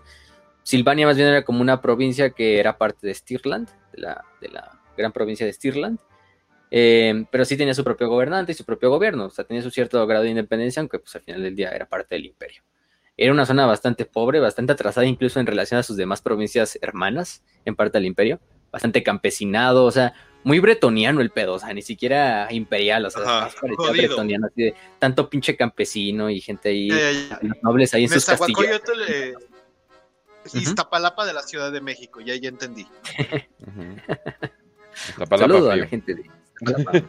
Silvania 0.62 1.06
más 1.06 1.16
bien 1.16 1.28
era 1.28 1.44
como 1.44 1.60
una 1.60 1.80
provincia 1.80 2.30
que 2.30 2.58
era 2.58 2.78
parte 2.78 3.06
de 3.06 3.14
Stirland, 3.14 3.68
de 3.92 4.00
la, 4.00 4.80
gran 4.96 5.12
provincia 5.12 5.46
de 5.46 5.52
Stirland. 5.52 5.98
Eh, 6.72 7.24
pero 7.30 7.44
sí 7.44 7.56
tenía 7.56 7.74
su 7.74 7.82
propio 7.82 8.08
gobernante 8.08 8.52
y 8.52 8.54
su 8.54 8.64
propio 8.64 8.90
gobierno, 8.90 9.24
o 9.24 9.30
sea, 9.30 9.44
tenía 9.44 9.60
su 9.60 9.70
cierto 9.70 10.06
grado 10.06 10.22
de 10.22 10.30
independencia, 10.30 10.78
aunque 10.80 11.00
pues 11.00 11.14
al 11.16 11.22
final 11.22 11.42
del 11.42 11.56
día 11.56 11.70
era 11.70 11.88
parte 11.88 12.14
del 12.14 12.26
imperio. 12.26 12.62
Era 13.16 13.32
una 13.32 13.44
zona 13.44 13.66
bastante 13.66 14.04
pobre, 14.06 14.40
bastante 14.40 14.72
atrasada 14.72 15.04
incluso 15.06 15.40
en 15.40 15.46
relación 15.46 15.80
a 15.80 15.82
sus 15.82 15.96
demás 15.96 16.22
provincias 16.22 16.78
hermanas, 16.80 17.42
en 17.64 17.74
parte 17.74 17.98
del 17.98 18.06
imperio, 18.06 18.40
bastante 18.70 19.02
campesinado, 19.02 19.84
o 19.84 19.90
sea, 19.90 20.14
muy 20.42 20.58
bretoniano 20.58 21.20
el 21.20 21.30
pedo, 21.30 21.54
o 21.54 21.58
sea, 21.58 21.72
ni 21.72 21.82
siquiera 21.82 22.48
imperial, 22.50 23.06
o 23.06 23.10
sea, 23.10 23.22
más 23.22 23.54
parecía 23.54 23.90
bretoniano, 23.90 24.46
así 24.46 24.62
de 24.62 24.74
tanto 24.98 25.28
pinche 25.28 25.56
campesino 25.56 26.30
y 26.30 26.40
gente 26.40 26.70
ahí, 26.70 26.88
nobles 27.62 27.94
ahí 27.94 28.04
en 28.04 28.10
sus 28.10 28.24
castillos. 28.24 28.80
Le... 28.96 29.34
Iztapalapa 30.54 31.26
de 31.26 31.34
la 31.34 31.42
Ciudad 31.42 31.70
de 31.70 31.80
México, 31.80 32.20
ya, 32.20 32.34
ya 32.36 32.48
entendí. 32.48 32.86
Saludo 35.28 35.70
a 35.70 35.76
la 35.76 35.86
gente 35.86 36.14
de 36.14 36.30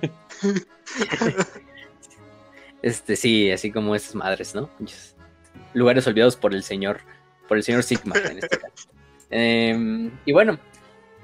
este, 2.82 3.16
sí, 3.16 3.52
así 3.52 3.72
como 3.72 3.96
esas 3.96 4.16
madres, 4.16 4.56
¿no? 4.56 4.70
Lugares 5.74 6.08
olvidados 6.08 6.38
por 6.38 6.54
el 6.54 6.64
señor, 6.64 7.00
por 7.48 7.58
el 7.58 7.64
señor 7.64 7.84
Sigma 7.84 8.16
en 8.18 8.40
este 8.40 8.58
caso. 8.58 8.90
Em, 9.34 10.12
y 10.26 10.34
bueno, 10.34 10.60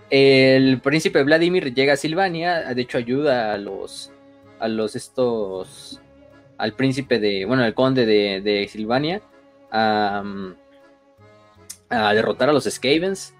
el 0.10 0.80
príncipe 0.82 1.24
Vladimir 1.24 1.74
llega 1.74 1.94
a 1.94 1.98
Silvania, 1.98 2.74
de 2.74 2.82
hecho 2.82 2.98
ayuda 2.98 3.54
a 3.54 3.58
los, 3.58 4.12
a 4.60 4.68
los 4.68 4.96
estos, 4.96 6.02
al 6.58 6.74
príncipe 6.74 7.20
de, 7.20 7.46
bueno, 7.46 7.64
al 7.64 7.74
conde 7.74 8.06
de, 8.06 8.68
Silvania 8.72 9.22
a, 9.72 10.24
a, 11.90 12.14
derrotar 12.14 12.50
a 12.50 12.54
los 12.54 12.66
Skavens 12.66 13.34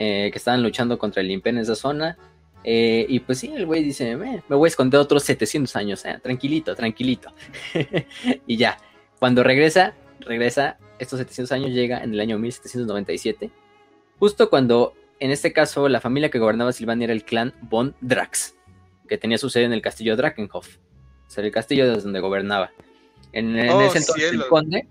eh, 0.00 0.30
que 0.30 0.38
estaban 0.38 0.62
luchando 0.62 0.96
contra 0.96 1.22
el 1.22 1.30
imperio 1.30 1.58
en 1.58 1.62
esa 1.64 1.74
zona. 1.74 2.16
Eh, 2.62 3.04
y 3.08 3.18
pues 3.20 3.38
sí, 3.38 3.52
el 3.54 3.66
güey 3.66 3.82
dice, 3.82 4.16
me 4.16 4.42
voy 4.48 4.66
a 4.66 4.68
esconder 4.68 5.00
otros 5.00 5.24
700 5.24 5.74
años, 5.74 6.04
eh, 6.04 6.18
tranquilito, 6.22 6.74
tranquilito. 6.76 7.32
y 8.46 8.56
ya, 8.56 8.78
cuando 9.18 9.42
regresa, 9.42 9.94
regresa, 10.20 10.78
estos 10.98 11.18
700 11.18 11.52
años 11.52 11.70
llega 11.70 12.02
en 12.02 12.12
el 12.14 12.20
año 12.20 12.38
1797, 12.38 13.50
justo 14.20 14.50
cuando, 14.50 14.94
en 15.20 15.30
este 15.30 15.52
caso, 15.52 15.88
la 15.88 16.00
familia 16.00 16.30
que 16.30 16.38
gobernaba 16.38 16.72
Silvania 16.72 17.04
era 17.04 17.12
el 17.12 17.24
clan 17.24 17.54
von 17.62 17.94
Drax, 18.00 18.56
que 19.08 19.18
tenía 19.18 19.38
su 19.38 19.50
sede 19.50 19.64
en 19.64 19.72
el 19.72 19.82
castillo 19.82 20.16
Drakenhof, 20.16 20.76
o 20.76 21.30
sea, 21.30 21.44
el 21.44 21.50
castillo 21.50 21.88
desde 21.88 22.02
donde 22.02 22.20
gobernaba. 22.20 22.70
En, 23.32 23.58
oh, 23.68 23.82
ese 23.82 23.98
entonces 23.98 24.32
el 24.32 24.46
conde 24.46 24.86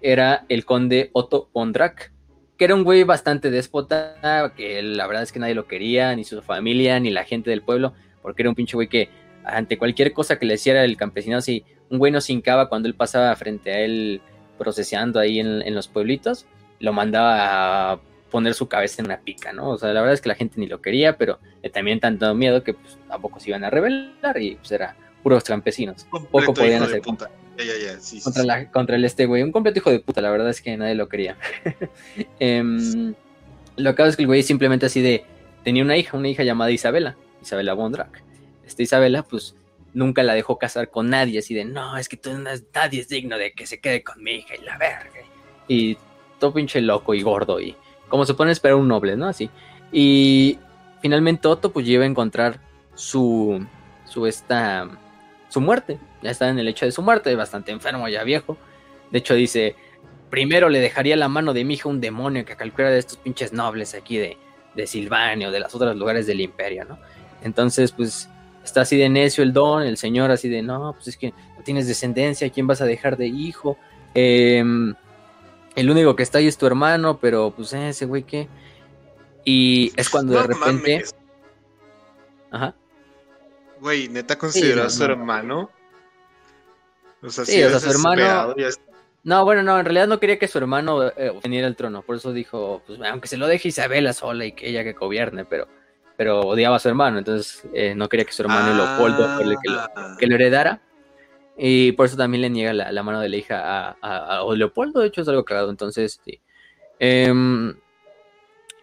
era 0.00 0.46
el 0.48 0.64
conde 0.64 1.10
Otto 1.12 1.48
von 1.52 1.72
Drax, 1.72 2.10
que 2.56 2.64
era 2.64 2.74
un 2.74 2.84
güey 2.84 3.04
bastante 3.04 3.50
déspota, 3.50 4.52
que 4.56 4.82
la 4.82 5.06
verdad 5.06 5.22
es 5.22 5.32
que 5.32 5.38
nadie 5.38 5.54
lo 5.54 5.66
quería, 5.66 6.14
ni 6.14 6.24
su 6.24 6.40
familia, 6.42 7.00
ni 7.00 7.10
la 7.10 7.24
gente 7.24 7.50
del 7.50 7.62
pueblo, 7.62 7.94
porque 8.22 8.42
era 8.42 8.50
un 8.50 8.54
pinche 8.54 8.76
güey 8.76 8.88
que 8.88 9.08
ante 9.44 9.78
cualquier 9.78 10.12
cosa 10.12 10.38
que 10.38 10.46
le 10.46 10.54
hiciera 10.54 10.84
el 10.84 10.96
campesino, 10.96 11.40
si 11.40 11.64
un 11.90 11.98
güey 11.98 12.12
no 12.12 12.20
se 12.20 12.32
hincaba 12.32 12.68
cuando 12.68 12.88
él 12.88 12.94
pasaba 12.94 13.34
frente 13.36 13.72
a 13.72 13.80
él 13.80 14.20
procesando 14.58 15.18
ahí 15.18 15.40
en, 15.40 15.74
los 15.74 15.88
pueblitos, 15.88 16.46
lo 16.78 16.92
mandaba 16.92 17.92
a 17.92 18.00
poner 18.32 18.54
su 18.54 18.66
cabeza 18.66 19.02
en 19.02 19.06
una 19.06 19.20
pica, 19.20 19.52
¿no? 19.52 19.68
O 19.68 19.78
sea, 19.78 19.92
la 19.92 20.00
verdad 20.00 20.14
es 20.14 20.22
que 20.22 20.30
la 20.30 20.34
gente 20.34 20.58
ni 20.58 20.66
lo 20.66 20.80
quería, 20.80 21.18
pero 21.18 21.38
también 21.72 22.00
tanto 22.00 22.34
miedo 22.34 22.64
que 22.64 22.72
pues, 22.72 22.98
tampoco 23.06 23.38
se 23.38 23.50
iban 23.50 23.62
a 23.62 23.70
rebelar 23.70 24.40
y 24.40 24.56
pues 24.56 24.72
era 24.72 24.96
puros 25.22 25.44
campesinos. 25.44 26.06
Poco 26.10 26.54
podían 26.54 26.82
hacer 26.82 27.02
contra, 27.02 27.30
contra 28.72 28.96
el 28.96 29.04
este 29.04 29.26
güey. 29.26 29.42
Un 29.42 29.52
completo 29.52 29.78
hijo 29.78 29.90
de 29.90 30.00
puta, 30.00 30.22
la 30.22 30.30
verdad 30.30 30.48
es 30.48 30.62
que 30.62 30.76
nadie 30.76 30.94
lo 30.94 31.08
quería. 31.08 31.36
Em, 32.40 33.14
lo 33.76 33.94
que 33.94 34.02
es 34.08 34.16
que 34.16 34.22
el 34.22 34.26
güey 34.26 34.42
simplemente 34.42 34.86
así 34.86 35.00
de. 35.02 35.24
Tenía 35.62 35.84
una 35.84 35.96
hija, 35.96 36.16
una 36.16 36.28
hija 36.28 36.42
llamada 36.42 36.72
Isabela, 36.72 37.16
Isabela 37.40 37.74
Bondrak. 37.74 38.24
Esta 38.66 38.82
Isabela, 38.82 39.22
pues 39.22 39.54
nunca 39.92 40.22
la 40.22 40.34
dejó 40.34 40.58
casar 40.58 40.88
con 40.90 41.10
nadie, 41.10 41.38
así 41.38 41.54
de 41.54 41.64
no, 41.64 41.96
es 41.98 42.08
que 42.08 42.16
tú 42.16 42.32
no, 42.32 42.50
nadie 42.74 43.00
es 43.00 43.08
digno 43.08 43.38
de 43.38 43.52
que 43.52 43.66
se 43.66 43.78
quede 43.78 44.02
con 44.02 44.20
mi 44.22 44.32
hija 44.36 44.56
y 44.56 44.64
la 44.64 44.78
verga. 44.78 45.20
Y 45.68 45.98
todo 46.40 46.54
pinche 46.54 46.80
loco 46.80 47.14
y 47.14 47.22
gordo 47.22 47.60
y 47.60 47.76
como 48.12 48.26
se 48.26 48.34
pone 48.34 48.50
a 48.50 48.52
esperar 48.52 48.76
un 48.76 48.88
noble, 48.88 49.16
¿no? 49.16 49.26
Así. 49.26 49.48
Y 49.90 50.58
finalmente 51.00 51.48
Otto 51.48 51.72
pues 51.72 51.86
lleva 51.86 52.04
a 52.04 52.06
encontrar 52.06 52.60
su, 52.94 53.66
su 54.04 54.26
esta, 54.26 54.86
su 55.48 55.62
muerte. 55.62 55.98
Ya 56.20 56.30
está 56.30 56.50
en 56.50 56.58
el 56.58 56.68
hecho 56.68 56.84
de 56.84 56.92
su 56.92 57.00
muerte, 57.00 57.34
bastante 57.34 57.72
enfermo, 57.72 58.06
ya 58.10 58.22
viejo. 58.22 58.58
De 59.10 59.20
hecho, 59.20 59.32
dice: 59.32 59.76
Primero 60.28 60.68
le 60.68 60.80
dejaría 60.80 61.16
la 61.16 61.28
mano 61.28 61.54
de 61.54 61.64
mi 61.64 61.72
hija 61.72 61.88
un 61.88 62.02
demonio 62.02 62.44
que 62.44 62.54
calcula 62.54 62.90
de 62.90 62.98
estos 62.98 63.16
pinches 63.16 63.54
nobles 63.54 63.94
aquí 63.94 64.18
de, 64.18 64.36
de 64.74 64.86
Silvania 64.86 65.48
o 65.48 65.50
de 65.50 65.60
los 65.60 65.74
otros 65.74 65.96
lugares 65.96 66.26
del 66.26 66.42
imperio, 66.42 66.84
¿no? 66.84 66.98
Entonces, 67.42 67.92
pues 67.92 68.28
está 68.62 68.82
así 68.82 68.98
de 68.98 69.08
necio 69.08 69.42
el 69.42 69.54
don, 69.54 69.84
el 69.84 69.96
señor 69.96 70.30
así 70.30 70.50
de: 70.50 70.60
No, 70.60 70.92
pues 70.92 71.08
es 71.08 71.16
que 71.16 71.30
no 71.30 71.64
tienes 71.64 71.88
descendencia, 71.88 72.50
¿quién 72.50 72.66
vas 72.66 72.82
a 72.82 72.84
dejar 72.84 73.16
de 73.16 73.28
hijo? 73.28 73.78
Em, 74.12 74.94
el 75.74 75.90
único 75.90 76.16
que 76.16 76.22
está 76.22 76.38
ahí 76.38 76.46
es 76.46 76.58
tu 76.58 76.66
hermano, 76.66 77.18
pero 77.18 77.52
pues 77.54 77.72
eh, 77.72 77.90
ese 77.90 78.06
güey 78.06 78.24
que... 78.24 78.48
Y 79.44 79.92
es 79.96 80.08
cuando 80.08 80.34
de 80.34 80.42
repente... 80.42 81.04
Ajá. 82.50 82.74
Güey, 83.80 84.08
neta 84.08 84.38
consideró 84.38 84.84
a 84.84 84.90
su 84.90 85.02
hermano. 85.02 85.70
O 87.22 87.30
sea, 87.30 87.44
sí, 87.44 87.62
o 87.62 87.70
sea, 87.70 87.80
su 87.80 87.90
hermano. 87.90 88.54
No, 89.24 89.44
bueno, 89.44 89.62
no, 89.62 89.78
en 89.78 89.84
realidad 89.84 90.08
no 90.08 90.18
quería 90.18 90.38
que 90.38 90.48
su 90.48 90.58
hermano 90.58 91.06
eh, 91.08 91.32
el 91.44 91.76
trono, 91.76 92.02
por 92.02 92.16
eso 92.16 92.32
dijo, 92.32 92.82
pues 92.86 92.98
aunque 93.08 93.28
se 93.28 93.36
lo 93.36 93.46
deje 93.46 93.68
Isabela 93.68 94.12
sola 94.12 94.44
y 94.44 94.52
que 94.52 94.68
ella 94.68 94.82
que 94.82 94.94
gobierne, 94.94 95.44
pero, 95.44 95.68
pero 96.16 96.40
odiaba 96.40 96.76
a 96.76 96.78
su 96.80 96.88
hermano, 96.88 97.18
entonces 97.18 97.62
eh, 97.72 97.94
no 97.94 98.08
quería 98.08 98.26
que 98.26 98.32
su 98.32 98.42
hermano 98.42 98.74
Leopoldo 98.74 99.38
que, 99.38 99.44
lo, 99.44 99.56
que 100.18 100.26
lo 100.26 100.34
heredara. 100.34 100.80
Y 101.56 101.92
por 101.92 102.06
eso 102.06 102.16
también 102.16 102.42
le 102.42 102.50
niega 102.50 102.72
la, 102.72 103.02
mano 103.02 103.20
de 103.20 103.28
la 103.28 103.36
hija 103.36 103.96
a, 104.00 104.44
Leopoldo, 104.54 105.00
de 105.00 105.08
hecho 105.08 105.22
es 105.22 105.28
algo 105.28 105.44
cagado, 105.44 105.70
entonces 105.70 106.20
sí. 106.24 106.40
Em, 106.98 107.74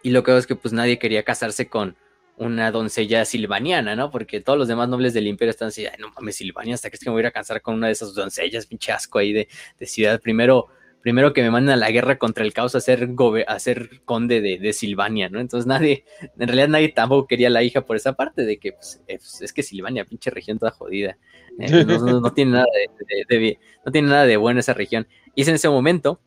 y 0.03 0.11
lo 0.11 0.23
que 0.23 0.37
es 0.37 0.47
que 0.47 0.55
pues 0.55 0.73
nadie 0.73 0.99
quería 0.99 1.23
casarse 1.23 1.67
con 1.67 1.95
una 2.39 2.71
doncella 2.71 3.25
silvaniana, 3.25 3.95
¿no? 3.95 4.11
Porque 4.11 4.39
todos 4.39 4.57
los 4.57 4.67
demás 4.67 4.87
nobles 4.87 5.13
del 5.13 5.27
imperio 5.27 5.51
están 5.51 5.67
así, 5.69 5.85
Ay, 5.85 5.97
no 5.99 6.09
mames, 6.15 6.37
Silvania, 6.37 6.73
hasta 6.73 6.89
que 6.89 6.95
es 6.95 7.03
que 7.03 7.09
me 7.09 7.15
voy 7.15 7.25
a 7.25 7.31
casar 7.31 7.61
con 7.61 7.75
una 7.75 7.87
de 7.87 7.93
esas 7.93 8.13
doncellas, 8.13 8.65
pinche 8.65 8.93
asco 8.93 9.19
ahí 9.19 9.33
de, 9.33 9.47
ciudad. 9.85 10.21
Primero, 10.21 10.69
primero 11.01 11.33
que 11.33 11.41
me 11.41 11.51
manden 11.51 11.73
a 11.73 11.77
la 11.77 11.91
guerra 11.91 12.17
contra 12.17 12.43
el 12.43 12.53
caos 12.53 12.75
a 12.75 12.81
ser, 12.81 13.09
a 13.47 13.59
ser 13.59 14.01
conde 14.05 14.41
de, 14.41 14.73
Silvania, 14.73 15.29
¿no? 15.29 15.39
Entonces 15.39 15.65
nadie, 15.65 16.03
en 16.37 16.47
realidad 16.47 16.67
nadie 16.67 16.89
tampoco 16.89 17.27
quería 17.27 17.49
la 17.49 17.63
hija 17.63 17.81
por 17.81 17.95
esa 17.95 18.13
parte 18.13 18.45
de 18.45 18.57
que, 18.57 18.73
pues, 18.73 19.01
eh, 19.07 19.17
pues 19.17 19.41
es 19.41 19.53
que 19.53 19.63
Silvania, 19.63 20.05
pinche 20.05 20.29
región 20.29 20.59
toda 20.59 20.71
jodida. 20.71 21.17
Eh, 21.59 21.85
no, 21.85 22.33
tiene 22.33 22.51
nada 22.51 22.65
de, 23.29 23.59
no 23.85 23.91
tiene 23.91 24.07
nada 24.09 24.25
de 24.25 24.37
bueno 24.37 24.59
esa 24.59 24.73
región. 24.73 25.07
Y 25.35 25.41
es 25.41 25.47
en 25.47 25.55
ese 25.55 25.69
momento, 25.69 26.21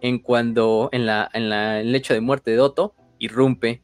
en 0.00 0.18
cuando, 0.18 0.88
en 0.92 1.06
la, 1.06 1.30
en 1.32 1.48
la, 1.48 1.80
en 1.80 1.88
el 1.88 1.94
hecho 1.94 2.14
de 2.14 2.20
muerte 2.20 2.50
de 2.50 2.60
Otto, 2.60 2.94
irrumpe 3.18 3.82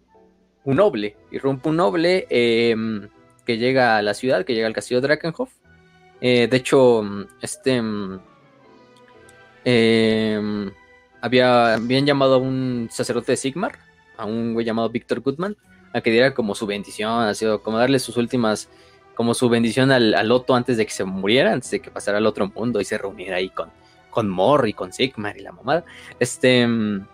un 0.65 0.77
noble, 0.77 1.16
irrumpe 1.31 1.69
un 1.69 1.77
noble 1.77 2.27
em, 2.28 3.09
que 3.44 3.59
llega 3.59 3.97
a 3.97 4.02
la 4.02 4.15
ciudad, 4.15 4.44
que 4.44 4.55
llega 4.55 4.66
al 4.66 4.74
castillo 4.74 5.01
de 5.01 5.09
Drakenhof. 5.09 5.52
Eh, 6.20 6.48
de 6.48 6.57
hecho, 6.57 7.02
este 7.40 7.82
em, 9.65 10.70
había, 11.20 11.74
habían 11.74 12.07
llamado 12.07 12.35
a 12.35 12.39
un 12.39 12.89
sacerdote 12.91 13.32
de 13.32 13.37
Sigmar, 13.37 13.78
a 14.16 14.24
un 14.24 14.55
güey 14.55 14.66
llamado 14.66 14.89
Víctor 14.91 15.20
Goodman, 15.20 15.57
a 15.93 16.01
que 16.01 16.11
diera 16.11 16.35
como 16.35 16.55
su 16.55 16.66
bendición, 16.66 17.23
así 17.23 17.47
como 17.62 17.78
darle 17.78 17.99
sus 17.99 18.16
últimas, 18.16 18.69
como 19.15 19.35
su 19.35 19.49
bendición 19.49 19.91
al, 19.91 20.15
al 20.15 20.45
antes 20.49 20.77
de 20.77 20.87
que 20.87 20.93
se 20.93 21.05
muriera, 21.05 21.53
antes 21.53 21.70
de 21.70 21.81
que 21.81 21.91
pasara 21.91 22.19
al 22.19 22.27
otro 22.27 22.49
mundo 22.49 22.81
y 22.81 22.85
se 22.85 22.99
reuniera 22.99 23.37
ahí 23.37 23.51
con, 23.51 23.70
con 24.11 24.28
Mor 24.28 24.69
y 24.69 24.73
con 24.73 24.93
Sigmar 24.93 25.37
y 25.37 25.43
la 25.43 25.53
mamada. 25.53 25.85
Este, 26.19 26.62
em, 26.62 27.07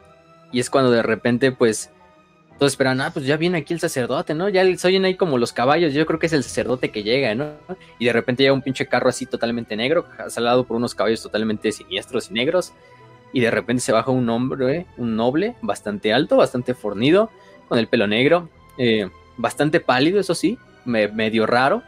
y 0.52 0.60
es 0.60 0.70
cuando 0.70 0.90
de 0.90 1.02
repente, 1.02 1.52
pues, 1.52 1.90
entonces 2.56 2.72
esperan, 2.72 3.02
ah, 3.02 3.10
pues 3.12 3.26
ya 3.26 3.36
viene 3.36 3.58
aquí 3.58 3.74
el 3.74 3.80
sacerdote, 3.80 4.32
¿no? 4.32 4.48
Ya 4.48 4.64
se 4.78 4.88
oyen 4.88 5.04
ahí 5.04 5.14
como 5.14 5.36
los 5.36 5.52
caballos, 5.52 5.92
yo 5.92 6.06
creo 6.06 6.18
que 6.18 6.24
es 6.24 6.32
el 6.32 6.42
sacerdote 6.42 6.90
que 6.90 7.02
llega, 7.02 7.34
¿no? 7.34 7.50
Y 7.98 8.06
de 8.06 8.14
repente 8.14 8.42
llega 8.42 8.54
un 8.54 8.62
pinche 8.62 8.86
carro 8.86 9.10
así 9.10 9.26
totalmente 9.26 9.76
negro, 9.76 10.06
salado 10.28 10.64
por 10.64 10.78
unos 10.78 10.94
caballos 10.94 11.22
totalmente 11.22 11.70
siniestros 11.70 12.30
y 12.30 12.32
negros. 12.32 12.72
Y 13.34 13.40
de 13.40 13.50
repente 13.50 13.82
se 13.82 13.92
baja 13.92 14.10
un 14.10 14.26
hombre, 14.30 14.86
un 14.96 15.16
noble, 15.16 15.54
bastante 15.60 16.14
alto, 16.14 16.38
bastante 16.38 16.72
fornido, 16.72 17.30
con 17.68 17.78
el 17.78 17.88
pelo 17.88 18.06
negro, 18.06 18.48
eh, 18.78 19.10
bastante 19.36 19.80
pálido, 19.80 20.18
eso 20.18 20.34
sí, 20.34 20.58
medio 20.86 21.44
raro. 21.44 21.82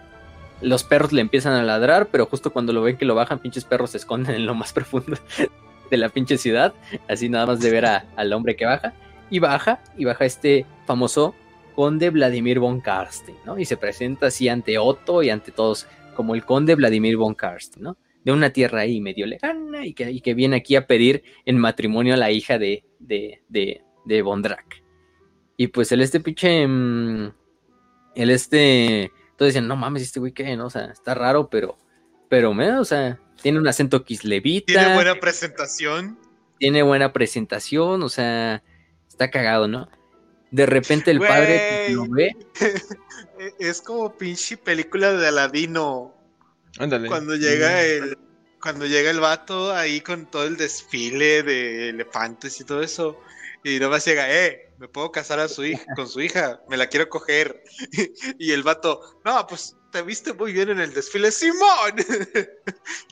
Los 0.60 0.84
perros 0.84 1.12
le 1.12 1.22
empiezan 1.22 1.54
a 1.54 1.62
ladrar, 1.62 2.08
pero 2.08 2.26
justo 2.26 2.52
cuando 2.52 2.74
lo 2.74 2.82
ven 2.82 2.98
que 2.98 3.06
lo 3.06 3.14
bajan, 3.14 3.38
pinches 3.38 3.64
perros 3.64 3.92
se 3.92 3.96
esconden 3.96 4.34
en 4.34 4.44
lo 4.44 4.54
más 4.54 4.72
profundo 4.74 5.16
de 5.90 5.96
la 5.96 6.10
pinche 6.10 6.36
ciudad, 6.36 6.74
así 7.08 7.30
nada 7.30 7.46
más 7.46 7.60
de 7.60 7.70
ver 7.70 7.86
al 7.86 8.32
hombre 8.34 8.54
que 8.54 8.66
baja 8.66 8.92
y 9.30 9.38
baja, 9.38 9.82
y 9.96 10.04
baja 10.04 10.24
este 10.24 10.66
famoso 10.86 11.34
conde 11.74 12.10
Vladimir 12.10 12.58
von 12.58 12.80
Karstein, 12.80 13.36
¿no? 13.46 13.58
Y 13.58 13.64
se 13.64 13.76
presenta 13.76 14.26
así 14.26 14.48
ante 14.48 14.78
Otto 14.78 15.22
y 15.22 15.30
ante 15.30 15.52
todos 15.52 15.86
como 16.16 16.34
el 16.34 16.44
conde 16.44 16.74
Vladimir 16.74 17.16
von 17.16 17.34
Karstein, 17.34 17.84
¿no? 17.84 17.96
De 18.24 18.32
una 18.32 18.50
tierra 18.50 18.80
ahí 18.80 19.00
medio 19.00 19.26
lejana 19.26 19.86
y 19.86 19.94
que, 19.94 20.20
que 20.20 20.34
viene 20.34 20.56
aquí 20.56 20.74
a 20.74 20.88
pedir 20.88 21.22
en 21.44 21.56
matrimonio 21.56 22.14
a 22.14 22.16
la 22.16 22.32
hija 22.32 22.58
de, 22.58 22.84
de, 22.98 23.42
de, 23.48 23.82
de 24.04 24.22
Bondrak. 24.22 24.82
Y 25.56 25.68
pues 25.68 25.92
él 25.92 26.00
este 26.00 26.18
pinche... 26.18 26.66
Mm, 26.66 27.32
él 28.16 28.30
este... 28.30 29.02
Entonces 29.04 29.54
decían, 29.54 29.68
no 29.68 29.76
mames, 29.76 30.02
este 30.02 30.18
güey 30.18 30.32
qué, 30.32 30.56
¿no? 30.56 30.66
O 30.66 30.70
sea, 30.70 30.86
está 30.86 31.14
raro, 31.14 31.48
pero... 31.48 31.78
Pero, 32.28 32.50
o 32.50 32.84
sea, 32.84 33.20
tiene 33.40 33.60
un 33.60 33.68
acento 33.68 34.04
kislevita. 34.04 34.72
Tiene 34.72 34.94
buena 34.94 35.14
presentación. 35.14 36.18
Tiene 36.58 36.82
buena 36.82 37.12
presentación, 37.12 38.02
o 38.02 38.08
sea 38.08 38.64
está 39.18 39.30
cagado, 39.30 39.66
¿no? 39.66 39.88
De 40.52 40.64
repente 40.64 41.10
el 41.10 41.18
padre 41.18 41.90
lo 41.90 42.06
ve. 42.08 42.36
Es 43.58 43.80
como 43.80 44.16
pinche 44.16 44.56
película 44.56 45.12
de 45.12 45.28
Aladino. 45.28 46.14
Ándale. 46.78 47.08
Cuando 47.08 47.36
llega 47.36 47.82
el. 47.84 48.16
Cuando 48.60 48.86
llega 48.86 49.10
el 49.10 49.20
vato 49.20 49.72
ahí 49.72 50.00
con 50.00 50.26
todo 50.26 50.44
el 50.44 50.56
desfile 50.56 51.44
de 51.44 51.90
elefantes 51.90 52.60
y 52.60 52.64
todo 52.64 52.82
eso. 52.82 53.20
Y 53.62 53.78
nomás 53.78 54.04
llega, 54.04 54.28
eh, 54.32 54.72
me 54.78 54.88
puedo 54.88 55.12
casar 55.12 55.38
a 55.38 55.48
su 55.48 55.64
hija, 55.64 55.84
con 55.94 56.08
su 56.08 56.20
hija, 56.20 56.60
me 56.68 56.76
la 56.76 56.88
quiero 56.88 57.08
coger. 57.08 57.62
y 58.38 58.50
el 58.50 58.64
vato, 58.64 59.20
no, 59.24 59.46
pues 59.46 59.76
te 59.92 60.02
viste 60.02 60.32
muy 60.32 60.52
bien 60.52 60.70
en 60.70 60.80
el 60.80 60.92
desfile, 60.92 61.30
Simón. 61.30 61.94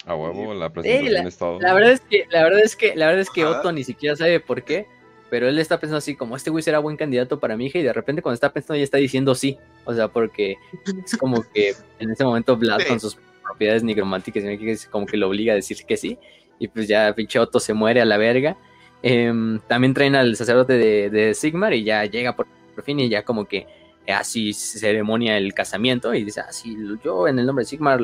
A 0.05 0.16
huevo, 0.16 0.53
la 0.55 0.73
presentación 0.73 1.27
es 1.27 1.39
todo. 1.39 1.61
La 1.61 1.74
verdad 1.74 1.93
es 1.93 2.01
que, 2.01 2.27
la 2.31 2.43
verdad 2.43 2.61
es 2.61 2.74
que, 2.74 2.97
la 2.97 3.07
verdad 3.07 3.20
es 3.20 3.31
que 3.31 3.45
Otto 3.45 3.70
ni 3.70 3.85
siquiera 3.85 4.16
sabe 4.16 4.41
por 4.41 4.65
qué 4.65 4.89
pero 5.28 5.48
él 5.48 5.59
está 5.59 5.78
pensando 5.81 5.98
así, 5.98 6.15
como 6.15 6.36
este 6.36 6.51
güey 6.51 6.62
será 6.62 6.78
buen 6.78 6.97
candidato 6.97 7.40
para 7.40 7.57
mi 7.57 7.66
hija, 7.66 7.78
y 7.78 7.82
de 7.82 7.93
repente 7.93 8.23
cuando 8.23 8.35
está 8.35 8.53
pensando 8.53 8.77
ya 8.77 8.85
está 8.85 8.98
diciendo 8.98 9.35
sí. 9.35 9.59
O 9.85 9.94
sea, 9.94 10.09
porque 10.09 10.57
es 11.05 11.16
como 11.16 11.43
que 11.53 11.74
en 11.98 12.11
ese 12.11 12.24
momento 12.24 12.57
Vlad 12.57 12.82
con 12.86 13.01
sus 13.01 13.19
propiedades 13.43 13.82
nigrománticas, 13.82 14.86
como 14.86 15.07
que 15.07 15.16
lo 15.16 15.28
obliga 15.28 15.53
a 15.53 15.57
decir 15.57 15.78
que 15.86 15.97
sí. 15.97 16.19
Y 16.59 16.69
pues 16.69 16.89
ya 16.89 17.12
pinche 17.15 17.39
Otto 17.39 17.61
se 17.61 17.74
muere 17.74 18.01
a 18.01 18.05
la 18.05 18.16
verga. 18.16 18.57
Em, 19.03 19.61
también 19.69 19.94
traen 19.94 20.15
al 20.15 20.36
sacerdote 20.36 20.74
de, 20.74 21.35
Sigmar 21.35 21.74
y 21.74 21.85
ya 21.85 22.05
llega 22.05 22.35
por, 22.35 22.47
fin 22.85 23.01
y 23.01 23.09
ya 23.09 23.24
como 23.24 23.47
que 23.47 23.66
así 24.09 24.53
ceremonia 24.53 25.36
el 25.36 25.55
casamiento 25.55 26.15
y 26.15 26.24
dice, 26.24 26.40
así 26.40 26.77
ah, 26.78 26.98
yo 27.03 27.27
en 27.27 27.39
el 27.39 27.47
nombre 27.47 27.65
de 27.65 27.69
Sigmar 27.69 28.01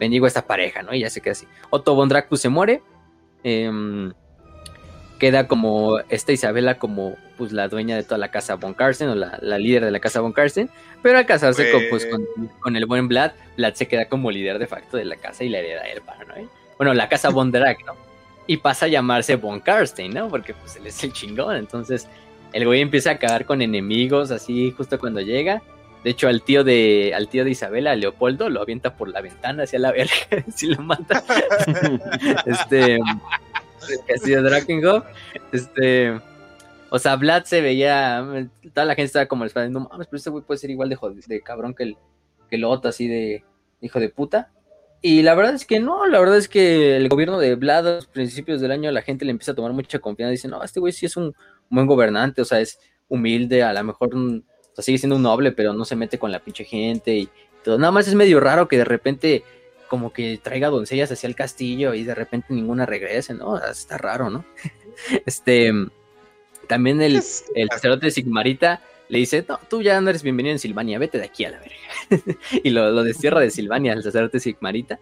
bendigo 0.00 0.24
a 0.24 0.28
esta 0.28 0.46
pareja, 0.46 0.82
¿no? 0.82 0.94
Y 0.94 1.00
ya 1.00 1.10
se 1.10 1.20
queda 1.20 1.32
así. 1.32 1.46
Otto 1.70 1.94
von 1.94 2.10
se 2.32 2.48
muere. 2.48 2.82
Eh, 3.42 3.70
queda 5.24 5.48
como 5.48 6.00
esta 6.10 6.32
Isabela 6.32 6.74
como 6.74 7.16
pues 7.38 7.50
la 7.50 7.68
dueña 7.68 7.96
de 7.96 8.02
toda 8.02 8.18
la 8.18 8.30
casa 8.30 8.56
Von 8.56 8.74
Karsten 8.74 9.08
o 9.08 9.14
la, 9.14 9.38
líder 9.58 9.82
de 9.82 9.90
la 9.90 9.98
casa 9.98 10.20
Von 10.20 10.34
Karsten, 10.34 10.68
pero 11.00 11.16
al 11.16 11.24
casarse 11.24 11.72
con, 11.72 11.82
pues, 11.88 12.06
con, 12.60 12.76
el 12.76 12.84
buen 12.84 13.08
Vlad, 13.08 13.32
Vlad 13.56 13.72
se 13.72 13.88
queda 13.88 14.04
como 14.04 14.30
líder 14.30 14.58
de 14.58 14.66
facto 14.66 14.98
de 14.98 15.06
la 15.06 15.16
casa 15.16 15.42
y 15.42 15.48
la 15.48 15.60
hereda 15.60 15.80
él 15.84 16.02
para, 16.02 16.26
¿no? 16.26 16.34
Bueno, 16.76 16.92
la 16.92 17.08
casa 17.08 17.30
Von 17.30 17.50
Drag, 17.50 17.78
¿no? 17.86 17.94
Y 18.46 18.58
pasa 18.58 18.84
a 18.84 18.88
llamarse 18.90 19.36
Von 19.36 19.60
Karsten, 19.60 20.12
¿no? 20.12 20.28
Porque 20.28 20.52
pues 20.52 20.76
él 20.76 20.86
es 20.88 21.02
el 21.02 21.14
chingón, 21.14 21.56
entonces 21.56 22.06
el 22.52 22.66
güey 22.66 22.82
empieza 22.82 23.08
a 23.08 23.12
acabar 23.14 23.46
con 23.46 23.62
enemigos 23.62 24.30
así 24.30 24.74
justo 24.76 24.98
cuando 24.98 25.22
llega. 25.22 25.62
De 26.02 26.10
hecho, 26.10 26.28
al 26.28 26.42
tío 26.42 26.64
de, 26.64 27.14
al 27.16 27.28
tío 27.28 27.44
de 27.44 27.50
Isabela, 27.52 27.92
a 27.92 27.96
Leopoldo, 27.96 28.50
lo 28.50 28.60
avienta 28.60 28.94
por 28.94 29.08
la 29.08 29.22
ventana 29.22 29.62
hacia 29.62 29.78
la 29.78 29.90
verga, 29.90 30.12
si 30.54 30.66
lo 30.66 30.82
mata. 30.82 31.24
este, 32.44 32.98
castillo 34.08 34.42
de 34.42 34.50
Drakengard. 34.50 35.04
Este. 35.52 36.20
O 36.90 36.98
sea, 36.98 37.16
Vlad 37.16 37.44
se 37.44 37.60
veía. 37.60 38.48
Toda 38.72 38.86
la 38.86 38.94
gente 38.94 39.06
estaba 39.06 39.26
como 39.26 39.44
esperando. 39.44 39.80
No 39.80 39.88
mames, 39.88 40.06
pero 40.06 40.18
este 40.18 40.30
güey 40.30 40.44
puede 40.44 40.58
ser 40.58 40.70
igual 40.70 40.88
de, 40.88 40.98
de 41.26 41.40
cabrón 41.40 41.74
que 41.74 41.82
el, 41.84 41.96
que 42.48 42.56
el 42.56 42.64
Otto, 42.64 42.88
así 42.88 43.08
de 43.08 43.44
hijo 43.80 44.00
de 44.00 44.08
puta. 44.08 44.50
Y 45.06 45.20
la 45.20 45.34
verdad 45.34 45.54
es 45.54 45.66
que 45.66 45.80
no, 45.80 46.06
la 46.06 46.18
verdad 46.18 46.38
es 46.38 46.48
que 46.48 46.96
el 46.96 47.10
gobierno 47.10 47.38
de 47.38 47.56
Vlad 47.56 47.86
a 47.86 47.94
los 47.96 48.06
principios 48.06 48.62
del 48.62 48.70
año 48.70 48.90
la 48.90 49.02
gente 49.02 49.26
le 49.26 49.32
empieza 49.32 49.52
a 49.52 49.54
tomar 49.54 49.74
mucha 49.74 49.98
confianza. 49.98 50.30
Dice, 50.30 50.48
no, 50.48 50.62
este 50.62 50.80
güey 50.80 50.94
sí 50.94 51.04
es 51.04 51.16
un 51.18 51.34
buen 51.68 51.86
gobernante, 51.86 52.40
o 52.40 52.44
sea, 52.46 52.60
es 52.60 52.78
humilde, 53.08 53.62
a 53.62 53.74
lo 53.74 53.84
mejor 53.84 54.14
o 54.14 54.40
sea, 54.74 54.82
sigue 54.82 54.96
siendo 54.96 55.16
un 55.16 55.22
noble, 55.22 55.52
pero 55.52 55.74
no 55.74 55.84
se 55.84 55.94
mete 55.94 56.18
con 56.18 56.32
la 56.32 56.38
pinche 56.38 56.64
gente 56.64 57.14
y 57.14 57.28
todo. 57.62 57.76
Nada 57.76 57.90
más 57.90 58.08
es 58.08 58.14
medio 58.14 58.40
raro 58.40 58.66
que 58.66 58.78
de 58.78 58.84
repente 58.86 59.44
como 59.88 60.12
que 60.12 60.38
traiga 60.42 60.68
doncellas 60.68 61.10
hacia 61.12 61.26
el 61.26 61.34
castillo 61.34 61.94
y 61.94 62.04
de 62.04 62.14
repente 62.14 62.48
ninguna 62.50 62.86
regrese, 62.86 63.34
¿no? 63.34 63.58
Está 63.58 63.98
raro, 63.98 64.30
¿no? 64.30 64.44
este, 65.26 65.72
también 66.68 67.00
el, 67.02 67.22
el 67.54 67.68
sacerdote 67.70 68.06
de 68.06 68.12
Sigmarita 68.12 68.80
le 69.08 69.18
dice, 69.18 69.44
no, 69.48 69.60
tú 69.68 69.82
ya 69.82 70.00
no 70.00 70.10
eres 70.10 70.22
bienvenido 70.22 70.52
en 70.52 70.58
Silvania, 70.58 70.98
vete 70.98 71.18
de 71.18 71.24
aquí 71.24 71.44
a 71.44 71.50
la 71.50 71.58
verga. 71.58 72.38
y 72.62 72.70
lo, 72.70 72.90
lo, 72.90 73.04
destierra 73.04 73.40
de 73.40 73.50
Silvania, 73.50 73.92
el 73.92 74.02
sacerdote 74.02 74.40
Sigmarita. 74.40 74.98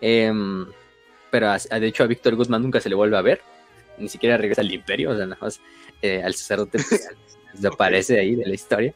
Em, 0.00 0.66
pero 1.30 1.52
de 1.52 1.86
hecho 1.86 2.04
a 2.04 2.06
Víctor 2.06 2.36
Guzmán 2.36 2.62
nunca 2.62 2.80
se 2.80 2.88
le 2.88 2.94
vuelve 2.94 3.16
a 3.16 3.22
ver, 3.22 3.40
ni 3.98 4.08
siquiera 4.08 4.36
regresa 4.36 4.60
al 4.60 4.72
imperio, 4.72 5.10
o 5.10 5.16
sea, 5.16 5.26
nada 5.26 5.38
más 5.40 5.60
eh, 6.02 6.22
al 6.22 6.34
sacerdote 6.34 6.78
pues, 6.88 7.08
desaparece 7.54 8.20
ahí 8.20 8.34
de 8.34 8.46
la 8.46 8.54
historia. 8.54 8.94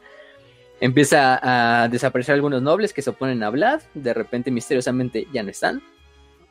Empieza 0.85 1.39
a 1.85 1.89
desaparecer 1.89 2.35
algunos 2.35 2.61
nobles 2.61 2.93
que 2.93 3.03
se 3.03 3.11
oponen 3.11 3.43
a 3.45 3.51
Vlad. 3.51 3.81
De 3.95 4.13
repente, 4.13 4.51
misteriosamente, 4.51 5.29
ya 5.33 5.43
no 5.45 5.51
están. 5.51 5.81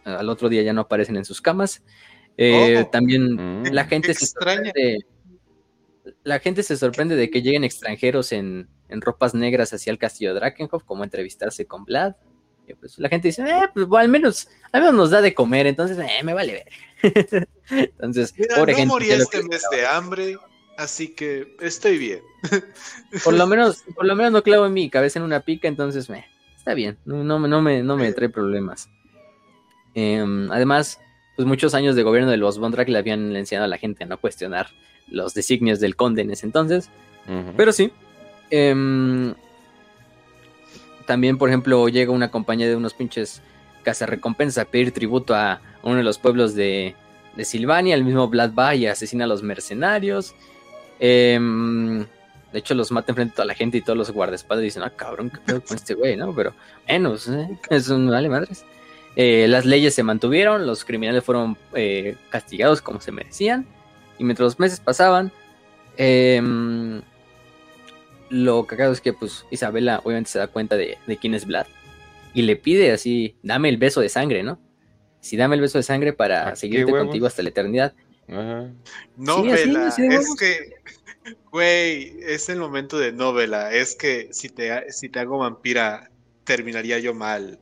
Al 0.06 0.30
otro 0.30 0.48
día 0.48 0.62
ya 0.62 0.72
no 0.72 0.82
aparecen 0.82 1.18
en 1.18 1.26
sus 1.26 1.42
camas. 1.42 1.84
Eh, 2.38 2.82
Oh. 2.86 2.88
También 2.90 3.24
Mm. 3.62 3.66
la 3.74 3.84
gente 3.86 4.14
se 4.14 4.26
sorprende. 4.28 5.06
La 6.24 6.40
gente 6.40 6.64
se 6.64 6.78
sorprende 6.78 7.16
de 7.18 7.30
que 7.30 7.42
lleguen 7.42 7.64
extranjeros 7.66 8.32
en, 8.32 8.70
en 8.90 9.02
ropas 9.02 9.34
negras 9.34 9.74
hacia 9.74 9.92
el 9.92 10.00
castillo 10.00 10.34
de 10.34 10.40
Drakenhof, 10.40 10.84
como 10.86 11.04
entrevistarse 11.04 11.66
con 11.68 11.84
Vlad. 11.84 12.14
Y 12.68 12.74
pues 12.76 12.98
la 13.00 13.10
gente 13.10 13.28
dice, 13.28 13.44
eh, 13.44 13.68
pues 13.74 13.86
bueno, 13.86 14.04
al 14.04 14.10
menos, 14.10 14.48
al 14.72 14.82
menos 14.82 14.96
nos 14.96 15.10
da 15.12 15.22
de 15.22 15.34
comer, 15.34 15.68
entonces 15.68 15.98
eh, 16.00 16.24
me 16.24 16.34
vale 16.34 16.54
ver. 16.54 17.48
entonces, 17.70 18.34
Mira, 18.38 18.56
pobre 18.56 18.86
no 18.86 18.98
gente. 18.98 19.16
este 19.18 19.44
mes 19.44 19.62
de 19.72 19.86
hambre, 19.86 20.38
así 20.78 21.10
que 21.10 21.56
estoy 21.60 21.98
bien. 21.98 22.22
por 23.24 23.34
lo 23.34 23.46
menos, 23.48 23.84
por 23.96 24.06
lo 24.06 24.16
menos 24.16 24.32
no 24.32 24.44
clavo 24.44 24.66
en 24.66 24.74
mi 24.74 24.90
cabeza 24.90 25.20
en 25.20 25.26
una 25.26 25.42
pica, 25.42 25.68
entonces 25.68 26.10
me 26.10 26.26
está 26.58 26.74
bien, 26.74 26.98
no, 27.06 27.24
no, 27.24 27.40
me- 27.40 27.48
no 27.48 27.62
me, 27.62 27.84
no 27.84 27.98
me 27.98 28.12
trae 28.14 28.30
problemas. 28.30 28.90
Em, 29.94 30.52
además, 30.52 31.00
pues 31.36 31.48
muchos 31.48 31.74
años 31.74 31.96
de 31.96 32.04
gobierno 32.04 32.30
de 32.32 32.38
los 32.38 32.58
Bondrak 32.60 32.88
le 32.90 32.98
habían 32.98 33.36
enseñado 33.36 33.66
a 33.66 33.68
la 33.68 33.78
gente 33.78 34.04
a 34.04 34.08
no 34.08 34.18
cuestionar 34.20 34.68
los 35.08 35.34
designios 35.34 35.80
del 35.80 35.96
conde 35.96 36.22
en 36.22 36.32
ese 36.32 36.46
entonces. 36.46 36.90
Pero 37.58 37.72
sí. 37.72 37.92
em, 38.50 39.34
también, 41.06 41.38
por 41.38 41.50
ejemplo, 41.50 41.88
llega 41.90 42.12
una 42.12 42.32
compañía 42.32 42.68
de 42.68 42.76
unos 42.76 42.94
pinches 42.94 43.42
cazarrecompensas 43.84 44.64
a 44.66 44.70
pedir 44.70 44.92
tributo 44.92 45.36
a 45.36 45.62
uno 45.84 45.96
de 45.96 46.04
los 46.04 46.20
pueblos 46.20 46.54
de, 46.56 46.96
de 47.36 47.46
Silvania. 47.46 47.96
El 47.96 48.04
mismo 48.06 48.28
Vlad 48.30 48.54
va 48.54 48.76
y 48.76 48.86
asesina 48.86 49.26
a 49.26 49.28
los 49.28 49.44
mercenarios. 49.44 50.36
Em, 51.04 52.00
de 52.54 52.60
hecho, 52.60 52.76
los 52.76 52.92
mata 52.92 53.12
enfrente 53.12 53.32
de 53.32 53.36
toda 53.38 53.46
la 53.48 53.56
gente 53.56 53.78
y 53.78 53.82
todos 53.82 53.98
los 53.98 54.12
guardaespaldas 54.12 54.64
dicen, 54.64 54.84
ah, 54.84 54.92
cabrón, 54.96 55.32
qué 55.32 55.40
pedo 55.40 55.62
con 55.64 55.76
este 55.78 55.96
güey, 55.96 56.16
¿no? 56.16 56.34
Pero, 56.36 56.54
menos, 56.88 57.28
¿eh? 57.28 57.58
eso 57.72 57.98
no 57.98 58.12
vale 58.12 58.30
madres. 58.30 58.64
Eh, 59.16 59.48
las 59.50 59.66
leyes 59.66 59.96
se 59.96 60.04
mantuvieron, 60.04 60.68
los 60.68 60.86
criminales 60.86 61.24
fueron 61.24 61.58
eh, 61.74 62.16
castigados 62.30 62.82
como 62.82 63.02
se 63.02 63.12
merecían. 63.12 63.66
Y 64.20 64.24
mientras 64.24 64.46
los 64.46 64.60
meses 64.60 64.80
pasaban, 64.80 65.32
em, 65.98 67.02
lo 68.30 68.66
cagado 68.68 68.94
es 68.94 69.02
que 69.02 69.12
pues 69.14 69.46
Isabela 69.50 70.02
obviamente 70.04 70.30
se 70.30 70.40
da 70.40 70.48
cuenta 70.48 70.78
de, 70.78 70.98
de 71.08 71.18
quién 71.18 71.34
es 71.34 71.46
Vlad. 71.48 71.66
Y 72.34 72.44
le 72.44 72.56
pide 72.56 72.92
así, 72.92 73.36
dame 73.44 73.70
el 73.70 73.78
beso 73.78 74.02
de 74.02 74.10
sangre, 74.10 74.44
¿no? 74.44 74.60
Si 75.20 75.36
dame 75.36 75.56
el 75.56 75.62
beso 75.62 75.78
de 75.80 75.84
sangre 75.84 76.14
para 76.14 76.50
Ah, 76.50 76.56
seguirte 76.56 76.92
huevos. 76.92 77.08
contigo 77.08 77.28
hasta 77.28 77.44
la 77.44 77.50
eternidad. 77.50 77.94
Ajá. 78.28 78.72
Novela, 79.18 79.88
así 79.88 80.08
de 80.08 80.16
es 80.16 80.36
que, 80.36 80.74
güey, 81.52 82.18
es 82.22 82.50
el 82.50 82.60
momento 82.60 82.98
de 82.98 83.12
novela. 83.12 83.74
Es 83.74 83.96
que 83.96 84.30
si 84.32 84.50
te, 84.50 84.92
si 84.92 85.10
te 85.10 85.20
hago 85.20 85.40
vampira, 85.40 86.10
terminaría 86.44 87.00
yo 87.00 87.14
mal. 87.14 87.60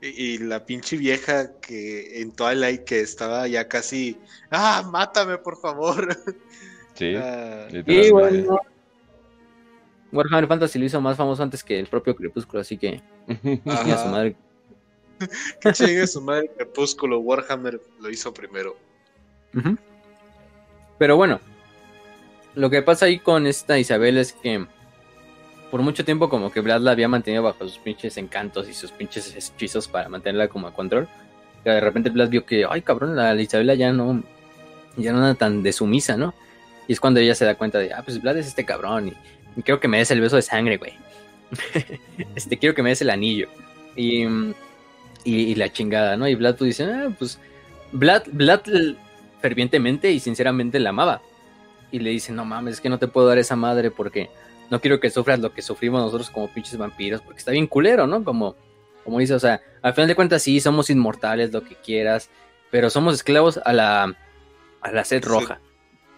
Y, 0.00 0.08
y 0.08 0.38
la 0.38 0.64
pinche 0.64 0.96
vieja 0.96 1.52
que 1.60 2.20
en 2.22 2.32
Twilight 2.32 2.84
que 2.84 3.00
estaba 3.00 3.46
ya 3.48 3.68
casi, 3.68 4.18
ah, 4.50 4.88
mátame 4.90 5.38
por 5.38 5.58
favor. 5.58 6.16
Sí. 6.94 7.14
Ah. 7.16 7.66
Y 7.86 8.10
bueno, 8.10 8.58
Warhammer 10.12 10.46
Fantasy 10.46 10.78
lo 10.78 10.84
hizo 10.84 11.00
más 11.00 11.16
famoso 11.16 11.42
antes 11.42 11.62
que 11.62 11.78
el 11.78 11.86
propio 11.86 12.14
Crepúsculo, 12.14 12.60
así 12.60 12.76
que 12.76 13.00
Ajá. 13.66 13.82
chinga 13.82 14.02
su 14.02 14.08
madre. 14.08 14.36
que 15.60 15.72
chingue 15.72 16.06
su 16.06 16.20
madre 16.20 16.50
Crepúsculo, 16.56 17.20
Warhammer 17.20 17.80
lo 18.00 18.10
hizo 18.10 18.34
primero. 18.34 18.76
Pero 20.98 21.16
bueno, 21.16 21.40
lo 22.54 22.70
que 22.70 22.82
pasa 22.82 23.06
ahí 23.06 23.18
con 23.18 23.46
esta 23.46 23.78
Isabel 23.78 24.18
es 24.18 24.32
que 24.32 24.66
por 25.70 25.82
mucho 25.82 26.04
tiempo 26.04 26.28
como 26.28 26.50
que 26.50 26.60
Vlad 26.60 26.80
la 26.80 26.90
había 26.90 27.08
mantenido 27.08 27.42
bajo 27.42 27.64
sus 27.64 27.78
pinches 27.78 28.16
encantos 28.16 28.68
y 28.68 28.74
sus 28.74 28.90
pinches 28.90 29.34
hechizos 29.36 29.86
para 29.86 30.08
mantenerla 30.08 30.48
como 30.48 30.66
a 30.66 30.74
control. 30.74 31.08
Que 31.62 31.70
de 31.70 31.80
repente 31.80 32.10
Vlad 32.10 32.28
vio 32.28 32.44
que, 32.44 32.66
ay 32.68 32.82
cabrón, 32.82 33.14
la, 33.16 33.34
la 33.34 33.42
Isabela 33.42 33.74
ya 33.74 33.92
no, 33.92 34.22
ya 34.96 35.12
no 35.12 35.34
tan 35.36 35.62
de 35.62 35.72
sumisa, 35.72 36.16
¿no? 36.16 36.34
Y 36.88 36.92
es 36.92 37.00
cuando 37.00 37.20
ella 37.20 37.34
se 37.34 37.44
da 37.44 37.54
cuenta 37.54 37.78
de, 37.78 37.92
ah, 37.92 38.02
pues 38.04 38.20
Vlad 38.20 38.36
es 38.38 38.48
este 38.48 38.64
cabrón 38.64 39.08
y, 39.08 39.12
y 39.56 39.62
quiero 39.62 39.78
que 39.78 39.86
me 39.86 39.98
des 39.98 40.10
el 40.10 40.20
beso 40.20 40.36
de 40.36 40.42
sangre, 40.42 40.76
güey. 40.76 40.94
este, 42.34 42.58
quiero 42.58 42.74
que 42.74 42.82
me 42.82 42.90
des 42.90 43.02
el 43.02 43.10
anillo. 43.10 43.48
Y, 43.94 44.24
y, 44.24 44.54
y 45.24 45.54
la 45.54 45.72
chingada, 45.72 46.16
¿no? 46.16 46.26
Y 46.26 46.34
Vlad 46.34 46.56
pues 46.56 46.76
dice, 46.76 46.92
ah, 46.92 47.14
pues 47.16 47.38
Vlad, 47.92 48.24
Vlad 48.32 48.62
fervientemente 49.40 50.10
y 50.10 50.20
sinceramente 50.20 50.78
la 50.78 50.90
amaba. 50.90 51.22
Y 51.92 51.98
le 51.98 52.10
dice, 52.10 52.32
no 52.32 52.44
mames, 52.44 52.74
es 52.74 52.80
que 52.80 52.88
no 52.88 52.98
te 52.98 53.08
puedo 53.08 53.26
dar 53.28 53.38
esa 53.38 53.56
madre 53.56 53.90
porque 53.90 54.30
no 54.70 54.80
quiero 54.80 55.00
que 55.00 55.10
sufras 55.10 55.40
lo 55.40 55.52
que 55.52 55.62
sufrimos 55.62 56.00
nosotros 56.02 56.30
como 56.30 56.48
pinches 56.48 56.76
vampiros, 56.78 57.20
porque 57.22 57.38
está 57.38 57.50
bien 57.50 57.66
culero, 57.66 58.06
¿no? 58.06 58.22
Como, 58.22 58.54
como 59.04 59.18
dice, 59.18 59.34
o 59.34 59.40
sea, 59.40 59.60
al 59.82 59.94
final 59.94 60.06
de 60.08 60.14
cuentas 60.14 60.42
sí, 60.42 60.60
somos 60.60 60.90
inmortales, 60.90 61.52
lo 61.52 61.64
que 61.64 61.74
quieras, 61.74 62.30
pero 62.70 62.88
somos 62.90 63.14
esclavos 63.14 63.58
a 63.64 63.72
la, 63.72 64.14
a 64.80 64.92
la 64.92 65.04
sed 65.04 65.22
Sí. 65.24 65.28
roja. 65.28 65.60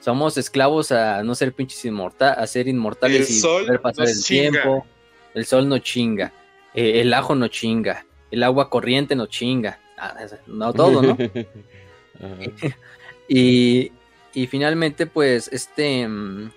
Somos 0.00 0.36
esclavos 0.36 0.90
a 0.92 1.22
no 1.22 1.34
ser 1.34 1.52
pinches 1.54 1.84
inmortales, 1.84 2.36
a 2.38 2.46
ser 2.46 2.66
inmortales 2.68 3.30
El 3.30 3.36
y 3.36 3.38
sol 3.38 3.64
poder 3.66 3.80
pasar 3.80 4.08
el 4.08 4.20
chinga. 4.20 4.50
tiempo. 4.62 4.86
El 5.32 5.46
sol 5.46 5.68
no 5.68 5.78
chinga, 5.78 6.32
eh, 6.74 7.00
el 7.00 7.14
ajo 7.14 7.34
no 7.34 7.48
chinga, 7.48 8.04
el 8.30 8.42
agua 8.42 8.68
corriente 8.68 9.14
no 9.16 9.26
chinga. 9.26 9.78
No 10.48 10.72
todo, 10.74 11.00
¿no? 11.00 11.16
Y, 13.34 13.90
y 14.34 14.46
finalmente, 14.46 15.06
pues, 15.06 15.48
este. 15.50 16.06
mm, 16.06 16.50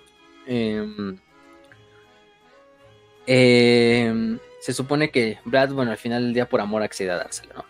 em, 0.46 1.18
em, 3.26 4.38
se 4.60 4.72
supone 4.74 5.10
que 5.10 5.38
Brad, 5.46 5.70
bueno, 5.70 5.90
al 5.90 5.96
final 5.96 6.24
del 6.24 6.34
día 6.34 6.48
por 6.48 6.60
amor 6.60 6.82
accede 6.82 7.10
a 7.12 7.16
dárselo, 7.16 7.54
¿no? 7.54 7.64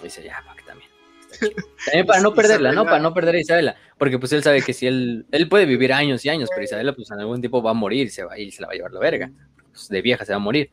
Y 0.00 0.04
dice, 0.04 0.22
ya, 0.22 0.42
fuck, 0.42 0.64
también. 0.64 0.88
está 1.30 1.48
chido". 1.48 1.68
También 1.84 2.06
para 2.06 2.20
no 2.22 2.32
perderla, 2.34 2.72
¿no? 2.72 2.84
Para 2.84 2.98
no 2.98 3.12
perder 3.12 3.34
a 3.34 3.40
Isabela. 3.40 3.76
Porque 3.98 4.18
pues 4.18 4.32
él 4.32 4.42
sabe 4.42 4.62
que 4.62 4.72
si 4.72 4.86
él, 4.86 5.26
él 5.32 5.48
puede 5.50 5.66
vivir 5.66 5.92
años 5.92 6.24
y 6.24 6.30
años, 6.30 6.48
pero 6.50 6.64
Isabela 6.64 6.94
pues 6.94 7.10
en 7.10 7.20
algún 7.20 7.40
tiempo 7.42 7.62
va 7.62 7.72
a 7.72 7.74
morir, 7.74 8.10
se 8.10 8.24
va 8.24 8.38
ir, 8.38 8.54
se 8.54 8.62
la 8.62 8.68
va 8.68 8.72
a 8.72 8.76
llevar 8.76 8.92
la 8.92 9.00
verga. 9.00 9.30
Pues, 9.70 9.88
de 9.90 10.00
vieja 10.00 10.24
se 10.24 10.32
va 10.32 10.36
a 10.36 10.40
morir. 10.40 10.70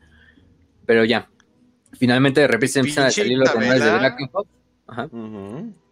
Pero 0.86 1.04
ya. 1.04 1.28
Finalmente 1.92 2.40
de 2.40 2.48
repente 2.48 2.78
empiezan 2.78 3.04
a 3.04 3.10
salir 3.10 3.36
los 3.36 3.52
rumores 3.52 3.84
de. 3.84 3.90
Drakenhof. 3.90 4.48
Ajá. 4.86 5.04
Ujú. 5.04 5.83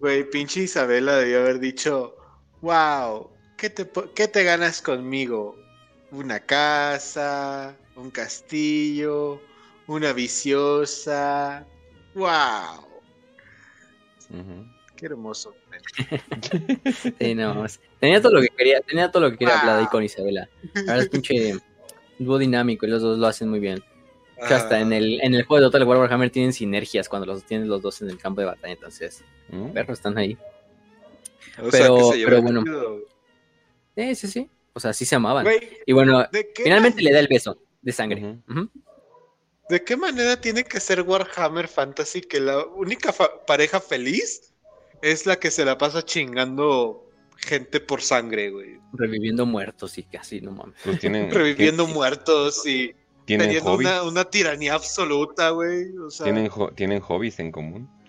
Güey, 0.00 0.28
pinche 0.30 0.60
Isabela 0.60 1.16
debió 1.16 1.40
haber 1.40 1.58
dicho, 1.58 2.16
wow, 2.60 3.30
¿qué 3.56 3.70
te, 3.70 3.88
qué 4.14 4.28
te 4.28 4.44
ganas 4.44 4.80
conmigo? 4.80 5.56
Una 6.10 6.40
casa, 6.40 7.76
un 7.96 8.10
castillo, 8.10 9.42
una 9.86 10.12
viciosa. 10.12 11.66
Wow, 12.14 12.88
qué 14.96 15.06
hermoso. 15.06 15.54
Sí, 17.18 17.34
no, 17.34 17.54
mames. 17.54 17.80
tenía 18.00 18.20
todo 18.20 18.34
lo 18.34 18.40
que 18.40 18.48
quería, 18.56 18.80
tenía 18.80 19.10
todo 19.10 19.24
lo 19.24 19.30
que 19.30 19.38
quería 19.38 19.56
Wow. 19.56 19.62
Vlad 19.64 19.78
ahí 19.78 19.86
con 19.86 20.04
Isabela. 20.04 20.48
Ahora 20.74 20.98
es 20.98 21.08
pinche 21.08 21.56
dúo 22.18 22.38
dinámico 22.38 22.86
y 22.86 22.90
los 22.90 23.02
dos 23.02 23.18
lo 23.18 23.26
hacen 23.26 23.48
muy 23.48 23.60
bien. 23.60 23.82
Que 24.46 24.54
hasta 24.54 24.76
Ah, 24.76 24.80
en 24.80 24.92
el, 24.92 25.20
en 25.20 25.34
el 25.34 25.44
juego 25.44 25.64
de 25.64 25.70
Total 25.70 25.86
War 25.88 25.98
Warhammer 25.98 26.30
tienen 26.30 26.52
sinergias 26.52 27.08
cuando 27.08 27.26
los 27.26 27.44
tienen 27.44 27.68
los 27.68 27.82
dos 27.82 28.00
en 28.02 28.10
el 28.10 28.18
campo 28.18 28.40
de 28.40 28.46
batalla, 28.46 28.72
entonces, 28.74 29.24
¿Mm? 29.48 29.70
perros 29.70 29.98
están 29.98 30.16
ahí. 30.18 30.36
o 31.60 31.68
pero- 31.70 31.96
que 32.12 32.18
se 32.18 32.24
pero 32.24 32.42
bueno. 32.42 32.62
chido. 32.62 32.98
Sí, 33.96 34.14
sí, 34.14 34.26
sí. 34.28 34.50
O 34.74 34.80
sea, 34.80 34.92
sí 34.92 35.04
se 35.04 35.16
amaban. 35.16 35.44
Y 35.86 35.92
bueno, 35.92 36.24
¿de 36.30 36.52
qué 36.52 36.62
finalmente 36.62 37.02
le 37.02 37.12
da 37.12 37.18
el 37.18 37.26
beso 37.26 37.58
de 37.82 37.92
sangre. 37.92 38.38
¿De 39.68 39.82
qué 39.84 39.96
manera 39.96 40.40
tiene 40.40 40.64
que 40.64 40.78
ser 40.80 41.02
Warhammer 41.02 41.66
Fantasy 41.68 42.20
que 42.22 42.40
la 42.40 42.64
única 42.64 43.12
pareja 43.46 43.80
feliz 43.80 44.54
es 45.02 45.26
la 45.26 45.36
que 45.36 45.50
se 45.50 45.64
la 45.64 45.76
pasa 45.76 46.02
chingando 46.04 47.10
gente 47.36 47.80
por 47.80 48.00
sangre, 48.02 48.50
güey? 48.50 48.78
Reviviendo 48.92 49.44
muertos 49.46 49.98
y 49.98 50.04
casi, 50.04 50.40
no 50.40 50.52
mames. 50.52 50.76
Pues 50.84 51.00
tienen, 51.00 51.30
Reviviendo 51.30 51.86
muertos 51.86 52.64
y 52.66 52.94
tienen 53.28 53.46
teniendo 53.46 53.70
hobbies. 53.70 53.88
una, 53.88 54.02
una 54.02 54.24
tiranía 54.24 54.74
absoluta, 54.74 55.50
güey. 55.50 55.96
O 55.98 56.10
sea, 56.10 56.24
Tienen, 56.24 56.50
ho- 56.54 56.72
tienen 56.72 57.00
hobbies 57.00 57.38
en 57.38 57.52
común. 57.52 57.88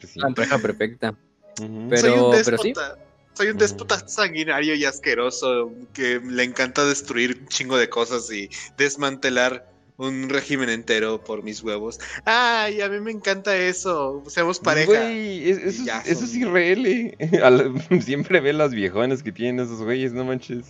Sí. 0.00 0.20
La 0.20 0.30
pareja 0.30 0.58
perfecta. 0.58 1.14
Pero- 1.56 2.00
soy 2.00 2.10
un 2.12 2.30
pero 2.44 2.58
sí. 2.58 2.68
déspota. 2.72 2.98
Soy 3.34 3.48
un 3.48 3.58
déspota 3.58 4.08
sanguinario 4.08 4.74
y 4.74 4.84
asqueroso 4.84 5.72
que 5.92 6.20
le 6.24 6.42
encanta 6.42 6.84
destruir 6.84 7.38
un 7.40 7.46
chingo 7.48 7.76
de 7.76 7.88
cosas 7.88 8.30
y 8.32 8.48
desmantelar 8.76 9.70
un 9.96 10.28
régimen 10.28 10.68
entero 10.70 11.22
por 11.22 11.42
mis 11.42 11.62
huevos. 11.62 11.98
Ay, 12.24 12.80
a 12.80 12.88
mí 12.88 13.00
me 13.00 13.10
encanta 13.10 13.56
eso. 13.56 14.22
Seamos 14.28 14.58
pareja. 14.60 14.86
Güey, 14.86 15.50
es- 15.50 15.58
eso, 15.58 15.82
es, 15.82 16.06
eso 16.06 16.20
son- 16.20 16.28
es 16.28 16.34
irreal. 16.36 17.16
La- 17.90 18.00
Siempre 18.00 18.40
ve 18.40 18.52
las 18.52 18.72
viejonas 18.72 19.22
que 19.22 19.32
tienen 19.32 19.64
esos 19.64 19.82
güeyes, 19.82 20.12
no 20.12 20.24
manches. 20.24 20.64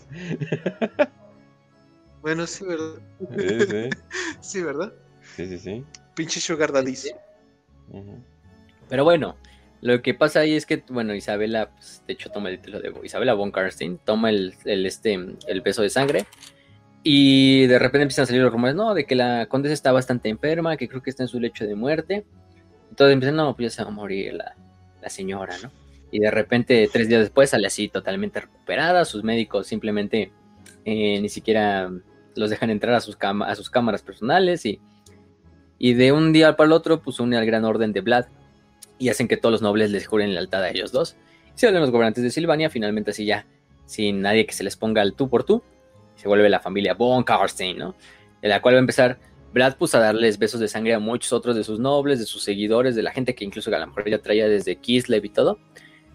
Bueno, 2.23 2.47
sí, 2.47 2.65
¿verdad? 2.65 3.01
Sí, 3.37 3.61
sí, 3.61 3.91
Sí, 4.41 4.63
¿verdad? 4.63 4.93
sí, 5.37 5.47
sí, 5.47 5.59
sí. 5.59 5.85
Pinche 6.15 6.41
sugar 6.41 6.73
daddies. 6.73 7.15
Pero 8.89 9.05
bueno, 9.05 9.37
lo 9.81 10.03
que 10.03 10.15
pasa 10.15 10.41
ahí 10.41 10.55
es 10.55 10.67
que, 10.67 10.83
bueno, 10.89 11.15
Isabela, 11.15 11.71
pues, 11.71 12.03
de 12.07 12.13
hecho 12.15 12.31
toma 12.31 12.51
el 12.51 12.59
título 12.59 12.81
de 12.81 12.93
Isabela 13.05 13.35
von 13.35 13.53
Karstein, 13.53 13.99
toma 14.05 14.31
el, 14.31 14.55
el, 14.65 14.87
este, 14.87 15.15
el 15.47 15.61
beso 15.61 15.83
de 15.83 15.91
sangre 15.91 16.27
y 17.03 17.67
de 17.67 17.79
repente 17.79 18.03
empiezan 18.03 18.25
a 18.25 18.27
salir 18.27 18.43
los 18.43 18.53
rumores, 18.53 18.75
no, 18.75 18.95
de 18.95 19.07
que 19.07 19.15
la 19.15 19.47
condesa 19.47 19.73
está 19.73 19.93
bastante 19.93 20.29
enferma, 20.29 20.77
que 20.77 20.89
creo 20.89 21.03
que 21.03 21.11
está 21.11 21.23
en 21.23 21.29
su 21.29 21.39
lecho 21.39 21.67
de 21.67 21.75
muerte. 21.75 22.27
Entonces 22.91 23.15
empiezan, 23.15 23.37
no, 23.37 23.55
pues 23.55 23.73
ya 23.73 23.77
se 23.77 23.83
va 23.85 23.91
a 23.91 23.93
morir 23.93 24.35
la, 24.35 24.57
la 25.01 25.09
señora, 25.09 25.57
¿no? 25.63 25.71
Y 26.11 26.21
de 26.21 26.31
repente, 26.31 26.89
tres 26.93 27.09
días 27.09 27.21
después, 27.21 27.51
sale 27.51 27.67
así 27.67 27.89
totalmente 27.89 28.41
recuperada. 28.41 29.05
Sus 29.05 29.23
médicos 29.23 29.67
simplemente 29.67 30.33
eh, 30.91 31.21
ni 31.21 31.29
siquiera 31.29 31.91
los 32.35 32.49
dejan 32.49 32.71
entrar 32.71 32.95
a 32.95 33.01
sus, 33.01 33.17
cámaras 33.17 34.03
personales 34.03 34.65
y, 34.65 34.81
de 35.79 36.13
un 36.13 36.33
día 36.33 36.57
para 36.57 36.69
el 36.69 36.73
otro, 36.73 37.03
pues 37.03 37.21
une 37.21 37.37
al 37.37 37.45
gran 37.45 37.67
orden 37.67 37.93
de 37.93 38.01
Vlad 38.01 38.25
y 38.99 39.11
hacen 39.11 39.29
que 39.29 39.37
todos 39.37 39.53
los 39.53 39.63
nobles 39.63 39.91
les 39.91 40.07
juren 40.07 40.33
lealtad 40.33 40.63
a 40.63 40.71
ellos 40.71 40.91
dos. 40.91 41.17
Se 41.57 41.67
vuelven 41.67 41.83
los 41.83 41.91
gobernantes 41.91 42.25
de 42.25 42.31
Silvania, 42.31 42.71
finalmente 42.71 43.11
así 43.11 43.27
ya, 43.27 43.47
sin 43.85 44.23
nadie 44.23 44.47
que 44.47 44.55
se 44.55 44.65
les 44.65 44.77
ponga 44.77 45.03
al 45.03 45.13
tú 45.13 45.29
por 45.29 45.45
tú, 45.45 45.63
se 46.15 46.27
vuelve 46.27 46.49
la 46.49 46.61
familia 46.61 46.95
Von 46.95 47.23
Karstein, 47.23 47.77
¿no? 47.77 47.95
En 48.41 48.49
la 48.49 48.63
cual 48.63 48.77
va 48.77 48.79
a 48.79 48.81
empezar 48.81 49.19
Vlad 49.53 49.77
pues 49.77 49.95
a 49.95 49.99
darles 49.99 50.39
besos 50.39 50.61
de 50.61 50.69
sangre 50.69 50.95
a 50.95 50.99
muchos 50.99 51.35
otros 51.35 51.55
de 51.55 51.65
sus 51.65 51.79
nobles, 51.79 52.19
de 52.19 52.25
sus 52.25 52.43
seguidores, 52.43 52.97
de 52.97 53.03
la 53.03 53.13
gente 53.13 53.35
que 53.35 53.45
incluso 53.45 53.75
a 53.75 53.79
lo 53.79 54.21
traía 54.21 54.49
desde 54.49 54.77
Kislev 54.77 55.25
y 55.25 55.29
todo, 55.29 55.59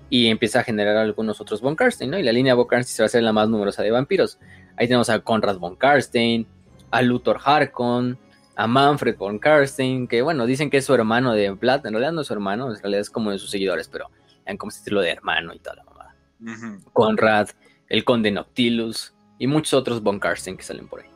y 0.09 0.27
empieza 0.27 0.61
a 0.61 0.63
generar 0.63 0.97
algunos 0.97 1.39
otros 1.41 1.61
Von 1.61 1.75
Karstein, 1.75 2.09
¿no? 2.09 2.17
Y 2.17 2.23
la 2.23 2.31
línea 2.31 2.55
Von 2.55 2.67
Karstein 2.67 2.95
se 2.95 3.03
va 3.03 3.05
a 3.05 3.07
hacer 3.07 3.21
la 3.21 3.33
más 3.33 3.49
numerosa 3.49 3.83
de 3.83 3.91
vampiros. 3.91 4.39
Ahí 4.77 4.87
tenemos 4.87 5.09
a 5.09 5.19
Conrad 5.19 5.57
Von 5.57 5.75
Karstein, 5.75 6.47
a 6.91 7.01
Luthor 7.01 7.39
Harkon, 7.43 8.17
a 8.55 8.67
Manfred 8.67 9.17
von 9.17 9.39
Karstein, 9.39 10.07
que 10.07 10.21
bueno, 10.21 10.45
dicen 10.45 10.69
que 10.69 10.77
es 10.77 10.85
su 10.85 10.93
hermano 10.93 11.33
de 11.33 11.49
Vlad, 11.51 11.85
en 11.85 11.93
realidad 11.93 12.11
no 12.11 12.21
es 12.21 12.27
su 12.27 12.33
hermano, 12.33 12.71
en 12.71 12.79
realidad 12.79 13.01
es 13.01 13.09
como 13.09 13.31
de 13.31 13.39
sus 13.39 13.49
seguidores, 13.49 13.87
pero 13.87 14.09
dan 14.45 14.57
como 14.57 14.69
estilo 14.69 15.01
de 15.01 15.11
hermano 15.11 15.53
y 15.53 15.59
toda 15.59 15.77
la 15.77 15.83
mamada. 15.83 16.15
Conrad, 16.93 17.49
el 17.89 18.03
conde 18.03 18.31
Noctilus 18.31 19.13
y 19.39 19.47
muchos 19.47 19.73
otros 19.73 20.03
von 20.03 20.19
Karstein 20.19 20.57
que 20.57 20.63
salen 20.63 20.87
por 20.87 21.01
ahí. 21.01 21.09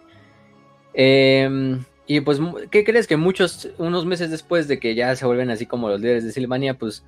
Em, 0.93 1.83
y 2.07 2.21
pues, 2.21 2.39
¿qué 2.71 2.83
crees? 2.83 3.05
Que 3.05 3.17
muchos, 3.17 3.69
unos 3.77 4.05
meses 4.05 4.31
después 4.31 4.67
de 4.67 4.79
que 4.79 4.95
ya 4.95 5.15
se 5.15 5.25
vuelven 5.25 5.51
así 5.51 5.65
como 5.65 5.89
los 5.89 6.01
líderes 6.01 6.23
de 6.23 6.31
Silvania, 6.31 6.77
pues 6.77 7.03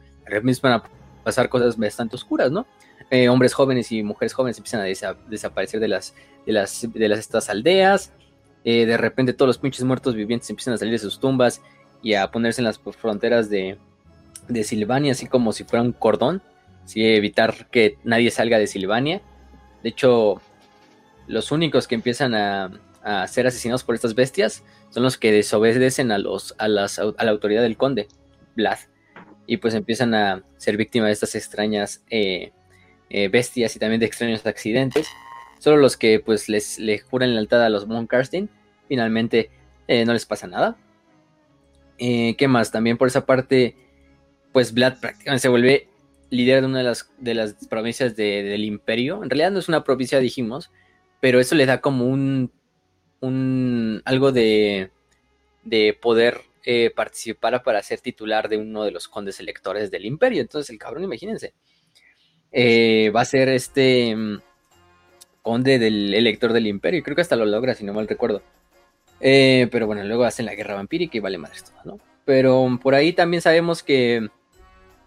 van 0.61 0.73
a 0.73 0.84
pasar 1.23 1.49
cosas 1.49 1.77
bastante 1.77 2.15
oscuras, 2.15 2.51
¿no? 2.51 2.67
Eh, 3.11 3.27
hombres 3.30 3.53
jóvenes 3.53 3.91
y 3.91 4.03
mujeres 4.03 4.34
jóvenes 4.34 4.57
empiezan 4.57 4.81
a 4.81 5.15
desaparecer 5.30 5.80
de 5.80 5.88
las, 5.88 6.14
de 6.45 6.53
las, 6.53 6.88
de 6.94 7.10
las 7.10 7.19
estas 7.19 7.49
aldeas 7.49 8.14
eh, 8.65 8.86
de 8.86 8.98
repente 8.98 9.34
todos 9.34 9.48
los 9.48 9.57
pinches 9.57 9.84
muertos 9.84 10.15
vivientes 10.15 10.49
empiezan 10.49 10.73
a 10.73 10.77
salir 10.77 10.91
de 10.91 10.99
sus 10.99 11.19
tumbas 11.19 11.61
y 12.02 12.14
a 12.14 12.30
ponerse 12.30 12.61
en 12.61 12.65
las 12.65 12.80
fronteras 12.80 13.49
de, 13.49 13.77
de 14.48 14.64
Silvania, 14.64 15.14
así 15.14 15.27
como 15.27 15.53
si 15.53 15.64
fuera 15.64 15.84
un 15.84 15.94
cordón, 15.94 16.41
¿sí? 16.86 17.06
evitar 17.06 17.69
que 17.69 17.98
nadie 18.03 18.31
salga 18.31 18.57
de 18.57 18.68
Silvania. 18.68 19.22
De 19.84 19.90
hecho, 19.90 20.41
los 21.27 21.52
únicos 21.52 21.88
que 21.88 21.95
empiezan 21.95 22.36
a, 22.36 22.72
ser 23.27 23.48
asesinados 23.48 23.84
por 23.84 23.95
estas 23.95 24.14
bestias 24.14 24.64
son 24.91 25.02
los 25.02 25.18
que 25.18 25.31
desobedecen 25.31 26.11
a, 26.11 26.19
los, 26.19 26.53
a, 26.60 26.68
las, 26.68 26.99
a 26.99 27.23
la 27.23 27.31
autoridad 27.31 27.64
del 27.64 27.77
conde, 27.77 28.07
Vlad, 28.56 28.77
y 29.48 29.57
pues 29.57 29.73
empiezan 29.73 30.14
a 30.14 30.44
ser 30.57 30.77
víctimas 30.77 31.07
de 31.07 31.14
estas 31.14 31.34
extrañas 31.34 32.03
eh, 32.11 32.52
eh, 33.10 33.27
bestias 33.27 33.76
y 33.76 33.80
también 33.80 33.99
de 33.99 34.06
extraños 34.06 34.45
accidentes. 34.45 35.07
Solo 35.60 35.77
los 35.77 35.98
que 35.98 36.19
pues 36.19 36.48
les, 36.48 36.80
le 36.80 36.99
juran 36.99 37.34
lealtad 37.34 37.64
a 37.64 37.69
los 37.69 37.88
Von 37.88 38.07
Karstein, 38.07 38.49
finalmente 38.88 39.49
eh, 39.88 40.06
no 40.06 40.14
les 40.14 40.26
pasa 40.26 40.48
nada. 40.48 40.77
Eh, 41.98 42.36
¿Qué 42.38 42.48
más? 42.48 42.72
También 42.72 42.98
por 42.98 43.07
esa 43.07 43.26
parte, 43.26 43.76
pues 44.53 44.73
Vlad 44.73 44.99
prácticamente 44.99 45.41
se 45.41 45.49
vuelve 45.49 45.90
líder 46.30 46.61
de 46.61 46.68
una 46.68 46.77
de 46.77 46.84
las, 46.86 47.11
de 47.18 47.34
las 47.34 47.53
provincias 47.68 48.15
del 48.15 48.64
imperio. 48.64 49.23
En 49.23 49.30
realidad 49.30 49.52
no 49.52 49.60
es 49.60 49.68
una 49.68 49.84
provincia, 49.84 50.19
dijimos, 50.19 50.72
pero 51.19 51.40
eso 51.40 51.56
le 51.56 51.65
da 51.65 51.81
como 51.81 52.06
un, 52.06 52.52
un 53.19 54.02
algo 54.06 54.31
de, 54.31 54.91
de 55.64 55.98
poder 55.99 56.41
eh, 56.65 56.91
participar 56.95 57.64
para 57.64 57.81
ser 57.84 57.99
titular 57.99 58.48
de 58.48 58.57
uno 58.57 58.84
de 58.84 58.91
los 58.91 59.07
condes 59.07 59.40
electores 59.40 59.91
del 59.91 60.06
imperio. 60.06 60.41
Entonces 60.41 60.69
el 60.69 60.77
cabrón, 60.77 61.03
imagínense, 61.03 61.53
va 62.53 63.21
a 63.21 63.26
ser 63.26 63.49
este 63.49 64.15
conde 65.41 65.80
del 65.80 66.13
elector 66.13 66.53
del 66.53 66.67
imperio. 66.67 67.03
Creo 67.03 67.15
que 67.15 67.21
hasta 67.21 67.35
lo 67.35 67.45
logra, 67.45 67.76
si 67.76 67.84
no 67.84 67.93
mal 67.93 68.07
recuerdo. 68.07 68.41
Eh, 69.21 69.67
pero 69.71 69.88
bueno, 69.88 70.03
luego 70.03 70.23
hacen 70.23 70.45
la 70.45 70.55
guerra 70.55 70.76
vampírica 70.76 71.17
y 71.17 71.19
vale 71.19 71.38
madre 71.38 71.57
todo, 71.61 71.95
¿no? 71.95 71.99
Pero 72.26 72.80
por 72.81 72.95
ahí 72.95 73.13
también 73.13 73.41
sabemos 73.41 73.84
que 73.84 74.30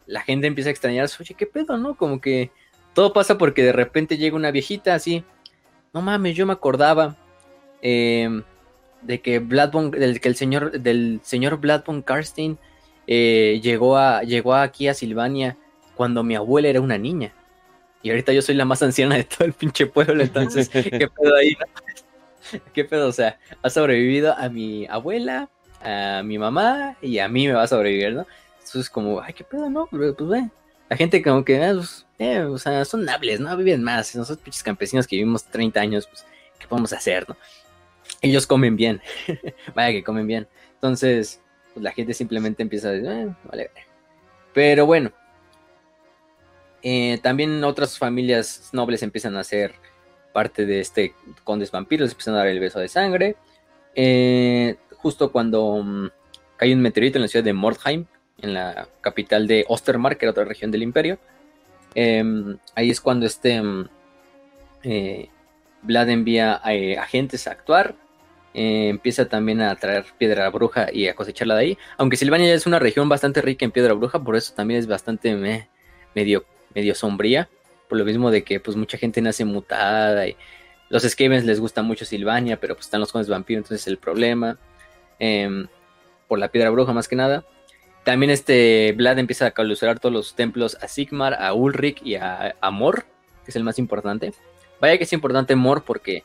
la 0.06 0.22
gente 0.22 0.46
empieza 0.46 0.70
a 0.70 0.72
extrañarse. 0.72 1.22
Oye, 1.22 1.34
¿qué 1.34 1.46
pedo, 1.46 1.76
no? 1.78 1.96
Como 1.96 2.20
que 2.20 2.50
todo 2.94 3.12
pasa 3.12 3.38
porque 3.38 3.62
de 3.62 3.72
repente 3.72 4.16
llega 4.18 4.36
una 4.36 4.50
viejita 4.50 4.94
así. 4.94 5.24
No 5.92 6.02
mames, 6.02 6.36
yo 6.36 6.46
me 6.46 6.52
acordaba 6.52 7.16
em, 7.80 8.42
de 9.02 9.20
que 9.20 9.38
Vlad 9.38 9.70
del, 9.70 10.20
que 10.20 10.28
el 10.28 10.36
señor, 10.36 10.80
del 10.80 11.20
señor 11.22 11.60
von 11.86 12.02
Karstein 12.02 12.58
eh, 13.06 13.60
llegó, 13.62 13.96
a, 13.96 14.22
llegó 14.22 14.54
aquí 14.54 14.88
a 14.88 14.94
Silvania 14.94 15.56
cuando 16.02 16.24
mi 16.24 16.34
abuela 16.34 16.66
era 16.66 16.80
una 16.80 16.98
niña. 16.98 17.32
Y 18.02 18.10
ahorita 18.10 18.32
yo 18.32 18.42
soy 18.42 18.56
la 18.56 18.64
más 18.64 18.82
anciana 18.82 19.14
de 19.14 19.22
todo 19.22 19.44
el 19.44 19.52
pinche 19.52 19.86
pueblo, 19.86 20.20
entonces, 20.24 20.68
¿qué 20.68 20.82
pedo 20.82 21.36
ahí? 21.36 21.56
¿Qué 22.74 22.84
pedo? 22.84 23.06
O 23.06 23.12
sea, 23.12 23.38
ha 23.62 23.70
sobrevivido 23.70 24.36
a 24.36 24.48
mi 24.48 24.84
abuela, 24.88 25.48
a 25.80 26.22
mi 26.24 26.38
mamá 26.38 26.96
y 27.00 27.20
a 27.20 27.28
mí 27.28 27.46
me 27.46 27.54
va 27.54 27.62
a 27.62 27.68
sobrevivir, 27.68 28.14
¿no? 28.14 28.26
Eso 28.60 28.80
es 28.80 28.90
como, 28.90 29.20
ay, 29.20 29.32
¿qué 29.32 29.44
pedo, 29.44 29.70
no? 29.70 29.86
Pues, 29.86 30.16
ve, 30.18 30.50
la 30.90 30.96
gente 30.96 31.22
como 31.22 31.44
que, 31.44 31.62
ah, 31.62 31.74
pues, 31.76 32.04
eh, 32.18 32.40
o 32.40 32.58
sea, 32.58 32.84
son 32.84 33.04
nables, 33.04 33.38
¿no? 33.38 33.56
Viven 33.56 33.84
más. 33.84 34.12
Nosotros 34.16 34.42
pinches 34.42 34.64
campesinos 34.64 35.06
que 35.06 35.14
vivimos 35.14 35.44
30 35.44 35.80
años, 35.80 36.08
pues, 36.08 36.26
¿qué 36.58 36.66
podemos 36.66 36.92
hacer, 36.92 37.28
no? 37.28 37.36
Ellos 38.22 38.44
comen 38.48 38.74
bien. 38.74 39.00
Vaya 39.76 39.92
que 39.92 40.02
comen 40.02 40.26
bien. 40.26 40.48
Entonces, 40.74 41.40
pues 41.72 41.84
la 41.84 41.92
gente 41.92 42.12
simplemente 42.12 42.60
empieza 42.64 42.88
a 42.88 42.90
decir, 42.90 43.08
eh, 43.08 43.32
vale. 43.44 43.70
Pero 44.52 44.84
bueno, 44.84 45.12
eh, 46.82 47.18
también 47.22 47.62
otras 47.62 47.96
familias 47.96 48.70
nobles 48.72 49.02
empiezan 49.02 49.36
a 49.36 49.44
ser 49.44 49.74
parte 50.32 50.66
de 50.66 50.80
este 50.80 51.14
condes 51.44 51.70
vampiros, 51.70 52.10
empiezan 52.10 52.34
a 52.34 52.38
dar 52.38 52.48
el 52.48 52.60
beso 52.60 52.80
de 52.80 52.88
sangre. 52.88 53.36
Eh, 53.94 54.76
justo 54.96 55.30
cuando 55.30 55.64
um, 55.64 56.08
cae 56.56 56.74
un 56.74 56.80
meteorito 56.80 57.18
en 57.18 57.22
la 57.22 57.28
ciudad 57.28 57.44
de 57.44 57.52
Mordheim, 57.52 58.06
en 58.38 58.54
la 58.54 58.88
capital 59.00 59.46
de 59.46 59.64
Ostermark, 59.68 60.18
que 60.18 60.24
era 60.24 60.32
otra 60.32 60.44
región 60.44 60.70
del 60.70 60.82
imperio. 60.82 61.18
Em, 61.94 62.58
ahí 62.74 62.90
es 62.90 63.00
cuando 63.00 63.26
este 63.26 63.60
um, 63.60 63.86
eh, 64.82 65.28
Vlad 65.82 66.08
envía 66.08 66.54
a, 66.54 66.70
agentes 67.02 67.46
a 67.46 67.52
actuar. 67.52 67.94
empieza 68.54 69.28
también 69.28 69.60
a 69.62 69.74
traer 69.76 70.04
piedra 70.18 70.48
bruja 70.50 70.88
y 70.92 71.08
a 71.08 71.14
cosecharla 71.14 71.54
de 71.54 71.60
ahí. 71.62 71.78
Aunque 71.96 72.16
Silvania 72.16 72.52
es 72.54 72.66
una 72.66 72.78
región 72.78 73.08
bastante 73.08 73.40
rica 73.40 73.64
en 73.64 73.70
piedra 73.70 73.94
bruja, 73.94 74.22
por 74.22 74.36
eso 74.36 74.52
también 74.54 74.80
es 74.80 74.86
bastante 74.86 75.66
medio 76.14 76.44
medio 76.74 76.94
sombría, 76.94 77.48
por 77.88 77.98
lo 77.98 78.04
mismo 78.04 78.30
de 78.30 78.42
que 78.42 78.60
pues 78.60 78.76
mucha 78.76 78.98
gente 78.98 79.20
nace 79.20 79.44
mutada 79.44 80.26
y 80.26 80.36
los 80.88 81.02
Skavens 81.04 81.44
les 81.44 81.58
gusta 81.58 81.82
mucho 81.82 82.04
Silvania, 82.04 82.60
pero 82.60 82.74
pues 82.74 82.86
están 82.86 83.00
los 83.00 83.12
condes 83.12 83.28
vampiros, 83.28 83.64
entonces 83.64 83.86
el 83.86 83.96
problema, 83.96 84.58
em, 85.18 85.66
por 86.28 86.38
la 86.38 86.48
piedra 86.48 86.70
bruja 86.70 86.92
más 86.92 87.08
que 87.08 87.16
nada. 87.16 87.44
También 88.04 88.30
este 88.30 88.92
Vlad 88.96 89.18
empieza 89.18 89.46
a 89.46 89.50
clausurar 89.52 90.00
todos 90.00 90.12
los 90.12 90.34
templos 90.34 90.76
a 90.82 90.88
Sigmar, 90.88 91.34
a 91.34 91.54
Ulrich 91.54 92.02
y 92.04 92.16
a, 92.16 92.54
Mor, 92.72 93.04
que 93.44 93.50
es 93.50 93.56
el 93.56 93.64
más 93.64 93.78
importante. 93.78 94.34
Vaya 94.80 94.98
que 94.98 95.04
es 95.04 95.12
importante 95.12 95.56
Mor 95.56 95.84
porque 95.84 96.24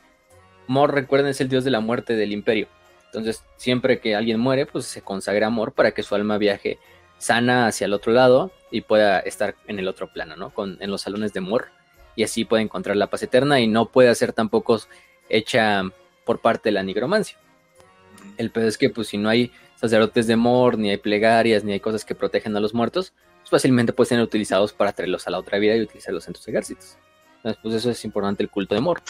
Mor, 0.67 0.93
recuerden, 0.93 1.29
es 1.29 1.39
el 1.39 1.49
dios 1.49 1.63
de 1.63 1.71
la 1.71 1.79
muerte 1.79 2.15
del 2.15 2.33
imperio. 2.33 2.67
Entonces, 3.05 3.43
siempre 3.55 3.99
que 3.99 4.15
alguien 4.15 4.39
muere, 4.39 4.65
pues 4.65 4.85
se 4.85 5.01
consagra 5.01 5.47
a 5.47 5.49
Mor 5.49 5.71
para 5.71 5.91
que 5.91 6.03
su 6.03 6.13
alma 6.13 6.37
viaje 6.37 6.77
sana 7.17 7.67
hacia 7.67 7.85
el 7.85 7.93
otro 7.93 8.13
lado 8.13 8.51
y 8.71 8.81
pueda 8.81 9.19
estar 9.19 9.55
en 9.67 9.79
el 9.79 9.87
otro 9.87 10.11
plano, 10.11 10.35
¿no? 10.35 10.51
Con, 10.51 10.77
en 10.81 10.91
los 10.91 11.01
salones 11.01 11.33
de 11.33 11.41
Mor 11.41 11.69
y 12.15 12.23
así 12.23 12.45
puede 12.45 12.63
encontrar 12.63 12.97
la 12.97 13.07
paz 13.07 13.23
eterna 13.23 13.59
y 13.59 13.67
no 13.67 13.89
puede 13.89 14.13
ser 14.15 14.33
tampoco 14.33 14.79
hecha 15.29 15.83
por 16.25 16.39
parte 16.39 16.69
de 16.69 16.73
la 16.73 16.83
nigromancia. 16.83 17.37
El 18.37 18.51
peor 18.51 18.67
es 18.67 18.77
que 18.77 18.89
pues 18.89 19.07
si 19.07 19.17
no 19.17 19.29
hay 19.29 19.51
sacerdotes 19.75 20.27
de 20.27 20.35
Mor, 20.35 20.77
ni 20.77 20.89
hay 20.89 20.97
plegarias, 20.97 21.63
ni 21.63 21.73
hay 21.73 21.79
cosas 21.79 22.03
que 22.03 22.15
protegen 22.15 22.55
a 22.57 22.59
los 22.59 22.73
muertos, 22.73 23.13
pues 23.41 23.49
fácilmente 23.49 23.93
pueden 23.93 24.09
ser 24.09 24.21
utilizados 24.21 24.73
para 24.73 24.91
traerlos 24.93 25.27
a 25.27 25.31
la 25.31 25.39
otra 25.39 25.59
vida 25.59 25.75
y 25.75 25.81
utilizarlos 25.81 26.27
en 26.27 26.33
tus 26.33 26.47
ejércitos. 26.47 26.97
Entonces 27.37 27.59
pues 27.61 27.75
eso 27.75 27.91
es 27.91 28.03
importante 28.03 28.43
el 28.43 28.49
culto 28.49 28.75
de 28.75 28.81
Mor. 28.81 29.01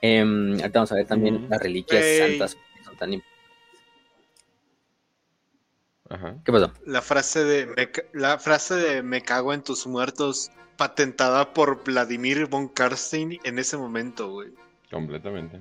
Em, 0.00 0.52
ahorita 0.52 0.78
vamos 0.78 0.92
a 0.92 0.94
ver 0.94 1.06
también 1.06 1.46
las 1.48 1.60
reliquias 1.60 2.04
santas 2.18 2.54
que 2.54 2.84
son 2.84 2.96
tan 2.96 3.12
importantes 3.12 3.35
¿Qué 6.44 6.52
pasó? 6.52 6.72
La 6.84 7.02
frase 7.02 7.44
de 7.44 7.66
me, 7.66 7.90
la 8.12 8.38
frase 8.38 8.74
de 8.74 9.02
me 9.02 9.22
cago 9.22 9.52
en 9.52 9.62
tus 9.62 9.86
muertos 9.86 10.50
patentada 10.76 11.52
por 11.52 11.82
Vladimir 11.84 12.46
von 12.46 12.68
Karstein 12.68 13.38
en 13.44 13.58
ese 13.58 13.76
momento, 13.76 14.30
güey. 14.30 14.50
Completamente. 14.90 15.60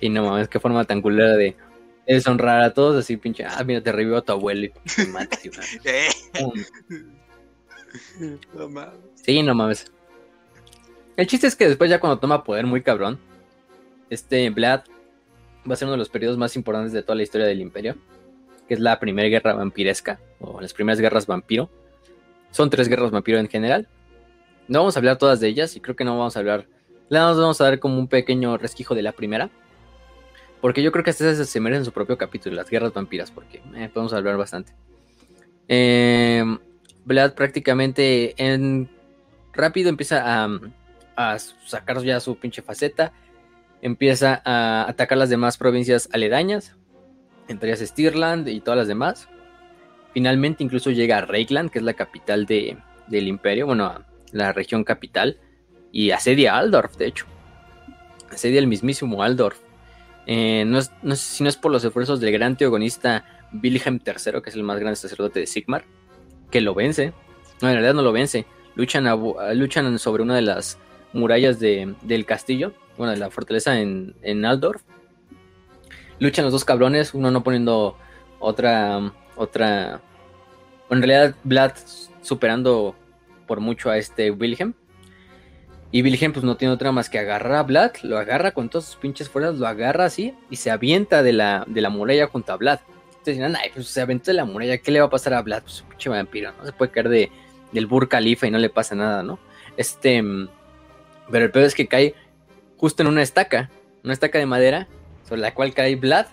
y 0.00 0.08
no 0.10 0.24
mames, 0.24 0.48
qué 0.48 0.60
forma 0.60 0.84
tan 0.84 1.02
culera 1.02 1.36
de 1.36 1.56
deshonrar 2.06 2.62
a 2.62 2.74
todos 2.74 2.96
así, 2.96 3.16
pinche. 3.16 3.44
Ah, 3.44 3.64
mira, 3.64 3.82
te 3.82 3.92
revivo 3.92 4.16
a 4.18 4.22
tu 4.22 4.32
abuelo 4.32 4.66
y 4.66 4.72
eh. 5.84 6.08
no 8.54 8.68
mames. 8.68 9.00
Sí, 9.14 9.42
no 9.42 9.54
mames. 9.54 9.90
El 11.16 11.26
chiste 11.26 11.48
es 11.48 11.56
que 11.56 11.66
después, 11.66 11.90
ya 11.90 11.98
cuando 11.98 12.20
toma 12.20 12.44
poder 12.44 12.66
muy 12.66 12.82
cabrón, 12.82 13.18
este 14.10 14.48
Vlad 14.50 14.82
va 15.68 15.74
a 15.74 15.76
ser 15.76 15.86
uno 15.86 15.92
de 15.92 15.98
los 15.98 16.08
periodos 16.08 16.38
más 16.38 16.54
importantes 16.54 16.92
de 16.92 17.02
toda 17.02 17.16
la 17.16 17.24
historia 17.24 17.46
del 17.46 17.60
imperio 17.60 17.96
que 18.68 18.74
es 18.74 18.80
la 18.80 19.00
primera 19.00 19.28
guerra 19.28 19.54
vampiresca, 19.54 20.20
o 20.40 20.60
las 20.60 20.74
primeras 20.74 21.00
guerras 21.00 21.26
vampiro. 21.26 21.70
Son 22.50 22.70
tres 22.70 22.88
guerras 22.88 23.10
vampiro 23.10 23.38
en 23.38 23.48
general. 23.48 23.88
No 24.68 24.80
vamos 24.80 24.96
a 24.96 25.00
hablar 25.00 25.16
todas 25.16 25.40
de 25.40 25.48
ellas 25.48 25.74
y 25.74 25.80
creo 25.80 25.96
que 25.96 26.04
no 26.04 26.16
vamos 26.16 26.36
a 26.36 26.40
hablar. 26.40 26.66
Le 27.08 27.18
vamos 27.18 27.60
a 27.60 27.64
dar 27.64 27.78
como 27.78 27.98
un 27.98 28.06
pequeño 28.06 28.58
resquijo 28.58 28.94
de 28.94 29.02
la 29.02 29.12
primera. 29.12 29.50
Porque 30.60 30.82
yo 30.82 30.92
creo 30.92 31.04
que 31.04 31.10
estas 31.10 31.48
se 31.48 31.60
merecen 31.60 31.84
su 31.84 31.92
propio 31.92 32.18
capítulo, 32.18 32.56
las 32.56 32.68
guerras 32.68 32.92
vampiras, 32.92 33.30
porque 33.30 33.62
eh, 33.76 33.88
podemos 33.92 34.12
hablar 34.12 34.36
bastante. 34.36 34.72
Eh, 35.68 36.44
Vlad 37.04 37.34
prácticamente 37.34 38.34
en 38.36 38.90
rápido 39.52 39.88
empieza 39.88 40.44
a, 40.44 40.48
a 41.16 41.38
sacar 41.38 42.02
ya 42.02 42.20
su 42.20 42.36
pinche 42.36 42.60
faceta. 42.60 43.12
Empieza 43.80 44.42
a 44.44 44.88
atacar 44.88 45.16
las 45.16 45.30
demás 45.30 45.56
provincias 45.56 46.08
aledañas, 46.12 46.74
entre 47.48 47.70
ellas 47.70 47.80
Stirland 47.80 48.48
y 48.48 48.60
todas 48.60 48.78
las 48.78 48.88
demás. 48.88 49.28
Finalmente 50.12 50.62
incluso 50.62 50.90
llega 50.90 51.18
a 51.18 51.22
Reikland, 51.22 51.70
que 51.70 51.78
es 51.78 51.84
la 51.84 51.94
capital 51.94 52.46
de, 52.46 52.78
del 53.08 53.28
imperio, 53.28 53.66
bueno, 53.66 54.04
la 54.32 54.52
región 54.52 54.84
capital, 54.84 55.38
y 55.92 56.10
asedia 56.10 56.56
Aldorf, 56.56 56.96
de 56.96 57.06
hecho. 57.06 57.26
Asedia 58.30 58.58
el 58.58 58.66
mismísimo 58.66 59.22
Aldorf. 59.22 59.58
Eh, 60.26 60.64
no, 60.66 60.78
es, 60.78 60.92
no, 61.02 61.16
si 61.16 61.42
no 61.42 61.48
es 61.48 61.56
por 61.56 61.72
los 61.72 61.82
esfuerzos 61.84 62.20
del 62.20 62.32
gran 62.32 62.56
teogonista 62.56 63.24
Wilhelm 63.52 64.00
III, 64.04 64.42
que 64.42 64.50
es 64.50 64.56
el 64.56 64.62
más 64.62 64.78
grande 64.78 64.96
sacerdote 64.96 65.40
de 65.40 65.46
Sigmar, 65.46 65.84
que 66.50 66.60
lo 66.60 66.74
vence. 66.74 67.12
No, 67.62 67.68
en 67.68 67.74
realidad 67.74 67.94
no 67.94 68.02
lo 68.02 68.12
vence. 68.12 68.44
Luchan, 68.74 69.06
luchan 69.54 69.98
sobre 69.98 70.22
una 70.22 70.36
de 70.36 70.42
las 70.42 70.78
murallas 71.12 71.58
de, 71.58 71.94
del 72.02 72.26
castillo, 72.26 72.72
bueno, 72.96 73.12
de 73.12 73.18
la 73.18 73.30
fortaleza 73.30 73.80
en, 73.80 74.14
en 74.22 74.44
Aldorf. 74.44 74.82
Luchan 76.20 76.44
los 76.44 76.52
dos 76.52 76.64
cabrones, 76.64 77.14
uno 77.14 77.30
no 77.30 77.42
poniendo 77.42 77.96
otra, 78.38 79.12
otra... 79.36 80.00
En 80.90 81.02
realidad, 81.02 81.34
Vlad 81.44 81.72
superando 82.22 82.94
por 83.46 83.60
mucho 83.60 83.90
a 83.90 83.98
este 83.98 84.30
Wilhelm. 84.30 84.74
Y 85.90 86.02
Wilhelm 86.02 86.32
pues 86.32 86.44
no 86.44 86.56
tiene 86.56 86.74
otra 86.74 86.92
más 86.92 87.08
que 87.08 87.18
agarrar 87.18 87.54
a 87.54 87.62
Vlad, 87.62 87.92
lo 88.02 88.18
agarra 88.18 88.52
con 88.52 88.68
todas 88.68 88.86
sus 88.86 88.96
pinches 88.96 89.28
fuerzas, 89.28 89.56
lo 89.56 89.66
agarra 89.66 90.04
así 90.04 90.34
y 90.50 90.56
se 90.56 90.70
avienta 90.70 91.22
de 91.22 91.32
la, 91.32 91.64
de 91.66 91.80
la 91.80 91.88
muralla 91.88 92.26
junto 92.26 92.52
a 92.52 92.56
Vlad. 92.56 92.80
Entonces 93.08 93.36
dirán, 93.36 93.56
ay, 93.56 93.70
pues 93.72 93.88
se 93.88 94.00
aventó 94.00 94.30
de 94.30 94.36
la 94.36 94.44
muralla, 94.44 94.78
¿qué 94.78 94.90
le 94.90 95.00
va 95.00 95.06
a 95.06 95.10
pasar 95.10 95.32
a 95.34 95.42
Vlad? 95.42 95.62
Pues 95.62 95.80
un 95.80 95.88
pinche 95.88 96.10
vampiro, 96.10 96.52
¿no? 96.58 96.66
Se 96.66 96.72
puede 96.72 96.92
caer 96.92 97.08
de, 97.08 97.32
del 97.72 97.86
Bur 97.86 98.08
Khalifa 98.08 98.46
y 98.46 98.50
no 98.50 98.58
le 98.58 98.68
pasa 98.68 98.94
nada, 98.94 99.22
¿no? 99.22 99.38
Este, 99.78 100.22
pero 101.30 101.44
el 101.46 101.50
peor 101.50 101.64
es 101.64 101.74
que 101.74 101.86
cae 101.86 102.14
justo 102.76 103.02
en 103.02 103.08
una 103.08 103.22
estaca, 103.22 103.70
una 104.04 104.12
estaca 104.12 104.38
de 104.38 104.46
madera, 104.46 104.88
sobre 105.28 105.40
la 105.40 105.54
cual 105.54 105.74
cae 105.74 105.96
Vlad. 105.96 106.26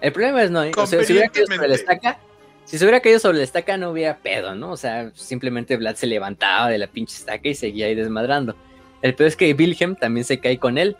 El 0.00 0.12
problema 0.12 0.42
es 0.42 0.50
no, 0.50 0.60
o 0.60 0.86
sea, 0.86 1.02
si 1.02 1.12
hubiera 1.12 1.28
caído 1.28 1.46
sobre 1.48 1.68
la 1.68 1.74
estaca, 1.74 2.18
si 2.64 2.78
se 2.78 2.84
hubiera 2.84 3.00
caído 3.00 3.18
sobre 3.18 3.38
la 3.38 3.44
estaca 3.44 3.76
no 3.76 3.90
hubiera 3.90 4.18
pedo, 4.18 4.54
¿no? 4.54 4.70
O 4.70 4.76
sea, 4.76 5.10
simplemente 5.14 5.76
Vlad 5.76 5.96
se 5.96 6.06
levantaba 6.06 6.68
de 6.68 6.78
la 6.78 6.86
pinche 6.86 7.16
estaca 7.16 7.48
y 7.48 7.54
seguía 7.54 7.86
ahí 7.86 7.94
desmadrando. 7.94 8.54
El 9.02 9.14
peor 9.14 9.28
es 9.28 9.36
que 9.36 9.52
Wilhelm 9.52 9.96
también 9.96 10.24
se 10.24 10.38
cae 10.38 10.58
con 10.58 10.78
él. 10.78 10.96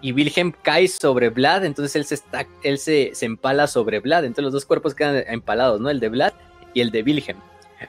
Y 0.00 0.12
Wilhelm 0.12 0.52
cae 0.62 0.86
sobre 0.88 1.30
Vlad, 1.30 1.64
entonces 1.64 1.96
él 1.96 2.04
se 2.04 2.14
está, 2.14 2.46
él 2.62 2.78
se, 2.78 3.10
se 3.14 3.26
empala 3.26 3.66
sobre 3.66 4.00
Vlad. 4.00 4.24
Entonces 4.24 4.44
los 4.44 4.52
dos 4.52 4.66
cuerpos 4.66 4.94
quedan 4.94 5.24
empalados, 5.26 5.80
¿no? 5.80 5.90
El 5.90 5.98
de 6.00 6.10
Vlad 6.10 6.32
y 6.74 6.80
el 6.80 6.90
de 6.90 7.02
Wilhelm. 7.02 7.38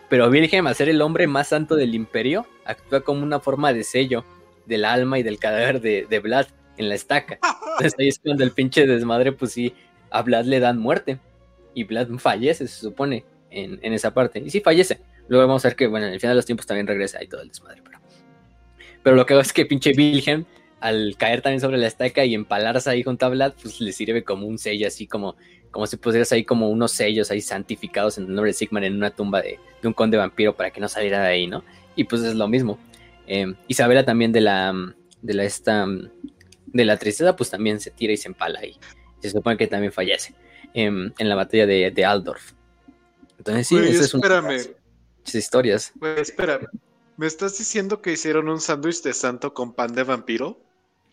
Pero 0.10 0.30
Wilhelm, 0.30 0.68
al 0.68 0.76
ser 0.76 0.90
el 0.90 1.02
hombre 1.02 1.28
más 1.28 1.50
santo 1.50 1.76
del 1.76 1.94
imperio, 1.94 2.48
actúa 2.66 3.02
como 3.02 3.24
una 3.24 3.40
forma 3.40 3.74
de 3.74 3.84
sello 3.84 4.26
del 4.66 4.86
alma 4.86 5.20
y 5.20 5.24
del 5.24 5.40
cadáver 5.40 5.82
de, 5.82 6.08
de 6.10 6.20
Vlad 6.20 6.48
en 6.78 6.90
la 6.90 6.96
estaca. 6.96 7.40
Entonces 7.72 7.96
ahí 8.00 8.08
es 8.08 8.20
cuando 8.20 8.44
el 8.44 8.52
pinche 8.52 8.86
desmadre, 8.86 9.32
pues 9.32 9.52
sí, 9.54 9.74
a 10.10 10.22
Vlad 10.22 10.46
le 10.46 10.60
dan 10.60 10.78
muerte. 10.78 11.20
Y 11.74 11.84
Vlad 11.84 12.08
fallece, 12.18 12.68
se 12.68 12.80
supone, 12.80 13.26
en, 13.50 13.80
en, 13.82 13.94
esa 13.94 14.14
parte. 14.14 14.40
Y 14.40 14.50
sí 14.50 14.62
fallece. 14.62 15.00
Luego 15.28 15.48
vamos 15.48 15.66
a 15.66 15.70
ver 15.70 15.76
que, 15.76 15.88
bueno, 15.88 16.08
en 16.08 16.14
el 16.14 16.20
final 16.20 16.34
de 16.34 16.38
los 16.38 16.46
tiempos 16.46 16.66
también 16.66 16.88
regresa 16.88 17.20
ahí 17.20 17.28
todo 17.28 17.42
el 17.42 17.50
desmadre. 17.50 17.82
Pero, 17.84 18.00
pero 19.04 19.16
lo 19.16 19.26
que 19.26 19.34
hago 19.34 19.42
es 19.42 19.52
que 19.52 19.66
pinche 19.66 19.92
Wilhelm, 19.96 20.46
al 20.80 21.16
caer 21.18 21.42
también 21.42 21.62
sobre 21.62 21.78
la 21.78 21.88
estaca 21.88 22.24
y 22.26 22.34
empalarse 22.34 22.90
ahí 22.90 23.04
junto 23.04 23.26
a 23.26 23.30
Vlad, 23.30 23.54
pues 23.62 23.82
le 23.82 23.92
sirve 23.92 24.24
como 24.24 24.46
un 24.46 24.58
sello, 24.58 24.88
así 24.88 25.08
como, 25.08 25.36
como 25.72 25.88
si 25.88 25.98
pusieras 25.98 26.32
ahí 26.32 26.44
como 26.44 26.70
unos 26.70 26.92
sellos 26.92 27.32
ahí 27.32 27.42
santificados 27.42 28.18
en 28.18 28.26
el 28.26 28.36
nombre 28.36 28.52
de 28.52 28.54
Sigmar 28.54 28.84
en 28.84 28.96
una 28.96 29.10
tumba 29.10 29.42
de, 29.42 29.60
de 29.82 29.88
un 29.88 29.94
conde 29.94 30.18
vampiro 30.18 30.56
para 30.56 30.72
que 30.72 30.80
no 30.80 30.88
saliera 30.88 31.22
de 31.22 31.28
ahí, 31.28 31.48
¿no? 31.48 31.64
Y 31.96 32.04
pues 32.06 32.22
es 32.22 32.36
lo 32.36 32.48
mismo. 32.48 32.78
Eh, 33.28 33.54
Isabela 33.68 34.06
también 34.06 34.32
de 34.32 34.42
la, 34.42 34.74
de 35.22 35.34
la 35.34 35.44
esta, 35.44 35.88
de 36.76 36.86
la 36.86 36.98
tristeza, 36.98 37.36
pues 37.36 37.50
también 37.50 37.80
se 37.80 37.90
tira 37.90 38.12
y 38.12 38.18
se 38.18 38.28
empala 38.28 38.64
y 38.66 38.78
se 39.22 39.30
supone 39.30 39.56
que 39.56 39.68
también 39.68 39.94
fallece 39.94 40.36
eh, 40.74 40.86
en 40.86 41.30
la 41.30 41.36
batalla 41.36 41.66
de, 41.66 41.90
de 41.90 42.06
Aldorf. 42.06 42.52
Entonces 43.38 43.68
sí, 43.68 43.76
son 44.08 44.22
espérame. 44.22 44.76
muchas 45.20 45.36
historias. 45.36 45.94
Güey, 45.96 46.20
espérame. 46.20 46.68
¿Me 47.16 47.28
estás 47.28 47.58
diciendo 47.58 48.02
que 48.02 48.12
hicieron 48.12 48.50
un 48.50 48.60
sándwich 48.60 49.02
de 49.04 49.14
santo 49.14 49.54
con 49.54 49.74
pan 49.74 49.94
de 49.94 50.04
vampiro? 50.04 50.60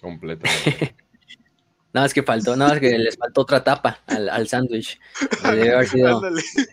Completamente. 0.00 0.96
Nada 1.94 2.06
más 2.06 2.14
que 2.14 2.22
faltó, 2.22 2.56
nada 2.56 2.70
más 2.70 2.80
que 2.80 2.96
les 2.96 3.18
faltó 3.18 3.42
otra 3.42 3.62
tapa 3.62 4.00
al, 4.06 4.30
al 4.30 4.48
sándwich. 4.48 4.98
Debe 5.44 5.74
haber 5.74 5.86
sido 5.86 6.22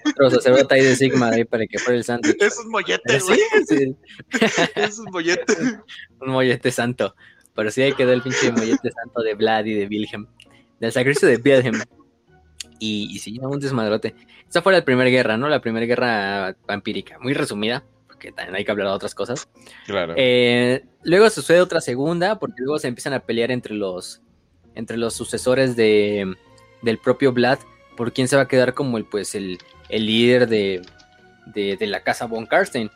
otro 0.06 0.32
sacerdote 0.32 0.76
ahí 0.76 0.84
de 0.86 0.96
Sigma 0.96 1.28
ahí 1.32 1.44
para 1.44 1.68
que 1.68 1.78
fuera 1.78 1.98
el 1.98 2.06
sándwich. 2.06 2.38
Es 2.40 2.58
un 2.58 2.70
mollete, 2.70 3.20
güey. 3.20 3.40
sí, 3.68 3.76
sí, 3.76 3.96
Es 4.76 4.98
un 4.98 5.12
mollete. 5.12 5.54
un 6.22 6.30
mollete 6.30 6.72
santo. 6.72 7.14
Pero 7.60 7.72
sí 7.72 7.82
ahí 7.82 7.92
quedó 7.92 8.14
el 8.14 8.22
pinche 8.22 8.54
mollete 8.54 8.90
santo 8.90 9.22
de 9.22 9.34
Vlad 9.34 9.66
y 9.66 9.74
de 9.74 9.86
Wilhelm. 9.86 10.28
Del 10.80 10.94
sacrificio 10.94 11.28
de 11.28 11.36
Wilhelm. 11.36 11.84
Y, 12.80 13.14
y 13.14 13.20
sí, 13.20 13.38
un 13.42 13.60
desmadrote. 13.60 14.16
Esta 14.48 14.62
fue 14.62 14.72
la 14.72 14.86
primera 14.86 15.10
guerra, 15.10 15.36
¿no? 15.36 15.50
La 15.50 15.60
primera 15.60 15.86
guerra 15.86 16.56
vampírica. 16.66 17.20
Muy 17.20 17.34
resumida, 17.34 17.84
porque 18.08 18.32
también 18.32 18.56
hay 18.56 18.64
que 18.64 18.72
hablar 18.72 18.88
de 18.88 18.94
otras 18.94 19.14
cosas. 19.14 19.50
Claro. 19.86 20.14
Eh, 20.16 20.86
luego 21.04 21.30
sucede 21.30 21.60
otra 21.60 21.82
segunda, 21.82 22.40
porque 22.40 22.62
luego 22.62 22.80
se 22.80 22.88
empiezan 22.88 23.12
a 23.12 23.20
pelear 23.20 23.52
entre 23.52 23.74
los, 23.74 24.22
entre 24.76 24.96
los 24.96 25.14
sucesores 25.14 25.76
de, 25.76 26.34
del 26.82 26.98
propio 26.98 27.34
Vlad, 27.34 27.60
por 27.98 28.14
quién 28.14 28.30
se 28.30 28.38
va 28.38 28.44
a 28.44 28.48
quedar 28.48 28.74
como 28.74 28.98
el, 28.98 29.04
pues, 29.04 29.36
el, 29.36 29.58
el 29.90 30.06
líder 30.06 30.48
de, 30.48 30.82
de, 31.48 31.76
de 31.76 31.88
la 31.88 32.04
casa 32.04 32.26
von 32.26 32.46
Karstein. 32.46 32.90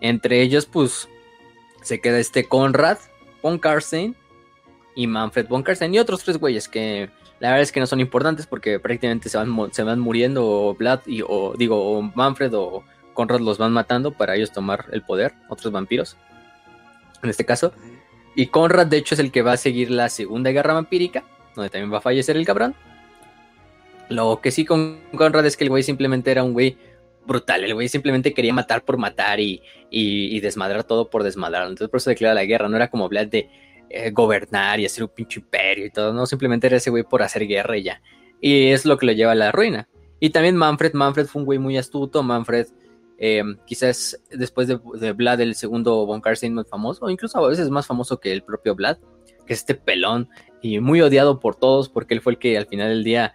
Entre 0.00 0.40
ellos, 0.40 0.64
pues, 0.64 1.06
se 1.82 2.00
queda 2.00 2.18
este 2.18 2.44
Conrad 2.44 2.96
von 3.46 3.60
Karstein 3.60 4.16
y 4.96 5.06
Manfred 5.06 5.46
von 5.46 5.62
Karstein 5.62 5.94
y 5.94 6.00
otros 6.00 6.24
tres 6.24 6.36
güeyes 6.36 6.68
que 6.68 7.08
la 7.38 7.50
verdad 7.50 7.62
es 7.62 7.70
que 7.70 7.78
no 7.78 7.86
son 7.86 8.00
importantes 8.00 8.46
porque 8.46 8.80
prácticamente 8.80 9.28
se 9.28 9.38
van, 9.38 9.72
se 9.72 9.84
van 9.84 10.00
muriendo 10.00 10.44
o 10.44 10.74
Vlad 10.74 11.00
y, 11.06 11.22
o 11.22 11.54
digo, 11.56 12.02
Manfred 12.14 12.52
o 12.54 12.82
Conrad 13.14 13.40
los 13.40 13.58
van 13.58 13.72
matando 13.72 14.10
para 14.10 14.34
ellos 14.34 14.50
tomar 14.52 14.86
el 14.90 15.02
poder, 15.02 15.34
otros 15.48 15.72
vampiros, 15.72 16.16
en 17.22 17.30
este 17.30 17.44
caso. 17.44 17.72
Y 18.34 18.46
Conrad, 18.46 18.86
de 18.86 18.98
hecho, 18.98 19.14
es 19.14 19.20
el 19.20 19.30
que 19.30 19.42
va 19.42 19.52
a 19.52 19.56
seguir 19.56 19.90
la 19.90 20.08
Segunda 20.08 20.50
Guerra 20.50 20.74
Vampírica, 20.74 21.24
donde 21.54 21.70
también 21.70 21.92
va 21.92 21.98
a 21.98 22.02
fallecer 22.02 22.36
el 22.36 22.44
cabrón. 22.44 22.74
Lo 24.08 24.40
que 24.40 24.50
sí 24.50 24.64
con 24.64 24.98
Conrad 25.16 25.46
es 25.46 25.56
que 25.56 25.64
el 25.64 25.70
güey 25.70 25.82
simplemente 25.82 26.30
era 26.30 26.42
un 26.42 26.52
güey 26.52 26.76
brutal. 27.26 27.64
El 27.64 27.74
güey 27.74 27.88
simplemente 27.88 28.32
quería 28.32 28.52
matar 28.54 28.84
por 28.84 28.96
matar 28.98 29.40
y, 29.40 29.60
y- 29.90 30.40
desmadrar 30.40 30.84
todo 30.84 31.10
por 31.10 31.22
desmadrar. 31.22 31.62
Entonces 31.64 31.88
por 31.88 31.98
eso 31.98 32.10
declara 32.10 32.34
la 32.34 32.44
guerra. 32.44 32.68
No 32.68 32.76
era 32.76 32.88
como 32.88 33.08
Vlad 33.08 33.26
de 33.26 33.48
eh, 33.90 34.10
gobernar 34.10 34.80
y 34.80 34.86
hacer 34.86 35.04
un 35.04 35.10
pinche 35.10 35.40
imperio 35.40 35.86
y 35.86 35.90
todo. 35.90 36.12
No, 36.12 36.26
simplemente 36.26 36.66
era 36.66 36.76
ese 36.76 36.90
güey 36.90 37.02
por 37.02 37.22
hacer 37.22 37.46
guerra 37.46 37.76
y 37.76 37.82
ya. 37.82 38.00
Y 38.40 38.68
es 38.68 38.84
lo 38.84 38.96
que 38.98 39.06
lo 39.06 39.12
lleva 39.12 39.32
a 39.32 39.36
la 39.36 39.52
ruina. 39.52 39.88
Y 40.20 40.30
también 40.30 40.56
Manfred. 40.56 40.92
Manfred 40.94 41.26
fue 41.26 41.40
un 41.42 41.46
güey 41.46 41.58
muy 41.58 41.76
astuto. 41.76 42.22
Manfred 42.22 42.66
eh, 43.18 43.42
quizás 43.66 44.20
después 44.30 44.68
de, 44.68 44.78
de 45.00 45.12
Vlad, 45.12 45.40
el 45.40 45.54
segundo 45.54 46.04
Von 46.06 46.20
Karstein 46.20 46.54
más 46.54 46.68
famoso, 46.68 47.04
o 47.04 47.10
incluso 47.10 47.38
a 47.44 47.48
veces 47.48 47.70
más 47.70 47.86
famoso 47.86 48.20
que 48.20 48.32
el 48.32 48.42
propio 48.42 48.74
Vlad, 48.74 48.98
que 49.46 49.54
es 49.54 49.60
este 49.60 49.74
pelón 49.74 50.28
y 50.60 50.80
muy 50.80 51.00
odiado 51.00 51.40
por 51.40 51.56
todos 51.56 51.88
porque 51.88 52.14
él 52.14 52.20
fue 52.20 52.32
el 52.34 52.38
que 52.38 52.58
al 52.58 52.66
final 52.66 52.88
del 52.88 53.04
día 53.04 53.34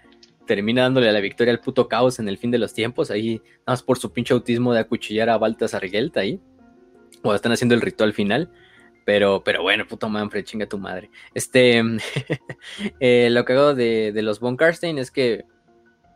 termina 0.55 0.81
dándole 0.81 1.09
la 1.13 1.21
victoria 1.21 1.53
al 1.53 1.61
puto 1.61 1.87
caos 1.87 2.19
en 2.19 2.27
el 2.27 2.37
fin 2.37 2.51
de 2.51 2.57
los 2.57 2.73
tiempos, 2.73 3.09
ahí 3.09 3.41
nada 3.59 3.67
más 3.67 3.83
por 3.83 3.97
su 3.97 4.11
pinche 4.11 4.33
autismo 4.33 4.73
de 4.73 4.81
acuchillar 4.81 5.29
a 5.29 5.37
Baltasar 5.37 5.87
Gelt 5.87 6.17
ahí, 6.17 6.41
o 7.21 7.33
están 7.33 7.53
haciendo 7.53 7.73
el 7.73 7.79
ritual 7.79 8.11
final. 8.11 8.51
Pero, 9.05 9.43
pero 9.45 9.61
bueno, 9.61 9.87
puto 9.87 10.09
Manfred, 10.09 10.43
chinga 10.43 10.65
tu 10.65 10.77
madre. 10.77 11.09
Este, 11.33 11.81
eh, 12.99 13.29
lo 13.31 13.45
que 13.45 13.53
de, 13.53 14.11
de 14.11 14.21
los 14.21 14.41
Von 14.41 14.57
Karstein 14.57 14.97
es 14.97 15.09
que 15.09 15.45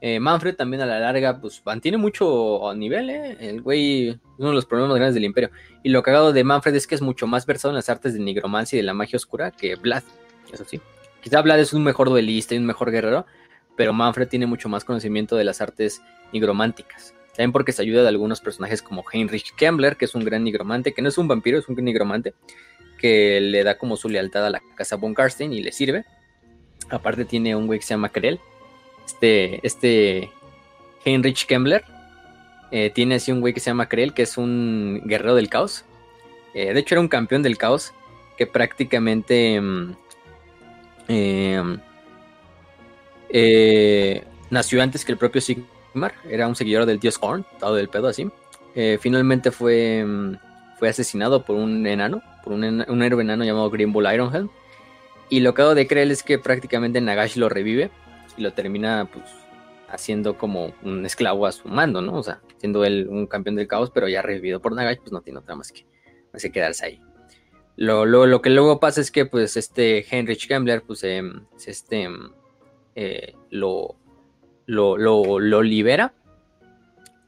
eh, 0.01 0.19
Manfred 0.19 0.55
también 0.55 0.81
a 0.81 0.85
la 0.85 0.99
larga, 0.99 1.39
pues 1.39 1.61
mantiene 1.65 1.97
mucho 1.97 2.73
nivel, 2.75 3.09
¿eh? 3.09 3.38
El 3.39 3.61
güey 3.61 4.19
uno 4.38 4.49
de 4.49 4.55
los 4.55 4.65
problemas 4.65 4.97
grandes 4.97 5.15
del 5.15 5.23
imperio. 5.23 5.49
Y 5.81 5.89
lo 5.89 6.03
cagado 6.03 6.33
de 6.33 6.43
Manfred 6.43 6.75
es 6.75 6.88
que 6.88 6.95
es 6.95 7.01
mucho 7.01 7.25
más 7.25 7.45
versado 7.45 7.72
en 7.72 7.75
las 7.75 7.88
artes 7.88 8.14
de 8.14 8.19
nigromancia 8.19 8.75
y 8.75 8.81
de 8.81 8.83
la 8.83 8.93
magia 8.93 9.15
oscura 9.15 9.51
que 9.51 9.75
Vlad, 9.75 10.03
eso 10.51 10.65
sí. 10.65 10.81
Quizá 11.22 11.41
Vlad 11.41 11.61
es 11.61 11.73
un 11.73 11.83
mejor 11.83 12.09
duelista 12.09 12.53
y 12.53 12.57
un 12.57 12.65
mejor 12.65 12.91
guerrero, 12.91 13.25
pero 13.76 13.94
Manfred 13.94 14.28
tiene 14.28 14.45
mucho 14.45 14.70
más 14.70 14.84
conocimiento 14.84 15.36
de 15.36 15.44
las 15.44 15.62
artes 15.62 16.02
nigrománticas. 16.32 17.14
También 17.36 17.52
porque 17.52 17.74
se 17.74 17.82
ayuda 17.82 18.04
de 18.04 18.08
algunos 18.08 18.40
personajes 18.40 18.82
como 18.82 19.04
Heinrich 19.12 19.54
Kemmler, 19.56 19.98
que 19.98 20.06
es 20.06 20.16
un 20.16 20.24
gran 20.24 20.44
nigromante, 20.44 20.94
que 20.94 21.02
no 21.02 21.10
es 21.10 21.18
un 21.18 21.28
vampiro, 21.28 21.58
es 21.58 21.68
un 21.68 21.76
nigromante, 21.76 22.34
que 22.98 23.42
le 23.42 23.64
da 23.64 23.78
como 23.78 23.98
su 23.98 24.08
lealtad 24.08 24.45
a 24.45 24.50
la 24.50 24.62
casa 24.76 24.95
von 24.95 25.14
Karstein 25.14 25.52
y 25.52 25.62
le 25.62 25.74
sirve. 25.74 26.06
Aparte 26.90 27.26
tiene 27.26 27.56
un 27.56 27.68
güey 27.68 27.80
que 27.80 27.86
se 27.86 27.94
llama 27.94 28.10
Krell, 28.10 28.40
este, 29.06 29.66
este 29.68 30.32
Heinrich 31.04 31.45
Kemmler. 31.45 31.84
Eh, 32.72 32.90
tiene 32.90 33.16
así 33.16 33.32
un 33.32 33.42
güey 33.42 33.54
que 33.54 33.60
se 33.60 33.70
llama 33.70 33.90
Krell, 33.90 34.14
que 34.14 34.24
es 34.24 34.38
un 34.38 35.02
guerrero 35.06 35.36
del 35.36 35.50
caos. 35.50 35.84
Eh, 36.54 36.74
de 36.74 36.80
hecho, 36.80 36.95
era 36.95 37.02
un 37.02 37.10
campeón 37.10 37.44
del 37.44 37.58
caos 37.58 37.94
que 38.38 38.48
prácticamente 38.48 39.60
mm, 39.60 39.95
em, 43.38 44.23
nació 44.49 44.81
antes 44.81 45.05
que 45.05 45.11
el 45.11 45.17
propio 45.17 45.41
Sigmar. 45.41 46.14
Era 46.30 46.47
un 46.47 46.55
seguidor 46.55 46.85
del 46.85 46.99
dios 46.99 47.17
Horn, 47.19 47.45
todo 47.59 47.75
del 47.75 47.89
pedo 47.89 48.07
así. 48.07 48.30
finalmente 48.99 49.51
fue, 49.51 50.03
mm, 50.05 50.35
fue 50.77 50.89
asesinado 50.89 51.45
por 51.45 51.55
un 51.55 51.88
enano, 51.88 52.22
por 52.43 52.53
un, 52.53 52.85
un 52.88 53.03
héroe 53.03 53.22
enano 53.22 53.45
llamado 53.45 53.69
Green 53.69 53.93
Bull 53.93 54.11
Ironhelm. 54.14 54.49
Y 55.30 55.39
lo 55.39 55.53
que 55.53 55.61
hago 55.61 55.75
de 55.75 55.88
creer 55.88 56.11
es 56.11 56.23
que 56.23 56.38
prácticamente 56.38 57.01
Nagash 57.01 57.38
lo 57.38 57.49
revive 57.49 57.89
y 58.38 58.41
lo 58.41 58.53
termina 58.53 59.09
pues 59.11 59.25
haciendo 59.89 60.38
como 60.38 60.73
un 60.83 61.05
esclavo 61.05 61.45
a 61.45 61.51
su 61.51 61.67
mando, 61.67 62.01
¿no? 62.01 62.15
O 62.15 62.23
sea, 62.23 62.41
siendo 62.57 62.85
él 62.85 63.07
un 63.09 63.27
campeón 63.27 63.55
del 63.55 63.67
caos, 63.67 63.91
pero 63.91 64.07
ya 64.07 64.22
revivido 64.22 64.61
por 64.61 64.73
Nagash, 64.73 64.99
pues 64.99 65.11
no 65.11 65.22
tiene 65.22 65.39
otra 65.39 65.55
más 65.55 65.72
que, 65.72 65.85
más 66.31 66.41
que 66.41 66.51
quedarse 66.51 66.85
ahí. 66.85 67.01
Lo, 67.77 68.05
lo, 68.05 68.41
que 68.41 68.49
luego 68.49 68.80
pasa 68.80 69.01
es 69.01 69.11
que 69.11 69.25
pues 69.25 69.57
este 69.57 70.05
Heinrich 70.09 70.47
Gambler 70.47 70.81
pues 70.81 71.03
em, 71.03 71.45
este, 71.65 72.03
em, 72.03 72.30
eh, 72.95 73.33
lo, 73.49 73.95
lo, 74.65 74.98
lo, 74.98 75.61
libera 75.61 76.14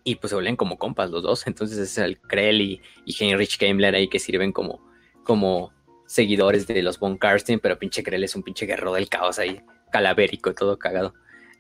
y 0.04 0.16
pues 0.16 0.30
se 0.30 0.36
vuelven 0.36 0.56
como 0.56 0.78
compas 0.78 1.12
los 1.12 1.24
dos. 1.24 1.46
Entonces 1.48 1.78
es 1.78 1.98
el 1.98 2.20
Krell 2.20 2.62
y, 2.62 2.82
Heinrich 3.06 3.60
Gambler 3.60 3.96
ahí 3.96 4.08
que 4.08 4.20
sirven 4.20 4.52
como, 4.52 4.82
como 5.24 5.74
seguidores 6.06 6.66
de 6.68 6.82
los 6.82 7.00
Von 7.00 7.18
Karsten, 7.18 7.60
pero 7.60 7.78
pinche 7.78 8.04
Krell 8.04 8.24
es 8.24 8.36
un 8.36 8.44
pinche 8.44 8.66
guerrero 8.66 8.94
del 8.94 9.10
caos 9.10 9.40
ahí, 9.40 9.62
calavérico, 9.92 10.54
todo 10.56 10.80
cagado. 10.80 11.14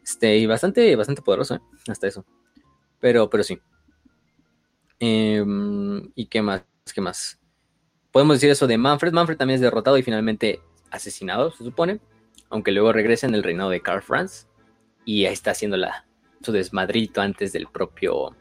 Este, 0.03 0.37
y 0.37 0.45
bastante, 0.45 0.95
bastante 0.95 1.21
poderoso, 1.21 1.55
¿eh? 1.55 1.59
hasta 1.89 2.07
eso. 2.07 2.25
Pero, 2.99 3.29
pero 3.29 3.43
sí. 3.43 3.59
Em, 4.99 6.11
¿Y 6.15 6.27
qué 6.27 6.41
más? 6.41 6.63
¿Qué 6.93 7.01
más? 7.01 7.39
Podemos 8.11 8.37
decir 8.37 8.49
eso 8.49 8.67
de 8.67 8.77
Manfred. 8.77 9.11
Manfred 9.11 9.37
también 9.37 9.55
es 9.55 9.61
derrotado 9.61 9.97
y 9.97 10.03
finalmente 10.03 10.61
asesinado, 10.89 11.51
se 11.51 11.63
supone. 11.63 11.99
Aunque 12.49 12.71
luego 12.71 12.93
regresa 12.93 13.27
en 13.27 13.35
el 13.35 13.43
reinado 13.43 13.69
de 13.69 13.81
Karl 13.81 14.01
Franz. 14.01 14.47
Y 15.05 15.25
ahí 15.25 15.33
está 15.33 15.51
haciendo 15.51 15.77
la, 15.77 16.05
su 16.41 16.51
desmadrito 16.51 17.21
antes 17.21 17.53
del 17.53 17.67
propio, 17.67 18.35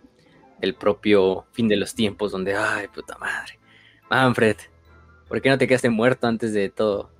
del 0.60 0.74
propio 0.74 1.46
fin 1.52 1.68
de 1.68 1.76
los 1.76 1.94
tiempos, 1.94 2.32
donde, 2.32 2.54
ay, 2.54 2.88
puta 2.88 3.16
madre. 3.18 3.58
Manfred, 4.10 4.56
¿Por 5.28 5.42
qué 5.42 5.48
no 5.48 5.58
te 5.58 5.66
quedaste 5.66 5.90
muerto 5.90 6.26
antes 6.26 6.52
de 6.52 6.68
todo? 6.68 7.10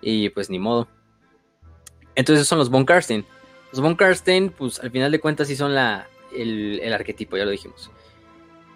Y 0.00 0.28
pues 0.30 0.50
ni 0.50 0.58
modo. 0.58 0.86
Entonces 2.14 2.46
son 2.46 2.58
los 2.58 2.70
Von 2.70 2.84
Karstein. 2.84 3.24
Los 3.72 3.80
Von 3.80 3.96
Karstein, 3.96 4.50
pues 4.50 4.80
al 4.80 4.90
final 4.90 5.10
de 5.10 5.20
cuentas 5.20 5.48
sí 5.48 5.56
son 5.56 5.74
la, 5.74 6.08
el, 6.34 6.92
arquetipo, 6.92 7.36
ya 7.36 7.44
lo 7.44 7.50
dijimos. 7.50 7.90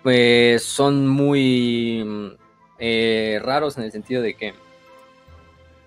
Pues 0.02 0.64
son 0.64 1.06
muy 1.06 2.36
eh, 2.78 3.40
raros 3.42 3.76
en 3.76 3.84
el 3.84 3.92
sentido 3.92 4.22
de 4.22 4.34
que, 4.34 4.55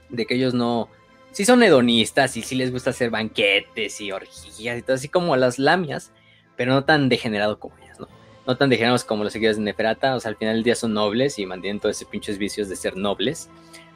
de 0.09 0.25
que 0.25 0.35
ellos 0.35 0.53
no, 0.53 0.89
sí 1.35 1.43
son 1.43 1.61
hedonistas 1.64 2.38
y 2.38 2.41
sí 2.41 2.55
les 2.55 2.72
gusta 2.72 2.91
hacer 2.91 3.09
banquetes 3.09 3.99
y 3.99 4.09
orgías 4.14 4.80
y 4.80 4.81
todo 4.81 4.95
así 4.95 5.09
como 5.09 5.35
las 5.35 5.59
lamias, 5.59 6.14
pero 6.55 6.72
no 6.72 6.85
tan 6.85 7.09
degenerado 7.09 7.59
como 7.59 7.77
ellas, 7.80 7.99
¿no? 7.99 8.07
no 8.47 8.55
tan 8.55 8.69
degenerados 8.69 9.03
como 9.03 9.25
los 9.25 9.33
seguidores 9.33 9.57
de 9.57 9.64
Neferata, 9.64 10.15
o 10.15 10.19
sea, 10.22 10.30
al 10.30 10.38
final 10.38 10.55
del 10.55 10.64
día 10.64 10.75
son 10.75 10.93
nobles 10.93 11.38
y 11.38 11.45
mantienen 11.45 11.81
todos 11.81 11.97
esos 11.97 12.07
pinches 12.07 12.38
vicios 12.38 12.69
de 12.69 12.77
ser 12.77 12.95
nobles, 12.95 13.49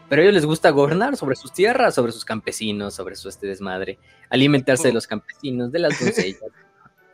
pero 0.10 0.20
a 0.20 0.24
ellos 0.24 0.34
les 0.34 0.46
gusta 0.46 0.72
gobernar 0.72 1.16
sobre 1.16 1.38
sus 1.38 1.54
tierras, 1.54 1.96
sobre 1.96 2.12
sus 2.12 2.26
campesinos, 2.26 2.94
sobre 2.94 3.16
su 3.16 3.30
este 3.30 3.48
desmadre, 3.48 4.00
alimentarse 4.30 4.90
de 4.90 4.94
los 4.94 5.08
campesinos, 5.08 5.72
de 5.72 5.80
las 5.80 5.98
doncellas, 5.98 6.42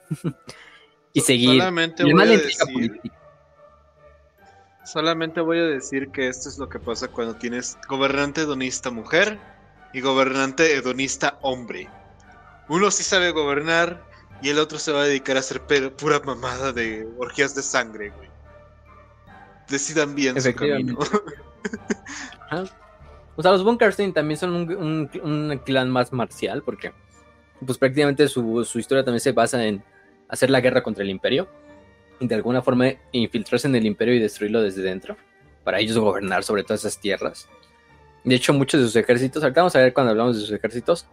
y 1.14 1.22
seguir. 1.22 1.60
Solamente 1.60 2.04
voy, 2.04 2.24
a 2.24 2.26
decir, 2.26 3.02
solamente 4.86 5.40
voy 5.40 5.60
a 5.60 5.66
decir 5.66 6.10
que 6.10 6.30
esto 6.30 6.50
es 6.50 6.58
lo 6.58 6.68
que 6.68 6.80
pasa 6.80 7.10
cuando 7.10 7.36
tienes 7.36 7.78
gobernante 7.88 8.42
hedonista 8.42 8.90
mujer 8.90 9.38
y 9.96 10.02
gobernante 10.02 10.76
hedonista 10.76 11.40
hombre. 11.42 11.88
Uno 12.68 12.92
sí 12.92 13.04
sabe 13.04 13.32
gobernar, 13.32 14.04
y 14.42 14.50
el 14.50 14.60
otro 14.60 14.78
se 14.78 14.92
va 14.92 15.04
a 15.04 15.06
dedicar 15.06 15.38
a 15.38 15.40
hacer 15.40 15.62
pura 15.62 16.20
mamada 16.20 16.74
de 16.74 17.08
orgías 17.18 17.56
de 17.56 17.64
sangre, 17.64 18.10
güey. 18.10 18.30
Decidan 19.70 20.14
bien 20.14 20.40
su 20.42 20.54
camino. 20.54 21.00
O 23.38 23.42
sea, 23.42 23.52
los 23.52 23.66
Von 23.66 23.78
también 23.78 24.38
son 24.38 24.54
un, 24.54 25.62
clan 25.66 25.90
más 25.90 26.14
marcial, 26.14 26.62
porque 26.64 26.94
pues 27.66 27.78
prácticamente 27.78 28.30
su, 28.30 28.64
su, 28.64 28.80
historia 28.80 29.04
también 29.04 29.20
se 29.20 29.34
basa 29.34 29.62
en 29.66 29.84
hacer 30.30 30.50
la 30.50 30.62
guerra 30.62 30.82
contra 30.82 31.04
el 31.04 31.10
imperio 31.10 31.50
y 32.22 32.28
de 32.28 32.36
alguna 32.36 32.62
forma 32.62 32.94
infiltrarse 33.12 33.68
en 33.68 33.76
el 33.76 33.86
imperio 33.86 34.14
y 34.14 34.20
destruirlo 34.20 34.62
desde 34.62 34.84
dentro, 34.84 35.18
para 35.66 35.82
ellos 35.82 35.98
gobernar 35.98 36.46
sobre 36.46 36.64
todas 36.64 36.86
esas 36.86 36.98
tierras. 37.02 37.50
De 38.26 38.36
hecho, 38.36 38.54
muchos 38.54 38.82
de 38.82 38.88
sus 38.88 38.95
ejércitos, 38.95 39.44
ahorita 39.44 39.62
vamos 39.62 39.76
a 39.76 39.80
ver 39.80 39.94
cuando 39.94 40.12
hablamos 40.12 40.36
de 40.36 40.42
sus 40.42 40.52
ejércitos, 40.52 41.06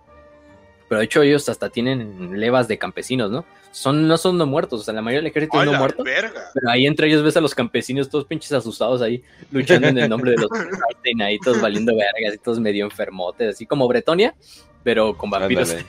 pero 0.88 0.98
de 0.98 1.04
hecho 1.04 1.22
ellos 1.22 1.48
hasta 1.48 1.70
tienen 1.70 2.40
levas 2.40 2.68
de 2.68 2.78
campesinos, 2.78 3.30
¿no? 3.30 3.44
Son, 3.70 4.06
no 4.06 4.18
son 4.18 4.36
no 4.36 4.46
muertos, 4.46 4.80
o 4.80 4.84
sea, 4.84 4.92
la 4.92 5.00
mayoría 5.00 5.20
del 5.20 5.30
ejército 5.30 5.62
es 5.62 5.70
no 5.70 5.78
muerto. 5.78 6.02
Pero 6.04 6.30
ahí 6.68 6.86
entre 6.86 7.08
ellos 7.08 7.22
ves 7.22 7.36
a 7.36 7.40
los 7.40 7.54
campesinos 7.54 8.10
todos 8.10 8.24
pinches 8.24 8.52
asustados 8.52 9.00
ahí, 9.00 9.22
luchando 9.50 9.88
en 9.88 9.98
el 9.98 10.08
nombre 10.08 10.32
de 10.32 10.38
los 10.38 10.50
ahí 11.22 11.38
todos 11.38 11.60
valiendo 11.60 11.92
vergas 11.94 12.34
y 12.34 12.38
todos 12.38 12.60
medio 12.60 12.84
enfermotes, 12.84 13.54
así 13.54 13.66
como 13.66 13.86
Bretonia, 13.88 14.34
pero 14.82 15.16
con 15.16 15.30
vampiros. 15.30 15.74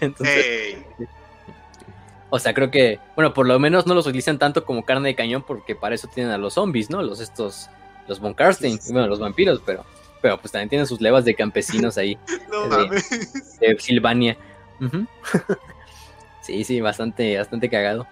O 2.35 2.39
sea, 2.39 2.51
creo 2.55 2.71
que, 2.71 2.99
bueno, 3.15 3.31
por 3.31 3.45
lo 3.45 3.59
menos 3.59 3.85
no 3.85 3.93
los 3.93 4.07
utilizan 4.07 4.39
tanto 4.39 4.65
como 4.65 4.83
carne 4.83 5.09
de 5.09 5.15
cañón 5.15 5.43
porque 5.43 5.75
para 5.75 5.93
eso 5.93 6.07
tienen 6.11 6.31
a 6.31 6.39
los 6.39 6.55
zombies, 6.55 6.89
¿no? 6.89 7.03
Los 7.03 7.19
estos, 7.19 7.69
los 8.07 8.19
Von 8.19 8.33
Karstein, 8.33 8.79
bueno, 8.89 9.05
los 9.05 9.19
vampiros, 9.19 9.61
pero, 9.63 9.85
pero 10.23 10.39
pues 10.39 10.53
también 10.53 10.69
tienen 10.69 10.87
sus 10.87 11.01
levas 11.01 11.25
de 11.25 11.35
campesinos 11.35 11.97
ahí. 11.97 12.17
no 12.49 12.69
de 12.77 13.75
Silvania. 13.77 14.37
sí, 16.41 16.63
sí, 16.63 16.79
bastante, 16.79 17.37
bastante 17.37 17.69
cagado. 17.69 18.07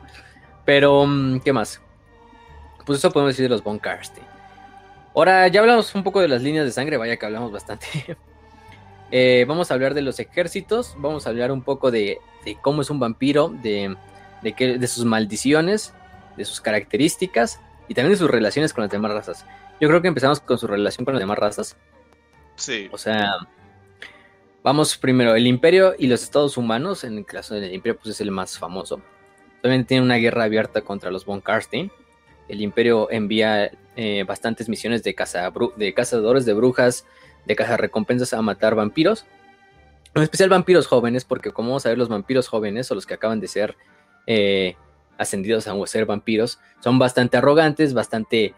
Pero, 0.65 1.05
mm, 1.07 1.39
¿qué 1.39 1.53
más? 1.53 1.81
Pues 2.85 2.99
eso 2.99 3.11
podemos 3.11 3.33
decir 3.33 3.45
de 3.45 3.49
los 3.49 3.63
Von 3.63 3.79
Karstein. 3.79 4.27
Ahora, 5.15 5.47
ya 5.47 5.61
hablamos 5.61 5.95
un 5.95 6.03
poco 6.03 6.19
de 6.19 6.27
las 6.27 6.41
líneas 6.41 6.65
de 6.65 6.71
sangre, 6.71 6.97
vaya 6.97 7.15
que 7.15 7.25
hablamos 7.25 7.51
bastante. 7.51 7.87
Eh, 9.13 9.43
vamos 9.45 9.69
a 9.69 9.73
hablar 9.73 9.93
de 9.93 10.01
los 10.01 10.21
ejércitos, 10.21 10.95
vamos 10.97 11.27
a 11.27 11.31
hablar 11.31 11.51
un 11.51 11.63
poco 11.63 11.91
de, 11.91 12.21
cómo 12.61 12.81
es 12.81 12.89
un 12.89 12.97
vampiro, 12.97 13.49
de, 13.49 13.97
de, 14.41 14.77
de 14.77 14.87
sus 14.87 15.03
maldiciones, 15.03 15.93
de 16.37 16.45
sus 16.45 16.61
características 16.61 17.59
y 17.89 17.93
también 17.93 18.13
de 18.13 18.17
sus 18.17 18.31
relaciones 18.31 18.71
con 18.71 18.83
las 18.83 18.89
demás 18.89 19.11
razas. 19.11 19.45
Yo 19.81 19.89
creo 19.89 20.01
que 20.01 20.07
empezamos 20.07 20.39
con 20.39 20.57
su 20.57 20.65
relación 20.65 21.03
con 21.03 21.15
las 21.15 21.19
demás 21.19 21.39
razas. 21.39 21.75
Sí. 22.55 22.89
O 22.91 22.97
sea, 22.97 23.37
Vamos 24.63 24.95
primero, 24.95 25.35
el 25.35 25.47
imperio 25.47 25.95
y 25.97 26.05
los 26.05 26.21
estados 26.21 26.55
humanos, 26.55 27.03
en 27.03 27.17
el 27.17 27.25
caso 27.25 27.55
del 27.55 27.73
imperio 27.73 27.97
pues 27.97 28.13
es 28.13 28.21
el 28.21 28.29
más 28.29 28.59
famoso. 28.59 29.01
También 29.63 29.85
tiene 29.85 30.03
una 30.03 30.17
guerra 30.17 30.43
abierta 30.43 30.81
contra 30.81 31.09
los 31.09 31.25
von 31.25 31.41
Karstein. 31.41 31.91
El 32.47 32.61
imperio 32.61 33.09
envía 33.09 33.71
eh, 33.95 34.23
bastantes 34.27 34.69
misiones 34.69 35.01
de, 35.01 35.15
caza, 35.15 35.51
de 35.77 35.93
cazadores 35.95 36.45
de 36.45 36.53
brujas, 36.53 37.07
de 37.45 37.55
recompensas 37.55 38.33
a 38.33 38.41
matar 38.43 38.75
vampiros. 38.75 39.25
En 40.13 40.21
especial 40.21 40.49
vampiros 40.49 40.85
jóvenes, 40.85 41.25
porque 41.25 41.51
como 41.51 41.69
vamos 41.69 41.85
a 41.87 41.89
ver, 41.89 41.97
los 41.97 42.09
vampiros 42.09 42.47
jóvenes 42.47 42.91
o 42.91 42.95
los 42.95 43.07
que 43.07 43.15
acaban 43.15 43.39
de 43.39 43.47
ser 43.47 43.75
eh, 44.27 44.75
ascendidos 45.17 45.67
a 45.67 45.87
ser 45.87 46.05
vampiros 46.05 46.59
son 46.81 46.99
bastante 46.99 47.37
arrogantes, 47.37 47.95
bastante 47.95 48.53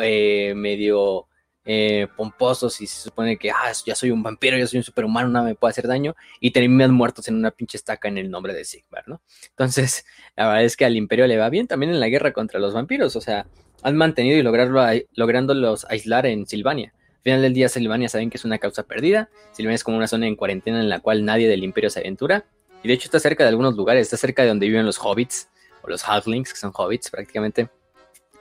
eh, 0.00 0.54
medio 0.56 1.26
eh, 1.68 2.06
pomposos 2.16 2.80
y 2.80 2.86
se 2.86 3.02
supone 3.02 3.36
que 3.36 3.50
ah, 3.50 3.72
ya 3.84 3.96
soy 3.96 4.12
un 4.12 4.22
vampiro, 4.22 4.56
yo 4.56 4.68
soy 4.68 4.78
un 4.78 4.84
superhumano, 4.84 5.28
nada 5.28 5.44
me 5.44 5.56
puede 5.56 5.72
hacer 5.72 5.88
daño, 5.88 6.14
y 6.38 6.52
terminan 6.52 6.92
muertos 6.92 7.26
en 7.26 7.34
una 7.34 7.50
pinche 7.50 7.76
estaca 7.76 8.06
en 8.06 8.18
el 8.18 8.30
nombre 8.30 8.54
de 8.54 8.64
Sigmar, 8.64 9.02
¿no? 9.08 9.20
Entonces, 9.50 10.06
la 10.36 10.46
verdad 10.46 10.64
es 10.64 10.76
que 10.76 10.84
al 10.84 10.96
imperio 10.96 11.26
le 11.26 11.36
va 11.36 11.50
bien 11.50 11.66
también 11.66 11.90
en 11.90 11.98
la 11.98 12.08
guerra 12.08 12.32
contra 12.32 12.60
los 12.60 12.72
vampiros, 12.72 13.16
o 13.16 13.20
sea, 13.20 13.48
han 13.82 13.96
mantenido 13.96 14.38
y 14.38 14.42
lograrlo, 14.42 14.80
lográndolos 15.14 15.84
aislar 15.90 16.26
en 16.26 16.46
Silvania. 16.46 16.92
Al 16.96 17.22
final 17.22 17.42
del 17.42 17.54
día, 17.54 17.68
Silvania 17.68 18.08
saben 18.08 18.30
que 18.30 18.36
es 18.36 18.44
una 18.44 18.58
causa 18.58 18.84
perdida, 18.84 19.28
Silvania 19.50 19.74
es 19.74 19.82
como 19.82 19.96
una 19.96 20.06
zona 20.06 20.28
en 20.28 20.36
cuarentena 20.36 20.80
en 20.80 20.88
la 20.88 21.00
cual 21.00 21.24
nadie 21.24 21.48
del 21.48 21.64
imperio 21.64 21.90
se 21.90 21.98
aventura, 21.98 22.46
y 22.84 22.88
de 22.88 22.94
hecho 22.94 23.06
está 23.06 23.18
cerca 23.18 23.42
de 23.42 23.48
algunos 23.48 23.74
lugares, 23.74 24.02
está 24.02 24.16
cerca 24.16 24.42
de 24.42 24.48
donde 24.48 24.68
viven 24.68 24.86
los 24.86 24.98
hobbits, 24.98 25.48
o 25.82 25.88
los 25.88 26.08
halflings, 26.08 26.52
que 26.52 26.58
son 26.60 26.70
hobbits 26.72 27.10
prácticamente, 27.10 27.68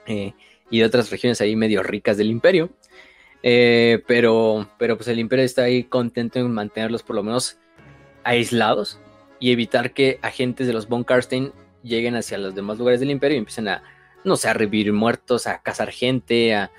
eh, 0.06 0.34
y 0.70 0.80
de 0.80 0.86
otras 0.86 1.10
regiones 1.10 1.42
ahí 1.42 1.56
medio 1.56 1.82
ricas 1.82 2.18
del 2.18 2.30
imperio. 2.30 2.70
Eh, 3.48 4.02
pero, 4.08 4.68
pero 4.80 4.98
pues 4.98 5.08
el 5.08 5.20
imperio 5.20 5.46
está 5.46 5.62
ahí 5.62 5.84
contento 5.84 6.40
en 6.40 6.52
mantenerlos 6.52 7.04
por 7.04 7.16
lo 7.16 7.22
menos 7.22 7.60
aislados 8.24 9.00
y 9.40 9.52
evitar 9.52 9.94
que 9.94 10.18
agentes 10.24 10.66
de 10.66 10.74
los 10.74 10.88
Von 10.88 11.04
Karstein 11.04 11.54
lleguen 11.84 12.16
hacia 12.16 12.40
los 12.40 12.56
demás 12.56 12.80
lugares 12.80 13.00
del 13.00 13.12
imperio 13.12 13.36
y 13.36 13.38
empiecen 13.38 13.68
a, 13.68 13.84
no 14.24 14.36
sé, 14.36 14.50
a 14.50 14.54
revivir 14.56 14.92
muertos, 14.94 15.46
a 15.46 15.62
cazar 15.62 15.92
gente, 15.92 16.56
a, 16.56 16.72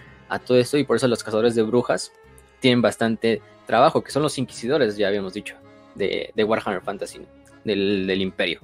todo 0.44 0.58
esto. 0.58 0.76
Y 0.76 0.82
por 0.82 0.96
eso 0.96 1.06
los 1.06 1.22
cazadores 1.22 1.54
de 1.54 1.62
brujas 1.62 2.10
tienen 2.58 2.82
bastante 2.82 3.40
trabajo, 3.64 4.02
que 4.02 4.10
son 4.10 4.24
los 4.24 4.36
inquisidores, 4.36 4.96
ya 4.96 5.06
habíamos 5.06 5.34
dicho, 5.34 5.54
de, 5.94 6.32
Warhammer 6.36 6.82
Fantasy, 6.82 7.20
del, 7.62 8.20
imperio. 8.20 8.58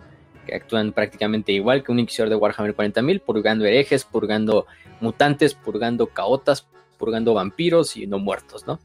que 0.44 0.56
actúan 0.56 0.92
prácticamente 0.92 1.52
igual 1.52 1.84
que 1.84 1.92
un 1.92 2.00
inquisidor 2.00 2.30
de 2.30 2.34
Warhammer 2.34 2.74
40.000, 2.74 3.20
purgando 3.20 3.64
herejes, 3.64 4.02
purgando 4.02 4.66
mutantes, 5.00 5.54
purgando 5.54 6.08
caotas, 6.08 6.66
purgando 7.02 7.34
vampiros 7.34 7.96
y 7.96 8.06
no 8.06 8.20
muertos, 8.20 8.64
¿no? 8.64 8.78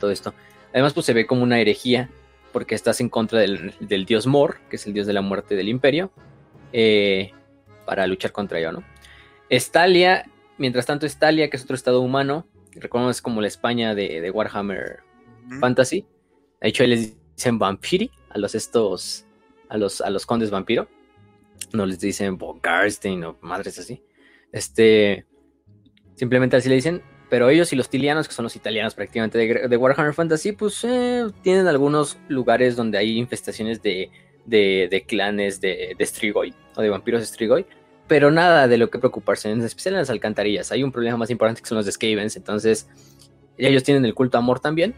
todo 0.00 0.10
esto. 0.10 0.34
Además, 0.72 0.94
pues 0.94 1.06
se 1.06 1.12
ve 1.12 1.28
como 1.28 1.44
una 1.44 1.60
herejía, 1.60 2.10
porque 2.52 2.74
estás 2.74 3.00
en 3.00 3.08
contra 3.08 3.38
del, 3.38 3.72
dios 4.04 4.26
Mor, 4.26 4.58
que 4.68 4.74
es 4.74 4.86
el 4.88 4.94
dios 4.94 5.06
de 5.06 5.12
la 5.12 5.20
muerte 5.20 5.54
del 5.54 5.68
imperio, 5.68 6.10
eh, 6.72 7.30
para 7.84 8.04
luchar 8.08 8.32
contra 8.32 8.58
ello, 8.58 8.72
¿no? 8.72 8.84
Estalia, 9.48 10.28
mientras 10.58 10.86
tanto, 10.86 11.06
Estalia, 11.06 11.48
que 11.48 11.56
es 11.56 11.62
otro 11.62 11.76
estado 11.76 12.00
humano, 12.00 12.48
recordemos 12.72 13.22
como 13.22 13.40
la 13.40 13.46
España 13.46 13.94
de, 13.94 14.28
Warhammer 14.28 15.04
Fantasy. 15.60 16.04
De 16.60 16.68
hecho, 16.68 16.82
ahí 16.82 16.88
les 16.88 17.16
dicen 17.36 17.60
vampiri 17.60 18.10
a 18.30 18.38
los 18.38 18.56
estos, 18.56 19.24
a 19.68 19.76
los, 19.76 20.00
a 20.00 20.10
los 20.10 20.26
condes 20.26 20.50
vampiro. 20.50 20.88
No 21.72 21.86
les 21.86 22.00
dicen 22.00 22.38
Bogarstein 22.38 23.22
o 23.22 23.38
madres 23.40 23.78
así. 23.78 24.02
Este, 24.50 25.26
simplemente 26.16 26.56
así 26.56 26.68
le 26.68 26.74
dicen. 26.74 27.02
Pero 27.28 27.48
ellos 27.48 27.72
y 27.72 27.76
los 27.76 27.88
tilianos, 27.88 28.28
que 28.28 28.34
son 28.34 28.44
los 28.44 28.54
italianos 28.54 28.94
prácticamente 28.94 29.38
de, 29.68 29.76
Warhammer 29.76 30.14
Fantasy, 30.14 30.52
pues 30.52 30.84
eh, 30.84 31.26
tienen 31.42 31.66
algunos 31.66 32.18
lugares 32.28 32.76
donde 32.76 32.98
hay 32.98 33.18
infestaciones 33.18 33.82
de, 33.82 34.10
de, 34.44 35.04
clanes 35.06 35.60
de, 35.60 35.96
de 35.98 36.06
Strigoi 36.06 36.54
o 36.76 36.82
de 36.82 36.88
vampiros 36.88 37.24
Strigoi 37.24 37.66
pero 38.06 38.30
nada 38.30 38.68
de 38.68 38.78
lo 38.78 38.90
que 38.90 38.98
preocuparse, 38.98 39.50
en 39.50 39.60
especial 39.62 39.94
en 39.94 40.00
las 40.00 40.10
alcantarillas. 40.10 40.70
Hay 40.70 40.82
un 40.82 40.92
problema 40.92 41.16
más 41.16 41.30
importante 41.30 41.60
que 41.60 41.68
son 41.68 41.76
los 41.76 41.86
de 41.86 41.92
Skavens, 41.92 42.36
entonces 42.36 42.88
ellos 43.58 43.82
tienen 43.82 44.04
el 44.04 44.14
culto 44.14 44.38
amor 44.38 44.60
también. 44.60 44.94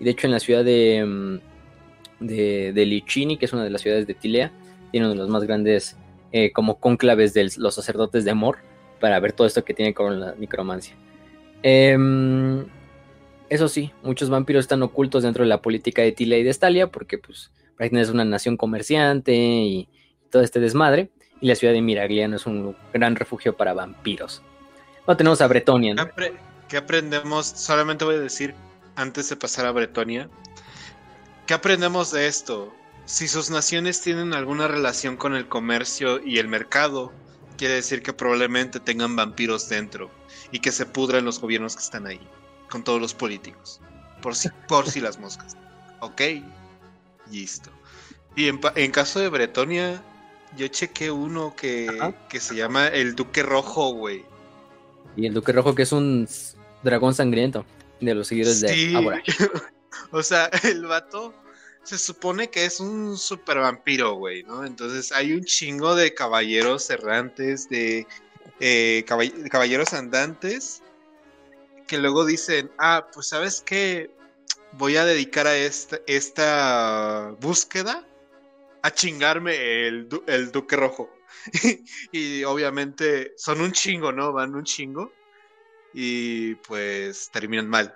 Y 0.00 0.04
de 0.04 0.10
hecho 0.10 0.26
en 0.26 0.32
la 0.32 0.40
ciudad 0.40 0.64
de, 0.64 1.04
mm, 1.04 2.26
de, 2.26 2.72
de 2.72 2.86
Lichini, 2.86 3.36
que 3.38 3.46
es 3.46 3.52
una 3.52 3.64
de 3.64 3.70
las 3.70 3.80
ciudades 3.80 4.06
de 4.06 4.14
Tilea, 4.14 4.52
tiene 4.90 5.06
uno 5.06 5.14
de 5.14 5.20
los 5.20 5.30
más 5.30 5.44
grandes 5.44 5.96
eh, 6.32 6.52
como 6.52 6.78
conclaves 6.78 7.32
de 7.32 7.50
los 7.56 7.74
sacerdotes 7.74 8.24
de 8.24 8.30
amor 8.30 8.58
para 9.00 9.18
ver 9.20 9.32
todo 9.32 9.46
esto 9.46 9.64
que 9.64 9.74
tiene 9.74 9.94
con 9.94 10.20
la 10.20 10.34
necromancia. 10.34 10.94
Em, 11.66 12.66
eso 13.48 13.68
sí, 13.68 13.90
muchos 14.02 14.28
vampiros 14.28 14.64
están 14.66 14.82
ocultos 14.82 15.22
dentro 15.22 15.44
de 15.44 15.48
la 15.48 15.62
política 15.62 16.02
de 16.02 16.12
Tilea 16.12 16.40
y 16.40 16.42
de 16.42 16.52
Stalia 16.52 16.88
porque 16.88 17.16
pues 17.16 17.52
prácticamente 17.78 18.02
es 18.02 18.10
una 18.10 18.26
nación 18.26 18.58
comerciante 18.58 19.32
y 19.34 19.88
todo 20.28 20.42
este 20.42 20.60
desmadre 20.60 21.10
y 21.40 21.48
la 21.48 21.54
ciudad 21.54 21.72
de 21.72 21.80
Miragliano 21.80 22.36
es 22.36 22.44
un 22.44 22.76
gran 22.92 23.16
refugio 23.16 23.56
para 23.56 23.72
vampiros. 23.72 24.42
No 25.08 25.16
tenemos 25.16 25.40
a 25.40 25.46
Bretonia. 25.46 25.94
¿Qué 26.68 26.76
aprendemos? 26.76 27.46
Solamente 27.46 28.04
voy 28.04 28.16
a 28.16 28.20
decir, 28.20 28.54
antes 28.94 29.30
de 29.30 29.36
pasar 29.36 29.64
a 29.64 29.72
Bretonia, 29.72 30.28
¿qué 31.46 31.54
aprendemos 31.54 32.12
de 32.12 32.26
esto? 32.26 32.74
Si 33.06 33.26
sus 33.26 33.48
naciones 33.48 34.02
tienen 34.02 34.34
alguna 34.34 34.68
relación 34.68 35.16
con 35.16 35.34
el 35.34 35.48
comercio 35.48 36.22
y 36.22 36.40
el 36.40 36.48
mercado, 36.48 37.10
quiere 37.56 37.76
decir 37.76 38.02
que 38.02 38.12
probablemente 38.12 38.80
tengan 38.80 39.16
vampiros 39.16 39.70
dentro 39.70 40.10
y 40.50 40.60
que 40.60 40.72
se 40.72 40.86
pudran 40.86 41.24
los 41.24 41.40
gobiernos 41.40 41.76
que 41.76 41.82
están 41.82 42.06
ahí, 42.06 42.20
con 42.70 42.84
todos 42.84 43.00
los 43.00 43.14
políticos. 43.14 43.80
Por 44.22 44.34
si, 44.34 44.48
por 44.68 44.88
si 44.88 45.00
las 45.00 45.18
moscas. 45.18 45.56
Ok, 46.00 46.20
listo. 47.30 47.70
Y 48.36 48.48
en, 48.48 48.60
en 48.74 48.90
caso 48.90 49.20
de 49.20 49.28
Bretonia, 49.28 50.02
yo 50.56 50.68
chequé 50.68 51.10
uno 51.10 51.54
que, 51.56 51.88
que 52.28 52.40
se 52.40 52.54
llama 52.54 52.88
el 52.88 53.14
Duque 53.14 53.42
Rojo, 53.42 53.92
güey. 53.94 54.24
Y 55.16 55.26
el 55.26 55.34
Duque 55.34 55.52
Rojo 55.52 55.74
que 55.74 55.82
es 55.82 55.92
un 55.92 56.28
dragón 56.82 57.14
sangriento 57.14 57.64
de 58.00 58.14
los 58.14 58.28
seguidores 58.28 58.60
de 58.60 58.96
Abora. 58.96 59.22
o 60.10 60.22
sea, 60.22 60.50
el 60.62 60.84
vato 60.86 61.34
se 61.82 61.98
supone 61.98 62.48
que 62.48 62.64
es 62.64 62.80
un 62.80 63.16
super 63.16 63.58
vampiro, 63.58 64.14
güey, 64.14 64.42
¿no? 64.42 64.64
Entonces 64.64 65.12
hay 65.12 65.32
un 65.32 65.44
chingo 65.44 65.94
de 65.94 66.14
caballeros 66.14 66.88
errantes, 66.90 67.68
de 67.68 68.06
eh, 68.60 69.04
caballeros 69.50 69.92
andantes, 69.92 70.82
que 71.86 71.98
luego 71.98 72.24
dicen, 72.24 72.70
ah, 72.78 73.08
pues 73.12 73.28
sabes 73.28 73.62
qué, 73.64 74.10
voy 74.72 74.96
a 74.96 75.04
dedicar 75.04 75.46
a 75.46 75.56
esta, 75.56 77.34
búsqueda 77.40 78.06
a 78.82 78.90
chingarme 78.90 79.86
el, 79.86 80.08
el 80.26 80.52
Duque 80.52 80.76
Rojo. 80.76 81.10
y 82.12 82.44
obviamente 82.44 83.32
son 83.36 83.60
un 83.60 83.72
chingo, 83.72 84.12
¿no? 84.12 84.32
Van 84.32 84.54
un 84.54 84.64
chingo. 84.64 85.12
Y 85.92 86.56
pues 86.56 87.30
terminan 87.30 87.68
mal. 87.68 87.94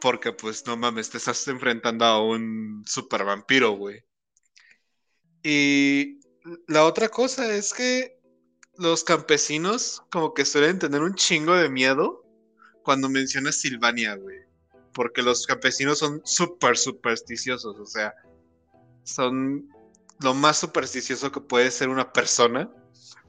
porque 0.00 0.32
pues 0.32 0.66
no 0.66 0.76
mames, 0.76 1.10
te 1.10 1.18
estás 1.18 1.46
enfrentando 1.48 2.04
a 2.04 2.22
un 2.24 2.84
super 2.86 3.24
vampiro, 3.24 3.72
güey. 3.72 4.02
Y 5.42 6.20
la 6.68 6.84
otra 6.84 7.08
cosa 7.08 7.54
es 7.54 7.72
que 7.72 8.19
los 8.80 9.04
campesinos 9.04 10.02
como 10.10 10.32
que 10.32 10.46
suelen 10.46 10.78
tener 10.78 11.02
un 11.02 11.14
chingo 11.14 11.54
de 11.54 11.68
miedo 11.68 12.24
cuando 12.82 13.10
mencionas 13.10 13.56
Silvania, 13.56 14.14
güey. 14.14 14.38
Porque 14.94 15.22
los 15.22 15.46
campesinos 15.46 15.98
son 15.98 16.22
súper 16.24 16.76
supersticiosos, 16.76 17.78
o 17.78 17.86
sea, 17.86 18.14
son 19.04 19.68
lo 20.20 20.34
más 20.34 20.58
supersticioso 20.58 21.30
que 21.30 21.40
puede 21.40 21.70
ser 21.70 21.90
una 21.90 22.12
persona. 22.12 22.70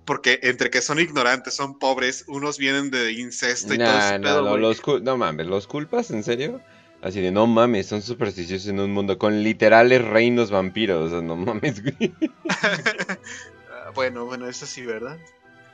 Porque 0.06 0.40
entre 0.42 0.72
que 0.72 0.82
son 0.82 1.00
ignorantes, 1.00 1.54
son 1.54 1.78
pobres, 1.78 2.26
unos 2.28 2.58
vienen 2.58 2.90
de 2.90 3.12
incesto 3.12 3.74
y 3.74 3.78
todo 3.78 4.00
eso. 4.00 4.20
No, 4.20 4.42
no, 4.42 4.58
los 4.58 4.82
no 5.04 5.18
mames, 5.18 5.46
¿los 5.46 5.68
culpas? 5.68 6.10
¿En 6.10 6.24
serio? 6.24 6.60
Así 7.02 7.22
de, 7.22 7.32
no 7.32 7.46
mames, 7.46 7.88
son 7.88 8.02
supersticiosos 8.02 8.70
en 8.70 8.80
un 8.80 8.92
mundo 8.94 9.18
con 9.20 9.44
literales 9.44 10.04
reinos 10.04 10.50
vampiros. 10.50 11.08
O 11.08 11.10
sea, 11.10 11.22
no 11.22 11.36
mames, 11.36 11.84
güey. 11.84 12.16
bueno, 13.96 14.26
bueno, 14.26 14.48
eso 14.48 14.66
sí, 14.66 14.84
¿verdad? 14.84 15.20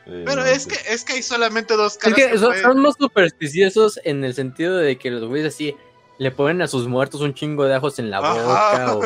Pero 0.07 0.45
es, 0.45 0.65
que, 0.67 0.75
es 0.89 1.03
que 1.03 1.13
hay 1.13 1.23
solamente 1.23 1.75
dos 1.75 1.97
caras. 1.97 2.17
Es 2.17 2.27
que, 2.31 2.37
son, 2.37 2.55
son, 2.57 2.79
más 2.79 2.95
supersticiosos 2.97 3.99
en 4.03 4.23
el 4.23 4.33
sentido 4.33 4.77
de 4.77 4.97
que 4.97 5.11
los 5.11 5.25
güeyes 5.25 5.53
así 5.53 5.75
le 6.17 6.31
ponen 6.31 6.61
a 6.61 6.67
sus 6.67 6.87
muertos 6.87 7.21
un 7.21 7.33
chingo 7.33 7.65
de 7.65 7.75
ajos 7.75 7.99
en 7.99 8.09
la 8.09 8.19
boca 8.19 8.97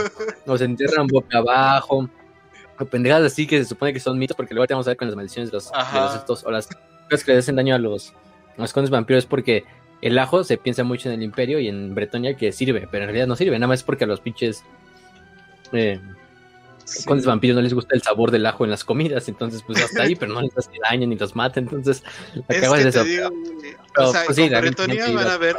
o, 0.46 0.58
se 0.58 0.66
entierran 0.66 1.08
boca 1.08 1.40
abajo. 1.40 2.10
O 2.80 2.86
pendejadas 2.86 3.32
así 3.32 3.46
que 3.46 3.60
se 3.60 3.66
supone 3.66 3.94
que 3.94 4.00
son 4.00 4.18
mitos 4.18 4.36
porque 4.36 4.54
luego 4.54 4.68
te 4.68 4.74
vamos 4.74 4.88
a 4.88 4.92
ver 4.92 4.98
con 4.98 5.08
las 5.08 5.16
maldiciones 5.16 5.52
de 5.52 5.56
los, 5.56 5.72
estos 6.16 6.44
o 6.44 6.52
las 6.52 6.68
cosas 6.68 7.24
que 7.24 7.32
le 7.32 7.38
hacen 7.38 7.56
daño 7.56 7.76
a 7.76 7.78
los, 7.78 8.14
a 8.58 8.62
los 8.62 8.74
condes 8.74 8.90
vampiros 8.90 9.26
porque 9.26 9.66
el 10.02 10.18
ajo 10.18 10.44
se 10.44 10.58
piensa 10.58 10.84
mucho 10.84 11.10
en 11.10 11.16
el 11.16 11.24
imperio 11.24 11.60
y 11.60 11.68
en 11.68 11.94
Bretonia 11.94 12.36
que 12.36 12.52
sirve, 12.52 12.88
pero 12.90 13.04
en 13.04 13.10
realidad 13.10 13.28
no 13.28 13.36
sirve, 13.36 13.60
nada 13.60 13.68
más 13.68 13.82
es 13.82 13.84
porque 13.84 14.06
a 14.06 14.08
los 14.08 14.20
pinches 14.20 14.64
eh, 15.74 16.00
condes 17.06 17.26
vampiros 17.26 17.56
no 17.56 17.62
les 17.62 17.74
gusta 17.74 17.96
el 17.96 18.02
sabor 18.02 18.32
del 18.32 18.46
ajo 18.46 18.64
en 18.64 18.72
las 18.72 18.84
comidas, 18.84 19.28
entonces 19.28 19.64
pues 19.66 19.84
hasta 19.84 20.04
ahí, 20.04 20.16
pero 20.16 20.34
no 20.34 20.42
les 20.42 20.58
hace 20.58 20.72
daño 20.90 21.08
ni 21.08 21.16
los 21.16 21.36
mata, 21.36 21.60
entonces 21.60 22.04
acabas 22.48 22.84
de 22.84 22.90
eso. 22.90 23.02
o 23.98 24.12
sea, 24.12 24.24
pues, 24.26 24.36
sí, 24.36 24.50
Bretonia 24.50 25.12
van 25.12 25.28
a 25.28 25.38
ver 25.38 25.58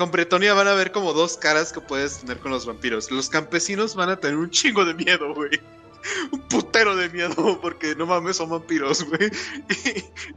con 0.00 0.10
Bretonia 0.10 0.54
van 0.54 0.66
a 0.66 0.72
ver 0.72 0.92
como 0.92 1.12
dos 1.12 1.36
caras 1.36 1.74
que 1.74 1.80
puedes 1.82 2.20
tener 2.20 2.38
con 2.38 2.50
los 2.52 2.64
vampiros. 2.64 3.10
Los 3.10 3.28
campesinos 3.28 3.94
van 3.94 4.08
a 4.08 4.16
tener 4.16 4.38
un 4.38 4.48
chingo 4.48 4.86
de 4.86 4.94
miedo, 4.94 5.34
güey. 5.34 5.60
Un 6.32 6.40
putero 6.48 6.96
de 6.96 7.10
miedo, 7.10 7.60
porque 7.60 7.94
no 7.94 8.06
mames, 8.06 8.38
son 8.38 8.48
vampiros, 8.48 9.04
güey. 9.04 9.30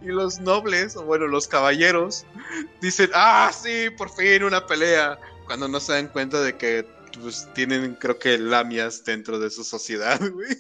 Y, 0.01 0.07
los 0.07 0.41
nobles, 0.41 0.97
o 0.97 1.03
bueno, 1.03 1.27
los 1.27 1.47
caballeros, 1.47 2.25
dicen, 2.81 3.09
ah, 3.13 3.51
sí, 3.53 3.89
por 3.97 4.09
fin 4.09 4.43
una 4.43 4.67
pelea. 4.67 5.17
Cuando 5.45 5.69
no 5.69 5.79
se 5.79 5.93
dan 5.93 6.09
cuenta 6.09 6.41
de 6.41 6.57
que 6.57 6.85
pues, 7.19 7.47
tienen, 7.53 7.95
creo 7.95 8.19
que, 8.19 8.37
lamias 8.37 9.03
dentro 9.03 9.39
de 9.39 9.49
su 9.49 9.63
sociedad, 9.63 10.19
güey. 10.31 10.57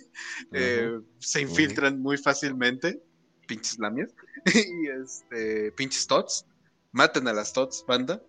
Eh, 0.51 0.99
se 1.19 1.41
infiltran 1.41 2.01
muy 2.01 2.17
fácilmente. 2.17 3.01
Pinches 3.47 3.79
lamias. 3.79 4.09
y 4.45 4.87
este, 4.87 5.71
pinches 5.73 6.07
tots. 6.07 6.45
Maten 6.91 7.27
a 7.27 7.33
las 7.33 7.53
tots, 7.53 7.83
banda. 7.87 8.21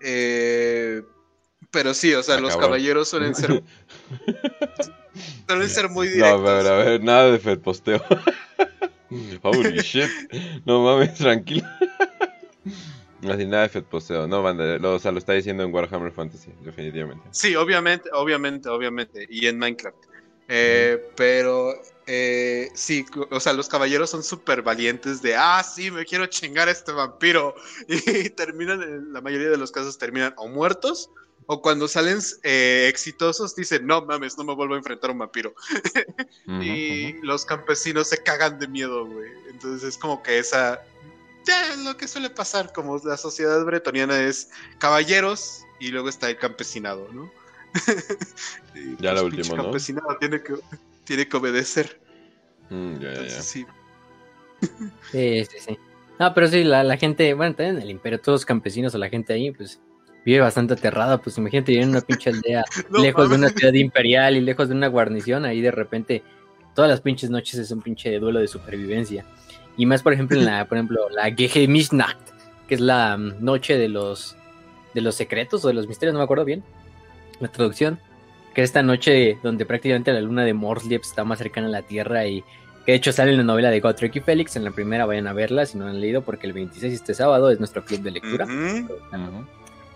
Eh, 0.00 1.02
pero 1.70 1.94
sí, 1.94 2.14
o 2.14 2.22
sea, 2.22 2.38
los 2.38 2.56
caballeros 2.56 3.08
suelen 3.08 3.34
ser. 3.34 3.64
suelen 5.48 5.68
ser 5.68 5.88
muy 5.88 6.08
directos. 6.08 6.40
No, 6.40 6.48
a 6.48 6.54
ver, 6.54 6.66
a 6.66 6.76
ver, 6.76 7.02
nada 7.02 7.30
de 7.32 7.38
Fed 7.38 7.58
posteo. 7.58 8.02
Holy 9.42 9.78
shit. 9.80 10.10
No 10.64 10.82
mames, 10.82 11.14
tranquilo. 11.14 11.66
Nada 13.24 13.62
de 13.62 13.68
Fed 13.68 13.84
posteo. 13.84 14.26
No, 14.26 14.42
banda, 14.42 14.78
lo, 14.78 14.94
o 14.94 14.98
sea, 14.98 15.12
lo 15.12 15.18
está 15.18 15.32
diciendo 15.32 15.62
en 15.62 15.72
Warhammer 15.72 16.12
Fantasy, 16.12 16.52
definitivamente. 16.62 17.26
Sí, 17.30 17.56
obviamente, 17.56 18.10
obviamente, 18.12 18.68
obviamente. 18.68 19.26
Y 19.28 19.46
en 19.46 19.58
Minecraft. 19.58 19.96
Eh, 20.48 21.10
pero 21.16 21.74
eh, 22.06 22.68
sí, 22.74 23.06
o 23.30 23.40
sea, 23.40 23.54
los 23.54 23.68
caballeros 23.68 24.10
son 24.10 24.22
súper 24.22 24.62
valientes 24.62 25.22
de, 25.22 25.36
ah, 25.36 25.62
sí, 25.62 25.90
me 25.90 26.04
quiero 26.04 26.26
chingar 26.26 26.68
a 26.68 26.72
este 26.72 26.92
vampiro. 26.92 27.54
Y 27.88 28.30
terminan, 28.30 28.82
en 28.82 29.12
la 29.12 29.20
mayoría 29.20 29.50
de 29.50 29.56
los 29.56 29.72
casos 29.72 29.98
terminan 29.98 30.34
o 30.36 30.48
muertos, 30.48 31.10
o 31.46 31.60
cuando 31.60 31.88
salen 31.88 32.18
eh, 32.42 32.86
exitosos 32.88 33.54
dicen, 33.54 33.86
no 33.86 34.04
mames, 34.04 34.38
no 34.38 34.44
me 34.44 34.54
vuelvo 34.54 34.74
a 34.74 34.78
enfrentar 34.78 35.10
a 35.10 35.12
un 35.12 35.18
vampiro. 35.18 35.54
y 36.62 37.14
los 37.22 37.44
campesinos 37.44 38.08
se 38.08 38.22
cagan 38.22 38.58
de 38.58 38.68
miedo, 38.68 39.06
güey. 39.06 39.30
Entonces 39.50 39.88
es 39.88 39.98
como 39.98 40.22
que 40.22 40.38
esa... 40.38 40.82
Ya 41.46 41.72
es 41.72 41.78
lo 41.78 41.96
que 41.96 42.08
suele 42.08 42.30
pasar, 42.30 42.72
como 42.72 42.98
la 43.04 43.16
sociedad 43.16 43.62
bretoniana 43.64 44.20
es 44.20 44.50
caballeros 44.78 45.62
y 45.78 45.88
luego 45.88 46.08
está 46.08 46.30
el 46.30 46.38
campesinado, 46.38 47.08
¿no? 47.12 47.30
ya 49.00 49.12
la 49.12 49.22
última, 49.22 49.56
¿no? 49.56 49.64
Campesinado 49.64 50.16
tiene 50.18 50.42
que 50.42 50.54
tiene 51.04 51.28
que 51.28 51.36
obedecer. 51.36 52.00
Mm, 52.70 52.98
ya, 52.98 53.14
ya, 53.14 53.42
sí. 53.42 53.66
Sí, 55.12 55.44
sí, 55.44 55.58
sí. 55.58 55.78
No, 56.18 56.32
pero 56.32 56.48
sí, 56.48 56.64
la, 56.64 56.82
la 56.84 56.96
gente, 56.96 57.34
bueno, 57.34 57.54
también 57.54 57.76
en 57.76 57.82
el 57.82 57.90
imperio, 57.90 58.20
todos 58.20 58.40
los 58.40 58.46
campesinos 58.46 58.94
o 58.94 58.98
la 58.98 59.08
gente 59.08 59.32
ahí, 59.32 59.50
pues 59.50 59.80
vive 60.24 60.40
bastante 60.40 60.74
aterrada. 60.74 61.20
Pues 61.20 61.36
imagínate 61.38 61.72
vivir 61.72 61.84
en 61.84 61.90
una 61.90 62.00
pinche 62.00 62.30
aldea 62.30 62.64
No 62.90 63.00
lejos 63.00 63.28
de 63.28 63.36
una 63.36 63.48
ciudad 63.48 63.74
imperial 63.74 64.36
y 64.36 64.40
lejos 64.40 64.68
de 64.68 64.74
una 64.74 64.88
guarnición, 64.88 65.44
ahí 65.44 65.60
de 65.60 65.70
repente 65.70 66.22
todas 66.74 66.90
las 66.90 67.00
pinches 67.00 67.30
noches 67.30 67.54
es 67.54 67.70
un 67.70 67.82
pinche 67.82 68.18
duelo 68.18 68.40
de 68.40 68.48
supervivencia. 68.48 69.24
Y 69.76 69.86
más, 69.86 70.02
por 70.02 70.12
ejemplo, 70.12 70.38
en 70.38 70.44
la, 70.46 70.64
por 70.68 70.78
ejemplo, 70.78 71.08
la 71.10 71.30
Geheimnisnacht, 71.34 72.18
que 72.68 72.74
es 72.76 72.80
la 72.80 73.16
mm, 73.16 73.44
noche 73.44 73.76
de 73.78 73.88
los 73.88 74.36
de 74.94 75.00
los 75.00 75.16
secretos 75.16 75.64
o 75.64 75.68
de 75.68 75.74
los 75.74 75.88
misterios, 75.88 76.12
no 76.14 76.18
me 76.20 76.24
acuerdo 76.24 76.44
bien 76.44 76.62
la 77.40 77.48
traducción, 77.48 77.98
que 78.54 78.62
es 78.62 78.70
esta 78.70 78.82
noche 78.84 79.38
donde 79.42 79.66
prácticamente 79.66 80.12
la 80.12 80.20
luna 80.20 80.44
de 80.44 80.54
Morsliep 80.54 81.02
está 81.02 81.24
más 81.24 81.38
cercana 81.38 81.66
a 81.66 81.70
la 81.70 81.82
Tierra 81.82 82.26
y 82.26 82.42
que 82.86 82.92
de 82.92 82.94
hecho 82.94 83.10
sale 83.12 83.32
en 83.32 83.38
la 83.38 83.42
novela 83.42 83.70
de 83.70 83.80
Gotrek 83.80 84.14
y 84.14 84.20
Félix, 84.20 84.54
en 84.54 84.62
la 84.62 84.70
primera 84.70 85.04
vayan 85.04 85.26
a 85.26 85.32
verla 85.32 85.66
si 85.66 85.76
no 85.78 85.86
han 85.88 86.00
leído, 86.00 86.22
porque 86.22 86.46
el 86.46 86.52
26 86.52 86.92
este 86.94 87.12
sábado 87.14 87.50
es 87.50 87.58
nuestro 87.58 87.84
club 87.84 88.02
de 88.02 88.12
lectura. 88.12 88.46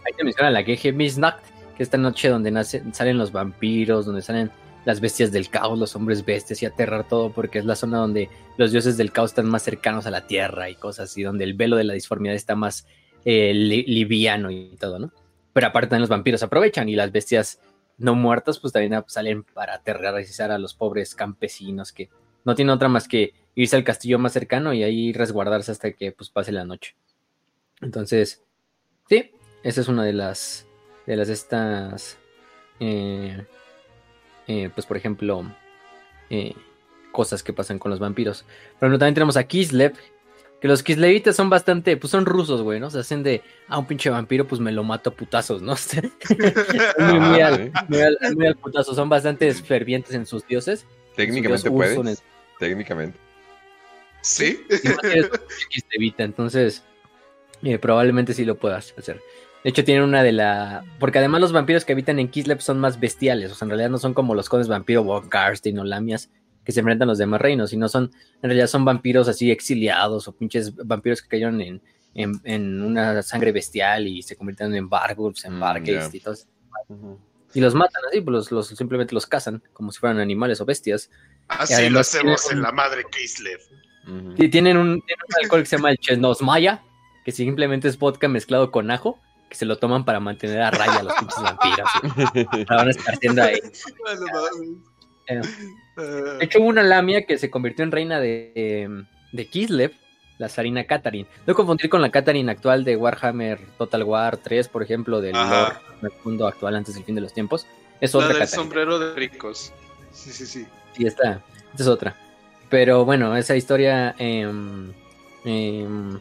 Ahí 0.04 0.12
se 0.16 0.24
menciona 0.24 0.50
la 0.50 0.64
Geheimnisnacht, 0.64 1.38
que 1.76 1.82
es 1.84 1.86
esta 1.86 1.98
noche 1.98 2.28
donde 2.28 2.50
nace- 2.50 2.82
salen 2.92 3.18
los 3.18 3.30
vampiros, 3.30 4.04
donde 4.06 4.22
salen 4.22 4.50
las 4.84 5.00
bestias 5.00 5.32
del 5.32 5.50
caos, 5.50 5.78
los 5.78 5.94
hombres 5.96 6.24
bestias 6.24 6.62
y 6.62 6.66
aterrar 6.66 7.06
todo, 7.06 7.30
porque 7.32 7.58
es 7.58 7.64
la 7.64 7.76
zona 7.76 7.98
donde 7.98 8.30
los 8.56 8.72
dioses 8.72 8.96
del 8.96 9.12
caos 9.12 9.30
están 9.32 9.48
más 9.48 9.62
cercanos 9.62 10.06
a 10.06 10.10
la 10.10 10.26
tierra 10.26 10.70
y 10.70 10.74
cosas 10.74 11.10
así, 11.10 11.22
donde 11.22 11.44
el 11.44 11.54
velo 11.54 11.76
de 11.76 11.84
la 11.84 11.94
disformidad 11.94 12.34
está 12.34 12.56
más 12.56 12.86
eh, 13.24 13.52
li- 13.52 13.84
liviano 13.84 14.50
y 14.50 14.76
todo, 14.78 14.98
¿no? 14.98 15.12
Pero 15.52 15.66
aparte 15.66 15.88
también 15.88 16.02
los 16.02 16.10
vampiros 16.10 16.42
aprovechan 16.42 16.88
y 16.88 16.94
las 16.96 17.12
bestias 17.12 17.60
no 17.98 18.14
muertas 18.14 18.60
pues 18.60 18.72
también 18.72 19.02
salen 19.08 19.42
para 19.42 19.74
aterrorizar 19.74 20.52
a 20.52 20.58
los 20.58 20.72
pobres 20.72 21.14
campesinos 21.14 21.92
que 21.92 22.08
no 22.44 22.54
tienen 22.54 22.70
otra 22.70 22.88
más 22.88 23.08
que 23.08 23.34
irse 23.56 23.74
al 23.74 23.82
castillo 23.82 24.20
más 24.20 24.32
cercano 24.32 24.72
y 24.72 24.84
ahí 24.84 25.12
resguardarse 25.12 25.72
hasta 25.72 25.92
que 25.92 26.12
pues 26.12 26.30
pase 26.30 26.52
la 26.52 26.64
noche. 26.64 26.94
Entonces, 27.80 28.44
sí, 29.08 29.32
esa 29.64 29.80
es 29.80 29.88
una 29.88 30.04
de 30.04 30.12
las 30.12 30.64
de 31.06 31.16
las 31.16 31.28
estas 31.28 32.18
eh, 32.78 33.44
eh, 34.48 34.70
pues 34.74 34.86
por 34.86 34.96
ejemplo 34.96 35.44
eh, 36.30 36.54
cosas 37.12 37.42
que 37.42 37.52
pasan 37.52 37.78
con 37.78 37.90
los 37.90 38.00
vampiros. 38.00 38.42
Por 38.78 38.86
ejemplo, 38.86 38.98
también 38.98 39.14
tenemos 39.14 39.36
a 39.36 39.44
Kislev, 39.44 39.94
que 40.60 40.66
los 40.68 40.82
Kislevitas 40.82 41.36
son 41.36 41.48
bastante, 41.50 41.96
pues 41.96 42.10
son 42.10 42.26
rusos, 42.26 42.62
güey, 42.62 42.80
¿no? 42.80 42.90
Se 42.90 42.98
hacen 42.98 43.22
de, 43.22 43.42
ah, 43.68 43.78
un 43.78 43.86
pinche 43.86 44.10
vampiro, 44.10 44.46
pues 44.46 44.60
me 44.60 44.72
lo 44.72 44.82
mato 44.84 45.10
a 45.10 45.14
putazos, 45.14 45.62
¿no? 45.62 45.74
muy, 46.98 47.20
muy 47.20 47.40
Ah, 47.40 47.46
al, 47.46 47.72
muy 47.88 48.00
al- 48.00 48.18
muy 48.36 48.46
al 48.46 48.56
putazo, 48.56 48.94
son 48.94 49.08
bastante 49.08 49.52
fervientes 49.54 50.14
en 50.14 50.26
sus 50.26 50.46
dioses. 50.46 50.84
Técnicamente 51.16 51.68
Sus 51.68 51.72
dioses 51.78 51.94
puedes. 51.96 52.22
Técnicamente. 52.58 53.18
Sí. 54.20 54.64
Y 54.84 54.88
más 54.88 55.04
eres 55.04 55.30
Kislevita, 55.70 56.24
entonces 56.24 56.82
eh, 57.62 57.78
probablemente 57.78 58.34
sí 58.34 58.44
lo 58.44 58.56
puedas 58.56 58.94
hacer. 58.98 59.20
De 59.64 59.70
hecho, 59.70 59.84
tienen 59.84 60.04
una 60.04 60.22
de 60.22 60.32
la. 60.32 60.84
Porque 61.00 61.18
además 61.18 61.40
los 61.40 61.52
vampiros 61.52 61.84
que 61.84 61.92
habitan 61.92 62.18
en 62.18 62.28
Kislev 62.28 62.60
son 62.60 62.78
más 62.78 63.00
bestiales. 63.00 63.50
O 63.52 63.54
sea, 63.54 63.66
en 63.66 63.70
realidad 63.70 63.90
no 63.90 63.98
son 63.98 64.14
como 64.14 64.34
los 64.34 64.48
condes 64.48 64.68
vampiro 64.68 65.02
Von 65.02 65.28
Karstein 65.28 65.78
o 65.78 65.84
Lamias 65.84 66.30
que 66.64 66.72
se 66.72 66.80
enfrentan 66.80 67.08
a 67.08 67.12
los 67.12 67.18
demás 67.18 67.40
reinos, 67.40 67.70
sino 67.70 67.88
son. 67.88 68.10
En 68.42 68.50
realidad 68.50 68.66
son 68.68 68.84
vampiros 68.84 69.26
así 69.28 69.50
exiliados 69.50 70.28
o 70.28 70.32
pinches 70.32 70.74
vampiros 70.76 71.22
que 71.22 71.28
cayeron 71.28 71.60
en, 71.60 71.82
en, 72.14 72.40
en 72.44 72.82
una 72.82 73.22
sangre 73.22 73.52
bestial 73.52 74.06
y 74.06 74.22
se 74.22 74.36
convirtieron 74.36 74.74
en 74.74 74.88
Bargulfs, 74.88 75.44
en 75.44 75.56
Mm, 75.56 75.60
Bargeist 75.60 76.12
ya. 76.12 76.16
y 76.16 76.20
todo 76.20 76.34
eso. 76.34 76.46
Y 77.54 77.60
los 77.60 77.74
matan 77.74 78.02
así, 78.10 78.20
pues 78.20 78.32
los, 78.32 78.52
los- 78.52 78.68
simplemente 78.68 79.14
los 79.14 79.26
cazan 79.26 79.62
como 79.72 79.90
si 79.90 79.98
fueran 79.98 80.18
animales 80.20 80.60
o 80.60 80.66
bestias. 80.66 81.10
Así 81.48 81.82
Y 81.82 81.88
lo 81.88 82.00
hacemos 82.00 82.52
en 82.52 82.60
la 82.62 82.70
madre 82.72 83.04
Kislev. 83.10 83.60
Y 84.36 84.48
tienen 84.48 84.76
un, 84.76 85.00
tienen 85.02 85.24
un 85.28 85.42
alcohol 85.42 85.60
que 85.62 85.66
se 85.66 85.76
llama 85.76 85.90
el 85.90 85.98
Chenosmaya, 85.98 86.82
que 87.24 87.32
simplemente 87.32 87.88
es 87.88 87.98
vodka 87.98 88.28
mezclado 88.28 88.70
con 88.70 88.90
ajo, 88.90 89.18
que 89.48 89.54
se 89.56 89.64
lo 89.64 89.78
toman 89.78 90.04
para 90.04 90.20
mantener 90.20 90.60
a 90.62 90.70
raya 90.70 90.98
a 91.00 91.02
los 91.02 91.14
pinches 91.14 91.42
vampiros. 91.42 91.90
y 92.54 92.64
La 92.68 92.76
van 92.76 92.90
esparciendo 92.90 93.42
ahí. 93.42 93.60
Ah. 95.30 95.40
Eh, 95.96 96.00
De 96.38 96.44
hecho, 96.44 96.60
hubo 96.60 96.68
una 96.68 96.82
lamia 96.82 97.24
que 97.26 97.38
se 97.38 97.50
convirtió 97.50 97.84
en 97.84 97.92
reina 97.92 98.20
de, 98.20 98.52
eh, 98.54 98.88
de 99.32 99.46
Kislev, 99.46 99.92
la 100.38 100.48
zarina 100.48 100.84
Katarin. 100.84 101.26
No 101.46 101.54
confundir 101.54 101.90
con 101.90 102.00
la 102.00 102.10
Katarin 102.10 102.48
actual 102.48 102.84
de 102.84 102.96
Warhammer 102.96 103.58
Total 103.76 104.02
War 104.04 104.36
3, 104.36 104.68
por 104.68 104.82
ejemplo, 104.82 105.20
del 105.20 105.34
mundo 106.24 106.46
actual 106.46 106.76
antes 106.76 106.94
del 106.94 107.04
fin 107.04 107.14
de 107.14 107.20
los 107.20 107.34
tiempos. 107.34 107.66
Es 108.00 108.14
la 108.14 108.18
otra 108.20 108.28
del 108.34 108.38
Katarin. 108.38 108.54
sombrero 108.54 108.98
de 108.98 109.14
ricos. 109.14 109.72
Sí, 110.12 110.30
sí, 110.30 110.46
sí. 110.46 110.66
Sí, 110.96 111.06
esta, 111.06 111.42
esta 111.72 111.82
es 111.82 111.88
otra. 111.88 112.16
Pero 112.70 113.04
bueno, 113.04 113.36
esa 113.36 113.56
historia 113.56 114.14
em, 114.18 114.92
em, 115.44 116.18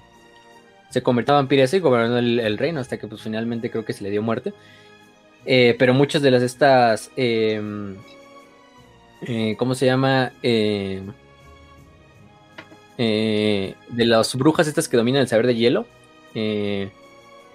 se 0.89 1.03
convirtió 1.03 1.33
en 1.33 1.39
vampiresa 1.39 1.77
y 1.77 1.79
gobernó 1.79 2.17
el, 2.17 2.57
reino 2.57 2.79
hasta 2.79 2.97
que 2.97 3.07
pues 3.07 3.21
finalmente 3.21 3.69
creo 3.69 3.85
que 3.85 3.93
se 3.93 4.03
le 4.03 4.09
dio 4.09 4.21
muerte. 4.21 4.53
Eh, 5.45 5.75
pero 5.79 5.93
muchas 5.93 6.21
de 6.21 6.31
las 6.31 6.43
estas, 6.43 7.11
em, 7.15 7.95
eh, 9.21 9.55
¿cómo 9.57 9.75
se 9.75 9.85
llama? 9.85 10.33
Eh, 12.97 13.75
de 13.89 14.05
las 14.05 14.35
brujas 14.35 14.67
estas 14.67 14.89
que 14.89 14.97
dominan 14.97 15.21
el 15.21 15.27
saber 15.27 15.45
de 15.45 15.55
hielo, 15.55 15.85
eh, 16.33 16.89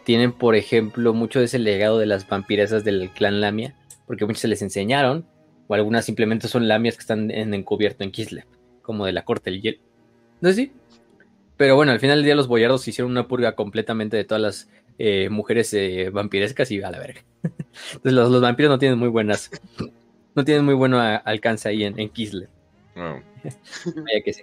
tienen 0.05 0.33
por 0.33 0.55
ejemplo 0.55 1.15
mucho 1.15 1.41
de 1.41 1.47
ese 1.47 1.59
legado 1.59 1.99
de 1.99 2.07
las 2.07 2.29
vampiresas 2.29 2.85
del 2.85 3.11
clan 3.11 3.41
Lamia, 3.41 3.75
porque 4.07 4.25
muchas 4.25 4.43
se 4.43 4.49
les 4.49 4.63
enseñaron 4.63 5.27
o 5.67 5.75
algunas 5.75 6.05
simplemente 6.05 6.49
son 6.49 6.69
lamias 6.69 6.97
que 6.97 7.01
están 7.01 7.31
en 7.31 7.55
encubierto 7.55 8.05
en 8.05 8.13
Kislev, 8.13 8.47
como 8.83 9.05
de 9.05 9.13
la 9.13 9.25
corte 9.25 9.51
del 9.51 9.63
hielo. 9.63 9.79
Sé 10.43 10.55
si. 10.55 10.73
Pero 11.63 11.77
bueno, 11.77 11.93
al 11.93 12.01
final 12.01 12.17
del 12.17 12.25
día 12.25 12.35
los 12.35 12.49
boyardos 12.49 12.89
hicieron 12.89 13.13
una 13.13 13.29
purga 13.29 13.55
completamente 13.55 14.17
de 14.17 14.25
todas 14.25 14.43
las 14.43 14.69
eh, 14.99 15.29
mujeres 15.31 15.73
eh, 15.75 16.11
vampirescas 16.13 16.73
y 16.73 16.83
a 16.83 16.91
la 16.91 16.99
verga. 16.99 17.21
Entonces 17.45 18.13
los, 18.15 18.31
los 18.33 18.43
vampiros 18.43 18.69
no 18.69 18.81
tienen 18.81 18.99
muy 18.99 19.07
buenas. 19.07 19.49
No 20.35 20.45
tienen 20.45 20.65
muy 20.65 20.75
buen 20.75 20.93
a- 20.95 21.19
alcance 21.19 21.69
ahí 21.69 21.85
en, 21.85 22.01
en 22.01 22.09
Kislev. 22.09 22.49
Oh. 22.97 23.15
Que 24.25 24.33
sí. 24.33 24.43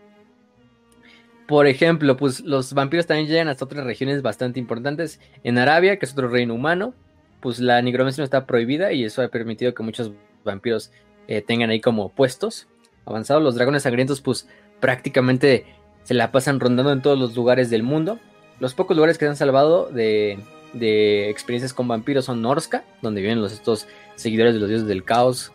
Por 1.46 1.68
ejemplo, 1.68 2.16
pues 2.16 2.40
los 2.40 2.72
vampiros 2.74 3.06
también 3.06 3.28
llegan 3.28 3.50
hasta 3.50 3.66
otras 3.66 3.84
regiones 3.86 4.22
bastante 4.22 4.62
importantes. 4.62 5.20
En 5.44 5.58
Arabia, 5.58 6.00
que 6.00 6.06
es 6.06 6.14
otro 6.14 6.30
reino 6.30 6.54
humano, 6.54 6.94
pues 7.42 7.60
la 7.60 7.82
nigromancia 7.82 8.22
no 8.22 8.24
está 8.24 8.46
prohibida 8.46 8.94
y 8.94 9.04
eso 9.04 9.22
ha 9.22 9.28
permitido 9.28 9.74
que 9.74 9.84
muchos 9.84 10.14
vampiros 10.46 10.94
eh, 11.28 11.42
tengan 11.42 11.70
ahí 11.70 11.82
como 11.82 12.08
puestos 12.08 12.70
avanzados. 13.06 13.44
Los 13.44 13.56
dragones 13.56 13.84
sangrientos, 13.84 14.22
pues 14.22 14.48
prácticamente 14.80 15.66
se 16.10 16.16
la 16.16 16.32
pasan 16.32 16.60
rondando 16.60 16.92
en 16.92 17.04
todos 17.04 17.20
los 17.20 17.36
lugares 17.36 17.70
del 17.70 17.84
mundo. 17.84 18.18
Los 18.60 18.74
pocos 18.74 18.98
lugares 18.98 19.20
que 19.20 19.26
se 19.26 19.30
han 19.30 19.36
salvado 19.38 19.92
de, 19.92 20.40
de 20.74 21.30
experiencias 21.30 21.72
con 21.72 21.88
vampiros 21.88 22.26
son 22.26 22.42
Norska, 22.42 22.84
donde 23.04 23.22
viven 23.22 23.40
los, 23.40 23.54
estos 23.54 23.86
seguidores 24.16 24.56
de 24.56 24.60
los 24.60 24.70
dioses 24.70 24.88
del 24.88 25.04
caos, 25.04 25.52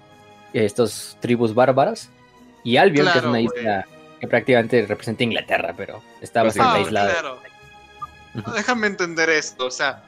estos 0.53 1.17
tribus 1.19 1.55
bárbaras, 1.55 2.09
y 2.63 2.77
Albion, 2.77 3.09
que 3.13 3.19
es 3.19 3.25
una 3.25 3.41
isla 3.41 3.85
que 4.21 4.29
prácticamente 4.29 4.87
representa 4.87 5.25
Inglaterra, 5.25 5.75
pero 5.77 6.01
está 6.21 6.43
Pues 6.43 6.57
bastante 6.57 6.79
Ah, 6.79 6.85
aislada. 6.85 7.11
claro. 7.11 7.39
Ujú. 8.37 8.53
Déjame 8.53 8.87
entender 8.87 9.31
esto, 9.31 9.67
o 9.67 9.71
sea, 9.73 10.05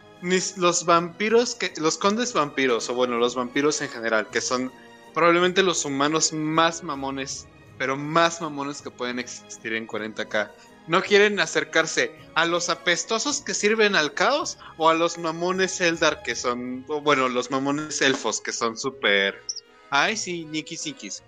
los 0.56 0.86
vampiros, 0.86 1.56
que, 1.56 1.72
los 1.78 1.98
condes 1.98 2.32
vampiros, 2.32 2.88
o 2.88 2.94
bueno, 2.94 3.18
los 3.18 3.34
vampiros 3.34 3.82
en 3.82 3.88
general, 3.88 4.28
que 4.30 4.40
son 4.40 4.70
probablemente 5.12 5.64
los 5.64 5.84
humanos 5.84 6.32
más 6.32 6.84
mamones, 6.84 7.48
pero 7.78 7.96
más 7.96 8.40
mamones 8.40 8.82
que 8.82 8.90
pueden 8.90 9.18
existir 9.18 9.74
en 9.74 9.86
40k, 9.86 10.50
no 10.86 11.02
quieren 11.02 11.40
acercarse 11.40 12.12
a 12.34 12.44
los 12.44 12.68
apestosos 12.68 13.40
que 13.40 13.54
sirven 13.54 13.96
al 13.96 14.14
caos 14.14 14.58
o 14.76 14.88
a 14.88 14.94
los 14.94 15.18
mamones 15.18 15.80
Eldar 15.80 16.22
que 16.22 16.34
son, 16.34 16.84
o 16.88 17.00
bueno, 17.00 17.28
los 17.28 17.50
mamones 17.50 18.00
elfos 18.02 18.40
que 18.40 18.52
son 18.52 18.76
súper... 18.76 19.42
Ay, 19.90 20.16
sí, 20.16 20.44
nikis, 20.44 20.86
nikis. 20.86 21.22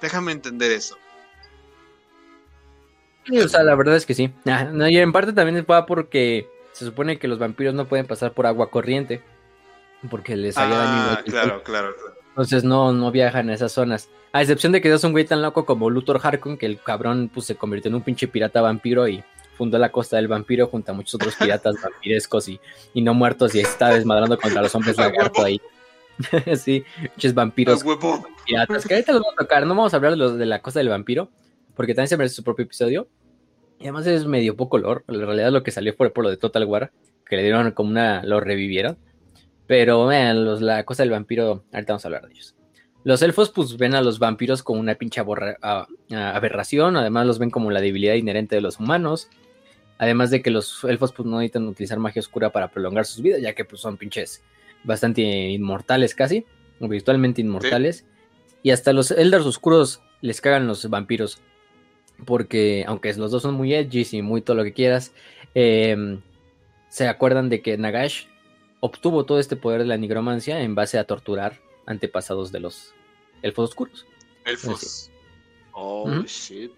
Déjame 0.00 0.32
entender 0.32 0.70
eso. 0.70 0.96
Sí, 3.26 3.38
o 3.38 3.48
sea, 3.48 3.62
la 3.62 3.74
verdad 3.74 3.96
es 3.96 4.06
que 4.06 4.14
sí. 4.14 4.32
Ah, 4.46 4.64
no, 4.64 4.88
y 4.88 4.96
en 4.98 5.12
parte 5.12 5.32
también 5.32 5.64
va 5.68 5.86
porque 5.86 6.48
se 6.72 6.84
supone 6.84 7.18
que 7.18 7.28
los 7.28 7.38
vampiros 7.38 7.74
no 7.74 7.88
pueden 7.88 8.06
pasar 8.06 8.32
por 8.32 8.46
agua 8.46 8.70
corriente, 8.70 9.22
porque 10.10 10.36
les 10.36 10.56
haría. 10.56 11.14
Ah, 11.14 11.22
claro, 11.24 11.62
claro, 11.62 11.94
claro. 11.96 12.17
Entonces 12.38 12.62
no, 12.62 12.92
no 12.92 13.10
viajan 13.10 13.50
a 13.50 13.54
esas 13.54 13.72
zonas. 13.72 14.08
A 14.30 14.40
excepción 14.40 14.70
de 14.70 14.80
que 14.80 14.86
seas 14.86 15.02
un 15.02 15.10
güey 15.10 15.24
tan 15.24 15.42
loco 15.42 15.66
como 15.66 15.90
Luthor 15.90 16.20
Harkon, 16.22 16.56
que 16.56 16.66
el 16.66 16.78
cabrón 16.80 17.28
pues, 17.34 17.46
se 17.46 17.56
convirtió 17.56 17.88
en 17.88 17.96
un 17.96 18.02
pinche 18.02 18.28
pirata 18.28 18.62
vampiro 18.62 19.08
y 19.08 19.24
fundó 19.56 19.76
la 19.76 19.90
costa 19.90 20.18
del 20.18 20.28
vampiro 20.28 20.68
junto 20.68 20.92
a 20.92 20.94
muchos 20.94 21.16
otros 21.16 21.34
piratas 21.40 21.74
vampirescos 21.82 22.48
y, 22.48 22.60
y 22.94 23.02
no 23.02 23.12
muertos 23.12 23.56
y 23.56 23.58
está 23.58 23.88
desmadrando 23.90 24.38
contra 24.38 24.62
los 24.62 24.72
hombres 24.72 24.96
¡A 25.00 25.08
lagarto 25.08 25.42
ahí. 25.42 25.60
sí, 26.56 26.84
muchos 27.12 27.34
vampiros 27.34 27.82
piratas. 28.46 28.86
Que 28.86 28.94
ahorita 28.94 29.14
los 29.14 29.22
vamos 29.22 29.34
a 29.36 29.42
tocar, 29.42 29.66
no 29.66 29.74
vamos 29.74 29.92
a 29.92 29.96
hablar 29.96 30.12
de 30.12 30.18
los 30.18 30.38
de 30.38 30.46
la 30.46 30.62
costa 30.62 30.78
del 30.78 30.90
vampiro, 30.90 31.30
porque 31.74 31.92
también 31.92 32.08
se 32.08 32.16
merece 32.16 32.36
su 32.36 32.44
propio 32.44 32.66
episodio. 32.66 33.08
Y 33.80 33.82
además 33.82 34.06
es 34.06 34.26
medio 34.26 34.54
poco 34.54 34.78
lore. 34.78 35.02
En 35.08 35.18
realidad 35.26 35.50
lo 35.50 35.64
que 35.64 35.72
salió 35.72 35.92
fue 35.92 36.10
por 36.10 36.22
lo 36.22 36.30
de 36.30 36.36
Total 36.36 36.64
War, 36.66 36.92
que 37.26 37.34
le 37.34 37.42
dieron 37.42 37.72
como 37.72 37.90
una. 37.90 38.22
lo 38.22 38.38
revivieron. 38.38 38.96
Pero 39.68 40.06
vean, 40.06 40.44
los, 40.44 40.62
la 40.62 40.84
costa 40.84 41.04
del 41.04 41.12
vampiro, 41.12 41.62
ahorita 41.72 41.92
vamos 41.92 42.04
a 42.04 42.08
hablar 42.08 42.26
de 42.26 42.32
ellos. 42.32 42.56
Los 43.04 43.22
elfos 43.22 43.50
pues 43.50 43.76
ven 43.76 43.94
a 43.94 44.00
los 44.00 44.18
vampiros 44.18 44.62
como 44.62 44.80
una 44.80 44.96
pinche 44.96 45.20
aberración, 45.20 46.96
además 46.96 47.26
los 47.26 47.38
ven 47.38 47.50
como 47.50 47.70
la 47.70 47.80
debilidad 47.80 48.14
inherente 48.14 48.56
de 48.56 48.62
los 48.62 48.80
humanos. 48.80 49.28
Además 49.98 50.30
de 50.30 50.42
que 50.42 50.50
los 50.50 50.82
elfos 50.84 51.12
pues 51.12 51.26
no 51.26 51.38
necesitan 51.38 51.68
utilizar 51.68 51.98
magia 51.98 52.20
oscura 52.20 52.50
para 52.50 52.68
prolongar 52.68 53.04
sus 53.04 53.22
vidas, 53.22 53.40
ya 53.42 53.54
que 53.54 53.64
pues 53.64 53.80
son 53.80 53.96
pinches 53.98 54.42
bastante 54.84 55.22
inmortales 55.22 56.14
casi, 56.14 56.46
virtualmente 56.80 57.40
inmortales. 57.40 58.06
Y 58.62 58.70
hasta 58.70 58.92
los 58.92 59.10
elders 59.10 59.44
oscuros 59.44 60.00
les 60.20 60.40
cagan 60.40 60.66
los 60.66 60.88
vampiros. 60.88 61.40
Porque 62.24 62.84
aunque 62.86 63.12
los 63.14 63.30
dos 63.30 63.42
son 63.42 63.54
muy 63.54 63.74
edgy 63.74 64.06
y 64.12 64.22
muy 64.22 64.40
todo 64.40 64.56
lo 64.56 64.64
que 64.64 64.72
quieras, 64.72 65.12
em, 65.54 66.20
se 66.88 67.06
acuerdan 67.06 67.48
de 67.48 67.60
que 67.60 67.76
Nagash 67.76 68.26
obtuvo 68.80 69.24
todo 69.24 69.38
este 69.38 69.56
poder 69.56 69.80
de 69.80 69.86
la 69.86 69.96
nigromancia 69.96 70.60
en 70.62 70.74
base 70.74 70.98
a 70.98 71.04
torturar 71.04 71.60
antepasados 71.86 72.52
de 72.52 72.60
los 72.60 72.94
elfos 73.42 73.70
oscuros. 73.70 74.06
Elfos. 74.44 75.10
Oh, 75.72 76.10
shit. 76.26 76.72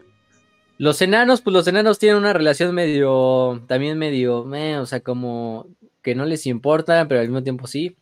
Los 0.78 1.02
enanos, 1.02 1.42
pues 1.42 1.52
los 1.52 1.66
enanos 1.66 1.98
tienen 1.98 2.16
una 2.16 2.32
relación 2.32 2.74
medio, 2.74 3.62
también 3.66 3.98
medio, 3.98 4.44
o 4.44 4.86
sea, 4.86 5.00
como 5.00 5.66
que 6.02 6.14
no 6.14 6.24
les 6.24 6.46
importa, 6.46 7.06
pero 7.06 7.20
al 7.20 7.26
mismo 7.26 7.42
tiempo 7.42 7.66
sí. 7.66 7.96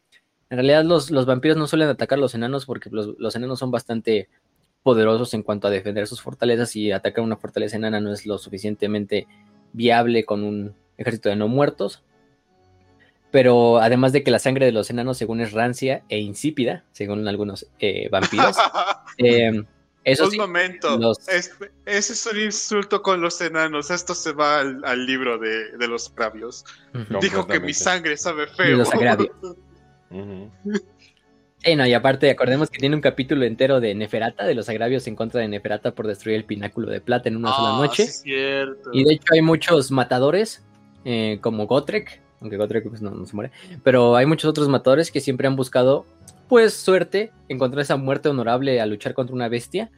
En 0.51 0.59
realidad 0.59 0.85
los, 0.85 1.11
los 1.11 1.27
vampiros 1.27 1.57
no 1.57 1.67
suelen 1.67 1.89
atacar 1.89 2.19
a 2.19 2.21
los 2.21 2.35
enanos 2.35 2.67
porque 2.67 2.89
los, 2.91 3.35
enanos 3.35 3.59
son 3.59 3.71
bastante 3.71 4.29
poderosos 4.83 5.35
en 5.35 5.43
cuanto 5.43 5.67
a 5.67 5.71
defender 5.71 6.07
sus 6.07 6.23
fortalezas 6.23 6.75
y 6.77 6.93
atacar 6.93 7.25
una 7.25 7.37
fortaleza 7.37 7.77
enana 7.77 8.01
no 8.01 8.13
es 8.13 8.25
lo 8.27 8.39
suficientemente 8.39 9.27
viable 9.73 10.25
con 10.25 10.45
un 10.45 10.75
ejército 10.97 11.29
de 11.29 11.37
no 11.37 11.49
muertos. 11.49 12.03
Pero 13.31 13.79
además 13.79 14.13
de 14.13 14.23
que 14.23 14.31
la 14.31 14.39
sangre 14.39 14.67
de 14.67 14.73
los 14.73 14.89
enanos, 14.91 15.19
según 15.19 15.41
es 15.41 15.53
rancia 15.53 16.03
e 16.09 16.19
insípida, 16.19 16.85
según 16.93 17.29
algunos 17.29 17.67
eh, 17.79 18.09
vampiros, 18.11 18.57
eh, 19.19 19.65
un 20.17 20.37
momento. 20.37 20.99
ese 21.29 22.13
es 22.13 22.27
un 22.27 22.41
insulto 22.41 23.03
con 23.03 23.21
los 23.21 23.41
enanos. 23.41 23.91
Esto 23.91 24.15
se 24.15 24.33
va 24.33 24.61
al, 24.61 25.07
libro 25.07 25.39
de, 25.39 25.89
los 25.89 26.11
agravios. 26.11 26.65
Dijo 27.21 27.47
que 27.47 27.61
mi 27.61 27.75
sangre 27.75 28.17
sabe 28.17 28.47
feo. 28.47 28.77
los 28.77 28.93
agravios. 28.93 29.31
y 31.65 31.93
aparte, 31.93 32.31
acordemos 32.31 32.71
que 32.71 32.79
tiene 32.79 32.97
un 32.97 33.03
capítulo 33.03 33.45
entero 33.45 33.81
de 33.81 33.95
Neferata, 33.95 34.47
de 34.47 34.55
los 34.55 34.69
agravios 34.69 35.07
en 35.07 35.17
contra 35.17 35.41
de 35.41 35.49
Neferata 35.49 35.95
por 35.95 36.07
destruir 36.07 36.37
el 36.37 36.45
pináculo 36.45 36.91
de 36.91 37.01
plata 37.01 37.29
en 37.29 37.37
una 37.37 37.53
sola 37.55 37.77
ah, 37.77 37.79
noche. 37.79 38.07
Y 38.93 39.05
de 39.05 39.13
hecho 39.13 39.35
hay 39.35 39.43
muchos 39.43 39.91
matadores, 39.91 40.65
eh, 41.05 41.39
como 41.43 41.67
Gotrek, 41.67 42.23
aunque 42.41 42.57
Gotrek 42.57 42.89
pues, 42.89 43.03
no, 43.03 43.11
no 43.11 43.27
se 43.27 43.35
muere, 43.35 43.53
pero 43.83 44.17
hay 44.17 44.27
muchos 44.27 44.49
otros 44.49 44.69
matadores 44.69 45.11
que 45.11 45.21
siempre 45.21 45.47
han 45.47 45.57
buscado 45.57 46.07
pues 46.49 46.75
suerte, 46.75 47.31
encontrar 47.49 47.83
esa 47.83 47.97
muerte 47.97 48.29
honorable 48.29 48.81
a 48.81 48.87
luchar 48.87 49.15
contra 49.15 49.35
una 49.35 49.49
bestia, 49.49 49.91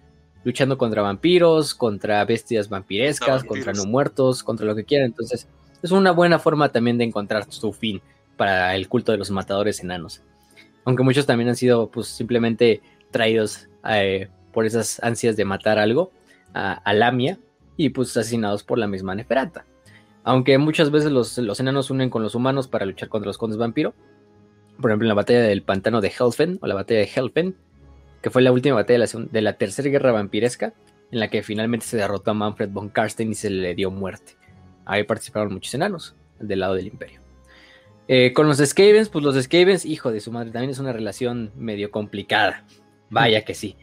luchando 0.45 0.79
contra 0.79 1.03
vampiros, 1.03 1.75
contra 1.75 2.25
bestias 2.25 2.69
vampirescas, 2.69 3.45
contra, 3.45 3.73
no 3.73 3.85
muertos, 3.85 4.43
contra 4.43 4.67
lo 4.67 4.75
que 4.75 4.85
quieran. 4.85 5.07
Entonces, 5.07 5.47
es 5.83 5.91
una 5.93 6.11
buena 6.11 6.39
forma 6.39 6.71
también 6.71 6.99
de 6.99 7.05
encontrar 7.05 7.51
su 7.51 7.73
fin 7.73 8.03
para 8.37 8.75
el 8.75 8.89
culto 8.89 9.13
de 9.13 9.19
los 9.19 9.31
matadores 9.31 9.81
enanos. 9.81 10.23
Aunque 10.85 11.03
muchos 11.03 11.27
también 11.27 11.51
han 11.51 11.57
sido 11.57 11.89
pues 11.91 12.09
simplemente 12.09 12.81
traídos 13.11 13.69
eh, 13.89 14.29
por 14.53 14.67
esas 14.67 15.01
ansias 15.03 15.37
de 15.37 15.45
matar 15.45 15.79
algo 15.79 16.11
a, 16.53 16.93
Lamia 16.95 17.39
y 17.77 17.91
pues 17.91 18.17
asesinados 18.17 18.65
por 18.65 18.79
la 18.79 18.87
misma 18.87 19.15
Neferata. 19.15 19.65
Aunque 20.25 20.59
muchas 20.59 20.91
veces 20.91 21.11
los, 21.11 21.39
los 21.39 21.61
enanos 21.61 21.91
unen 21.91 22.11
con 22.11 22.23
los 22.23 22.35
humanos 22.35 22.69
para 22.69 22.87
luchar 22.87 23.09
contra 23.09 23.29
los 23.29 23.39
condes 23.39 23.59
vampiro, 23.59 23.95
por 24.81 24.91
ejemplo, 24.91 25.05
en 25.05 25.09
la 25.09 25.15
batalla 25.15 25.43
del 25.43 25.63
pantano 25.63 26.01
de 26.01 26.09
Helfen, 26.09 26.59
o 26.61 26.67
la 26.67 26.75
batalla 26.75 27.01
de 27.01 27.11
Helfen, 27.15 27.57
que 28.23 28.31
fue 28.31 28.43
la 28.43 28.53
última 28.53 28.77
batalla 28.77 29.05
de 29.31 29.43
la, 29.43 29.53
tercera 29.55 29.89
guerra 29.89 30.13
vampiresca, 30.13 30.75
en 31.11 31.21
la 31.21 31.29
que 31.29 31.43
finalmente 31.43 31.87
se 31.87 31.97
derrotó 31.97 32.31
a 32.31 32.35
Manfred 32.35 32.71
von 32.71 32.89
Karsten 32.89 33.31
y 33.31 33.35
se 33.35 33.51
le 33.51 33.75
dio 33.75 33.91
muerte. 33.91 34.37
Ahí 34.85 35.05
participaron 35.05 35.53
muchos 35.53 35.75
enanos 35.75 36.17
del 36.39 36.61
lado 36.61 36.75
del 36.75 36.87
imperio. 36.87 37.21
Eh, 38.09 38.33
con 38.33 38.49
los 38.49 38.59
Skavens, 38.59 39.09
pues 39.09 39.25
los 39.25 39.41
Skavens, 39.41 39.85
hijo 39.85 40.11
de 40.11 40.21
su 40.21 40.33
madre, 40.33 40.51
también 40.51 40.71
es 40.71 40.79
una 40.79 40.93
relación 40.93 41.53
medio 41.57 41.91
complicada. 41.91 42.65
Vaya 43.09 43.45
que 43.45 43.55
sí. 43.55 43.77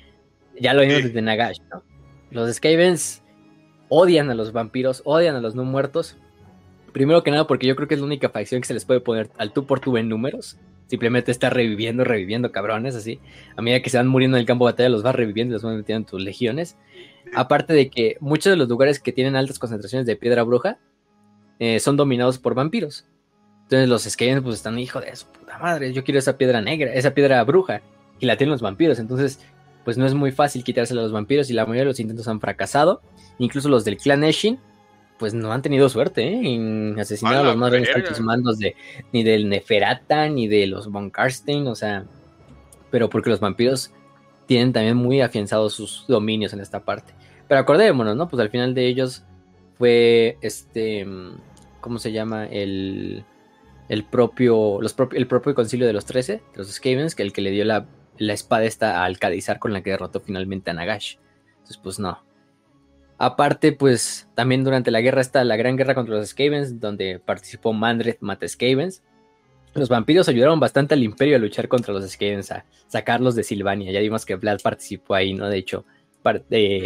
Ya 0.60 0.74
lo 0.74 0.82
vimos 0.82 1.04
desde 1.04 1.22
Nagash, 1.22 1.60
¿no? 1.72 1.84
Los 2.32 2.54
Skavens 2.54 3.24
odian 3.90 4.30
a 4.30 4.36
los 4.36 4.52
vampiros, 4.52 5.02
odian 5.06 5.36
a 5.36 5.42
los 5.42 5.56
no 5.56 5.64
muertos. 5.64 6.18
Primero 6.94 7.24
que 7.24 7.32
nada, 7.32 7.48
porque 7.48 7.68
yo 7.68 7.76
creo 7.76 7.88
que 7.88 7.94
es 7.94 8.00
la 8.00 8.06
única 8.06 8.30
facción 8.30 8.62
que 8.62 8.68
se 8.68 8.74
les 8.74 8.86
puede 8.86 9.00
poner 9.00 9.30
al 9.38 9.54
tú 9.54 9.66
por 9.66 9.80
tú 9.80 9.98
en 9.98 10.10
números. 10.10 10.58
Simplemente 10.88 11.32
está 11.32 11.50
reviviendo, 11.50 12.04
reviviendo 12.04 12.52
cabrones, 12.52 12.96
así. 12.96 13.20
A 13.56 13.62
medida 13.62 13.82
que 13.82 13.90
se 13.90 13.98
van 13.98 14.08
muriendo 14.08 14.38
en 14.38 14.42
el 14.42 14.48
campo 14.48 14.66
de 14.66 14.74
batalla, 14.74 14.90
los 14.90 15.04
vas 15.04 15.16
reviviendo 15.16 15.52
y 15.52 15.56
los 15.56 15.64
vas 15.64 15.76
metiendo 15.76 16.06
en 16.06 16.10
tus 16.10 16.22
legiones. 16.22 16.78
Aparte 17.36 17.74
de 17.74 17.90
que 17.90 18.18
muchos 18.20 18.52
de 18.52 18.58
los 18.58 18.70
lugares 18.70 19.00
que 19.00 19.12
tienen 19.12 19.36
altas 19.36 19.60
concentraciones 19.60 20.08
de 20.08 20.16
piedra 20.16 20.44
bruja 20.44 20.80
eh, 21.60 21.80
son 21.80 21.98
dominados 21.98 22.38
por 22.38 22.56
vampiros. 22.56 23.06
Entonces 23.64 23.90
los 23.90 24.04
Skavens 24.04 24.42
pues 24.44 24.56
están, 24.56 24.80
hijo 24.80 25.02
de 25.02 25.14
su 25.16 25.28
puta 25.28 25.58
madre, 25.58 25.92
yo 25.92 26.06
quiero 26.06 26.20
esa 26.20 26.38
piedra 26.38 26.62
negra, 26.62 26.94
esa 26.94 27.14
piedra 27.14 27.44
bruja, 27.44 27.82
y 28.20 28.26
la 28.26 28.38
tienen 28.38 28.52
los 28.52 28.62
vampiros. 28.62 29.00
Entonces, 29.00 29.42
pues 29.84 29.98
no 29.98 30.06
es 30.06 30.14
muy 30.14 30.32
fácil 30.32 30.64
quitársela 30.64 31.02
a 31.02 31.04
los 31.04 31.12
vampiros 31.12 31.50
y 31.50 31.54
la 31.54 31.66
mayoría 31.66 31.82
de 31.82 31.88
los 31.88 32.00
intentos 32.00 32.28
han 32.28 32.40
fracasado. 32.40 33.02
Incluso 33.40 33.70
los 33.70 33.84
del 33.86 33.98
clan 33.98 34.24
Eshin 34.24 34.60
pues 35.18 35.34
no 35.34 35.52
han 35.52 35.62
tenido 35.62 35.90
suerte 35.90 36.24
¿eh? 36.28 36.54
en 36.54 37.00
asesinar 37.00 37.38
a, 37.38 37.44
los 37.44 37.58
más 37.58 37.72
grandes 37.72 38.20
mandos 38.20 38.60
de 38.60 38.76
ni 39.12 39.24
del 39.24 39.50
Neferata 39.50 40.28
ni 40.30 40.48
de 40.48 40.68
los 40.68 40.92
Von 40.92 41.10
Karstein, 41.10 41.68
o 41.68 41.76
sea, 41.76 42.06
pero 42.92 43.10
porque 43.10 43.30
los 43.30 43.40
vampiros 43.40 43.92
tienen 44.46 44.74
también 44.74 44.96
muy 44.96 45.22
afianzados 45.22 45.74
sus 45.74 46.06
dominios 46.08 46.54
en 46.54 46.62
esta 46.62 46.80
parte. 46.80 47.14
Pero 47.48 47.60
acordémonos, 47.60 48.16
¿no? 48.16 48.28
Pues 48.28 48.42
al 48.42 48.50
final 48.50 48.74
de 48.74 48.88
ellos 48.88 49.24
fue 49.78 50.38
este, 50.42 51.06
¿cómo 51.82 52.00
se 52.00 52.12
llama? 52.12 52.46
El, 52.46 53.24
el 53.90 54.04
propio, 54.04 54.82
los 54.82 54.96
el 55.14 55.28
propio 55.28 55.56
concilio 55.56 55.88
de 55.88 55.94
los 55.94 56.06
13, 56.06 56.34
de 56.34 56.42
los 56.56 56.72
Skavens, 56.72 57.16
que 57.16 57.24
el 57.24 57.34
que 57.34 57.42
le 57.42 57.52
dio 57.52 57.66
la, 57.66 57.86
la 58.18 58.34
espada 58.34 58.66
esta 58.66 59.02
a 59.02 59.06
Alcadizar 59.06 59.60
con 59.60 59.74
la 59.74 59.82
que 59.82 59.92
derrotó 59.92 60.20
finalmente 60.20 60.72
a 60.72 60.74
Nagash. 60.74 61.16
Entonces, 61.50 61.78
pues 61.78 62.00
no, 62.00 62.22
Aparte, 63.18 63.72
pues 63.72 64.28
también 64.36 64.64
durante 64.64 64.92
la 64.92 65.02
guerra 65.02 65.22
está 65.22 65.44
la 65.44 65.56
gran 65.56 65.76
guerra 65.76 65.96
contra 65.96 66.16
los 66.16 66.30
Skavens, 66.30 66.80
donde 66.80 67.20
participó 67.20 67.74
Mandred 67.74 68.18
mata 68.20 68.48
Skavens. 68.48 69.02
Los 69.74 69.90
vampiros 69.90 70.30
ayudaron 70.30 70.60
bastante 70.60 70.94
al 70.94 71.04
imperio 71.04 71.36
a 71.36 71.40
luchar 71.40 71.68
contra 71.68 71.94
los 71.94 72.08
Skavens, 72.10 72.52
a 72.52 72.66
sacarlos 72.88 73.36
de 73.36 73.44
Silvania. 73.44 73.92
Ya 73.92 74.00
vimos 74.00 74.26
que 74.26 74.36
Vlad 74.36 74.60
participó 74.62 75.16
ahí, 75.16 75.34
¿no? 75.34 75.50
De 75.50 75.58
hecho, 75.58 75.86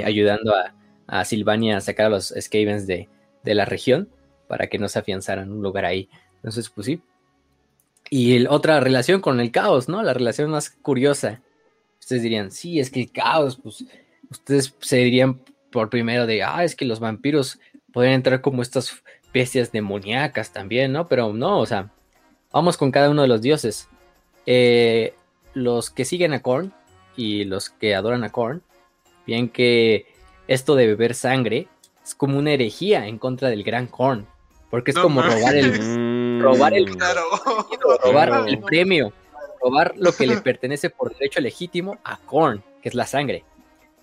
ayudando 0.06 0.56
a, 0.56 0.74
a, 1.08 1.26
Silvania 1.26 1.78
a 1.78 1.82
sacar 1.82 2.08
a 2.08 2.10
los 2.10 2.34
Skavens 2.40 2.88
de, 2.88 3.10
la 3.44 3.66
región 3.66 4.10
para 4.48 4.68
que 4.68 4.78
no 4.78 4.88
se 4.88 5.00
afianzaran 5.00 5.52
un 5.52 5.62
lugar 5.62 5.86
ahí. 5.86 6.10
Entonces, 6.36 6.70
pues 6.70 6.86
sí. 6.86 7.02
Y 8.10 8.46
otra 8.48 8.80
relación 8.80 9.22
con 9.22 9.40
el 9.40 9.52
caos, 9.52 9.88
¿no? 9.88 10.02
La 10.04 10.14
relación 10.14 10.50
más 10.50 10.70
curiosa. 10.70 11.42
Ustedes 12.00 12.24
dirían, 12.24 12.52
sí, 12.52 12.80
es 12.80 12.90
que 12.90 13.02
el 13.02 13.12
caos, 13.12 13.60
pues 13.62 13.86
ustedes 14.30 14.76
se 14.80 14.98
dirían, 14.98 15.42
por 15.72 15.90
primero 15.90 16.26
de, 16.28 16.44
ah, 16.44 16.64
es 16.64 16.76
que 16.76 16.86
los 16.86 17.00
vampiros 17.00 17.60
pueden 17.92 18.14
entrar 18.14 18.42
como 18.42 18.62
estas 18.62 19.02
bestias 19.34 19.72
demoníacas 19.72 20.52
también, 20.52 20.92
¿no? 20.92 21.08
Pero 21.08 21.34
no, 21.34 21.60
o 21.60 21.66
sea, 21.66 21.92
vamos 22.52 22.78
con 22.78 22.92
cada 22.92 23.10
uno 23.10 23.22
de 23.22 23.28
los 23.28 23.42
dioses. 23.42 23.90
Eh, 24.46 25.14
los 25.54 25.90
que 25.90 26.06
siguen 26.06 26.34
a 26.34 26.42
Korn 26.42 26.74
y 27.16 27.44
los 27.46 27.70
que 27.70 27.96
adoran 27.96 28.24
a 28.24 28.32
Korn, 28.32 28.62
bien 29.26 29.50
que 29.50 30.06
esto 30.48 30.76
de 30.76 30.88
beber 30.88 31.14
sangre 31.14 31.68
es 32.04 32.16
como 32.16 32.38
una 32.38 32.52
herejía 32.52 33.08
en 33.08 33.18
contra 33.18 33.50
del 33.50 33.64
gran 33.64 33.88
Korn, 33.88 34.28
porque 34.70 34.92
es 34.92 34.98
como 34.98 35.22
robar 35.22 35.56
el 35.56 36.42
robar 36.42 36.74
el 36.74 36.88
robar 38.04 38.48
el 38.48 38.60
premio, 38.60 39.14
robar 39.62 39.94
lo 39.98 40.12
que 40.12 40.28
le 40.28 40.38
pertenece 40.42 40.90
por 40.90 41.14
derecho 41.14 41.40
legítimo 41.40 42.00
a 42.04 42.18
Korn, 42.18 42.64
que 42.82 42.90
es 42.90 42.96
la 42.96 43.06
sangre. 43.06 43.44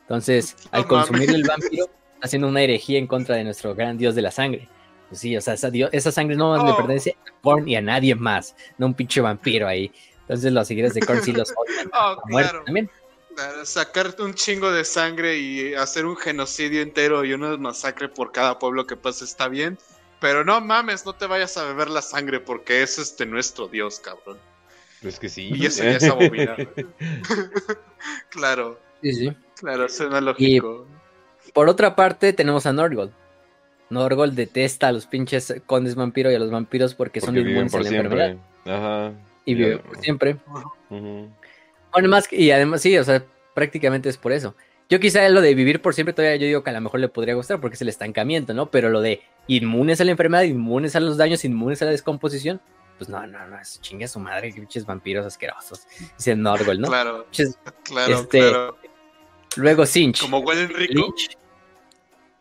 Entonces, 0.09 0.57
al 0.73 0.87
consumir 0.87 1.31
el 1.31 1.45
vampiro, 1.45 1.85
está 1.85 2.27
haciendo 2.27 2.49
una 2.49 2.63
herejía 2.63 2.99
en 2.99 3.07
contra 3.07 3.37
de 3.37 3.45
nuestro 3.45 3.75
gran 3.75 3.99
dios 3.99 4.15
de 4.15 4.23
la 4.23 4.31
sangre. 4.31 4.69
Pues 5.09 5.21
sí, 5.21 5.37
o 5.37 5.41
sea, 5.41 5.55
esa, 5.55 6.13
sangre 6.13 6.37
no 6.37 6.55
le 6.57 6.73
oh. 6.73 6.77
pertenece 6.77 7.17
a 7.27 7.41
Korn 7.43 7.69
y 7.69 7.77
a 7.77 7.83
nadie 7.83 8.15
más, 8.15 8.55
no 8.77 8.87
un 8.87 8.95
pinche 8.95 9.21
vampiro 9.21 9.69
ahí. 9.69 9.93
Entonces, 10.23 10.53
los 10.53 10.67
seguidores 10.67 10.95
de 10.95 11.01
Korn 11.01 11.23
sí 11.23 11.33
los 11.33 11.53
odian. 11.57 11.91
Oh, 11.95 12.17
claro. 12.27 12.63
también. 12.65 12.91
Sacar 13.65 14.17
un 14.19 14.35
chingo 14.35 14.73
de 14.73 14.85
sangre 14.85 15.39
y 15.39 15.75
hacer 15.75 16.05
un 16.07 16.17
genocidio 16.17 16.83
entero 16.83 17.25
y 17.25 17.33
una 17.33 17.57
masacre 17.57 18.09
por 18.09 18.33
cada 18.33 18.59
pueblo 18.59 18.87
que 18.87 18.97
pase 18.97 19.25
está 19.25 19.49
bien. 19.49 19.79
Pero 20.21 20.45
no 20.45 20.61
mames, 20.61 21.07
no 21.07 21.13
te 21.13 21.27
vayas 21.27 21.57
a 21.57 21.65
beber 21.65 21.89
la 21.89 22.03
sangre 22.03 22.41
porque 22.41 22.83
es 22.83 22.99
este 22.99 23.27
nuestro 23.27 23.69
dios, 23.69 24.01
cabrón. 24.01 24.39
Pues 25.01 25.21
que 25.21 25.29
sí. 25.29 25.51
Y 25.55 25.67
eso 25.67 25.85
ya 25.85 25.91
es 25.91 26.05
abominable. 26.11 26.69
claro. 28.31 28.81
Sí, 29.03 29.13
sí. 29.15 29.37
Claro, 29.61 29.89
suena 29.89 30.21
lógico. 30.21 30.87
por 31.53 31.69
otra 31.69 31.97
parte, 31.97 32.33
tenemos 32.33 32.67
a 32.67 32.73
Norgold. 32.73 33.13
Norgold 33.91 34.35
detesta 34.35 34.89
a 34.89 34.93
los 34.93 35.07
pinches 35.07 35.63
condes 35.67 35.95
vampiro 35.95 36.31
y 36.31 36.35
a 36.35 36.39
los 36.39 36.51
vampiros 36.51 36.95
porque, 36.95 37.21
son 37.21 37.37
inmunes 37.37 37.75
a 37.75 37.81
la 37.81 37.89
enfermedad. 37.89 38.37
Ajá. 38.67 39.13
Y 39.45 39.55
vive 39.55 39.79
por 39.79 39.99
siempre. 40.01 40.37
Bueno, 40.91 42.09
más 42.09 42.31
y 42.33 42.51
además 42.51 42.83
sí, 42.83 42.97
o 42.99 43.05
sea, 43.05 43.25
prácticamente 43.55 44.09
es 44.09 44.19
por 44.19 44.33
eso. 44.33 44.55
Yo 44.91 45.01
quizá 45.01 45.29
lo 45.29 45.41
de 45.41 45.55
vivir 45.55 45.83
por 45.83 45.95
siempre 45.95 46.15
todavía 46.15 46.37
yo 46.37 46.47
digo 46.47 46.63
que 46.63 46.71
a 46.71 46.73
lo 46.73 46.81
mejor 46.81 47.01
le 47.01 47.09
podría 47.09 47.35
gustar 47.35 47.61
porque 47.61 47.75
es 47.75 47.83
el 47.83 47.89
estancamiento, 47.89 48.55
¿no? 48.55 48.71
Pero 48.71 48.89
lo 48.89 49.01
de 49.01 49.23
inmunes 49.47 50.01
a 50.01 50.05
la 50.05 50.13
enfermedad, 50.13 50.45
inmunes 50.45 50.97
a 50.97 51.01
los 51.01 51.17
daños, 51.19 51.45
inmunes 51.45 51.83
a 51.83 51.87
la 51.87 51.91
descomposición, 51.91 52.61
pues 52.97 53.11
no, 53.11 53.27
no, 53.27 53.47
no, 53.49 53.59
es 53.59 53.81
chingue 53.81 54.07
a 54.07 54.09
su 54.09 54.19
madre, 54.19 54.53
que 54.53 54.61
pinches 54.61 54.87
vampiros 54.87 55.27
asquerosos. 55.27 55.87
Dice 56.17 56.37
Norgol, 56.37 56.81
¿no? 56.81 56.89
Claro, 56.89 57.27
Pinches- 57.31 57.57
claro, 57.85 58.15
este, 58.15 58.39
claro. 58.39 58.79
Luego 59.59 59.87
Sinch. 59.87 60.21
Como 60.21 60.39
huelen 60.39 60.69
rico. 60.69 60.95
Lynch. 60.95 61.37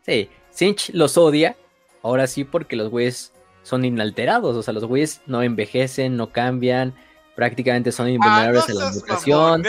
Sí, 0.06 0.30
Sinch 0.52 0.92
los 0.94 1.18
odia. 1.18 1.58
Ahora 2.04 2.28
sí, 2.28 2.44
porque 2.44 2.76
los 2.76 2.90
güeyes 2.90 3.34
son 3.64 3.84
inalterados. 3.84 4.56
O 4.56 4.64
sea, 4.64 4.74
los 4.74 4.86
güeyes 4.86 5.22
no 5.26 5.44
envejecen, 5.44 6.16
no 6.16 6.32
cambian. 6.32 6.96
Prácticamente 7.36 7.92
son 7.92 8.06
Ah, 8.06 8.10
no 8.10 8.16
invulnerables 8.16 8.70
a 8.70 8.74
la 8.74 8.92
mutación. 8.92 9.64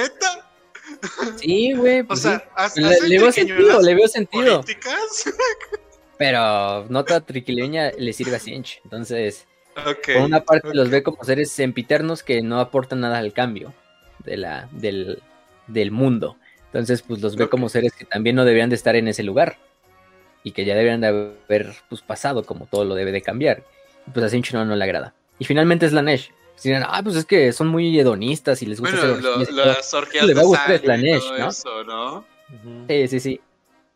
Sí, 1.36 1.72
güey. 1.74 2.00
O 2.00 2.06
pues 2.06 2.22
sea, 2.22 2.48
sí. 2.72 2.82
Le, 2.82 3.18
veo 3.18 3.32
sentido, 3.32 3.80
le 3.80 3.94
veo 3.94 4.08
sentido. 4.08 4.60
políticas. 4.60 5.24
Pero 6.18 6.86
nota 6.88 7.20
triquileña 7.20 7.92
le 7.96 8.12
sirve 8.12 8.36
a 8.36 8.40
Sinch. 8.40 8.80
Entonces, 8.84 9.46
por 9.74 10.16
una 10.22 10.44
parte 10.44 10.74
los 10.74 10.90
ve 10.90 11.02
como 11.02 11.22
seres 11.24 11.50
sempiternos 11.50 12.22
que 12.22 12.42
no 12.42 12.60
aportan 12.60 13.00
nada 13.00 13.18
al 13.18 13.32
cambio 13.32 13.72
de 14.24 14.36
la, 14.36 14.68
del, 14.72 15.22
del 15.68 15.90
mundo. 15.90 16.36
Entonces, 16.68 17.02
pues 17.02 17.20
los 17.22 17.36
ve 17.36 17.48
como 17.48 17.68
seres 17.68 17.92
que 17.94 18.04
también 18.04 18.36
no 18.36 18.44
deberían 18.44 18.68
de 18.70 18.76
estar 18.76 18.94
en 18.96 19.08
ese 19.08 19.22
lugar. 19.22 19.56
Y 20.44 20.52
que 20.52 20.64
ya 20.64 20.74
deberían 20.74 21.00
de 21.00 21.06
haber 21.08 21.74
pues, 21.88 22.00
pasado 22.02 22.44
como 22.44 22.66
todo 22.66 22.84
lo 22.84 22.94
debe 22.94 23.10
de 23.12 23.22
cambiar. 23.22 23.64
Y 24.06 24.10
pues 24.10 24.24
a 24.24 24.28
Sinch 24.28 24.52
no, 24.52 24.64
no 24.64 24.76
le 24.76 24.84
agrada. 24.84 25.14
Y 25.38 25.44
finalmente 25.44 25.86
es 25.86 25.92
Lanesh. 25.92 26.30
Dirán, 26.62 26.84
ah, 26.88 27.00
pues 27.04 27.14
es 27.16 27.24
que 27.24 27.52
son 27.52 27.68
muy 27.68 27.98
hedonistas 27.98 28.62
y 28.62 28.66
les 28.66 28.80
gusta 28.80 28.96
Bueno, 28.96 29.12
hacer 29.12 29.24
lo- 29.24 29.46
todo". 29.46 29.64
las 29.66 29.94
orgías 29.94 30.26
Le 30.26 30.34
va 30.34 30.40
a 30.40 30.44
gustar 30.44 30.78
Slanesh, 30.78 31.22
¿no? 31.38 31.48
eso, 31.48 31.84
¿no? 31.84 32.24
Sí, 32.88 33.08
sí, 33.08 33.20
sí. 33.20 33.40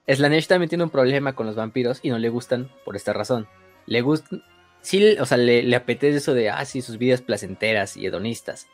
Slanesh 0.06 0.46
también 0.46 0.68
tiene 0.68 0.84
un 0.84 0.90
problema 0.90 1.34
con 1.34 1.46
los 1.46 1.56
vampiros 1.56 1.98
y 2.02 2.10
no 2.10 2.18
le 2.18 2.28
gustan 2.28 2.70
por 2.84 2.94
esta 2.96 3.12
razón. 3.12 3.48
Le 3.86 4.00
gustan, 4.00 4.44
sí, 4.80 5.16
o 5.18 5.26
sea, 5.26 5.38
le, 5.38 5.64
le 5.64 5.74
apetece 5.74 6.18
eso 6.18 6.34
de, 6.34 6.50
ah, 6.50 6.64
sí, 6.64 6.82
sus 6.82 6.98
vidas 6.98 7.20
placenteras 7.20 7.96
y 7.96 8.06
hedonistas. 8.06 8.68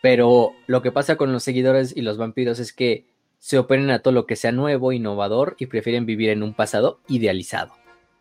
Pero 0.00 0.52
lo 0.66 0.80
que 0.82 0.92
pasa 0.92 1.16
con 1.16 1.32
los 1.32 1.42
seguidores 1.42 1.94
y 1.94 2.00
los 2.02 2.16
vampiros 2.16 2.58
es 2.58 2.72
que 2.72 3.04
se 3.46 3.58
oponen 3.58 3.90
a 3.92 4.00
todo 4.00 4.12
lo 4.12 4.26
que 4.26 4.34
sea 4.34 4.50
nuevo, 4.50 4.90
innovador 4.90 5.54
y 5.60 5.66
prefieren 5.66 6.04
vivir 6.04 6.30
en 6.30 6.42
un 6.42 6.52
pasado 6.52 6.98
idealizado 7.06 7.72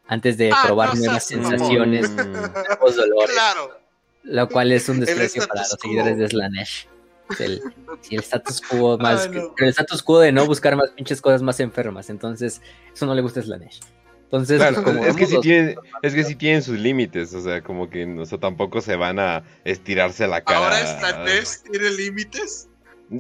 antes 0.07 0.37
de 0.37 0.51
Ah, 0.53 0.61
probar 0.67 0.89
no 0.89 1.01
nuevas 1.01 1.25
sensaciones, 1.25 2.11
Mm. 2.11 2.15
nuevos 2.15 2.95
dolores, 2.95 3.33
Claro. 3.33 3.71
lo 4.21 4.47
cual 4.49 4.71
es 4.71 4.87
un 4.87 4.99
desprecio 4.99 5.47
para 5.47 5.61
los 5.61 5.69
seguidores 5.81 6.19
de 6.19 6.27
Slanesh. 6.29 6.87
El, 7.39 7.59
status 8.19 8.61
quo 8.61 8.97
más. 8.99 9.27
No. 9.31 9.51
el 9.57 9.69
status 9.69 10.03
quo 10.03 10.19
de 10.19 10.31
no 10.31 10.45
buscar 10.45 10.75
más 10.75 10.91
pinches 10.91 11.19
cosas 11.21 11.41
más 11.41 11.59
enfermas. 11.59 12.11
Entonces, 12.11 12.61
eso 12.93 13.07
no 13.07 13.15
le 13.15 13.23
gusta 13.23 13.39
a 13.39 13.43
Slanesh. 13.43 13.79
Entonces, 14.25 14.57
Claro, 14.59 14.83
pues, 14.83 14.85
como 14.95 15.05
es 15.07 15.15
que 15.15 15.25
sí 15.25 15.33
los- 15.33 15.41
tienen, 15.41 15.75
es 16.03 16.13
que 16.13 16.23
sí 16.23 16.35
tienen 16.35 16.61
sus 16.61 16.77
límites, 16.77 17.33
o 17.33 17.41
sea, 17.41 17.63
como 17.63 17.89
que, 17.89 18.05
o 18.05 18.25
sea, 18.27 18.37
tampoco 18.37 18.79
se 18.79 18.95
van 18.95 19.17
a 19.17 19.43
estirarse 19.63 20.27
la 20.27 20.41
cara. 20.43 20.59
Ahora 20.59 20.99
Slanesh 20.99 21.63
tiene 21.71 21.89
límites. 21.89 22.69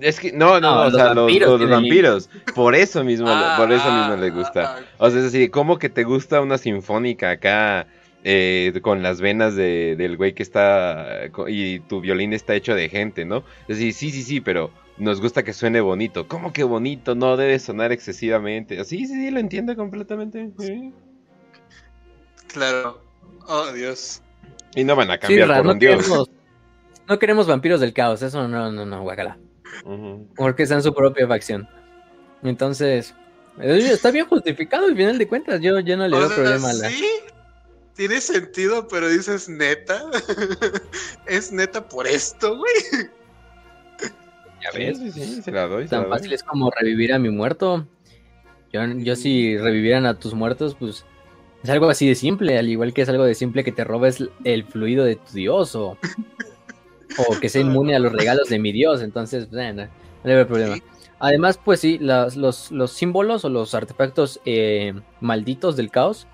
Es 0.01 0.19
que, 0.19 0.31
no, 0.31 0.59
no, 0.59 0.81
o 0.81 0.83
los 0.85 0.93
sea, 0.95 1.13
los, 1.13 1.15
vampiros 1.25 1.49
los 1.49 1.57
tienen 1.59 1.75
vampiros, 1.75 2.29
por 2.55 2.73
eso 2.75 3.03
mismo, 3.03 3.27
Ah, 3.29 3.55
por 3.57 3.71
eso 3.71 3.85
mismo 3.91 4.13
ah, 4.13 4.17
les 4.17 4.33
gusta. 4.33 4.77
ah, 4.77 4.81
O 4.97 5.09
sea, 5.09 5.19
es 5.19 5.27
así, 5.27 5.49
como 5.49 5.77
que 5.77 5.89
te 5.89 6.03
gusta 6.03 6.41
una 6.41 6.57
sinfónica 6.57 7.29
acá 7.31 7.85
eh, 8.23 8.73
con 8.81 9.03
las 9.03 9.21
venas 9.21 9.55
de, 9.55 9.95
del 9.95 10.17
güey 10.17 10.33
que 10.33 10.41
está 10.41 11.29
y 11.47 11.79
tu 11.81 12.01
violín 12.01 12.33
está 12.33 12.55
hecho 12.55 12.73
de 12.73 12.89
gente, 12.89 13.25
¿no? 13.25 13.43
Es 13.67 13.77
decir, 13.77 13.93
sí, 13.93 14.09
sí, 14.11 14.23
sí, 14.23 14.41
pero 14.41 14.71
nos 14.97 15.21
gusta 15.21 15.43
que 15.43 15.53
suene 15.53 15.81
bonito. 15.81 16.27
¿Cómo 16.27 16.51
que 16.51 16.63
bonito? 16.63 17.13
No 17.13 17.37
debe 17.37 17.59
sonar 17.59 17.91
excesivamente. 17.91 18.83
Sí, 18.85 19.05
sí, 19.05 19.13
sí, 19.13 19.29
lo 19.29 19.39
entiendo 19.39 19.75
completamente. 19.75 20.49
sí. 20.57 20.93
Claro. 22.47 23.01
Oh, 23.47 23.71
Dios. 23.73 24.21
Y 24.75 24.83
no 24.83 24.95
van 24.95 25.11
a 25.11 25.15
Sí, 25.15 25.19
cambiar 25.21 25.49
Ra, 25.49 25.57
por 25.57 25.65
no 25.65 25.71
un 25.73 25.79
dios. 25.79 26.29
no 27.07 27.19
queremos 27.19 27.47
vampiros 27.47 27.79
del 27.79 27.93
caos. 27.93 28.21
Eso 28.21 28.47
no, 28.47 28.71
no, 28.71 28.85
no, 28.85 29.01
guacala. 29.03 29.37
Porque 30.35 30.65
sean 30.65 30.81
su 30.83 30.93
propia 30.93 31.27
facción. 31.27 31.67
Entonces, 32.43 33.13
eh, 33.59 33.89
está 33.91 34.11
bien 34.11 34.25
justificado 34.27 34.85
al 34.85 34.95
final 34.95 35.17
de 35.17 35.27
cuentas. 35.27 35.61
Yo, 35.61 35.79
yo 35.79 35.97
no 35.97 36.07
le 36.07 36.15
O 36.15 36.19
veo 36.19 36.29
sea, 36.29 36.37
problema 36.37 36.69
a 36.69 36.73
la. 36.73 36.89
sí, 36.89 37.05
tiene 37.95 38.19
sentido, 38.21 38.87
pero 38.87 39.07
dices 39.09 39.47
neta. 39.49 40.03
es 41.25 41.51
neta 41.51 41.87
por 41.87 42.07
esto, 42.07 42.57
güey. 42.57 42.73
Ya 44.61 44.71
ves. 44.73 44.97
sí, 44.97 45.11
sí, 45.11 45.41
se 45.41 45.51
la 45.51 45.67
doy. 45.67 45.87
se 45.87 45.89
Tan 45.89 46.01
la 46.01 46.07
doy. 46.07 46.17
fácil 46.17 46.33
es 46.33 46.43
como 46.43 46.71
revivir 46.71 47.13
a 47.13 47.19
mi 47.19 47.29
muerto. 47.29 47.87
Yo, 48.73 48.83
yo 48.85 49.15
si 49.15 49.57
revivieran 49.57 50.05
a 50.05 50.19
tus 50.19 50.33
muertos, 50.33 50.75
pues 50.75 51.05
es 51.63 51.69
algo 51.69 51.89
así 51.89 52.07
de 52.07 52.15
simple, 52.15 52.57
al 52.57 52.67
igual 52.69 52.93
que 52.93 53.01
es 53.01 53.09
algo 53.09 53.23
de 53.23 53.35
simple 53.35 53.63
que 53.63 53.71
te 53.71 53.83
robes 53.83 54.23
el 54.43 54.65
fluido 54.65 55.05
de 55.05 55.15
tu 55.15 55.31
dios 55.33 55.75
o, 55.75 55.97
o 57.17 57.39
que 57.39 57.49
sea 57.49 57.61
inmune 57.61 57.95
a 57.95 57.99
los 57.99 58.11
regalos 58.13 58.49
de 58.49 58.59
mi 58.59 58.71
dios. 58.71 59.01
Entonces, 59.01 59.47
eh, 59.53 59.73
no, 59.73 59.87
veo 60.23 60.47
problema. 60.47 60.77
Además, 61.19 61.59
pues 61.63 61.79
sí, 61.79 61.97
las- 61.99 62.35
los, 62.35 62.71
los 62.71 62.91
símbolos 62.91 63.45
o 63.45 63.49
los 63.49 63.73
artefactos 63.73 64.39
eh, 64.45 64.93
malditos 65.21 65.75
del 65.75 65.89
caos 65.91 66.27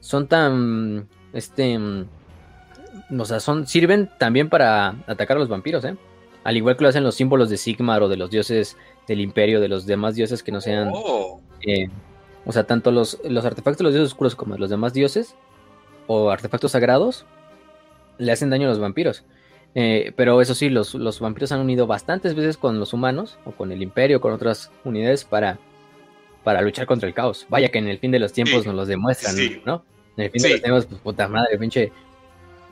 son 0.00 0.26
tan, 0.28 1.08
este, 1.32 1.78
mm, 1.78 2.06
o 3.18 3.24
sea, 3.24 3.40
son, 3.40 3.66
sirven 3.66 4.10
también 4.18 4.48
para 4.48 4.96
atacar 5.06 5.36
a 5.36 5.40
los 5.40 5.48
vampiros, 5.48 5.84
¿eh? 5.84 5.96
Al 6.44 6.56
igual 6.56 6.76
que 6.76 6.82
lo 6.84 6.88
hacen 6.88 7.04
los 7.04 7.14
símbolos 7.14 7.50
de 7.50 7.56
Sigmar 7.58 8.02
o 8.02 8.08
de 8.08 8.16
los 8.16 8.30
dioses 8.30 8.76
del 9.06 9.20
imperio, 9.20 9.60
de 9.60 9.68
los 9.68 9.84
demás 9.86 10.14
dioses 10.14 10.42
que 10.42 10.52
no 10.52 10.60
sean, 10.60 10.90
Oh, 10.92 11.40
eh, 11.66 11.88
o 12.46 12.52
sea, 12.52 12.64
tanto 12.64 12.90
los, 12.90 13.18
los 13.28 13.44
artefactos 13.44 13.78
de 13.78 13.84
los 13.84 13.92
dioses 13.92 14.12
oscuros 14.12 14.34
como 14.34 14.54
de 14.54 14.60
los 14.60 14.70
demás 14.70 14.92
dioses 14.94 15.34
o 16.06 16.30
artefactos 16.30 16.72
sagrados 16.72 17.26
le 18.18 18.32
hacen 18.32 18.48
daño 18.50 18.66
a 18.66 18.70
los 18.70 18.78
vampiros. 18.78 19.22
Eh, 19.74 20.12
pero 20.16 20.40
eso 20.40 20.54
sí, 20.54 20.68
los, 20.68 20.94
los 20.94 21.20
vampiros 21.20 21.52
han 21.52 21.60
unido 21.60 21.86
bastantes 21.86 22.34
veces 22.34 22.56
con 22.56 22.80
los 22.80 22.92
humanos 22.92 23.38
o 23.44 23.52
con 23.52 23.70
el 23.72 23.82
imperio, 23.82 24.20
con 24.20 24.32
otras 24.32 24.70
unidades 24.84 25.24
para, 25.24 25.58
para 26.42 26.60
luchar 26.60 26.86
contra 26.86 27.08
el 27.08 27.14
caos. 27.14 27.46
Vaya 27.48 27.68
que 27.70 27.78
en 27.78 27.88
el 27.88 27.98
fin 27.98 28.10
de 28.10 28.18
los 28.18 28.32
tiempos 28.32 28.62
Sí, 28.62 28.66
nos 28.68 28.74
los 28.76 28.88
demuestran, 28.88 29.34
sí. 29.36 29.62
¿no? 29.64 29.84
En 30.16 30.24
el 30.24 30.30
fin 30.30 30.40
Sí. 30.40 30.48
de 30.48 30.52
los 30.54 30.62
tiempos, 30.62 30.86
pues 30.86 31.00
puta 31.00 31.28
madre, 31.28 31.56
pinche. 31.58 31.92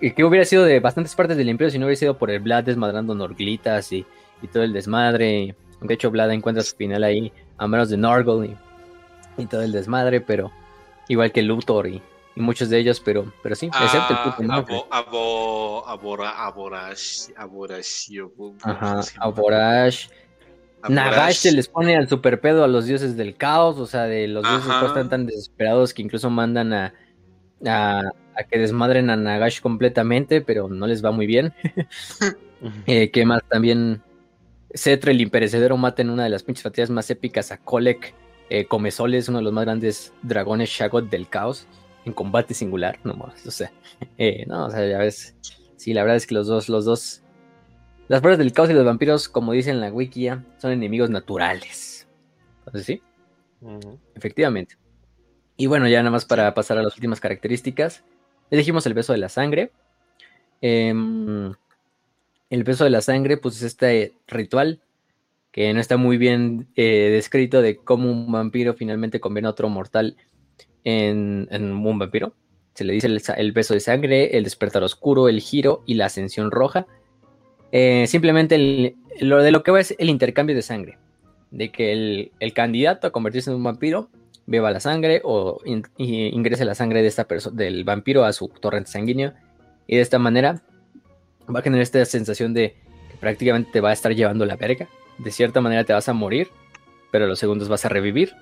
¿Y 0.01 0.11
qué 0.13 0.25
hubiera 0.25 0.45
sido 0.45 0.65
de 0.65 0.81
bastantes 0.81 1.15
partes 1.15 1.37
del 1.37 1.49
imperio 1.49 1.71
si 1.71 1.79
no 1.79 1.87
hubiera 1.87 1.99
sido 1.99 2.19
por 2.19 2.31
el 2.31 2.41
Vlad 2.41 2.65
desmadrando 2.65 3.15
Norglitas 3.15 3.93
y, 3.93 4.05
y 4.43 4.47
todo 4.49 4.63
el 4.65 4.73
desmadre? 4.73 5.55
De 5.81 5.95
hecho, 5.95 6.11
Vlad 6.11 6.33
encuentra 6.33 6.63
su 6.65 6.75
final 6.77 7.05
ahí 7.05 7.33
a 7.57 7.67
manos 7.69 7.91
de 7.91 7.97
Norgol 7.97 8.47
y, 8.47 8.57
y 9.43 9.47
todo 9.47 9.63
el 9.63 9.71
desmadre, 9.73 10.21
pero 10.21 10.51
igual 11.09 11.31
que 11.33 11.43
Luthor 11.43 11.87
y, 11.89 12.03
y 12.39 12.41
muchos 12.41 12.71
de 12.71 12.79
ellos, 12.79 13.01
pero, 13.01 13.33
pero 13.43 13.55
sí, 13.55 13.67
excepto 13.67 14.13
el 14.13 14.19
ah, 14.19 14.25
puto 14.25 14.43
Norgol. 14.43 14.83
abo, 14.91 14.95
abo, 14.95 15.89
abora, 15.89 16.47
aborash, 16.47 17.31
aboracio, 17.37 18.33
Ajá. 18.63 19.01
Aborash. 19.19 19.19
Aborash. 19.21 20.09
Nagash 20.89 21.35
se 21.35 21.53
les 21.53 21.69
pone 21.69 21.97
al 21.97 22.09
super 22.09 22.41
pedo 22.41 22.63
a 22.63 22.69
los 22.69 22.87
dioses 22.87 23.17
del 23.17 23.37
caos, 23.37 23.79
o 23.79 23.87
sea, 23.87 24.05
de 24.05 24.29
los 24.29 24.45
dioses 24.45 24.73
que 24.81 24.87
están 24.87 25.09
tan 25.09 25.27
desesperados 25.27 25.93
que 25.93 26.03
incluso 26.03 26.31
mandan 26.31 26.73
a, 26.73 26.95
a, 27.67 28.03
a 28.37 28.45
que 28.45 28.59
desmadren 28.59 29.11
a 29.11 29.17
Nagash 29.17 29.61
completamente, 29.61 30.41
pero 30.41 30.69
no 30.69 30.87
les 30.87 31.05
va 31.05 31.11
muy 31.11 31.27
bien. 31.27 31.53
Eh, 32.87 33.13
que 33.13 33.25
más 33.25 33.43
también 33.49 34.03
Cetre, 34.75 35.13
el 35.13 35.21
imperecedero, 35.21 35.77
mata 35.77 36.03
en 36.03 36.11
una 36.11 36.25
de 36.25 36.31
las 36.31 36.43
pinches 36.43 36.65
batallas 36.65 36.91
más 36.91 37.09
épicas 37.09 37.53
a 37.53 37.59
Kolek 37.59 38.15
eh, 38.51 38.65
Comesoles, 38.65 39.29
uno 39.29 39.39
de 39.39 39.45
los 39.45 39.53
más 39.53 39.65
grandes 39.65 40.13
dragones 40.23 40.69
Shagot 40.69 41.09
del 41.09 41.29
caos, 41.29 41.67
en 42.09 42.15
combate 42.15 42.55
singular, 42.55 42.99
no 43.05 43.15
más, 43.15 43.47
o 43.47 43.51
sea, 43.51 43.73
eh, 44.19 44.45
no, 44.47 44.67
o 44.67 44.71
sea, 44.71 44.87
ya 44.87 44.99
ves, 44.99 45.37
sí, 45.77 45.93
la 45.93 46.03
verdad 46.03 46.17
es 46.17 46.27
que 46.27 46.35
los 46.35 46.47
dos, 46.47 46.69
los 46.69 46.85
dos, 46.85 47.23
las 48.09 48.21
fuerzas 48.21 48.39
del 48.39 48.53
caos 48.53 48.71
y 48.71 48.75
los 48.75 48.85
vampiros, 48.85 49.29
como 49.29 49.53
dice 49.53 49.71
en 49.71 49.81
la 49.81 49.93
wiki, 49.93 50.23
ya, 50.23 50.45
son 50.59 50.73
enemigos 50.73 51.11
naturales. 51.11 52.09
Entonces 52.67 52.87
sí, 52.87 53.03
efectivamente. 54.15 54.77
Y 55.57 55.67
bueno, 55.67 55.89
ya 55.89 55.99
nada 55.99 56.11
más 56.11 56.25
para 56.25 56.55
pasar 56.55 56.79
a 56.79 56.83
las 56.83 56.95
últimas 56.95 57.21
características. 57.21 58.05
Elegimos 58.51 58.87
el 58.87 58.95
beso 58.95 59.13
de 59.13 59.19
la 59.19 59.29
sangre. 59.29 59.73
Em, 60.61 61.53
el 62.51 62.65
beso 62.65 62.85
de 62.85 62.91
la 62.91 63.01
sangre, 63.01 63.37
pues 63.37 63.57
es 63.57 63.63
este 63.63 64.15
ritual 64.29 64.81
que 65.51 65.73
no 65.75 65.81
está 65.81 65.97
muy 65.97 66.19
bien 66.19 66.69
eh, 66.77 67.11
descrito 67.11 67.63
de 67.63 67.77
cómo 67.77 68.11
un 68.11 68.31
vampiro 68.31 68.75
finalmente 68.75 69.21
conviene 69.21 69.49
a 69.49 69.53
otro 69.53 69.69
mortal 69.69 70.17
en, 70.85 71.49
un 71.53 71.99
vampiro. 71.99 72.35
Se 72.75 72.85
le 72.85 72.93
dice 72.93 73.09
el, 73.37 73.53
beso 73.53 73.75
de 73.75 73.81
sangre, 73.81 74.37
el 74.37 74.45
despertar 74.45 74.83
oscuro, 74.83 75.29
el 75.29 75.41
giro 75.41 75.83
y 75.87 75.95
la 75.95 76.07
ascensión 76.07 76.51
roja. 76.51 76.87
Eh, 77.73 78.07
simplemente 78.07 78.97
lo 79.21 79.43
de 79.43 79.51
lo 79.51 79.63
que 79.63 79.73
va 79.73 79.81
es 79.81 79.95
el 79.99 80.09
intercambio 80.09 80.55
de 80.55 80.63
sangre. 80.63 80.99
De 81.51 81.71
que 81.71 81.93
el, 81.93 82.33
el 82.41 82.53
candidato 82.53 83.07
a 83.07 83.11
convertirse 83.11 83.51
en 83.51 83.57
un 83.57 83.65
vampiro 83.65 84.11
beba 84.49 84.71
la 84.71 84.81
sangre 84.81 85.21
o 85.25 85.61
ingrese 85.65 86.65
la 86.65 86.75
sangre 86.75 87.03
de 87.03 87.09
esta 87.09 87.27
del 87.53 87.85
vampiro 87.85 88.25
a 88.25 88.33
su 88.33 88.49
torrente 88.49 88.91
sanguíneo. 88.91 89.35
Y 89.87 89.97
de 89.97 90.03
esta 90.03 90.19
manera 90.19 90.63
va 91.55 91.61
a 91.61 91.63
generar 91.63 91.83
esta 91.83 92.05
sensación 92.05 92.55
de 92.55 92.77
que 93.11 93.17
prácticamente 93.19 93.71
te 93.73 93.81
va 93.81 93.91
a 93.91 93.93
estar 93.93 94.15
llevando 94.15 94.47
la 94.47 94.57
verga. 94.57 94.89
De 95.19 95.31
cierta 95.31 95.61
manera 95.61 95.85
te 95.85 95.93
vas 95.93 96.09
a 96.09 96.13
morir. 96.13 96.49
pero 97.11 97.27
los 97.27 97.39
segundos 97.39 97.69
vas 97.69 97.85
a 97.85 97.89
revivir, 97.89 98.35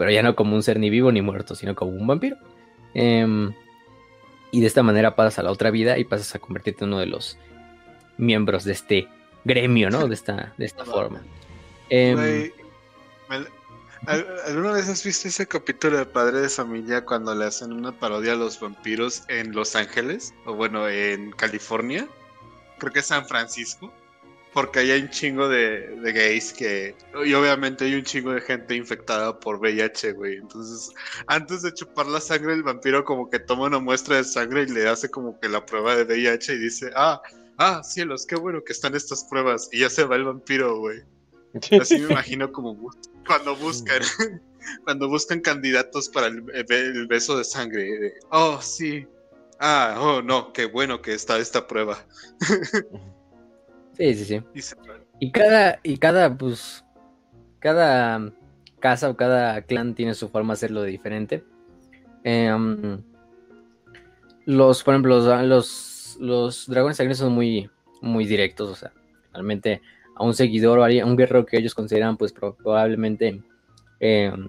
pero 0.00 0.12
ya 0.12 0.22
no 0.22 0.34
como 0.34 0.56
un 0.56 0.62
ser 0.62 0.78
ni 0.78 0.88
vivo 0.88 1.12
ni 1.12 1.20
muerto, 1.20 1.54
sino 1.54 1.74
como 1.74 1.90
un 1.90 2.06
vampiro. 2.06 2.38
Em, 2.94 3.52
y 4.50 4.62
de 4.62 4.66
esta 4.66 4.82
manera 4.82 5.14
pasas 5.14 5.38
a 5.38 5.42
la 5.42 5.50
otra 5.50 5.70
vida 5.70 5.98
y 5.98 6.04
pasas 6.04 6.34
a 6.34 6.38
convertirte 6.38 6.84
en 6.84 6.88
uno 6.88 7.00
de 7.00 7.06
los 7.06 7.36
miembros 8.16 8.64
de 8.64 8.72
este 8.72 9.08
gremio, 9.44 9.90
¿no? 9.90 10.08
De 10.08 10.14
esta, 10.14 10.54
de 10.56 10.64
esta 10.64 10.86
forma. 10.86 11.20
Em, 11.90 12.50
¿Alguna 14.06 14.72
vez 14.72 14.88
has 14.88 15.04
visto 15.04 15.28
ese 15.28 15.46
capítulo 15.46 15.98
de 15.98 16.06
Padre 16.06 16.40
de 16.40 16.48
Familia 16.48 17.04
cuando 17.04 17.34
le 17.34 17.44
hacen 17.44 17.70
una 17.70 17.92
parodia 17.92 18.32
a 18.32 18.36
los 18.36 18.58
vampiros 18.58 19.24
en 19.28 19.52
Los 19.52 19.76
Ángeles? 19.76 20.32
O 20.46 20.54
bueno, 20.54 20.88
en 20.88 21.32
California. 21.32 22.08
Creo 22.78 22.90
que 22.90 23.00
es 23.00 23.06
San 23.06 23.26
Francisco. 23.26 23.92
Porque 24.52 24.80
hay 24.80 25.02
un 25.02 25.10
chingo 25.10 25.48
de, 25.48 25.96
gays 26.02 26.52
que. 26.52 26.96
Y 27.24 27.34
obviamente 27.34 27.84
hay 27.84 27.94
un 27.94 28.02
chingo 28.02 28.32
de 28.32 28.40
gente 28.40 28.74
infectada 28.74 29.38
por 29.38 29.60
VIH, 29.60 30.12
güey. 30.12 30.38
Entonces, 30.38 30.92
antes 31.26 31.62
de 31.62 31.72
chupar 31.72 32.06
la 32.06 32.20
sangre, 32.20 32.54
el 32.54 32.64
vampiro 32.64 33.04
como 33.04 33.30
que 33.30 33.38
toma 33.38 33.66
una 33.66 33.78
muestra 33.78 34.16
de 34.16 34.24
sangre 34.24 34.64
y 34.64 34.66
le 34.66 34.88
hace 34.88 35.08
como 35.08 35.38
que 35.38 35.48
la 35.48 35.64
prueba 35.64 35.94
de 35.94 36.04
VIH 36.04 36.54
y 36.54 36.58
dice: 36.58 36.90
Ah, 36.96 37.22
ah, 37.58 37.82
cielos, 37.84 38.26
qué 38.26 38.34
bueno 38.34 38.64
que 38.64 38.72
están 38.72 38.96
estas 38.96 39.24
pruebas. 39.24 39.68
Y 39.70 39.80
ya 39.80 39.90
se 39.90 40.04
va 40.04 40.16
el 40.16 40.24
vampiro, 40.24 40.78
güey. 40.78 41.00
Así 41.80 41.98
me 41.98 42.10
imagino 42.10 42.50
como 42.50 42.90
cuando 43.26 43.54
buscan, 43.56 44.02
cuando 44.84 45.08
buscan 45.08 45.40
candidatos 45.40 46.08
para 46.08 46.26
el, 46.26 47.06
beso 47.06 47.38
de 47.38 47.44
sangre. 47.44 48.14
oh, 48.30 48.60
sí. 48.60 49.06
Ah, 49.60 49.98
oh, 50.00 50.22
no, 50.22 50.52
qué 50.52 50.64
bueno 50.64 51.02
que 51.02 51.12
está 51.12 51.38
esta 51.38 51.66
prueba. 51.66 52.04
Sí, 54.00 54.14
sí, 54.14 54.24
sí. 54.24 54.74
Y 55.18 55.30
cada, 55.30 55.78
y 55.82 55.98
cada, 55.98 56.34
pues, 56.38 56.82
cada 57.58 58.32
casa 58.78 59.10
o 59.10 59.16
cada 59.16 59.60
clan 59.60 59.94
tiene 59.94 60.14
su 60.14 60.30
forma 60.30 60.54
de 60.54 60.56
hacerlo 60.56 60.84
diferente. 60.84 61.44
Em, 62.24 63.02
los, 64.46 64.82
por 64.82 64.94
ejemplo, 64.94 65.42
los, 65.42 66.16
los, 66.18 66.66
dragones 66.66 66.96
sangrientos 66.96 67.18
son 67.18 67.34
muy, 67.34 67.68
muy 68.00 68.24
directos, 68.24 68.70
o 68.70 68.74
sea, 68.74 68.90
realmente 69.34 69.82
a 70.16 70.24
un 70.24 70.32
seguidor 70.32 70.78
o 70.78 70.84
a 70.84 70.88
un 71.04 71.16
guerrero 71.16 71.44
que 71.44 71.58
ellos 71.58 71.74
consideran 71.74 72.16
pues 72.16 72.32
probablemente 72.32 73.42
em, 74.00 74.48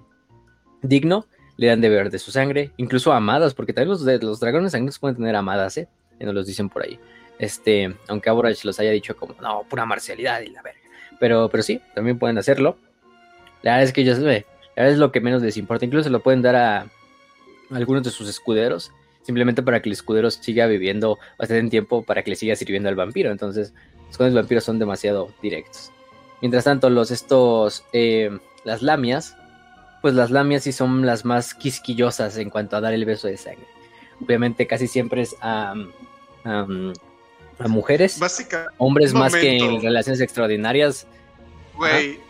digno, 0.80 1.26
le 1.58 1.66
dan 1.66 1.82
de 1.82 1.90
beber 1.90 2.10
de 2.10 2.18
su 2.18 2.30
sangre, 2.30 2.72
incluso 2.78 3.12
amadas, 3.12 3.52
porque 3.52 3.74
también 3.74 3.90
los, 3.90 4.22
los 4.22 4.40
dragones 4.40 4.72
sangrientos 4.72 4.98
pueden 4.98 5.16
tener 5.16 5.36
amadas, 5.36 5.76
¿eh? 5.76 5.88
nos 6.20 6.34
los 6.34 6.46
dicen 6.46 6.70
por 6.70 6.84
ahí. 6.84 6.98
Este, 7.38 7.94
aunque 8.08 8.30
Aborach 8.30 8.64
los 8.64 8.78
haya 8.78 8.90
dicho 8.90 9.16
como, 9.16 9.34
no, 9.40 9.64
pura 9.68 9.84
marcialidad 9.84 10.40
y 10.40 10.48
la 10.48 10.62
verga. 10.62 10.80
Pero, 11.18 11.48
pero 11.48 11.62
sí, 11.62 11.80
también 11.94 12.18
pueden 12.18 12.38
hacerlo. 12.38 12.76
La 13.62 13.72
verdad 13.72 13.84
es 13.84 13.92
que 13.92 14.02
ellos, 14.02 14.18
la 14.18 14.44
verdad 14.76 14.92
es 14.92 14.98
lo 14.98 15.12
que 15.12 15.20
menos 15.20 15.42
les 15.42 15.56
importa. 15.56 15.84
Incluso 15.84 16.04
se 16.04 16.10
lo 16.10 16.20
pueden 16.20 16.42
dar 16.42 16.56
a 16.56 16.86
algunos 17.70 18.02
de 18.02 18.10
sus 18.10 18.28
escuderos, 18.28 18.92
simplemente 19.22 19.62
para 19.62 19.80
que 19.80 19.88
el 19.88 19.94
escudero 19.94 20.30
siga 20.30 20.66
viviendo 20.66 21.18
bastante 21.38 21.70
tiempo, 21.70 22.02
para 22.02 22.22
que 22.22 22.30
le 22.30 22.36
siga 22.36 22.56
sirviendo 22.56 22.88
al 22.88 22.96
vampiro. 22.96 23.30
Entonces, 23.30 23.72
los 24.18 24.34
vampiros 24.34 24.64
son 24.64 24.78
demasiado 24.78 25.32
directos. 25.42 25.90
Mientras 26.40 26.64
tanto, 26.64 26.90
los 26.90 27.10
estos, 27.10 27.84
eh, 27.92 28.36
las 28.64 28.82
lamias, 28.82 29.36
pues 30.02 30.14
las 30.14 30.30
lamias 30.30 30.64
sí 30.64 30.72
son 30.72 31.06
las 31.06 31.24
más 31.24 31.54
quisquillosas 31.54 32.36
en 32.36 32.50
cuanto 32.50 32.76
a 32.76 32.80
dar 32.80 32.92
el 32.92 33.04
beso 33.04 33.28
de 33.28 33.36
sangre. 33.36 33.66
Obviamente 34.20 34.66
casi 34.66 34.88
siempre 34.88 35.22
es 35.22 35.36
a, 35.40 35.74
mujeres, 37.58 38.20
hombres 38.78 39.14
más 39.14 39.34
que 39.34 39.56
en 39.56 39.80
relaciones 39.82 40.20
extraordinarias. 40.20 41.06
Güey, 41.76 42.20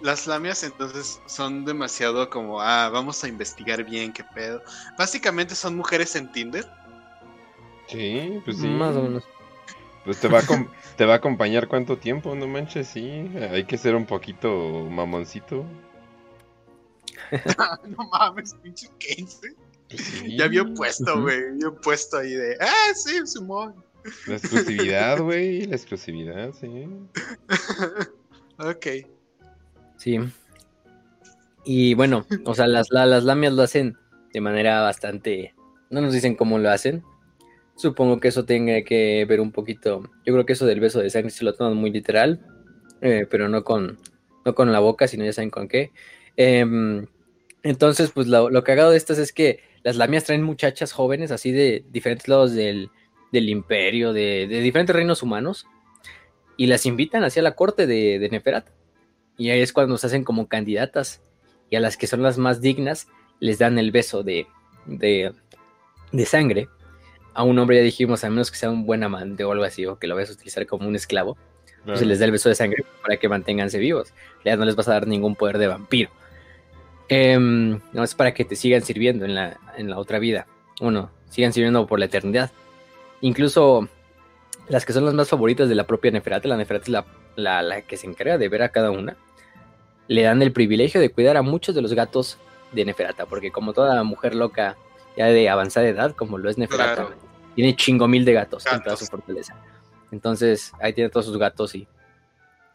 las 0.00 0.26
lamias 0.26 0.62
entonces 0.62 1.20
son 1.26 1.64
demasiado 1.64 2.28
como, 2.28 2.60
ah, 2.60 2.88
vamos 2.90 3.22
a 3.24 3.28
investigar 3.28 3.84
bien 3.84 4.12
qué 4.12 4.24
pedo. 4.24 4.62
Básicamente 4.98 5.54
son 5.54 5.76
mujeres 5.76 6.16
en 6.16 6.30
Tinder. 6.32 6.66
Sí, 7.86 8.40
pues 8.44 8.58
sí. 8.58 8.66
Más 8.66 8.96
o 8.96 9.02
menos. 9.02 9.24
Pues 10.04 10.18
te 10.18 10.28
va 10.28 10.40
a, 10.40 10.42
te 10.96 11.04
va 11.04 11.14
a 11.14 11.16
acompañar 11.16 11.68
cuánto 11.68 11.98
tiempo, 11.98 12.34
no 12.34 12.48
manches, 12.48 12.88
sí. 12.88 13.30
Hay 13.50 13.64
que 13.64 13.78
ser 13.78 13.94
un 13.94 14.06
poquito 14.06 14.50
mamoncito. 14.90 15.64
no 17.86 18.08
mames, 18.10 18.54
pinche 18.62 18.88
15. 18.98 19.54
Pues 19.88 20.36
ya 20.36 20.46
había 20.46 20.64
puesto, 20.64 21.20
güey. 21.20 21.38
Había 21.50 21.70
puesto 21.80 22.18
ahí 22.18 22.32
de, 22.32 22.56
ah, 22.60 22.94
sí, 22.94 23.20
Simón. 23.26 23.74
La 24.26 24.36
exclusividad, 24.36 25.20
güey. 25.20 25.66
La 25.66 25.76
exclusividad, 25.76 26.52
sí. 26.52 26.86
ok. 28.58 28.86
Sí. 29.96 30.18
Y 31.64 31.94
bueno, 31.94 32.26
o 32.44 32.54
sea, 32.54 32.66
las, 32.66 32.88
las 32.90 33.24
lamias 33.24 33.52
lo 33.52 33.62
hacen 33.62 33.96
de 34.32 34.40
manera 34.40 34.80
bastante. 34.80 35.54
No 35.90 36.00
nos 36.00 36.12
dicen 36.12 36.34
cómo 36.34 36.58
lo 36.58 36.70
hacen, 36.70 37.04
Supongo 37.74 38.20
que 38.20 38.28
eso 38.28 38.44
tenga 38.44 38.82
que 38.82 39.24
ver 39.28 39.40
un 39.40 39.50
poquito. 39.50 40.02
Yo 40.24 40.32
creo 40.32 40.46
que 40.46 40.52
eso 40.52 40.66
del 40.66 40.80
beso 40.80 41.00
de 41.00 41.10
sangre 41.10 41.30
se 41.30 41.44
lo 41.44 41.54
toman 41.54 41.76
muy 41.76 41.90
literal, 41.90 42.40
eh, 43.00 43.26
pero 43.30 43.48
no 43.48 43.64
con, 43.64 43.98
no 44.44 44.54
con 44.54 44.70
la 44.72 44.78
boca, 44.78 45.08
sino 45.08 45.24
ya 45.24 45.32
saben 45.32 45.50
con 45.50 45.68
qué. 45.68 45.90
Em, 46.36 47.06
entonces, 47.62 48.10
pues 48.12 48.26
lo, 48.26 48.50
lo, 48.50 48.62
cagado 48.62 48.90
de 48.90 48.98
estas 48.98 49.18
es 49.18 49.32
que 49.32 49.60
las 49.82 49.96
lamias 49.96 50.24
traen 50.24 50.42
muchachas 50.42 50.92
jóvenes, 50.92 51.30
así 51.30 51.50
de 51.50 51.84
diferentes 51.90 52.28
lados 52.28 52.52
del, 52.52 52.90
imperio, 53.32 54.12
de, 54.12 54.46
diferentes 54.46 54.94
reinos 54.94 55.22
humanos, 55.22 55.66
y 56.56 56.66
las 56.66 56.86
invitan 56.86 57.24
hacia 57.24 57.42
la 57.42 57.54
corte 57.54 57.86
de, 57.86 58.18
de 58.18 58.28
Neferat. 58.28 58.68
Y 59.38 59.50
ahí 59.50 59.60
es 59.60 59.72
cuando 59.72 59.96
se 59.98 60.06
hacen 60.06 60.24
como 60.24 60.48
candidatas, 60.48 61.20
y 61.70 61.76
a 61.76 61.80
las 61.80 61.96
que 61.96 62.06
son 62.06 62.22
las 62.22 62.38
más 62.38 62.60
dignas 62.60 63.08
les 63.40 63.58
dan 63.58 63.78
el 63.78 63.90
beso 63.90 64.22
de, 64.22 64.46
de, 64.86 65.32
de 66.12 66.26
sangre 66.26 66.68
a 67.34 67.42
un 67.44 67.58
hombre 67.58 67.76
ya 67.76 67.82
dijimos, 67.82 68.24
a 68.24 68.30
menos 68.30 68.50
que 68.50 68.56
sea 68.56 68.70
un 68.70 68.84
buen 68.84 69.02
amante 69.02 69.44
o 69.44 69.52
algo 69.52 69.64
así, 69.64 69.86
o 69.86 69.98
que 69.98 70.06
lo 70.06 70.14
vayas 70.14 70.30
a 70.30 70.34
utilizar 70.34 70.66
como 70.66 70.86
un 70.86 70.96
esclavo, 70.96 71.36
pues 71.84 71.98
se 71.98 72.06
les 72.06 72.18
da 72.18 72.26
el 72.26 72.32
beso 72.32 72.48
de 72.48 72.54
sangre 72.54 72.84
para 73.02 73.16
que 73.16 73.28
manténganse 73.28 73.78
vivos. 73.78 74.12
Ya 74.44 74.56
no 74.56 74.64
les 74.64 74.76
vas 74.76 74.88
a 74.88 74.92
dar 74.92 75.06
ningún 75.06 75.34
poder 75.34 75.58
de 75.58 75.66
vampiro. 75.66 76.10
Em, 77.08 77.80
no 77.92 78.04
es 78.04 78.14
para 78.14 78.32
que 78.34 78.44
te 78.44 78.54
sigan 78.54 78.82
sirviendo 78.82 79.24
en 79.24 79.34
la, 79.34 79.58
en 79.76 79.90
la 79.90 79.98
otra 79.98 80.18
vida. 80.18 80.46
Uno, 80.80 81.10
sigan 81.28 81.52
sirviendo 81.52 81.86
por 81.86 81.98
la 81.98 82.04
eternidad. 82.04 82.52
Incluso 83.22 83.88
las 84.68 84.84
que 84.84 84.92
son 84.92 85.06
las 85.06 85.14
más 85.14 85.28
favoritas 85.28 85.68
de 85.68 85.74
la 85.74 85.86
propia 85.86 86.10
Neferata, 86.10 86.48
la 86.48 86.56
Neferata 86.56 86.84
es 86.84 87.04
la, 87.36 87.62
la 87.62 87.82
que 87.82 87.96
se 87.96 88.06
encarga 88.06 88.36
de 88.36 88.48
ver 88.48 88.62
a 88.62 88.68
cada 88.68 88.90
una, 88.90 89.16
le 90.08 90.22
dan 90.22 90.42
el 90.42 90.52
privilegio 90.52 91.00
de 91.00 91.10
cuidar 91.10 91.36
a 91.38 91.42
muchos 91.42 91.74
de 91.74 91.82
los 91.82 91.94
gatos 91.94 92.38
de 92.72 92.84
Neferata, 92.84 93.26
porque 93.26 93.50
como 93.50 93.72
toda 93.72 94.02
mujer 94.02 94.34
loca 94.34 94.76
ya 95.16 95.26
de 95.26 95.48
avanzada 95.48 95.88
edad, 95.88 96.12
como 96.14 96.38
lo 96.38 96.50
es 96.50 96.58
Neferata, 96.58 97.08
tiene 97.54 97.76
chingo 97.76 98.08
mil 98.08 98.24
de 98.24 98.34
gatos, 98.34 98.66
en 98.66 98.82
toda 98.82 98.96
su 98.96 99.06
fortaleza. 99.06 99.56
Entonces, 100.10 100.72
ahí 100.80 100.92
tiene 100.92 101.10
todos 101.10 101.26
sus 101.26 101.38
gatos 101.38 101.74
y 101.74 101.86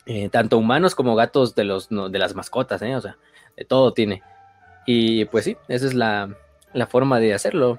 eh, 0.06 0.30
tanto 0.30 0.58
humanos 0.58 0.96
como 0.96 1.16
gatos 1.16 1.54
de 1.56 1.64
los 1.64 1.90
de 1.90 2.20
las 2.20 2.34
mascotas, 2.34 2.82
¿eh? 2.82 2.96
o 2.96 3.02
sea, 3.02 3.18
de 3.56 3.66
todo 3.66 3.94
tiene. 3.94 4.24
Y 4.86 5.26
pues 5.26 5.46
sí, 5.46 5.58
esa 5.68 5.86
es 5.86 5.94
la, 5.94 6.36
forma 6.90 7.20
de 7.20 7.34
hacerlo. 7.34 7.78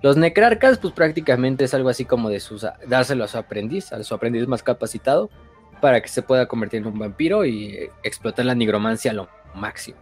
Los 0.00 0.16
necrarcas, 0.16 0.78
pues 0.78 0.94
prácticamente 0.94 1.64
es 1.64 1.74
algo 1.74 1.88
así 1.88 2.04
como 2.04 2.30
de 2.30 2.40
dárselo 2.86 3.24
a 3.24 3.28
su 3.28 3.36
aprendiz, 3.36 3.92
a 3.92 4.02
su 4.04 4.14
aprendiz 4.14 4.46
más 4.46 4.62
capacitado, 4.62 5.28
para 5.80 6.00
que 6.00 6.08
se 6.08 6.22
pueda 6.22 6.46
convertir 6.46 6.80
en 6.80 6.86
un 6.86 6.98
vampiro 6.98 7.44
y 7.44 7.90
explotar 8.02 8.44
la 8.44 8.54
nigromancia 8.54 9.10
a 9.10 9.14
lo 9.14 9.28
máximo. 9.54 9.98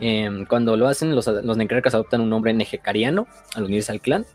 Em, 0.00 0.44
cuando 0.44 0.76
lo 0.76 0.88
hacen, 0.88 1.14
los, 1.14 1.26
necrarcas 1.56 1.94
adoptan 1.94 2.20
un 2.20 2.28
nombre 2.28 2.52
nejecariano 2.52 3.26
al 3.54 3.64
unirse 3.64 3.92
al 3.92 4.00
clan 4.00 4.26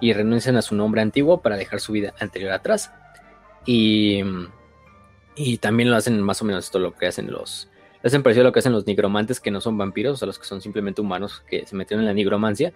y 0.00 0.12
renuncian 0.12 0.56
a 0.56 0.62
su 0.62 0.74
nombre 0.74 1.00
antiguo 1.00 1.40
para 1.40 1.56
dejar 1.56 1.80
su 1.80 1.92
vida 1.92 2.14
anterior 2.20 2.52
atrás. 2.52 2.92
Y, 3.66 4.22
también 5.60 5.90
lo 5.90 5.96
hacen 5.96 6.20
más 6.20 6.42
o 6.42 6.44
menos 6.44 6.66
esto 6.66 6.78
lo 6.78 6.94
que 6.94 7.06
hacen 7.06 7.30
los... 7.30 7.68
Lo 8.02 8.08
hacen 8.08 8.22
parecido 8.22 8.42
a 8.42 8.48
lo 8.48 8.52
que 8.52 8.58
hacen 8.58 8.72
los 8.72 8.86
nigromantes 8.86 9.38
que 9.38 9.52
no 9.52 9.60
son 9.60 9.78
vampiros, 9.78 10.14
o 10.14 10.16
sea, 10.16 10.26
los 10.26 10.38
que 10.38 10.44
son 10.44 10.60
simplemente 10.60 11.00
humanos 11.00 11.42
que 11.48 11.64
se 11.66 11.76
metieron 11.76 12.02
en 12.02 12.08
la 12.08 12.14
nigromancia 12.14 12.72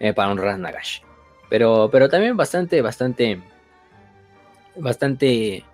eh, 0.00 0.12
para 0.12 0.30
honrar 0.30 0.48
a 0.48 0.58
Nagash. 0.58 1.00
Pero, 1.48 1.88
pero 1.90 2.08
también 2.08 2.36
bastante, 2.36 2.82
bastante, 2.82 3.40
bastante 4.76 5.64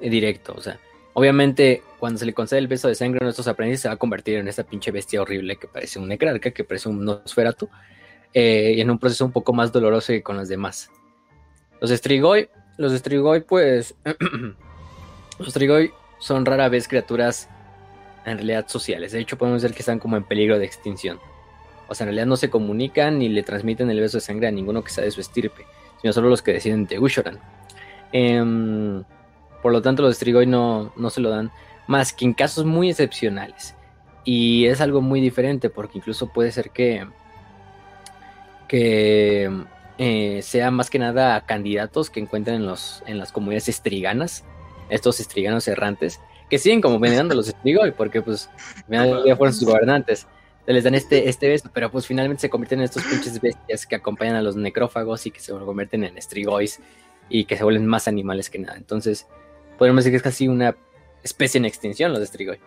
directo, 0.00 0.54
o 0.56 0.60
sea, 0.60 0.78
Obviamente, 1.18 1.82
cuando 1.98 2.18
se 2.18 2.26
le 2.26 2.34
concede 2.34 2.58
el 2.58 2.68
beso 2.68 2.88
de 2.88 2.94
sangre 2.94 3.20
a 3.22 3.24
nuestros 3.24 3.48
aprendices, 3.48 3.80
se 3.80 3.88
va 3.88 3.94
a 3.94 3.96
convertir 3.96 4.36
en 4.36 4.48
esta 4.48 4.64
pinche 4.64 4.90
bestia 4.90 5.22
horrible 5.22 5.56
que 5.56 5.66
parece 5.66 5.98
un 5.98 6.08
necrarca, 6.08 6.50
que 6.50 6.62
parece 6.62 6.90
un 6.90 7.02
nosferatu, 7.06 7.70
eh, 8.34 8.74
y 8.76 8.82
en 8.82 8.90
un 8.90 8.98
proceso 8.98 9.24
un 9.24 9.32
poco 9.32 9.54
más 9.54 9.72
doloroso 9.72 10.08
que 10.08 10.22
con 10.22 10.36
los 10.36 10.46
demás. 10.46 10.90
Los 11.80 11.88
Strigoi, 11.90 12.50
los 12.76 12.92
Strigoi, 12.92 13.40
pues. 13.40 13.94
los 15.38 15.48
Strigoi 15.48 15.90
son 16.18 16.44
rara 16.44 16.68
vez 16.68 16.86
criaturas 16.86 17.48
en 18.26 18.36
realidad 18.36 18.68
sociales. 18.68 19.12
De 19.12 19.20
hecho, 19.20 19.38
podemos 19.38 19.62
decir 19.62 19.74
que 19.74 19.80
están 19.80 19.98
como 19.98 20.18
en 20.18 20.24
peligro 20.24 20.58
de 20.58 20.66
extinción. 20.66 21.18
O 21.88 21.94
sea, 21.94 22.04
en 22.04 22.08
realidad 22.08 22.26
no 22.26 22.36
se 22.36 22.50
comunican 22.50 23.18
ni 23.18 23.28
le 23.28 23.42
transmiten 23.42 23.90
el 23.90 24.00
beso 24.00 24.18
de 24.18 24.22
sangre 24.22 24.48
a 24.48 24.50
ninguno 24.50 24.82
que 24.82 24.90
sea 24.90 25.04
de 25.04 25.10
su 25.10 25.20
estirpe, 25.20 25.66
sino 26.00 26.12
solo 26.12 26.28
los 26.28 26.42
que 26.42 26.52
deciden 26.52 26.86
de 26.86 26.98
Ushoran. 26.98 27.38
Em, 28.12 29.04
por 29.62 29.72
lo 29.72 29.82
tanto, 29.82 30.02
los 30.02 30.16
Strigoi 30.16 30.46
no, 30.46 30.92
no 30.96 31.10
se 31.10 31.20
lo 31.20 31.30
dan 31.30 31.50
más 31.86 32.12
que 32.12 32.24
en 32.24 32.34
casos 32.34 32.64
muy 32.64 32.90
excepcionales. 32.90 33.74
Y 34.24 34.66
es 34.66 34.80
algo 34.80 35.00
muy 35.00 35.20
diferente 35.20 35.70
porque 35.70 35.98
incluso 35.98 36.32
puede 36.32 36.50
ser 36.50 36.70
que, 36.70 37.06
que 38.66 39.50
eh, 39.98 40.40
sea 40.42 40.70
más 40.70 40.90
que 40.90 40.98
nada 40.98 41.40
candidatos 41.46 42.10
que 42.10 42.20
encuentren 42.20 42.56
en, 42.56 42.66
los, 42.66 43.02
en 43.06 43.18
las 43.18 43.32
comunidades 43.32 43.68
estriganas, 43.68 44.44
estos 44.90 45.20
estriganos 45.20 45.68
errantes, 45.68 46.20
que 46.50 46.58
siguen 46.58 46.80
como 46.80 46.98
venerando 46.98 47.34
a 47.34 47.36
los 47.36 47.48
estrigoi 47.50 47.92
porque 47.92 48.20
pues 48.20 48.50
ya 48.88 49.36
fueron 49.36 49.54
sus 49.54 49.64
gobernantes. 49.64 50.26
Les 50.66 50.82
dan 50.84 50.94
este, 50.94 51.28
este 51.28 51.48
beso, 51.48 51.70
pero 51.72 51.90
pues 51.90 52.06
finalmente 52.06 52.40
se 52.40 52.50
convierten 52.50 52.80
en 52.80 52.86
estos 52.86 53.04
pinches 53.04 53.40
bestias 53.40 53.86
que 53.86 53.94
acompañan 53.94 54.34
a 54.34 54.42
los 54.42 54.56
necrófagos 54.56 55.26
y 55.26 55.30
que 55.30 55.40
se 55.40 55.52
convierten 55.52 56.04
en 56.04 56.18
estrigois 56.18 56.80
y 57.28 57.44
que 57.44 57.56
se 57.56 57.64
vuelven 57.64 57.86
más 57.86 58.08
animales 58.08 58.50
que 58.50 58.58
nada. 58.58 58.76
Entonces, 58.76 59.26
podemos 59.78 60.04
decir 60.04 60.12
que 60.12 60.16
es 60.16 60.22
casi 60.22 60.48
una 60.48 60.76
especie 61.22 61.58
en 61.58 61.64
extinción 61.64 62.12
los 62.12 62.22
estrigoi 62.22 62.58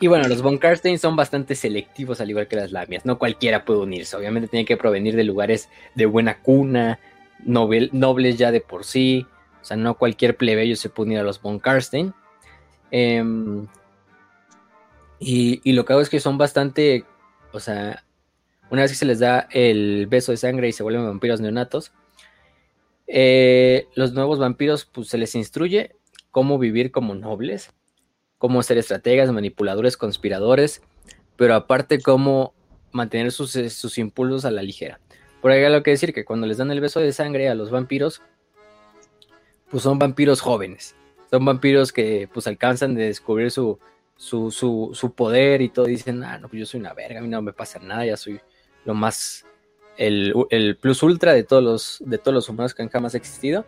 y 0.00 0.06
bueno, 0.06 0.28
los 0.28 0.42
von 0.42 0.58
Karstein 0.58 0.98
son 0.98 1.16
bastante 1.16 1.54
selectivos, 1.54 2.20
al 2.20 2.30
igual 2.30 2.46
que 2.46 2.56
las 2.56 2.72
lamias. 2.72 3.04
No 3.04 3.18
cualquiera 3.18 3.64
puede 3.64 3.80
unirse. 3.80 4.16
Obviamente 4.16 4.48
tiene 4.48 4.64
que 4.64 4.76
provenir 4.76 5.16
de 5.16 5.24
lugares 5.24 5.68
de 5.94 6.06
buena 6.06 6.40
cuna, 6.40 7.00
nobles 7.44 8.38
ya 8.38 8.52
de 8.52 8.60
por 8.60 8.84
sí. 8.84 9.26
O 9.60 9.64
sea, 9.64 9.76
no 9.76 9.96
cualquier 9.96 10.36
plebeyo 10.36 10.76
se 10.76 10.90
puede 10.90 11.08
unir 11.08 11.18
a 11.20 11.24
los 11.24 11.40
von 11.40 11.58
Karstein. 11.58 12.14
Em, 12.90 13.66
y, 15.18 15.72
lo 15.72 15.84
que 15.84 15.92
hago 15.92 16.02
es 16.02 16.10
que 16.10 16.20
son 16.20 16.38
bastante. 16.38 17.04
O 17.52 17.60
sea, 17.60 18.04
una 18.70 18.82
vez 18.82 18.90
que 18.90 18.96
se 18.96 19.06
les 19.06 19.20
da 19.20 19.48
el 19.52 20.06
beso 20.08 20.32
de 20.32 20.38
sangre 20.38 20.68
y 20.68 20.72
se 20.72 20.82
vuelven 20.82 21.06
vampiros 21.06 21.40
neonatos, 21.40 21.92
eh, 23.06 23.86
los 23.94 24.12
nuevos 24.12 24.38
vampiros, 24.38 24.84
pues 24.84 25.08
se 25.08 25.18
les 25.18 25.34
instruye 25.34 25.96
cómo 26.30 26.58
vivir 26.58 26.90
como 26.90 27.14
nobles 27.14 27.70
cómo 28.44 28.62
ser 28.62 28.76
estrategas, 28.76 29.32
manipuladores, 29.32 29.96
conspiradores, 29.96 30.82
pero 31.36 31.54
aparte 31.54 32.02
cómo 32.02 32.52
mantener 32.92 33.32
sus, 33.32 33.56
eh, 33.56 33.70
sus 33.70 33.96
impulsos 33.96 34.44
a 34.44 34.50
la 34.50 34.62
ligera. 34.62 35.00
Por 35.40 35.50
ahí 35.50 35.64
hay 35.64 35.72
lo 35.72 35.82
que 35.82 35.92
decir 35.92 36.12
que 36.12 36.26
cuando 36.26 36.46
les 36.46 36.58
dan 36.58 36.70
el 36.70 36.82
beso 36.82 37.00
de 37.00 37.10
sangre 37.12 37.48
a 37.48 37.54
los 37.54 37.70
vampiros, 37.70 38.20
pues 39.70 39.82
son 39.82 39.98
vampiros 39.98 40.42
jóvenes. 40.42 40.94
Son 41.30 41.42
vampiros 41.42 41.90
que 41.90 42.28
pues 42.34 42.46
alcanzan 42.46 42.94
de 42.94 43.04
descubrir 43.06 43.50
su, 43.50 43.78
su, 44.16 44.50
su, 44.50 45.12
poder 45.12 45.62
y 45.62 45.68
todo. 45.68 45.86
dicen, 45.86 46.22
ah, 46.24 46.38
no, 46.38 46.48
pues 46.48 46.60
yo 46.60 46.66
soy 46.66 46.80
una 46.80 46.94
verga, 46.94 47.18
a 47.18 47.22
mí 47.22 47.28
no 47.28 47.42
me 47.42 47.52
pasa 47.52 47.78
nada, 47.78 48.06
ya 48.06 48.16
soy 48.16 48.40
lo 48.84 48.94
más, 48.94 49.46
el, 49.96 50.34
el, 50.50 50.76
plus 50.76 51.02
ultra 51.02 51.32
de 51.32 51.44
todos, 51.44 51.62
los, 51.62 52.02
de 52.04 52.18
todos 52.18 52.34
los 52.34 52.48
humanos 52.48 52.74
que 52.74 52.82
han 52.82 52.88
jamás 52.88 53.14
existido. 53.14 53.64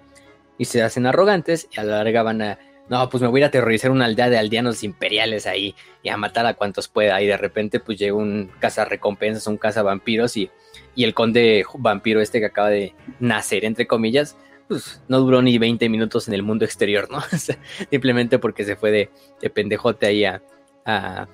Y 0.58 0.64
se 0.64 0.82
hacen 0.82 1.04
arrogantes 1.04 1.68
y 1.70 1.80
a 1.80 1.84
la 1.84 1.98
larga 1.98 2.22
van 2.22 2.40
a 2.40 2.58
no, 2.88 3.08
pues 3.10 3.20
me 3.20 3.28
voy 3.28 3.42
a 3.42 3.46
aterrorizar 3.46 3.90
una 3.90 4.04
aldea 4.04 4.30
de 4.30 4.38
aldeanos 4.38 4.84
imperiales 4.84 5.46
ahí 5.46 5.74
y 6.02 6.08
a 6.08 6.16
matar 6.16 6.46
a 6.46 6.54
cuantos 6.54 6.86
pueda. 6.86 7.20
Y 7.20 7.26
de 7.26 7.36
repente, 7.36 7.80
pues 7.80 7.98
llega 7.98 8.14
un 8.14 8.50
caza 8.60 8.84
recompensas, 8.84 9.46
un 9.48 9.56
caza 9.56 9.82
vampiros 9.82 10.36
y, 10.36 10.50
y 10.94 11.02
el 11.02 11.12
conde 11.12 11.64
vampiro 11.74 12.20
este 12.20 12.38
que 12.38 12.46
acaba 12.46 12.70
de 12.70 12.94
nacer, 13.18 13.64
entre 13.64 13.88
comillas, 13.88 14.36
pues 14.68 15.02
no 15.08 15.20
duró 15.20 15.42
ni 15.42 15.58
20 15.58 15.88
minutos 15.88 16.28
en 16.28 16.34
el 16.34 16.42
mundo 16.42 16.64
exterior, 16.64 17.08
¿no? 17.10 17.20
simplemente 17.90 18.38
porque 18.38 18.64
se 18.64 18.76
fue 18.76 18.90
de, 18.90 19.10
de 19.40 19.50
pendejote 19.50 20.06
ahí 20.06 20.24
a, 20.24 20.42
a, 20.84 21.28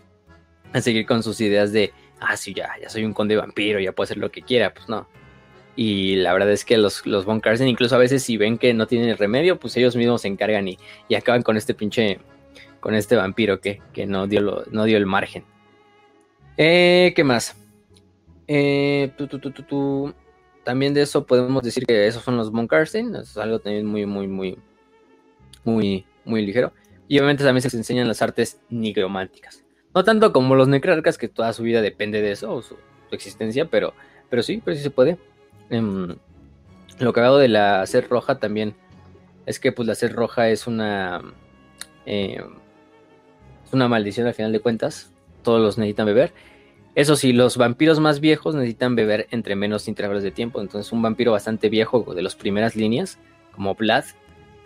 a, 0.72 0.80
seguir 0.80 1.06
con 1.06 1.22
sus 1.22 1.40
ideas 1.40 1.72
de, 1.72 1.92
ah, 2.20 2.36
sí, 2.36 2.54
ya, 2.54 2.70
ya 2.80 2.88
soy 2.88 3.04
un 3.04 3.12
conde 3.12 3.36
vampiro, 3.36 3.80
ya 3.80 3.92
puedo 3.92 4.04
hacer 4.04 4.18
lo 4.18 4.30
que 4.30 4.42
quiera. 4.42 4.72
Pues 4.74 4.88
no, 4.88 5.08
y 5.74 6.16
la 6.16 6.32
verdad 6.32 6.50
es 6.50 6.64
que 6.64 6.76
los, 6.76 7.06
los 7.06 7.24
Von 7.24 7.40
Carson, 7.40 7.66
incluso 7.66 7.94
a 7.94 7.98
veces 7.98 8.22
si 8.22 8.36
ven 8.36 8.58
que 8.58 8.74
no 8.74 8.86
tienen 8.86 9.16
remedio, 9.16 9.58
pues 9.58 9.76
ellos 9.76 9.96
mismos 9.96 10.22
se 10.22 10.28
encargan 10.28 10.68
y, 10.68 10.78
acaban 11.16 11.42
con 11.42 11.56
este 11.56 11.74
pinche, 11.74 12.18
con 12.80 12.94
este 12.94 13.16
vampiro 13.16 13.60
que, 13.60 13.80
no, 14.06 14.26
dio 14.26 14.64
no 14.70 14.84
dio 14.84 14.98
el 14.98 15.06
margen. 15.06 15.44
Eh, 16.58 17.12
¿Qué 17.16 17.24
más? 17.24 17.56
Eh, 18.46 19.10
también 20.64 20.94
de 20.94 21.02
eso 21.02 21.26
podemos 21.26 21.62
decir 21.62 21.84
que 21.86 22.06
esos 22.06 22.22
son 22.22 22.36
los 22.36 22.50
Von 22.50 22.68
es 22.72 23.36
algo 23.36 23.58
también 23.58 23.86
muy, 23.86 24.06
muy, 24.06 24.26
muy, 24.28 24.58
muy, 25.64 26.06
muy 26.24 26.46
ligero. 26.46 26.72
Y 27.08 27.18
obviamente 27.18 27.44
también 27.44 27.68
se 27.68 27.76
enseñan 27.76 28.08
las 28.08 28.22
artes 28.22 28.60
nigrománticas. 28.70 29.64
No 29.94 30.04
tanto 30.04 30.32
como 30.32 30.54
los 30.54 30.68
necrarcas, 30.68 31.18
que 31.18 31.28
toda 31.28 31.52
su 31.52 31.62
vida 31.62 31.82
depende 31.82 32.22
de 32.22 32.32
eso, 32.32 32.52
o 32.52 32.62
su, 32.62 32.76
existencia, 33.10 33.66
pero, 33.66 33.92
pero 34.30 34.42
sí, 34.42 34.62
pero 34.64 34.76
sí 34.76 34.82
se 34.82 34.90
puede. 34.90 35.18
Em, 35.68 36.16
lo 36.98 37.12
que 37.12 37.20
hago 37.20 37.38
de 37.38 37.48
la 37.48 37.84
sed 37.86 38.06
roja 38.08 38.38
también 38.38 38.74
es 39.44 39.60
que 39.60 39.72
pues 39.72 39.86
la 39.86 39.94
sed 39.94 40.14
roja 40.14 40.48
es 40.48 40.66
una 40.66 41.20
em, 42.06 42.54
es 43.64 43.72
una 43.72 43.88
maldición 43.88 44.26
al 44.26 44.34
final 44.34 44.52
de 44.52 44.60
cuentas. 44.60 45.12
Todos 45.42 45.60
los 45.60 45.76
necesitan 45.76 46.06
beber. 46.06 46.32
Eso 46.94 47.16
sí, 47.16 47.32
los 47.32 47.56
vampiros 47.56 48.00
más 48.00 48.20
viejos 48.20 48.54
necesitan 48.54 48.94
beber 48.94 49.26
entre 49.30 49.56
menos 49.56 49.88
intervalos 49.88 50.22
de 50.22 50.30
tiempo. 50.30 50.60
Entonces 50.60 50.92
un 50.92 51.00
vampiro 51.02 51.32
bastante 51.32 51.68
viejo 51.68 52.14
de 52.14 52.22
las 52.22 52.36
primeras 52.36 52.76
líneas, 52.76 53.18
como 53.52 53.74
Vlad, 53.74 54.04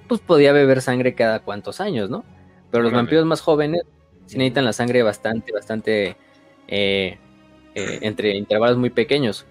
pues 0.08 0.20
podía 0.20 0.52
beber 0.52 0.82
sangre 0.82 1.14
cada 1.14 1.40
cuantos 1.40 1.80
años, 1.80 2.10
¿no? 2.10 2.24
Pero 2.70 2.82
los 2.82 2.92
vampiros 2.92 3.24
más 3.24 3.40
jóvenes 3.40 3.82
sí 4.26 4.38
necesitan 4.38 4.64
la 4.64 4.72
sangre 4.72 5.02
bastante, 5.02 5.52
bastante 5.52 6.16
eh, 6.68 7.18
eh, 7.74 7.98
entre 8.02 8.36
intervalos 8.36 8.78
muy 8.78 8.90
pequeños. 8.90 9.46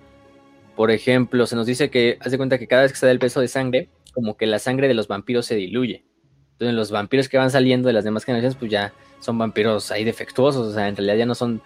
Por 0.76 0.92
ejemplo, 0.92 1.48
se 1.48 1.56
nos 1.56 1.66
dice 1.66 1.90
que, 1.90 2.18
haz 2.20 2.32
de 2.32 2.38
cuenta 2.38 2.58
que 2.60 2.68
cada 2.68 2.82
vez 2.82 2.92
que 2.92 2.98
se 2.98 3.06
da 3.06 3.12
el 3.12 3.20
peso 3.20 3.40
de 3.40 3.48
sangre, 3.48 3.90
como 4.14 4.36
que 4.36 4.46
la 4.46 4.60
sangre 4.60 4.88
de 4.90 4.94
los 4.94 5.08
vampiros 5.08 5.46
se 5.46 5.56
diluye. 5.56 6.06
Entonces 6.54 6.76
los 6.76 6.92
vampiros 6.92 7.30
que 7.30 7.38
van 7.38 7.52
saliendo 7.52 7.88
de 7.88 7.94
las 7.94 8.04
demás 8.04 8.24
generaciones, 8.24 8.58
pues 8.58 8.72
ya 8.72 8.94
son 9.20 9.38
vampiros 9.38 9.92
ahí 9.92 10.04
defectuosos, 10.04 10.68
o 10.68 10.74
sea, 10.74 10.88
en 10.88 10.96
realidad 10.96 11.18
ya 11.18 11.26
no 11.26 11.36
son, 11.36 11.62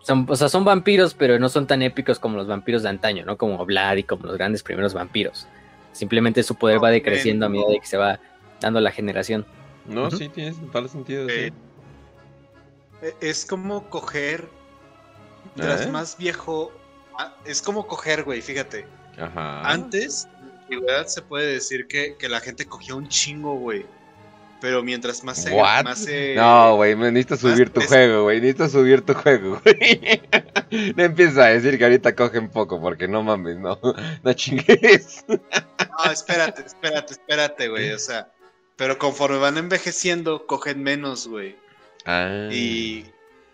son, 0.00 0.26
o 0.28 0.36
sea, 0.36 0.48
son 0.48 0.64
vampiros, 0.64 1.14
pero 1.14 1.38
no 1.38 1.48
son 1.48 1.66
tan 1.66 1.82
épicos 1.82 2.18
como 2.18 2.36
los 2.36 2.46
vampiros 2.46 2.82
de 2.82 2.88
antaño, 2.88 3.24
¿no? 3.24 3.36
Como 3.36 3.64
Vlad 3.64 3.96
y 3.96 4.02
como 4.02 4.26
los 4.26 4.36
grandes 4.36 4.62
primeros 4.62 4.94
vampiros. 4.94 5.46
Simplemente 5.92 6.42
su 6.42 6.54
poder 6.54 6.82
va 6.82 6.90
decreciendo 6.90 7.46
a 7.46 7.48
medida 7.48 7.68
de 7.70 7.80
que 7.80 7.86
se 7.86 7.96
va 7.96 8.20
dando 8.60 8.80
la 8.80 8.92
generación. 8.92 9.46
No, 9.86 10.10
sí, 10.10 10.28
tiene 10.28 10.52
total 10.52 10.88
sentido. 10.88 11.28
Sí. 11.28 11.52
E, 13.02 13.14
es 13.20 13.44
como 13.44 13.88
coger, 13.90 14.48
tras 15.56 15.86
¿Eh? 15.86 15.90
más 15.90 16.16
viejo, 16.16 16.72
Ah, 17.20 17.34
es 17.44 17.60
como 17.60 17.86
coger, 17.86 18.24
güey, 18.24 18.40
fíjate. 18.40 18.86
Ajá. 19.18 19.60
Antes, 19.70 20.26
en 20.70 20.80
verdad 20.80 21.06
se 21.06 21.20
puede 21.20 21.52
decir 21.52 21.86
que, 21.86 22.16
la 22.26 22.40
gente 22.40 22.64
cogía 22.64 22.94
un 22.94 23.08
chingo, 23.08 23.56
güey. 23.56 23.84
Pero 24.60 24.82
mientras 24.82 25.24
más 25.24 25.42
se. 25.42 25.54
Más 25.56 26.06
no, 26.36 26.76
güey, 26.76 26.94
necesitas 26.94 27.40
subir 27.40 27.70
tu 27.70 27.80
juego, 27.80 28.24
güey. 28.24 28.40
Necesitas 28.40 28.72
subir 28.72 29.02
tu 29.02 29.14
juego, 29.14 29.60
güey. 29.64 30.20
no 30.96 31.02
empiezas 31.02 31.38
a 31.38 31.46
decir 31.46 31.78
que 31.78 31.84
ahorita 31.84 32.14
cogen 32.14 32.50
poco, 32.50 32.80
porque 32.80 33.08
no 33.08 33.22
mames, 33.22 33.58
no. 33.58 33.78
No 34.22 34.32
chingues. 34.34 35.24
no, 35.28 36.12
espérate, 36.12 36.62
espérate, 36.66 37.14
espérate, 37.14 37.68
güey. 37.68 37.92
O 37.92 37.98
sea, 37.98 38.30
pero 38.76 38.98
conforme 38.98 39.38
van 39.38 39.56
envejeciendo, 39.56 40.46
cogen 40.46 40.82
menos, 40.82 41.26
güey. 41.26 41.56
Ah. 42.04 42.48
Y 42.50 43.04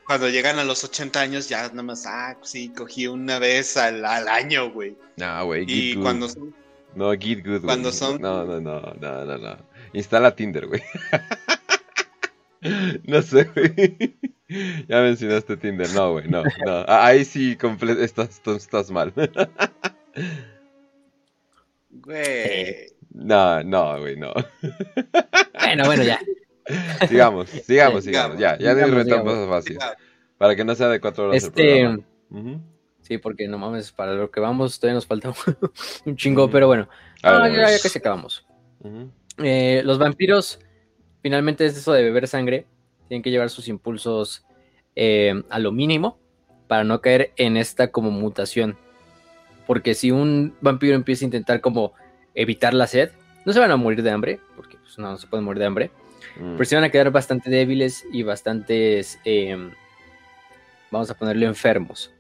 cuando 0.07 0.29
llegan 0.29 0.59
a 0.59 0.65
los 0.65 0.85
80 0.85 1.21
años 1.21 1.49
ya 1.49 1.69
nada 1.69 1.83
más, 1.83 2.07
ah, 2.07 2.37
sí, 2.43 2.69
cogí 2.69 3.07
una 3.07 3.39
vez 3.39 3.77
al, 3.77 4.05
año, 4.05 4.71
güey. 4.71 4.97
No, 5.17 5.47
güey. 5.47 5.65
Y 5.67 5.97
cuando 5.97 6.29
son... 6.29 6.55
No, 6.95 7.13
Git 7.13 7.45
Good, 7.45 7.63
Cuando 7.63 7.93
son... 7.93 8.21
No, 8.21 8.45
no, 8.45 8.61
no, 8.61 8.81
no, 9.01 9.25
no, 9.25 9.39
no. 9.39 9.57
Instala 9.97 10.37
Tinder, 10.37 10.67
güey. 10.67 10.83
no 13.05 13.23
sé, 13.23 13.45
güey. 13.45 14.17
Ya 14.87 15.01
mencionaste 15.01 15.57
Tinder. 15.57 15.89
No, 15.95 16.13
güey, 16.13 16.29
no, 16.29 16.43
no. 16.67 16.85
Ahí 16.87 17.25
sí 17.25 17.57
estás, 18.01 18.43
estás 18.47 18.91
mal. 18.91 19.13
Güey. 21.91 22.87
No, 23.19 23.63
no, 23.65 23.99
güey, 23.99 24.15
no. 24.15 24.35
Bueno, 25.59 25.87
bueno, 25.87 26.03
ya. 26.03 26.21
Sigamos, 27.09 27.49
sigamos, 27.49 28.05
sigamos. 28.05 28.39
Ya, 28.39 28.59
ya 28.59 28.75
de 28.75 28.85
más 28.85 29.49
fácil. 29.49 29.79
Para 30.37 30.55
que 30.55 30.67
no 30.67 30.75
sea 30.75 30.89
de 30.89 31.01
cuatro 31.01 31.29
horas 31.29 31.43
este... 31.43 32.05
Sí, 33.01 33.17
porque 33.17 33.49
no 33.49 33.57
mames, 33.57 33.91
para 33.91 34.13
lo 34.13 34.31
que 34.31 34.41
vamos 34.41 34.79
todavía 34.79 34.97
nos 34.97 35.07
falta 35.07 35.33
un 36.05 36.17
chingo, 36.17 36.51
pero 36.51 36.67
bueno. 36.67 36.91
Ah, 37.23 37.49
ya, 37.49 37.71
ya 37.71 37.79
casi 37.81 37.99
acabamos. 37.99 38.45
Eh, 39.39 39.83
los 39.85 39.99
vampiros, 39.99 40.59
finalmente 41.23 41.67
es 41.67 41.77
eso 41.77 41.93
de 41.93 42.03
beber 42.03 42.29
sangre. 42.29 42.67
Tienen 43.09 43.23
que 43.23 43.31
llevar 43.31 43.51
sus 43.51 43.69
impulsos 43.69 44.45
eh, 44.95 45.43
a 45.51 45.59
lo 45.59 45.73
mínimo 45.73 46.19
para 46.67 46.85
no 46.85 47.01
caer 47.01 47.33
en 47.37 47.57
esta 47.57 47.93
como 47.93 48.11
mutación. 48.11 48.77
Porque 49.67 49.95
si 49.95 50.11
un 50.11 50.55
vampiro 50.61 50.95
empieza 50.95 51.25
a 51.25 51.27
intentar 51.27 51.61
como 51.61 51.93
evitar 52.35 52.75
la 52.75 52.87
sed, 52.87 53.11
no 53.45 53.53
se 53.53 53.61
van 53.61 53.71
a 53.71 53.77
morir 53.77 54.03
de 54.03 54.11
hambre, 54.11 54.41
porque 54.57 54.77
pues, 54.79 54.99
no, 54.99 55.11
no 55.11 55.19
se 55.19 55.27
pueden 55.27 55.45
morir 55.45 55.61
de 55.61 55.67
hambre 55.67 55.91
Mm. 56.39 56.53
Pero 56.53 56.65
se 56.65 56.75
van 56.75 56.85
a 56.85 56.91
quedar 56.91 57.11
bastante 57.11 57.51
débiles 57.51 58.05
y 58.13 58.23
bastantes, 58.23 59.19
em, 59.25 59.71
vamos 60.91 61.11
a 61.11 61.15
ponerlo 61.15 61.47
enfermos. 61.47 62.13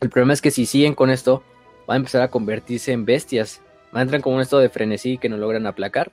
El 0.00 0.10
problema 0.10 0.32
es 0.32 0.42
que 0.42 0.50
si 0.50 0.66
siguen 0.66 0.94
con 0.94 1.10
esto, 1.10 1.42
van 1.86 1.96
a 1.96 1.98
empezar 1.98 2.22
a 2.22 2.28
convertirse 2.28 2.92
en 2.92 3.04
bestias. 3.04 3.62
Van 3.92 4.00
a 4.00 4.02
entrar 4.02 4.20
como 4.20 4.36
un 4.36 4.42
estado 4.42 4.62
de 4.62 4.68
frenesí 4.68 5.18
que 5.18 5.28
no 5.28 5.36
logran 5.36 5.66
aplacar 5.66 6.12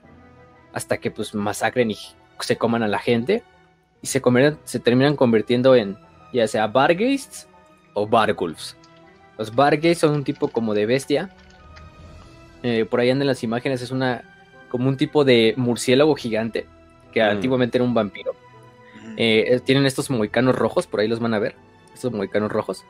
hasta 0.72 0.98
que 0.98 1.10
pues 1.10 1.34
masacren 1.34 1.90
y 1.90 1.98
se 2.40 2.56
coman 2.56 2.82
a 2.82 2.88
la 2.88 2.98
gente. 2.98 3.42
y 4.02 4.06
se, 4.06 4.22
se 4.64 4.80
terminan 4.80 5.16
convirtiendo 5.16 5.74
en 5.74 5.96
ya 6.32 6.46
sea 6.48 6.66
Bargheists 6.66 7.48
o 7.94 8.06
Bargulfs. 8.06 8.76
Los 9.38 9.54
Bargheists 9.54 10.00
son 10.00 10.14
un 10.14 10.24
tipo 10.24 10.48
como 10.48 10.74
de 10.74 10.86
bestia. 10.86 11.30
Eh, 12.62 12.84
por 12.84 13.00
ahí 13.00 13.10
andan 13.10 13.26
las 13.26 13.42
imágenes, 13.42 13.82
es 13.82 13.90
una 13.90 14.24
como 14.68 14.88
un 14.88 14.96
tipo 14.96 15.24
de 15.24 15.54
murciélago 15.56 16.14
gigante 16.14 16.66
que 17.12 17.20
mm. 17.20 17.28
antiguamente 17.28 17.78
era 17.78 17.84
un 17.84 17.94
vampiro. 17.94 18.34
Eh, 19.16 19.60
tienen 19.64 19.86
estos 19.86 20.08
moicanos 20.08 20.54
rojos, 20.54 20.86
por 20.86 21.00
ahí 21.00 21.08
los 21.08 21.20
van 21.20 21.34
a 21.34 21.38
ver, 21.38 21.54
estos 21.92 22.12
moicanos 22.12 22.50
rojos, 22.50 22.84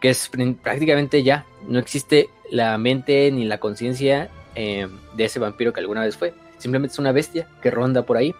que 0.00 0.10
es 0.10 0.30
prácticamente 0.62 1.22
ya, 1.22 1.46
no 1.66 1.78
existe 1.78 2.28
la 2.50 2.76
mente 2.78 3.30
ni 3.32 3.44
la 3.44 3.58
conciencia 3.58 4.28
eh, 4.54 4.86
de 5.16 5.24
ese 5.24 5.38
vampiro 5.40 5.72
que 5.72 5.80
alguna 5.80 6.02
vez 6.02 6.16
fue. 6.16 6.34
Simplemente 6.58 6.92
es 6.92 6.98
una 6.98 7.12
bestia 7.12 7.48
que 7.62 7.70
ronda 7.70 8.04
por 8.06 8.16
ahí 8.16 8.34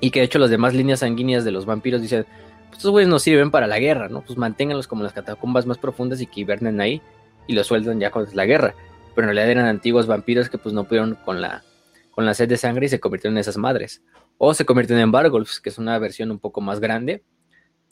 y 0.00 0.10
que 0.10 0.20
de 0.20 0.26
hecho 0.26 0.38
las 0.38 0.50
demás 0.50 0.74
líneas 0.74 1.00
sanguíneas 1.00 1.44
de 1.44 1.52
los 1.52 1.66
vampiros 1.66 2.02
dicen, 2.02 2.26
pues 2.66 2.78
estos 2.78 2.90
güeyes 2.90 3.08
no 3.08 3.18
sirven 3.18 3.50
para 3.50 3.66
la 3.66 3.78
guerra, 3.78 4.08
¿no? 4.08 4.22
Pues 4.22 4.38
manténganlos 4.38 4.86
como 4.86 5.02
las 5.02 5.12
catacumbas 5.12 5.66
más 5.66 5.78
profundas 5.78 6.20
y 6.20 6.26
que 6.26 6.40
hibernen 6.40 6.80
ahí 6.80 7.00
y 7.46 7.54
los 7.54 7.66
sueltan 7.66 8.00
ya 8.00 8.10
con 8.10 8.26
la 8.32 8.46
guerra. 8.46 8.74
Pero 9.14 9.28
en 9.28 9.34
realidad 9.34 9.50
eran 9.50 9.66
antiguos 9.66 10.06
vampiros 10.06 10.50
que 10.50 10.58
pues 10.58 10.74
no 10.74 10.84
pudieron 10.84 11.14
con 11.24 11.40
la, 11.40 11.64
con 12.10 12.26
la 12.26 12.34
sed 12.34 12.48
de 12.48 12.56
sangre 12.56 12.86
y 12.86 12.88
se 12.88 13.00
convirtieron 13.00 13.36
en 13.36 13.40
esas 13.40 13.56
madres. 13.56 14.02
O 14.38 14.52
se 14.52 14.66
convirtieron 14.66 15.02
en 15.02 15.12
Bargolfs, 15.12 15.60
que 15.60 15.70
es 15.70 15.78
una 15.78 15.98
versión 15.98 16.30
un 16.30 16.38
poco 16.38 16.60
más 16.60 16.80
grande, 16.80 17.22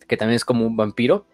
que 0.06 0.16
también 0.16 0.36
es 0.36 0.44
como 0.44 0.66
un 0.66 0.76
vampiro, 0.76 1.26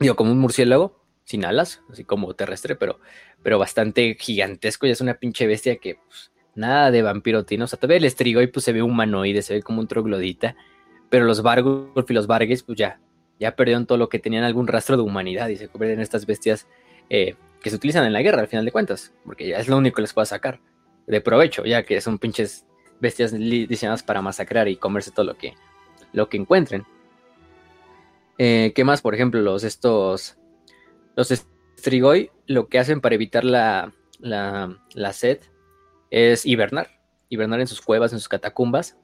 digo, 0.00 0.16
como 0.16 0.32
un 0.32 0.38
murciélago, 0.38 1.02
sin 1.24 1.44
alas, 1.44 1.82
así 1.90 2.04
como 2.04 2.34
terrestre, 2.34 2.74
pero, 2.74 2.98
pero 3.42 3.58
bastante 3.58 4.16
gigantesco, 4.18 4.86
y 4.86 4.90
es 4.90 5.00
una 5.00 5.14
pinche 5.14 5.46
bestia 5.46 5.76
que 5.76 5.96
pues, 6.06 6.31
nada 6.54 6.90
de 6.90 7.02
vampiro 7.02 7.44
tiene, 7.44 7.64
o 7.64 7.66
sea, 7.66 7.78
todavía 7.78 7.98
el 7.98 8.04
estrigo 8.04 8.42
y 8.42 8.46
pues 8.46 8.64
se 8.64 8.72
ve 8.72 8.82
humanoide, 8.82 9.42
se 9.42 9.54
ve 9.54 9.62
como 9.62 9.80
un 9.80 9.88
troglodita, 9.88 10.56
pero 11.10 11.24
los 11.24 11.42
Bargolf 11.42 12.10
y 12.10 12.14
los 12.14 12.26
Vargas 12.26 12.62
pues 12.62 12.78
ya, 12.78 13.00
ya 13.38 13.56
perdieron 13.56 13.86
todo 13.86 13.98
lo 13.98 14.08
que 14.08 14.18
tenían 14.18 14.44
algún 14.44 14.66
rastro 14.66 14.96
de 14.96 15.02
humanidad 15.02 15.48
y 15.48 15.56
se 15.56 15.68
convierten 15.68 15.98
en 15.98 16.02
estas 16.02 16.26
bestias 16.26 16.66
eh, 17.10 17.34
que 17.62 17.70
se 17.70 17.76
utilizan 17.76 18.04
en 18.04 18.12
la 18.12 18.22
guerra 18.22 18.40
al 18.40 18.48
final 18.48 18.64
de 18.64 18.72
cuentas, 18.72 19.12
porque 19.24 19.48
ya 19.48 19.58
es 19.58 19.68
lo 19.68 19.76
único 19.76 19.96
que 19.96 20.02
les 20.02 20.12
puede 20.12 20.26
sacar 20.26 20.60
de 21.06 21.20
provecho, 21.20 21.64
ya 21.64 21.84
que 21.84 22.00
son 22.00 22.18
pinches 22.18 22.66
bestias 23.00 23.32
diseñadas 23.32 24.02
para 24.02 24.22
masacrar 24.22 24.68
y 24.68 24.76
comerse 24.76 25.10
todo 25.10 25.26
lo 25.26 25.36
que, 25.36 25.54
lo 26.12 26.28
que 26.28 26.36
encuentren. 26.36 26.84
Eh, 28.38 28.72
¿Qué 28.74 28.84
más? 28.84 29.02
Por 29.02 29.14
ejemplo, 29.14 29.40
los 29.40 29.64
estos. 29.64 30.36
Los 31.14 31.28
Strigoi 31.78 32.30
lo 32.46 32.68
que 32.68 32.78
hacen 32.78 33.00
para 33.00 33.14
evitar 33.14 33.44
la, 33.44 33.92
la, 34.20 35.12
sed 35.12 35.40
es 36.12 36.46
hibernar. 36.46 36.88
Hibernar 37.28 37.58
en 37.58 37.66
sus 37.66 37.80
cuevas, 37.80 38.12
en 38.12 38.20
sus 38.20 38.28
catacumbas. 38.28 38.96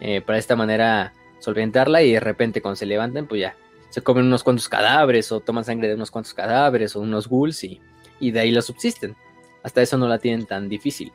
Eh, 0.00 0.20
para 0.20 0.34
de 0.34 0.40
esta 0.40 0.56
manera 0.56 1.14
solventarla 1.38 2.02
y 2.02 2.12
de 2.12 2.20
repente 2.20 2.60
cuando 2.60 2.76
se 2.76 2.84
levantan, 2.84 3.26
pues 3.26 3.40
ya 3.40 3.56
se 3.88 4.02
comen 4.02 4.26
unos 4.26 4.44
cuantos 4.44 4.68
cadáveres 4.68 5.32
o 5.32 5.40
toman 5.40 5.64
sangre 5.64 5.88
de 5.88 5.94
unos 5.94 6.10
cuantos 6.10 6.34
cadáveres 6.34 6.94
o 6.94 7.00
unos 7.00 7.28
ghouls 7.28 7.64
y, 7.64 7.80
y 8.18 8.30
de 8.30 8.40
ahí 8.40 8.50
la 8.50 8.60
subsisten. 8.60 9.16
Hasta 9.62 9.80
eso 9.80 9.96
no 9.96 10.08
la 10.08 10.18
tienen 10.18 10.44
tan 10.44 10.68
difícil. 10.68 11.12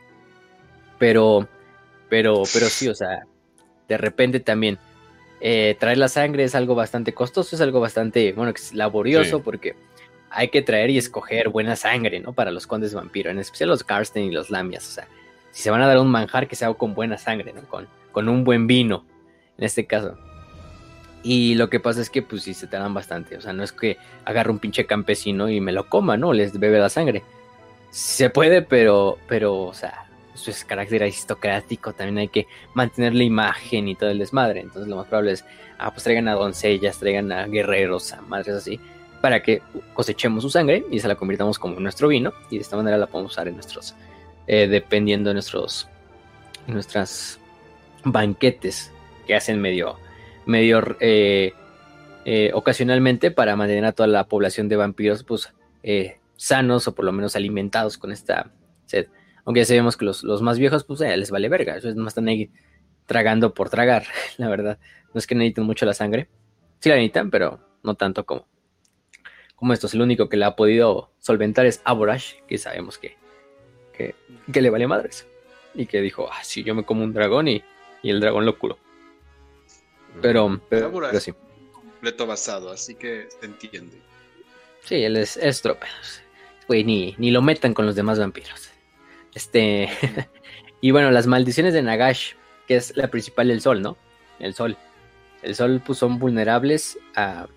Pero 0.97 1.47
pero, 2.09 2.43
pero 2.53 2.67
sí, 2.67 2.87
o 2.87 2.95
sea, 2.95 3.25
de 3.87 3.97
repente 3.97 4.39
también 4.39 4.77
eh, 5.41 5.75
traer 5.79 5.97
la 5.97 6.07
sangre 6.07 6.43
es 6.43 6.55
algo 6.55 6.75
bastante 6.75 7.13
costoso, 7.13 7.55
es 7.55 7.61
algo 7.61 7.79
bastante, 7.79 8.33
bueno, 8.33 8.53
laborioso 8.73 9.41
porque 9.41 9.75
hay 10.29 10.49
que 10.49 10.61
traer 10.61 10.89
y 10.89 10.97
escoger 10.97 11.49
buena 11.49 11.75
sangre, 11.75 12.19
¿no? 12.19 12.33
Para 12.33 12.51
los 12.51 12.67
condes 12.67 12.93
vampiro, 12.93 13.31
en 13.31 13.39
especial 13.39 13.69
los 13.69 13.83
Karsten 13.83 14.23
y 14.23 14.31
los 14.31 14.49
Lamias, 14.49 14.87
o 14.87 14.91
sea, 14.91 15.07
si 15.55 15.63
se 15.63 15.71
van 15.71 15.81
a 15.81 15.87
dar 15.87 15.99
un 15.99 16.11
manjar 16.11 16.49
que 16.49 16.57
sea 16.57 16.73
con 16.73 16.93
buena 16.93 17.17
sangre, 17.17 17.53
¿no? 17.53 17.61
Con, 17.61 17.87
con 18.11 18.27
un 18.27 18.43
buen 18.43 18.67
vino, 18.67 19.05
en 19.57 19.63
este 19.63 19.85
caso. 19.85 20.17
Y 21.23 21.55
lo 21.55 21.69
que 21.69 21.79
pasa 21.79 22.01
es 22.01 22.09
que, 22.09 22.21
pues 22.21 22.43
sí, 22.43 22.53
se 22.53 22.67
te 22.67 22.75
dan 22.75 22.93
bastante. 22.93 23.37
O 23.37 23.41
sea, 23.41 23.53
no 23.53 23.63
es 23.63 23.71
que 23.71 23.97
agarre 24.25 24.51
un 24.51 24.59
pinche 24.59 24.85
campesino 24.85 25.47
y 25.47 25.61
me 25.61 25.71
lo 25.71 25.87
coma, 25.87 26.17
¿no? 26.17 26.33
Les 26.33 26.59
bebe 26.59 26.77
la 26.77 26.89
sangre. 26.89 27.23
Se 27.89 28.29
puede, 28.29 28.63
pero, 28.63 29.17
pero, 29.29 29.63
o 29.63 29.73
sea, 29.73 30.07
su 30.33 30.51
carácter 30.67 31.03
aristocrático, 31.03 31.93
también 31.93 32.17
hay 32.17 32.27
que 32.27 32.47
mantener 32.73 33.15
la 33.15 33.23
imagen 33.23 33.87
y 33.87 33.95
todo 33.95 34.09
el 34.09 34.19
desmadre. 34.19 34.59
Entonces 34.59 34.89
lo 34.89 34.97
más 34.97 35.07
probable 35.07 35.31
es, 35.31 35.45
ah, 35.79 35.89
pues 35.89 36.03
traigan 36.03 36.27
a 36.27 36.33
doncellas, 36.33 36.99
traigan 36.99 37.31
a 37.31 37.47
guerreros, 37.47 38.11
a 38.11 38.19
madres 38.19 38.55
así, 38.55 38.77
para 39.21 39.41
que 39.41 39.61
cosechemos 39.93 40.43
su 40.43 40.49
sangre 40.49 40.83
y 40.91 40.99
se 40.99 41.07
la 41.07 41.15
convirtamos 41.15 41.57
como 41.57 41.79
nuestro 41.79 42.09
vino 42.09 42.33
y 42.51 42.57
de 42.57 42.61
esta 42.61 42.75
manera 42.75 42.97
la 42.97 43.07
podemos 43.07 43.31
usar 43.31 43.47
en 43.47 43.55
nuestros, 43.55 43.95
eh, 44.47 44.67
dependiendo 44.67 45.29
de 45.29 45.35
nuestros, 45.35 45.87
nuestras 46.67 47.39
banquetes 48.03 48.91
que 49.25 49.35
hacen 49.35 49.59
medio, 49.59 49.97
medio 50.45 50.97
eh, 50.99 51.53
eh, 52.25 52.51
ocasionalmente 52.53 53.31
para 53.31 53.55
mantener 53.55 53.85
a 53.85 53.91
toda 53.91 54.07
la 54.07 54.27
población 54.27 54.69
de 54.69 54.75
vampiros, 54.75 55.23
pues, 55.23 55.53
sanos 56.35 56.87
o 56.87 56.95
por 56.95 57.05
lo 57.05 57.11
menos 57.11 57.35
alimentados 57.35 57.97
con 57.97 58.11
esta 58.11 58.51
sed. 58.85 59.07
Aunque 59.45 59.61
ya 59.61 59.65
sabemos 59.65 59.97
que 59.97 60.05
los, 60.05 60.23
más 60.41 60.57
viejos, 60.57 60.83
pues 60.83 60.99
les 60.99 61.31
vale 61.31 61.49
verga. 61.49 61.77
Más 61.95 62.11
están 62.11 62.27
ahí 62.27 62.49
tragando 63.05 63.53
por 63.53 63.69
tragar, 63.69 64.05
la 64.37 64.49
verdad. 64.49 64.79
No 65.13 65.19
es 65.19 65.27
que 65.27 65.35
necesiten 65.35 65.63
mucho 65.63 65.85
la 65.85 65.93
sangre. 65.93 66.27
Sí 66.79 66.89
la 66.89 66.95
necesitan, 66.95 67.31
pero 67.31 67.59
no 67.83 67.95
tanto 67.95 68.25
como, 68.25 68.47
como 69.55 69.73
estos. 69.73 69.93
El 69.93 70.01
único 70.01 70.29
que 70.29 70.37
la 70.37 70.47
ha 70.47 70.55
podido 70.55 71.11
solventar 71.19 71.65
es 71.65 71.81
Aborash, 71.85 72.35
que 72.47 72.57
sabemos 72.57 72.97
que, 72.97 73.17
que, 73.95 74.15
le 74.61 74.69
vale 74.69 74.87
madres. 74.87 75.27
Y 75.73 75.85
que 75.85 76.01
dijo, 76.01 76.29
ah, 76.31 76.43
sí, 76.43 76.63
yo 76.63 76.75
me 76.75 76.85
como 76.85 77.03
un 77.03 77.13
dragón 77.13 77.47
y, 77.47 77.63
el 78.03 78.19
dragón 78.19 78.45
lo 78.45 78.57
curo. 78.57 78.77
Pero, 80.21 80.61
pero, 80.69 81.19
sí. 81.19 81.33
Completo 81.71 82.27
basado, 82.27 82.71
así 82.71 82.95
que 82.95 83.27
se 83.29 83.45
entiende. 83.45 83.97
Sí, 84.83 85.03
él 85.03 85.17
es, 85.17 85.37
es 85.37 85.63
Güey, 86.67 86.83
ni, 86.83 87.15
ni 87.17 87.31
lo 87.31 87.41
metan 87.41 87.73
con 87.73 87.85
los 87.85 87.95
demás 87.95 88.19
vampiros. 88.19 88.69
Este. 89.33 89.89
y 90.81 90.91
bueno, 90.91 91.11
las 91.11 91.27
maldiciones 91.27 91.73
de 91.73 91.81
Nagash, 91.81 92.33
que 92.67 92.77
es 92.77 92.95
la 92.95 93.09
principal 93.09 93.49
del 93.49 93.61
sol, 93.61 93.81
¿no? 93.81 93.97
El 94.39 94.53
sol. 94.53 94.77
El 95.43 95.55
sol, 95.55 95.81
pues 95.85 95.99
son 95.99 96.17
vulnerables 96.17 96.97
a. 97.15 97.47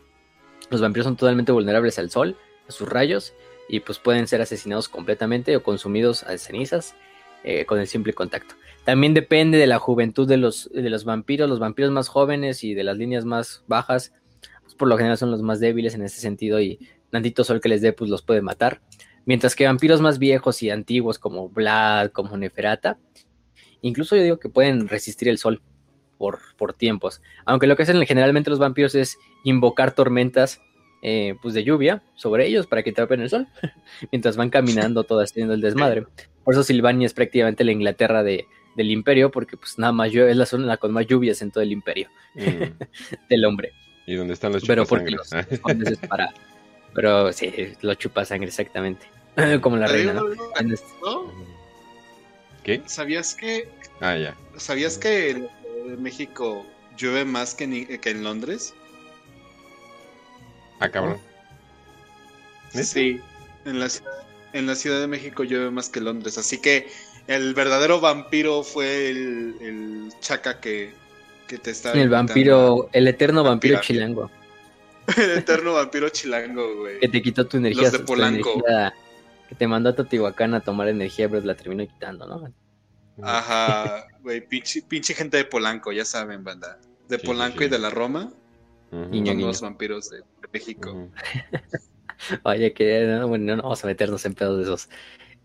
Los 0.71 0.81
vampiros 0.81 1.05
son 1.05 1.17
totalmente 1.17 1.53
vulnerables 1.53 1.99
al 1.99 2.11
sol, 2.11 2.37
a 2.69 2.73
sus 2.73 2.89
rayos, 2.89 3.33
y 3.69 3.81
pues 3.81 3.99
pueden 3.99 4.27
ser 4.27 4.41
asesinados 4.41 4.89
completamente 4.89 5.57
o 5.57 5.63
consumidos 5.63 6.23
a 6.25 6.37
cenizas 6.39 6.95
eh, 7.45 7.67
con 7.67 7.79
el 7.79 7.87
simple 7.87 8.15
contacto. 8.15 8.55
También 8.85 9.13
depende 9.15 9.59
de 9.59 9.67
la 9.67 9.79
juventud 9.79 10.27
de 10.27 10.39
los, 10.39 10.71
de 10.73 10.89
los 10.89 11.05
vampiros. 11.05 11.49
Los 11.49 11.59
vampiros 11.59 11.91
más 11.91 12.09
jóvenes 12.09 12.65
y 12.65 12.75
de 12.75 12.85
las 12.85 12.97
líneas 12.97 13.25
más 13.27 13.63
bajas, 13.67 14.15
pues 14.63 14.75
por 14.75 14.89
lo 14.89 14.97
general 14.97 15.19
son 15.19 15.31
los 15.31 15.43
más 15.43 15.61
débiles 15.61 15.95
en 15.95 16.03
ese 16.03 16.21
sentido 16.21 16.61
y 16.61 16.79
tantito 17.11 17.45
sol 17.45 17.61
que 17.61 17.69
les 17.69 17.83
dé, 17.83 17.93
pues 17.93 18.11
los 18.11 18.23
puede 18.23 18.41
matar. 18.41 18.81
Mientras 19.27 19.55
que 19.55 19.67
vampiros 19.67 20.01
más 20.01 20.19
viejos 20.19 20.63
y 20.63 20.71
antiguos 20.71 21.19
como 21.19 21.51
Vlad, 21.51 22.13
como 22.13 22.37
Neferata, 22.39 22.99
incluso 23.83 24.17
yo 24.17 24.23
digo 24.23 24.39
que 24.39 24.49
pueden 24.49 24.89
resistir 24.89 25.29
el 25.29 25.37
sol 25.37 25.61
por, 26.17 26.39
por 26.57 26.73
tiempos. 26.73 27.21
Aunque 27.45 27.67
lo 27.67 27.77
que 27.77 27.83
hacen 27.83 28.05
generalmente 28.07 28.49
los 28.49 28.59
vampiros 28.59 28.95
es 28.95 29.19
invocar 29.45 29.93
tormentas 29.95 30.63
eh, 31.03 31.37
pues 31.41 31.55
de 31.55 31.65
lluvia 31.65 32.03
sobre 32.15 32.47
ellos 32.47 32.67
para 32.67 32.83
que 32.83 32.93
tapen 32.93 33.21
el 33.21 33.31
sol, 33.31 33.47
mientras 34.13 34.37
van 34.37 34.51
caminando 34.51 35.05
todas 35.05 35.33
teniendo 35.33 35.55
el 35.55 35.61
desmadre. 35.61 36.07
Por 36.45 36.55
eso 36.55 36.63
Silvania 36.63 37.07
es 37.07 37.15
prácticamente 37.15 37.65
la 37.65 37.73
Inglaterra 37.73 38.23
de, 38.23 38.47
del 38.77 38.91
imperio, 38.91 39.31
porque 39.31 39.57
pues 39.57 39.79
nada 39.79 39.93
más 39.93 40.15
es 40.15 40.37
la 40.37 40.47
zona 40.47 40.77
con 40.77 40.93
más 40.93 41.07
lluvias 41.07 41.43
en 41.43 41.51
todo 41.51 41.63
el 41.63 41.73
imperio 41.73 42.09
mm. 42.35 42.85
del 43.29 43.45
hombre. 43.45 43.73
¿Y 44.07 44.15
dónde 44.15 44.35
están 44.35 44.53
los 44.53 44.65
Pero 44.65 44.87
porque 44.87 45.11
los, 45.11 45.29
para... 46.09 46.33
Pero 46.95 47.33
sí, 47.33 47.53
lo 47.83 47.95
chupa 47.95 48.25
sangre 48.25 48.49
exactamente. 48.49 49.07
Como 49.61 49.77
la 49.77 49.87
reina, 49.87 50.15
¿no? 50.15 50.25
¿Qué? 52.65 52.83
¿Sabías 52.87 53.35
que. 53.35 53.69
Ah, 54.01 54.17
ya. 54.17 54.37
¿Sabías 54.57 54.99
que 54.99 55.31
en 55.31 56.03
México 56.03 56.67
llueve 56.97 57.25
más 57.25 57.55
que 57.55 57.65
en, 57.65 58.01
que 58.01 58.11
en 58.11 58.25
Londres? 58.25 58.75
Ah, 60.81 60.89
cabrón. 60.89 61.19
Sí, 62.71 63.21
en 63.65 63.81
la, 63.81 63.89
en 64.53 64.67
la 64.67 64.75
Ciudad 64.75 65.01
de 65.01 65.07
México 65.07 65.45
llueve 65.45 65.71
más 65.71 65.89
que 65.89 66.01
Londres. 66.01 66.39
Así 66.39 66.61
que 66.61 66.89
el 67.27 67.55
verdadero 67.55 68.01
vampiro 68.01 68.63
fue 68.63 69.11
el, 69.11 69.55
el 69.61 70.13
chaca 70.21 70.61
que, 70.61 70.93
que 71.47 71.59
te 71.59 71.71
estaba. 71.71 71.99
El 71.99 72.09
vampiro, 72.09 72.89
el 72.93 73.09
eterno 73.09 73.43
vampiro 73.43 73.81
chilango. 73.81 74.31
el 75.17 75.39
eterno 75.39 75.75
vampiro 75.75 76.09
chilango, 76.11 76.77
güey. 76.77 77.01
Que 77.01 77.09
te 77.09 77.23
quitó 77.23 77.47
tu 77.47 77.57
energía. 77.57 77.85
Los 77.85 77.93
de 77.93 77.99
Polanco 78.01 78.63
que 79.49 79.55
te 79.55 79.67
mandó 79.67 79.91
a 79.91 79.95
Teotihuacán 79.95 80.55
a 80.55 80.61
tomar 80.61 80.89
energía, 80.89 81.29
pero 81.29 81.45
la 81.45 81.55
terminó 81.55 81.87
quitando, 81.87 82.27
¿no? 82.27 82.53
Ajá, 83.23 84.07
güey, 84.21 84.47
pinche, 84.47 85.15
gente 85.15 85.39
de 85.39 85.45
Polanco, 85.45 85.91
ya 85.91 86.05
saben, 86.05 86.45
banda. 86.45 86.79
De 87.09 87.19
Polanco 87.19 87.65
y 87.65 87.69
de 87.69 87.79
la 87.79 87.91
Roma. 87.91 88.31
Y 89.13 89.35
los 89.35 89.61
vampiros 89.61 90.11
de, 90.11 90.23
México. 90.53 91.09
Oye, 92.43 92.73
que 92.73 93.05
no, 93.07 93.29
bueno, 93.29 93.57
no 93.57 93.63
vamos 93.63 93.85
a 93.85 93.87
meternos 93.87 94.25
en 94.25 94.35
pedos 94.35 94.57
de 94.57 94.63
esos. 94.65 94.89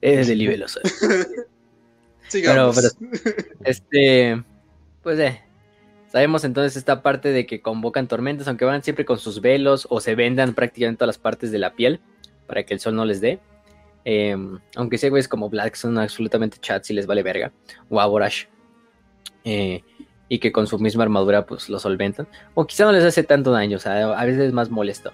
Es 0.01 0.27
de 0.27 0.35
libelos. 0.35 0.79
Sigamos. 2.29 2.75
Pero, 2.75 2.89
pero, 2.99 3.45
este, 3.65 4.43
pues 5.01 5.19
eh, 5.19 5.41
Sabemos 6.13 6.43
entonces 6.43 6.77
esta 6.77 7.01
parte 7.01 7.29
de 7.29 7.47
que 7.47 7.59
convocan 7.59 8.07
tormentas, 8.07 8.47
aunque 8.47 8.65
van 8.65 8.83
siempre 8.83 9.03
con 9.03 9.17
sus 9.17 9.41
velos 9.41 9.87
o 9.89 9.99
se 9.99 10.13
vendan 10.13 10.53
prácticamente 10.53 10.99
todas 10.99 11.07
las 11.07 11.17
partes 11.17 11.51
de 11.51 11.57
la 11.57 11.73
piel 11.73 12.01
para 12.45 12.61
que 12.63 12.75
el 12.75 12.79
sol 12.79 12.95
no 12.95 13.03
les 13.03 13.19
dé. 13.19 13.39
Em, 14.05 14.59
aunque 14.75 14.99
sea 14.99 15.09
güeyes 15.09 15.27
como 15.27 15.49
Black 15.49 15.73
son 15.73 15.97
absolutamente 15.97 16.59
chats 16.59 16.91
y 16.91 16.93
les 16.93 17.07
vale 17.07 17.23
verga. 17.23 17.51
O 17.89 17.99
Aborash. 17.99 18.45
Eh, 19.43 19.81
y 20.29 20.39
que 20.39 20.51
con 20.51 20.67
su 20.67 20.79
misma 20.79 21.03
armadura 21.03 21.45
pues 21.45 21.69
lo 21.69 21.79
solventan. 21.79 22.27
O 22.53 22.65
quizá 22.65 22.85
no 22.85 22.91
les 22.91 23.03
hace 23.03 23.23
tanto 23.23 23.51
daño, 23.51 23.77
o 23.77 23.79
sea, 23.79 24.13
a 24.13 24.25
veces 24.25 24.41
es 24.41 24.53
más 24.53 24.69
molesto. 24.69 25.11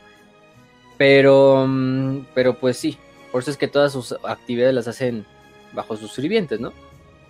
Pero, 0.97 1.65
mm, 1.67 2.27
pero 2.33 2.59
pues 2.59 2.77
sí, 2.77 2.97
por 3.31 3.41
eso 3.41 3.51
es 3.51 3.57
que 3.57 3.67
todas 3.67 3.91
sus 3.93 4.13
actividades 4.23 4.73
las 4.73 4.87
hacen 4.87 5.25
bajo 5.73 5.95
sus 5.97 6.13
sirvientes, 6.13 6.59
¿no? 6.59 6.73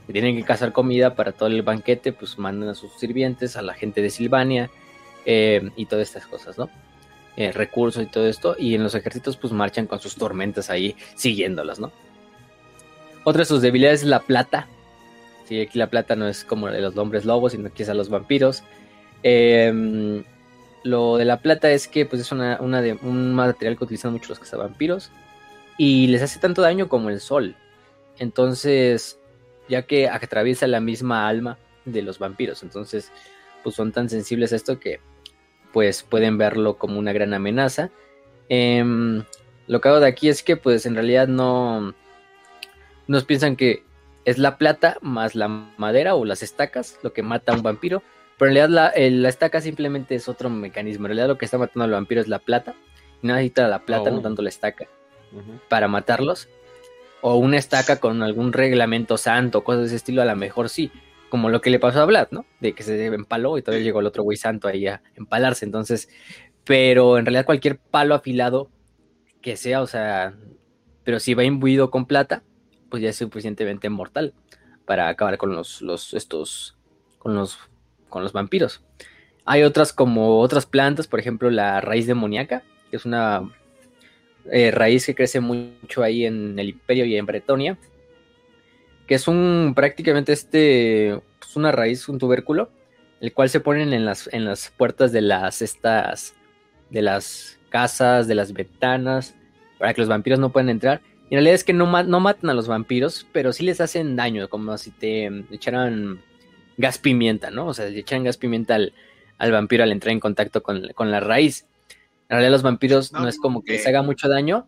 Que 0.07 0.13
tienen 0.13 0.35
que 0.35 0.43
cazar 0.43 0.71
comida 0.71 1.15
para 1.15 1.33
todo 1.33 1.49
el 1.49 1.61
banquete, 1.61 2.13
pues 2.13 2.39
mandan 2.39 2.69
a 2.69 2.75
sus 2.75 2.91
sirvientes, 2.99 3.57
a 3.57 3.61
la 3.61 3.73
gente 3.73 4.01
de 4.01 4.09
Silvania 4.09 4.69
eh, 5.25 5.69
y 5.75 5.85
todas 5.85 6.07
estas 6.07 6.25
cosas, 6.25 6.57
¿no? 6.57 6.69
Eh, 7.37 7.51
recursos 7.51 8.03
y 8.03 8.07
todo 8.07 8.27
esto, 8.27 8.55
y 8.57 8.75
en 8.75 8.83
los 8.83 8.95
ejércitos 8.95 9.37
pues 9.37 9.53
marchan 9.53 9.87
con 9.87 9.99
sus 9.99 10.15
tormentas 10.15 10.69
ahí 10.69 10.95
siguiéndolas, 11.15 11.79
¿no? 11.79 11.91
Otra 13.23 13.41
de 13.41 13.45
sus 13.45 13.61
debilidades 13.61 14.01
es 14.01 14.07
la 14.07 14.21
plata. 14.21 14.67
Sí, 15.49 15.59
aquí 15.61 15.79
la 15.79 15.89
plata 15.89 16.15
no 16.15 16.27
es 16.27 16.43
como 16.43 16.67
de 16.67 16.79
los 16.79 16.95
hombres 16.95 17.25
lobos, 17.25 17.53
sino 17.53 17.73
que 17.73 17.81
es 17.81 17.89
a 17.89 17.95
los 17.95 18.07
vampiros. 18.07 18.61
Em, 19.23 20.23
lo 20.83 21.17
de 21.17 21.25
la 21.25 21.41
plata 21.41 21.71
es 21.71 21.87
que 21.87 22.05
pues 22.05 22.21
es 22.21 22.31
una, 22.31 22.57
de, 22.83 22.93
un 23.01 23.33
material 23.33 23.75
que 23.75 23.85
utilizan 23.85 24.11
mucho 24.11 24.29
los 24.29 24.37
cazavampiros 24.37 25.09
y 25.75 26.05
les 26.05 26.21
hace 26.21 26.39
tanto 26.39 26.61
daño 26.61 26.87
como 26.87 27.09
el 27.09 27.19
sol. 27.19 27.55
Entonces, 28.19 29.19
ya 29.67 29.87
que 29.87 30.07
atraviesa 30.07 30.67
la 30.67 30.81
misma 30.81 31.27
alma 31.27 31.57
de 31.83 32.03
los 32.03 32.19
vampiros, 32.19 32.61
entonces 32.61 33.11
pues 33.63 33.73
son 33.73 33.91
tan 33.91 34.07
sensibles 34.07 34.53
a 34.53 34.55
esto 34.55 34.79
que 34.79 34.99
pues 35.73 36.03
pueden 36.03 36.37
verlo 36.37 36.77
como 36.77 36.99
una 36.99 37.11
gran 37.11 37.33
amenaza. 37.33 37.89
Em, 38.49 39.23
lo 39.65 39.81
que 39.81 39.87
hago 39.89 39.99
de 39.99 40.09
aquí 40.09 40.29
es 40.29 40.43
que 40.43 40.57
pues 40.57 40.85
en 40.85 40.93
realidad 40.93 41.27
no 41.27 41.95
nos 43.07 43.23
piensan 43.23 43.55
que 43.55 43.88
es 44.29 44.37
la 44.37 44.57
plata 44.57 44.97
más 45.01 45.35
la 45.35 45.47
madera 45.47 46.15
o 46.15 46.25
las 46.25 46.43
estacas 46.43 46.99
lo 47.03 47.13
que 47.13 47.23
mata 47.23 47.51
a 47.51 47.55
un 47.55 47.63
vampiro, 47.63 48.03
pero 48.37 48.51
en 48.51 48.55
realidad 48.55 48.93
la, 48.93 49.29
estaca 49.29 49.61
simplemente 49.61 50.15
es 50.15 50.29
otro 50.29 50.49
mecanismo. 50.49 51.05
En 51.05 51.09
realidad 51.09 51.27
lo 51.27 51.37
que 51.37 51.45
está 51.45 51.57
matando 51.57 51.83
al 51.83 51.91
vampiro 51.91 52.21
es 52.21 52.27
la 52.27 52.39
plata. 52.39 52.75
Y 53.21 53.27
no 53.27 53.33
necesita 53.33 53.67
la 53.67 53.79
plata, 53.79 54.11
no 54.11 54.19
oh. 54.19 54.21
tanto 54.21 54.41
la 54.41 54.49
estaca, 54.49 54.87
para 55.67 55.87
matarlos. 55.87 56.47
O 57.21 57.35
una 57.35 57.57
estaca 57.57 57.99
con 57.99 58.23
algún 58.23 58.53
reglamento 58.53 59.17
santo, 59.17 59.65
cosas 59.65 59.81
de 59.81 59.87
ese 59.87 59.95
estilo, 59.97 60.21
a 60.21 60.25
lo 60.25 60.35
mejor 60.37 60.69
sí 60.69 60.89
como 61.29 61.49
lo 61.49 61.61
que 61.61 61.69
le 61.69 61.79
pasó 61.79 62.01
a 62.01 62.05
Vlad, 62.05 62.29
¿no? 62.31 62.45
De 62.59 62.73
que 62.73 62.83
se 62.83 63.05
empaló 63.05 63.57
y 63.57 63.61
todavía 63.61 63.85
llegó 63.85 63.99
el 63.99 64.07
otro 64.07 64.23
güey 64.23 64.37
santo 64.37 64.67
ahí 64.67 64.87
a 64.87 65.01
empalarse. 65.15 65.63
Entonces, 65.63 66.09
pero 66.65 67.17
en 67.17 67.25
realidad 67.25 67.45
cualquier 67.45 67.77
palo 67.77 68.15
afilado 68.15 68.69
que 69.41 69.55
sea, 69.55 69.81
o 69.81 69.87
sea, 69.87 70.33
pero 71.03 71.19
si 71.19 71.33
va 71.33 71.43
imbuido 71.43 71.91
con 71.91 72.05
plata, 72.05 72.43
pues 72.89 73.03
ya 73.03 73.09
es 73.09 73.15
suficientemente 73.15 73.89
mortal 73.89 74.33
para 74.85 75.07
acabar 75.07 75.37
con 75.37 75.53
los, 75.53 75.81
los 75.81 76.13
estos, 76.13 76.77
con 77.17 77.35
los, 77.35 77.59
con 78.09 78.23
los 78.23 78.33
vampiros. 78.33 78.83
Hay 79.45 79.63
otras 79.63 79.93
como 79.93 80.39
otras 80.39 80.65
plantas, 80.65 81.07
por 81.07 81.19
ejemplo, 81.19 81.49
la 81.49 81.81
raíz 81.81 82.07
demoníaca, 82.07 82.63
que 82.89 82.97
es 82.97 83.05
una 83.05 83.49
eh, 84.51 84.71
raíz 84.71 85.05
que 85.05 85.15
crece 85.15 85.39
mucho 85.39 86.03
ahí 86.03 86.25
en 86.25 86.57
el 86.59 86.69
Imperio 86.69 87.05
y 87.05 87.15
en 87.15 87.25
Bretonia 87.25 87.77
que 89.09 89.15
es 89.15 89.27
un 89.27 89.73
prácticamente 89.75 90.33
este, 90.33 91.19
pues 91.39 91.55
una 91.55 91.71
raíz, 91.71 92.07
un 92.09 92.19
tubérculo, 92.19 92.69
el 93.21 93.33
cual 93.33 93.49
se 93.49 93.59
ponen 93.59 93.91
en 93.91 94.05
las, 94.05 94.29
en 94.31 94.45
las 94.45 94.69
puertas 94.69 95.11
de 95.11 95.21
las, 95.21 95.63
estas, 95.63 96.35
de 96.91 97.01
las 97.01 97.57
casas, 97.69 98.27
de 98.27 98.35
las 98.35 98.53
ventanas, 98.53 99.33
para 99.79 99.95
que 99.95 100.01
los 100.01 100.09
vampiros 100.09 100.37
no 100.37 100.51
puedan 100.51 100.69
entrar. 100.69 101.01
Y 101.29 101.35
en 101.35 101.37
realidad 101.37 101.55
es 101.55 101.63
que 101.63 101.73
no, 101.73 102.03
no 102.03 102.19
matan 102.19 102.49
a 102.49 102.53
los 102.53 102.67
vampiros, 102.67 103.27
pero 103.31 103.53
sí 103.53 103.63
les 103.63 103.81
hacen 103.81 104.15
daño, 104.15 104.49
como 104.49 104.77
si 104.77 104.89
te 104.89 105.29
echaran 105.51 106.21
gas 106.77 106.97
pimienta, 106.97 107.51
¿no? 107.51 107.67
O 107.67 107.73
sea, 107.73 107.85
le 107.85 107.99
echan 107.99 108.23
gas 108.23 108.37
pimienta 108.37 108.75
al, 108.75 108.93
vampiro 109.51 109.83
al 109.83 109.91
entrar 109.91 110.11
en 110.11 110.19
contacto 110.19 110.63
con, 110.63 111.11
la 111.11 111.19
raíz. 111.19 111.67
En 112.29 112.37
realidad 112.37 112.51
los 112.51 112.63
vampiros 112.63 113.11
no, 113.11 113.27
es 113.27 113.37
como 113.37 113.63
que 113.63 113.73
les 113.73 113.85
haga 113.85 114.01
mucho 114.01 114.27
daño, 114.27 114.67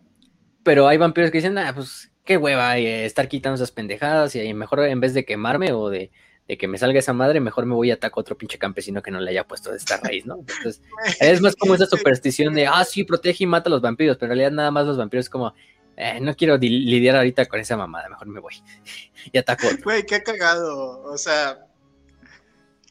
pero 0.62 0.86
hay 0.88 0.98
vampiros 0.98 1.30
que 1.30 1.38
dicen, 1.38 1.58
ah, 1.58 1.72
pues 1.74 2.12
qué 2.24 2.36
hueva 2.36 2.78
eh, 2.78 3.04
estar 3.04 3.28
quitando 3.28 3.56
esas 3.56 3.72
pendejadas 3.72 4.36
y 4.36 4.54
mejor 4.54 4.84
en 4.84 5.00
vez 5.00 5.14
de 5.14 5.24
quemarme 5.24 5.72
o 5.72 5.88
de, 5.88 6.10
que 6.58 6.68
me 6.68 6.76
salga 6.76 6.98
esa 6.98 7.14
madre, 7.14 7.40
mejor 7.40 7.64
me 7.64 7.74
voy 7.74 7.90
a 7.90 7.94
atacar 7.94 8.18
a 8.18 8.20
otro 8.20 8.36
pinche 8.36 8.58
campesino 8.58 9.02
que 9.02 9.10
no 9.10 9.20
le 9.20 9.30
haya 9.30 9.44
puesto 9.44 9.70
de 9.70 9.78
esta 9.78 9.96
raíz, 9.96 10.26
¿no? 10.26 10.36
Entonces, 10.40 10.82
es 11.18 11.40
más 11.40 11.56
como 11.56 11.74
esa 11.74 11.86
superstición 11.90 12.52
de, 12.52 12.66
ah, 12.66 12.84
sí, 12.84 13.04
protege 13.04 13.44
y 13.44 13.46
mata 13.46 13.70
a 13.70 13.72
los 13.72 13.80
vampiros, 13.80 14.18
pero 14.18 14.32
en 14.32 14.38
realidad 14.38 14.54
nada 14.54 14.70
más 14.70 14.86
los 14.86 14.98
vampiros 14.98 15.26
es 15.26 15.30
como, 15.30 15.54
eh, 16.02 16.20
no 16.20 16.34
quiero 16.36 16.56
lidiar 16.58 17.16
ahorita 17.16 17.46
con 17.46 17.60
esa 17.60 17.76
mamada, 17.76 18.08
mejor 18.08 18.26
me 18.28 18.40
voy 18.40 18.54
y 19.32 19.38
ataco. 19.38 19.68
Güey, 19.82 20.04
qué 20.04 20.22
cagado, 20.22 21.02
o 21.02 21.16
sea, 21.16 21.66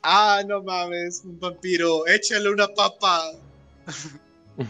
ah, 0.03 0.41
no 0.47 0.63
mames, 0.63 1.23
un 1.25 1.39
vampiro, 1.39 2.07
échale 2.07 2.49
una 2.49 2.67
papa. 2.67 3.31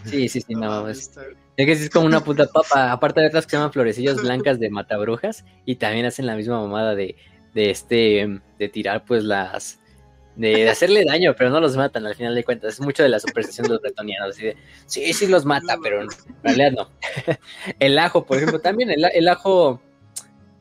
Sí, 0.05 0.29
sí, 0.29 0.39
sí, 0.41 0.53
no, 0.53 0.87
es, 0.87 1.11
es 1.57 1.65
que 1.65 1.71
es 1.71 1.89
como 1.89 2.05
una 2.05 2.23
puta 2.23 2.47
papa. 2.47 2.91
Aparte 2.93 3.19
de 3.19 3.27
otras 3.27 3.45
que 3.45 3.51
se 3.51 3.57
llaman 3.57 3.73
florecillas 3.73 4.21
blancas 4.21 4.59
de 4.59 4.69
matabrujas 4.69 5.43
y 5.65 5.75
también 5.75 6.05
hacen 6.05 6.27
la 6.27 6.35
misma 6.35 6.61
mamada 6.61 6.95
de, 6.95 7.17
de 7.53 7.71
este, 7.71 8.41
de 8.57 8.69
tirar 8.69 9.03
pues 9.03 9.23
las, 9.23 9.80
de, 10.35 10.69
hacerle 10.69 11.05
daño, 11.05 11.35
pero 11.37 11.49
no 11.49 11.59
los 11.59 11.75
matan 11.75 12.05
al 12.05 12.15
final 12.15 12.35
de 12.35 12.43
cuentas. 12.43 12.73
Es 12.73 12.81
mucho 12.81 13.03
de 13.03 13.09
la 13.09 13.19
superstición 13.19 13.67
de 13.67 13.73
los 13.73 13.81
bretonianos. 13.81 14.37
De, 14.37 14.55
sí, 14.85 15.13
sí 15.13 15.27
los 15.27 15.45
mata, 15.45 15.77
pero 15.81 16.01
en 16.01 16.09
realidad 16.43 16.71
no. 16.71 16.89
el 17.79 17.97
ajo, 17.97 18.25
por 18.25 18.37
ejemplo, 18.37 18.59
también 18.59 18.91
el, 18.91 19.05
el, 19.13 19.27
ajo 19.27 19.81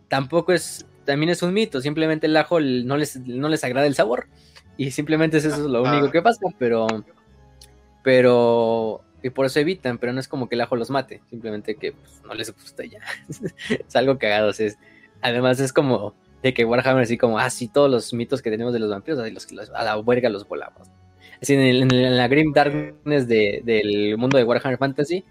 tampoco 0.08 0.52
es, 0.52 0.86
también 1.04 1.30
es 1.30 1.42
un 1.42 1.52
mito. 1.52 1.80
Simplemente 1.80 2.26
el 2.26 2.36
ajo 2.36 2.60
no 2.60 2.96
les, 2.96 3.20
no 3.20 3.48
les 3.48 3.64
agrada 3.64 3.86
el 3.86 3.94
sabor. 3.94 4.28
Y 4.76 4.90
simplemente 4.90 5.36
eso 5.38 5.48
es 5.48 5.58
lo 5.58 5.82
único 5.82 6.10
que 6.10 6.22
pasa, 6.22 6.40
pero, 6.58 6.86
pero 8.02 9.02
y 9.22 9.30
por 9.30 9.46
eso 9.46 9.60
evitan, 9.60 9.98
pero 9.98 10.12
no 10.12 10.20
es 10.20 10.28
como 10.28 10.48
que 10.48 10.54
el 10.54 10.62
ajo 10.62 10.76
los 10.76 10.90
mate, 10.90 11.20
simplemente 11.28 11.74
que 11.74 11.92
pues, 11.92 12.22
no 12.24 12.34
les 12.34 12.52
gusta 12.54 12.84
ya. 12.84 13.00
es 13.68 13.96
algo 13.96 14.18
cagado. 14.18 14.50
Es, 14.50 14.78
además 15.20 15.60
es 15.60 15.72
como 15.72 16.14
de 16.42 16.54
que 16.54 16.64
Warhammer 16.64 17.02
así 17.02 17.18
como, 17.18 17.38
ah, 17.38 17.50
sí, 17.50 17.68
todos 17.68 17.90
los 17.90 18.12
mitos 18.14 18.42
que 18.42 18.50
tenemos 18.50 18.72
de 18.72 18.78
los 18.78 18.90
vampiros, 18.90 19.20
así 19.20 19.54
los 19.54 19.70
a 19.70 19.84
la 19.84 19.98
huelga 19.98 20.28
los 20.28 20.48
volamos. 20.48 20.88
Así 21.40 21.54
en, 21.54 22.16
la 22.16 22.28
Grim 22.28 22.52
Darkness 22.52 23.26
del 23.26 24.16
mundo 24.18 24.38
de 24.38 24.44
Warhammer 24.44 24.78
Fantasy, 24.78 25.24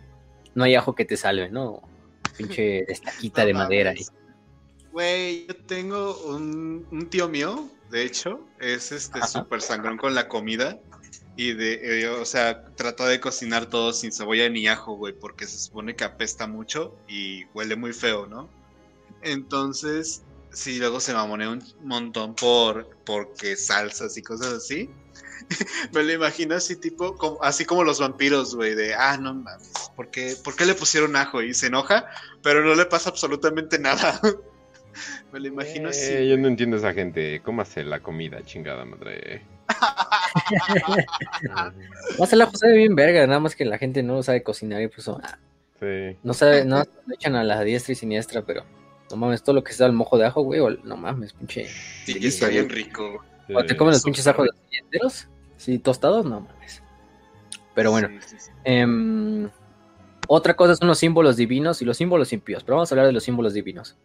no 0.56 0.64
hay 0.64 0.76
ajo 0.76 0.96
que 0.96 1.06
te 1.06 1.18
salve, 1.18 1.50
¿no? 1.50 1.82
Pinche 2.38 2.92
estaquita 2.92 3.46
de 3.46 3.54
madera. 3.54 3.94
Güey, 4.92 5.46
yo 5.48 5.56
tengo 5.56 6.18
un, 6.26 7.08
tío 7.10 7.30
mío, 7.30 7.70
de 7.92 8.04
hecho, 8.04 8.42
es 8.60 8.92
este 8.92 9.26
súper 9.26 9.62
sangrón 9.62 9.98
con 9.98 10.16
la 10.16 10.28
comida. 10.28 10.80
Y 11.36 11.54
de, 11.54 12.02
eh, 12.02 12.10
o 12.10 12.26
sea, 12.26 12.66
trató 12.76 13.06
de 13.06 13.22
cocinar 13.22 13.68
todo 13.68 13.94
sin 13.94 14.12
cebolla 14.12 14.50
ni 14.50 14.68
ajo, 14.68 14.96
güey, 14.96 15.14
porque 15.14 15.46
se 15.46 15.58
supone 15.58 15.96
que 15.96 16.04
apesta 16.04 16.48
mucho 16.48 16.98
y 17.08 17.46
huele 17.54 17.78
muy 17.78 17.94
feo, 17.94 18.28
¿no? 18.28 18.50
Entonces, 19.22 20.24
sí, 20.52 20.80
luego 20.80 21.00
se 21.00 21.14
mamoneó 21.14 21.52
un 21.52 21.64
montón 21.84 22.36
por 22.36 22.90
porque 23.06 23.56
salsas 23.56 24.18
y 24.18 24.22
cosas 24.22 24.54
así. 24.54 24.90
Me 25.94 26.04
lo 26.04 26.14
imagino 26.14 26.56
así, 26.56 26.76
tipo, 26.76 27.16
como, 27.16 27.42
así 27.42 27.66
como 27.66 27.84
los 27.84 28.00
vampiros, 28.00 28.56
güey, 28.56 28.76
de, 28.76 28.94
ah, 28.94 29.18
no 29.18 29.34
mames, 29.34 29.92
¿por 29.96 30.10
qué, 30.10 30.36
¿por 30.44 30.56
qué 30.56 30.66
le 30.66 30.76
pusieron 30.76 31.16
ajo? 31.16 31.42
Y 31.42 31.54
se 31.54 31.68
enoja, 31.68 32.08
pero 32.44 32.64
no 32.64 32.76
le 32.76 32.86
pasa 32.86 33.10
absolutamente 33.10 33.80
nada. 33.80 34.20
Me 35.32 35.40
lo 35.40 35.48
imagino 35.48 35.90
así. 35.90 36.12
Eh, 36.12 36.28
yo 36.28 36.38
no 36.38 36.48
entiendo 36.48 36.76
a 36.76 36.80
esa 36.80 36.94
gente. 36.94 37.42
¿Cómo 37.44 37.62
hace 37.62 37.84
la 37.84 38.00
comida, 38.02 38.44
chingada 38.44 38.84
madre? 38.86 39.44
Más 42.18 42.34
el 42.34 42.42
ajo 42.42 42.58
sabe 42.58 42.78
bien 42.78 42.96
verga, 42.96 43.26
nada 43.28 43.40
más 43.40 43.56
que 43.56 43.66
la 43.66 43.78
gente 43.78 44.04
no 44.04 44.24
sabe 44.24 44.44
cocinar 44.44 44.82
y 44.82 44.88
pues 44.88 45.08
ah, 45.08 45.38
no 46.24 46.34
sabe, 46.34 46.66
no, 46.66 46.84
echan 47.14 47.36
a 47.36 47.44
la 47.44 47.64
diestra 47.64 47.94
y 47.94 47.96
siniestra, 47.96 48.42
pero 48.42 48.64
no 49.10 49.18
mames, 49.18 49.44
todo 49.44 49.56
lo 49.56 49.64
que 49.64 49.74
sea 49.74 49.88
el 49.88 49.94
mojo 49.94 50.18
de 50.18 50.26
ajo, 50.26 50.42
güey, 50.42 50.62
no 50.84 50.98
mames, 50.98 51.34
pinche. 51.34 51.68
Sí, 52.06 52.18
está 52.22 52.48
bien 52.48 52.70
rico. 52.70 53.24
O 53.54 53.64
te 53.64 53.76
comen 53.76 53.94
los 53.94 54.04
pinches 54.04 54.28
ajos 54.28 54.48
enteros, 54.72 55.28
sí, 55.58 55.80
tostados, 55.80 56.26
no 56.26 56.42
mames. 56.42 56.84
Pero 57.74 57.92
bueno, 57.92 58.10
em, 58.64 59.50
otra 60.28 60.56
cosa 60.56 60.76
son 60.76 60.88
los 60.88 61.00
símbolos 61.00 61.38
divinos 61.38 61.82
y 61.82 61.86
los 61.86 61.98
símbolos 61.98 62.34
impíos, 62.34 62.64
pero 62.64 62.76
vamos 62.76 62.92
a 62.92 62.96
hablar 62.96 63.08
de 63.08 63.14
los 63.14 63.24
símbolos 63.24 63.54
divinos, 63.54 63.96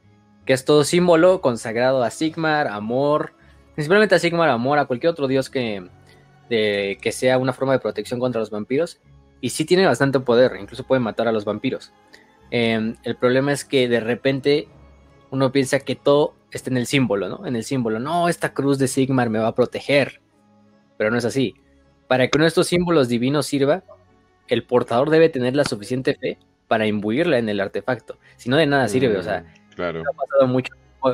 que 0.46 0.52
es 0.52 0.64
todo 0.64 0.84
símbolo 0.84 1.40
consagrado 1.40 2.02
a 2.02 2.10
Sigmar, 2.10 2.68
amor, 2.68 3.34
principalmente 3.74 4.14
a 4.14 4.18
Sigmar, 4.18 4.48
amor, 4.48 4.78
a 4.78 4.86
cualquier 4.86 5.10
otro 5.10 5.26
dios 5.26 5.50
que, 5.50 5.88
que 6.48 7.12
sea 7.12 7.38
una 7.38 7.52
forma 7.52 7.72
de 7.72 7.80
protección 7.80 8.20
contra 8.20 8.40
los 8.40 8.50
vampiros. 8.50 9.00
Y 9.40 9.50
sí 9.50 9.66
tiene 9.66 9.84
bastante 9.84 10.20
poder, 10.20 10.56
incluso 10.58 10.84
puede 10.84 11.00
matar 11.00 11.28
a 11.28 11.32
los 11.32 11.44
vampiros. 11.44 11.92
Em, 12.50 12.96
el 13.02 13.16
problema 13.16 13.52
es 13.52 13.64
que 13.64 13.88
de 13.88 14.00
repente 14.00 14.68
uno 15.30 15.52
piensa 15.52 15.80
que 15.80 15.96
todo 15.96 16.34
está 16.50 16.70
en 16.70 16.76
el 16.76 16.86
símbolo, 16.86 17.28
¿no? 17.28 17.46
En 17.46 17.56
el 17.56 17.64
símbolo, 17.64 17.98
no, 17.98 18.28
esta 18.28 18.54
cruz 18.54 18.78
de 18.78 18.88
Sigmar 18.88 19.30
me 19.30 19.38
va 19.38 19.48
a 19.48 19.54
proteger. 19.54 20.20
pero 20.96 21.10
no 21.10 21.18
es 21.18 21.24
así. 21.24 21.54
Para 22.06 22.28
que 22.28 22.38
uno 22.38 22.44
de 22.44 22.48
estos 22.48 22.68
símbolos 22.68 23.08
divinos 23.08 23.46
sirva, 23.46 23.82
el 24.48 24.64
portador 24.64 25.10
debe 25.10 25.28
tener 25.28 25.56
la 25.56 25.64
suficiente 25.64 26.14
fe 26.14 26.38
para 26.68 26.86
imbuirla 26.86 27.38
en 27.38 27.48
el 27.48 27.60
artefacto. 27.60 28.18
Si 28.36 28.48
no, 28.48 28.56
de 28.56 28.66
nada 28.66 28.88
sirve. 28.88 29.16
o 29.16 29.22
sea, 29.22 29.40
mm, 29.40 29.74
claro. 29.74 30.00
ha 30.00 30.16
pasado 30.16 30.46
mucho 30.46 30.72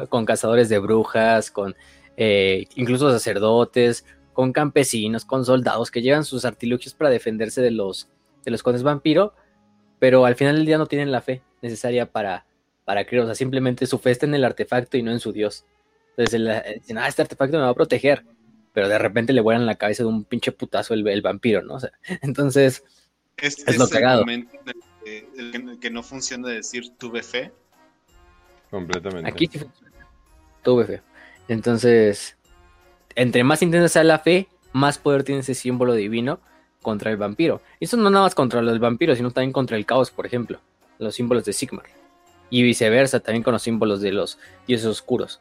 con 0.08 0.24
cazadores 0.24 0.68
de 0.68 0.78
brujas, 0.78 1.50
con 1.50 1.74
eh, 2.16 2.66
incluso 2.76 3.10
sacerdotes, 3.10 4.05
con 4.32 4.52
campesinos, 4.52 5.24
con 5.24 5.44
soldados 5.44 5.90
que 5.90 6.02
llevan 6.02 6.24
sus 6.24 6.44
artilugios 6.44 6.94
para 6.94 7.10
defenderse 7.10 7.60
de 7.60 7.70
los, 7.70 8.08
de 8.44 8.50
los 8.50 8.62
condes 8.62 8.82
vampiro, 8.82 9.34
pero 9.98 10.24
al 10.24 10.36
final 10.36 10.56
del 10.56 10.66
día 10.66 10.78
no 10.78 10.86
tienen 10.86 11.10
la 11.10 11.20
fe 11.20 11.42
necesaria 11.62 12.10
para, 12.10 12.47
para 12.90 13.04
creer. 13.04 13.22
O 13.22 13.26
sea, 13.26 13.36
simplemente 13.36 13.86
su 13.86 14.00
fe 14.00 14.10
está 14.10 14.26
en 14.26 14.34
el 14.34 14.44
artefacto 14.44 14.96
y 14.96 15.02
no 15.04 15.12
en 15.12 15.20
su 15.20 15.30
dios. 15.30 15.64
Entonces 16.16 16.40
dicen, 16.80 16.98
ah, 16.98 17.06
este 17.06 17.22
artefacto 17.22 17.56
me 17.56 17.62
va 17.62 17.68
a 17.68 17.74
proteger. 17.74 18.26
Pero 18.72 18.88
de 18.88 18.98
repente 18.98 19.32
le 19.32 19.40
vuelan 19.40 19.64
la 19.64 19.76
cabeza 19.76 20.02
de 20.02 20.08
un 20.08 20.24
pinche 20.24 20.50
putazo 20.50 20.94
el, 20.94 21.22
vampiro, 21.22 21.62
¿no? 21.62 21.74
O 21.74 21.80
sea, 21.80 21.92
entonces 22.20 22.82
es, 23.36 23.78
lo 23.78 23.88
cagado. 23.88 24.24
El, 24.26 25.78
que 25.80 25.88
no 25.88 26.02
funciona 26.02 26.48
decir 26.48 26.90
tuve 26.98 27.22
fe. 27.22 27.52
Completamente. 28.72 29.30
Aquí 29.30 29.46
sí 29.46 29.60
funciona. 29.60 30.08
Tuve 30.64 30.84
fe. 30.84 31.02
Entonces, 31.46 32.36
entre 33.14 33.44
más 33.44 33.62
intensa 33.62 33.88
sea 33.88 34.02
la 34.02 34.18
fe, 34.18 34.48
más 34.72 34.98
poder 34.98 35.22
tiene 35.22 35.42
ese 35.42 35.54
símbolo 35.54 35.94
divino 35.94 36.40
contra 36.82 37.12
el 37.12 37.18
vampiro. 37.18 37.62
Y 37.78 37.84
eso 37.84 37.96
no 37.96 38.10
nada 38.10 38.24
más 38.24 38.34
contra 38.34 38.58
el 38.58 38.78
vampiro, 38.80 39.14
sino 39.14 39.30
también 39.30 39.52
contra 39.52 39.76
el 39.76 39.86
caos, 39.86 40.10
por 40.10 40.26
ejemplo. 40.26 40.58
Los 40.98 41.14
símbolos 41.14 41.44
de 41.44 41.52
Sigmar. 41.52 41.99
Y 42.50 42.62
viceversa, 42.62 43.20
también 43.20 43.42
con 43.42 43.52
los 43.52 43.62
símbolos 43.62 44.00
de 44.00 44.12
los 44.12 44.38
dioses 44.66 44.86
oscuros. 44.86 45.40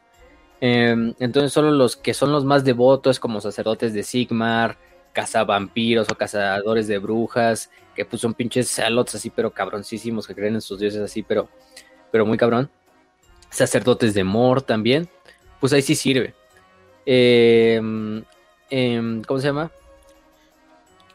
Em, 0.60 1.14
entonces, 1.18 1.52
solo 1.52 1.70
los 1.70 1.96
que 1.96 2.14
son 2.14 2.32
los 2.32 2.44
más 2.44 2.64
devotos, 2.64 3.18
como 3.18 3.40
sacerdotes 3.40 3.92
de 3.92 4.02
Sigmar, 4.02 4.78
cazavampiros 5.12 6.08
o 6.10 6.14
cazadores 6.14 6.86
de 6.86 6.98
brujas, 6.98 7.70
que 7.94 8.04
pues 8.04 8.22
son 8.22 8.34
pinches 8.34 8.68
salots 8.68 9.14
así, 9.14 9.30
pero 9.30 9.52
cabroncísimos, 9.52 10.26
que 10.26 10.34
creen 10.34 10.54
en 10.54 10.60
sus 10.60 10.78
dioses 10.78 11.00
así, 11.00 11.22
pero, 11.22 11.48
pero 12.10 12.26
muy 12.26 12.38
cabrón. 12.38 12.70
Sacerdotes 13.50 14.14
de 14.14 14.22
Mor 14.22 14.62
también, 14.62 15.08
pues 15.58 15.72
ahí 15.72 15.82
sí 15.82 15.94
sirve. 15.94 16.34
Em, 17.06 18.22
¿Cómo 19.26 19.40
se 19.40 19.48
llama? 19.48 19.72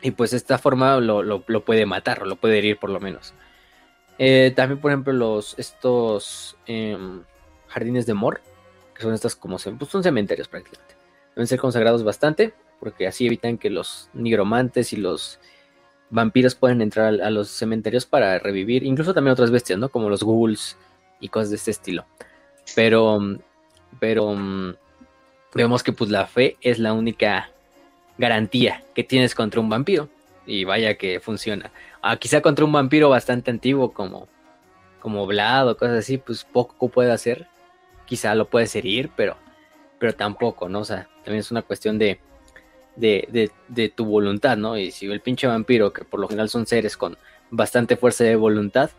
Y 0.01 0.11
pues 0.11 0.33
esta 0.33 0.57
forma 0.57 0.97
lo, 0.99 1.41
puede 1.63 1.85
matar, 1.85 2.23
o 2.23 2.25
lo 2.25 2.35
puede 2.35 2.57
herir 2.57 2.77
por 2.77 2.89
lo 2.89 2.99
menos. 2.99 3.33
Eh, 4.17 4.53
también, 4.55 4.79
por 4.79 4.91
ejemplo, 4.91 5.13
los 5.13 5.57
estos 5.59 6.55
em, 6.65 7.23
jardines 7.67 8.05
de 8.05 8.13
Mor, 8.13 8.41
que 8.93 9.01
son 9.01 9.13
estas 9.13 9.35
como 9.35 9.57
pues 9.57 9.91
son 9.91 10.03
cementerios 10.03 10.47
prácticamente. 10.47 10.95
Deben 11.35 11.47
ser 11.47 11.59
consagrados 11.59 12.03
bastante 12.03 12.53
porque 12.79 13.07
así 13.07 13.25
evitan 13.25 13.57
que 13.57 13.69
los 13.69 14.09
nigromantes 14.13 14.93
y 14.93 14.97
los 14.97 15.39
vampiros 16.09 16.55
puedan 16.55 16.81
entrar 16.81 17.21
a, 17.21 17.29
los 17.29 17.49
cementerios 17.49 18.05
para 18.05 18.39
revivir, 18.39 18.83
incluso 18.83 19.13
también 19.13 19.33
otras 19.33 19.51
bestias, 19.51 19.79
¿no? 19.79 19.89
Como 19.89 20.09
los 20.09 20.23
ghouls 20.23 20.77
y 21.19 21.29
cosas 21.29 21.49
de 21.49 21.55
este 21.57 21.71
estilo. 21.71 22.05
Pero, 22.75 23.19
pero 23.99 24.35
vemos 25.53 25.83
que 25.83 25.91
pues 25.91 26.09
la 26.09 26.27
fe 26.27 26.57
es 26.61 26.79
la 26.79 26.93
única 26.93 27.49
garantía 28.17 28.83
que 28.93 29.03
tienes 29.03 29.35
contra 29.35 29.59
un 29.59 29.69
vampiro 29.69 30.09
y 30.45 30.63
vaya 30.63 30.95
que 30.95 31.19
funciona. 31.19 31.71
Ah, 32.01 32.17
quizá 32.17 32.41
contra 32.41 32.65
un 32.65 32.71
vampiro 32.71 33.09
bastante 33.09 33.51
antiguo 33.51 33.93
como 33.93 34.27
como 34.99 35.27
Vlad 35.27 35.69
o 35.69 35.77
cosas 35.77 35.99
así, 35.99 36.17
pues 36.17 36.43
poco 36.45 36.89
puede 36.89 37.11
hacer. 37.11 37.47
Quizá 38.05 38.33
lo 38.35 38.49
puedes 38.49 38.75
herir, 38.75 39.11
pero 39.15 39.37
pero 39.99 40.13
tampoco, 40.13 40.69
¿no? 40.69 40.79
O 40.79 40.85
sea, 40.85 41.07
también 41.23 41.39
es 41.39 41.51
una 41.51 41.61
cuestión 41.61 41.97
de 41.97 42.19
de, 42.95 43.91
tu 43.95 44.05
voluntad, 44.05 44.57
¿no? 44.57 44.77
Y 44.77 44.91
si 44.91 45.05
el 45.07 45.21
pinche 45.21 45.47
vampiro, 45.47 45.93
que 45.93 46.05
por 46.05 46.19
lo 46.19 46.27
general 46.27 46.49
son 46.49 46.65
seres 46.65 46.97
con 46.97 47.17
bastante 47.51 47.97
fuerza 47.97 48.23
de 48.23 48.35
voluntad, 48.35 48.91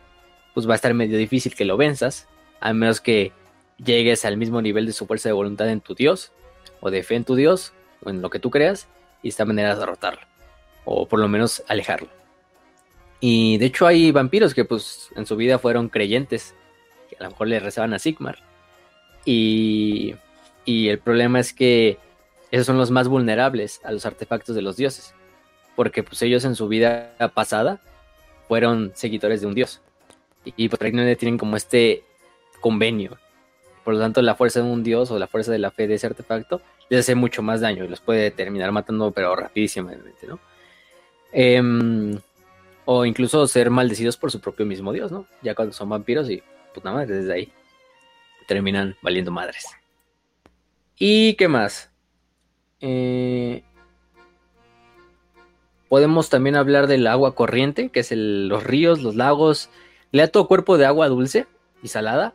pues 0.55 0.68
va 0.68 0.73
a 0.73 0.76
estar 0.76 0.92
medio 0.94 1.18
difícil 1.18 1.55
que 1.55 1.65
lo 1.65 1.76
venzas, 1.76 2.28
a 2.60 2.73
menos 2.73 3.00
que 3.00 3.33
llegues 3.78 4.25
al 4.25 4.36
mismo 4.36 4.62
nivel 4.62 4.86
de 4.86 4.92
su 4.92 5.07
fuerza 5.07 5.28
de 5.28 5.34
voluntad 5.34 5.68
en 5.68 5.81
tu 5.81 5.94
dios, 5.94 6.33
o 6.81 6.91
de 6.91 7.02
fe 7.02 7.16
en 7.16 7.25
tu 7.25 7.34
dios, 7.34 7.73
o 8.05 8.10
en 8.10 8.23
lo 8.23 8.31
que 8.31 8.39
tú 8.39 8.50
creas, 8.50 8.89
y 9.23 9.28
esta 9.28 9.44
manera 9.44 9.75
de 9.75 9.81
derrotarlo, 9.81 10.23
o 10.86 11.06
por 11.06 11.20
lo 11.20 11.28
menos 11.28 11.62
alejarlo. 11.68 12.08
Y 13.20 13.58
de 13.58 13.66
hecho 13.66 13.86
hay 13.86 14.10
vampiros 14.12 14.55
que 14.55 14.65
pues 14.65 15.10
en 15.15 15.26
su 15.26 15.36
vida 15.36 15.58
fueron 15.58 15.90
creyentes, 15.90 16.55
que 17.10 17.16
a 17.20 17.24
lo 17.24 17.31
mejor 17.31 17.48
le 17.48 17.60
rezaban 17.60 17.92
a 17.92 17.98
Sigmar. 17.98 18.39
Y, 19.26 20.15
y 20.65 20.89
el 20.89 20.98
problema 20.98 21.40
es 21.40 21.52
que 21.52 21.98
esos 22.50 22.66
son 22.66 22.78
los 22.78 22.90
más 22.90 23.08
vulnerables 23.08 23.81
a 23.84 23.92
los 23.92 24.06
artefactos 24.06 24.55
de 24.55 24.62
los 24.62 24.76
dioses, 24.76 25.15
porque 25.74 26.02
pues 26.02 26.23
ellos 26.23 26.44
en 26.47 26.55
su 26.55 26.68
vida 26.68 27.15
pasada 27.34 27.81
fueron 28.48 28.92
seguidores 28.94 29.42
de 29.42 29.48
un 29.48 29.55
dios 29.55 29.82
y 30.56 30.62
ahí 30.62 31.16
tienen 31.16 31.39
como 31.39 31.56
este 31.56 32.05
convenio. 32.60 33.18
Por 33.84 33.94
lo 33.94 34.00
tanto, 34.00 34.23
la 34.23 34.34
fuerza 34.34 34.60
de 34.60 34.70
un 34.70 34.82
dios 34.82 35.10
o 35.10 35.18
la 35.18 35.26
fuerza 35.26 35.52
de 35.52 35.58
la 35.58 35.70
fe 35.70 35.86
de 35.86 35.94
ese 35.94 36.06
artefacto 36.06 36.60
les 36.89 37.00
hace 37.00 37.15
mucho 37.15 37.42
más 37.42 37.60
daño 37.60 37.84
y 37.84 37.89
los 37.89 38.00
puede 38.00 38.31
terminar 38.31 38.73
matando, 38.73 39.10
pero 39.10 39.34
rapidísimamente, 39.34 40.26
¿no? 40.26 40.39
Em, 41.39 42.18
o 42.86 43.05
incluso 43.05 43.47
ser 43.47 43.68
maldecidos 43.68 44.16
por 44.16 44.31
su 44.31 44.40
propio 44.40 44.65
mismo 44.65 44.90
dios, 44.90 45.12
¿no? 45.12 45.26
Ya 45.42 45.55
cuando 45.55 45.74
son 45.74 45.90
vampiros 45.90 46.31
y 46.31 46.42
pues 46.73 46.82
nada 46.82 46.97
más 46.97 47.08
desde 47.08 47.31
ahí 47.31 47.52
terminan 48.48 48.97
valiendo 49.02 49.31
madres. 49.31 49.66
¿Y 50.98 51.34
qué 51.34 51.47
más? 51.47 51.90
Eh, 52.81 53.65
podemos 55.90 56.31
también 56.31 56.56
hablar 56.56 56.86
del 56.86 57.06
agua 57.06 57.34
corriente, 57.34 57.90
que 57.90 58.00
es 58.00 58.12
los 58.12 58.65
ríos, 58.65 59.02
los 59.02 59.15
lagos. 59.15 59.68
Le 60.12 60.23
da 60.23 60.28
todo 60.28 60.48
cuerpo 60.48 60.78
de 60.78 60.86
agua 60.86 61.08
dulce 61.08 61.47
y 61.82 61.89
salada. 61.89 62.34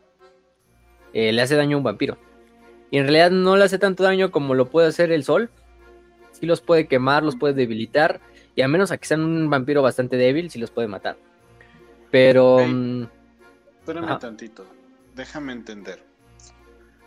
Eh, 1.13 1.31
le 1.31 1.41
hace 1.41 1.55
daño 1.55 1.77
a 1.77 1.79
un 1.79 1.83
vampiro. 1.83 2.19
Y 2.91 2.99
en 2.99 3.05
realidad 3.05 3.31
no 3.31 3.57
le 3.57 3.63
hace 3.63 3.79
tanto 3.79 4.03
daño 4.03 4.29
como 4.29 4.53
lo 4.53 4.69
puede 4.69 4.89
hacer 4.89 5.11
el 5.11 5.23
sol. 5.23 5.49
Sí 6.33 6.45
los 6.45 6.61
puede 6.61 6.85
quemar, 6.85 7.23
los 7.23 7.35
puede 7.35 7.55
debilitar. 7.55 8.21
Y 8.61 8.63
a 8.63 8.67
menos 8.67 8.91
a 8.91 8.97
que 8.97 9.07
sean 9.07 9.21
un 9.21 9.49
vampiro 9.49 9.81
bastante 9.81 10.17
débil, 10.17 10.51
sí 10.51 10.59
los 10.59 10.69
puede 10.69 10.87
matar. 10.87 11.17
Pero... 12.11 12.59
Mm, 12.63 13.07
Espérame 13.79 14.19
tantito. 14.19 14.67
Déjame 15.15 15.51
entender. 15.51 16.05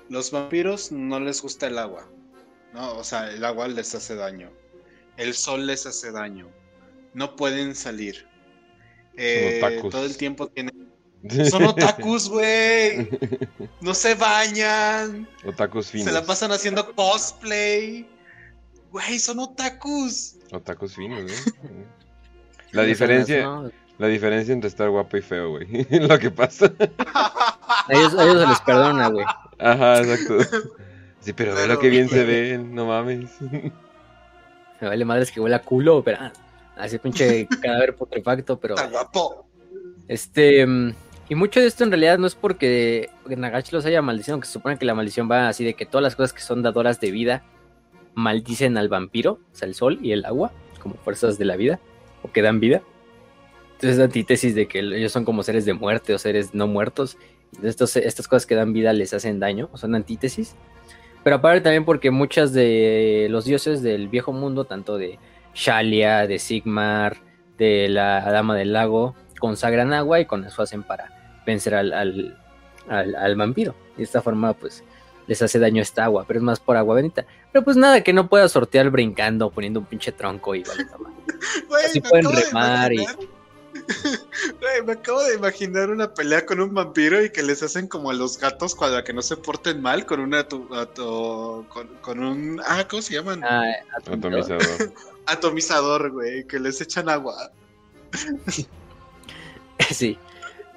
Los 0.09 0.33
vampiros 0.33 0.91
no 0.91 1.21
les 1.21 1.41
gusta 1.41 1.69
el 1.69 1.79
agua. 1.79 2.09
¿no? 2.73 2.97
O 2.97 3.05
sea, 3.05 3.31
el 3.31 3.45
agua 3.45 3.69
les 3.69 3.95
hace 3.95 4.17
daño. 4.17 4.51
El 5.17 5.33
sol 5.35 5.65
les 5.65 5.87
hace 5.87 6.11
daño. 6.11 6.49
No 7.13 7.37
pueden 7.37 7.77
salir. 7.77 8.27
Eh, 9.17 9.81
todo 9.93 10.07
el 10.07 10.17
tiempo 10.17 10.49
tienen. 10.49 10.93
Son 11.53 11.63
otakus, 11.63 12.29
güey. 12.29 13.11
No 13.81 13.95
se 13.95 14.17
bañan. 14.17 15.29
Otakus 15.47 15.93
finos. 15.93 16.09
Se 16.09 16.13
la 16.13 16.27
pasan 16.27 16.51
haciendo 16.51 16.93
cosplay. 16.97 18.09
Güey, 18.95 19.19
son 19.19 19.41
otakus. 19.41 20.37
Otakus 20.53 20.95
finos, 20.95 21.29
¿eh? 21.29 21.53
La 22.71 22.85
diferencia, 22.85 23.49
la 23.99 24.07
diferencia 24.07 24.53
entre 24.53 24.69
estar 24.69 24.89
guapo 24.89 25.17
y 25.17 25.21
feo, 25.21 25.51
güey. 25.51 25.67
Lo 26.09 26.17
que 26.17 26.31
pasa. 26.31 26.67
A 26.67 27.87
ellos, 27.89 28.15
a 28.15 28.23
ellos 28.23 28.41
se 28.41 28.47
les 28.47 28.61
perdona, 28.61 29.09
güey. 29.09 29.25
Ajá, 29.59 29.99
exacto. 29.99 30.39
Sí, 31.19 31.33
pero, 31.33 31.57
ve 31.57 31.67
lo 31.67 31.79
que 31.81 31.89
bien 31.89 32.09
se 32.09 32.25
ve, 32.25 32.59
no 32.59 32.87
mames. 32.87 33.31
Me 34.81 34.89
vale 34.89 35.05
madres 35.05 35.33
que 35.33 35.41
huele 35.41 35.57
a 35.57 35.63
culo, 35.63 36.05
pero 36.05 36.19
ah, 36.21 36.33
así 36.77 36.99
pinche 36.99 37.49
cadáver 37.61 37.97
putrefacto, 37.97 38.61
pero. 38.61 38.77
Este. 40.07 40.65
Mm, 40.65 40.95
y 41.31 41.35
mucho 41.35 41.59
de 41.59 41.67
esto 41.67 41.83
en 41.83 41.91
realidad 41.91 42.19
no 42.19 42.29
es 42.29 42.37
porque 42.37 43.11
Nagashi 43.27 43.73
los 43.73 43.87
haya 43.87 44.03
maldicido, 44.03 44.39
que 44.39 44.47
se 44.47 44.53
supone 44.53 44.79
que 44.79 44.85
la 44.85 44.95
maldición 44.95 45.29
va 45.29 45.49
así 45.49 45.65
de 45.65 45.75
que 45.75 45.85
todas 45.85 46.03
las 46.03 46.15
cosas 46.15 46.33
que 46.33 46.43
son 46.43 46.63
dadoras 46.63 47.01
de 47.01 47.11
vida 47.11 47.43
maldicen 48.15 48.77
al 48.77 48.89
vampiro, 48.89 49.41
o 49.53 49.55
sea, 49.55 49.69
el 49.69 49.75
sol 49.75 49.99
y 50.03 50.13
el 50.13 50.25
agua, 50.25 50.53
como 50.81 50.95
fuerzas 50.97 51.39
de 51.39 51.45
la 51.45 51.57
vida, 51.57 51.81
o 52.23 52.31
que 52.31 52.43
dan 52.43 52.61
vida. 52.61 52.83
Entonces 53.73 53.99
es 53.99 54.05
antítesis 54.05 54.55
de 54.55 54.67
que 54.67 54.81
ellos 54.81 55.13
son 55.13 55.25
como 55.25 55.43
seres 55.43 55.65
de 55.65 55.75
muerte 55.75 56.15
o 56.15 56.19
seres 56.19 56.55
no 56.55 56.67
muertos. 56.67 57.19
Estas 57.63 58.29
cosas 58.29 58.47
que 58.47 58.55
dan 58.55 58.73
vida 58.73 58.93
les 58.93 59.15
hacen 59.15 59.41
daño, 59.41 59.69
o 59.73 59.77
son 59.77 59.95
antítesis. 59.95 60.57
Pero 61.25 61.37
aparte 61.37 61.63
también 61.63 61.85
porque 61.85 62.11
muchas 62.11 62.53
de 62.53 63.29
los 63.31 63.47
dioses 63.47 63.83
del 63.83 64.09
viejo 64.09 64.33
mundo, 64.33 64.65
tanto 64.65 64.99
de 64.99 65.19
Shalia, 65.55 66.27
de 66.27 66.39
Sigmar, 66.39 67.17
de 67.57 67.89
la 67.89 68.21
Dama 68.31 68.57
del 68.57 68.75
Lago, 68.75 69.15
consagran 69.41 69.93
agua 69.93 70.21
y 70.21 70.27
con 70.27 70.45
eso 70.45 70.63
hacen 70.63 70.83
para 70.83 71.41
vencer 71.47 71.75
al, 71.75 72.37
al, 72.89 73.37
vampiro. 73.37 73.75
Y 73.95 73.99
de 73.99 74.03
esta 74.05 74.21
forma, 74.21 74.53
pues, 74.53 74.85
les 75.27 75.43
hace 75.43 75.59
daño 75.59 75.83
esta 75.83 76.05
agua, 76.05 76.25
pero 76.27 76.39
es 76.39 76.45
más 76.45 76.61
por 76.61 76.77
agua 76.77 76.97
bendita. 76.97 77.25
Pero 77.53 77.65
pues 77.65 77.77
nada 77.77 78.03
que 78.03 78.13
no 78.13 78.29
pueda 78.29 78.49
sortear 78.49 78.91
brincando, 78.91 79.51
poniendo 79.51 79.81
un 79.81 79.87
pinche 79.87 80.13
tronco 80.13 80.55
y 80.55 80.63
vale, 80.63 80.87
Así 81.87 82.01
pueden 82.01 82.31
remar 82.31 82.93
y. 82.93 83.07
me 84.87 84.93
acabo 84.93 85.23
de 85.23 85.35
imaginar 85.35 85.91
una 85.91 86.13
pelea 86.13 86.47
con 86.47 86.61
un 86.61 86.73
vampiro 86.73 87.23
y 87.23 87.31
que 87.31 87.43
les 87.43 87.63
hacen 87.63 87.87
como 87.87 88.11
a 88.11 88.15
los 88.15 88.39
gatos 88.39 88.75
para 88.75 89.03
que 89.05 89.13
no 89.13 89.21
se 89.21 89.37
porten 89.37 89.83
mal 89.83 90.07
con 90.07 90.21
una 90.21 90.47
con, 90.49 92.19
un 92.19 92.61
ah, 92.67 92.87
¿cómo 92.89 93.03
se 93.03 93.15
llaman? 93.15 93.43
Ah, 93.45 93.73
atomizador. 93.97 94.63
atomizador, 95.27 96.11
güey, 96.11 96.47
que 96.47 96.59
les 96.59 96.81
echan 96.81 97.09
agua. 97.09 97.51
sí, 99.91 100.19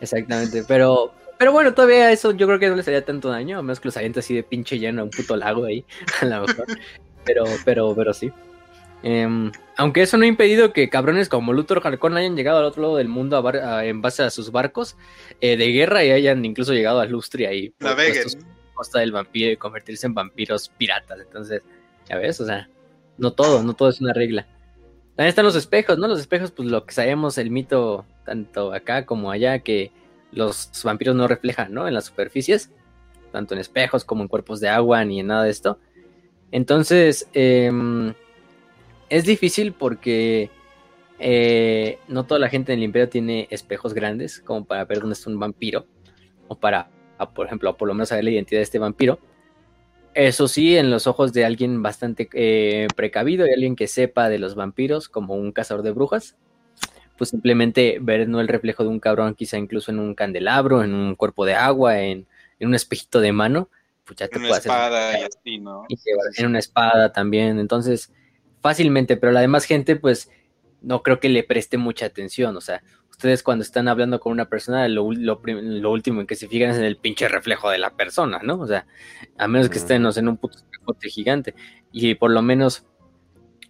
exactamente, 0.01 0.63
pero 0.67 1.13
pero 1.37 1.51
bueno, 1.51 1.73
todavía 1.73 2.11
eso 2.11 2.31
yo 2.31 2.47
creo 2.47 2.59
que 2.59 2.69
no 2.69 2.75
les 2.75 2.87
haría 2.87 3.05
tanto 3.05 3.29
daño, 3.29 3.59
a 3.59 3.61
menos 3.61 3.79
que 3.79 3.87
los 3.87 3.97
aviente 3.97 4.19
así 4.19 4.33
de 4.33 4.43
pinche 4.43 4.79
lleno 4.79 5.01
a 5.01 5.05
un 5.05 5.11
puto 5.11 5.35
lago 5.35 5.65
ahí, 5.65 5.85
a 6.21 6.25
lo 6.25 6.47
mejor. 6.47 6.65
Pero, 7.25 7.45
pero, 7.65 7.95
pero 7.95 8.13
sí. 8.13 8.31
Em, 9.03 9.51
aunque 9.75 10.01
eso 10.01 10.17
no 10.17 10.23
ha 10.23 10.27
impedido 10.27 10.73
que 10.73 10.89
cabrones 10.89 11.29
como 11.29 11.53
Luthor 11.53 11.81
Harkon 11.85 12.17
hayan 12.17 12.35
llegado 12.35 12.59
al 12.59 12.65
otro 12.65 12.81
lado 12.81 12.97
del 12.97 13.09
mundo 13.09 13.43
en 13.83 14.01
base 14.01 14.23
a 14.23 14.31
sus 14.31 14.51
barcos 14.51 14.97
eh, 15.39 15.55
de 15.55 15.67
guerra 15.71 16.03
y 16.03 16.11
hayan 16.11 16.43
incluso 16.45 16.73
llegado 16.73 16.99
a 16.99 17.05
Lustria 17.05 17.53
y 17.53 17.73
costa 18.73 18.99
del 18.99 19.11
vampiro 19.11 19.51
y 19.51 19.57
convertirse 19.57 20.07
en 20.07 20.13
vampiros 20.13 20.69
piratas. 20.69 21.19
Entonces, 21.19 21.61
ya 22.07 22.17
ves, 22.17 22.39
o 22.41 22.45
sea, 22.45 22.69
no 23.17 23.33
todo, 23.33 23.63
no 23.63 23.73
todo 23.73 23.89
es 23.89 24.01
una 24.01 24.13
regla. 24.13 24.47
También 25.15 25.29
están 25.29 25.45
los 25.45 25.55
espejos, 25.55 25.97
¿no? 25.97 26.07
Los 26.07 26.19
espejos, 26.19 26.51
pues 26.51 26.69
lo 26.69 26.85
que 26.85 26.93
sabemos, 26.93 27.37
el 27.37 27.49
mito, 27.49 28.05
tanto 28.23 28.71
acá 28.71 29.05
como 29.05 29.31
allá, 29.31 29.59
que 29.59 29.91
los 30.31 30.69
vampiros 30.83 31.15
no 31.15 31.27
reflejan, 31.27 31.73
¿no? 31.73 31.87
En 31.87 31.93
las 31.93 32.05
superficies, 32.05 32.71
tanto 33.31 33.53
en 33.53 33.59
espejos 33.59 34.05
como 34.05 34.21
en 34.21 34.27
cuerpos 34.27 34.59
de 34.59 34.69
agua, 34.69 35.03
ni 35.05 35.19
en 35.19 35.27
nada 35.27 35.43
de 35.43 35.51
esto. 35.51 35.79
Entonces, 36.51 37.27
eh, 37.33 37.71
es 39.09 39.25
difícil 39.25 39.73
porque 39.73 40.49
eh, 41.19 41.99
no 42.07 42.25
toda 42.25 42.39
la 42.39 42.49
gente 42.49 42.73
en 42.73 42.79
el 42.79 42.85
imperio 42.85 43.09
tiene 43.09 43.47
espejos 43.49 43.93
grandes 43.93 44.39
como 44.39 44.65
para 44.65 44.85
ver 44.85 44.99
dónde 44.99 45.13
está 45.13 45.29
un 45.29 45.39
vampiro 45.39 45.87
o 46.47 46.55
para, 46.55 46.89
por 47.33 47.47
ejemplo, 47.47 47.75
por 47.75 47.87
lo 47.87 47.93
menos 47.93 48.09
saber 48.09 48.23
la 48.23 48.31
identidad 48.31 48.59
de 48.59 48.63
este 48.63 48.79
vampiro. 48.79 49.19
Eso 50.13 50.47
sí, 50.47 50.77
en 50.77 50.89
los 50.89 51.05
ojos 51.05 51.31
de 51.33 51.45
alguien 51.45 51.83
bastante 51.83 52.27
eh, 52.33 52.87
precavido 52.95 53.45
y 53.45 53.51
alguien 53.51 53.75
que 53.75 53.87
sepa 53.87 54.29
de 54.29 54.39
los 54.39 54.55
vampiros, 54.55 55.09
como 55.09 55.35
un 55.35 55.51
cazador 55.51 55.83
de 55.83 55.91
brujas, 55.91 56.37
pues 57.17 57.31
simplemente 57.31 57.97
ver 58.01 58.27
no 58.27 58.39
el 58.39 58.47
reflejo 58.47 58.83
de 58.83 58.89
un 58.89 58.99
cabrón, 58.99 59.35
quizá 59.35 59.57
incluso 59.57 59.91
en 59.91 59.99
un 59.99 60.13
candelabro, 60.15 60.83
en 60.83 60.93
un 60.93 61.15
cuerpo 61.15 61.45
de 61.45 61.55
agua, 61.55 61.99
en, 61.99 62.27
un 62.59 62.75
espejito 62.75 63.19
de 63.19 63.31
mano, 63.31 63.69
pues 64.05 64.17
ya 64.17 64.27
te 64.27 64.39
puede 64.39 64.51
hacer. 64.51 64.71
Espada 64.71 65.19
y 65.19 65.23
así, 65.23 65.57
¿no? 65.59 65.85
en 66.37 66.45
una 66.45 66.59
espada 66.59 67.11
también. 67.11 67.59
Entonces, 67.59 68.13
fácilmente, 68.61 69.17
pero 69.17 69.31
la 69.31 69.41
demás 69.41 69.65
gente, 69.65 69.95
pues, 69.95 70.29
no 70.81 71.03
creo 71.03 71.19
que 71.19 71.29
le 71.29 71.43
preste 71.43 71.77
mucha 71.77 72.05
atención. 72.05 72.55
O 72.55 72.61
sea, 72.61 72.83
ustedes 73.09 73.43
cuando 73.43 73.63
están 73.63 73.87
hablando 73.87 74.19
con 74.19 74.31
una 74.31 74.47
persona, 74.47 74.87
lo, 74.87 75.03
último 75.03 76.21
en 76.21 76.27
que 76.27 76.35
se 76.35 76.47
fijan 76.47 76.69
es 76.69 76.77
en 76.77 76.83
el 76.83 76.97
pinche 76.97 77.27
reflejo 77.27 77.69
de 77.69 77.79
la 77.79 77.91
persona, 77.91 78.39
¿no? 78.43 78.59
O 78.59 78.67
sea, 78.67 78.85
a 79.37 79.47
menos 79.47 79.69
que 79.69 79.77
estén 79.77 80.05
en 80.05 80.27
un 80.27 80.37
puto 80.37 80.59
gigante. 81.01 81.55
Y 81.91 82.15
por 82.15 82.31
lo 82.31 82.41
menos, 82.41 82.85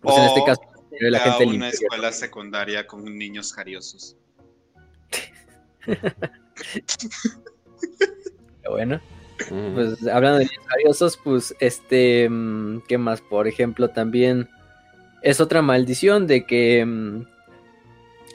pues 0.02 0.18
en 0.18 0.24
este 0.26 0.44
caso, 0.46 0.62
la 1.00 1.20
gente 1.20 1.46
una 1.46 1.70
escuela 1.70 2.12
secundaria 2.12 2.86
con 2.88 3.04
niños 3.18 3.54
jariosos. 3.54 4.16
bueno. 8.70 9.00
Pues 9.50 10.08
hablando 10.08 10.40
de 10.40 10.46
niños 10.46 10.66
jariosos, 10.68 11.18
pues 11.24 11.56
este, 11.60 12.28
mm, 12.30 12.82
¿qué 12.88 12.98
más? 12.98 13.22
Por 13.22 13.48
ejemplo, 13.48 13.90
también 13.90 14.50
es 15.22 15.40
otra 15.40 15.62
maldición 15.62 16.26
de 16.26 16.46
que 16.46 16.84
mm, 16.86 17.26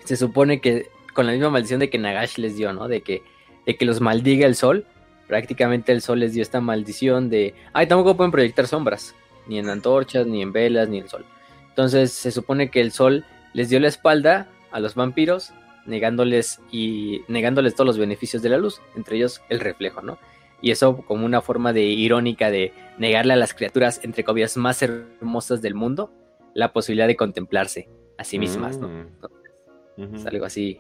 se 0.05 0.17
supone 0.17 0.61
que 0.61 0.87
con 1.13 1.27
la 1.27 1.33
misma 1.33 1.51
maldición 1.51 1.81
de 1.81 1.91
que 1.91 1.99
Nagash 1.99 2.39
les 2.39 2.57
dio, 2.57 2.73
¿no? 2.73 2.89
De 2.89 3.03
que, 3.03 3.23
de 3.67 3.77
que 3.77 3.85
los 3.85 4.01
maldiga 4.01 4.47
el 4.47 4.57
sol. 4.57 4.87
Prácticamente 5.27 5.93
el 5.93 6.03
sol 6.03 6.21
les 6.21 6.33
dio 6.35 6.43
esta 6.43 6.61
maldición 6.61 7.31
de, 7.31 7.55
ay, 7.73 7.87
tampoco 7.87 8.17
pueden 8.17 8.33
proyectar 8.33 8.67
sombras, 8.67 9.15
ni 9.47 9.59
en 9.59 9.69
antorchas, 9.69 10.27
ni 10.27 10.43
en 10.43 10.53
velas, 10.53 10.89
ni 10.89 10.99
en 10.99 11.05
el 11.05 11.11
sol. 11.11 11.25
Entonces 11.73 12.13
se 12.13 12.31
supone 12.31 12.71
que 12.71 12.83
el 12.83 12.93
sol 12.93 13.25
les 13.55 13.71
dio 13.71 13.81
la 13.81 13.89
espalda 13.89 14.47
a 14.73 14.79
los 14.79 14.95
vampiros, 14.95 15.55
negándoles 15.87 16.61
y 16.71 17.23
negándoles 17.29 17.75
todos 17.75 17.87
los 17.87 17.99
beneficios 17.99 18.43
de 18.43 18.51
la 18.51 18.59
luz, 18.59 18.83
entre 18.95 19.17
ellos 19.17 19.41
el 19.49 19.59
reflejo, 19.59 20.03
¿no? 20.03 20.19
Y 20.61 20.71
eso 20.71 20.99
como 20.99 21.25
una 21.25 21.41
forma 21.41 21.73
de 21.73 21.85
irónica 21.85 22.51
de 22.51 22.75
negarle 22.99 23.33
a 23.33 23.37
las 23.37 23.55
criaturas 23.55 24.01
entre 24.05 24.23
comillas 24.23 24.59
más 24.59 24.83
hermosas 24.83 25.63
del 25.63 25.75
mundo 25.75 26.13
la 26.53 26.75
posibilidad 26.75 27.07
de 27.07 27.17
contemplarse 27.17 27.89
a 28.19 28.25
sí 28.25 28.39
mismas, 28.39 28.77
¿no? 28.77 28.89
Mm. 29.97 30.15
Es 30.15 30.27
algo 30.27 30.45
así. 30.45 30.79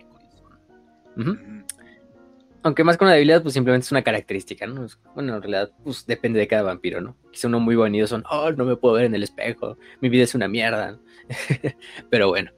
Aunque 2.65 2.85
más 2.85 2.97
con 2.97 3.07
una 3.07 3.15
debilidad, 3.15 3.43
pues 3.43 3.55
simplemente 3.55 3.87
es 3.87 3.93
una 3.93 4.03
característica, 4.03 4.67
¿no? 4.67 4.87
Bueno, 5.15 5.35
en 5.35 5.43
realidad, 5.43 5.73
pues 5.83 6.07
depende 6.07 6.39
de 6.39 6.47
cada 6.47 6.63
vampiro, 6.63 7.01
¿no? 7.01 7.17
Quizá 7.33 7.49
uno 7.49 7.59
muy 7.59 7.75
bonito 7.75 8.07
son, 8.07 8.23
oh, 8.31 8.53
no 8.53 8.65
me 8.65 8.77
puedo 8.77 8.95
ver 8.95 9.07
en 9.07 9.15
el 9.15 9.25
espejo, 9.25 9.77
mi 10.01 10.09
vida 10.09 10.25
es 10.25 10.35
una 10.35 10.47
mierda. 10.47 10.99
Pero 12.11 12.29
bueno. 12.29 12.53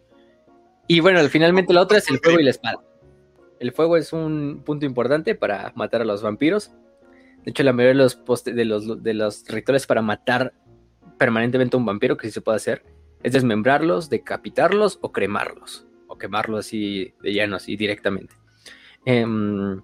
Y 0.86 1.00
bueno, 1.00 1.20
finalmente 1.28 1.72
la 1.72 1.80
otra 1.80 1.98
es 1.98 2.10
el 2.10 2.18
fuego 2.18 2.38
y 2.38 2.44
la 2.44 2.50
espada. 2.50 2.84
El 3.58 3.72
fuego 3.72 3.96
es 3.96 4.12
un 4.12 4.62
punto 4.64 4.84
importante 4.84 5.34
para 5.34 5.72
matar 5.74 6.02
a 6.02 6.04
los 6.04 6.22
vampiros. 6.22 6.72
De 7.44 7.50
hecho, 7.50 7.62
la 7.62 7.72
mayoría 7.72 7.92
de 7.92 8.16
los, 8.26 8.44
de 8.44 8.64
los, 8.64 9.02
de 9.02 9.14
los 9.14 9.44
rituales 9.48 9.86
para 9.86 10.02
matar 10.02 10.52
permanentemente 11.18 11.76
a 11.76 11.78
un 11.78 11.86
vampiro, 11.86 12.16
que 12.16 12.26
sí 12.26 12.32
se 12.32 12.40
puede 12.42 12.56
hacer, 12.56 12.84
es 13.22 13.32
desmembrarlos, 13.32 14.10
decapitarlos 14.10 14.98
o 15.00 15.12
cremarlos, 15.12 15.86
o 16.08 16.18
quemarlos 16.18 16.66
así 16.66 17.14
de 17.22 17.32
lleno, 17.32 17.56
así 17.56 17.76
directamente. 17.76 18.34
Em, 19.06 19.80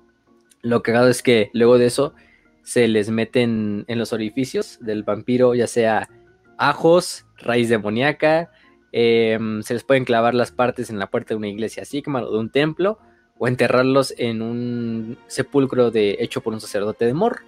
lo 0.63 0.83
hago 0.85 1.07
es 1.07 1.23
que 1.23 1.51
luego 1.53 1.79
de 1.79 1.87
eso 1.87 2.15
se 2.63 2.89
les 2.89 3.11
meten 3.11 3.85
en 3.89 3.99
los 3.99 4.13
orificios 4.13 4.79
del 4.81 5.03
vampiro, 5.03 5.55
ya 5.55 5.67
sea 5.67 6.09
ajos, 6.59 7.27
raíz 7.39 7.69
demoníaca, 7.69 8.51
em, 8.93 9.63
se 9.63 9.75
les 9.75 9.85
pueden 9.85 10.05
clavar 10.05 10.35
las 10.35 10.53
partes 10.53 10.91
en 10.91 10.99
la 10.99 11.11
puerta 11.11 11.31
de 11.31 11.39
una 11.39 11.49
iglesia 11.49 11.85
sigma 11.85 12.23
o 12.23 12.33
de 12.33 12.39
un 12.39 12.51
templo, 12.51 12.99
o 13.39 13.49
enterrarlos 13.49 14.15
en 14.19 14.43
un 14.43 15.17
sepulcro 15.27 15.91
de, 15.91 16.19
hecho 16.21 16.43
por 16.43 16.53
un 16.53 16.61
sacerdote 16.61 17.07
de 17.07 17.15
Mor. 17.15 17.41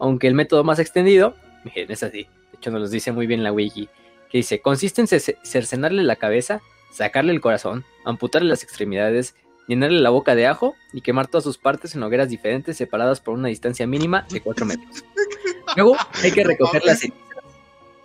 Aunque 0.00 0.26
el 0.26 0.34
método 0.34 0.64
más 0.64 0.80
extendido, 0.80 1.36
miren, 1.64 1.90
es 1.90 2.02
así, 2.02 2.24
de 2.24 2.56
hecho 2.56 2.72
nos 2.72 2.80
lo 2.80 2.88
dice 2.88 3.12
muy 3.12 3.28
bien 3.28 3.44
la 3.44 3.52
wiki, 3.52 3.88
que 4.28 4.38
dice, 4.38 4.60
consiste 4.60 5.00
en 5.00 5.06
cercenarle 5.06 6.02
la 6.02 6.16
cabeza, 6.16 6.60
sacarle 6.90 7.32
el 7.32 7.40
corazón, 7.40 7.84
amputarle 8.04 8.48
las 8.48 8.64
extremidades, 8.64 9.36
llenarle 9.70 10.00
la 10.00 10.10
boca 10.10 10.34
de 10.34 10.48
ajo 10.48 10.74
y 10.92 11.00
quemar 11.00 11.28
todas 11.28 11.44
sus 11.44 11.56
partes 11.56 11.94
en 11.94 12.02
hogueras 12.02 12.28
diferentes 12.28 12.76
separadas 12.76 13.20
por 13.20 13.34
una 13.34 13.46
distancia 13.46 13.86
mínima 13.86 14.26
de 14.28 14.40
4 14.40 14.66
metros. 14.66 15.04
Luego 15.76 15.96
hay 16.24 16.32
que 16.32 16.42
recoger 16.42 16.84
las 16.84 16.98
cenizas 16.98 17.20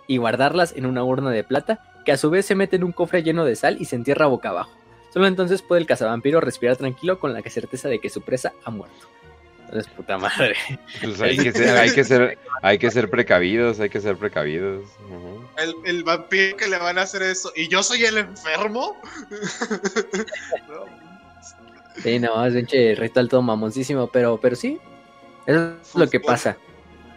y 0.06 0.18
guardarlas 0.18 0.74
en 0.76 0.86
una 0.86 1.02
urna 1.02 1.32
de 1.32 1.42
plata 1.42 1.80
que 2.04 2.12
a 2.12 2.16
su 2.16 2.30
vez 2.30 2.46
se 2.46 2.54
mete 2.54 2.76
en 2.76 2.84
un 2.84 2.92
cofre 2.92 3.24
lleno 3.24 3.44
de 3.44 3.56
sal 3.56 3.78
y 3.80 3.86
se 3.86 3.96
entierra 3.96 4.26
boca 4.26 4.50
abajo. 4.50 4.70
Solo 5.12 5.26
entonces 5.26 5.60
puede 5.60 5.80
el 5.80 5.88
cazavampiro 5.88 6.40
respirar 6.40 6.76
tranquilo 6.76 7.18
con 7.18 7.32
la 7.32 7.42
certeza 7.42 7.88
de 7.88 7.98
que 7.98 8.10
su 8.10 8.22
presa 8.22 8.52
ha 8.64 8.70
muerto. 8.70 9.08
Entonces, 9.64 9.92
puta 9.92 10.16
madre. 10.18 10.54
Pues 11.02 11.20
hay, 11.20 11.36
que 11.36 11.50
ser, 11.50 11.76
hay, 11.76 11.90
que 11.90 12.04
ser, 12.04 12.38
hay 12.62 12.78
que 12.78 12.92
ser 12.92 13.10
precavidos, 13.10 13.80
hay 13.80 13.88
que 13.88 14.00
ser 14.00 14.16
precavidos. 14.16 14.84
el, 15.84 16.04
vampiro 16.04 16.56
que 16.56 16.68
le 16.68 16.78
van 16.78 16.98
a 16.98 17.02
hacer 17.02 17.22
eso. 17.22 17.52
¿Y 17.56 17.66
yo 17.66 17.82
soy 17.82 18.04
el 18.04 18.18
enfermo? 18.18 18.96
Sí, 22.02 22.18
no, 22.18 22.44
es 22.44 22.54
un 22.54 22.66
ritual 22.96 23.28
todo 23.28 23.42
mamoncísimo, 23.42 24.06
pero, 24.08 24.38
pero 24.40 24.56
sí, 24.56 24.78
eso 25.46 25.74
es 25.80 25.94
lo 25.94 26.08
que 26.08 26.20
pasa. 26.20 26.56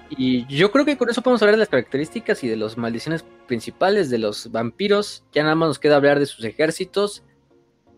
Y 0.09 0.45
yo 0.47 0.71
creo 0.71 0.85
que 0.85 0.97
con 0.97 1.09
eso 1.09 1.21
podemos 1.21 1.41
hablar 1.41 1.55
de 1.55 1.59
las 1.59 1.69
características 1.69 2.43
y 2.43 2.47
de 2.47 2.55
las 2.55 2.77
maldiciones 2.77 3.23
principales 3.47 4.09
de 4.09 4.17
los 4.17 4.51
vampiros. 4.51 5.23
Ya 5.33 5.43
nada 5.43 5.55
más 5.55 5.67
nos 5.67 5.79
queda 5.79 5.97
hablar 5.97 6.19
de 6.19 6.25
sus 6.25 6.43
ejércitos. 6.45 7.23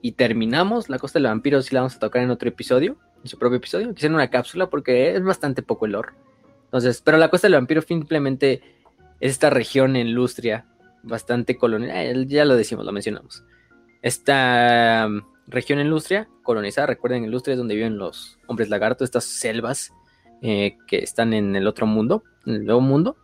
Y 0.01 0.13
terminamos. 0.13 0.89
La 0.89 0.99
costa 0.99 1.19
del 1.19 1.27
vampiro 1.27 1.61
sí 1.61 1.73
la 1.73 1.81
vamos 1.81 1.95
a 1.95 1.99
tocar 1.99 2.23
en 2.23 2.31
otro 2.31 2.49
episodio 2.49 2.97
en 3.23 3.29
su 3.29 3.37
propio 3.37 3.57
episodio, 3.57 3.93
quizá 3.93 4.07
en 4.07 4.15
una 4.15 4.29
cápsula, 4.29 4.69
porque 4.69 5.15
es 5.15 5.23
bastante 5.23 5.61
poco 5.61 5.85
el 5.85 5.93
lore. 5.93 6.13
Entonces, 6.65 7.01
pero 7.03 7.17
la 7.17 7.29
Costa 7.29 7.47
del 7.47 7.55
Vampiro 7.55 7.81
simplemente 7.81 8.61
es 9.19 9.31
esta 9.31 9.49
región 9.49 9.95
en 9.95 10.13
Lustria, 10.13 10.65
bastante 11.03 11.57
colonial, 11.57 12.27
ya 12.27 12.45
lo 12.45 12.55
decimos, 12.55 12.85
lo 12.85 12.91
mencionamos. 12.91 13.43
Esta 14.01 15.09
región 15.51 15.79
en 15.79 15.89
Lustria, 15.89 16.27
colonizada, 16.43 16.87
recuerden, 16.87 17.25
en 17.25 17.31
Lustria 17.31 17.53
es 17.53 17.57
donde 17.59 17.75
viven 17.75 17.97
los 17.97 18.39
hombres 18.47 18.69
lagarto, 18.69 19.03
estas 19.03 19.25
selvas 19.25 19.93
eh, 20.41 20.77
que 20.87 20.99
están 20.99 21.33
en 21.33 21.55
el 21.55 21.67
otro 21.67 21.85
mundo, 21.85 22.23
en 22.45 22.55
el 22.55 22.65
nuevo 22.65 22.81
mundo. 22.81 23.17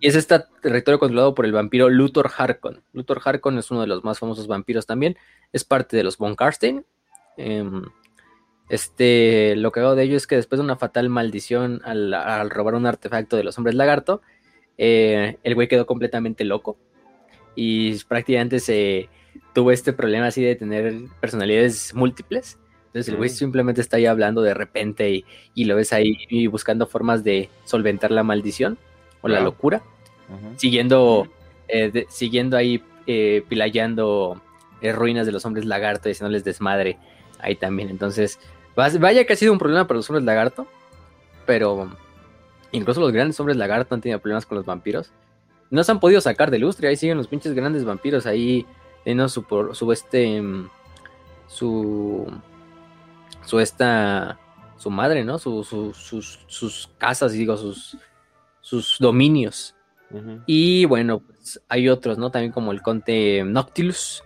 Y 0.00 0.08
es 0.08 0.14
este 0.14 0.40
territorio 0.60 0.98
controlado 0.98 1.34
por 1.34 1.44
el 1.44 1.52
vampiro 1.52 1.88
Luthor 1.88 2.30
Harkon. 2.36 2.82
Luthor 2.92 3.20
Harkon 3.24 3.58
es 3.58 3.70
uno 3.70 3.82
de 3.82 3.86
los 3.86 4.02
más 4.04 4.18
famosos 4.18 4.46
vampiros 4.46 4.86
también. 4.86 5.16
Es 5.52 5.64
parte 5.64 5.96
de 5.96 6.02
los 6.02 6.18
Von 6.18 6.34
Karstein. 6.34 6.84
Em, 7.36 7.82
este, 8.68 9.54
lo 9.56 9.70
que 9.70 9.80
hago 9.80 9.94
de 9.94 10.04
ello 10.04 10.16
es 10.16 10.26
que 10.26 10.36
después 10.36 10.58
de 10.58 10.64
una 10.64 10.76
fatal 10.76 11.08
maldición 11.08 11.82
al, 11.84 12.50
robar 12.50 12.74
un 12.74 12.86
artefacto 12.86 13.36
de 13.36 13.44
los 13.44 13.58
hombres 13.58 13.74
lagarto, 13.74 14.22
eh, 14.78 15.38
el 15.42 15.54
güey 15.54 15.68
quedó 15.68 15.86
completamente 15.86 16.44
loco 16.44 16.76
y 17.54 17.96
prácticamente 18.04 18.60
se 18.60 19.08
tuvo 19.52 19.70
este 19.70 19.92
problema 19.92 20.26
así 20.26 20.42
de 20.42 20.56
tener 20.56 20.94
personalidades 21.20 21.94
múltiples, 21.94 22.58
Entonces 22.86 23.08
el 23.08 23.16
güey 23.16 23.30
simplemente 23.30 23.80
está 23.80 23.96
ahí 23.96 24.06
hablando 24.06 24.42
de 24.42 24.54
repente 24.54 25.24
y, 25.54 25.64
lo 25.64 25.76
ves 25.76 25.92
ahí 25.92 26.16
y 26.28 26.46
buscando 26.46 26.86
formas 26.86 27.24
de 27.24 27.48
solventar 27.64 28.10
la 28.10 28.22
maldición 28.22 28.78
o 29.20 29.28
la 29.28 29.40
locura, 29.40 29.82
siguiendo, 30.56 31.28
eh, 31.68 32.06
siguiendo 32.08 32.56
ahí 32.56 32.82
eh, 33.06 33.44
pilayando 33.48 34.40
eh, 34.80 34.92
ruinas 34.92 35.26
de 35.26 35.32
los 35.32 35.44
hombres 35.44 35.64
lagarto 35.64 36.08
y 36.08 36.12
haciéndoles 36.12 36.44
desmadre 36.44 36.98
ahí 37.38 37.56
también. 37.56 37.88
Entonces, 37.88 38.38
vaya 38.74 39.24
que 39.24 39.32
ha 39.32 39.36
sido 39.36 39.52
un 39.52 39.58
problema 39.58 39.86
para 39.86 39.98
los 39.98 40.08
hombres 40.10 40.24
lagarto, 40.24 40.66
pero 41.46 41.96
incluso 42.72 43.00
los 43.00 43.12
grandes 43.12 43.38
hombres 43.40 43.56
lagarto 43.56 43.94
han 43.94 44.00
tenido 44.00 44.18
problemas 44.18 44.46
con 44.46 44.56
los 44.56 44.66
vampiros. 44.66 45.12
No 45.70 45.84
se 45.84 45.92
han 45.92 46.00
podido 46.00 46.20
sacar 46.20 46.50
de 46.50 46.58
lustre, 46.58 46.88
ahí 46.88 46.96
siguen 46.96 47.16
los 47.16 47.28
pinches 47.28 47.54
grandes 47.54 47.84
vampiros 47.84 48.26
ahí 48.26 48.66
teniendo 49.04 49.28
su, 49.28 49.44
su 49.72 49.92
este 49.92 50.40
mm, 50.40 50.68
su 51.46 52.32
su 53.44 53.60
esta 53.60 54.38
su 54.82 54.90
madre, 54.90 55.24
¿no? 55.24 55.38
Su, 55.38 55.62
sus, 55.62 56.40
sus, 56.48 56.90
casas, 56.98 57.32
digo, 57.32 57.56
sus, 57.56 57.96
sus 58.60 58.96
dominios. 58.98 59.76
Y 60.44 60.86
bueno, 60.86 61.20
pues 61.20 61.62
hay 61.68 61.88
otros, 61.88 62.18
¿no? 62.18 62.32
También 62.32 62.52
como 62.52 62.72
el 62.72 62.82
conde 62.82 63.44
Noctilus, 63.46 64.24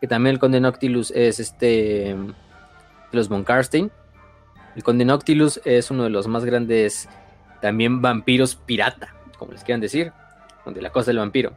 que 0.00 0.06
también 0.06 0.34
el 0.34 0.38
conde 0.38 0.60
Noctilus 0.60 1.10
es 1.10 1.40
este 1.40 2.14
de 2.14 2.34
los 3.10 3.28
von 3.28 3.42
Karstein. 3.42 3.90
El 4.76 4.84
conde 4.84 5.04
Noctilus 5.04 5.60
es 5.64 5.90
uno 5.90 6.04
de 6.04 6.10
los 6.10 6.28
más 6.28 6.44
grandes 6.44 7.08
también 7.60 8.00
vampiros 8.00 8.54
pirata, 8.54 9.12
como 9.38 9.52
les 9.52 9.64
quieran 9.64 9.80
decir, 9.80 10.12
de 10.64 10.80
la 10.80 10.90
cosa 10.90 11.10
del 11.10 11.18
vampiro. 11.18 11.52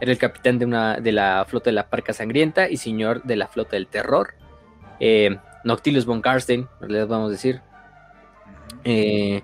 Era 0.00 0.12
el 0.12 0.18
capitán 0.18 0.58
de, 0.58 0.66
una, 0.66 0.98
de 0.98 1.12
la 1.12 1.44
flota 1.48 1.70
de 1.70 1.74
la 1.74 1.88
Parca 1.88 2.12
Sangrienta 2.12 2.68
y 2.68 2.76
señor 2.76 3.22
de 3.22 3.36
la 3.36 3.48
flota 3.48 3.76
del 3.76 3.86
terror. 3.86 4.34
Eh, 5.00 5.38
Noctilus 5.64 6.04
von 6.04 6.20
Karstein, 6.20 6.60
en 6.60 6.68
realidad 6.80 7.08
vamos 7.08 7.28
a 7.28 7.32
decir. 7.32 7.60
Eh, 8.84 9.42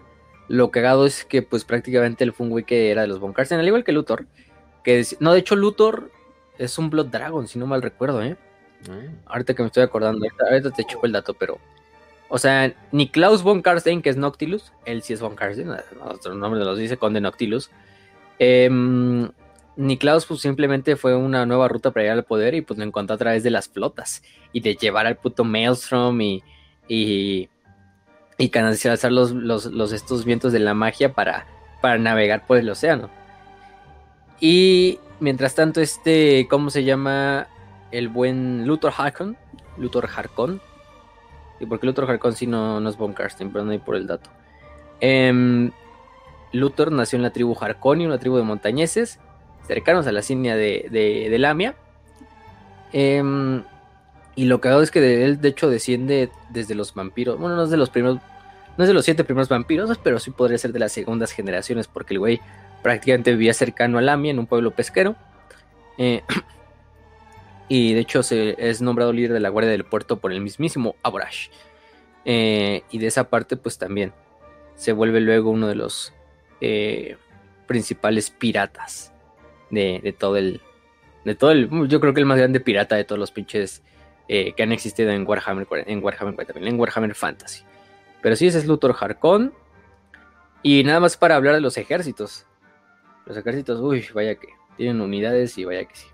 lo 0.49 0.71
cagado 0.71 1.07
es 1.07 1.25
que 1.25 1.43
pues 1.43 1.65
prácticamente 1.65 2.25
él 2.25 2.33
fue 2.33 2.45
un 2.45 2.51
güey 2.51 2.65
que 2.65 2.91
era 2.91 3.03
de 3.03 3.09
los 3.09 3.21
von 3.21 3.33
Karstein, 3.33 3.61
al 3.61 3.67
igual 3.67 3.85
que 3.85 3.93
Luthor. 3.93 4.27
Que 4.85 5.05
no, 5.21 5.33
de 5.33 5.39
hecho 5.39 5.57
Luthor 5.57 6.11
es 6.59 6.77
un 6.79 6.91
Blood 6.91 7.07
Dragon, 7.07 7.49
si 7.49 7.59
no 7.59 7.67
mal 7.67 7.83
recuerdo, 7.83 8.23
¿eh? 8.23 8.37
Mm. 8.89 9.27
Ahorita 9.27 9.55
que 9.55 9.63
me 9.63 9.69
estoy 9.69 9.83
acordando, 9.83 10.27
ahorita, 10.51 10.71
te 10.71 10.85
chupo 10.85 11.07
el 11.07 11.13
dato, 11.13 11.35
pero... 11.35 11.59
O 12.29 12.39
sea, 12.39 12.73
ni 12.93 13.09
Klaus 13.09 13.43
von 13.43 13.61
Karstein, 13.61 14.03
que 14.03 14.11
es 14.11 14.17
Noctilus, 14.17 14.73
él 14.85 15.03
sí 15.03 15.13
es 15.13 15.21
von 15.21 15.35
Karstein, 15.35 15.71
otro 16.05 16.35
nombre 16.35 16.61
los 16.61 16.79
dice, 16.79 16.97
Conde 16.97 17.21
Noctilus. 17.21 17.71
Eh, 18.39 18.69
Niklaus 19.81 20.27
pues 20.27 20.41
simplemente 20.41 20.95
fue 20.95 21.17
una 21.17 21.47
nueva 21.47 21.67
ruta 21.67 21.91
para 21.91 22.03
llegar 22.03 22.19
al 22.19 22.25
poder 22.25 22.55
y 22.55 22.61
pues 22.61 22.79
lo 22.79 22.85
encontró 22.85 23.15
a 23.15 23.19
través 23.19 23.43
de 23.43 23.51
las 23.51 23.69
flotas 23.69 24.23
y 24.53 24.61
de 24.61 24.75
llevar 24.75 25.07
al 25.07 25.17
puto 25.17 25.43
Maelstrom 25.43 26.21
y, 26.21 26.43
y, 26.87 27.49
y 28.37 28.49
canalizar 28.51 29.11
los, 29.11 29.33
los, 29.33 29.93
estos 29.93 30.27
vientos 30.27 30.53
de 30.53 30.59
la 30.59 30.75
magia 30.75 31.15
para, 31.15 31.47
para 31.81 31.97
navegar 31.97 32.47
por 32.47 32.59
el 32.59 32.69
océano. 32.69 33.09
Y 34.39 34.99
mientras 35.19 35.55
tanto 35.55 35.81
este, 35.81 36.47
¿cómo 36.51 36.69
se 36.69 36.85
llama? 36.85 37.49
El 37.91 38.09
buen 38.09 38.67
Luthor 38.67 38.93
Harkon, 38.97 39.39
Luthor 39.79 40.11
Harkon. 40.15 40.61
Y 41.59 41.65
porque 41.65 41.87
Luthor 41.87 42.11
Harkon 42.11 42.35
sí 42.35 42.47
no, 42.47 42.81
no 42.81 42.89
es 42.91 42.99
Von 42.99 43.15
Karsten, 43.15 43.51
pero 43.51 43.65
no 43.65 43.73
hay 43.73 43.79
por 43.79 43.97
el 43.97 44.07
dato. 44.07 44.29
Em, 45.01 45.71
Luthor 46.53 46.93
nació 46.93 47.17
en 47.17 47.23
la 47.23 47.31
tribu 47.31 47.57
Harkoni, 47.59 48.05
una 48.05 48.19
tribu 48.19 48.37
de 48.37 48.43
montañeses 48.43 49.19
cercanos 49.71 50.05
a 50.09 50.13
la 50.13 50.21
línea 50.29 50.57
de, 50.57 50.89
de, 50.91 51.39
Lamia. 51.39 51.77
Em, 52.93 53.63
y 54.35 54.47
lo 54.47 54.61
que 54.61 54.69
hago 54.69 54.83
es 54.83 54.91
que 54.91 55.01
de 55.01 55.25
él, 55.25 55.41
de 55.41 55.49
hecho, 55.51 55.71
desciende 55.71 56.29
desde 56.49 56.75
los 56.75 56.93
vampiros. 56.93 57.39
Bueno, 57.39 57.55
no 57.55 57.63
es 57.63 57.71
de 57.71 57.77
los 57.77 57.89
primeros. 57.89 58.19
No 58.77 58.83
es 58.83 58.89
de 58.89 58.95
los 58.95 59.05
siete 59.05 59.23
primeros 59.23 59.49
vampiros, 59.49 59.97
pero 60.03 60.19
sí 60.19 60.33
podría 60.33 60.59
ser 60.59 60.73
de 60.73 60.81
las 60.81 60.91
segundas 60.91 61.31
generaciones, 61.31 61.87
porque 61.87 62.15
el 62.15 62.19
güey 62.19 62.41
prácticamente 62.83 63.31
vivía 63.31 63.55
cercano 63.55 63.99
a 63.99 64.03
Lamia, 64.03 64.33
en 64.33 64.41
un 64.41 64.49
pueblo 64.49 64.73
pesquero. 64.73 65.15
Eh, 65.99 66.23
y 67.69 67.95
de 67.95 68.01
hecho 68.01 68.25
se, 68.25 68.57
es 68.59 68.83
nombrado 68.83 69.13
líder 69.13 69.33
de 69.33 69.41
la 69.41 69.51
Guardia 69.51 69.71
del 69.71 69.85
Puerto 69.85 70.19
por 70.19 70.33
el 70.33 70.41
mismísimo 70.41 70.97
Aborash. 71.05 71.49
Eh, 72.25 72.83
y 72.91 72.99
de 72.99 73.07
esa 73.07 73.31
parte, 73.31 73.57
pues 73.57 73.79
también 73.79 74.13
se 74.75 74.91
vuelve 74.91 75.21
luego 75.21 75.51
uno 75.51 75.69
de 75.69 75.77
los 75.77 76.13
eh, 76.61 77.17
principales 77.69 78.31
piratas 78.31 79.13
de, 79.71 80.15
todo 80.19 80.37
el. 80.37 80.61
De 81.25 81.35
todo 81.35 81.51
el. 81.51 81.69
Yo 81.89 82.01
creo 82.01 82.15
que 82.15 82.21
el 82.21 82.27
más 82.27 82.39
grande 82.39 82.61
pirata 82.61 82.97
de 82.97 83.05
todos 83.05 83.19
los 83.19 83.31
pinches 83.31 83.83
eh, 84.29 84.53
que 84.53 84.63
han 84.63 84.73
existido 84.73 85.11
en 85.11 85.27
Warhammer, 85.27 85.67
en 85.87 86.03
Warhammer 86.03 86.35
también, 86.47 86.75
en 86.75 86.81
Warhammer 86.81 87.15
Fantasy. 87.15 87.65
Pero 88.23 88.37
sí, 88.37 88.47
ese 88.47 88.59
es 88.59 88.67
Luthor 88.67 88.95
Harkon. 88.99 89.53
Y 90.63 90.85
nada 90.85 91.01
más 91.01 91.17
para 91.17 91.37
hablar 91.37 91.55
de 91.55 91.61
los 91.61 91.77
ejércitos. 91.77 92.47
Los 93.27 93.37
ejércitos, 93.37 93.81
uy, 93.81 94.07
vaya 94.13 94.35
que 94.35 94.49
tienen 94.77 95.01
unidades 95.01 95.57
y 95.57 95.65
vaya 95.65 95.85
que 95.85 95.97
sí. 95.97 96.07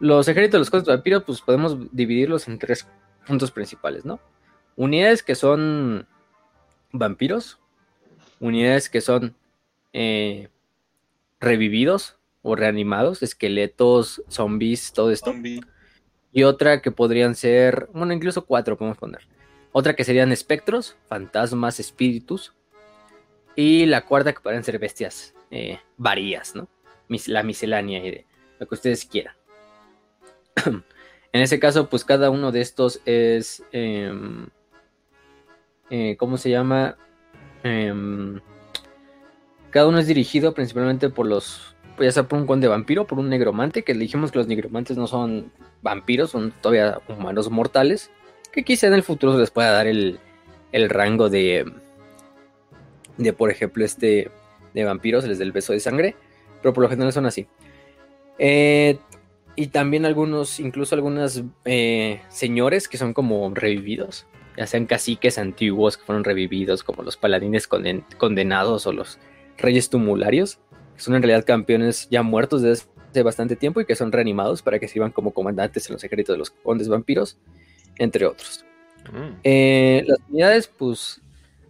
Los 0.00 0.28
ejércitos 0.28 0.52
de 0.52 0.58
los 0.58 0.70
costos 0.70 0.94
vampiros, 0.94 1.24
pues 1.24 1.40
podemos 1.40 1.76
dividirlos 1.92 2.46
en 2.48 2.58
tres 2.58 2.86
puntos 3.26 3.50
principales, 3.50 4.04
¿no? 4.04 4.20
Unidades 4.76 5.22
que 5.22 5.34
son 5.34 6.06
vampiros, 6.92 7.58
unidades 8.40 8.88
que 8.90 9.00
son 9.00 9.34
eh, 9.92 10.48
revividos, 11.40 12.16
o 12.44 12.54
reanimados, 12.54 13.22
esqueletos, 13.22 14.22
zombies, 14.28 14.92
todo 14.92 15.10
esto. 15.10 15.34
Y 16.30 16.42
otra 16.42 16.82
que 16.82 16.90
podrían 16.92 17.34
ser, 17.34 17.88
bueno, 17.94 18.12
incluso 18.12 18.44
cuatro 18.44 18.76
podemos 18.76 18.98
poner. 18.98 19.22
Otra 19.72 19.96
que 19.96 20.04
serían 20.04 20.30
espectros, 20.30 20.94
fantasmas, 21.08 21.80
espíritus. 21.80 22.52
Y 23.56 23.86
la 23.86 24.04
cuarta 24.04 24.34
que 24.34 24.40
podrían 24.40 24.62
ser 24.62 24.78
bestias 24.78 25.34
eh, 25.50 25.80
varías, 25.96 26.54
¿no? 26.54 26.68
la 27.26 27.42
miscelánea 27.42 28.02
de 28.02 28.26
lo 28.58 28.68
que 28.68 28.74
ustedes 28.74 29.06
quieran. 29.06 29.34
en 30.66 31.40
ese 31.40 31.58
caso, 31.58 31.88
pues 31.88 32.04
cada 32.04 32.28
uno 32.28 32.52
de 32.52 32.60
estos 32.60 33.00
es, 33.06 33.62
em, 33.72 34.48
eh, 35.88 36.16
¿cómo 36.18 36.36
se 36.36 36.50
llama? 36.50 36.98
Em, 37.62 38.38
cada 39.70 39.86
uno 39.86 39.98
es 39.98 40.06
dirigido 40.06 40.52
principalmente 40.52 41.08
por 41.08 41.26
los 41.26 41.73
ya 41.98 42.12
sea 42.12 42.24
por 42.24 42.38
un 42.38 42.46
conde 42.46 42.68
vampiro, 42.68 43.06
por 43.06 43.18
un 43.18 43.28
negromante, 43.28 43.82
que 43.82 43.94
dijimos 43.94 44.32
que 44.32 44.38
los 44.38 44.46
negromantes 44.46 44.96
no 44.96 45.06
son 45.06 45.52
vampiros, 45.82 46.30
son 46.30 46.52
todavía 46.60 47.00
humanos 47.08 47.50
mortales, 47.50 48.10
que 48.52 48.64
quizá 48.64 48.86
en 48.86 48.94
el 48.94 49.02
futuro 49.02 49.32
se 49.32 49.38
les 49.38 49.50
pueda 49.50 49.70
dar 49.70 49.86
el, 49.86 50.18
rango 50.72 51.28
de, 51.28 51.70
de, 53.16 53.32
por 53.32 53.50
ejemplo, 53.50 53.84
este, 53.84 54.30
de 54.74 54.84
vampiros, 54.84 55.24
les 55.24 55.38
dé 55.38 55.44
el 55.44 55.52
beso 55.52 55.72
de 55.72 55.80
sangre, 55.80 56.16
pero 56.62 56.72
por 56.72 56.82
lo 56.82 56.88
general 56.88 57.12
son 57.12 57.26
así. 57.26 57.46
Eh, 58.38 58.98
y 59.56 59.68
también 59.68 60.04
algunos, 60.04 60.58
incluso 60.58 60.94
algunos 60.94 61.42
eh, 61.64 62.20
señores 62.28 62.88
que 62.88 62.98
son 62.98 63.12
como 63.12 63.52
revividos, 63.54 64.26
ya 64.56 64.66
sean 64.66 64.86
caciques 64.86 65.38
antiguos 65.38 65.96
que 65.96 66.04
fueron 66.04 66.24
revividos, 66.24 66.82
como 66.82 67.02
los 67.02 67.16
paladines 67.16 67.68
condenados 67.68 68.86
o 68.86 68.92
los 68.92 69.18
reyes 69.56 69.90
tumularios 69.90 70.58
son 70.96 71.14
en 71.14 71.22
realidad 71.22 71.44
campeones 71.44 72.08
ya 72.10 72.22
muertos 72.22 72.62
desde 72.62 72.84
hace 73.10 73.22
bastante 73.22 73.56
tiempo 73.56 73.80
y 73.80 73.86
que 73.86 73.94
son 73.94 74.12
reanimados 74.12 74.62
para 74.62 74.78
que 74.78 74.88
sirvan 74.88 75.12
como 75.12 75.32
comandantes 75.32 75.88
en 75.88 75.94
los 75.94 76.04
ejércitos 76.04 76.34
de 76.34 76.38
los 76.38 76.50
condes 76.50 76.88
vampiros, 76.88 77.38
entre 77.98 78.26
otros. 78.26 78.64
Mm. 79.12 79.38
Eh, 79.44 80.04
las 80.06 80.18
unidades, 80.28 80.68
pues 80.68 81.20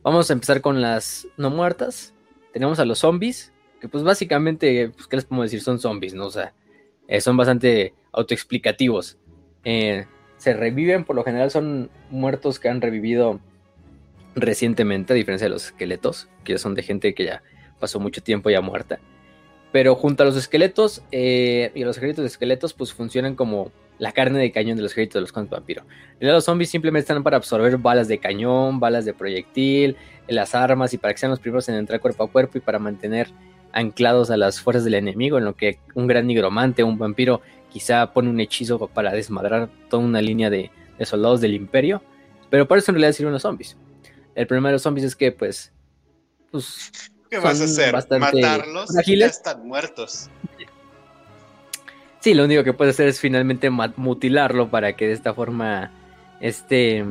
vamos 0.02 0.30
a 0.30 0.32
empezar 0.32 0.60
con 0.60 0.80
las 0.80 1.26
no 1.36 1.50
muertas. 1.50 2.14
Tenemos 2.52 2.78
a 2.78 2.84
los 2.84 3.00
zombies, 3.00 3.52
que 3.80 3.88
pues 3.88 4.04
básicamente, 4.04 4.90
pues, 4.90 5.06
¿qué 5.06 5.16
les 5.16 5.24
podemos 5.24 5.46
decir? 5.46 5.60
Son 5.60 5.78
zombies, 5.78 6.14
¿no? 6.14 6.26
O 6.26 6.30
sea, 6.30 6.54
eh, 7.08 7.20
son 7.20 7.36
bastante 7.36 7.94
autoexplicativos. 8.12 9.18
Eh, 9.64 10.06
se 10.38 10.54
reviven, 10.54 11.04
por 11.04 11.16
lo 11.16 11.24
general 11.24 11.50
son 11.50 11.90
muertos 12.10 12.58
que 12.60 12.68
han 12.68 12.80
revivido 12.80 13.40
recientemente, 14.34 15.12
a 15.12 15.16
diferencia 15.16 15.46
de 15.46 15.50
los 15.50 15.66
esqueletos, 15.66 16.28
que 16.44 16.58
son 16.58 16.74
de 16.74 16.82
gente 16.82 17.14
que 17.14 17.24
ya 17.24 17.42
pasó 17.80 18.00
mucho 18.00 18.22
tiempo 18.22 18.50
ya 18.50 18.60
muerta. 18.60 19.00
Pero 19.74 19.96
junto 19.96 20.22
a 20.22 20.26
los 20.26 20.36
esqueletos 20.36 21.02
eh, 21.10 21.72
y 21.74 21.82
los 21.82 21.96
ejércitos 21.96 22.22
de 22.22 22.28
esqueletos, 22.28 22.74
pues 22.74 22.92
funcionan 22.92 23.34
como 23.34 23.72
la 23.98 24.12
carne 24.12 24.38
de 24.38 24.52
cañón 24.52 24.76
de 24.76 24.84
los 24.84 24.92
ejércitos 24.92 25.14
de 25.14 25.20
los 25.22 25.32
condes 25.32 25.50
vampiro. 25.50 25.82
los 26.20 26.44
zombies 26.44 26.70
simplemente 26.70 27.10
están 27.10 27.24
para 27.24 27.38
absorber 27.38 27.76
balas 27.78 28.06
de 28.06 28.18
cañón, 28.18 28.78
balas 28.78 29.04
de 29.04 29.14
proyectil, 29.14 29.96
las 30.28 30.54
armas 30.54 30.94
y 30.94 30.98
para 30.98 31.12
que 31.12 31.18
sean 31.18 31.30
los 31.30 31.40
primeros 31.40 31.68
en 31.68 31.74
entrar 31.74 31.98
cuerpo 31.98 32.22
a 32.22 32.30
cuerpo 32.30 32.56
y 32.58 32.60
para 32.60 32.78
mantener 32.78 33.32
anclados 33.72 34.30
a 34.30 34.36
las 34.36 34.60
fuerzas 34.60 34.84
del 34.84 34.94
enemigo, 34.94 35.38
en 35.38 35.44
lo 35.44 35.56
que 35.56 35.80
un 35.96 36.06
gran 36.06 36.28
nigromante, 36.28 36.84
un 36.84 36.96
vampiro, 36.96 37.40
quizá 37.68 38.12
pone 38.12 38.30
un 38.30 38.38
hechizo 38.38 38.78
para 38.86 39.10
desmadrar 39.10 39.70
toda 39.90 40.04
una 40.04 40.22
línea 40.22 40.50
de, 40.50 40.70
soldados 41.00 41.40
del 41.40 41.52
imperio. 41.52 42.00
Pero 42.48 42.68
para 42.68 42.78
eso 42.78 42.92
en 42.92 42.94
realidad 42.94 43.12
sirven 43.12 43.32
los 43.32 43.42
zombies. 43.42 43.76
El 44.36 44.46
problema 44.46 44.68
de 44.68 44.74
los 44.74 44.82
zombies 44.82 45.04
es 45.04 45.16
que, 45.16 45.32
pues, 45.32 45.72
pues 46.52 46.92
¿Qué 47.34 47.40
vas 47.40 47.60
a 47.60 47.64
hacer? 47.64 47.92
¿Matarlos? 48.20 48.90
Ya 49.04 49.26
están 49.26 49.66
muertos. 49.66 50.30
Sí, 52.20 52.32
lo 52.32 52.44
único 52.44 52.62
que 52.62 52.72
puedes 52.72 52.94
hacer 52.94 53.08
es 53.08 53.18
finalmente 53.18 53.70
mutilarlo 53.70 54.70
para 54.70 54.94
que 54.94 55.08
de 55.08 55.14
esta 55.14 55.34
forma 55.34 55.90
este 56.38 57.04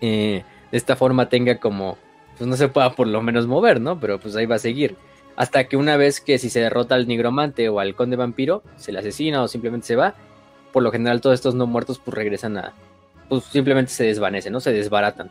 eh, 0.00 0.44
de 0.70 0.78
esta 0.78 0.94
forma 0.94 1.28
tenga 1.28 1.58
como, 1.58 1.98
pues 2.38 2.48
no 2.48 2.56
se 2.56 2.68
pueda 2.68 2.92
por 2.92 3.08
lo 3.08 3.22
menos 3.22 3.48
mover, 3.48 3.80
¿no? 3.80 3.98
Pero 3.98 4.20
pues 4.20 4.36
ahí 4.36 4.46
va 4.46 4.54
a 4.54 4.60
seguir. 4.60 4.94
Hasta 5.34 5.64
que 5.64 5.76
una 5.76 5.96
vez 5.96 6.20
que 6.20 6.38
si 6.38 6.48
se 6.48 6.60
derrota 6.60 6.94
al 6.94 7.08
nigromante 7.08 7.68
o 7.68 7.80
al 7.80 7.96
conde 7.96 8.14
vampiro, 8.14 8.62
se 8.76 8.92
le 8.92 9.00
asesina 9.00 9.42
o 9.42 9.48
simplemente 9.48 9.88
se 9.88 9.96
va, 9.96 10.14
por 10.72 10.84
lo 10.84 10.92
general 10.92 11.20
todos 11.20 11.34
estos 11.34 11.56
no 11.56 11.66
muertos 11.66 11.98
pues 11.98 12.14
regresan 12.14 12.56
a, 12.56 12.72
pues 13.28 13.42
simplemente 13.46 13.90
se 13.90 14.04
desvanecen, 14.04 14.52
¿no? 14.52 14.60
Se 14.60 14.72
desbaratan, 14.72 15.28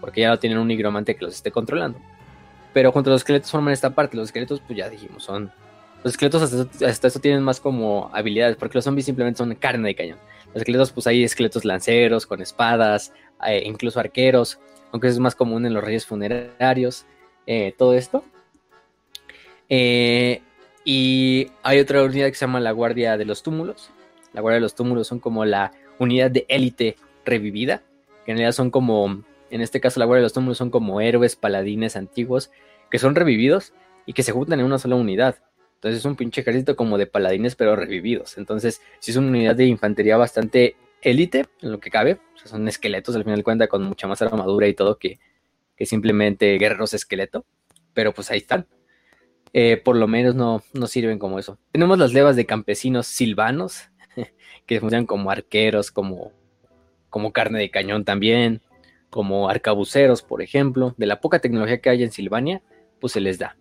porque 0.00 0.22
ya 0.22 0.30
no 0.30 0.38
tienen 0.38 0.58
un 0.58 0.68
nigromante 0.68 1.16
que 1.16 1.26
los 1.26 1.34
esté 1.34 1.50
controlando. 1.50 1.98
Pero 2.72 2.92
junto 2.92 3.10
a 3.10 3.12
los 3.12 3.22
esqueletos 3.22 3.50
forman 3.50 3.72
esta 3.72 3.94
parte, 3.94 4.16
los 4.16 4.28
esqueletos 4.28 4.60
pues 4.66 4.78
ya 4.78 4.88
dijimos, 4.88 5.24
son... 5.24 5.52
Los 6.02 6.14
esqueletos 6.14 6.42
hasta, 6.42 6.86
hasta 6.86 7.08
esto 7.08 7.20
tienen 7.20 7.42
más 7.42 7.60
como 7.60 8.10
habilidades, 8.14 8.56
porque 8.56 8.78
los 8.78 8.84
zombies 8.84 9.04
simplemente 9.04 9.38
son 9.38 9.54
carne 9.54 9.88
de 9.88 9.94
cañón. 9.94 10.18
Los 10.54 10.62
esqueletos, 10.62 10.92
pues 10.92 11.06
hay 11.06 11.24
esqueletos 11.24 11.64
lanceros 11.64 12.26
con 12.26 12.40
espadas, 12.40 13.12
eh, 13.46 13.62
incluso 13.66 14.00
arqueros, 14.00 14.58
aunque 14.92 15.08
eso 15.08 15.14
es 15.14 15.20
más 15.20 15.34
común 15.34 15.66
en 15.66 15.74
los 15.74 15.84
reyes 15.84 16.06
funerarios, 16.06 17.04
eh, 17.46 17.74
todo 17.76 17.94
esto. 17.94 18.24
Eh, 19.68 20.42
y 20.84 21.48
hay 21.62 21.78
otra 21.78 22.02
unidad 22.02 22.28
que 22.28 22.34
se 22.34 22.40
llama 22.40 22.60
la 22.60 22.72
Guardia 22.72 23.16
de 23.16 23.24
los 23.24 23.42
Túmulos. 23.42 23.90
La 24.32 24.40
Guardia 24.40 24.56
de 24.56 24.62
los 24.62 24.74
Túmulos 24.74 25.06
son 25.06 25.20
como 25.20 25.44
la 25.44 25.72
unidad 25.98 26.30
de 26.30 26.46
élite 26.48 26.96
revivida, 27.24 27.82
que 28.24 28.32
en 28.32 28.38
realidad 28.38 28.52
son 28.52 28.70
como, 28.70 29.22
en 29.50 29.60
este 29.60 29.80
caso 29.80 30.00
la 30.00 30.06
Guardia 30.06 30.20
de 30.20 30.24
los 30.24 30.32
Túmulos 30.32 30.58
son 30.58 30.70
como 30.70 31.00
héroes 31.00 31.36
paladines 31.36 31.96
antiguos 31.96 32.50
que 32.90 32.98
son 32.98 33.14
revividos 33.14 33.72
y 34.06 34.12
que 34.12 34.22
se 34.22 34.32
juntan 34.32 34.60
en 34.60 34.66
una 34.66 34.78
sola 34.78 34.96
unidad. 34.96 35.36
Entonces 35.76 36.00
es 36.00 36.04
un 36.04 36.16
pinche 36.16 36.42
ejército 36.42 36.76
como 36.76 36.98
de 36.98 37.06
paladines 37.06 37.56
pero 37.56 37.76
revividos. 37.76 38.38
Entonces 38.38 38.80
si 38.98 39.10
es 39.10 39.16
una 39.16 39.28
unidad 39.28 39.56
de 39.56 39.66
infantería 39.66 40.16
bastante 40.16 40.76
élite, 41.02 41.46
en 41.62 41.72
lo 41.72 41.80
que 41.80 41.90
cabe. 41.90 42.18
son 42.44 42.68
esqueletos 42.68 43.14
al 43.16 43.24
final 43.24 43.38
de 43.38 43.44
cuentas 43.44 43.68
con 43.68 43.82
mucha 43.84 44.06
más 44.06 44.20
armadura 44.22 44.68
y 44.68 44.74
todo 44.74 44.98
que, 44.98 45.18
simplemente 45.80 46.58
guerreros 46.58 46.94
esqueleto. 46.94 47.44
Pero 47.94 48.12
pues 48.12 48.30
ahí 48.30 48.38
están. 48.38 48.66
Eh, 49.52 49.80
por 49.82 49.96
lo 49.96 50.06
menos 50.06 50.34
no, 50.34 50.62
no 50.74 50.86
sirven 50.86 51.18
como 51.18 51.38
eso. 51.38 51.58
Tenemos 51.72 51.98
las 51.98 52.12
levas 52.12 52.36
de 52.36 52.46
campesinos 52.46 53.06
silvanos, 53.06 53.90
que 54.66 54.80
funcionan 54.80 55.06
como 55.06 55.30
arqueros, 55.30 55.90
como, 55.90 56.32
como 57.08 57.32
carne 57.32 57.58
de 57.58 57.70
cañón 57.70 58.04
también, 58.04 58.60
como 59.10 59.50
arcabuceros, 59.50 60.22
por 60.22 60.42
ejemplo. 60.42 60.94
De 60.96 61.06
la 61.06 61.20
poca 61.20 61.40
tecnología 61.40 61.80
que 61.80 61.90
hay 61.90 62.02
en 62.02 62.12
Silvania, 62.12 62.62
pues 63.00 63.12
se 63.12 63.20
les 63.20 63.38
da. 63.38 63.56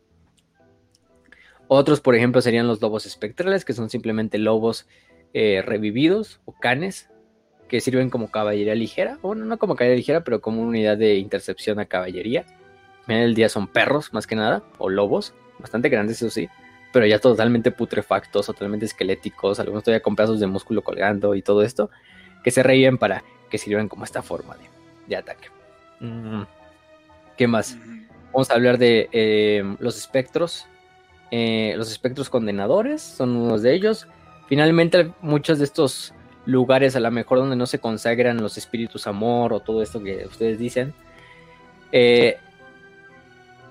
Otros, 1.67 2.01
por 2.01 2.15
ejemplo, 2.15 2.41
serían 2.41 2.67
los 2.67 2.81
lobos 2.81 3.05
espectrales, 3.05 3.65
que 3.65 3.73
son 3.73 3.89
simplemente 3.89 4.37
lobos 4.37 4.87
eh, 5.33 5.61
revividos 5.63 6.39
o 6.45 6.53
canes 6.53 7.09
que 7.67 7.81
sirven 7.81 8.09
como 8.09 8.31
caballería 8.31 8.73
ligera. 8.73 9.19
Bueno, 9.21 9.45
no 9.45 9.59
como 9.59 9.75
caballería 9.75 9.97
ligera, 9.97 10.23
pero 10.23 10.41
como 10.41 10.61
unidad 10.61 10.97
de 10.97 11.15
intercepción 11.15 11.79
a 11.79 11.85
caballería. 11.85 12.45
En 13.07 13.17
el 13.17 13.35
día 13.35 13.49
son 13.49 13.67
perros, 13.67 14.13
más 14.13 14.27
que 14.27 14.35
nada, 14.35 14.63
o 14.77 14.89
lobos, 14.89 15.33
bastante 15.59 15.89
grandes, 15.89 16.21
eso 16.21 16.29
sí, 16.29 16.49
pero 16.91 17.05
ya 17.05 17.19
totalmente 17.19 17.71
putrefactos, 17.71 18.47
totalmente 18.47 18.85
esqueléticos, 18.85 19.59
algunos 19.59 19.83
todavía 19.83 20.01
con 20.01 20.15
pedazos 20.15 20.39
de 20.39 20.47
músculo 20.47 20.83
colgando 20.83 21.35
y 21.35 21.41
todo 21.41 21.63
esto, 21.63 21.89
que 22.43 22.51
se 22.51 22.63
reían 22.63 22.97
para 22.97 23.23
que 23.49 23.57
sirvan 23.57 23.87
como 23.87 24.03
esta 24.03 24.21
forma 24.21 24.55
de, 24.57 24.63
ataque. 25.17 25.49
Mm, 25.99 26.43
¿Qué 27.37 27.47
más? 27.47 27.77
Vamos 28.33 28.49
a 28.51 28.53
hablar 28.53 28.77
de 28.77 29.09
eh, 29.11 29.63
los 29.79 29.97
espectros, 29.97 30.67
eh, 31.31 31.73
los 31.77 31.91
espectros 31.91 32.29
condenadores 32.29 33.01
son 33.01 33.35
unos 33.35 33.61
de 33.61 33.73
ellos. 33.73 34.07
Finalmente, 34.47 35.11
muchos 35.21 35.59
de 35.59 35.65
estos 35.65 36.13
lugares, 36.45 36.95
a 36.95 36.99
lo 36.99 37.11
mejor 37.11 37.39
donde 37.39 37.55
no 37.55 37.65
se 37.65 37.79
consagran 37.79 38.41
los 38.41 38.57
espíritus 38.57 39.07
amor 39.07 39.53
o 39.53 39.59
todo 39.59 39.81
esto 39.81 40.01
que 40.01 40.25
ustedes 40.25 40.57
dicen, 40.57 40.93
eh, 41.91 42.37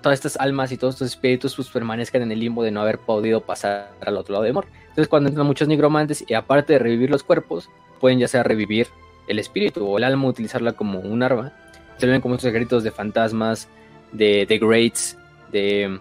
todas 0.01 0.19
estas 0.19 0.37
almas 0.37 0.73
y 0.73 0.77
todos 0.77 0.95
estos 0.95 1.09
espíritus 1.09 1.57
pues 1.57 1.69
permanezcan 1.69 2.23
en 2.23 2.33
el 2.33 2.41
limbo 2.41 2.63
de 2.63 2.71
no 2.71 2.81
haber 2.81 2.99
podido 2.99 3.41
pasar 3.41 3.93
al 4.05 4.17
otro 4.17 4.35
lado 4.35 4.45
de 4.45 4.51
amor. 4.51 4.67
Entonces, 4.81 5.09
cuando 5.09 5.29
entran 5.29 5.47
muchos 5.47 5.69
nigromantes 5.69 6.25
y 6.27 6.35
aparte 6.35 6.75
de 6.75 6.79
revivir 6.79 7.11
los 7.11 7.23
cuerpos, 7.23 7.69
pueden 8.01 8.19
ya 8.19 8.29
sea 8.29 8.43
revivir 8.43 8.87
el 9.29 9.39
espíritu 9.39 9.87
o 9.87 9.99
el 9.99 10.05
alma, 10.05 10.29
utilizarla 10.29 10.73
como 10.73 11.01
un 11.01 11.23
arma. 11.23 11.53
Se 11.99 12.07
ven 12.07 12.21
como 12.21 12.35
estos 12.35 12.49
ejércitos 12.49 12.83
de 12.85 12.91
fantasmas, 12.91 13.69
de, 14.13 14.47
de 14.47 14.59
greats, 14.59 15.19
de 15.51 16.01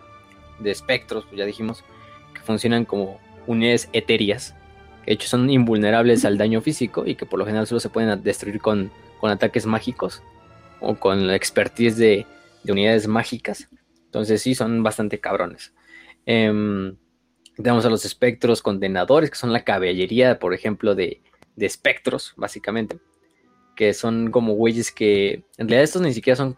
espectros, 0.64 1.25
pues 1.25 1.38
ya 1.38 1.45
dijimos, 1.45 1.83
que 2.33 2.41
funcionan 2.41 2.85
como 2.85 3.19
unidades 3.47 3.89
etéreas, 3.93 4.56
que 5.03 5.11
de 5.11 5.14
hecho 5.14 5.27
son 5.27 5.49
invulnerables 5.49 6.25
al 6.25 6.38
daño 6.38 6.61
físico 6.61 7.03
y 7.06 7.15
que 7.15 7.25
por 7.25 7.39
lo 7.39 7.45
general 7.45 7.67
solo 7.67 7.80
se 7.80 7.89
pueden 7.89 8.22
destruir 8.23 8.59
con, 8.59 8.91
ataques 9.23 9.65
mágicos 9.65 10.22
o 10.80 10.95
con 10.95 11.27
la 11.27 11.35
expertise 11.35 11.97
de, 11.97 12.25
unidades 12.67 13.07
mágicas. 13.07 13.69
Entonces 14.06 14.41
sí, 14.41 14.53
son 14.53 14.83
bastante 14.83 15.19
cabrones. 15.19 15.73
Em, 16.25 16.97
tenemos 17.56 17.85
a 17.85 17.89
los 17.89 18.03
espectros 18.03 18.61
condenadores, 18.61 19.30
que 19.30 19.38
son 19.38 19.53
la 19.53 19.64
caballería, 19.64 20.38
por 20.38 20.53
ejemplo, 20.53 20.93
de, 20.93 21.22
de 21.56 21.65
espectros, 21.65 22.33
básicamente. 22.35 22.97
Que 23.77 23.93
son 23.93 24.31
como 24.31 24.56
güeyes 24.56 24.91
que. 24.91 25.45
En 25.57 25.69
realidad, 25.69 25.83
estos 25.83 26.01
ni 26.01 26.14
siquiera 26.14 26.35
son 26.35 26.57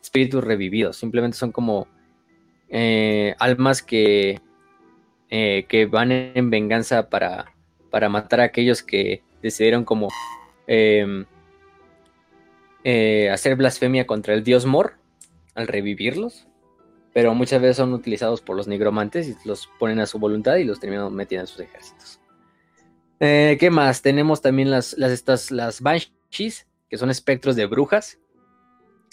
espíritus 0.00 0.44
revividos, 0.44 0.96
simplemente 0.96 1.36
son 1.36 1.52
como 1.52 1.88
eh, 2.68 3.34
almas 3.38 3.82
que, 3.82 4.40
eh, 5.30 5.66
que 5.68 5.86
van 5.86 6.12
en 6.12 6.50
venganza 6.50 7.08
para, 7.08 7.52
para 7.90 8.08
matar 8.08 8.40
a 8.40 8.44
aquellos 8.44 8.82
que 8.82 9.22
decidieron 9.42 9.84
como 9.84 10.08
em, 10.66 11.24
eh, 12.84 13.30
hacer 13.30 13.56
blasfemia 13.56 14.06
contra 14.06 14.34
el 14.34 14.44
dios 14.44 14.66
Mor 14.66 14.94
al 15.54 15.66
revivirlos. 15.66 16.46
Pero 17.14 17.34
muchas 17.34 17.60
veces 17.60 17.78
son 17.78 17.94
utilizados 17.94 18.40
por 18.42 18.54
los 18.54 18.68
nigromantes 18.68 19.28
y 19.28 19.48
los 19.48 19.68
ponen 19.78 19.98
a 19.98 20.06
su 20.06 20.18
voluntad 20.18 20.56
y 20.56 20.64
los 20.64 20.78
terminan 20.78 21.12
metiendo 21.14 21.44
en 21.44 21.46
sus 21.48 21.60
ejércitos. 21.60 22.20
¿Qué 23.18 23.68
más? 23.72 24.02
Tenemos 24.02 24.40
también 24.40 24.70
las, 24.70 24.96
las, 24.96 25.10
estas, 25.10 25.50
las 25.50 25.80
Banshees, 26.28 26.66
que 26.88 26.98
son 26.98 27.10
espectros 27.10 27.56
de 27.56 27.66
brujas. 27.66 28.18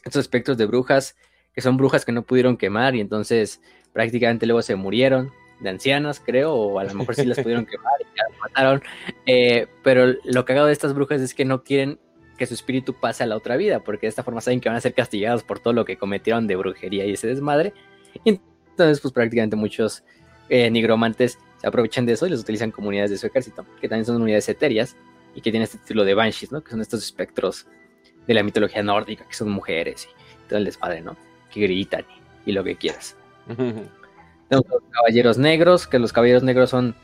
Estos 0.03 0.21
espectros 0.21 0.57
de 0.57 0.65
brujas 0.65 1.15
que 1.55 1.61
son 1.61 1.77
brujas 1.77 2.05
que 2.05 2.11
no 2.11 2.23
pudieron 2.23 2.57
quemar 2.57 2.95
y 2.95 3.01
entonces 3.01 3.61
prácticamente 3.93 4.45
luego 4.45 4.61
se 4.61 4.75
murieron 4.75 5.31
de 5.61 5.69
ancianas, 5.69 6.19
creo, 6.19 6.53
o 6.53 6.79
a 6.79 6.83
lo 6.83 6.93
mejor 6.93 7.15
sí 7.15 7.25
las 7.25 7.39
pudieron 7.39 7.65
quemar 7.71 7.93
y 8.01 8.03
ya 8.03 8.23
las 8.29 8.39
mataron. 8.39 8.83
Eh, 9.25 9.67
pero 9.81 10.13
lo 10.25 10.43
cagado 10.43 10.67
de 10.67 10.73
estas 10.73 10.93
brujas 10.93 11.21
es 11.21 11.33
que 11.33 11.45
no 11.45 11.63
quieren 11.63 11.97
que 12.37 12.45
su 12.45 12.53
espíritu 12.53 12.93
pase 12.93 13.23
a 13.23 13.25
la 13.25 13.37
otra 13.37 13.55
vida, 13.55 13.79
porque 13.79 14.07
de 14.07 14.09
esta 14.09 14.23
forma 14.23 14.41
saben 14.41 14.59
que 14.59 14.67
van 14.67 14.77
a 14.77 14.81
ser 14.81 14.93
castigados 14.93 15.43
por 15.43 15.59
todo 15.59 15.71
lo 15.71 15.85
que 15.85 15.97
cometieron 15.97 16.45
de 16.45 16.57
brujería 16.57 17.05
y 17.05 17.13
ese 17.13 17.27
desmadre. 17.27 17.73
Y 18.25 18.31
entonces, 18.31 18.99
pues 18.99 19.13
prácticamente 19.13 19.55
muchos 19.55 20.03
eh, 20.49 20.69
nigromantes 20.69 21.39
se 21.61 21.67
aprovechan 21.67 22.05
de 22.05 22.13
eso 22.13 22.27
y 22.27 22.31
los 22.31 22.41
utilizan 22.41 22.71
como 22.71 22.89
unidades 22.89 23.11
de 23.11 23.17
su 23.17 23.27
ejército, 23.27 23.65
que 23.79 23.87
también 23.87 24.05
son 24.05 24.21
unidades 24.21 24.49
etéreas 24.49 24.97
y 25.35 25.41
que 25.41 25.51
tienen 25.51 25.63
este 25.63 25.77
título 25.77 26.03
de 26.05 26.15
banshees, 26.15 26.51
¿no? 26.51 26.63
Que 26.63 26.71
son 26.71 26.81
estos 26.81 27.03
espectros 27.03 27.67
de 28.25 28.33
la 28.33 28.41
mitología 28.41 28.81
nórdica, 28.81 29.27
que 29.27 29.35
son 29.35 29.51
mujeres 29.51 30.07
y 30.07 30.47
todo 30.47 30.57
el 30.57 30.65
desmadre, 30.65 31.01
¿no? 31.01 31.15
que 31.55 31.61
gritan 31.61 32.05
y, 32.45 32.51
lo 32.51 32.63
que 32.63 32.75
quieras. 32.75 33.15
Tenemos 33.47 34.69
los 34.69 34.83
caballeros 34.91 35.37
negros, 35.37 35.87
que 35.87 35.97
los 35.97 36.13
caballeros 36.13 36.43
negros 36.43 36.69
son 36.69 36.95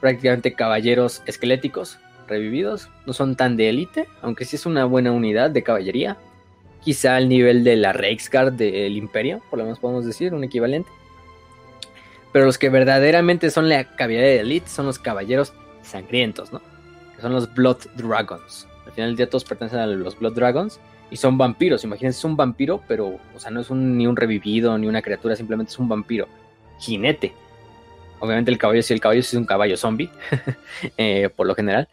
prácticamente 0.00 0.54
caballeros 0.54 1.22
esqueléticos, 1.26 1.98
revividos. 2.28 2.88
No 3.06 3.12
son 3.12 3.34
tan 3.34 3.56
de 3.56 3.70
élite, 3.70 4.08
aunque 4.22 4.44
sí 4.44 4.56
es 4.56 4.66
una 4.66 4.84
buena 4.84 5.10
unidad 5.10 5.50
de 5.50 5.64
caballería. 5.64 6.16
Quizá 6.84 7.16
al 7.16 7.28
nivel 7.28 7.64
de 7.64 7.76
la 7.76 7.92
Reichsguard 7.92 8.52
del 8.52 8.96
Imperio, 8.96 9.42
por 9.50 9.58
lo 9.58 9.64
menos 9.64 9.80
podemos 9.80 10.04
decir, 10.04 10.34
un 10.34 10.44
equivalente. 10.44 10.90
Pero 12.32 12.44
los 12.44 12.58
que 12.58 12.68
verdaderamente 12.68 13.50
son 13.50 13.68
la 13.68 13.84
caballería 13.96 14.28
de 14.28 14.40
élite 14.40 14.68
son 14.68 14.86
los 14.86 14.98
caballeros 14.98 15.52
sangrientos, 15.82 16.52
¿no? 16.52 16.60
Son 17.24 17.32
los 17.32 17.54
Blood 17.54 17.78
Dragons. 17.94 18.68
Al 18.84 18.92
final 18.92 19.08
del 19.08 19.16
día 19.16 19.30
todos 19.30 19.44
pertenecen 19.44 19.78
a 19.78 19.86
los 19.86 20.18
Blood 20.18 20.34
Dragons 20.34 20.78
y 21.10 21.16
son 21.16 21.38
vampiros. 21.38 21.82
Imagínense, 21.82 22.18
es 22.18 22.24
un 22.26 22.36
vampiro, 22.36 22.82
pero, 22.86 23.18
o 23.34 23.38
sea, 23.38 23.50
no 23.50 23.62
es 23.62 23.70
ni 23.70 24.06
un 24.06 24.14
revivido 24.14 24.76
ni 24.76 24.88
una 24.88 25.00
criatura, 25.00 25.34
simplemente 25.34 25.72
es 25.72 25.78
un 25.78 25.88
vampiro. 25.88 26.28
Jinete. 26.80 27.32
Obviamente 28.20 28.50
el 28.50 28.58
caballo, 28.58 28.82
si 28.82 28.92
el 28.92 29.00
caballo 29.00 29.20
es 29.20 29.32
un 29.32 29.46
caballo 29.46 29.78
zombie, 29.78 30.10
eh, 30.98 31.30
por 31.34 31.46
lo 31.46 31.54
general. 31.54 31.88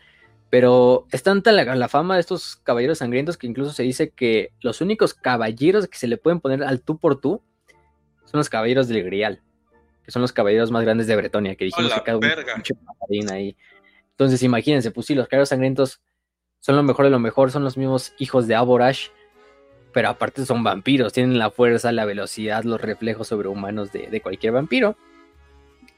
Pero 0.49 1.07
es 1.13 1.23
tanta 1.23 1.53
la, 1.53 1.87
fama 1.87 2.15
de 2.15 2.19
estos 2.19 2.57
caballeros 2.57 2.97
sangrientos 2.97 3.37
que 3.37 3.47
incluso 3.47 3.71
se 3.71 3.83
dice 3.83 4.09
que 4.09 4.51
los 4.59 4.81
únicos 4.81 5.13
caballeros 5.13 5.87
que 5.87 5.97
se 5.97 6.09
le 6.09 6.17
pueden 6.17 6.41
poner 6.41 6.61
al 6.61 6.81
tú 6.81 6.97
por 6.97 7.21
tú 7.21 7.41
son 8.25 8.37
los 8.37 8.49
caballeros 8.49 8.89
del 8.89 9.01
Grial, 9.05 9.39
que 10.03 10.11
son 10.11 10.23
los 10.23 10.33
caballeros 10.33 10.71
más 10.71 10.83
grandes 10.83 11.07
de 11.07 11.15
Bretonia, 11.15 11.55
que 11.55 11.63
dijimos 11.63 11.93
que 11.93 12.01
cada 12.01 12.17
uno 12.17 12.27
ahí. 13.31 13.55
Entonces 14.21 14.43
imagínense, 14.43 14.91
pues 14.91 15.07
sí, 15.07 15.15
los 15.15 15.27
caballeros 15.27 15.49
sangrientos 15.49 16.01
son 16.59 16.75
lo 16.75 16.83
mejor 16.83 17.05
de 17.05 17.11
lo 17.11 17.19
mejor, 17.19 17.51
son 17.51 17.63
los 17.63 17.77
mismos 17.77 18.13
hijos 18.19 18.47
de 18.47 18.55
Aborash, 18.55 19.07
pero 19.93 20.09
aparte 20.09 20.45
son 20.45 20.63
vampiros, 20.63 21.11
tienen 21.11 21.39
la 21.39 21.49
fuerza, 21.49 21.91
la 21.91 22.05
velocidad, 22.05 22.63
los 22.63 22.79
reflejos 22.79 23.27
sobrehumanos 23.27 23.91
de, 23.91 24.07
de 24.07 24.21
cualquier 24.21 24.53
vampiro. 24.53 24.95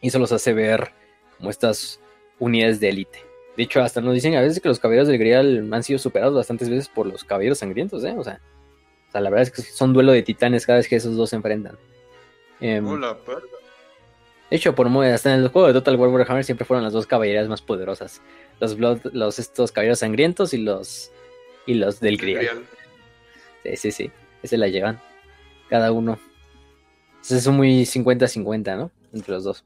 Y 0.01 0.07
eso 0.07 0.19
los 0.19 0.31
hace 0.31 0.53
ver 0.53 0.91
como 1.37 1.49
estas 1.49 1.99
unidades 2.39 2.79
de 2.79 2.89
élite. 2.89 3.19
De 3.57 3.63
hecho, 3.63 3.81
hasta 3.81 4.01
nos 4.01 4.13
dicen 4.13 4.35
a 4.35 4.41
veces 4.41 4.61
que 4.61 4.69
los 4.69 4.79
caballeros 4.79 5.09
del 5.09 5.17
Grial 5.17 5.69
han 5.71 5.83
sido 5.83 5.99
superados 5.99 6.33
bastantes 6.33 6.69
veces 6.69 6.87
por 6.87 7.05
los 7.05 7.23
caballeros 7.23 7.59
sangrientos, 7.59 8.03
¿eh? 8.03 8.15
O 8.17 8.23
sea, 8.23 8.41
sea, 9.13 9.21
la 9.21 9.29
verdad 9.29 9.43
es 9.43 9.51
que 9.51 9.61
son 9.61 9.93
duelo 9.93 10.11
de 10.11 10.23
titanes 10.23 10.65
cada 10.65 10.77
vez 10.77 10.87
que 10.87 10.95
esos 10.95 11.15
dos 11.15 11.29
se 11.29 11.35
enfrentan. 11.35 11.77
Em, 12.59 12.85
de 14.53 14.57
hecho, 14.57 14.75
por 14.75 14.87
muy- 14.87 15.07
hasta 15.07 15.33
en 15.33 15.39
el 15.41 15.47
juego 15.47 15.67
de 15.67 15.73
Total 15.73 15.95
War 15.95 16.09
Warhammer 16.09 16.43
siempre 16.43 16.63
fueron 16.63 16.83
las 16.83 16.93
dos 16.93 17.07
caballerías 17.07 17.47
más 17.47 17.63
poderosas. 17.63 18.21
Los 18.59 18.77
Blood, 18.77 18.99
los 19.11 19.39
estos 19.39 19.71
caballeros 19.71 19.97
sangrientos 19.97 20.53
y 20.53 20.59
los 20.59 21.11
y 21.65 21.73
los 21.73 21.99
del 21.99 22.17
Grial. 22.17 22.63
Sí, 23.63 23.75
sí, 23.77 23.91
sí. 23.91 24.11
Ese 24.43 24.57
la 24.57 24.67
llevan. 24.67 24.99
Cada 25.69 25.91
uno. 25.91 26.19
Entonces 27.13 27.39
es 27.39 27.47
muy 27.47 27.83
50-50, 27.87 28.75
¿no? 28.77 28.91
Entre 29.11 29.33
los 29.33 29.43
dos. 29.43 29.65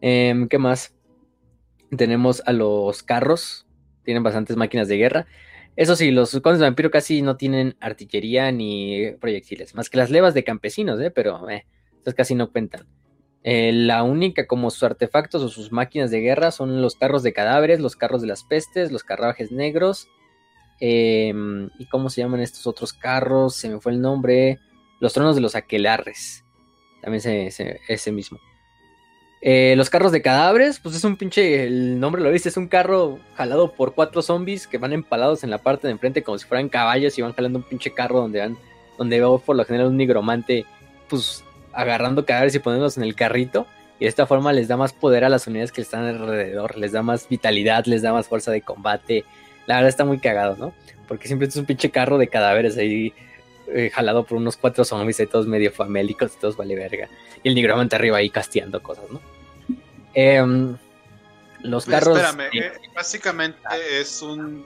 Em, 0.00 0.46
¿Qué 0.46 0.58
más? 0.58 0.94
Tenemos 1.96 2.40
a 2.46 2.52
los 2.52 3.02
carros. 3.02 3.66
Tienen 4.04 4.22
bastantes 4.22 4.56
máquinas 4.56 4.86
de 4.86 4.96
guerra. 4.96 5.26
Eso 5.74 5.96
sí, 5.96 6.12
los 6.12 6.30
condes 6.40 6.60
de 6.60 6.66
vampiro 6.66 6.92
casi 6.92 7.20
no 7.20 7.36
tienen 7.36 7.74
artillería 7.80 8.52
ni 8.52 9.10
proyectiles. 9.20 9.74
Más 9.74 9.90
que 9.90 9.96
las 9.98 10.10
levas 10.10 10.34
de 10.34 10.44
campesinos, 10.44 11.00
¿eh? 11.00 11.10
Pero 11.10 11.50
eh, 11.50 11.66
esas 12.00 12.14
casi 12.14 12.36
no 12.36 12.52
cuentan. 12.52 12.86
Eh, 13.44 13.72
la 13.72 14.02
única 14.02 14.46
como 14.46 14.70
sus 14.70 14.82
artefactos 14.82 15.42
o 15.42 15.48
sus 15.48 15.70
máquinas 15.72 16.10
de 16.10 16.20
guerra 16.20 16.50
son 16.50 16.82
los 16.82 16.96
carros 16.96 17.22
de 17.22 17.32
cadáveres, 17.32 17.80
los 17.80 17.96
carros 17.96 18.20
de 18.20 18.26
las 18.28 18.42
pestes, 18.44 18.92
los 18.92 19.04
carruajes 19.04 19.52
negros. 19.52 20.08
em, 20.80 21.70
¿Y 21.78 21.86
cómo 21.86 22.08
se 22.10 22.20
llaman 22.20 22.40
estos 22.40 22.66
otros 22.66 22.92
carros? 22.92 23.56
Se 23.56 23.68
me 23.68 23.80
fue 23.80 23.92
el 23.92 24.00
nombre. 24.00 24.58
Los 25.00 25.12
tronos 25.12 25.34
de 25.34 25.40
los 25.40 25.54
aquelarres. 25.54 26.44
También 27.02 27.20
se, 27.20 27.50
se- 27.50 27.80
ese 27.88 28.12
mismo. 28.12 28.38
Eh, 29.40 29.74
los 29.76 29.88
carros 29.88 30.10
de 30.10 30.20
cadáveres, 30.20 30.80
pues 30.80 30.96
es 30.96 31.04
un 31.04 31.16
pinche, 31.16 31.62
el 31.64 32.00
nombre 32.00 32.20
lo 32.20 32.30
dice, 32.32 32.48
es 32.48 32.56
un 32.56 32.66
carro 32.66 33.20
jalado 33.36 33.72
por 33.72 33.94
cuatro 33.94 34.20
zombies 34.20 34.66
que 34.66 34.78
van 34.78 34.92
empalados 34.92 35.44
en 35.44 35.50
la 35.50 35.58
parte 35.58 35.86
de 35.86 35.92
enfrente 35.92 36.24
como 36.24 36.38
si 36.38 36.46
fueran 36.48 36.68
caballos 36.68 37.16
y 37.16 37.22
van 37.22 37.32
jalando 37.34 37.60
un 37.60 37.64
pinche 37.64 37.92
carro 37.94 38.18
donde 38.20 38.40
van, 38.40 38.58
donde 38.98 39.20
va 39.20 39.38
por 39.38 39.54
lo 39.54 39.64
general 39.64 39.86
un 39.86 39.96
nigromante, 39.96 40.66
pues 41.08 41.44
agarrando 41.78 42.26
cadáveres 42.26 42.56
y 42.56 42.58
poniéndolos 42.58 42.96
en 42.96 43.04
el 43.04 43.14
carrito. 43.14 43.66
Y 44.00 44.04
de 44.04 44.08
esta 44.08 44.26
forma 44.26 44.52
les 44.52 44.66
da 44.66 44.76
más 44.76 44.92
poder 44.92 45.24
a 45.24 45.28
las 45.28 45.46
unidades 45.46 45.70
que 45.70 45.80
están 45.80 46.04
alrededor, 46.04 46.76
les 46.76 46.92
da 46.92 47.02
más 47.02 47.28
vitalidad, 47.28 47.84
les 47.86 48.02
da 48.02 48.12
más 48.12 48.26
fuerza 48.26 48.50
de 48.50 48.62
combate. 48.62 49.24
La 49.66 49.76
verdad 49.76 49.88
está 49.88 50.04
muy 50.04 50.18
cagado, 50.18 50.56
¿no? 50.56 50.74
Porque 51.06 51.28
siempre 51.28 51.46
es 51.46 51.56
un 51.56 51.66
pinche 51.66 51.90
carro 51.90 52.18
de 52.18 52.26
cadáveres 52.26 52.76
ahí 52.76 53.12
eh, 53.68 53.90
jalado 53.94 54.24
por 54.24 54.38
unos 54.38 54.56
cuatro 54.56 54.84
zombies 54.84 55.20
ahí 55.20 55.26
todos 55.26 55.46
medio 55.46 55.70
famélicos 55.70 56.32
y 56.36 56.40
todos 56.40 56.56
vale 56.56 56.74
verga. 56.74 57.08
Y 57.42 57.48
el 57.48 57.54
nigromante 57.54 57.94
arriba 57.94 58.18
ahí 58.18 58.30
casteando 58.30 58.82
cosas, 58.82 59.04
¿no? 59.10 59.20
Em, 60.14 60.76
los 61.60 61.86
carros. 61.86 62.18
Espérame, 62.18 62.50
eh, 62.54 62.72
básicamente 62.94 63.58
es 64.00 64.20
un 64.20 64.64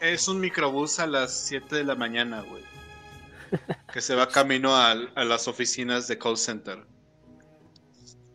es 0.00 0.26
un 0.28 0.40
microbús 0.40 0.98
a 0.98 1.06
las 1.06 1.32
7 1.32 1.76
de 1.76 1.84
la 1.84 1.94
mañana, 1.94 2.42
güey. 2.42 2.62
Que 3.92 4.00
se 4.00 4.14
va 4.14 4.28
camino 4.28 4.74
a, 4.74 4.94
las 4.94 5.48
oficinas 5.48 6.08
de 6.08 6.18
call 6.18 6.36
center. 6.36 6.84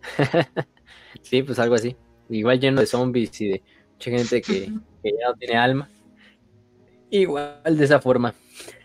sí, 1.21 1.43
pues 1.43 1.59
algo 1.59 1.75
así. 1.75 1.95
Igual 2.29 2.59
lleno 2.59 2.81
de 2.81 2.87
zombies 2.87 3.39
y 3.41 3.49
de 3.49 3.63
mucha 3.93 4.11
gente 4.11 4.41
que, 4.41 4.71
que 5.03 5.11
ya 5.11 5.27
no 5.27 5.33
tiene 5.35 5.57
alma. 5.57 5.89
Igual 7.09 7.77
de 7.77 7.85
esa 7.85 7.99
forma. 7.99 8.33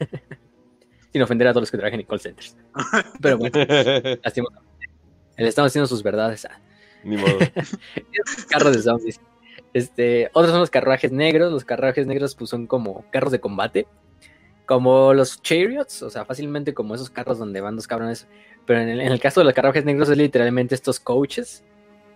Sin 1.13 1.23
ofender 1.23 1.47
a 1.47 1.53
todos 1.53 1.63
los 1.63 1.71
que 1.71 1.77
trabajan 1.77 2.01
en 2.01 2.07
call 2.07 2.21
centers. 2.21 2.57
Pero 3.21 3.39
bueno, 3.39 3.57
lastimosamente. 4.23 4.89
Le 5.37 5.49
estamos 5.49 5.71
haciendo 5.71 5.87
sus 5.87 6.03
verdades. 6.03 6.45
ah. 6.45 6.61
Ni 7.05 7.17
modo. 7.17 7.39
carros 8.49 8.75
de 8.75 8.83
zombies. 8.83 9.21
Este, 9.75 10.31
otros 10.33 10.53
son 10.53 10.61
los 10.61 10.71
carruajes 10.71 11.13
negros. 11.13 11.53
Los 11.53 11.65
carruajes 11.65 12.07
negros 12.07 12.35
pues, 12.35 12.51
son 12.51 12.67
como 12.67 13.05
carros 13.11 13.33
de 13.33 13.41
combate. 13.41 13.87
Como 14.67 15.13
los 15.13 15.43
chariots, 15.43 16.03
o 16.03 16.11
sea, 16.11 16.25
fácilmente 16.25 16.73
como 16.73 16.95
esos 16.95 17.11
carros 17.11 17.39
donde 17.39 17.61
van 17.61 17.77
dos 17.77 17.87
cabrones. 17.87 18.27
Pero 18.67 18.81
en 18.81 18.89
el, 18.89 19.01
en 19.01 19.13
el 19.13 19.21
caso 19.21 19.41
de 19.41 19.45
los 19.45 19.53
carruajes 19.55 19.85
negros 19.85 20.09
es 20.09 20.17
literalmente 20.17 20.75
estos 20.75 21.01
coaches. 21.01 21.63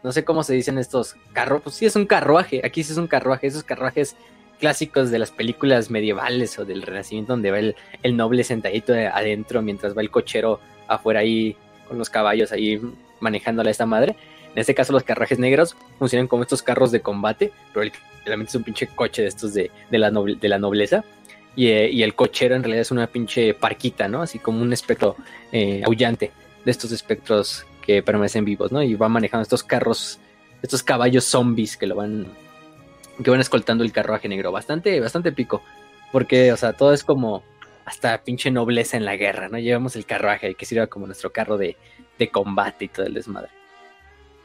No 0.03 0.13
sé 0.13 0.25
cómo 0.25 0.43
se 0.43 0.55
dicen 0.55 0.79
estos 0.79 1.17
carros. 1.33 1.61
Pues 1.63 1.75
sí, 1.77 1.85
es 1.85 1.97
un 1.97 2.07
carruaje. 2.07 2.63
Aquí 2.65 2.83
sí 2.83 2.93
es 2.93 2.99
un 2.99 3.07
carruaje. 3.07 3.49
Esos 3.49 3.65
carruajes 3.65 4.17
clásicos 4.59 5.11
de 5.11 5.19
las 5.19 5.31
películas 5.31 5.91
medievales 5.91 6.59
o 6.59 6.65
del 6.65 6.83
Renacimiento, 6.83 7.33
donde 7.35 7.51
va 7.51 7.59
el, 7.59 8.17
noble 8.17 8.45
sentadito 8.45 8.93
de- 8.93 9.07
adentro 9.07 9.61
mientras 9.63 9.97
va 9.97 10.01
el 10.01 10.11
cochero 10.11 10.59
afuera 10.89 11.21
ahí 11.21 11.55
con 11.87 11.99
los 11.99 12.11
caballos 12.11 12.51
ahí 12.51 12.81
manejándole 13.21 13.69
a 13.69 13.73
esta 13.73 13.87
madre. 13.87 14.17
En 14.55 14.59
este 14.59 14.75
caso, 14.75 14.93
los 14.93 15.03
carruajes 15.05 15.39
negros 15.39 15.77
funcionan 15.99 16.27
como 16.27 16.43
estos 16.43 16.63
carros 16.63 16.91
de 16.91 17.01
combate, 17.03 17.53
pero 17.73 17.85
literalmente 17.85 18.49
es 18.51 18.55
un 18.57 18.65
pinche 18.65 18.87
coche 18.89 19.23
de 19.23 19.29
estos 19.29 19.53
de, 19.55 19.71
la, 19.91 20.11
de 20.11 20.49
la 20.49 20.59
nobleza. 20.59 21.05
Y, 21.59 21.67
eh, 21.67 21.91
y 21.91 22.05
el 22.05 22.15
cochero 22.15 22.55
en 22.55 22.63
realidad 22.63 22.83
es 22.83 22.93
una 22.93 23.09
pinche 23.09 23.53
parquita, 23.53 24.07
¿no? 24.07 24.23
Así 24.23 24.39
como 24.39 24.63
un 24.63 24.73
espectro 24.73 25.17
eh, 25.51 25.83
aullante 25.85 26.31
de 26.65 26.71
estos 26.71 26.93
espectros 26.93 27.67
que 27.85 28.01
permanecen 28.01 28.45
vivos, 28.45 28.71
¿no? 28.71 28.81
Y 28.81 28.95
va 28.95 29.09
manejando 29.09 29.43
estos 29.43 29.65
carros, 29.65 30.21
estos 30.63 30.85
caballos 30.85 31.25
zombies 31.25 31.77
que 31.77 31.89
lo 31.89 31.97
van, 31.97 32.29
que 33.25 33.29
van 33.29 33.41
escoltando 33.41 33.83
el 33.83 33.91
carruaje 33.91 34.29
negro. 34.29 34.53
Bastante, 34.53 35.01
bastante 35.01 35.33
pico. 35.33 35.61
Porque, 36.13 36.53
o 36.53 36.57
sea, 36.57 36.75
todo 36.75 36.93
es 36.93 37.03
como 37.03 37.43
hasta 37.85 38.23
pinche 38.23 38.53
nobleza 38.53 38.97
en 38.97 39.05
la 39.05 39.17
guerra, 39.17 39.49
¿no? 39.49 39.59
Llevamos 39.59 39.97
el 39.97 40.07
carruaje 40.07 40.55
que 40.55 40.65
sirva 40.65 40.87
como 40.87 41.07
nuestro 41.07 41.33
carro 41.33 41.59
de, 41.59 41.77
de 42.21 42.29
combate 42.29 42.85
y 42.85 42.89
todo 42.89 43.07
el 43.07 43.15
desmadre. 43.15 43.51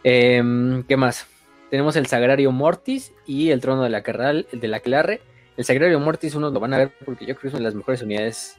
Em, 0.04 0.82
¿Qué 0.86 0.98
más? 0.98 1.28
Tenemos 1.70 1.96
el 1.96 2.08
Sagrario 2.08 2.52
Mortis 2.52 3.14
y 3.28 3.52
el 3.52 3.62
Trono 3.62 3.84
de 3.84 3.92
la 3.92 4.02
Carral, 4.02 4.48
de 4.52 4.68
la 4.68 4.80
Clarre. 4.80 5.22
El 5.56 5.66
Sagrario 5.66 6.00
Mortis 6.00 6.36
uno 6.36 6.50
lo 6.50 6.60
van 6.60 6.74
a 6.74 6.78
ver 6.78 6.94
porque 7.06 7.26
yo 7.26 7.36
creo 7.36 7.42
que 7.42 7.48
es 7.50 7.54
una 7.54 7.60
de 7.60 7.66
las 7.66 7.76
mejores 7.76 8.02
unidades, 8.02 8.58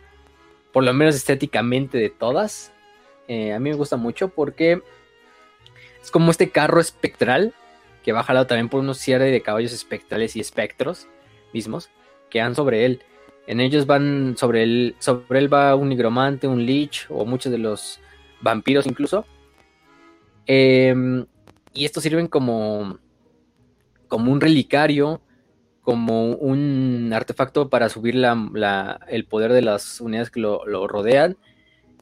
por 0.72 0.84
lo 0.84 0.92
menos 0.92 1.14
estéticamente 1.14 1.98
de 1.98 2.10
todas. 2.10 2.72
Eh, 3.26 3.52
a 3.52 3.58
mí 3.58 3.70
me 3.70 3.76
gusta 3.76 3.96
mucho 3.96 4.28
porque 4.28 4.82
es 6.02 6.10
como 6.10 6.30
este 6.30 6.50
carro 6.50 6.80
espectral 6.80 7.54
que 8.04 8.12
va 8.12 8.22
jalado 8.22 8.46
también 8.46 8.68
por 8.68 8.80
unos 8.80 8.98
cierre 8.98 9.30
de 9.30 9.40
caballos 9.40 9.72
espectrales 9.72 10.36
y 10.36 10.40
espectros 10.40 11.08
mismos 11.52 11.88
que 12.30 12.40
van 12.40 12.54
sobre 12.54 12.84
él. 12.84 13.02
En 13.46 13.60
ellos 13.60 13.86
van 13.86 14.36
sobre 14.36 14.62
él, 14.62 14.96
sobre 14.98 15.38
él 15.38 15.52
va 15.52 15.74
un 15.74 15.88
nigromante, 15.88 16.46
un 16.46 16.64
lich 16.64 17.06
o 17.08 17.24
muchos 17.24 17.50
de 17.50 17.58
los 17.58 18.00
vampiros 18.40 18.86
incluso. 18.86 19.26
Em, 20.46 21.24
y 21.72 21.84
estos 21.84 22.02
sirven 22.02 22.28
como, 22.28 22.98
como 24.08 24.30
un 24.30 24.40
relicario, 24.40 25.20
como 25.84 26.32
un 26.32 27.12
artefacto 27.14 27.68
para 27.68 27.90
subir 27.90 28.14
la- 28.14 29.00
el 29.08 29.26
poder 29.26 29.52
de 29.52 29.62
las 29.62 30.00
unidades 30.00 30.30
que 30.30 30.40
lo, 30.40 30.88
rodean. 30.88 31.36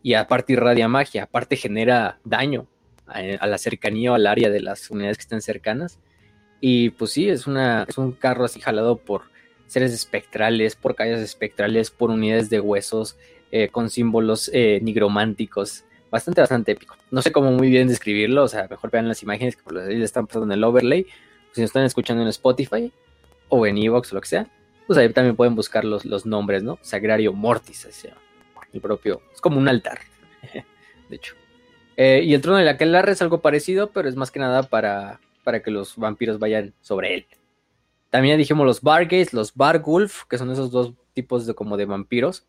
Y 0.05 0.15
aparte 0.15 0.55
irradia 0.55 0.89
magia, 0.89 1.25
aparte 1.25 1.57
genera 1.57 2.19
daño 2.25 2.67
a, 3.07 3.47
la 3.47 3.59
cercanía 3.59 4.13
o 4.13 4.15
al 4.15 4.27
área 4.27 4.51
de 4.51 4.61
las 4.61 4.91
unidades 4.91 5.19
que 5.19 5.23
están 5.23 5.43
cercanas. 5.43 5.99
Y 6.61 6.91
pues 6.91 7.13
sí, 7.13 7.29
es, 7.29 7.47
una, 7.47 7.85
es 7.89 7.99
un 7.99 8.13
carro 8.13 8.45
así 8.45 8.61
jalado 8.61 8.97
por 8.97 9.23
seres 9.67 9.93
espectrales, 9.93 10.77
por 10.77 10.95
calles 10.95 11.21
espectrales, 11.21 11.91
por 11.91 12.11
unidades 12.11 12.51
de 12.51 12.61
huesos, 12.61 13.17
eh, 13.51 13.69
con 13.69 13.91
símbolos 13.91 14.51
eh, 14.53 14.81
nigrománticos. 14.83 15.85
Bastante, 16.11 16.41
bastante 16.41 16.73
épico. 16.73 16.97
No 17.11 17.23
sé 17.23 17.33
cómo 17.33 17.51
muy 17.51 17.69
bien 17.69 17.89
describirlo, 17.89 18.45
o 18.45 18.49
sea, 18.49 18.69
mejor 18.69 18.91
vean 18.91 19.09
las 19.09 19.23
imágenes 19.23 19.57
que 19.57 19.63
por 19.63 19.73
lo 19.73 19.83
están 19.83 20.27
pasando 20.27 20.47
en 20.47 20.59
el 20.59 20.65
overlay. 20.65 21.07
Si 21.53 21.61
nos 21.61 21.71
están 21.71 21.85
escuchando 21.85 22.23
en 22.23 22.29
Spotify 22.29 22.93
o 23.55 23.67
en 23.67 23.77
Evox 23.77 24.11
o 24.11 24.15
lo 24.15 24.23
que 24.23 24.29
sea, 24.29 24.47
pues 24.87 24.99
ahí 24.99 25.13
también 25.13 25.37
pueden 25.37 25.55
buscar 25.55 25.85
los, 25.85 26.07
los 26.07 26.25
nombres, 26.25 26.63
¿no? 26.63 26.79
Sagrario 26.81 27.35
Mortis, 27.35 27.85
así. 27.85 28.09
El 28.73 28.81
propio, 28.81 29.21
es 29.31 29.43
como 29.43 29.59
un 29.59 29.69
altar, 29.69 30.01
de 31.11 31.17
hecho. 31.17 31.35
Eh, 31.99 32.23
y 32.25 32.33
el 32.33 32.41
trono 32.41 32.57
de 32.57 32.65
la 32.65 32.73
Aquelarre 32.73 33.13
es 33.13 33.21
algo 33.21 33.43
parecido, 33.43 33.91
pero 33.91 34.09
es 34.09 34.17
más 34.17 34.31
que 34.31 34.41
nada 34.41 34.63
para, 34.63 35.21
para 35.45 35.63
que 35.63 35.71
los 35.71 35.99
vampiros 35.99 36.39
vayan 36.39 36.73
sobre 36.81 37.15
él. 37.15 37.27
También 38.09 38.39
dijimos 38.39 38.65
los 38.65 38.81
Bargaze, 38.81 39.37
los 39.37 39.55
Bargulf, 39.55 40.25
que 40.25 40.39
son 40.39 40.51
esos 40.51 40.71
dos 40.71 40.95
tipos 41.13 41.47
de 41.47 41.53
como 41.53 41.77
de 41.77 41.85
vampiros. 41.85 42.47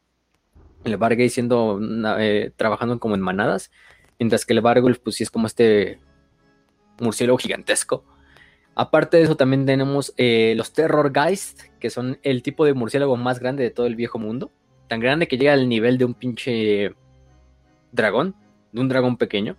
El 0.86 0.96
Bargaze 0.96 1.30
siendo 1.30 1.82
eh, 2.18 2.52
trabajando 2.56 2.98
como 3.00 3.16
en 3.16 3.22
manadas, 3.22 3.72
mientras 4.20 4.46
que 4.46 4.54
el 4.54 4.62
Bargulf 4.62 5.00
pues 5.00 5.18
sí 5.18 5.24
es 5.24 5.30
como 5.30 5.48
este 5.48 6.00
murciélago 7.02 7.38
gigantesco. 7.38 8.06
Aparte 8.76 9.18
de 9.18 9.24
eso 9.24 9.38
también 9.38 9.66
tenemos 9.66 10.14
eh, 10.18 10.54
los 10.58 10.74
Terrorgeist, 10.74 11.62
que 11.80 11.90
son 11.90 12.18
el 12.24 12.42
tipo 12.42 12.66
de 12.66 12.74
murciélago 12.74 13.16
más 13.18 13.40
grande 13.40 13.64
de 13.64 13.70
todo 13.70 13.86
el 13.86 13.96
viejo 13.96 14.18
mundo. 14.18 14.52
Tan 14.88 15.00
grande 15.00 15.28
que 15.28 15.38
llega 15.38 15.54
al 15.54 15.70
nivel 15.70 15.98
de 15.98 16.06
un 16.06 16.14
pinche 16.14 16.96
dragón, 17.92 18.36
de 18.72 18.82
un 18.82 18.90
dragón 18.90 19.18
pequeño, 19.18 19.56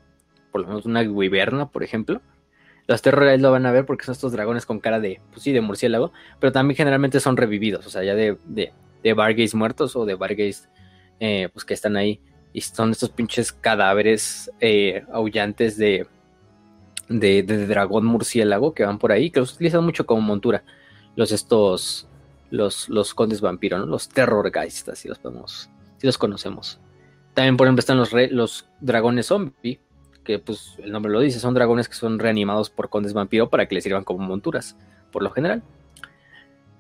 por 0.50 0.62
lo 0.62 0.68
menos 0.68 0.86
una 0.86 1.02
wiberna, 1.02 1.70
por 1.70 1.84
ejemplo. 1.84 2.20
Los 2.86 3.02
Terrorgeist 3.02 3.40
lo 3.40 3.52
van 3.52 3.66
a 3.66 3.72
ver 3.72 3.86
porque 3.86 4.04
son 4.04 4.12
estos 4.12 4.32
dragones 4.32 4.66
con 4.66 4.80
cara 4.80 5.00
de, 5.00 5.20
pues 5.30 5.42
sí, 5.42 5.52
de 5.52 5.60
murciélago, 5.60 6.12
pero 6.40 6.52
también 6.52 6.76
generalmente 6.76 7.20
son 7.20 7.36
revividos, 7.36 7.86
o 7.86 7.90
sea, 7.90 8.02
ya 8.02 8.14
de, 8.14 8.36
de, 8.44 8.72
de 9.02 9.50
muertos 9.54 9.96
o 9.96 10.04
de 10.04 10.14
Bargaze 10.14 10.68
eh, 11.20 11.48
pues 11.52 11.64
que 11.64 11.74
están 11.74 11.96
ahí. 11.96 12.20
Y 12.52 12.60
son 12.60 12.90
estos 12.90 13.10
pinches 13.10 13.52
cadáveres 13.52 14.50
eh, 14.60 15.04
aullantes 15.12 15.76
de, 15.76 16.06
de, 17.08 17.42
dragón 17.42 18.04
murciélago 18.06 18.74
que 18.74 18.84
van 18.84 18.98
por 18.98 19.12
ahí, 19.12 19.30
que 19.30 19.40
los 19.40 19.54
utilizan 19.54 19.84
mucho 19.84 20.06
como 20.06 20.20
montura. 20.20 20.64
Los 21.16 21.32
estos, 21.32 22.08
los, 22.50 22.88
los 22.88 23.14
condes 23.14 23.40
vampiro, 23.40 23.78
¿no? 23.78 23.86
Los 23.86 24.08
terrorgeist, 24.08 24.88
así 24.88 25.08
los 25.08 25.18
podemos 25.18 25.70
sí 25.98 26.06
los 26.06 26.18
conocemos. 26.18 26.80
También, 27.34 27.56
por 27.56 27.66
ejemplo, 27.66 27.80
están 27.80 27.96
los, 27.96 28.12
los 28.12 28.66
dragones 28.80 29.26
zombie, 29.26 29.80
que 30.22 30.38
pues 30.38 30.76
el 30.78 30.92
nombre 30.92 31.12
lo 31.12 31.20
dice, 31.20 31.40
son 31.40 31.54
dragones 31.54 31.88
que 31.88 31.94
son 31.94 32.18
reanimados 32.18 32.70
por 32.70 32.88
condes 32.88 33.12
vampiro 33.12 33.50
para 33.50 33.66
que 33.66 33.74
les 33.74 33.84
sirvan 33.84 34.04
como 34.04 34.24
monturas, 34.24 34.76
por 35.10 35.22
lo 35.22 35.30
general. 35.30 35.62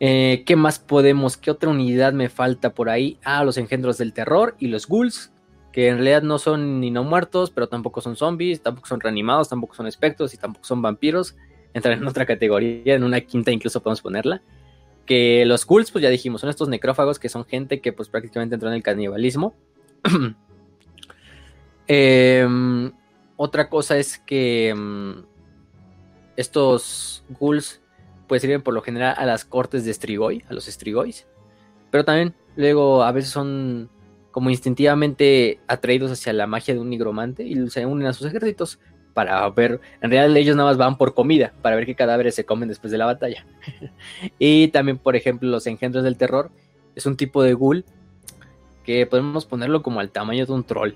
Eh, 0.00 0.42
¿Qué 0.46 0.56
más 0.56 0.78
podemos? 0.78 1.36
¿Qué 1.36 1.50
otra 1.50 1.70
unidad 1.70 2.12
me 2.12 2.28
falta 2.28 2.74
por 2.74 2.88
ahí? 2.88 3.18
Ah, 3.24 3.44
los 3.44 3.56
engendros 3.56 3.98
del 3.98 4.12
terror 4.12 4.54
y 4.58 4.68
los 4.68 4.86
ghouls, 4.86 5.32
que 5.74 5.88
en 5.88 5.96
realidad 5.96 6.22
no 6.22 6.38
son 6.38 6.78
ni 6.78 6.92
no 6.92 7.02
muertos, 7.02 7.50
pero 7.50 7.68
tampoco 7.68 8.00
son 8.00 8.14
zombies, 8.14 8.62
tampoco 8.62 8.86
son 8.86 9.00
reanimados, 9.00 9.48
tampoco 9.48 9.74
son 9.74 9.88
espectros 9.88 10.32
y 10.32 10.36
tampoco 10.36 10.64
son 10.64 10.80
vampiros. 10.80 11.34
Entran 11.72 11.98
en 11.98 12.06
otra 12.06 12.24
categoría, 12.26 12.94
en 12.94 13.02
una 13.02 13.20
quinta 13.22 13.50
incluso 13.50 13.82
podemos 13.82 14.00
ponerla. 14.00 14.40
Que 15.04 15.44
los 15.44 15.66
ghouls, 15.66 15.90
pues 15.90 16.04
ya 16.04 16.10
dijimos, 16.10 16.42
son 16.42 16.50
estos 16.50 16.68
necrófagos 16.68 17.18
que 17.18 17.28
son 17.28 17.44
gente 17.44 17.80
que 17.80 17.92
pues 17.92 18.08
prácticamente 18.08 18.54
entró 18.54 18.68
en 18.68 18.76
el 18.76 18.84
canibalismo. 18.84 19.56
Em, 21.86 22.90
otra 23.36 23.68
cosa 23.68 23.98
es 23.98 24.18
que 24.18 24.70
em, 24.70 25.22
estos 26.34 27.24
ghouls 27.28 27.82
pues 28.26 28.40
sirven 28.40 28.62
por 28.62 28.72
lo 28.72 28.80
general 28.80 29.16
a 29.18 29.26
las 29.26 29.44
cortes 29.44 29.84
de 29.84 29.92
Strigoi, 29.92 30.44
a 30.48 30.54
los 30.54 30.64
Strigois. 30.64 31.26
Pero 31.90 32.04
también 32.04 32.32
luego 32.56 33.02
a 33.02 33.12
veces 33.12 33.32
son 33.32 33.90
como 34.34 34.50
instintivamente 34.50 35.60
atraídos 35.68 36.10
hacia 36.10 36.32
la 36.32 36.48
magia 36.48 36.74
de 36.74 36.80
un 36.80 36.90
nigromante 36.90 37.44
y 37.44 37.70
se 37.70 37.86
unen 37.86 38.08
a 38.08 38.12
sus 38.12 38.26
ejércitos 38.26 38.80
para 39.12 39.48
ver, 39.50 39.80
en 40.00 40.10
realidad 40.10 40.36
ellos 40.36 40.56
nada 40.56 40.70
más 40.70 40.76
van 40.76 40.98
por 40.98 41.14
comida, 41.14 41.52
para 41.62 41.76
ver 41.76 41.86
qué 41.86 41.94
cadáveres 41.94 42.34
se 42.34 42.44
comen 42.44 42.68
después 42.68 42.90
de 42.90 42.98
la 42.98 43.06
batalla. 43.06 43.46
y 44.40 44.66
también, 44.68 44.98
por 44.98 45.14
ejemplo, 45.14 45.48
los 45.48 45.68
engendros 45.68 46.02
del 46.02 46.16
terror 46.16 46.50
es 46.96 47.06
un 47.06 47.16
tipo 47.16 47.44
de 47.44 47.54
ghoul 47.54 47.84
que 48.82 49.06
podemos 49.06 49.46
ponerlo 49.46 49.84
como 49.84 50.00
al 50.00 50.10
tamaño 50.10 50.44
de 50.46 50.52
un 50.52 50.64
troll, 50.64 50.94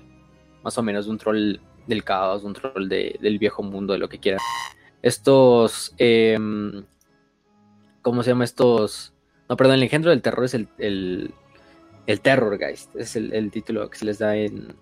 más 0.61 0.77
o 0.77 0.83
menos 0.83 1.05
de 1.05 1.11
un 1.11 1.17
troll 1.17 1.55
del 1.87 2.03
caos, 2.03 2.43
un 2.43 2.53
troll 2.53 2.89
del 2.89 3.39
viejo 3.39 3.63
mundo, 3.63 3.93
de 3.93 3.99
lo 3.99 4.09
que 4.09 4.19
quieran. 4.19 4.41
Estos 5.01 5.95
em, 5.97 6.83
¿Cómo 8.01 8.21
se 8.21 8.31
llama 8.31 8.43
estos? 8.43 9.13
No, 9.47 9.55
perdón, 9.55 9.75
el 9.75 9.83
engendro 9.83 10.11
del 10.11 10.21
terror 10.21 10.43
es 10.43 10.53
el, 10.53 11.33
el 12.09 12.21
Terrorgeist. 12.21 12.95
Es 12.95 13.15
el, 13.15 13.51
título 13.51 13.87
que 13.87 13.99
se 13.99 14.05
les 14.05 14.17
da 14.17 14.35
en, 14.35 14.73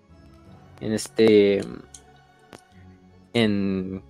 en 0.80 0.93
este. 0.93 1.61
En, 3.33 4.01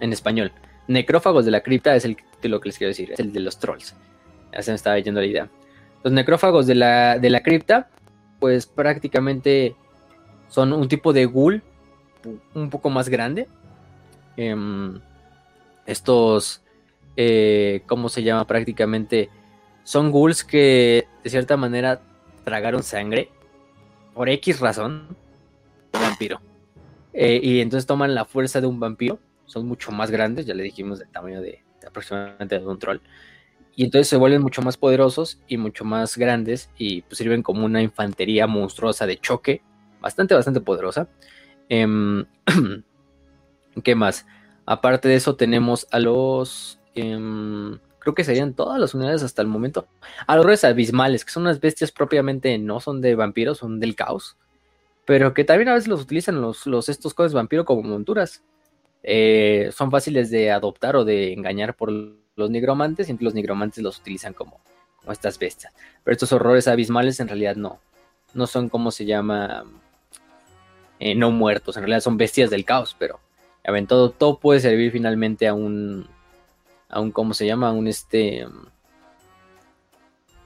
en 0.00 0.12
español. 0.12 0.52
Necrófagos 0.86 1.46
de 1.46 1.50
la 1.50 1.62
cripta 1.62 1.96
es 1.96 2.04
el 2.04 2.16
título 2.16 2.60
que 2.60 2.68
les 2.68 2.76
quiero 2.76 2.90
decir. 2.90 3.12
Es 3.12 3.20
el 3.20 3.32
de 3.32 3.40
los 3.40 3.58
trolls. 3.58 3.94
Ya 4.52 4.62
se 4.62 4.70
me 4.70 4.74
estaba 4.74 4.98
yendo 4.98 5.20
la 5.20 5.26
idea. 5.26 5.50
Los 6.02 6.12
necrófagos 6.12 6.66
de 6.66 6.74
la, 6.74 7.18
de 7.18 7.30
la 7.30 7.42
cripta, 7.42 7.88
pues 8.40 8.66
prácticamente 8.66 9.74
son 10.48 10.74
un 10.74 10.86
tipo 10.86 11.14
de 11.14 11.24
ghoul 11.24 11.62
un 12.54 12.68
poco 12.68 12.90
más 12.90 13.08
grande. 13.08 13.48
Em, 14.36 15.00
estos 15.86 16.62
eh, 17.16 17.82
¿cómo 17.86 18.10
se 18.10 18.22
llama? 18.22 18.46
Prácticamente 18.46 19.30
son 19.82 20.10
ghouls 20.10 20.44
que 20.44 21.06
de 21.22 21.30
cierta 21.30 21.56
manera 21.56 22.02
tragaron 22.44 22.82
sangre 22.82 23.30
por 24.14 24.28
X 24.28 24.60
razón 24.60 25.16
vampiro. 25.92 26.40
Eh, 27.12 27.40
y 27.42 27.60
entonces 27.60 27.86
toman 27.86 28.14
la 28.14 28.24
fuerza 28.24 28.60
de 28.60 28.66
un 28.66 28.80
vampiro, 28.80 29.18
son 29.46 29.66
mucho 29.66 29.92
más 29.92 30.10
grandes, 30.10 30.46
ya 30.46 30.54
le 30.54 30.62
dijimos 30.62 30.98
del 30.98 31.08
tamaño 31.08 31.40
de, 31.40 31.62
aproximadamente 31.86 32.58
de 32.58 32.66
un 32.66 32.78
troll. 32.78 33.00
Y 33.76 33.84
entonces 33.84 34.08
se 34.08 34.16
vuelven 34.16 34.42
mucho 34.42 34.62
más 34.62 34.76
poderosos 34.76 35.40
y 35.48 35.56
mucho 35.56 35.84
más 35.84 36.16
grandes 36.16 36.70
y 36.78 37.02
pues 37.02 37.18
sirven 37.18 37.42
como 37.42 37.64
una 37.64 37.82
infantería 37.82 38.46
monstruosa 38.46 39.06
de 39.06 39.18
choque, 39.18 39.62
bastante, 40.00 40.34
bastante 40.34 40.60
poderosa. 40.60 41.08
Em, 41.68 42.24
¿Qué 43.82 43.94
más? 43.94 44.26
Aparte 44.66 45.08
de 45.08 45.16
eso 45.16 45.34
tenemos 45.34 45.88
a 45.90 45.98
los 45.98 46.78
Em, 46.94 47.78
creo 48.04 48.14
que 48.14 48.22
serían 48.22 48.52
todas 48.52 48.78
las 48.78 48.94
unidades 48.94 49.22
hasta 49.22 49.40
el 49.40 49.48
momento. 49.48 49.86
Reyes 50.28 50.62
abismales, 50.62 51.24
que 51.24 51.32
son 51.32 51.44
unas 51.44 51.58
bestias 51.58 51.90
propiamente 51.90 52.56
no 52.58 52.78
son 52.78 53.00
de 53.00 53.14
vampiros, 53.14 53.58
son 53.58 53.80
del 53.80 53.96
caos. 53.96 54.36
Pero 55.06 55.32
que 55.32 55.44
también 55.44 55.70
a 55.70 55.74
veces 55.74 55.88
los 55.88 56.02
utilizan 56.02 56.40
los, 56.40 56.88
estos 56.88 57.14
cosas 57.14 57.32
vampiro 57.32 57.64
como 57.64 57.82
monturas. 57.82 58.42
Eh, 59.02 59.70
son 59.74 59.90
fáciles 59.90 60.30
de 60.30 60.50
adoptar 60.50 60.96
o 60.96 61.04
de 61.04 61.32
engañar 61.32 61.74
por 61.74 61.90
los 61.90 62.50
nigromantes, 62.50 63.08
y 63.08 63.16
los 63.18 63.34
nigromantes 63.34 63.82
los 63.82 63.98
utilizan 63.98 64.34
como, 64.34 64.60
como 65.00 65.12
estas 65.12 65.38
bestias. 65.38 65.72
Pero 66.04 66.12
estos 66.12 66.32
horrores 66.32 66.68
abismales 66.68 67.20
en 67.20 67.28
realidad 67.28 67.56
no. 67.56 67.80
No 68.34 68.46
son 68.46 68.68
como 68.68 68.90
se 68.90 69.06
llama. 69.06 69.64
Eh, 71.00 71.14
no 71.14 71.30
muertos. 71.30 71.76
En 71.76 71.84
realidad 71.84 72.00
son 72.00 72.18
bestias 72.18 72.50
del 72.50 72.66
caos, 72.66 72.94
pero 72.98 73.18
ya 73.64 73.72
ven, 73.72 73.86
todo, 73.86 74.10
todo 74.10 74.38
puede 74.38 74.60
servir 74.60 74.92
finalmente 74.92 75.48
a 75.48 75.54
un, 75.54 76.06
a 76.94 77.00
un, 77.00 77.10
¿cómo 77.10 77.34
se 77.34 77.44
llama? 77.44 77.68
A 77.68 77.72
un 77.72 77.88
este, 77.88 78.46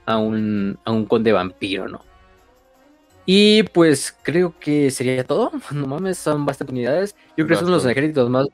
a 0.07 0.17
un, 0.17 0.79
a 0.83 0.91
un 0.91 1.05
conde 1.05 1.31
vampiro, 1.33 1.87
¿no? 1.87 2.01
Y 3.27 3.65
pues 3.65 4.17
creo 4.23 4.59
que 4.59 4.91
sería 4.91 5.23
todo. 5.25 5.53
No 5.71 5.87
mames, 5.87 6.17
son 6.17 6.47
bastantes 6.47 6.73
unidades. 6.73 7.15
Yo 7.37 7.45
creo 7.45 7.59
que 7.59 7.65
son 7.65 7.71
los 7.71 7.85
ejércitos 7.85 8.31
más 8.31 8.47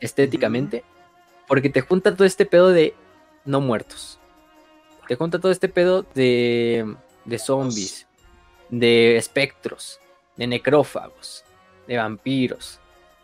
estéticamente. 0.00 0.82
Porque 1.46 1.70
te 1.70 1.82
junta 1.82 2.16
todo 2.16 2.26
este 2.26 2.44
pedo 2.44 2.70
de 2.70 2.94
no 3.44 3.60
muertos. 3.60 4.18
Te 5.06 5.14
junta 5.14 5.38
todo 5.38 5.52
este 5.52 5.68
pedo 5.68 6.04
de, 6.14 6.96
de 7.24 7.38
zombies, 7.38 8.08
de 8.68 9.16
espectros, 9.16 10.00
de 10.36 10.48
necrófagos, 10.48 11.44
de 11.86 11.96
vampiros. 11.96 12.80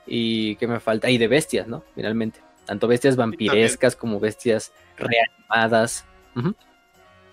Y 0.06 0.54
que 0.56 0.68
me 0.68 0.78
falta. 0.78 1.10
Y 1.10 1.18
de 1.18 1.26
bestias, 1.26 1.66
¿no? 1.66 1.82
Finalmente. 1.96 2.43
Tanto 2.66 2.88
bestias 2.88 3.16
vampirescas 3.16 3.94
como 3.96 4.18
bestias 4.20 4.72
reanimadas. 4.96 6.04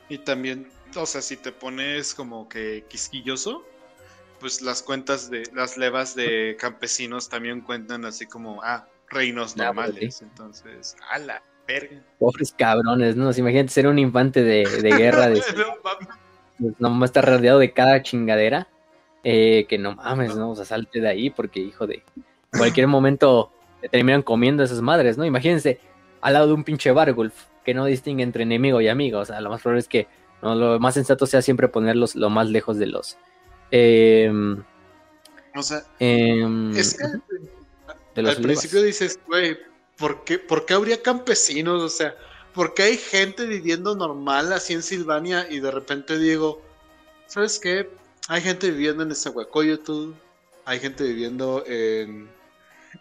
Y 0.10 0.18
también, 0.18 0.69
o 0.95 1.06
sea, 1.06 1.22
si 1.22 1.38
te 1.38 1.51
pones 1.51 2.14
como 2.14 2.50
que 2.50 2.85
quisquilloso, 2.90 3.66
pues 4.40 4.61
las 4.61 4.82
cuentas 4.82 5.30
de 5.30 5.43
las 5.53 5.77
levas 5.77 6.16
de 6.16 6.58
campesinos 6.60 7.30
también 7.30 7.61
cuentan 7.61 8.06
así 8.06 8.26
como, 8.26 8.61
ah, 8.64 8.88
reinos 9.08 9.53
ah, 9.53 9.66
normales. 9.66 10.22
Entonces, 10.22 10.95
a 11.10 11.19
la 11.19 11.43
verga. 11.68 12.01
Pobres 12.19 12.53
cabrones, 12.58 13.16
¿no? 13.16 13.32
Imagínate 13.32 13.69
ser 13.69 13.88
un 13.88 14.00
infante 14.00 14.43
de, 14.43 14.64
guerra. 14.98 15.30
De, 15.30 15.42
pues, 15.42 16.76
no 16.80 16.90
mames. 16.90 17.10
estar 17.10 17.26
rodeado 17.26 17.60
de 17.60 17.72
cada 17.72 18.01
chingadera. 18.01 18.68
Eh, 19.24 19.68
que 19.69 19.77
no 19.77 19.93
mames, 19.95 20.35
¿no? 20.35 20.50
O 20.50 20.56
sea, 20.56 20.66
salte 20.66 21.00
de 21.00 21.08
ahí 21.08 21.30
porque, 21.30 21.60
hijo 21.60 21.85
de. 21.85 22.03
cualquier 22.58 22.88
momento 22.88 23.51
terminan 23.90 24.22
comiendo 24.22 24.64
esas 24.64 24.82
madres, 24.82 25.18
¿no? 25.18 25.26
Imagínense 25.26 25.80
al 26.22 26.34
lado 26.34 26.48
de 26.48 26.53
un 26.53 26.64
pinche 26.64 26.92
Bargulf 26.92 27.34
que 27.64 27.74
no 27.74 27.85
distingue 27.85 28.24
entre 28.24 28.43
enemigo 28.43 28.82
y 28.82 28.88
amigo. 28.88 29.19
O 29.19 29.26
sea, 29.26 29.42
lo 29.42 29.50
más 29.50 29.61
probable 29.61 29.82
es 29.82 29.88
que 29.88 30.08
lo 30.42 30.80
más 30.80 30.93
sensato 30.95 31.26
sea 31.26 31.42
siempre 31.42 31.68
ponerlos 31.68 32.16
lo 32.16 32.30
más 32.30 32.50
lejos 32.50 32.77
de 32.77 32.88
los. 32.88 33.18
Em, 33.72 34.64
o 35.56 35.64
sea, 35.64 35.84
em, 36.00 36.76
es 36.76 36.98
que 36.98 38.22
al 38.22 38.35
principio 38.38 38.82
dices, 38.82 39.19
güey, 39.27 39.58
¿por 39.98 40.24
qué, 40.24 40.40
¿por 40.40 40.66
qué 40.66 40.74
habría 40.74 41.01
campesinos? 41.01 41.82
O 41.82 41.90
sea, 41.90 42.16
¿por 42.53 42.74
qué 42.74 42.84
hay 42.84 42.98
gente 42.98 43.45
viviendo 43.45 43.95
normal 43.95 44.51
así 44.51 44.74
en 44.74 44.84
Silvania 44.84 45.48
y 45.50 45.60
de 45.60 45.72
repente 45.72 46.18
digo, 46.18 46.61
¿sabes 47.27 47.60
qué? 47.60 47.90
Hay 48.27 48.42
gente 48.42 48.72
viviendo 48.72 49.03
en 49.03 49.11
Esahuacoyotl, 49.11 50.11
hay 50.66 50.80
gente 50.80 51.03
viviendo 51.03 51.64
en 51.66 52.30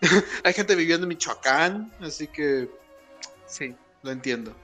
Hay 0.45 0.53
gente 0.53 0.75
viviendo 0.75 1.05
en 1.05 1.09
Michoacán, 1.09 1.93
así 2.01 2.27
que 2.27 2.69
sí, 3.47 3.75
lo 4.03 4.11
entiendo. 4.11 4.55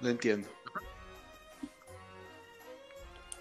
Lo 0.00 0.08
entiendo. 0.08 0.48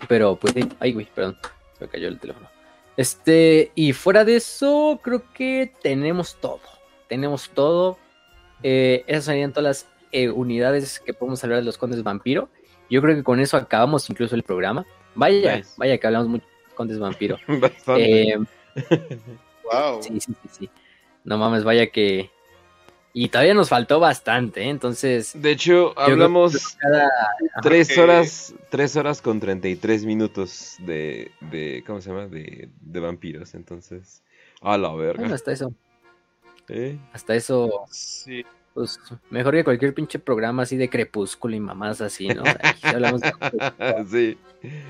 Pero 0.08 0.36
pues 0.36 0.54
sí, 0.54 0.70
ay 0.80 0.94
güey, 0.94 1.08
perdón, 1.14 1.38
se 1.78 1.86
me 1.86 1.90
cayó 1.90 2.08
el 2.08 2.20
teléfono. 2.20 2.50
Este, 2.98 3.72
y 3.76 3.94
fuera 3.94 4.26
de 4.26 4.38
eso, 4.38 5.00
creo 5.04 5.24
que 5.34 5.72
tenemos 5.82 6.36
todo. 6.36 6.62
Tenemos 7.08 7.50
todo. 7.52 7.98
Eh, 8.64 9.04
esas 9.08 9.26
serían 9.26 9.54
todas 9.54 9.64
las 9.64 9.94
eh, 10.12 10.30
unidades 10.30 11.00
que 11.00 11.14
podemos 11.14 11.44
hablar 11.44 11.60
de 11.60 11.66
los 11.66 11.78
condes 11.78 12.04
vampiro. 12.04 12.50
Yo 12.90 13.02
creo 13.02 13.16
que 13.16 13.24
con 13.24 13.40
eso 13.40 13.58
acabamos 13.58 14.10
incluso 14.10 14.36
el 14.36 14.44
programa. 14.44 14.86
Vaya, 15.14 15.62
vaya 15.78 15.98
que 15.98 16.08
hablamos 16.08 16.28
mucho 16.28 16.46
de 16.46 16.64
los 16.66 16.74
condes 16.74 17.00
vampiro. 17.00 17.38
Eh, 17.98 18.38
Wow. 19.72 20.02
Sí, 20.02 20.20
sí, 20.20 20.34
sí, 20.52 20.70
No 21.24 21.38
mames, 21.38 21.64
vaya 21.64 21.88
que. 21.92 22.30
Y 23.14 23.30
todavía 23.30 23.56
nos 23.56 23.70
faltó 23.70 24.00
bastante, 24.00 24.62
¿eh? 24.62 24.70
entonces. 24.70 25.32
De 25.34 25.52
hecho, 25.52 25.98
hablamos 25.98 26.78
tres 27.64 27.98
horas, 27.98 28.54
tres 28.70 28.96
horas 28.96 29.24
con 29.24 29.40
33 29.40 30.06
minutos 30.06 30.76
de, 30.80 31.32
de 31.42 31.84
¿cómo 31.88 32.00
se 32.00 32.10
llama? 32.10 32.28
De, 32.28 32.70
de 32.80 33.00
vampiros, 33.00 33.56
entonces. 33.56 34.24
A 34.62 34.78
la 34.78 34.94
verga. 34.94 35.34
hasta 35.34 35.52
eso. 35.52 35.74
¿Eh? 36.68 37.00
Hasta 37.14 37.36
eso. 37.36 37.86
Sí. 37.90 38.46
Pues 38.78 39.00
mejor 39.32 39.56
que 39.56 39.64
cualquier 39.64 39.92
pinche 39.96 40.20
programa 40.20 40.62
así 40.62 40.78
de 40.78 40.88
crepúsculo 40.88 41.56
y 41.56 41.60
mamás 41.60 42.00
así, 42.00 42.28
¿no? 42.28 42.44
Hablamos 42.84 43.22
de 43.22 43.32
sí. 44.12 44.38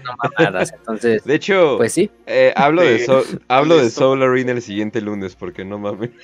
no 0.04 0.12
mamadas, 0.38 0.74
entonces, 0.74 1.24
De 1.24 1.36
hecho, 1.36 1.76
pues 1.78 1.94
sí. 1.94 2.12
eh, 2.26 2.52
hablo, 2.58 2.82
de. 2.82 3.00
Sol- 3.06 3.24
hablo 3.48 3.78
de. 3.78 3.90
Soul 3.90 4.22
Arena 4.24 4.52
el 4.52 4.62
siguiente 4.62 5.00
lunes, 5.00 5.38
porque 5.38 5.64
no 5.64 5.80
mames. 5.80 6.10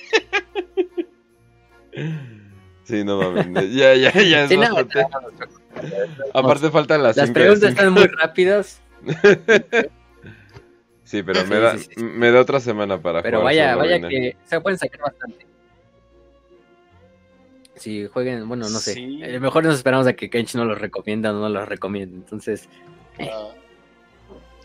Sí, 2.84 3.02
no 3.02 3.16
mames. 3.32 3.72
Ya, 3.72 3.94
ya, 3.94 4.12
ya 4.12 4.42
es 4.42 4.48
Sí, 4.50 4.58
no, 4.58 4.74
bastante. 4.74 5.06
Aparte 6.34 6.70
faltan 6.70 7.02
las 7.02 7.16
Las 7.16 7.28
cinco 7.28 7.40
preguntas 7.40 7.70
están 7.70 7.92
muy 7.94 8.06
rápidas, 8.08 8.82
Sí, 11.04 11.22
pero 11.22 11.46
me 11.46 11.56
Sí, 11.56 11.62
da, 11.62 11.78
sí, 11.78 11.88
sí. 11.96 12.02
me 12.04 12.30
da 12.30 12.40
otra 12.42 12.60
semana 12.60 13.00
para 13.00 13.22
pero 13.22 13.38
jugar 13.38 13.54
vaya, 13.54 13.70
Soul 13.70 13.78
vaya 13.78 13.94
Arena. 13.94 14.08
que 14.10 14.36
se 14.44 14.60
pueden 14.60 14.78
sacar 14.78 15.00
bastante. 15.00 15.46
Si 17.76 18.06
jueguen, 18.06 18.46
bueno, 18.48 18.68
no 18.68 18.78
sé. 18.78 18.94
Sí. 18.94 19.20
Eh, 19.22 19.40
mejor 19.40 19.64
nos 19.64 19.74
esperamos 19.76 20.06
a 20.06 20.12
que 20.14 20.30
Kench 20.30 20.54
no 20.54 20.64
los 20.64 20.80
recomienda 20.80 21.30
o 21.32 21.40
no 21.40 21.48
los 21.48 21.68
recomiende. 21.68 22.16
Entonces, 22.16 22.68
Ah, 23.20 23.50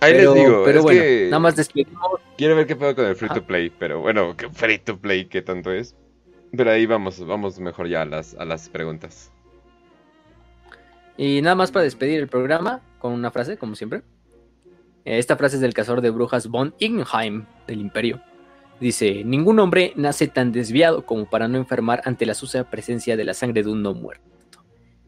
Ahí 0.02 0.14
pero, 0.14 0.34
les 0.34 0.44
digo, 0.44 0.64
pero 0.66 0.82
bueno, 0.82 1.02
que 1.02 1.26
nada 1.26 1.40
más 1.40 1.56
despedimos. 1.56 2.02
quiero 2.38 2.56
ver 2.56 2.66
qué 2.66 2.76
pedo 2.76 2.96
con 2.96 3.06
el 3.06 3.16
free 3.16 3.30
to 3.30 3.44
play, 3.46 3.70
pero 3.70 4.00
bueno, 4.00 4.36
¿qué 4.38 4.50
free 4.50 4.80
to 4.80 4.98
play 4.98 5.26
qué 5.26 5.42
tanto 5.42 5.72
es? 5.72 5.96
Pero 6.56 6.72
ahí 6.72 6.86
vamos, 6.86 7.24
vamos 7.28 7.60
mejor 7.60 7.88
ya 7.88 8.02
a 8.04 8.06
las, 8.06 8.34
a 8.36 8.46
las 8.46 8.70
preguntas. 8.70 9.32
Y 11.18 11.42
nada 11.42 11.56
más 11.56 11.72
para 11.72 11.84
despedir 11.84 12.20
el 12.22 12.28
programa 12.28 12.82
con 12.98 13.12
una 13.14 13.30
frase, 13.30 13.58
como 13.58 13.76
siempre. 13.76 14.02
Eh, 15.06 15.20
Esta 15.20 15.36
frase 15.36 15.58
es 15.58 15.62
del 15.62 15.74
cazador 15.74 16.02
de 16.02 16.10
brujas 16.12 16.48
Von 16.48 16.74
Ingenheim 16.80 17.46
del 17.68 17.82
Imperio. 17.82 18.22
Dice, 18.80 19.24
ningún 19.26 19.60
hombre 19.60 19.94
nace 19.96 20.28
tan 20.28 20.52
desviado 20.52 21.06
como 21.06 21.30
para 21.30 21.48
no 21.48 21.58
enfermar 21.58 22.02
ante 22.06 22.26
la 22.26 22.34
sucia 22.34 22.70
presencia 22.70 23.18
de 23.18 23.26
la 23.26 23.34
sangre 23.34 23.64
de 23.64 23.70
un 23.70 23.82
no 23.84 23.94
muerto. 23.94 24.24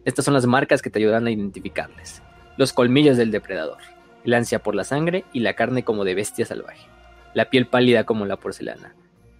Estas 0.03 0.25
son 0.25 0.33
las 0.33 0.45
marcas 0.45 0.81
que 0.81 0.89
te 0.89 0.99
ayudarán 0.99 1.27
a 1.27 1.31
identificarles. 1.31 2.21
Los 2.57 2.73
colmillos 2.73 3.15
del 3.15 3.31
depredador, 3.31 3.77
el 4.25 4.33
ansia 4.33 4.59
por 4.59 4.75
la 4.75 4.83
sangre 4.83 5.23
y 5.31 5.39
la 5.39 5.53
carne 5.53 5.83
como 5.83 6.03
de 6.03 6.15
bestia 6.15 6.45
salvaje, 6.45 6.87
la 7.33 7.49
piel 7.49 7.67
pálida 7.67 8.03
como 8.03 8.25
la 8.25 8.37
porcelana, 8.37 8.93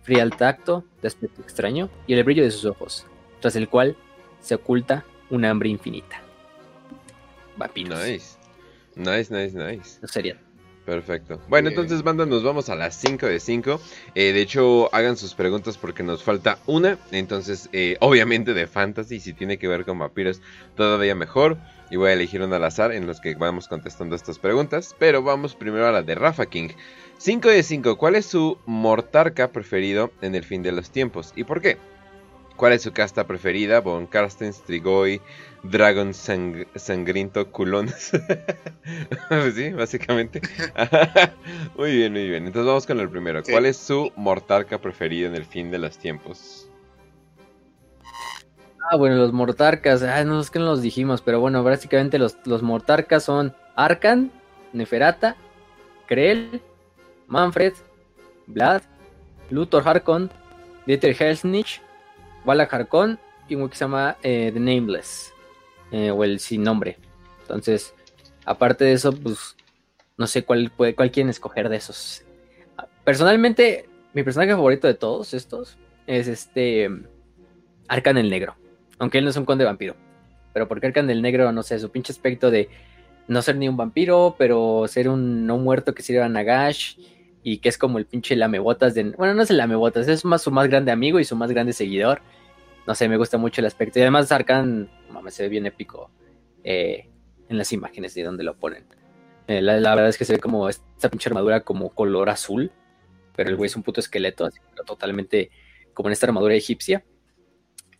fría 0.03 0.24
al 0.24 0.35
tacto, 0.38 0.85
de 1.01 1.08
aspecto 1.10 1.42
extraño 1.42 1.90
y 2.08 2.14
el 2.14 2.24
brillo 2.24 2.43
de 2.43 2.51
sus 2.51 2.66
ojos, 2.66 3.06
tras 3.42 3.56
el 3.58 3.68
cual 3.68 3.98
se 4.40 4.56
oculta 4.56 5.03
una 5.30 5.50
hambre 5.50 5.69
infinita. 5.69 6.22
Vampiros. 7.58 8.00
Nice. 8.00 8.38
Nice, 8.95 9.34
nice, 9.34 9.58
nice. 9.58 10.00
No 10.01 10.08
sería. 10.08 10.40
Perfecto. 10.92 11.40
Bueno, 11.48 11.70
Bien. 11.70 11.80
entonces, 11.80 12.03
banda, 12.03 12.26
nos 12.26 12.44
vamos 12.44 12.68
a 12.68 12.76
las 12.76 13.00
5 13.00 13.26
de 13.26 13.40
5. 13.40 13.80
Eh, 14.14 14.34
de 14.34 14.42
hecho, 14.42 14.94
hagan 14.94 15.16
sus 15.16 15.36
preguntas 15.36 15.78
porque 15.78 16.03
nos 16.03 16.22
falta 16.22 16.60
una. 16.66 16.98
Entonces, 17.14 17.70
eh, 17.72 17.95
obviamente 18.02 18.53
de 18.53 18.68
fantasy, 18.68 19.22
si 19.22 19.32
tiene 19.32 19.58
que 19.58 19.70
ver 19.70 19.86
con 19.86 19.98
vampiros, 19.98 20.42
todavía 20.76 21.16
mejor. 21.16 21.58
Y 21.90 21.95
voy 21.95 22.10
a 22.10 22.14
elegir 22.14 22.42
un 22.42 22.52
al 22.52 22.66
azar 22.66 22.92
en 22.92 23.08
los 23.08 23.22
que 23.22 23.36
vamos 23.36 23.70
contestando 23.70 24.18
estas 24.18 24.38
preguntas. 24.38 24.94
Pero 25.00 25.24
vamos 25.24 25.56
primero 25.56 25.88
a 25.88 25.94
la 25.94 26.02
de 26.02 26.14
Rafa 26.14 26.48
King. 26.48 26.72
5 27.20 27.48
de 27.48 27.64
5. 27.64 27.98
¿Cuál 27.98 28.16
es 28.16 28.26
su 28.26 28.58
mortarca 28.66 29.53
preferido 29.53 30.11
en 30.22 30.36
el 30.36 30.44
fin 30.44 30.61
de 30.61 30.74
los 30.74 30.92
tiempos? 30.92 31.32
¿Y 31.38 31.45
por 31.45 31.61
qué? 31.61 31.78
¿Cuál 32.61 32.73
es 32.73 32.83
su 32.83 32.93
casta 32.93 33.25
preferida? 33.25 33.80
Von 33.81 34.06
Karsten, 34.06 34.53
Strigoi, 34.53 35.19
Dragon 35.64 36.09
sang- 36.14 36.67
Sangriento, 36.75 37.49
Culón. 37.51 37.88
Pues 39.30 39.56
sí, 39.56 39.72
básicamente. 39.72 40.41
muy 41.75 41.91
bien, 41.98 42.14
muy 42.14 42.30
bien. 42.30 42.45
Entonces 42.45 42.67
vamos 42.67 42.85
con 42.85 42.99
el 42.99 43.09
primero. 43.09 43.43
Sí. 43.43 43.51
¿Cuál 43.51 43.65
es 43.65 43.77
su 43.77 44.11
mortarca 44.15 44.77
preferida 44.80 45.27
en 45.27 45.33
el 45.33 45.45
fin 45.45 45.72
de 45.72 45.80
los 45.80 45.98
tiempos? 45.98 46.69
Ah, 48.91 48.95
bueno, 48.95 49.15
los 49.15 49.33
mortarcas. 49.33 50.03
Ah, 50.03 50.23
no 50.23 50.40
es 50.40 50.51
que 50.51 50.59
no 50.59 50.65
los 50.65 50.83
dijimos, 50.83 51.23
pero 51.23 51.40
bueno, 51.40 51.64
básicamente 51.64 52.19
los, 52.19 52.38
los 52.45 52.61
mortarcas 52.61 53.23
son 53.23 53.56
Arkan, 53.75 54.31
Neferata, 54.72 55.35
Krell, 56.07 56.61
Manfred, 57.25 57.73
Vlad, 58.45 58.83
Luthor 59.49 59.88
Harkon, 59.88 60.30
Dieter 60.85 61.15
Helsnich, 61.15 61.81
Vala 62.45 62.64
Harkon 62.64 63.20
y 63.48 63.56
uno 63.56 63.70
que 63.70 63.76
se 63.76 63.86
llama 63.86 64.18
eh, 64.24 64.52
The 64.53 64.60
Nameless, 64.60 65.34
eh, 65.92 66.11
o 66.11 66.24
el 66.24 66.40
sin 66.40 66.64
nombre. 66.64 66.98
Entonces, 67.42 67.94
aparte 68.45 68.86
de 68.86 68.94
eso, 68.94 69.11
pues 69.11 69.56
no 70.18 70.28
sé 70.28 70.44
cuál, 70.44 70.72
puede, 70.76 70.95
cuál 70.95 71.11
quieren 71.11 71.30
escoger 71.30 71.70
de 71.70 71.78
esos. 71.78 72.24
Personalmente, 73.03 73.90
mi 74.14 74.24
personaje 74.24 74.52
favorito 74.52 74.88
de 74.88 74.94
todos 74.94 75.34
estos 75.34 75.78
es 76.08 76.28
este 76.28 76.90
Arkan 77.88 78.18
el 78.18 78.30
Negro. 78.30 78.56
Aunque 79.00 79.18
él 79.18 79.24
no 79.24 79.32
es 79.32 79.38
un 79.38 79.45
conde 79.45 79.66
vampiro. 79.66 79.95
Pero 80.53 80.68
porque 80.68 80.88
Arkan 80.88 81.10
el 81.10 81.22
Negro, 81.22 81.52
no 81.52 81.64
sé, 81.64 81.80
su 81.80 81.90
pinche 81.90 82.11
aspecto 82.11 82.52
de 82.52 82.70
no 83.28 83.42
ser 83.42 83.56
ni 83.56 83.68
un 83.68 83.78
vampiro, 83.78 84.36
pero 84.38 84.86
ser 84.88 85.10
un 85.10 85.45
no 85.45 85.58
muerto 85.58 85.94
que 85.94 86.03
sirva 86.03 86.26
a 86.26 86.30
Nagash. 86.30 86.98
Y 87.44 87.58
que 87.58 87.70
es 87.70 87.78
como 87.78 87.98
el 87.98 88.06
pinche 88.06 88.36
lamebotas 88.36 88.94
de. 88.94 89.03
Bueno, 89.11 89.34
no 89.34 89.42
es 89.42 89.50
el 89.50 89.58
lamebotas, 89.58 90.08
es 90.08 90.26
más 90.26 90.42
su 90.42 90.52
más 90.52 90.68
grande 90.68 90.92
amigo 90.92 91.20
y 91.20 91.26
su 91.26 91.36
más 91.36 91.52
grande 91.52 91.74
seguidor. 91.74 92.22
No 92.88 92.95
sé, 92.95 93.08
me 93.10 93.18
gusta 93.18 93.38
mucho 93.38 93.61
el 93.61 93.68
aspecto. 93.68 94.00
Y 94.00 94.02
además, 94.03 94.32
Arkan, 94.32 94.90
mames, 95.10 95.34
se 95.34 95.44
ve 95.44 95.50
bien 95.50 95.66
épico 95.66 96.10
eh, 96.64 97.10
en 97.50 97.58
las 97.58 97.72
imágenes 97.74 98.14
de 98.14 98.24
donde 98.24 98.44
lo 98.44 98.56
ponen. 98.56 98.86
Eh, 99.48 99.61
la, 99.61 99.80
la 99.80 99.95
verdad 99.95 100.10
es 100.10 100.18
que 100.18 100.26
se 100.26 100.34
ve 100.34 100.40
como 100.40 100.70
esta 100.70 101.10
pinche 101.10 101.30
armadura 101.30 101.61
como 101.61 101.90
color 101.90 102.30
azul. 102.30 102.72
Pero 103.36 103.50
el 103.50 103.56
güey 103.56 103.68
es 103.68 103.76
un 103.76 103.84
puto 103.84 104.00
esqueleto, 104.00 104.45
así, 104.45 104.60
pero 104.72 104.84
totalmente 104.84 105.52
como 105.94 106.10
en 106.10 106.14
esta 106.14 106.28
armadura 106.28 106.53
egipcia. 106.53 107.03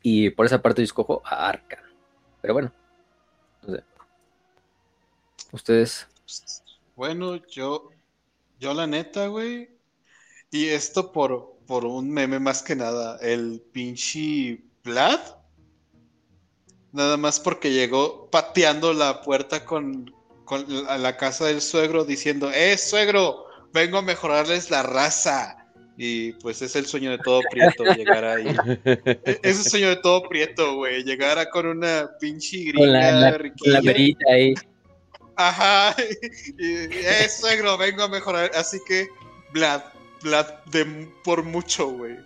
Y 0.04 0.32
por 0.32 0.46
esa 0.46 0.62
parte 0.62 0.82
yo 0.82 0.86
escojo 0.86 1.22
a 1.26 1.48
Arkan. 1.48 1.84
Pero 2.42 2.54
bueno. 2.54 2.74
No 3.64 3.76
sé. 3.76 3.84
Ustedes. 5.52 6.08
Bueno, 6.96 7.36
yo, 7.48 7.90
yo 8.62 8.74
la 8.74 8.88
neta, 8.88 9.28
güey. 9.28 9.70
Y 10.52 10.68
esto 10.68 11.12
por, 11.12 11.58
por 11.68 11.84
un 11.86 12.10
meme 12.12 12.40
más 12.40 12.62
que 12.64 12.76
nada. 12.76 13.18
El 13.22 13.62
pinche 13.74 14.62
Vlad. 14.84 15.20
Nada 16.94 17.18
más 17.18 17.40
porque 17.40 17.72
llegó 17.72 18.30
pateando 18.30 18.94
la 18.94 19.22
puerta 19.22 19.66
con, 19.66 20.14
con 20.46 20.66
la, 20.68 20.90
a 20.94 20.98
la 20.98 21.18
casa 21.18 21.46
del 21.46 21.62
suegro 21.62 22.04
diciendo, 22.06 22.52
¡Eh, 22.54 22.78
suegro! 22.78 23.46
Vengo 23.74 23.98
a 23.98 24.02
mejorarles 24.02 24.70
la 24.70 24.84
raza. 24.84 25.58
Y 25.98 26.34
pues 26.34 26.62
es 26.62 26.76
el 26.76 26.86
sueño 26.88 27.12
de 27.12 27.20
todo 27.20 27.42
prieto 27.52 27.84
llegar 27.96 28.26
ahí. 28.26 28.46
Es 29.44 29.66
el 29.66 29.72
sueño 29.72 29.90
de 29.90 29.98
todo 29.98 30.24
prieto, 30.28 30.76
güey. 30.76 31.04
Llegar 31.04 31.38
a 31.40 31.50
con 31.50 31.66
una 31.68 32.10
pinche 32.20 32.74
Con 32.74 32.92
la, 32.92 33.00
gringa 33.00 33.20
la- 33.22 33.32
con 33.32 33.42
riquilla. 33.42 33.72
la 33.74 33.82
verita 33.82 34.26
ahí. 34.32 34.54
Ajá. 35.36 35.96
Y, 36.58 36.74
eh, 36.92 37.30
suegro, 37.30 37.78
vengo 37.78 38.04
a 38.04 38.08
mejorar. 38.10 38.52
Así 38.56 38.80
que, 38.88 39.08
Vlad, 39.54 39.82
Vlad, 40.24 40.48
de, 40.72 40.86
por 41.24 41.44
mucho, 41.44 41.88
güey. 41.88 42.18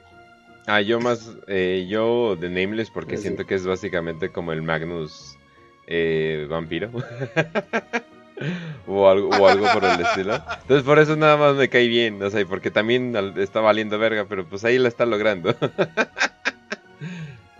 Ah, 0.68 0.82
yo 0.82 1.00
más, 1.00 1.32
eh, 1.48 1.88
yo 1.90 2.36
de 2.36 2.48
Nameless 2.48 2.92
porque 2.92 3.18
Sí. 3.18 3.24
siento 3.24 3.48
que 3.48 3.56
es 3.56 3.66
básicamente 3.66 4.30
como 4.30 4.52
el 4.52 4.62
Magnus 4.62 5.36
eh, 5.88 6.46
vampiro. 6.48 6.92
o, 8.88 9.10
algo, 9.10 9.30
o 9.30 9.48
algo 9.48 9.66
por 9.74 9.84
el 9.84 10.00
estilo. 10.00 10.36
Entonces 10.36 10.84
por 10.84 11.00
eso 11.00 11.16
nada 11.16 11.38
más 11.38 11.56
me 11.56 11.70
cae 11.70 11.88
bien, 11.88 12.22
o 12.22 12.30
sea, 12.30 12.46
porque 12.46 12.70
también 12.70 13.16
está 13.38 13.62
valiendo 13.62 13.98
verga, 13.98 14.28
pero 14.30 14.46
pues 14.48 14.64
ahí 14.64 14.78
la 14.78 14.90
está 14.90 15.08
logrando. 15.08 15.56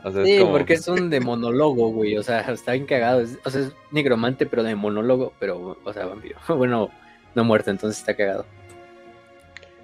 O 0.04 0.12
sea, 0.12 0.22
es 0.22 0.28
Sí, 0.28 0.40
como- 0.40 0.52
porque 0.52 0.74
es 0.74 0.88
un 0.88 1.10
de 1.10 1.20
monólogo, 1.20 1.92
güey. 1.92 2.18
O 2.18 2.24
sea, 2.24 2.42
está 2.42 2.74
bien 2.74 2.86
cagado. 2.86 3.22
Es- 3.22 3.40
o 3.46 3.50
sea, 3.50 3.62
es 3.62 3.74
nigromante, 3.92 4.46
pero 4.46 4.64
de 4.64 4.76
monólogo. 4.76 5.34
Pero, 5.40 5.78
o 5.84 5.94
sea, 5.94 6.06
vampiro. 6.06 6.38
Bueno, 6.58 6.90
no 7.36 7.44
muerto, 7.44 7.72
entonces 7.72 8.00
está 8.00 8.16
cagado. 8.16 8.46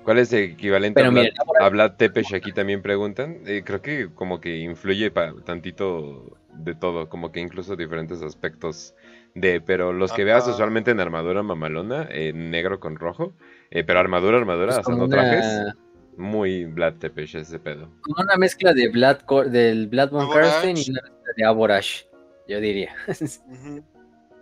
¿Cuál 0.03 0.19
es 0.19 0.31
el 0.33 0.43
equivalente 0.51 0.99
Pero 0.99 1.07
a 1.07 1.11
Vlad, 1.11 1.21
miren, 1.23 1.35
ahora- 1.47 1.65
a 1.65 1.69
Vlad 1.69 1.91
Tepes? 1.97 2.31
Aquí 2.33 2.51
también 2.51 2.81
preguntan. 2.83 3.39
Eh, 3.47 3.63
creo 3.65 3.81
que 3.81 4.09
como 4.13 4.39
que 4.39 4.57
influye 4.59 5.09
pa- 5.09 5.33
tantito 5.43 6.37
de 6.53 6.75
todo, 6.75 7.09
como 7.09 7.31
que 7.31 7.39
incluso 7.39 7.75
diferentes 7.75 8.21
aspectos 8.21 8.93
de, 9.33 9.61
pero 9.61 9.93
los 9.93 10.13
que 10.13 10.23
veas 10.23 10.47
usualmente 10.47 10.91
en 10.91 10.99
armadura 10.99 11.41
mamalona, 11.43 12.07
eh, 12.11 12.31
negro 12.33 12.79
con 12.79 12.95
rojo, 12.97 13.33
eh, 13.71 13.83
pero 13.83 13.99
armadura, 13.99 14.37
armadura, 14.37 14.69
Es 14.71 14.77
o 14.77 14.83
sea, 14.83 14.83
como 14.83 14.97
no 14.99 15.05
una- 15.05 15.15
trajes, 15.15 15.73
muy 16.17 16.65
Vlad 16.65 16.95
Tepes 16.95 17.35
ese 17.35 17.59
pedo. 17.59 17.89
Como 18.01 18.21
una 18.21 18.35
mezcla 18.37 18.73
de 18.73 18.89
Vlad, 18.89 19.21
del 19.47 19.87
Vlad 19.87 20.11
von. 20.11 20.29
Karsten 20.31 20.77
y 20.77 20.89
una 20.89 21.01
mezcla 21.01 21.33
de 21.35 21.45
Aborash, 21.45 22.03
yo 22.47 22.59
diría. 22.59 22.93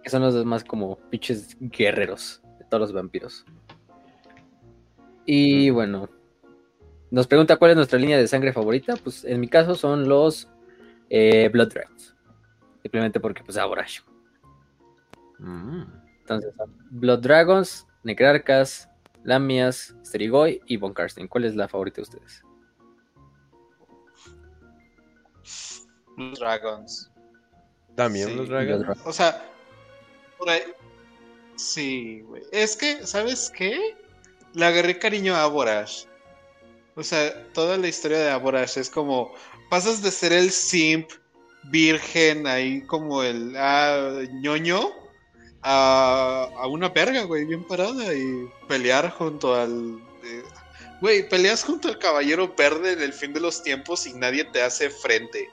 Que 0.04 0.10
son 0.10 0.22
los 0.22 0.34
dos 0.34 0.44
más 0.44 0.66
como 0.66 0.98
pinches 1.10 1.56
guerreros 1.62 2.42
de 2.60 2.66
todos 2.66 2.82
los 2.82 2.92
vampiros. 2.92 3.46
Y 5.26 5.70
bueno, 5.70 6.10
nos 7.10 7.26
pregunta 7.26 7.56
cuál 7.56 7.72
es 7.72 7.78
nuestra 7.78 7.98
línea 7.98 8.18
de 8.18 8.28
sangre 8.28 8.52
favorita. 8.52 8.98
Pues 8.98 9.24
en 9.24 9.40
mi 9.40 9.48
caso 9.48 9.76
son 9.76 10.10
los 10.10 10.50
eh, 11.10 11.48
Blood 11.54 11.70
Dragons. 11.70 12.16
Simplemente 12.82 13.22
porque, 13.22 13.44
pues, 13.46 13.58
Aborash. 13.58 14.02
Mm. 15.40 15.84
Entonces, 16.20 16.54
Blood 16.90 17.20
Dragons, 17.20 17.88
Necrarcas, 18.04 18.90
Lamias, 19.24 19.96
Strigoi 20.06 20.62
y 20.66 20.78
Von 20.78 20.94
Karsten. 20.94 21.28
¿Cuál 21.28 21.46
es 21.46 21.56
la 21.56 21.68
favorita 21.68 21.98
de 21.98 22.02
ustedes? 22.04 22.44
Los 26.18 26.40
Dragons. 26.40 27.12
También 27.96 28.30
Sí, 28.30 28.36
los. 28.36 28.50
Dragons. 28.50 29.00
O 29.06 29.14
sea, 29.14 29.50
por 30.38 30.50
ahí. 30.50 30.62
Sí, 31.56 32.22
güey. 32.22 32.44
Es 32.52 32.76
que, 32.76 33.06
¿sabes 33.06 33.52
qué? 33.56 33.96
Le 34.54 34.66
agarré 34.66 34.98
cariño 35.00 35.36
a 35.36 35.44
Aborash. 35.44 36.06
O 36.96 37.04
sea, 37.04 37.48
toda 37.54 37.78
la 37.78 37.88
historia 37.88 38.20
de 38.20 38.30
Aborash 38.32 38.78
es 38.78 38.90
como. 38.90 39.34
Pasas 39.70 40.04
de 40.04 40.12
ser 40.12 40.34
el 40.34 40.52
simp 40.52 41.10
virgen, 41.72 42.46
ahí 42.46 42.82
como 42.82 43.24
el 43.24 43.56
ah, 43.58 44.22
ñoño, 44.34 44.92
a, 45.64 46.48
a 46.58 46.68
una 46.68 46.90
verga, 46.90 47.24
güey, 47.24 47.46
bien 47.46 47.64
parada 47.64 48.14
y 48.14 48.50
pelear 48.68 49.10
junto 49.12 49.56
al. 49.56 50.00
eh, 50.24 50.44
Güey, 51.02 51.28
peleas 51.28 51.64
junto 51.66 51.90
al 51.90 51.98
caballero 52.00 52.54
verde 52.58 52.94
en 52.94 53.02
el 53.02 53.12
fin 53.14 53.34
de 53.34 53.42
los 53.42 53.62
tiempos 53.62 54.08
y 54.08 54.14
nadie 54.14 54.46
te 54.46 54.62
hace 54.62 54.90
frente. 54.90 55.50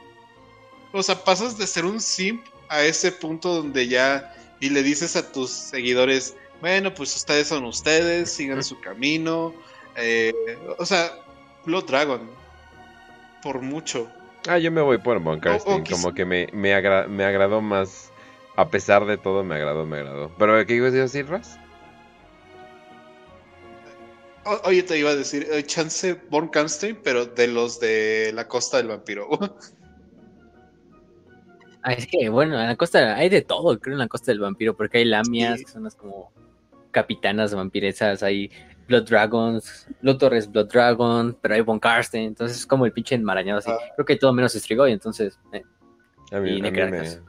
O 0.92 1.02
sea, 1.02 1.16
pasas 1.24 1.58
de 1.58 1.66
ser 1.66 1.84
un 1.84 2.00
simp 2.00 2.46
a 2.68 2.82
ese 2.84 3.10
punto 3.10 3.54
donde 3.54 3.88
ya 3.88 4.32
y 4.60 4.68
le 4.70 4.82
dices 4.84 5.16
a 5.16 5.32
tus 5.32 5.50
seguidores, 5.50 6.36
bueno, 6.60 6.94
pues 6.94 7.16
ustedes 7.16 7.48
son 7.48 7.64
ustedes, 7.64 8.30
sigan 8.32 8.62
su 8.62 8.80
camino. 8.80 9.54
eh, 9.96 10.32
o 10.78 10.86
sea, 10.86 11.10
Blood 11.64 11.84
Dragon, 11.86 12.30
por 13.42 13.60
mucho. 13.60 14.08
Ah, 14.48 14.58
yo 14.58 14.70
me 14.70 14.80
voy 14.80 14.98
por 14.98 15.18
Von 15.20 15.40
Karstein, 15.40 15.78
O- 15.78 15.80
o 15.80 15.84
quizá- 15.84 16.02
como 16.02 16.14
que 16.14 16.24
me, 16.24 16.48
me, 16.52 16.74
agra- 16.74 17.08
me 17.08 17.24
agradó 17.24 17.60
más, 17.60 18.09
a 18.60 18.68
pesar 18.70 19.04
de 19.06 19.16
todo, 19.16 19.42
me 19.44 19.54
agradó, 19.56 19.86
me 19.86 19.98
agradó. 19.98 20.30
¿Pero 20.38 20.64
qué 20.66 20.74
ibas 20.74 20.92
a 20.92 20.96
decir, 20.96 21.26
Raz? 21.28 21.58
O- 24.44 24.60
oye, 24.68 24.82
te 24.82 24.98
iba 24.98 25.10
a 25.10 25.16
decir, 25.16 25.46
eh, 25.50 25.62
chance 25.64 26.14
Born 26.30 26.48
Canstein, 26.48 26.98
pero 27.02 27.26
de 27.26 27.46
los 27.48 27.78
de 27.80 28.32
la 28.34 28.48
costa 28.48 28.78
del 28.78 28.88
vampiro. 28.88 29.28
Ah, 31.82 31.94
es 31.94 32.06
que, 32.06 32.28
bueno, 32.28 32.60
en 32.60 32.66
la 32.66 32.76
costa 32.76 33.14
hay 33.16 33.30
de 33.30 33.40
todo, 33.40 33.80
creo, 33.80 33.94
en 33.94 34.00
la 34.00 34.06
costa 34.06 34.30
del 34.32 34.40
vampiro, 34.40 34.76
porque 34.76 34.98
hay 34.98 35.06
lamias, 35.06 35.60
Sí. 35.60 35.64
que 35.64 35.70
son 35.70 35.84
las 35.84 35.94
como 35.94 36.30
capitanas 36.90 37.54
vampiresas, 37.54 38.22
hay 38.22 38.50
Blood 38.86 39.04
Dragons, 39.08 39.86
Luthor 40.02 40.34
es 40.34 40.50
Blood 40.52 40.66
Dragon, 40.66 41.38
pero 41.40 41.54
hay 41.54 41.62
Von 41.62 41.78
Karsten, 41.80 42.24
entonces 42.24 42.58
es 42.58 42.66
como 42.66 42.84
el 42.84 42.92
pinche 42.92 43.14
enmarañado 43.14 43.60
así. 43.60 43.70
Ah. 43.70 43.78
Creo 43.96 44.04
que 44.04 44.12
hay 44.12 44.18
todo 44.18 44.30
menos 44.34 44.52
Strigoy, 44.52 44.92
entonces, 44.92 45.38
eh, 45.54 45.62
A 46.32 46.40
mí, 46.40 46.50
Y 46.50 46.52
a 46.52 46.56
mí 46.56 46.60
me, 46.60 46.70
Necratas. 46.70 47.22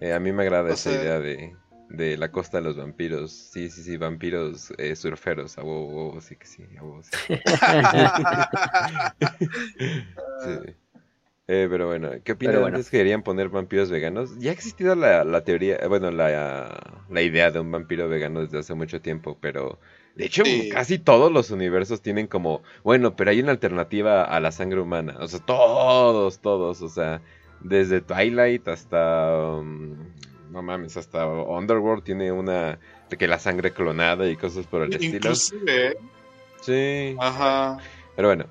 Eh, 0.00 0.12
a 0.12 0.20
mí 0.20 0.32
me 0.32 0.42
agrada 0.42 0.70
O 0.70 0.72
esa 0.72 0.90
sea- 0.90 1.02
idea 1.02 1.18
de, 1.20 1.56
de 1.90 2.16
la 2.16 2.30
costa 2.32 2.58
de 2.58 2.64
los 2.64 2.76
vampiros. 2.76 3.32
Sí, 3.32 3.70
sí, 3.70 3.82
sí, 3.82 3.96
vampiros 3.96 4.72
eh, 4.78 4.96
surferos, 4.96 5.58
a 5.58 5.62
huevo, 5.62 5.90
a 5.90 5.94
huevo, 6.06 6.20
sí 6.20 6.36
que 6.36 6.46
sí, 6.46 6.64
a 6.78 6.82
huevo, 6.82 7.02
sí. 7.02 7.10
Sí. 10.44 10.50
Eh, 11.48 11.66
pero 11.70 11.88
bueno, 11.88 12.10
¿qué 12.24 12.32
opinan 12.32 12.60
bueno. 12.60 12.76
antes 12.76 12.90
que 12.90 12.98
querían 12.98 13.22
poner 13.24 13.48
vampiros 13.48 13.90
veganos? 13.90 14.38
Ya 14.38 14.50
ha 14.50 14.54
existido 14.54 14.94
la, 14.94 15.24
la 15.24 15.44
teoría, 15.44 15.76
eh, 15.76 15.88
bueno, 15.88 16.10
la, 16.12 17.04
la 17.08 17.22
idea 17.22 17.50
de 17.50 17.60
un 17.60 17.72
vampiro 17.72 18.08
vegano 18.08 18.40
desde 18.42 18.58
hace 18.60 18.74
mucho 18.74 19.00
tiempo, 19.02 19.36
pero 19.40 19.80
de 20.14 20.26
hecho 20.26 20.44
Sí. 20.44 20.68
casi 20.68 20.98
todos 21.00 21.32
los 21.32 21.50
universos 21.50 22.02
tienen 22.02 22.28
como, 22.28 22.62
bueno, 22.84 23.16
pero 23.16 23.30
hay 23.32 23.40
una 23.40 23.50
alternativa 23.52 24.22
a 24.24 24.38
la 24.40 24.52
sangre 24.52 24.80
humana, 24.80 25.16
o 25.20 25.26
sea, 25.28 25.40
todos, 25.40 26.40
todos, 26.40 26.82
o 26.82 26.88
sea, 26.88 27.20
desde 27.60 28.00
Twilight 28.00 28.66
hasta, 28.68 29.36
um, 29.36 29.96
no 30.50 30.62
mames, 30.62 30.96
hasta 30.96 31.26
Underworld 31.26 32.02
tiene 32.04 32.32
una, 32.32 32.78
de 33.08 33.16
que 33.16 33.28
la 33.28 33.38
sangre 33.38 33.72
clonada 33.72 34.28
y 34.28 34.36
cosas 34.36 34.66
por 34.66 34.82
el 34.82 34.92
estilo. 34.92 35.16
Inclusive, 35.16 35.96
Sí. 36.60 37.16
ajá. 37.18 37.78
Pero 38.16 38.28
bueno, 38.28 38.44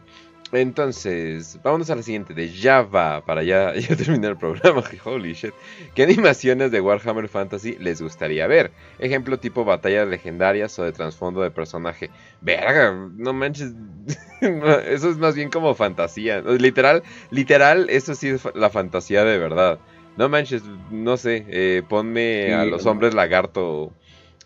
entonces, 0.52 1.60
vámonos 1.64 1.90
a 1.92 1.95
la 1.95 2.02
siguiente 2.03 2.34
de 2.34 2.52
Java 2.52 3.24
para 3.26 3.44
ya, 3.44 3.74
ya 3.76 3.95
terminar 3.95 4.32
el 4.32 4.38
programa. 4.38 4.84
Holy 5.03 5.34
shit. 5.34 5.53
¿Qué 5.94 6.03
animaciones 6.03 6.72
de 6.72 6.82
Warhammer 6.82 7.28
Fantasy 7.30 7.76
les 7.80 8.02
gustaría 8.02 8.48
ver? 8.48 8.72
Ejemplo 8.98 9.40
tipo 9.40 9.64
batallas 9.66 10.08
legendarias 10.08 10.78
o 10.80 10.84
de 10.84 10.92
trasfondo 10.92 11.42
de 11.42 11.52
personaje. 11.52 12.10
Verga, 12.42 12.92
no 13.16 13.34
manches. 13.34 13.74
eso 14.42 15.10
es 15.10 15.18
más 15.18 15.36
bien 15.36 15.50
como 15.50 15.76
fantasía. 15.76 16.42
Literal, 16.42 17.03
literal, 17.30 17.88
eso 17.90 18.16
sí 18.16 18.30
es 18.30 18.44
la 18.56 18.69
fantasía 18.69 19.24
de 19.24 19.38
verdad. 19.38 19.80
No 20.16 20.30
manches, 20.30 20.64
no 20.90 21.16
sé, 21.18 21.45
eh, 21.50 21.84
ponme 21.88 22.48
Sí, 22.48 22.52
a 22.52 22.66
los 22.66 22.86
no. 22.86 22.92
hombres 22.92 23.14
lagarto 23.14 23.94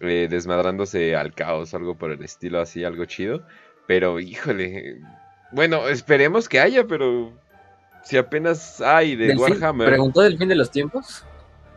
eh, 0.01 0.27
desmadrándose 0.29 1.15
al 1.15 1.33
caos, 1.33 1.73
algo 1.73 1.97
por 1.97 2.11
el 2.11 2.23
estilo 2.23 2.59
así, 2.59 2.83
algo 2.83 3.05
chido. 3.05 3.45
Pero, 3.87 4.19
híjole. 4.19 4.99
Bueno, 5.53 5.87
esperemos 5.87 6.49
que 6.49 6.59
haya, 6.59 6.85
pero. 6.85 7.31
Si 8.03 8.17
apenas 8.17 8.81
hay 8.81 9.15
de 9.15 9.33
Warhammer. 9.35 9.87
¿Preguntó 9.87 10.21
del 10.21 10.37
fin 10.37 10.49
de 10.49 10.55
los 10.55 10.69
tiempos? 10.69 11.23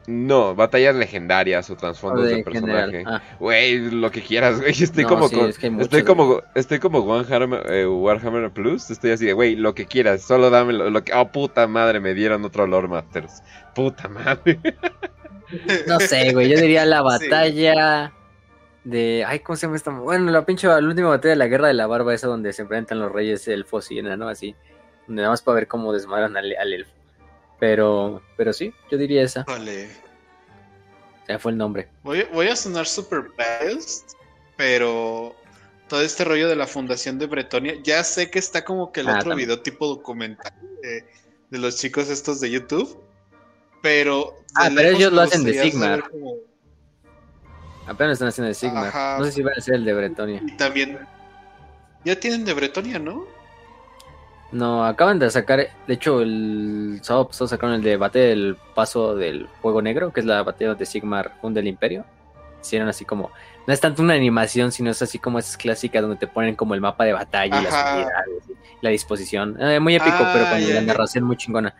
No, 0.08 0.54
batallas 0.54 0.94
legendarias 0.94 1.68
o 1.68 1.72
¿O 1.72 1.76
trasfondos 1.76 2.24
de, 2.26 2.36
de 2.36 2.44
personaje. 2.44 3.04
Ah, 3.06 3.20
Güey, 3.40 3.90
lo 3.90 4.10
que 4.10 4.22
quieras, 4.22 4.60
güey. 4.60 4.70
Estoy 4.82 5.02
No, 5.04 5.08
como 5.10 5.28
sí, 5.28 5.36
con- 5.36 5.48
es 5.48 5.58
que 5.58 5.66
estoy 5.66 6.02
muchos, 6.02 6.02
como 6.04 6.42
estoy 6.54 6.78
como 6.78 7.00
Warhammer, 7.00 7.72
eh, 7.72 7.86
Warhammer 7.86 8.50
Plus, 8.50 8.90
estoy 8.90 9.10
así 9.12 9.26
de, 9.26 9.32
güey, 9.32 9.56
lo 9.56 9.74
que 9.74 9.86
quieras, 9.86 10.22
solo 10.22 10.50
dame 10.50 10.72
lo, 10.72 10.90
lo 10.90 11.02
que 11.04 11.12
Oh, 11.12 11.28
puta 11.32 11.66
madre, 11.66 11.98
me 12.00 12.14
dieron 12.14 12.44
otro 12.44 12.66
Lord 12.68 12.88
Masters. 12.88 13.42
Puta 13.74 14.08
madre. 14.08 14.60
no 15.88 15.98
sé, 16.00 16.32
güey, 16.32 16.48
yo 16.50 16.60
diría 16.60 16.84
la 16.86 16.98
Sí. 17.18 17.26
De... 18.86 19.24
Ay, 19.26 19.40
¿cómo 19.40 19.56
se 19.56 19.66
llama 19.66 19.76
esta? 19.76 19.90
Bueno, 19.90 20.30
la 20.30 20.46
pinche, 20.46 20.66
la 20.68 20.78
última 20.78 21.08
batalla 21.08 21.30
de 21.30 21.36
la 21.36 21.48
guerra 21.48 21.68
de 21.68 21.74
la 21.74 21.86
barba, 21.86 22.14
esa 22.14 22.28
donde 22.28 22.52
se 22.52 22.62
enfrentan 22.62 22.98
los 23.00 23.12
reyes 23.12 23.46
elfos 23.48 23.90
y 23.90 24.00
¿no? 24.00 24.28
Así. 24.28 24.54
Donde 25.06 25.22
nada 25.22 25.32
más 25.32 25.42
para 25.42 25.56
ver 25.56 25.68
cómo 25.68 25.92
desmadran 25.92 26.36
al, 26.36 26.54
al 26.56 26.72
elfo. 26.72 26.92
Pero, 27.58 28.22
pero 28.36 28.52
sí, 28.52 28.72
yo 28.90 28.98
diría 28.98 29.22
esa. 29.22 29.44
Vale. 29.44 29.88
Ya 31.28 31.38
fue 31.38 31.52
el 31.52 31.58
nombre. 31.58 31.88
Voy, 32.02 32.24
voy 32.32 32.48
a 32.48 32.54
sonar 32.56 32.86
super 32.86 33.24
biased, 33.36 34.04
pero 34.56 35.34
todo 35.88 36.02
este 36.02 36.24
rollo 36.24 36.48
de 36.48 36.54
la 36.56 36.66
fundación 36.66 37.18
de 37.18 37.26
Bretonia, 37.26 37.74
ya 37.82 38.04
sé 38.04 38.30
que 38.30 38.38
está 38.38 38.64
como 38.64 38.92
que 38.92 39.00
el 39.00 39.08
Ah, 39.08 39.12
otro 39.16 39.30
también. 39.30 39.48
video 39.48 39.62
tipo 39.62 39.86
documental 39.88 40.52
de, 40.82 41.04
de 41.50 41.58
los 41.58 41.76
chicos 41.78 42.08
estos 42.10 42.40
de 42.40 42.50
YouTube, 42.50 43.00
pero... 43.82 44.36
Ah, 44.54 44.68
pero 44.74 44.88
ellos 44.90 45.12
lo 45.12 45.22
hacen 45.22 45.44
de 45.44 45.70
como- 46.10 46.36
Apenas 47.86 48.14
están 48.14 48.28
haciendo 48.28 48.48
de 48.48 48.54
Sigma. 48.54 48.88
Ajá. 48.88 49.16
No 49.18 49.24
sé 49.24 49.32
si 49.32 49.42
van 49.42 49.54
a 49.54 49.58
hacer 49.58 49.74
el 49.74 49.84
de 49.84 49.92
Bretonia. 49.94 50.40
Y 50.44 50.52
también... 50.56 50.98
Ya 52.04 52.18
tienen 52.18 52.44
de 52.44 52.54
Bretonia, 52.54 52.98
¿no? 52.98 53.24
No, 54.52 54.84
acaban 54.84 55.18
de 55.18 55.28
sacar, 55.28 55.68
de 55.86 55.94
hecho, 55.94 56.20
el 56.22 57.00
sábado 57.02 57.28
pasado 57.28 57.48
sacaron 57.48 57.74
el 57.74 57.82
de 57.82 57.96
batalla 57.96 58.26
del 58.26 58.56
paso 58.74 59.16
del 59.16 59.48
fuego 59.60 59.82
negro, 59.82 60.12
que 60.12 60.20
es 60.20 60.26
la 60.26 60.42
batalla 60.42 60.74
de 60.74 60.86
Sigmar 60.86 61.32
funde 61.40 61.60
el 61.60 61.66
imperio. 61.66 62.04
Hicieron 62.62 62.88
así 62.88 63.04
como, 63.04 63.30
no 63.66 63.74
es 63.74 63.80
tanto 63.80 64.02
una 64.02 64.14
animación, 64.14 64.70
sino 64.70 64.90
es 64.90 65.02
así 65.02 65.18
como 65.18 65.40
esas 65.40 65.56
clásicas 65.56 66.00
donde 66.00 66.16
te 66.16 66.28
ponen 66.28 66.54
como 66.54 66.74
el 66.74 66.80
mapa 66.80 67.04
de 67.04 67.12
batalla 67.12 67.60
y 67.60 67.64
las 67.64 67.92
unidades, 67.92 68.42
la 68.80 68.90
disposición. 68.90 69.56
Eh, 69.60 69.80
muy 69.80 69.96
épico, 69.96 70.16
Ah, 70.20 70.30
pero 70.32 70.48
con 70.48 70.60
ya, 70.60 70.74
la 70.74 70.80
narración 70.82 71.24
muy 71.24 71.36
chingona. 71.36 71.74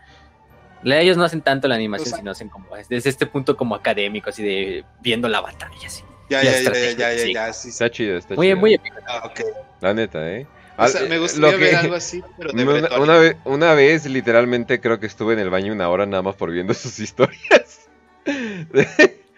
Ellos 0.83 1.17
no 1.17 1.23
hacen 1.23 1.41
tanto 1.41 1.67
la 1.67 1.75
animación, 1.75 2.07
O 2.07 2.09
sea- 2.09 2.17
sino 2.19 2.31
hacen 2.31 2.49
como 2.49 2.67
desde 2.89 3.09
este 3.09 3.25
punto 3.25 3.55
como 3.57 3.75
académico, 3.75 4.29
así 4.29 4.43
de 4.43 4.85
viendo 5.01 5.27
la 5.27 5.41
batalla, 5.41 5.75
así. 5.85 6.03
Ya, 6.29 6.39
La 6.39 6.43
ya, 6.43 6.51
ya, 6.51 6.51
ya, 6.51 6.57
estrategia 6.57 6.97
ya, 6.97 7.09
de 7.09 7.17
ya, 7.17 7.23
Sigmar. 7.25 7.47
ya, 7.47 7.53
sí, 7.53 7.61
sí. 7.63 7.69
Está 7.69 7.89
chido, 7.89 8.17
está 8.17 8.35
Muy, 8.35 8.47
chido. 8.47 8.57
muy 8.57 8.73
épico. 8.73 8.95
Ah, 9.07 9.21
ok. 9.25 9.39
La 9.81 9.93
neta, 9.93 10.29
¿eh? 10.31 10.45
O 10.77 10.87
sea, 10.87 11.01
Al- 11.01 11.09
me 11.09 11.15
eh, 11.15 11.19
gustaría 11.19 11.57
ver 11.57 11.75
algo 11.75 11.95
así, 11.95 12.21
pero 12.37 12.51
de 12.51 12.63
Una, 12.63 12.71
Bretonia. 12.73 12.99
una 13.03 13.17
vez, 13.17 13.35
una 13.45 13.73
vez, 13.73 14.05
literalmente, 14.05 14.79
creo 14.79 14.99
que 14.99 15.07
estuve 15.07 15.33
en 15.33 15.39
el 15.39 15.49
baño 15.49 15.73
una 15.73 15.89
hora 15.89 16.05
nada 16.05 16.21
más 16.21 16.35
por 16.35 16.51
viendo 16.51 16.73
sus 16.75 16.99
historias. 16.99 17.89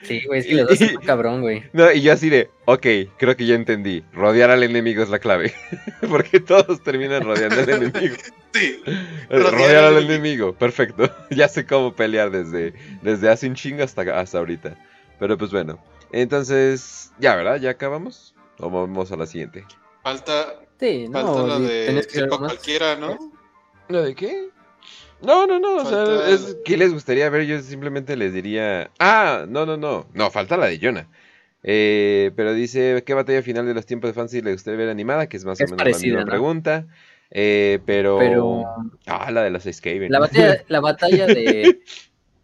Sí, 0.03 0.23
güey, 0.25 0.39
es 0.39 0.45
que 0.47 0.55
los 0.55 0.67
dos 0.67 0.77
son 0.77 0.95
cabrón, 1.05 1.41
güey. 1.41 1.63
No, 1.73 1.91
y 1.91 2.01
yo 2.01 2.13
así 2.13 2.29
de, 2.29 2.49
ok, 2.65 2.85
creo 3.17 3.35
que 3.35 3.45
ya 3.45 3.55
entendí. 3.55 4.03
Rodear 4.13 4.49
al 4.49 4.63
enemigo 4.63 5.03
es 5.03 5.09
la 5.09 5.19
clave. 5.19 5.53
Porque 6.09 6.39
todos 6.39 6.81
terminan 6.83 7.23
rodeando 7.23 7.61
al 7.61 7.69
enemigo. 7.69 8.15
Sí. 8.51 8.81
Rodear, 9.29 9.53
Rodear 9.53 9.83
al 9.83 9.97
enemigo, 10.05 10.53
perfecto. 10.55 11.07
ya 11.29 11.47
sé 11.47 11.67
cómo 11.67 11.93
pelear 11.93 12.31
desde, 12.31 12.73
desde 13.03 13.29
hace 13.29 13.45
un 13.45 13.53
chingo 13.53 13.83
hasta, 13.83 14.01
hasta 14.19 14.39
ahorita. 14.39 14.75
Pero 15.19 15.37
pues 15.37 15.51
bueno. 15.51 15.77
Entonces, 16.11 17.11
ya, 17.19 17.35
¿verdad? 17.35 17.57
¿Ya 17.57 17.69
acabamos? 17.69 18.33
O 18.57 18.71
vamos 18.71 19.11
a 19.11 19.17
la 19.17 19.27
siguiente. 19.27 19.65
Falta, 20.01 20.55
Sí, 20.79 21.09
falta 21.11 21.31
no, 21.31 21.47
lo 21.47 21.57
sí, 21.57 21.63
de 21.65 22.07
que 22.11 22.27
cualquiera, 22.27 22.95
¿no? 22.95 23.17
¿Lo 23.89 24.01
de 24.01 24.15
qué? 24.15 24.49
No, 25.21 25.45
no, 25.47 25.59
no, 25.59 25.75
o 25.77 25.85
sea, 25.85 26.29
es, 26.29 26.57
¿qué 26.63 26.77
les 26.77 26.93
gustaría 26.93 27.29
ver? 27.29 27.45
Yo 27.45 27.59
simplemente 27.61 28.15
les 28.15 28.33
diría... 28.33 28.89
Ah, 28.99 29.45
no, 29.47 29.65
no, 29.65 29.75
no, 29.77 30.07
no, 30.13 30.31
falta 30.31 30.55
la 30.57 30.67
de 30.67 30.79
Jonah. 30.81 31.07
Eh, 31.63 32.31
pero 32.37 32.53
dice, 32.53 33.03
¿qué 33.05 33.13
batalla 33.13 33.41
final 33.43 33.65
de 33.65 33.73
los 33.73 33.85
tiempos 33.85 34.09
de 34.09 34.13
fantasy 34.13 34.41
le 34.41 34.53
gustaría 34.53 34.77
ver 34.77 34.89
animada? 34.89 35.27
Que 35.27 35.35
es 35.37 35.43
más 35.43 35.59
o 35.59 35.63
menos 35.65 35.77
parecida, 35.77 36.13
la 36.13 36.19
misma 36.19 36.21
¿no? 36.25 36.29
pregunta. 36.29 36.87
Eh, 37.31 37.79
pero... 37.85 38.17
Pero 38.17 38.63
Ah, 39.07 39.29
la 39.31 39.43
de 39.43 39.49
los 39.49 39.63
Skaven. 39.63 40.09
la 40.11 40.19
batalla, 40.19 40.63
la 40.69 40.79
batalla 40.79 41.27
de. 41.27 41.81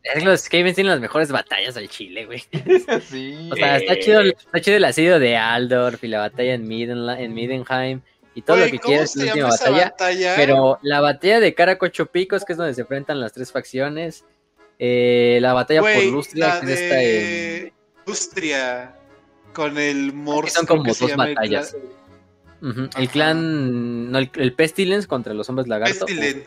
Es 0.04 0.14
que 0.20 0.26
los 0.26 0.42
Skavens 0.42 0.76
tienen 0.76 0.92
las 0.92 1.00
mejores 1.00 1.32
batallas 1.32 1.74
del 1.74 1.90
Chile, 1.90 2.26
güey. 2.26 2.44
sí. 3.10 3.50
O 3.52 3.56
sea, 3.56 3.78
está 3.78 3.98
chido, 3.98 4.22
está 4.22 4.62
chido 4.62 4.78
el 4.78 4.84
asedio 4.84 5.18
de 5.18 5.36
Aldorf 5.38 6.04
y 6.04 6.08
la 6.10 6.20
batalla 6.20 6.54
en, 6.54 6.68
Midenla- 6.68 7.20
en 7.20 7.34
Midenheim. 7.34 8.02
Y 8.36 8.42
todo 8.44 8.58
lo 8.58 8.66
que 8.66 8.78
¿cómo 8.80 8.92
quieras 8.92 9.16
en 9.16 9.26
la 9.26 9.32
última 9.32 9.50
batalla. 9.50 9.84
batalla? 9.86 10.34
Pero 10.36 10.80
la 10.84 11.02
batalla 11.02 11.40
de 11.40 11.56
Caracocho 11.56 12.06
Picos, 12.08 12.46
que 12.46 12.54
es 12.54 12.58
donde 12.58 12.74
se 12.76 12.82
enfrentan 12.82 13.20
las 13.20 13.34
tres 13.34 13.52
facciones. 13.52 14.24
eh, 14.78 15.40
la 15.42 15.54
batalla 15.54 15.80
Güey, 15.82 16.04
por 16.10 16.14
Lustria, 16.18 16.60
que 16.60 16.74
es 16.74 16.80
esta 16.82 17.02
en- 17.02 17.74
Lustria 18.06 18.96
con 19.54 19.78
el 19.78 20.12
Morse. 20.14 20.52
son 20.58 20.66
como 20.66 20.84
dos 20.84 21.00
llama 21.00 21.30
el 21.30 21.36
batallas. 21.36 21.74
clan-. 22.62 22.90
El 22.98 23.10
clan, 23.10 24.12
no, 24.12 24.20
el, 24.20 24.30
el 24.36 24.54
Pestilence 24.54 25.08
contra 25.08 25.34
los 25.34 25.48
hombres 25.50 25.68
lagarto. 25.68 26.06
Pestilent. 26.06 26.46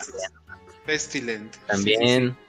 Pestilent. 0.84 1.56
También. 1.66 2.30
Sí 2.30 2.47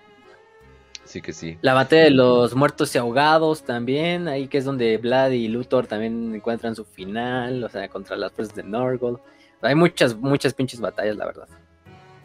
que 1.21 1.33
sí. 1.33 1.57
La 1.61 1.73
batalla 1.73 2.03
de 2.03 2.11
los 2.11 2.55
muertos 2.55 2.93
y 2.93 2.99
ahogados 2.99 3.63
también, 3.63 4.27
ahí 4.27 4.47
que 4.47 4.59
es 4.59 4.65
donde 4.65 4.97
Vlad 4.97 5.31
y 5.31 5.47
Luthor 5.47 5.87
también 5.87 6.35
encuentran 6.35 6.75
su 6.75 6.85
final, 6.85 7.63
o 7.63 7.69
sea, 7.69 7.87
contra 7.89 8.15
las 8.15 8.31
fuerzas 8.31 8.55
de 8.55 8.63
Norgol. 8.63 9.19
Hay 9.61 9.75
muchas, 9.75 10.15
muchas 10.15 10.53
pinches 10.53 10.79
batallas, 10.79 11.17
la 11.17 11.25
verdad. 11.25 11.47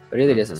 Pero 0.09 0.21
yo 0.21 0.27
diría 0.27 0.43
eso. 0.43 0.55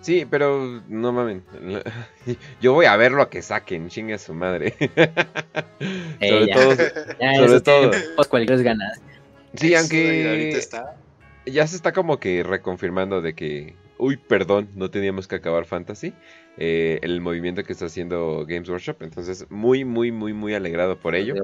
Sí, 0.00 0.26
pero 0.28 0.82
no 0.86 1.12
mamen. 1.12 1.42
Yo 2.60 2.74
voy 2.74 2.84
a 2.84 2.94
ver 2.96 3.12
lo 3.12 3.30
que 3.30 3.40
saquen, 3.40 3.88
chingue 3.88 4.14
a 4.14 4.18
su 4.18 4.34
madre. 4.34 4.74
Eh, 6.20 6.30
Sobre 6.30 6.46
ya. 6.46 6.54
todo. 6.54 6.74
Ya, 7.20 7.34
Sobre 7.36 7.60
todo. 7.60 7.90
tiempos 7.90 8.28
cualquier 8.28 8.62
ganas. 8.62 9.00
Sí, 9.54 9.74
aunque. 9.74 10.28
ahorita 10.28 10.58
está. 10.58 10.96
ya 11.44 11.66
se 11.66 11.76
está 11.76 11.92
como 11.92 12.18
que 12.18 12.42
reconfirmando 12.42 13.20
de 13.20 13.34
que, 13.34 13.74
uy, 13.98 14.16
perdón, 14.16 14.68
no 14.74 14.90
teníamos 14.90 15.28
que 15.28 15.36
acabar 15.36 15.64
Fantasy, 15.64 16.12
eh, 16.56 16.98
el 17.02 17.20
movimiento 17.20 17.64
que 17.64 17.72
está 17.72 17.86
haciendo 17.86 18.44
Games 18.46 18.68
Workshop, 18.68 19.02
entonces 19.02 19.46
muy, 19.50 19.84
muy, 19.84 20.12
muy, 20.12 20.32
muy 20.32 20.54
alegrado 20.54 20.98
por 20.98 21.14
ello 21.14 21.34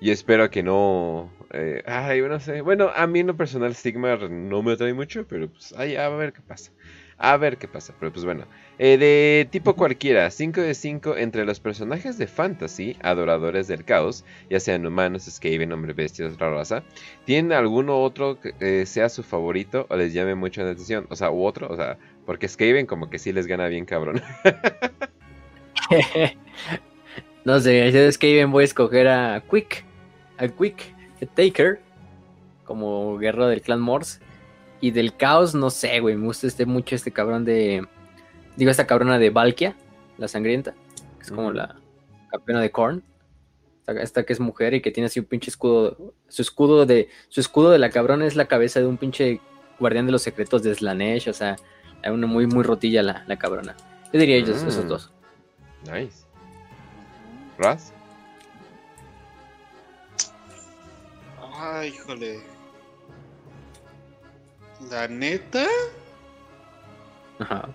y 0.00 0.10
espero 0.10 0.50
que 0.50 0.62
no, 0.62 1.30
eh, 1.52 1.82
ay, 1.86 2.20
no 2.22 2.40
sé, 2.40 2.60
bueno, 2.60 2.90
a 2.94 3.06
mí 3.06 3.20
en 3.20 3.28
lo 3.28 3.36
personal 3.36 3.74
Sigmar 3.74 4.30
no 4.30 4.62
me 4.62 4.72
atrae 4.72 4.94
mucho, 4.94 5.26
pero 5.26 5.48
pues, 5.48 5.74
ay, 5.76 5.96
a 5.96 6.08
ver 6.10 6.32
qué 6.32 6.42
pasa. 6.42 6.72
A 7.18 7.36
ver 7.36 7.58
qué 7.58 7.68
pasa, 7.68 7.94
pero 7.98 8.12
pues 8.12 8.24
bueno. 8.24 8.44
Eh, 8.78 8.98
de 8.98 9.48
tipo 9.50 9.74
cualquiera, 9.76 10.30
5 10.30 10.60
de 10.60 10.74
5 10.74 11.16
entre 11.16 11.44
los 11.44 11.60
personajes 11.60 12.18
de 12.18 12.26
fantasy, 12.26 12.96
adoradores 13.02 13.68
del 13.68 13.84
caos, 13.84 14.24
ya 14.50 14.58
sean 14.58 14.84
humanos, 14.84 15.28
Skaven, 15.30 15.72
hombre, 15.72 15.92
bestias, 15.92 16.34
otra 16.34 16.50
raza, 16.50 16.82
¿tienen 17.24 17.52
alguno 17.52 18.02
otro 18.02 18.40
que 18.40 18.54
eh, 18.60 18.84
sea 18.86 19.08
su 19.08 19.22
favorito 19.22 19.86
o 19.90 19.96
les 19.96 20.12
llame 20.12 20.34
mucho 20.34 20.64
la 20.64 20.72
atención? 20.72 21.06
O 21.08 21.14
sea, 21.14 21.30
u 21.30 21.44
otro, 21.44 21.68
o 21.70 21.76
sea, 21.76 21.98
porque 22.26 22.48
Skaven 22.48 22.86
como 22.86 23.08
que 23.10 23.20
sí 23.20 23.32
les 23.32 23.46
gana 23.46 23.68
bien 23.68 23.84
cabrón. 23.84 24.20
no 27.44 27.60
sé, 27.60 27.92
yo 27.92 28.00
es 28.00 28.18
bien 28.18 28.50
voy 28.50 28.62
a 28.62 28.64
escoger 28.64 29.06
a 29.06 29.40
Quick, 29.48 29.84
a 30.38 30.48
Quick 30.48 30.94
the 31.20 31.26
Taker, 31.26 31.80
como 32.64 33.18
guerrero 33.18 33.46
del 33.46 33.62
clan 33.62 33.80
Morse. 33.80 34.23
Y 34.84 34.90
del 34.90 35.16
caos, 35.16 35.54
no 35.54 35.70
sé, 35.70 35.98
güey, 36.00 36.14
me 36.14 36.26
gusta 36.26 36.46
este 36.46 36.66
mucho 36.66 36.94
este 36.94 37.10
cabrón 37.10 37.46
de. 37.46 37.88
Digo, 38.54 38.70
esta 38.70 38.86
cabrona 38.86 39.18
de 39.18 39.30
Valkia, 39.30 39.74
la 40.18 40.28
sangrienta, 40.28 40.74
que 41.16 41.22
es 41.22 41.30
como 41.30 41.52
la 41.52 41.76
campeona 42.30 42.60
de 42.60 42.70
Korn. 42.70 43.02
Esta, 43.80 44.02
esta 44.02 44.22
que 44.24 44.34
es 44.34 44.40
mujer 44.40 44.74
y 44.74 44.82
que 44.82 44.90
tiene 44.90 45.06
así 45.06 45.20
un 45.20 45.24
pinche 45.24 45.48
escudo. 45.50 46.12
Su 46.28 46.42
escudo 46.42 46.84
de. 46.84 47.08
Su 47.30 47.40
escudo 47.40 47.70
de 47.70 47.78
la 47.78 47.88
cabrona 47.88 48.26
es 48.26 48.36
la 48.36 48.44
cabeza 48.44 48.78
de 48.78 48.86
un 48.86 48.98
pinche 48.98 49.40
guardián 49.80 50.04
de 50.04 50.12
los 50.12 50.20
secretos 50.20 50.62
de 50.62 50.74
Slanesh. 50.74 51.30
O 51.30 51.32
sea, 51.32 51.56
una 52.06 52.26
muy, 52.26 52.46
muy 52.46 52.62
rotilla 52.62 53.02
la, 53.02 53.24
la 53.26 53.38
cabrona. 53.38 53.74
Yo 54.12 54.20
diría 54.20 54.36
ellos, 54.36 54.62
Mm. 54.62 54.68
esos 54.68 54.86
dos. 54.86 55.10
Nice. 55.90 56.26
¿Raz? 57.56 57.90
Ay, 61.56 61.88
híjole. 61.88 62.53
La 64.90 65.08
neta, 65.08 65.66
Ajá. 67.38 67.68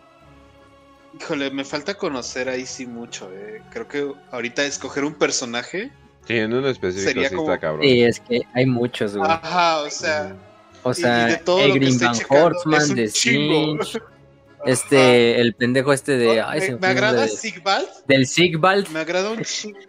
híjole, 1.20 1.50
me 1.52 1.66
falta 1.66 1.96
conocer 1.96 2.50
ahí 2.50 2.66
sí 2.66 2.86
mucho, 2.86 3.30
eh. 3.34 3.62
Creo 3.72 3.88
que 3.88 4.12
ahorita 4.32 4.64
escoger 4.66 5.04
un 5.04 5.14
personaje. 5.16 5.92
Sí, 6.28 6.38
en 6.38 6.54
uno 6.54 6.68
específico 6.70 7.08
Sería 7.10 7.30
sí 7.30 7.36
como- 7.36 7.52
está 7.52 7.60
cabrón. 7.60 7.82
Sí, 7.84 8.04
es 8.04 8.20
que 8.20 8.42
hay 8.54 8.66
muchos, 8.66 9.16
güey. 9.18 9.30
Ajá, 9.30 9.80
o 9.80 9.90
sea, 9.90 10.36
O 10.84 10.90
y- 10.90 10.92
y 10.92 10.96
sea, 10.96 11.26
de 11.26 11.38
todo 11.38 11.60
Egrin 11.60 11.90
estoy 11.90 12.08
Van 12.08 12.16
es 12.84 12.90
un 12.90 12.96
de. 12.96 13.08
Sinch, 13.08 14.02
este, 14.66 15.42
el 15.42 15.54
pendejo 15.56 15.92
este 15.94 16.18
de. 16.18 16.42
Ay, 16.42 16.60
me, 16.62 16.68
el 16.68 16.86
agrada 16.86 17.22
de- 17.24 17.28
Sigvald, 17.30 17.88
Del 18.08 18.28
Sigvald. 18.28 18.88
me 18.90 19.00
agrada 19.00 19.32
un 19.32 19.44
chingo. 19.44 19.80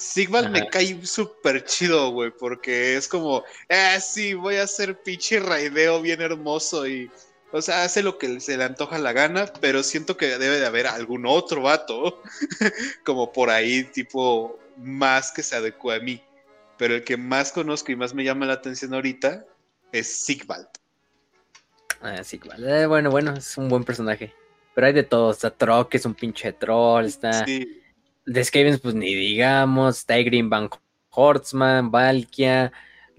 Sigvald 0.00 0.48
me 0.48 0.60
Ajá. 0.60 0.68
cae 0.70 1.04
súper 1.04 1.62
chido, 1.64 2.10
güey, 2.10 2.30
porque 2.30 2.96
es 2.96 3.06
como, 3.06 3.44
ah, 3.68 4.00
sí, 4.00 4.32
voy 4.32 4.56
a 4.56 4.62
hacer 4.62 5.02
pinche 5.02 5.38
raideo 5.38 6.00
bien 6.00 6.22
hermoso 6.22 6.88
y, 6.88 7.10
o 7.52 7.60
sea, 7.60 7.84
hace 7.84 8.02
lo 8.02 8.16
que 8.16 8.40
se 8.40 8.56
le 8.56 8.64
antoja 8.64 8.98
la 8.98 9.12
gana, 9.12 9.52
pero 9.60 9.82
siento 9.82 10.16
que 10.16 10.38
debe 10.38 10.58
de 10.58 10.64
haber 10.64 10.86
algún 10.86 11.26
otro 11.26 11.60
vato, 11.62 12.22
como 13.04 13.30
por 13.30 13.50
ahí, 13.50 13.84
tipo, 13.84 14.58
más 14.78 15.32
que 15.32 15.42
se 15.42 15.56
adecue 15.56 15.96
a 15.96 16.00
mí. 16.00 16.22
Pero 16.78 16.94
el 16.94 17.04
que 17.04 17.18
más 17.18 17.52
conozco 17.52 17.92
y 17.92 17.96
más 17.96 18.14
me 18.14 18.24
llama 18.24 18.46
la 18.46 18.54
atención 18.54 18.94
ahorita 18.94 19.44
es 19.92 20.24
Sigvald. 20.24 20.68
Ah, 22.00 22.24
Sigvald. 22.24 22.66
Eh, 22.66 22.86
bueno, 22.86 23.10
bueno, 23.10 23.34
es 23.36 23.58
un 23.58 23.68
buen 23.68 23.84
personaje. 23.84 24.32
Pero 24.74 24.86
hay 24.86 24.94
de 24.94 25.02
todo. 25.02 25.30
Está 25.30 25.50
Trock, 25.50 25.90
que 25.90 25.98
es 25.98 26.06
un 26.06 26.14
pinche 26.14 26.54
troll. 26.54 27.04
Está. 27.04 27.44
Sí, 27.44 27.79
De 28.26 28.44
Skavens, 28.44 28.80
pues 28.80 28.94
ni 28.94 29.14
digamos. 29.14 29.98
Está 29.98 30.16
Egrin 30.16 30.50
Van 30.50 30.68
Horstman, 31.10 31.90
Valkia. 31.90 32.72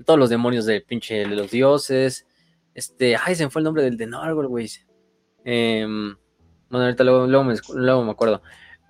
Todos 0.05 0.19
los 0.19 0.29
demonios 0.29 0.65
del 0.65 0.83
pinche 0.83 1.27
de 1.27 1.35
los 1.35 1.51
dioses. 1.51 2.25
Este. 2.73 3.15
Ay, 3.15 3.35
se 3.35 3.43
me 3.43 3.49
fue 3.49 3.59
el 3.59 3.65
nombre 3.65 3.83
del 3.83 3.97
de 3.97 4.07
Norgol, 4.07 4.47
güey. 4.47 4.69
Em, 5.43 6.15
bueno, 6.69 6.85
ahorita 6.85 7.03
luego, 7.03 7.27
luego 7.27 7.43
me, 7.43 7.55
luego 7.73 8.03
me 8.03 8.11
acuerdo. 8.11 8.41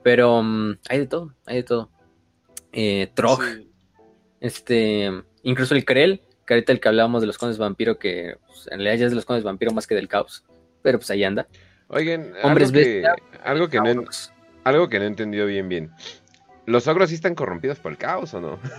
Pero 0.04 0.42
mm, 0.42 0.78
hay 0.90 1.00
de 1.00 1.08
todo, 1.08 1.34
hay 1.46 1.58
de 1.58 1.64
todo. 1.64 1.92
Eh, 2.72 3.12
Trog, 3.14 3.44
sí. 3.44 3.72
este, 4.40 5.12
incluso 5.44 5.76
el 5.76 5.86
Krell, 5.86 6.22
que 6.46 6.54
ahorita 6.54 6.72
el 6.72 6.80
que 6.80 6.88
hablábamos 6.88 7.22
de 7.22 7.28
los 7.28 7.38
condes 7.38 7.58
vampiro, 7.58 8.00
que 8.00 8.36
pues, 8.48 8.68
en 8.68 8.80
realidad 8.80 8.96
ya 8.96 9.06
es 9.06 9.12
de 9.12 9.16
los 9.16 9.26
condes 9.26 9.44
vampiro 9.44 9.72
más 9.72 9.88
que 9.88 9.96
del 9.96 10.08
caos. 10.08 10.44
Pero 10.82 10.98
pues 10.98 11.12
ahí 11.12 11.24
anda. 11.24 11.48
Oigan, 11.88 12.34
Hombres 12.44 12.70
algo 12.70 12.80
que, 12.80 13.02
bestia. 13.02 13.16
algo, 13.44 13.70
que 13.70 13.78
no. 13.82 14.04
Algo 14.64 14.90
que 14.90 15.00
no 15.00 15.06
he 15.06 15.08
entendido 15.08 15.46
bien 15.46 15.68
bien. 15.70 15.92
¿Los 16.66 16.88
ogros 16.88 17.10
sí 17.10 17.16
están 17.16 17.36
corrompidos 17.36 17.80
por 17.80 17.92
el 17.92 17.98
caos 17.98 18.34
o 18.34 18.42
no? 18.42 18.60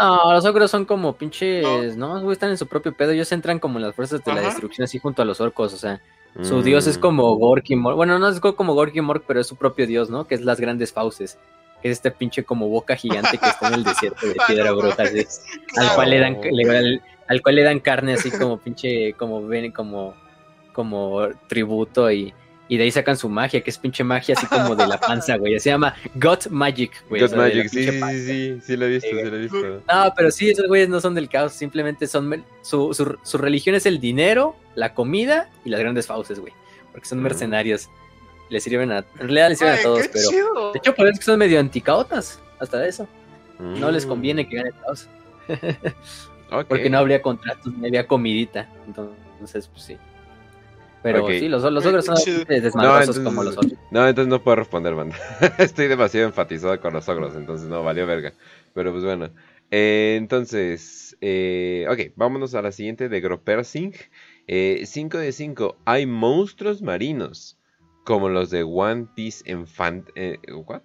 No, 0.00 0.32
los 0.32 0.44
ogros 0.44 0.70
son 0.70 0.84
como 0.84 1.16
pinches, 1.16 1.96
no, 1.96 2.20
güey, 2.20 2.32
están 2.32 2.50
en 2.50 2.56
su 2.56 2.68
propio 2.68 2.96
pedo. 2.96 3.10
Ellos 3.10 3.32
entran 3.32 3.58
como 3.58 3.78
en 3.80 3.84
las 3.84 3.96
fuerzas 3.96 4.22
de 4.24 4.32
la 4.32 4.42
destrucción, 4.42 4.84
así 4.84 5.00
junto 5.00 5.22
a 5.22 5.24
los 5.24 5.40
orcos. 5.40 5.74
O 5.74 5.76
sea, 5.76 6.00
su 6.42 6.58
Mm. 6.58 6.62
dios 6.62 6.86
es 6.86 6.98
como 6.98 7.34
Gorky 7.34 7.74
Mork. 7.74 7.96
Bueno, 7.96 8.16
no 8.20 8.28
es 8.28 8.38
como 8.38 8.74
Gorky 8.74 9.00
Mork, 9.00 9.24
pero 9.26 9.40
es 9.40 9.48
su 9.48 9.56
propio 9.56 9.88
dios, 9.88 10.08
¿no? 10.08 10.24
Que 10.28 10.36
es 10.36 10.42
las 10.42 10.60
grandes 10.60 10.92
fauces. 10.92 11.36
Que 11.82 11.88
es 11.90 11.96
este 11.96 12.12
pinche 12.12 12.44
como 12.44 12.68
boca 12.68 12.94
gigante 12.94 13.38
que 13.38 13.46
está 13.48 13.66
en 13.68 13.74
el 13.74 13.82
desierto 13.82 14.24
de 14.24 14.36
Ah, 14.40 14.44
piedra 14.46 14.70
no 14.70 14.76
bruja. 14.76 15.02
así. 15.02 15.14
mames, 15.14 15.42
al 15.48 15.64
claro. 15.74 15.94
cual 15.96 16.10
le 16.10 16.18
dan 16.20 16.40
le- 16.48 16.78
al, 16.78 17.02
al 17.26 17.42
cual 17.42 17.54
le 17.56 17.62
dan 17.64 17.80
carne 17.80 18.12
así 18.14 18.30
como 18.30 18.58
pinche 18.58 19.14
como 19.14 19.44
ven 19.48 19.72
como 19.72 20.14
como 20.72 21.26
tributo 21.48 22.08
y, 22.12 22.32
y 22.68 22.76
de 22.76 22.84
ahí 22.84 22.90
sacan 22.90 23.16
su 23.16 23.28
magia 23.28 23.62
que 23.62 23.70
es 23.70 23.78
pinche 23.78 24.04
magia 24.04 24.34
así 24.36 24.46
como 24.46 24.76
de 24.76 24.86
la 24.86 24.98
panza 25.00 25.36
güey 25.36 25.58
se 25.58 25.70
llama 25.70 25.94
God 26.14 26.46
Magic 26.50 26.92
güey 27.08 27.22
o 27.22 27.24
God 27.24 27.30
sea, 27.30 27.38
Magic, 27.38 27.68
sí, 27.68 27.86
panza. 27.98 28.10
sí, 28.10 28.24
sí, 28.26 28.60
sí 28.62 28.76
lo 28.76 28.84
he 28.86 28.88
visto, 28.90 29.08
Sí, 29.08 29.16
sí 29.16 29.24
lo 29.30 29.36
he 29.36 29.40
visto. 29.40 29.82
no 29.86 30.12
pero 30.16 30.30
sí 30.30 30.50
esos 30.50 30.66
güeyes 30.66 30.88
no 30.88 31.00
son 31.00 31.14
del 31.14 31.28
caos 31.28 31.52
simplemente 31.52 32.06
son 32.06 32.44
su, 32.62 32.92
su, 32.94 33.16
su 33.22 33.38
religión 33.38 33.74
es 33.74 33.86
el 33.86 34.00
dinero 34.00 34.54
la 34.74 34.94
comida 34.94 35.48
y 35.64 35.70
las 35.70 35.80
grandes 35.80 36.06
fauces 36.06 36.38
güey 36.40 36.52
porque 36.92 37.06
son 37.08 37.22
mercenarios 37.22 37.88
le 38.50 38.60
sirven 38.60 38.92
a 38.92 38.98
en 38.98 39.18
realidad 39.18 39.48
les 39.50 39.58
sirven 39.58 39.74
Ay, 39.74 39.80
a 39.80 39.82
todos 39.82 40.02
qué 40.02 40.08
pero 40.12 40.30
chido. 40.30 40.72
de 40.72 40.78
hecho 40.78 40.94
parece 40.94 41.18
que 41.18 41.24
son 41.24 41.38
medio 41.38 41.60
anticaotas 41.60 42.40
hasta 42.58 42.86
eso 42.86 43.08
no 43.58 43.90
les 43.90 44.04
Mm, 44.06 44.08
conviene 44.08 44.48
que 44.48 44.56
gane 44.56 44.68
el 44.68 44.74
caos 44.82 45.08
porque 46.68 46.88
no 46.88 46.98
habría 46.98 47.20
contratos 47.20 47.72
ni 47.74 47.88
había 47.88 48.06
comidita. 48.06 48.68
Entonces, 48.86 49.68
pues 49.68 49.82
sí. 49.82 49.96
Pero 51.12 51.28
sí, 51.28 51.48
los, 51.48 51.62
los 51.62 51.86
ogros 51.86 52.04
son 52.04 52.16
desmadrosos 52.46 53.16
entonces- 53.16 53.24
como 53.24 53.42
los 53.42 53.56
otros. 53.56 53.72
No, 53.90 54.06
entonces 54.06 54.28
no 54.28 54.42
puedo 54.42 54.56
responder, 54.56 54.94
banda. 54.94 55.16
Estoy 55.58 55.88
demasiado 55.88 56.26
enfatizado 56.26 56.80
con 56.80 56.92
los 56.92 57.08
ogros, 57.08 57.34
entonces 57.36 57.68
no, 57.68 57.82
valió 57.82 58.06
verga. 58.06 58.34
Pero 58.74 58.92
pues 58.92 59.04
bueno. 59.04 59.30
Eh, 59.70 60.16
entonces, 60.18 61.16
eh, 61.20 61.86
ok, 61.90 62.14
vámonos 62.16 62.54
a 62.54 62.62
la 62.62 62.72
siguiente 62.72 63.08
de 63.08 63.20
Gropersing. 63.20 63.92
5 64.84 65.18
de 65.18 65.32
5. 65.32 65.76
Hay 65.84 66.06
monstruos 66.06 66.80
marinos, 66.80 67.58
como 68.04 68.28
los 68.30 68.50
de 68.50 68.62
One 68.62 69.08
Piece 69.14 69.42
en 69.50 69.66
fan... 69.66 70.06
eh, 70.14 70.38
¿What? 70.66 70.80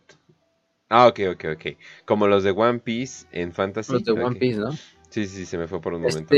Ah, 0.90 1.08
ok, 1.08 1.19
ok, 1.34 1.45
ok. 1.56 1.77
Como 2.06 2.27
los 2.27 2.43
de 2.43 2.52
One 2.52 2.80
Piece 2.80 3.26
en 3.32 3.53
Fantasy. 3.53 3.93
Los 3.93 4.03
de 4.03 4.11
One. 4.11 4.38
Piece, 4.38 4.60
¿no? 4.60 4.72
Sí, 5.10 5.27
sí, 5.27 5.45
se 5.45 5.58
me 5.58 5.68
fue 5.68 5.80
por 5.80 5.93
un 5.93 6.02
momento. 6.02 6.35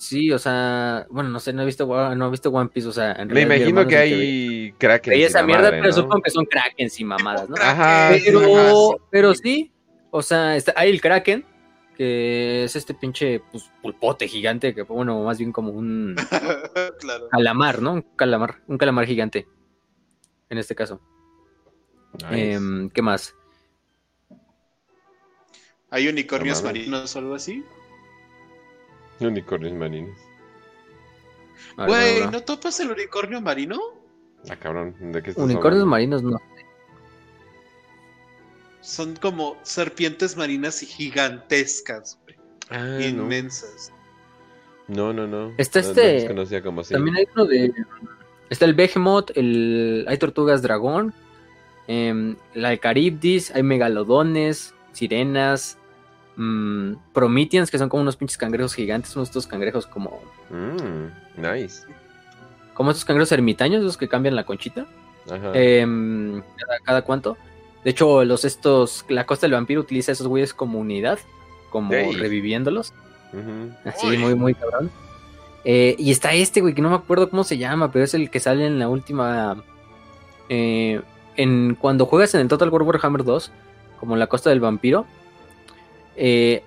Sí, 0.00 0.32
o 0.32 0.38
sea, 0.38 1.06
bueno, 1.10 1.28
no 1.28 1.38
sé, 1.40 1.52
no 1.52 1.60
he 1.60 1.66
visto, 1.66 1.86
no 1.86 2.26
he 2.26 2.30
visto 2.30 2.48
One 2.48 2.70
Piece, 2.70 2.88
o 2.88 2.92
sea, 2.92 3.12
en 3.12 3.28
Me 3.28 3.42
imagino 3.42 3.86
que 3.86 3.98
hay 3.98 4.72
kraken. 4.78 5.10
veía 5.10 5.26
esa 5.26 5.42
mierda, 5.42 5.68
pero 5.70 5.92
supongo 5.92 6.22
que 6.22 6.30
son 6.30 6.46
krakens 6.46 6.98
y 7.00 7.04
mamadas, 7.04 7.50
¿no? 7.50 7.56
Ajá, 7.60 8.08
Pero, 8.24 8.40
ajá, 8.40 8.70
sí. 8.70 8.96
pero 9.10 9.34
sí, 9.34 9.72
o 10.10 10.22
sea, 10.22 10.56
está, 10.56 10.72
hay 10.74 10.88
el 10.88 11.02
kraken, 11.02 11.44
que 11.98 12.64
es 12.64 12.76
este 12.76 12.94
pinche 12.94 13.42
pues, 13.52 13.70
pulpote 13.82 14.26
gigante, 14.26 14.74
que 14.74 14.84
bueno, 14.84 15.22
más 15.22 15.36
bien 15.36 15.52
como 15.52 15.70
un 15.70 16.16
claro. 17.00 17.28
calamar, 17.30 17.82
¿no? 17.82 17.92
Un 17.92 18.02
calamar, 18.16 18.62
un 18.68 18.78
calamar 18.78 19.04
gigante, 19.04 19.46
en 20.48 20.56
este 20.56 20.74
caso. 20.74 20.98
Nice. 22.14 22.52
Em, 22.54 22.88
¿Qué 22.88 23.02
más? 23.02 23.34
¿Hay 25.90 26.08
unicornios 26.08 26.62
marinos 26.62 27.14
o 27.14 27.18
algo 27.18 27.34
así? 27.34 27.62
Unicornios 29.26 29.72
marinos. 29.74 30.16
Güey. 31.76 32.26
¿no 32.30 32.42
topas 32.42 32.80
el 32.80 32.90
unicornio 32.90 33.40
marino? 33.40 33.78
Ah, 34.48 34.56
cabrón, 34.56 34.94
¿de 34.98 35.22
qué 35.22 35.30
estás 35.30 35.44
Unicornios 35.44 35.82
hablando? 35.82 35.86
marinos 35.86 36.22
no. 36.22 36.38
Son 38.80 39.14
como 39.16 39.56
serpientes 39.62 40.36
marinas 40.36 40.82
y 40.82 40.86
gigantescas, 40.86 42.18
güey. 42.24 42.36
Ah, 42.70 42.98
inmensas. 43.00 43.92
No, 44.88 45.12
no, 45.12 45.26
no. 45.26 45.52
Está 45.58 45.80
No, 45.82 45.92
no 45.94 46.42
este- 46.42 46.62
como 46.62 46.80
así. 46.80 46.94
También 46.94 47.16
hay 47.16 47.26
uno 47.34 47.44
de. 47.44 47.72
Está 48.48 48.64
el 48.64 48.74
Behemoth, 48.74 49.30
el, 49.36 50.04
hay 50.08 50.18
tortugas 50.18 50.62
dragón, 50.62 51.14
em, 51.86 52.36
la 52.54 52.76
Caribdis, 52.76 53.54
hay 53.54 53.62
megalodones, 53.62 54.74
sirenas, 54.92 55.78
mm, 56.36 56.92
Prometheans, 57.12 57.70
que 57.70 57.78
son 57.78 57.88
como 57.88 58.02
unos 58.02 58.16
pinches 58.16 58.38
cangrejos 58.38 58.74
gigantes, 58.74 59.14
unos 59.16 59.28
estos 59.28 59.46
cangrejos 59.46 59.86
como. 59.86 60.20
Mm, 60.50 61.40
nice. 61.40 61.82
Como 62.74 62.90
estos 62.90 63.04
cangrejos 63.04 63.32
ermitaños, 63.32 63.82
los 63.82 63.96
que 63.96 64.08
cambian 64.08 64.36
la 64.36 64.44
conchita. 64.44 64.86
Ajá. 65.30 65.52
em, 65.54 66.42
cada, 66.56 66.78
cada 66.82 67.02
cuánto. 67.02 67.36
De 67.84 67.90
hecho, 67.90 68.24
los 68.24 68.44
estos. 68.44 69.04
La 69.08 69.26
costa 69.26 69.46
del 69.46 69.52
vampiro 69.54 69.80
utiliza 69.80 70.12
a 70.12 70.14
esos 70.14 70.26
güeyes 70.26 70.54
como 70.54 70.78
unidad, 70.78 71.18
como 71.70 71.92
reviviéndolos. 71.92 72.92
Así, 73.84 74.06
Uy. 74.06 74.18
muy, 74.18 74.34
muy 74.34 74.54
cabrón. 74.54 74.90
Eh, 75.64 75.94
y 75.98 76.10
está 76.10 76.32
este, 76.32 76.60
güey, 76.62 76.74
que 76.74 76.82
no 76.82 76.88
me 76.90 76.96
acuerdo 76.96 77.28
cómo 77.28 77.44
se 77.44 77.58
llama, 77.58 77.92
pero 77.92 78.04
es 78.04 78.14
el 78.14 78.30
que 78.30 78.40
sale 78.40 78.66
en 78.66 78.78
la 78.78 78.88
última. 78.88 79.62
eh, 80.48 81.00
en 81.36 81.74
Cuando 81.74 82.06
juegas 82.06 82.34
en 82.34 82.40
el 82.40 82.48
Total 82.48 82.68
War 82.70 82.82
Warhammer 82.82 83.24
2, 83.24 83.52
como 83.98 84.14
en 84.14 84.20
la 84.20 84.26
costa 84.26 84.50
del 84.50 84.60
vampiro. 84.60 85.06
Eh, 86.20 86.62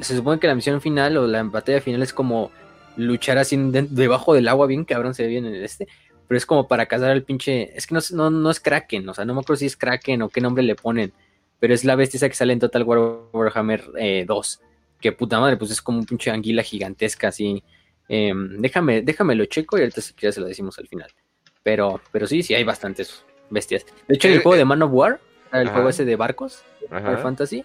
se 0.00 0.14
supone 0.16 0.38
que 0.38 0.46
la 0.46 0.54
misión 0.54 0.80
final 0.80 1.16
o 1.16 1.26
la 1.26 1.42
batalla 1.42 1.80
final 1.80 2.02
es 2.02 2.12
como 2.12 2.50
luchar 2.96 3.38
así 3.38 3.56
de- 3.56 3.88
debajo 3.90 4.34
del 4.34 4.46
agua, 4.48 4.66
bien 4.66 4.84
cabrón, 4.84 5.14
se 5.14 5.22
ve 5.24 5.28
bien 5.30 5.46
en 5.46 5.54
el 5.54 5.64
este. 5.64 5.88
Pero 6.28 6.36
es 6.38 6.46
como 6.46 6.68
para 6.68 6.86
cazar 6.86 7.10
al 7.10 7.22
pinche. 7.24 7.76
Es 7.76 7.86
que 7.86 7.94
no, 7.94 7.98
es- 7.98 8.12
no, 8.12 8.30
no 8.30 8.50
es 8.50 8.60
Kraken, 8.60 9.08
o 9.08 9.14
sea, 9.14 9.24
no 9.24 9.34
me 9.34 9.40
acuerdo 9.40 9.58
si 9.58 9.66
es 9.66 9.76
Kraken 9.76 10.22
o 10.22 10.28
qué 10.28 10.40
nombre 10.40 10.62
le 10.62 10.74
ponen. 10.76 11.12
Pero 11.58 11.74
es 11.74 11.84
la 11.84 11.94
bestia 11.96 12.16
esa 12.18 12.28
que 12.28 12.34
sale 12.34 12.52
en 12.52 12.58
Total 12.60 12.82
War 12.84 12.98
Warhammer 13.32 13.82
eh, 13.98 14.24
2 14.26 14.60
que 15.00 15.10
puta 15.12 15.40
madre, 15.40 15.56
pues 15.56 15.70
es 15.72 15.82
como 15.82 15.98
un 15.98 16.06
pinche 16.06 16.30
anguila 16.30 16.62
gigantesca 16.62 17.28
así. 17.28 17.62
Em, 18.08 18.60
déjame, 18.60 19.02
déjame 19.02 19.34
lo 19.34 19.44
checo 19.46 19.76
y 19.76 19.80
ahorita 19.80 20.00
si 20.00 20.12
quieres 20.14 20.36
se 20.36 20.40
lo 20.40 20.46
decimos 20.46 20.78
al 20.78 20.86
final. 20.86 21.10
Pero, 21.64 22.00
pero 22.12 22.26
sí, 22.28 22.42
sí 22.44 22.54
hay 22.54 22.62
bastantes 22.64 23.24
bestias. 23.50 23.84
De 24.06 24.14
hecho, 24.14 24.28
en 24.28 24.34
el 24.34 24.40
Eh, 24.40 24.42
juego 24.42 24.54
eh. 24.54 24.58
de 24.58 24.64
Man 24.64 24.80
of 24.82 24.92
War, 24.92 25.20
el 25.52 25.66
Ajá. 25.66 25.72
juego 25.74 25.88
ese 25.88 26.04
de 26.04 26.14
barcos. 26.16 26.62
War 26.90 27.20
Fantasy, 27.22 27.64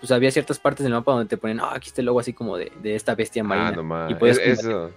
pues 0.00 0.10
había 0.12 0.30
ciertas 0.30 0.58
partes 0.58 0.84
del 0.84 0.92
mapa 0.92 1.12
donde 1.12 1.28
te 1.28 1.36
ponen, 1.36 1.60
ah, 1.60 1.72
aquí 1.74 1.88
está 1.88 2.00
el 2.00 2.06
logo 2.06 2.20
así 2.20 2.32
como 2.32 2.56
de, 2.56 2.70
de 2.82 2.94
esta 2.94 3.14
bestia 3.14 3.42
marina. 3.44 3.68
Ah, 3.68 3.72
no 3.72 3.82
mames. 3.82 4.12
y 4.12 4.14
puedes 4.14 4.38
Es- 4.38 4.60
eso. 4.60 4.92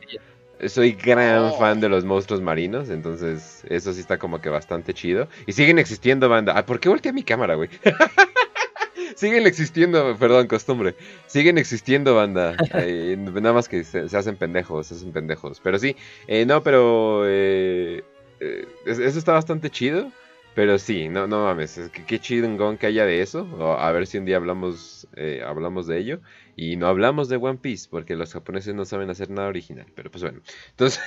Soy 0.67 0.91
gran 0.91 1.45
Oh. 1.45 1.57
fan 1.57 1.80
de 1.81 1.89
los 1.89 2.05
monstruos 2.05 2.39
marinos, 2.39 2.89
entonces 2.91 3.63
eso 3.67 3.93
sí 3.93 3.99
está 3.99 4.19
como 4.19 4.41
que 4.41 4.49
bastante 4.49 4.93
chido. 4.93 5.27
Y 5.47 5.53
siguen 5.53 5.80
existiendo, 5.80 6.30
banda. 6.30 6.53
Ah, 6.55 6.65
¿por 6.67 6.80
qué 6.80 6.88
volteé 6.88 7.11
mi 7.13 7.23
cámara, 7.23 7.55
güey? 7.55 7.69
siguen 9.15 9.47
existiendo, 9.47 10.15
perdón, 10.17 10.47
costumbre. 10.47 10.95
Siguen 11.27 11.57
existiendo, 11.57 12.15
banda. 12.15 12.55
Eh, 12.75 13.15
nada 13.17 13.53
más 13.53 13.67
que 13.67 13.83
se, 13.83 14.07
se 14.07 14.17
hacen 14.17 14.35
pendejos, 14.35 14.88
se 14.88 14.95
hacen 14.95 15.11
pendejos. 15.11 15.59
Pero 15.63 15.80
sí, 15.80 15.95
eh, 16.27 16.45
no, 16.45 16.61
pero 16.63 17.23
eh, 17.25 18.03
eh, 18.39 18.67
es- 18.85 18.99
eso 18.99 19.17
está 19.19 19.33
bastante 19.33 19.69
chido. 19.71 20.11
Pero 20.53 20.77
sí, 20.80 21.07
no, 21.07 21.27
no 21.27 21.45
mames, 21.45 21.77
es 21.77 21.89
que 21.89 22.05
qué 22.05 22.19
chingón 22.19 22.77
que 22.77 22.88
haya 22.88 23.05
de 23.05 23.21
eso. 23.21 23.47
a 23.80 23.91
ver 23.91 24.05
si 24.05 24.17
un 24.17 24.25
día 24.25 24.35
hablamos, 24.35 25.07
eh, 25.15 25.41
hablamos 25.45 25.88
de 25.88 25.97
ello. 25.99 26.21
Y 26.55 26.75
no 26.75 26.88
hablamos 26.88 27.30
de 27.30 27.38
One 27.38 27.59
Piece, 27.59 27.88
porque 27.89 28.15
los 28.15 28.33
japoneses 28.33 28.75
no 28.75 28.85
saben 28.85 29.09
hacer 29.09 29.30
nada 29.30 29.47
original. 29.47 29.88
Pero 29.95 30.11
pues 30.11 30.23
bueno, 30.23 30.41
entonces... 30.71 31.01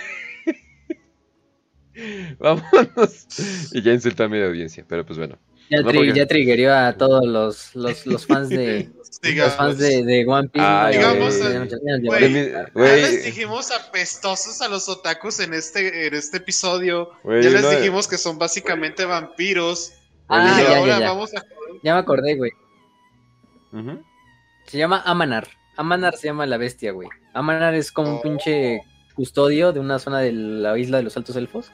Vámonos. 2.39 3.27
Y 3.73 3.83
ya 3.83 3.93
insulté 3.93 4.25
a 4.25 4.29
mi 4.29 4.41
audiencia, 4.41 4.85
pero 4.89 5.05
pues 5.05 5.19
bueno. 5.19 5.39
Ya, 5.71 5.81
No, 5.81 5.91
tri- 5.91 5.97
porque- 5.97 6.13
ya 6.13 6.27
triggerió 6.27 6.75
a 6.75 6.93
todos 6.93 7.25
los, 7.27 7.75
los, 7.75 8.07
los 8.07 8.27
fans 8.27 8.49
de 8.51 8.91
los 9.37 9.53
fans 9.55 9.79
de, 9.79 10.05
de 10.05 10.27
One 10.27 10.49
Piece. 10.49 10.67
Digamos, 10.93 11.39
ya 11.39 11.99
güey, 12.03 12.41
les 12.75 13.25
dijimos 13.25 13.71
apestosos 13.71 14.61
a 14.61 14.69
los 14.69 14.89
otakus 14.89 15.41
en 15.41 15.55
este, 15.55 16.07
en 16.07 16.15
este 16.15 16.37
episodio. 16.39 17.11
ya 17.25 17.31
les 17.51 17.63
no- 17.63 17.71
dijimos 17.71 18.07
que 18.07 18.19
son 18.19 18.39
básicamente 18.39 19.05
vampiros. 19.07 19.93
Ah, 20.29 20.59
y 20.59 20.63
ya, 20.63 20.79
ahora 20.79 20.93
ya, 20.95 21.01
ya. 21.01 21.09
vamos 21.11 21.35
a 21.35 21.43
Ya 21.83 21.95
me 21.95 22.01
acordé, 22.01 22.35
güey. 22.37 22.51
Se 24.67 24.79
llama 24.79 25.03
Amanar. 25.05 25.49
Amanar 25.77 26.17
se 26.17 26.29
llama 26.29 26.47
la 26.47 26.57
bestia, 26.57 26.93
güey. 26.93 27.09
Amanar 27.33 27.75
es 27.75 27.91
como 27.91 28.17
un 28.17 28.23
pinche 28.23 28.81
custodio 29.15 29.73
de 29.73 29.81
una 29.81 29.99
zona 29.99 30.21
de 30.21 30.33
la 30.33 30.79
isla 30.79 30.99
de 30.99 31.03
los 31.03 31.17
altos 31.17 31.37
elfos. 31.37 31.71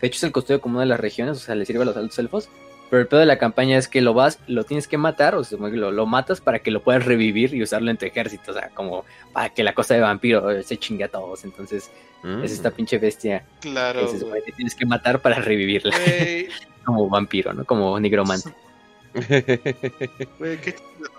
De 0.00 0.06
hecho, 0.06 0.16
es 0.16 0.22
el 0.24 0.32
custodio 0.32 0.60
como 0.60 0.74
una 0.76 0.82
de 0.82 0.88
las 0.88 1.00
regiones, 1.00 1.36
o 1.36 1.40
sea, 1.40 1.54
le 1.54 1.64
sirve 1.66 1.82
a 1.82 1.86
los 1.86 1.96
altos 1.96 2.18
elfos. 2.18 2.48
Pero 2.92 3.00
el 3.00 3.08
pedo 3.08 3.20
de 3.20 3.26
la 3.26 3.38
campaña 3.38 3.78
es 3.78 3.88
que 3.88 4.02
lo 4.02 4.12
vas, 4.12 4.38
lo 4.48 4.64
tienes 4.64 4.86
que 4.86 4.98
matar, 4.98 5.34
o 5.34 5.42
sea, 5.44 5.56
lo, 5.58 5.90
lo 5.90 6.04
matas 6.04 6.42
para 6.42 6.58
que 6.58 6.70
lo 6.70 6.82
puedas 6.82 7.06
revivir 7.06 7.54
y 7.54 7.62
usarlo 7.62 7.90
en 7.90 7.96
tu 7.96 8.04
ejército. 8.04 8.50
O 8.50 8.54
sea, 8.54 8.68
como 8.74 9.06
para 9.32 9.48
que 9.48 9.62
la 9.64 9.72
cosa 9.72 9.94
de 9.94 10.00
vampiro 10.00 10.50
eh, 10.50 10.62
se 10.62 10.76
chingue 10.76 11.04
a 11.04 11.08
todos. 11.08 11.42
Entonces, 11.44 11.90
Mm. 12.22 12.44
es 12.44 12.52
esta 12.52 12.70
pinche 12.70 12.98
bestia 12.98 13.44
Claro. 13.62 14.02
que 14.12 14.18
supone 14.18 14.42
que 14.42 14.52
tienes 14.52 14.74
que 14.76 14.84
matar 14.86 15.20
para 15.20 15.36
revivirla. 15.40 15.96
Como 16.84 17.08
vampiro, 17.08 17.52
¿no? 17.54 17.64
Como 17.64 17.98
nigromante. 17.98 18.50
güey, 20.38 20.58
qué 20.60 20.72
chido. 20.74 21.10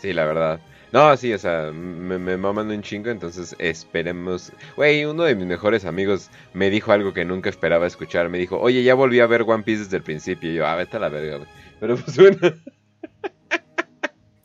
sí, 0.00 0.12
la 0.12 0.24
verdad. 0.24 0.60
No, 0.92 1.16
sí, 1.16 1.32
o 1.32 1.38
sea, 1.38 1.70
me, 1.72 2.18
me 2.18 2.36
maman 2.36 2.68
un 2.70 2.82
chingo, 2.82 3.10
entonces 3.10 3.54
esperemos. 3.58 4.52
Güey, 4.76 5.04
uno 5.04 5.22
de 5.22 5.34
mis 5.36 5.46
mejores 5.46 5.84
amigos 5.84 6.30
me 6.52 6.68
dijo 6.68 6.90
algo 6.92 7.12
que 7.12 7.24
nunca 7.24 7.48
esperaba 7.48 7.86
escuchar. 7.86 8.28
Me 8.28 8.38
dijo, 8.38 8.58
oye, 8.58 8.82
ya 8.82 8.94
volví 8.94 9.20
a 9.20 9.26
ver 9.26 9.42
One 9.42 9.62
Piece 9.62 9.84
desde 9.84 9.98
el 9.98 10.02
principio. 10.02 10.50
Y 10.50 10.56
yo, 10.56 10.66
ah, 10.66 10.74
vete 10.74 10.96
a 10.96 11.00
la 11.00 11.08
verga, 11.08 11.36
güey. 11.36 11.48
Pero 11.78 11.96
pues 11.96 12.16
bueno, 12.16 12.38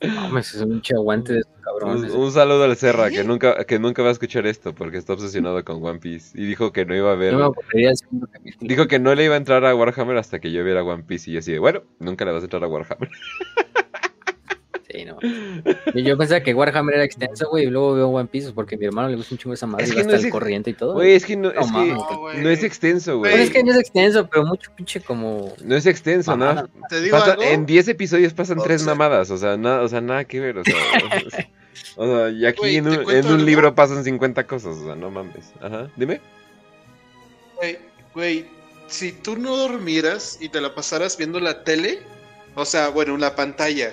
No, 0.01 0.13
mames, 0.21 0.53
es 0.53 0.61
un 0.61 0.81
aguante 0.93 1.33
de 1.33 1.39
estos 1.39 1.55
cabrones. 1.61 2.13
un, 2.13 2.21
un 2.21 2.31
saludo 2.31 2.63
al 2.65 2.75
Serra, 2.75 3.09
que 3.09 3.23
nunca, 3.23 3.63
que 3.63 3.79
nunca 3.79 4.03
va 4.03 4.09
a 4.09 4.11
escuchar 4.11 4.45
esto 4.45 4.75
porque 4.75 4.97
está 4.97 5.13
obsesionado 5.13 5.63
con 5.63 5.83
One 5.83 5.99
Piece. 5.99 6.39
Y 6.39 6.45
dijo 6.45 6.71
que 6.71 6.85
no 6.85 6.95
iba 6.95 7.11
a 7.11 7.15
ver. 7.15 7.31
Yo 7.31 7.53
me. 7.73 7.89
Dijo 8.59 8.87
que 8.87 8.99
no 8.99 9.15
le 9.15 9.25
iba 9.25 9.33
a 9.33 9.37
entrar 9.37 9.65
a 9.65 9.73
Warhammer 9.73 10.17
hasta 10.17 10.39
que 10.39 10.51
yo 10.51 10.63
viera 10.63 10.83
One 10.83 11.03
Piece. 11.03 11.31
Y 11.31 11.33
yo 11.33 11.39
así 11.39 11.53
de, 11.53 11.59
bueno, 11.59 11.81
nunca 11.99 12.23
le 12.23 12.33
vas 12.33 12.43
a 12.43 12.45
entrar 12.45 12.63
a 12.63 12.67
Warhammer. 12.67 13.09
Sí, 14.95 15.05
no. 15.05 15.17
Yo, 15.93 15.99
yo 16.01 16.17
pensaba 16.17 16.41
que 16.41 16.53
Warhammer 16.53 16.95
era 16.95 17.03
extenso, 17.03 17.49
güey, 17.49 17.65
y 17.65 17.69
luego 17.69 17.93
veo 17.95 18.07
One 18.09 18.27
Piece 18.27 18.51
porque 18.53 18.75
a 18.75 18.77
mi 18.77 18.85
hermano 18.85 19.09
le 19.09 19.15
gusta 19.17 19.33
un 19.35 19.39
chingo 19.39 19.53
esa 19.53 19.67
madre 19.67 19.85
Es 19.85 19.91
y 19.91 19.95
va 19.95 20.01
no 20.03 20.07
hasta 20.07 20.15
es 20.15 20.21
el 20.21 20.27
ex- 20.27 20.31
corriente 20.31 20.69
y 20.69 20.73
todo. 20.73 20.93
Güey, 20.93 21.13
es 21.13 21.25
que 21.25 21.35
no, 21.35 21.51
No 21.51 21.59
es, 21.61 21.71
que. 21.71 21.77
No, 21.93 22.41
no 22.41 22.49
extenso, 22.49 23.17
güey. 23.19 23.41
Es 23.41 23.49
que 23.51 23.63
no 23.63 23.71
es 23.71 23.77
extenso, 23.79 24.27
pero 24.27 24.45
mucho 24.45 24.71
pinche 24.75 25.01
como... 25.01 25.53
No 25.63 25.75
es 25.75 25.85
extenso, 25.85 26.31
¿no? 26.37 26.45
Mamada. 26.45 26.69
Te 26.89 27.01
digo 27.01 27.17
Pasa- 27.17 27.31
algo. 27.33 27.43
en 27.43 27.65
10 27.65 27.87
episodios 27.89 28.33
pasan 28.33 28.59
O 28.59 28.63
tres 28.63 28.81
sea- 28.83 28.93
mamadas, 28.95 29.29
o 29.31 29.37
sea, 29.37 29.57
nada, 29.57 29.81
o 29.81 29.87
sea, 29.87 30.01
nada 30.01 30.23
que 30.25 30.39
ver, 30.39 30.57
o 30.59 30.63
sea, 30.63 30.75
o 31.97 32.05
sea, 32.05 32.29
y 32.29 32.45
aquí 32.45 32.75
en 32.77 32.85
¿te 32.85 32.99
un, 32.99 33.11
en 33.39 33.45
libro 33.45 33.73
pasan 33.75 34.03
50 34.03 34.45
cosas, 34.47 34.77
o 34.77 34.85
sea, 34.85 34.95
no 34.95 35.11
mames. 35.11 35.51
Ajá, 35.61 35.89
dime. 35.95 36.21
Güey, 37.55 37.77
güey, 38.13 38.45
si 38.87 39.11
tú 39.11 39.37
no 39.37 39.55
dormieras 39.57 40.37
y 40.41 40.49
te 40.49 40.61
la 40.61 40.75
pasaras 40.75 41.17
viendo 41.17 41.39
la 41.39 41.63
tele, 41.63 41.99
o 42.55 42.65
sea, 42.65 42.89
bueno, 42.89 43.17
la 43.17 43.35
pantalla, 43.35 43.91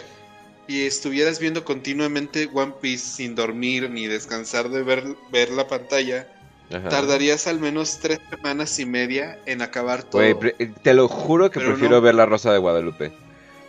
y 0.73 0.87
estuvieras 0.87 1.39
viendo 1.39 1.65
continuamente 1.65 2.49
One 2.53 2.73
Piece 2.81 3.05
sin 3.17 3.35
dormir 3.35 3.91
ni 3.91 4.07
descansar 4.07 4.69
de 4.71 4.83
ver, 4.83 5.05
ver 5.31 5.51
la 5.51 5.67
pantalla, 5.69 6.27
Ajá. 6.73 6.89
tardarías 6.89 7.47
al 7.47 7.61
menos 7.61 7.99
tres 8.01 8.19
semanas 8.31 8.79
y 8.79 8.87
media 8.87 9.39
en 9.47 9.61
acabar 9.63 10.03
todo. 10.03 10.23
Eh, 10.23 10.35
te 10.83 10.95
lo 10.95 11.09
juro 11.09 11.51
que 11.51 11.59
Pero 11.61 11.73
prefiero 11.73 11.97
no. 11.97 12.01
ver 12.01 12.15
La 12.15 12.25
Rosa 12.27 12.53
de 12.53 12.59
Guadalupe. 12.59 13.13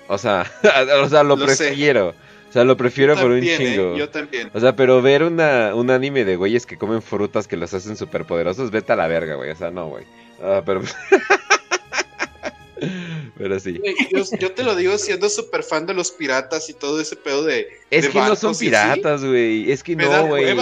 O 0.08 0.18
sea, 0.18 0.50
o 1.04 1.10
sea, 1.10 1.24
lo, 1.24 1.36
Lo 1.36 1.48
sé. 1.50 1.66
prefiero. 1.68 2.10
O 2.50 2.54
sea, 2.54 2.64
lo 2.64 2.78
prefiero 2.78 3.16
por 3.16 3.32
un 3.32 3.40
También, 3.40 3.62
¿eh? 3.62 3.66
chingo. 3.76 3.98
Yo 3.98 4.10
también. 4.10 4.52
O 4.54 4.60
sea, 4.60 4.76
pero 4.76 5.02
ver 5.02 5.24
una, 5.24 5.74
un 5.74 5.90
anime 5.90 6.24
de 6.24 6.36
güeyes 6.36 6.66
que 6.68 6.78
comen 6.78 7.02
frutas 7.02 7.48
que 7.48 7.58
los 7.58 7.74
hacen 7.74 7.98
súper 7.98 8.26
poderosos, 8.26 8.70
vete 8.70 8.94
a 8.94 8.96
la 8.96 9.08
verga, 9.08 9.36
güey. 9.36 9.50
O 9.50 9.56
sea, 9.56 9.72
no, 9.72 9.88
güey. 9.90 10.06
Ah, 10.42 10.62
pero... 10.66 10.82
pero 13.44 13.60
sí. 13.60 13.82
Yo, 14.10 14.24
yo 14.40 14.54
te 14.54 14.64
lo 14.64 14.74
digo 14.74 14.98
siendo 14.98 15.28
súper 15.28 15.64
fan 15.64 15.86
de 15.86 15.94
los 15.94 16.12
piratas 16.12 16.70
y 16.70 16.74
todo 16.74 17.02
ese 17.02 17.18
pedo 17.18 17.44
de... 17.44 17.68
Es 17.92 18.06
de 18.06 18.12
que 18.12 18.20
no 18.20 18.38
son 18.38 18.58
piratas, 18.58 19.26
güey. 19.26 19.70
Es 19.70 19.84
que 19.84 19.98
Me 19.98 20.06
no, 20.06 20.28
güey. 20.28 20.58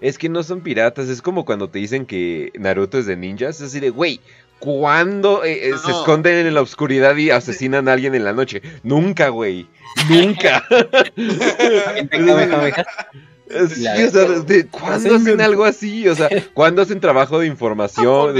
Es 0.00 0.18
que 0.18 0.28
no 0.28 0.44
son 0.44 0.60
piratas. 0.60 1.08
Es 1.08 1.20
como 1.20 1.44
cuando 1.44 1.68
te 1.68 1.80
dicen 1.80 2.06
que 2.06 2.52
Naruto 2.54 2.96
es 2.96 3.06
de 3.06 3.16
ninjas. 3.16 3.56
Es 3.56 3.62
así 3.62 3.80
de, 3.80 3.90
güey, 3.90 4.20
¿Cuándo 4.60 5.42
eh, 5.42 5.70
eh, 5.70 5.72
se 5.84 5.90
esconden 5.90 6.46
en 6.46 6.54
la 6.54 6.60
oscuridad 6.60 7.16
y 7.16 7.30
asesinan 7.30 7.88
a 7.88 7.94
alguien 7.94 8.14
en 8.14 8.22
la 8.22 8.32
noche? 8.32 8.62
Nunca, 8.84 9.30
güey. 9.30 9.66
Nunca. 10.08 10.64
¿cuándo 14.70 15.14
hacen 15.14 15.40
algo 15.40 15.64
así? 15.64 16.08
O 16.08 16.14
sea, 16.14 16.28
¿cuándo 16.54 16.82
hacen 16.82 17.00
trabajo 17.00 17.38
de 17.38 17.46
información? 17.46 18.34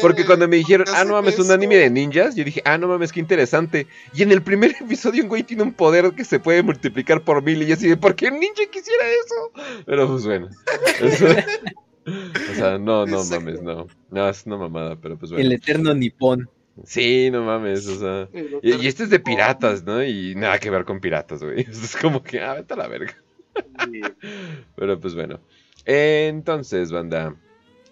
Porque 0.00 0.24
cuando 0.24 0.48
me 0.48 0.56
dijeron, 0.56 0.86
ah, 0.94 1.04
no 1.04 1.14
mames, 1.14 1.38
un 1.38 1.50
anime 1.50 1.76
de 1.76 1.90
ninjas, 1.90 2.34
yo 2.34 2.44
dije, 2.44 2.62
ah, 2.64 2.78
no 2.78 2.88
mames, 2.88 3.12
qué 3.12 3.20
interesante. 3.20 3.86
Y 4.14 4.22
en 4.22 4.32
el 4.32 4.42
primer 4.42 4.74
episodio 4.80 5.22
un 5.22 5.28
güey 5.28 5.42
tiene 5.42 5.62
un 5.62 5.72
poder 5.72 6.12
que 6.12 6.24
se 6.24 6.40
puede 6.40 6.62
multiplicar 6.62 7.22
por 7.22 7.42
mil 7.42 7.62
y 7.62 7.66
yo 7.66 7.74
así, 7.74 7.94
¿por 7.96 8.14
qué 8.14 8.28
un 8.28 8.40
ninja 8.40 8.62
quisiera 8.70 9.04
eso? 9.08 9.84
Pero 9.86 10.08
pues 10.08 10.24
bueno. 10.24 10.48
o 12.06 12.54
sea, 12.54 12.78
no, 12.78 13.06
no 13.06 13.24
mames, 13.24 13.62
no. 13.62 13.86
No, 14.10 14.28
es 14.28 14.46
una 14.46 14.56
mamada, 14.56 14.96
pero 14.96 15.18
pues 15.18 15.30
bueno. 15.32 15.44
El 15.44 15.52
eterno 15.52 15.94
nipón. 15.94 16.48
Sí, 16.84 17.30
no 17.30 17.44
mames, 17.44 17.86
o 17.86 17.98
sea. 17.98 18.28
Y, 18.62 18.86
este 18.86 19.04
es 19.04 19.10
de 19.10 19.20
piratas, 19.20 19.84
¿no? 19.84 20.02
Y 20.02 20.34
nada 20.34 20.58
que 20.58 20.70
ver 20.70 20.84
con 20.84 21.00
piratas, 21.00 21.42
güey. 21.42 21.60
Es 21.60 21.96
como 21.96 22.22
que, 22.22 22.40
ah, 22.40 22.54
vete 22.54 22.74
a 22.74 22.76
la 22.76 22.88
verga. 22.88 23.14
Pero 24.76 25.00
pues 25.00 25.14
bueno. 25.14 25.40
Entonces, 25.84 26.90
banda. 26.92 27.36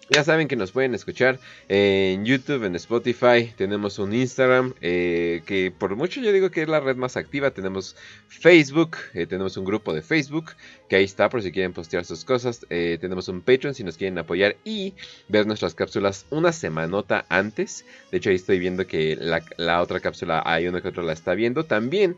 Ya 0.09 0.21
saben 0.25 0.49
que 0.49 0.57
nos 0.57 0.73
pueden 0.73 0.93
escuchar 0.95 1.39
en 1.69 2.25
YouTube, 2.25 2.65
en 2.65 2.75
Spotify, 2.75 3.53
tenemos 3.55 3.99
un 3.99 4.13
Instagram, 4.13 4.73
eh, 4.81 5.41
que 5.45 5.71
por 5.71 5.95
mucho 5.95 6.19
yo 6.19 6.33
digo 6.33 6.51
que 6.51 6.63
es 6.63 6.67
la 6.67 6.81
red 6.81 6.97
más 6.97 7.15
activa, 7.15 7.51
tenemos 7.51 7.95
Facebook, 8.27 8.97
eh, 9.13 9.25
tenemos 9.27 9.55
un 9.55 9.63
grupo 9.63 9.93
de 9.93 10.01
Facebook, 10.01 10.51
que 10.89 10.97
ahí 10.97 11.05
está 11.05 11.29
por 11.29 11.41
si 11.41 11.53
quieren 11.53 11.71
postear 11.71 12.03
sus 12.03 12.25
cosas, 12.25 12.65
eh, 12.69 12.97
tenemos 12.99 13.29
un 13.29 13.39
Patreon 13.39 13.73
si 13.75 13.85
nos 13.85 13.95
quieren 13.95 14.17
apoyar 14.17 14.57
y 14.65 14.93
ver 15.29 15.47
nuestras 15.47 15.73
cápsulas 15.73 16.25
una 16.31 16.51
semanota 16.51 17.25
antes, 17.29 17.85
de 18.11 18.17
hecho 18.17 18.29
ahí 18.29 18.35
estoy 18.35 18.59
viendo 18.59 18.85
que 18.85 19.15
la, 19.15 19.81
otra 19.81 20.01
cápsula 20.01 20.43
hay 20.45 20.67
uno 20.67 20.81
que 20.81 20.89
otro 20.89 21.03
la 21.03 21.13
está 21.13 21.33
viendo, 21.33 21.63
también 21.63 22.17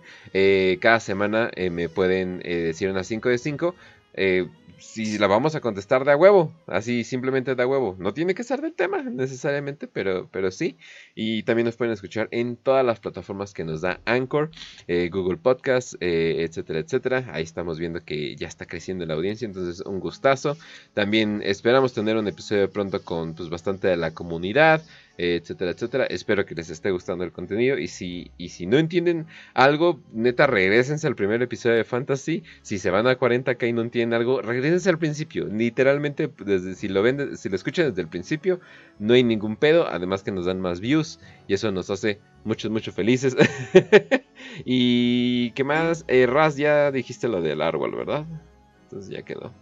cada 0.81 0.99
semana 0.99 1.51
me 1.69 1.87
pueden 1.87 2.39
decir 2.39 2.89
unas 2.89 3.05
5 3.05 3.29
de 3.29 3.37
5, 3.37 3.75
si 4.79 5.17
la 5.17 5.27
vamos 5.27 5.55
a 5.55 5.61
contestar 5.61 6.05
de 6.05 6.11
a 6.11 6.17
huevo, 6.17 6.53
así 6.67 7.03
simplemente 7.03 7.55
de 7.55 7.63
a 7.63 7.67
huevo. 7.67 7.95
No 7.99 8.13
tiene 8.13 8.33
que 8.33 8.43
ser 8.43 8.61
del 8.61 8.73
tema 8.73 9.01
necesariamente, 9.03 9.87
pero, 9.87 10.27
pero 10.31 10.51
sí. 10.51 10.77
Y 11.15 11.43
también 11.43 11.65
nos 11.65 11.75
pueden 11.75 11.93
escuchar 11.93 12.27
en 12.31 12.57
todas 12.57 12.85
las 12.85 12.99
plataformas 12.99 13.53
que 13.53 13.63
nos 13.63 13.81
da 13.81 14.01
Anchor, 14.05 14.51
eh, 14.87 15.09
Google 15.11 15.37
Podcast, 15.37 15.95
eh, 15.99 16.43
etcétera, 16.47 16.79
etcétera. 16.79 17.29
Ahí 17.31 17.43
estamos 17.43 17.79
viendo 17.79 18.03
que 18.03 18.35
ya 18.35 18.47
está 18.47 18.65
creciendo 18.65 19.05
la 19.05 19.13
audiencia, 19.13 19.45
entonces 19.45 19.85
un 19.85 19.99
gustazo. 19.99 20.57
También 20.93 21.41
esperamos 21.43 21.93
tener 21.93 22.17
un 22.17 22.27
episodio 22.27 22.69
pronto 22.69 23.01
con 23.03 23.33
pues 23.33 23.49
bastante 23.49 23.87
de 23.87 23.97
la 23.97 24.11
comunidad 24.11 24.81
etcétera, 25.17 25.71
etcétera. 25.71 26.05
Espero 26.05 26.45
que 26.45 26.55
les 26.55 26.69
esté 26.69 26.91
gustando 26.91 27.23
el 27.23 27.31
contenido. 27.31 27.77
Y 27.77 27.87
si, 27.87 28.31
y 28.37 28.49
si 28.49 28.65
no 28.65 28.77
entienden 28.77 29.27
algo, 29.53 29.99
neta, 30.11 30.47
regresense 30.47 31.07
al 31.07 31.15
primer 31.15 31.41
episodio 31.41 31.75
de 31.75 31.83
Fantasy. 31.83 32.43
Si 32.61 32.77
se 32.77 32.89
van 32.89 33.07
a 33.07 33.17
40k 33.17 33.69
y 33.69 33.73
no 33.73 33.81
entienden 33.81 34.17
algo, 34.17 34.41
regresense 34.41 34.89
al 34.89 34.97
principio. 34.97 35.47
Literalmente, 35.47 36.31
desde, 36.45 36.75
si 36.75 36.87
lo 36.87 37.01
ven, 37.01 37.37
si 37.37 37.49
lo 37.49 37.55
escuchan 37.55 37.89
desde 37.89 38.01
el 38.01 38.07
principio, 38.07 38.59
no 38.99 39.13
hay 39.13 39.23
ningún 39.23 39.55
pedo. 39.55 39.87
Además 39.87 40.23
que 40.23 40.31
nos 40.31 40.45
dan 40.45 40.61
más 40.61 40.79
views. 40.79 41.19
Y 41.47 41.53
eso 41.53 41.71
nos 41.71 41.89
hace 41.89 42.19
muchos, 42.43 42.71
mucho 42.71 42.91
felices. 42.91 43.35
y 44.65 45.51
qué 45.51 45.63
más, 45.63 46.05
eh, 46.07 46.25
Raz, 46.27 46.55
ya 46.55 46.91
dijiste 46.91 47.27
lo 47.27 47.41
del 47.41 47.61
árbol, 47.61 47.95
¿verdad? 47.95 48.25
Entonces 48.83 49.09
ya 49.09 49.23
quedó. 49.23 49.53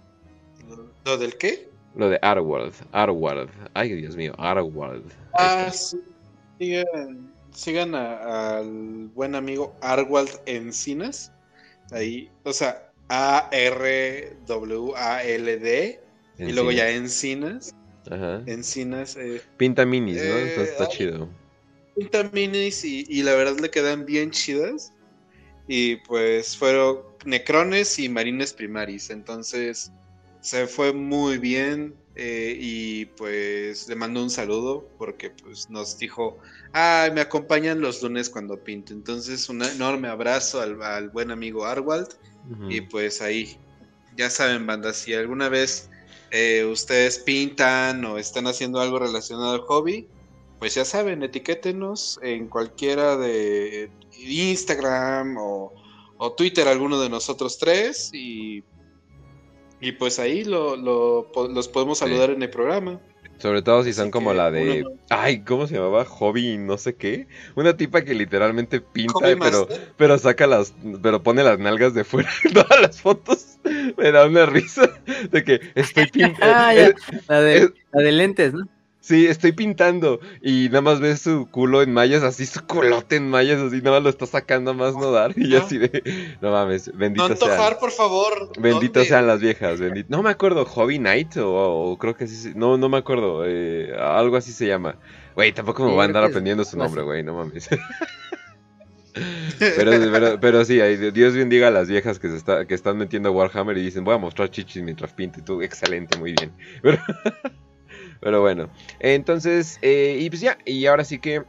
¿Lo 1.05 1.17
del 1.17 1.37
qué? 1.37 1.72
Lo 1.95 2.09
de 2.09 2.17
Arwald, 2.21 2.73
Arwald. 2.91 3.49
Ay, 3.73 3.93
Dios 3.93 4.15
mío, 4.15 4.33
Arwald. 4.37 5.03
Ah, 5.33 5.69
sí. 5.71 5.99
Sigan, 7.51 7.93
al 7.93 9.09
buen 9.13 9.35
amigo 9.35 9.75
Arwald 9.81 10.31
Encinas. 10.45 11.31
Ahí, 11.91 12.31
o 12.43 12.53
sea, 12.53 12.91
A-R-W-A-L-D. 13.09 14.39
Y 16.39 16.51
luego 16.51 16.71
ya 16.71 16.89
Encinas. 16.89 17.75
Ajá. 18.09 18.41
Encinas. 18.47 19.15
Eh, 19.17 19.39
Pinta 19.57 19.85
minis, 19.85 20.15
¿no? 20.15 20.35
Eh, 20.35 20.63
está 20.63 20.87
chido. 20.87 21.29
Pinta 21.95 22.23
minis 22.33 22.83
y, 22.83 23.05
y 23.07 23.21
la 23.21 23.35
verdad 23.35 23.59
le 23.59 23.69
quedan 23.69 24.05
bien 24.05 24.31
chidas. 24.31 24.91
Y 25.67 25.97
pues 25.97 26.57
fueron 26.57 27.01
necrones 27.25 27.99
y 27.99 28.09
marines 28.09 28.51
primaris. 28.51 29.11
Entonces 29.11 29.91
se 30.43 30.67
fue 30.67 30.91
muy 30.91 31.37
bien 31.37 31.95
eh, 32.15 32.55
y 32.59 33.05
pues 33.05 33.87
le 33.87 33.95
mando 33.95 34.21
un 34.21 34.29
saludo 34.29 34.85
porque 34.97 35.31
pues 35.31 35.69
nos 35.69 35.97
dijo, 35.97 36.37
ah, 36.73 37.09
me 37.13 37.21
acompañan 37.21 37.79
los 37.79 38.03
lunes 38.03 38.29
cuando 38.29 38.61
pinto. 38.61 38.91
Entonces 38.91 39.47
un 39.47 39.63
enorme 39.63 40.09
abrazo 40.09 40.61
al, 40.61 41.09
buen 41.09 41.31
amigo 41.31 41.65
Arwald 41.65 42.09
y 42.69 42.81
pues 42.81 43.21
ahí, 43.21 43.57
ya 44.17 44.29
saben 44.29 44.67
banda, 44.67 44.93
si 44.93 45.13
alguna 45.13 45.47
vez 45.47 45.89
eh, 46.29 46.65
ustedes 46.65 47.19
pintan 47.19 48.03
o 48.03 48.17
están 48.17 48.45
haciendo 48.47 48.81
algo 48.81 48.99
relacionado 48.99 49.53
al 49.53 49.61
hobby, 49.61 50.09
pues 50.59 50.75
ya 50.75 50.83
saben, 50.83 51.23
etiquétenos 51.23 52.19
en 52.21 52.49
cualquiera 52.49 53.15
de 53.15 53.89
Instagram 54.19 55.37
o, 55.37 55.73
o 56.17 56.33
Twitter, 56.33 56.67
alguno 56.67 56.99
de 56.99 57.09
nosotros 57.09 57.57
tres 57.57 58.09
y 58.13 58.61
y 59.83 59.91
pues 59.91 60.17
ahí 60.17 60.45
lo, 60.45 60.77
los 60.77 61.67
podemos 61.67 61.97
saludar 61.97 62.29
en 62.29 62.41
el 62.41 62.49
programa. 62.49 62.99
Sobre 63.37 63.61
todo 63.61 63.83
si 63.83 63.91
son 63.91 64.09
como 64.11 64.33
la 64.33 64.49
de. 64.51 64.85
Ay, 65.09 65.41
¿cómo 65.43 65.67
se 65.67 65.75
llamaba? 65.75 66.05
Hobby, 66.05 66.57
no 66.57 66.77
sé 66.77 66.95
qué. 66.95 67.27
Una 67.55 67.75
tipa 67.75 68.03
que 68.03 68.13
literalmente 68.13 68.79
pinta, 68.79 69.35
pero, 69.37 69.67
pero 69.97 70.17
saca 70.17 70.47
las. 70.47 70.73
Pero 71.01 71.21
pone 71.23 71.43
las 71.43 71.59
nalgas 71.59 71.93
de 71.93 72.05
fuera 72.05 72.29
en 72.45 72.53
todas 72.53 72.81
las 72.81 73.01
fotos. 73.01 73.57
Me 73.97 74.11
da 74.13 74.25
una 74.27 74.45
risa 74.45 74.89
de 75.29 75.43
que 75.43 75.59
estoy 75.75 76.07
pintando. 76.11 76.37
ah. 76.41 76.73
La 77.27 77.41
de, 77.41 77.73
la 77.91 78.01
de 78.01 78.11
lentes, 78.13 78.53
¿no? 78.53 78.69
Sí, 79.03 79.27
estoy 79.27 79.51
pintando 79.51 80.21
y 80.41 80.69
nada 80.69 80.79
más 80.79 81.01
ves 81.01 81.19
su 81.19 81.49
culo 81.51 81.81
en 81.81 81.91
mallas, 81.91 82.23
así 82.23 82.45
su 82.45 82.65
culote 82.65 83.17
en 83.17 83.29
mallas, 83.29 83.59
así 83.59 83.81
nada 83.81 83.97
más 83.97 84.03
lo 84.03 84.09
está 84.09 84.25
sacando 84.25 84.73
más 84.73 84.95
no 84.95 85.11
dar. 85.11 85.37
Y 85.37 85.57
así 85.57 85.77
de, 85.77 86.37
no 86.41 86.51
mames, 86.51 86.89
bendito 86.95 87.27
no 87.27 87.33
antojar, 87.33 87.79
por 87.79 87.91
favor. 87.91 88.57
Bendito 88.57 89.03
sean 89.03 89.27
las 89.27 89.41
viejas, 89.41 89.81
bendito. 89.81 90.07
No 90.09 90.23
me 90.23 90.29
acuerdo, 90.29 90.63
Hobby 90.63 90.99
Night 90.99 91.35
o, 91.35 91.97
creo 91.99 92.15
que 92.15 92.27
sí, 92.27 92.53
no, 92.55 92.77
no 92.77 92.87
me 92.87 92.95
acuerdo, 92.95 93.43
eh, 93.45 93.93
algo 93.99 94.37
así 94.37 94.53
se 94.53 94.67
llama. 94.67 94.95
Güey, 95.35 95.51
tampoco 95.51 95.83
me 95.83 95.91
voy 95.91 95.99
a 95.99 96.05
andar 96.05 96.23
aprendiendo 96.23 96.63
su 96.63 96.77
nombre, 96.77 97.01
güey, 97.01 97.23
no 97.23 97.33
mames. 97.33 97.67
pero, 99.59 100.39
pero, 100.39 100.63
sí, 100.63 100.79
Dios 101.11 101.35
bendiga 101.35 101.67
a 101.67 101.71
las 101.71 101.89
viejas 101.89 102.19
que, 102.19 102.29
se 102.29 102.37
está, 102.37 102.65
que 102.65 102.73
están 102.73 102.97
metiendo 102.97 103.33
Warhammer 103.33 103.77
y 103.77 103.81
dicen, 103.81 104.05
voy 104.05 104.15
a 104.15 104.17
mostrar 104.17 104.49
chichis 104.49 104.81
mientras 104.81 105.11
pinto. 105.11 105.41
Y 105.41 105.43
tú, 105.43 105.61
excelente, 105.61 106.17
muy 106.17 106.31
bien. 106.31 106.53
Pero... 106.81 106.99
Pero 108.19 108.41
bueno, 108.41 108.69
entonces, 108.99 109.79
eh, 109.81 110.17
y 110.19 110.29
pues 110.29 110.41
ya, 110.41 110.57
y 110.65 110.85
ahora 110.85 111.03
sí 111.03 111.19
que 111.19 111.43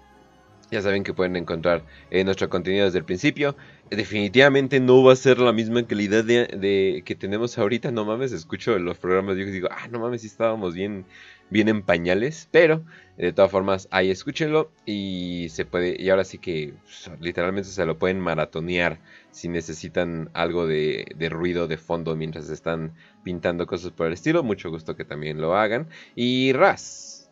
ya 0.71 0.83
saben 0.83 1.05
que 1.05 1.15
pueden 1.15 1.37
encontrar 1.37 1.85
eh, 2.11 2.25
nuestro 2.25 2.49
contenido 2.49 2.85
desde 2.85 2.99
el 2.99 3.05
principio. 3.05 3.57
Definitivamente 3.91 4.81
no 4.81 5.03
va 5.05 5.13
a 5.13 5.17
ser 5.17 5.39
la 5.39 5.53
misma 5.53 5.87
calidad 5.87 6.25
de, 6.25 7.03
que 7.05 7.15
tenemos 7.15 7.57
ahorita. 7.59 7.91
No 7.93 8.05
mames, 8.05 8.33
escucho 8.33 8.79
los 8.79 8.99
programas 8.99 9.37
y 9.37 9.45
digo, 9.45 9.69
ah, 9.71 9.89
no 9.89 10.01
mames, 10.01 10.23
sí 10.23 10.27
estábamos 10.27 10.75
bien, 10.75 11.07
bien 11.51 11.69
en 11.69 11.83
pañales. 11.83 12.49
Pero 12.51 12.85
de 13.17 13.33
todas 13.33 13.51
formas, 13.51 13.89
ahí 13.91 14.11
escúchenlo 14.11 14.71
y 14.87 15.49
se 15.51 15.65
puede. 15.65 16.01
Y 16.01 16.11
ahora 16.11 16.25
sí 16.25 16.39
que 16.39 16.75
pues, 16.83 17.11
literalmente 17.21 17.69
se 17.69 17.87
lo 17.87 17.99
pueden 17.99 18.21
maratonear 18.21 19.01
si 19.31 19.49
necesitan 19.49 20.31
algo 20.35 20.67
de, 20.67 21.07
ruido 21.31 21.69
de 21.69 21.77
fondo 21.77 22.17
mientras 22.17 22.51
están 22.51 22.95
pintando 23.23 23.67
cosas 23.67 23.93
por 23.93 24.07
el 24.09 24.15
estilo. 24.15 24.43
Mucho 24.43 24.71
gusto 24.71 24.97
que 24.97 25.05
también 25.05 25.41
lo 25.41 25.57
hagan. 25.57 25.89
Y 26.15 26.53
Raz. 26.53 27.31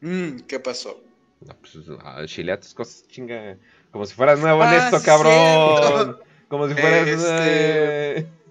Mm, 0.00 0.40
¿Qué 0.46 0.60
pasó? 0.60 1.02
No, 1.40 1.56
pues 1.56 2.30
chilea 2.30 2.58
tus 2.60 2.74
cosas, 2.74 3.06
chinga. 3.08 3.58
Como 3.90 4.06
si 4.06 4.14
fueras 4.14 4.38
nuevo 4.40 4.62
en 4.62 4.68
ah, 4.68 4.76
esto, 4.76 5.02
cabrón. 5.04 6.18
Como 6.48 6.68
si 6.68 6.74
fueras. 6.74 7.08
Este... 7.08 8.43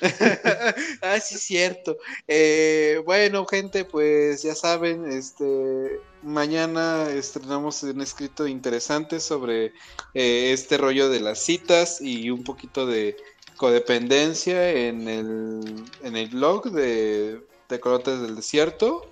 ah, 1.02 1.20
sí, 1.20 1.38
cierto. 1.38 1.98
Eh, 2.26 3.02
bueno, 3.04 3.44
gente, 3.46 3.84
pues 3.84 4.42
ya 4.42 4.54
saben, 4.54 5.10
este 5.10 6.00
mañana 6.22 7.08
estrenamos 7.10 7.82
un 7.82 8.00
escrito 8.00 8.46
interesante 8.46 9.20
sobre 9.20 9.66
eh, 10.14 10.52
este 10.52 10.76
rollo 10.76 11.08
de 11.08 11.20
las 11.20 11.38
citas 11.38 12.00
y 12.00 12.30
un 12.30 12.44
poquito 12.44 12.86
de 12.86 13.16
codependencia 13.56 14.70
en 14.70 15.08
el, 15.08 15.84
en 16.02 16.16
el 16.16 16.28
blog 16.28 16.70
de 16.70 17.40
Tecolotes 17.66 18.20
del 18.20 18.36
Desierto. 18.36 19.10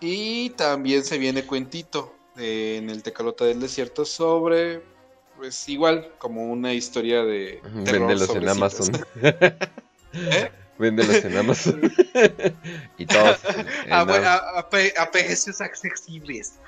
Y 0.00 0.50
también 0.50 1.04
se 1.04 1.18
viene 1.18 1.46
cuentito 1.46 2.14
eh, 2.36 2.76
en 2.78 2.90
el 2.90 3.02
Tecalota 3.02 3.44
del 3.44 3.60
Desierto 3.60 4.04
sobre, 4.04 4.82
pues 5.36 5.68
igual, 5.68 6.12
como 6.18 6.50
una 6.50 6.74
historia 6.74 7.24
de... 7.24 7.60
Vendelos 7.64 8.34
en 8.34 8.48
Amazon. 8.48 8.92
¿Eh? 10.32 10.50
Véndelos 10.78 11.24
en 11.24 11.36
Amazon. 11.36 11.80
y 12.98 13.06
todos. 13.06 13.40
A, 13.90 14.00
a, 14.00 14.58
a, 14.58 15.10
precios 15.10 15.60
accesibles. 15.60 16.58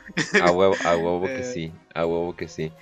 A 0.40 0.50
huevo, 0.52 0.76
a 0.84 0.96
huevo 0.96 1.26
que 1.26 1.38
eh. 1.40 1.52
sí. 1.52 1.72
A 1.94 2.06
huevo 2.06 2.36
que 2.36 2.48
sí. 2.48 2.72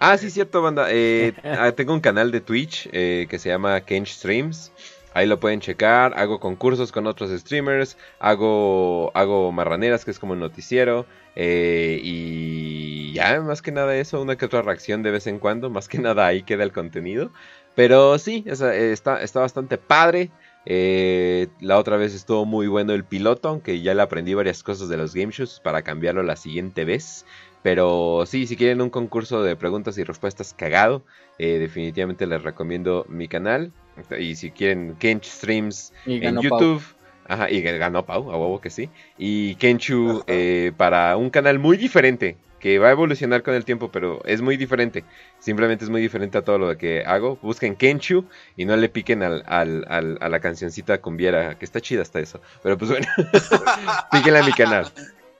Ah, 0.00 0.18
sí, 0.18 0.30
cierto, 0.30 0.62
banda. 0.62 0.88
Eh, 0.90 1.34
ah, 1.44 1.70
tengo 1.70 1.94
un 1.94 2.00
canal 2.00 2.32
de 2.32 2.40
Twitch 2.40 2.88
eh, 2.92 3.28
que 3.30 3.38
se 3.38 3.50
llama 3.50 3.80
Kench 3.82 4.14
Streams. 4.14 4.72
Ahí 5.14 5.28
lo 5.28 5.38
pueden 5.38 5.60
checar. 5.60 6.14
Hago 6.16 6.40
concursos 6.40 6.90
con 6.90 7.06
otros 7.06 7.30
streamers. 7.38 7.96
Hago, 8.18 9.12
hago 9.14 9.52
marraneras, 9.52 10.04
que 10.04 10.10
es 10.10 10.18
como 10.18 10.32
un 10.32 10.40
noticiero. 10.40 11.06
Eh, 11.36 12.00
y 12.02 13.12
ya, 13.12 13.40
más 13.40 13.62
que 13.62 13.70
nada 13.70 13.94
eso, 13.94 14.20
una 14.20 14.36
que 14.36 14.46
otra 14.46 14.62
reacción 14.62 15.04
de 15.04 15.12
vez 15.12 15.28
en 15.28 15.38
cuando. 15.38 15.70
Más 15.70 15.86
que 15.88 15.98
nada 15.98 16.26
ahí 16.26 16.42
queda 16.42 16.64
el 16.64 16.72
contenido. 16.72 17.30
Pero 17.74 18.18
sí, 18.18 18.44
está, 18.46 19.22
está 19.22 19.40
bastante 19.40 19.78
padre. 19.78 20.30
Eh, 20.64 21.48
la 21.60 21.78
otra 21.78 21.96
vez 21.96 22.14
estuvo 22.14 22.44
muy 22.44 22.68
bueno 22.68 22.92
el 22.92 23.04
piloto, 23.04 23.48
aunque 23.48 23.80
ya 23.80 23.94
le 23.94 24.02
aprendí 24.02 24.34
varias 24.34 24.62
cosas 24.62 24.88
de 24.88 24.96
los 24.96 25.14
game 25.14 25.32
shows 25.32 25.60
para 25.60 25.82
cambiarlo 25.82 26.22
la 26.22 26.36
siguiente 26.36 26.84
vez. 26.84 27.24
Pero 27.62 28.24
sí, 28.26 28.46
si 28.46 28.56
quieren 28.56 28.80
un 28.80 28.90
concurso 28.90 29.42
de 29.42 29.56
preguntas 29.56 29.96
y 29.96 30.04
respuestas 30.04 30.52
cagado, 30.52 31.04
eh, 31.38 31.58
definitivamente 31.58 32.26
les 32.26 32.42
recomiendo 32.42 33.06
mi 33.08 33.28
canal. 33.28 33.72
Y 34.18 34.34
si 34.34 34.50
quieren 34.50 34.96
Kench 34.98 35.24
Streams 35.24 35.92
en 36.06 36.40
YouTube. 36.40 36.82
Ajá, 37.28 37.50
y 37.50 37.62
ganó 37.62 38.04
Pau, 38.04 38.30
a 38.30 38.36
huevo 38.36 38.60
que 38.60 38.68
sí. 38.68 38.90
Y 39.16 39.54
Kenchu 39.54 40.24
eh, 40.26 40.72
para 40.76 41.16
un 41.16 41.30
canal 41.30 41.58
muy 41.58 41.76
diferente, 41.76 42.36
que 42.62 42.78
va 42.78 42.88
a 42.88 42.92
evolucionar 42.92 43.42
con 43.42 43.54
el 43.54 43.64
tiempo, 43.64 43.90
pero 43.90 44.24
es 44.24 44.40
muy 44.40 44.56
diferente. 44.56 45.02
Simplemente 45.40 45.84
es 45.84 45.90
muy 45.90 46.00
diferente 46.00 46.38
a 46.38 46.42
todo 46.42 46.58
lo 46.58 46.78
que 46.78 47.02
hago. 47.04 47.36
Busquen 47.42 47.74
Kenchu 47.74 48.24
y 48.56 48.64
no 48.64 48.76
le 48.76 48.88
piquen 48.88 49.24
al, 49.24 49.42
al, 49.48 49.84
al, 49.88 50.16
a 50.20 50.28
la 50.28 50.38
cancioncita 50.38 51.00
cumbiera, 51.00 51.58
que 51.58 51.64
está 51.64 51.80
chida 51.80 52.02
hasta 52.02 52.20
eso. 52.20 52.40
Pero 52.62 52.78
pues 52.78 52.92
bueno, 52.92 53.06
píquenle 54.12 54.38
a 54.38 54.44
mi 54.44 54.52
canal. 54.52 54.92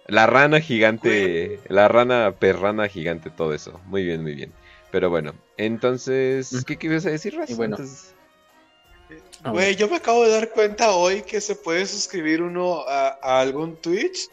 La 0.08 0.26
rana 0.26 0.60
gigante, 0.60 1.60
la 1.68 1.86
rana 1.86 2.34
perrana 2.36 2.88
gigante, 2.88 3.30
todo 3.30 3.54
eso. 3.54 3.80
Muy 3.86 4.02
bien, 4.04 4.20
muy 4.20 4.34
bien. 4.34 4.52
Pero 4.90 5.08
bueno, 5.08 5.32
entonces, 5.56 6.64
¿qué 6.66 6.76
quieres 6.76 7.04
decir, 7.04 7.36
Raz? 7.36 7.56
Bueno. 7.56 7.76
Güey, 9.44 9.76
yo 9.76 9.88
me 9.88 9.96
acabo 9.96 10.24
de 10.24 10.30
dar 10.32 10.50
cuenta 10.50 10.90
hoy 10.90 11.22
que 11.22 11.40
se 11.40 11.54
puede 11.54 11.86
suscribir 11.86 12.42
uno 12.42 12.84
a, 12.88 13.40
algún 13.40 13.76
Twitch 13.76 14.28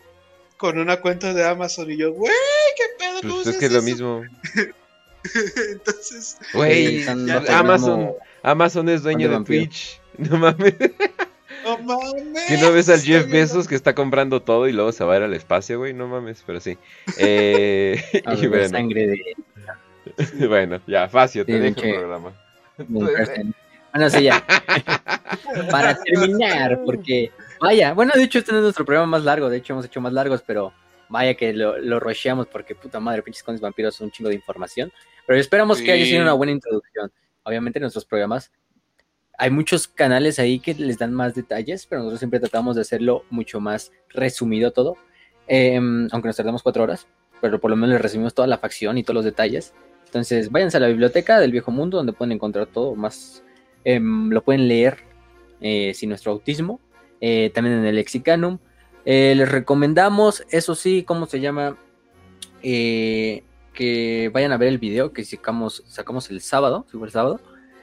con 0.59 0.77
una 0.77 0.99
cuenta 0.99 1.33
de 1.33 1.47
Amazon 1.47 1.89
y 1.89 1.95
yo, 1.95 2.11
güey, 2.11 2.33
qué 2.75 2.83
pedo. 2.99 3.33
Pues 3.33 3.47
es 3.47 3.57
que 3.57 3.67
es 3.67 3.71
lo 3.71 3.81
mismo. 3.81 4.23
Entonces, 5.71 6.37
güey, 6.53 7.07
Amazon, 7.07 8.11
Amazon 8.43 8.89
es 8.89 9.01
dueño 9.01 9.29
de 9.29 9.43
Twitch. 9.45 9.99
No 10.17 10.37
mames. 10.37 10.75
No 11.63 11.77
mames. 11.77 12.45
Que 12.49 12.57
no 12.57 12.73
ves 12.73 12.89
al 12.89 12.99
Jeff 12.99 13.31
Bezos 13.31 13.69
que 13.69 13.75
está 13.75 13.95
comprando 13.95 14.41
todo 14.41 14.67
y 14.67 14.73
luego 14.73 14.91
se 14.91 15.05
va 15.05 15.13
a 15.13 15.17
ir 15.17 15.23
al 15.23 15.33
espacio, 15.33 15.79
güey. 15.79 15.93
No 15.93 16.09
mames, 16.09 16.43
pero 16.45 16.59
sí. 16.59 16.77
Eh, 17.17 18.03
y 18.37 18.47
bueno. 18.47 18.67
sangre 18.67 19.07
de. 19.07 20.45
bueno, 20.45 20.81
ya, 20.87 21.07
fácil, 21.07 21.45
te 21.45 21.57
dejo 21.57 21.81
el 21.83 21.95
programa. 21.95 22.33
Bueno, 22.79 24.09
sí, 24.09 24.23
ya. 24.23 24.43
Para 25.71 25.97
terminar, 26.03 26.81
porque, 26.85 27.31
vaya, 27.59 27.93
bueno, 27.93 28.13
de 28.15 28.23
hecho, 28.23 28.39
este 28.39 28.55
es 28.55 28.61
nuestro 28.61 28.85
programa 28.85 29.07
más 29.07 29.23
largo, 29.23 29.49
de 29.49 29.57
hecho, 29.57 29.73
hemos 29.73 29.85
hecho 29.85 30.01
más 30.01 30.13
largos, 30.13 30.41
pero 30.45 30.73
vaya 31.09 31.33
que 31.35 31.53
lo, 31.53 31.77
lo 31.77 31.99
rusheamos 31.99 32.47
porque, 32.47 32.75
puta 32.75 32.99
madre, 32.99 33.23
pinches 33.23 33.43
con 33.43 33.57
vampiros 33.59 33.95
son 33.95 34.05
un 34.05 34.11
chingo 34.11 34.29
de 34.29 34.35
información. 34.35 34.91
Pero 35.25 35.39
esperamos 35.39 35.81
que 35.81 35.91
haya 35.91 36.05
sido 36.05 36.23
una 36.23 36.33
buena 36.33 36.51
introducción. 36.51 37.11
Obviamente, 37.43 37.79
en 37.79 37.81
nuestros 37.81 38.05
programas 38.05 38.51
hay 39.37 39.51
muchos 39.51 39.87
canales 39.87 40.39
ahí 40.39 40.59
que 40.59 40.73
les 40.73 40.97
dan 40.97 41.13
más 41.13 41.35
detalles, 41.35 41.85
pero 41.85 41.99
nosotros 41.99 42.19
siempre 42.19 42.39
tratamos 42.39 42.75
de 42.75 42.81
hacerlo 42.81 43.23
mucho 43.29 43.59
más 43.59 43.91
resumido 44.09 44.71
todo. 44.71 44.97
Em, 45.47 46.07
aunque 46.11 46.27
nos 46.27 46.35
tardamos 46.35 46.63
cuatro 46.63 46.83
horas, 46.83 47.07
pero 47.41 47.59
por 47.59 47.69
lo 47.69 47.77
menos 47.77 47.93
les 47.93 48.01
resumimos 48.01 48.33
toda 48.33 48.47
la 48.47 48.57
facción 48.57 48.97
y 48.97 49.03
todos 49.03 49.15
los 49.15 49.25
detalles. 49.25 49.73
Entonces, 50.05 50.51
váyanse 50.51 50.77
a 50.77 50.79
la 50.79 50.87
biblioteca 50.87 51.39
del 51.39 51.51
viejo 51.51 51.71
mundo 51.71 51.97
donde 51.97 52.13
pueden 52.13 52.31
encontrar 52.31 52.67
todo 52.67 52.95
más 52.95 53.43
Em, 53.83 54.29
lo 54.29 54.43
pueden 54.43 54.67
leer 54.67 54.97
eh, 55.61 55.93
sin 55.93 56.09
nuestro 56.09 56.31
autismo. 56.31 56.79
Eh, 57.21 57.51
también 57.53 57.77
en 57.77 57.85
el 57.85 57.95
Lexicanum. 57.95 58.59
Eh, 59.05 59.33
les 59.35 59.49
recomendamos, 59.49 60.43
eso 60.49 60.75
sí, 60.75 61.03
¿cómo 61.03 61.25
se 61.25 61.39
llama? 61.39 61.77
que 62.61 64.29
vayan 64.33 64.51
a 64.51 64.57
ver 64.57 64.67
el 64.67 64.79
video 64.79 65.13
que 65.13 65.23
sacamos, 65.23 65.81
sacamos 65.87 66.29
el 66.29 66.41
sábado, 66.41 66.85
el 66.91 67.09
sábado, 67.09 67.39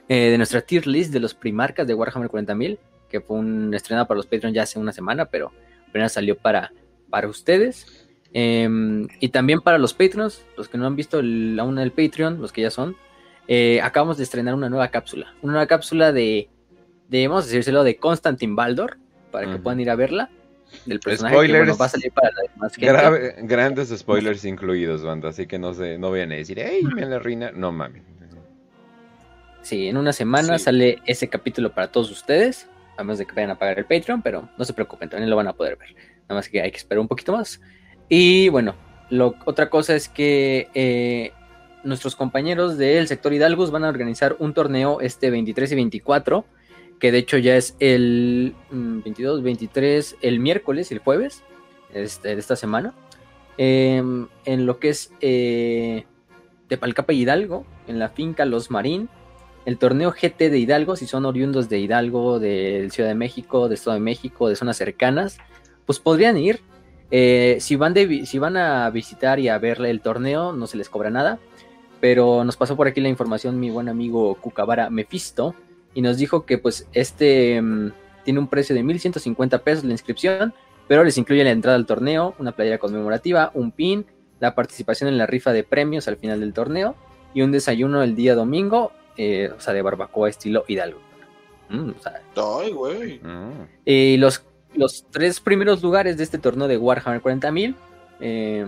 de 0.06 0.36
nuestra 0.36 0.60
tier 0.60 0.86
list 0.86 1.14
de 1.14 1.20
los 1.20 1.32
primarcas 1.32 1.86
de 1.86 1.94
Warhammer 1.94 2.28
40.000, 2.28 2.78
que 3.08 3.22
fue 3.22 3.38
un 3.38 3.72
estrenado 3.72 4.06
para 4.06 4.18
los 4.18 4.26
Patreons 4.26 4.54
ya 4.54 4.64
hace 4.64 4.78
una 4.78 4.92
semana, 4.92 5.24
pero 5.24 5.52
apenas 5.88 6.12
salió 6.12 6.36
para, 6.36 6.72
para 7.08 7.28
ustedes. 7.28 8.06
Em, 8.32 9.08
y 9.20 9.30
también 9.30 9.60
para 9.60 9.78
los 9.78 9.94
Patreons, 9.94 10.44
los 10.56 10.68
que 10.68 10.76
no 10.76 10.86
han 10.86 10.96
visto 10.96 11.18
aún 11.18 11.78
el 11.78 11.92
Patreon, 11.92 12.40
los 12.40 12.52
que 12.52 12.62
ya 12.62 12.70
son, 12.70 12.96
eh, 13.48 13.80
acabamos 13.80 14.18
de 14.18 14.24
estrenar 14.24 14.54
una 14.54 14.68
nueva 14.68 14.88
cápsula. 14.88 15.34
Una 15.42 15.54
nueva 15.54 15.66
cápsula 15.66 16.12
de, 16.12 16.48
de 17.08 17.28
vamos 17.28 17.44
a 17.44 17.46
decírselo, 17.46 17.84
de 17.84 17.96
Constantin 17.96 18.56
Baldor, 18.56 18.98
para 19.36 19.52
que 19.52 19.58
puedan 19.58 19.80
ir 19.80 19.90
a 19.90 19.96
verla. 19.96 20.30
Del 20.86 20.98
personaje 20.98 21.34
spoilers, 21.34 21.78
va 21.78 21.84
a 21.84 21.88
salir 21.90 22.10
para 22.10 22.30
la 22.30 22.42
demás 22.54 22.74
gente. 22.74 23.42
grandes 23.42 23.90
spoilers 23.90 24.46
incluidos, 24.46 25.02
banda, 25.02 25.28
así 25.28 25.46
que 25.46 25.58
no 25.58 25.74
se, 25.74 25.98
no 25.98 26.10
vayan 26.10 26.32
a 26.32 26.36
decir, 26.36 26.58
¡Ey, 26.58 26.82
me 26.82 27.04
la 27.04 27.18
reina! 27.18 27.50
No 27.54 27.70
mames. 27.70 28.02
Sí, 29.60 29.88
en 29.88 29.98
una 29.98 30.14
semana 30.14 30.58
sale 30.58 31.02
ese 31.04 31.28
capítulo 31.28 31.70
para 31.74 31.88
todos 31.88 32.10
ustedes, 32.10 32.66
a 32.96 33.04
menos 33.04 33.18
de 33.18 33.26
que 33.26 33.34
vayan 33.34 33.50
a 33.50 33.58
pagar 33.58 33.78
el 33.78 33.84
Patreon, 33.84 34.22
pero 34.22 34.48
no 34.56 34.64
se 34.64 34.72
preocupen, 34.72 35.10
también 35.10 35.28
lo 35.28 35.36
van 35.36 35.48
a 35.48 35.52
poder 35.52 35.76
ver. 35.76 35.94
Nada 36.22 36.36
más 36.38 36.48
que 36.48 36.62
hay 36.62 36.70
que 36.70 36.78
esperar 36.78 37.00
un 37.00 37.08
poquito 37.08 37.32
más. 37.32 37.60
Y 38.08 38.48
bueno, 38.48 38.74
lo, 39.10 39.34
otra 39.44 39.68
cosa 39.68 39.94
es 39.94 40.08
que 40.08 40.68
eh, 40.72 41.32
nuestros 41.84 42.16
compañeros 42.16 42.78
del 42.78 43.06
sector 43.06 43.34
Hidalgos 43.34 43.70
van 43.70 43.84
a 43.84 43.88
organizar 43.90 44.36
un 44.38 44.54
torneo 44.54 45.02
este 45.02 45.30
23 45.30 45.72
y 45.72 45.74
24, 45.74 46.46
que 46.98 47.12
de 47.12 47.18
hecho 47.18 47.38
ya 47.38 47.56
es 47.56 47.76
el 47.78 48.54
22, 48.70 49.40
mm, 49.40 49.44
23, 49.44 50.16
el 50.22 50.40
miércoles, 50.40 50.90
el 50.92 50.98
jueves 50.98 51.42
este, 51.92 52.34
de 52.34 52.40
esta 52.40 52.56
semana, 52.56 52.94
em, 53.58 54.28
en 54.44 54.66
lo 54.66 54.78
que 54.78 54.90
es 54.90 55.12
eh, 55.20 56.04
de 56.68 56.76
Palcapa 56.76 57.12
Hidalgo, 57.12 57.64
en 57.86 57.98
la 57.98 58.08
finca 58.08 58.44
Los 58.44 58.70
Marín, 58.70 59.08
el 59.64 59.78
torneo 59.78 60.12
GT 60.12 60.50
de 60.50 60.58
Hidalgo, 60.58 60.96
si 60.96 61.06
son 61.06 61.26
oriundos 61.26 61.68
de 61.68 61.78
Hidalgo, 61.80 62.38
de 62.38 62.88
Ciudad 62.92 63.08
de 63.08 63.14
México, 63.14 63.68
de 63.68 63.74
Estado 63.74 63.94
de 63.94 64.00
México, 64.00 64.48
de 64.48 64.56
zonas 64.56 64.76
cercanas, 64.76 65.38
pues 65.86 65.98
podrían 65.98 66.36
ir. 66.36 66.60
Eh, 67.10 67.58
si, 67.60 67.76
van 67.76 67.94
de, 67.94 68.26
si 68.26 68.38
van 68.38 68.56
a 68.56 68.88
visitar 68.90 69.38
y 69.38 69.48
a 69.48 69.58
ver 69.58 69.80
el 69.84 70.00
torneo, 70.00 70.52
no 70.52 70.66
se 70.66 70.76
les 70.76 70.88
cobra 70.88 71.10
nada. 71.10 71.38
Pero 72.00 72.44
nos 72.44 72.56
pasó 72.56 72.76
por 72.76 72.86
aquí 72.86 73.00
la 73.00 73.08
información 73.08 73.58
mi 73.58 73.70
buen 73.70 73.88
amigo 73.88 74.34
Cucabara 74.36 74.90
Mephisto 74.90 75.54
y 75.96 76.02
nos 76.02 76.18
dijo 76.18 76.44
que 76.44 76.58
pues 76.58 76.86
este 76.92 77.60
mm, 77.60 77.90
tiene 78.22 78.38
un 78.38 78.48
precio 78.48 78.76
de 78.76 78.82
1150 78.82 79.64
pesos 79.64 79.82
la 79.82 79.92
inscripción, 79.92 80.52
pero 80.86 81.02
les 81.02 81.16
incluye 81.16 81.42
la 81.42 81.52
entrada 81.52 81.74
al 81.74 81.86
torneo, 81.86 82.34
una 82.38 82.52
playera 82.52 82.76
conmemorativa, 82.76 83.50
un 83.54 83.72
pin, 83.72 84.04
la 84.38 84.54
participación 84.54 85.08
en 85.08 85.16
la 85.16 85.24
rifa 85.24 85.54
de 85.54 85.64
premios 85.64 86.06
al 86.06 86.18
final 86.18 86.40
del 86.40 86.52
torneo 86.52 86.96
y 87.32 87.40
un 87.40 87.50
desayuno 87.50 88.02
el 88.02 88.14
día 88.14 88.34
domingo, 88.34 88.92
eh, 89.16 89.50
o 89.56 89.58
sea, 89.58 89.72
de 89.72 89.80
barbacoa 89.80 90.28
estilo 90.28 90.64
Hidalgo. 90.68 91.00
Mm, 91.70 91.92
Ay, 92.36 92.72
güey. 92.72 93.18
Mm. 93.20 93.66
Y 93.86 94.18
los, 94.18 94.44
los 94.74 95.06
tres 95.10 95.40
primeros 95.40 95.82
lugares 95.82 96.18
de 96.18 96.24
este 96.24 96.36
torneo 96.36 96.68
de 96.68 96.76
Warhammer 96.76 97.22
40.000 97.22 97.74
eh, 98.20 98.66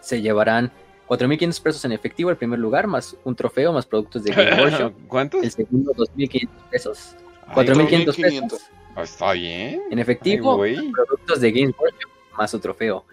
se 0.00 0.22
llevarán 0.22 0.70
4.500 1.08 1.62
pesos 1.62 1.84
en 1.86 1.92
efectivo 1.92 2.30
el 2.30 2.36
primer 2.36 2.58
lugar, 2.58 2.86
más 2.86 3.16
un 3.24 3.34
trofeo, 3.34 3.72
más 3.72 3.86
productos 3.86 4.22
de 4.24 4.32
Game 4.32 4.62
Workshop. 4.62 4.92
¿Cuántos? 5.08 5.42
El 5.42 5.50
segundo, 5.50 5.92
2.500 5.94 6.48
pesos. 6.70 7.16
4.500 7.54 8.20
pesos. 8.20 8.60
Ah, 8.94 9.02
está 9.02 9.32
bien. 9.32 9.80
En 9.90 9.98
efectivo, 9.98 10.58
productos 10.58 11.40
de 11.40 11.50
Game 11.50 11.74
Workshop, 11.78 12.10
más 12.36 12.50
su 12.50 12.58
trofeo. 12.58 13.06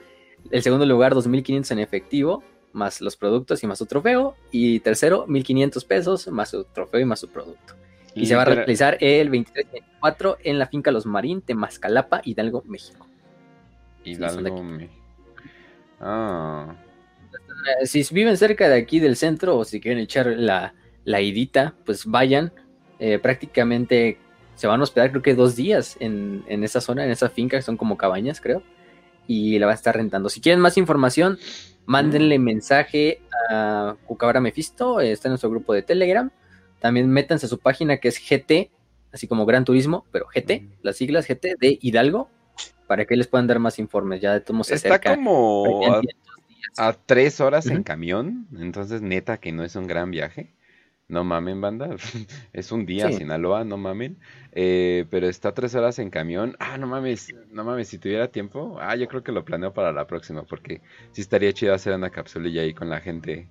El 0.51 0.61
segundo 0.61 0.85
lugar, 0.85 1.13
2.500 1.13 1.71
en 1.71 1.79
efectivo, 1.79 2.43
más 2.73 2.99
los 2.99 3.15
productos 3.15 3.63
y 3.63 3.67
más 3.67 3.77
su 3.77 3.85
trofeo. 3.85 4.35
Y 4.51 4.81
tercero, 4.81 5.25
1.500 5.27 5.87
pesos, 5.87 6.27
más 6.27 6.49
su 6.49 6.65
trofeo 6.65 6.99
y 6.99 7.05
más 7.05 7.19
su 7.19 7.29
producto. 7.29 7.75
Y, 8.13 8.25
se 8.25 8.35
va 8.35 8.43
a 8.43 8.45
realizar 8.45 8.97
el 9.01 9.29
23 9.29 9.71
24 9.71 10.37
en 10.43 10.59
la 10.59 10.67
finca 10.67 10.91
Los 10.91 11.05
Marín, 11.05 11.41
Temascalapa, 11.41 12.21
Hidalgo, 12.23 12.63
México. 12.65 13.07
Hidalgo, 14.03 14.63
México. 14.63 14.93
Ah. 15.99 16.75
Eh, 17.81 17.85
si 17.87 18.05
viven 18.11 18.37
cerca 18.37 18.69
de 18.69 18.77
aquí 18.77 18.99
del 18.99 19.15
centro 19.15 19.57
o 19.57 19.65
si 19.65 19.79
quieren 19.79 19.99
echar 19.99 20.27
la, 20.27 20.73
la 21.03 21.21
idita, 21.21 21.75
pues 21.85 22.05
vayan. 22.05 22.51
Eh, 22.99 23.19
prácticamente 23.19 24.17
se 24.55 24.67
van 24.67 24.79
a 24.79 24.83
hospedar 24.83 25.11
creo 25.11 25.21
que 25.21 25.35
dos 25.35 25.55
días 25.55 25.97
en, 25.99 26.43
esa 26.47 26.79
zona, 26.79 27.03
en 27.03 27.11
esa 27.11 27.29
finca, 27.29 27.57
que 27.57 27.61
son 27.61 27.77
como 27.77 27.97
cabañas, 27.97 28.41
creo. 28.41 28.63
Y 29.27 29.59
la 29.59 29.65
va 29.65 29.73
a 29.73 29.75
estar 29.75 29.95
rentando. 29.95 30.29
Si 30.29 30.39
quieren 30.39 30.61
más 30.61 30.77
información, 30.77 31.37
mándenle 31.85 32.39
mensaje 32.39 33.21
a 33.49 33.95
Cucabra 34.05 34.39
Mephisto, 34.39 35.01
está 35.01 35.27
en 35.27 35.31
nuestro 35.31 35.49
grupo 35.49 35.73
de 35.73 35.81
Telegram. 35.81 36.31
También 36.79 37.09
métanse 37.09 37.47
a 37.47 37.49
su 37.49 37.59
página 37.59 37.97
que 37.97 38.07
es 38.07 38.19
GT, 38.19 38.71
así 39.11 39.27
como 39.27 39.45
Gran 39.45 39.65
Turismo, 39.65 40.05
pero 40.11 40.27
GT, 40.27 40.67
las 40.83 40.97
siglas 40.97 41.27
GT 41.27 41.55
de 41.59 41.79
Hidalgo, 41.81 42.29
para 42.87 43.05
que 43.05 43.15
les 43.15 43.27
puedan 43.27 43.47
dar 43.47 43.59
más 43.59 43.79
informes. 43.79 44.21
Ya 44.21 44.33
de 44.33 44.41
todos 44.41 44.67
se 44.67 44.75
Está 44.75 44.89
acerca. 44.89 45.15
como 45.15 46.01
a, 46.77 46.93
tres 46.93 47.39
horas 47.41 47.67
en 47.67 47.83
camión, 47.83 48.47
entonces 48.57 49.01
neta 49.01 49.37
que 49.37 49.51
no 49.51 49.63
es 49.63 49.75
un 49.75 49.87
gran 49.87 50.11
viaje. 50.11 50.53
No 51.07 51.23
mamen, 51.23 51.61
banda. 51.61 51.89
Es 52.53 52.71
un 52.71 52.87
día 52.87 53.09
Sí. 53.11 53.17
Sinaloa, 53.17 53.63
no 53.63 53.77
mamen. 53.77 54.17
Eh, 54.53 55.05
pero 55.11 55.27
está 55.27 55.53
tres 55.53 55.75
horas 55.75 55.99
en 55.99 56.09
camión. 56.09 56.55
Ah, 56.59 56.79
no 56.79 56.87
mames, 56.87 57.27
no 57.51 57.63
mames, 57.63 57.89
si 57.89 57.99
tuviera 57.99 58.29
tiempo. 58.29 58.77
Ah, 58.81 58.95
yo 58.95 59.07
creo 59.07 59.21
que 59.23 59.31
lo 59.31 59.45
planeo 59.45 59.71
para 59.71 59.91
la 59.91 60.07
próxima, 60.07 60.41
porque 60.43 60.81
sí 61.11 61.21
estaría 61.21 61.53
chido 61.53 61.75
hacer 61.75 61.93
una 61.93 62.09
capsulilla 62.09 62.63
ahí 62.63 62.73
con 62.73 62.89
la 62.89 63.01
gente 63.01 63.47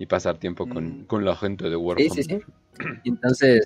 y 0.00 0.06
pasar 0.06 0.38
tiempo 0.38 0.68
con, 0.68 1.02
Mm. 1.02 1.04
con 1.06 1.24
la 1.24 1.36
gente 1.36 1.64
de 1.64 1.70
Sí, 1.70 1.76
Warhammer. 1.76 2.12
sí, 2.12 2.22
sí. 2.24 2.40
Entonces, 3.04 3.64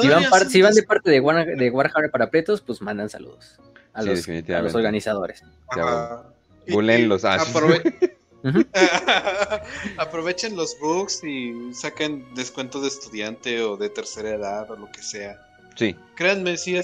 si 0.00 0.08
van, 0.08 0.24
par- 0.30 0.46
si 0.46 0.62
van 0.62 0.74
de 0.74 0.82
parte 0.84 1.10
de, 1.10 1.20
War- 1.20 1.56
de 1.56 1.70
Warhammer 1.70 2.10
para 2.12 2.30
Pretos, 2.30 2.60
pues 2.60 2.80
mandan 2.82 3.08
saludos 3.08 3.58
a, 3.92 4.02
Sí, 4.02 4.08
los, 4.10 4.18
a 4.18 4.20
definitivamente. 4.20 4.64
los 4.68 4.74
organizadores. 4.76 5.42
Ajá. 5.70 6.24
Bulenlos, 6.72 7.24
y 7.24 7.26
ah, 7.26 7.38
aprove-. 7.40 8.16
Aprovechen 9.98 10.56
los 10.56 10.78
bugs 10.78 11.22
y 11.24 11.74
saquen 11.74 12.24
descuento 12.34 12.80
de 12.80 12.88
estudiante 12.88 13.62
o 13.62 13.76
de 13.76 13.88
tercera 13.90 14.30
edad 14.30 14.70
o 14.70 14.76
lo 14.76 14.90
que 14.92 15.02
sea. 15.02 15.40
Sí. 15.76 15.96
Créanme, 16.14 16.56
sí, 16.56 16.80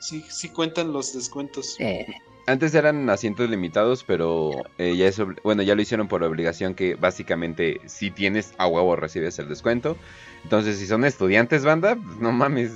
sí, 0.00 0.24
sí 0.28 0.48
cuentan 0.48 0.92
los 0.92 1.14
descuentos. 1.14 1.76
Eh, 1.78 2.06
Antes 2.48 2.74
eran 2.74 3.10
asientos 3.10 3.50
limitados, 3.50 4.04
pero 4.04 4.52
eh, 4.78 4.96
ya 4.96 5.08
es 5.08 5.20
bueno, 5.42 5.62
ya 5.62 5.74
lo 5.74 5.82
hicieron 5.82 6.06
por 6.06 6.22
obligación 6.22 6.74
que 6.74 6.94
básicamente 6.94 7.80
si 7.86 8.12
tienes 8.12 8.54
a 8.56 8.68
huevo 8.68 8.94
recibes 8.94 9.38
el 9.40 9.48
descuento. 9.48 9.96
Entonces, 10.44 10.78
si 10.78 10.86
son 10.86 11.04
estudiantes, 11.04 11.64
banda, 11.64 11.96
pues, 11.96 12.18
no 12.18 12.30
mames. 12.30 12.72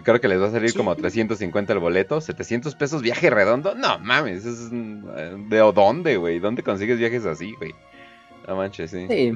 Creo 0.00 0.20
que 0.20 0.28
les 0.28 0.40
va 0.40 0.46
a 0.46 0.50
salir 0.50 0.70
Sí. 0.70 0.76
como 0.76 0.96
350 0.96 1.72
el 1.72 1.78
boleto, 1.78 2.20
700 2.20 2.74
pesos 2.76 3.02
viaje 3.02 3.28
redondo. 3.30 3.74
No 3.74 3.98
mames, 3.98 4.44
es 4.46 4.70
eh, 4.72 5.36
¿de 5.48 5.58
dónde, 5.74 6.16
güey? 6.16 6.38
¿Dónde 6.38 6.62
consigues 6.62 6.98
viajes 6.98 7.26
así, 7.26 7.54
güey? 7.56 7.74
No 8.48 8.56
manches, 8.56 8.90
sí. 8.90 9.06
sí. 9.08 9.32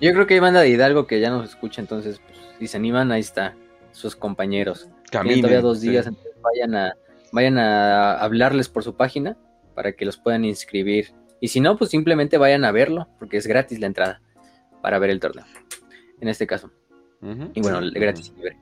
Yo 0.00 0.12
creo 0.12 0.26
que 0.26 0.34
hay 0.34 0.40
banda 0.40 0.60
de 0.60 0.68
Hidalgo 0.68 1.06
que 1.08 1.18
ya 1.20 1.30
nos 1.30 1.48
escucha, 1.48 1.80
entonces, 1.80 2.20
pues, 2.24 2.38
si 2.60 2.68
se 2.68 2.76
animan, 2.76 3.10
ahí 3.10 3.20
está, 3.20 3.56
sus 3.90 4.14
compañeros. 4.14 4.82
Tienen 4.84 5.04
Caminen, 5.10 5.40
todavía 5.40 5.60
dos 5.60 5.80
sí. 5.80 5.90
días, 5.90 6.06
entonces 6.06 6.32
vayan 6.40 6.74
a, 6.76 6.94
vayan 7.32 7.58
a 7.58 8.12
hablarles 8.18 8.68
por 8.68 8.84
su 8.84 8.94
página 8.96 9.36
para 9.74 9.92
que 9.92 10.04
los 10.04 10.16
puedan 10.16 10.44
inscribir. 10.44 11.12
Y 11.40 11.48
si 11.48 11.60
no, 11.60 11.76
pues 11.76 11.90
simplemente 11.90 12.38
vayan 12.38 12.64
a 12.64 12.70
verlo, 12.70 13.08
porque 13.18 13.36
es 13.36 13.46
gratis 13.48 13.80
la 13.80 13.86
entrada 13.86 14.20
para 14.82 14.98
ver 15.00 15.10
el 15.10 15.18
torneo. 15.18 15.44
En 16.20 16.28
este 16.28 16.46
caso. 16.46 16.70
Ujú, 17.20 17.50
Y 17.54 17.60
bueno, 17.60 17.80
gratis 17.92 18.32
y 18.32 18.36
libre. 18.36 18.56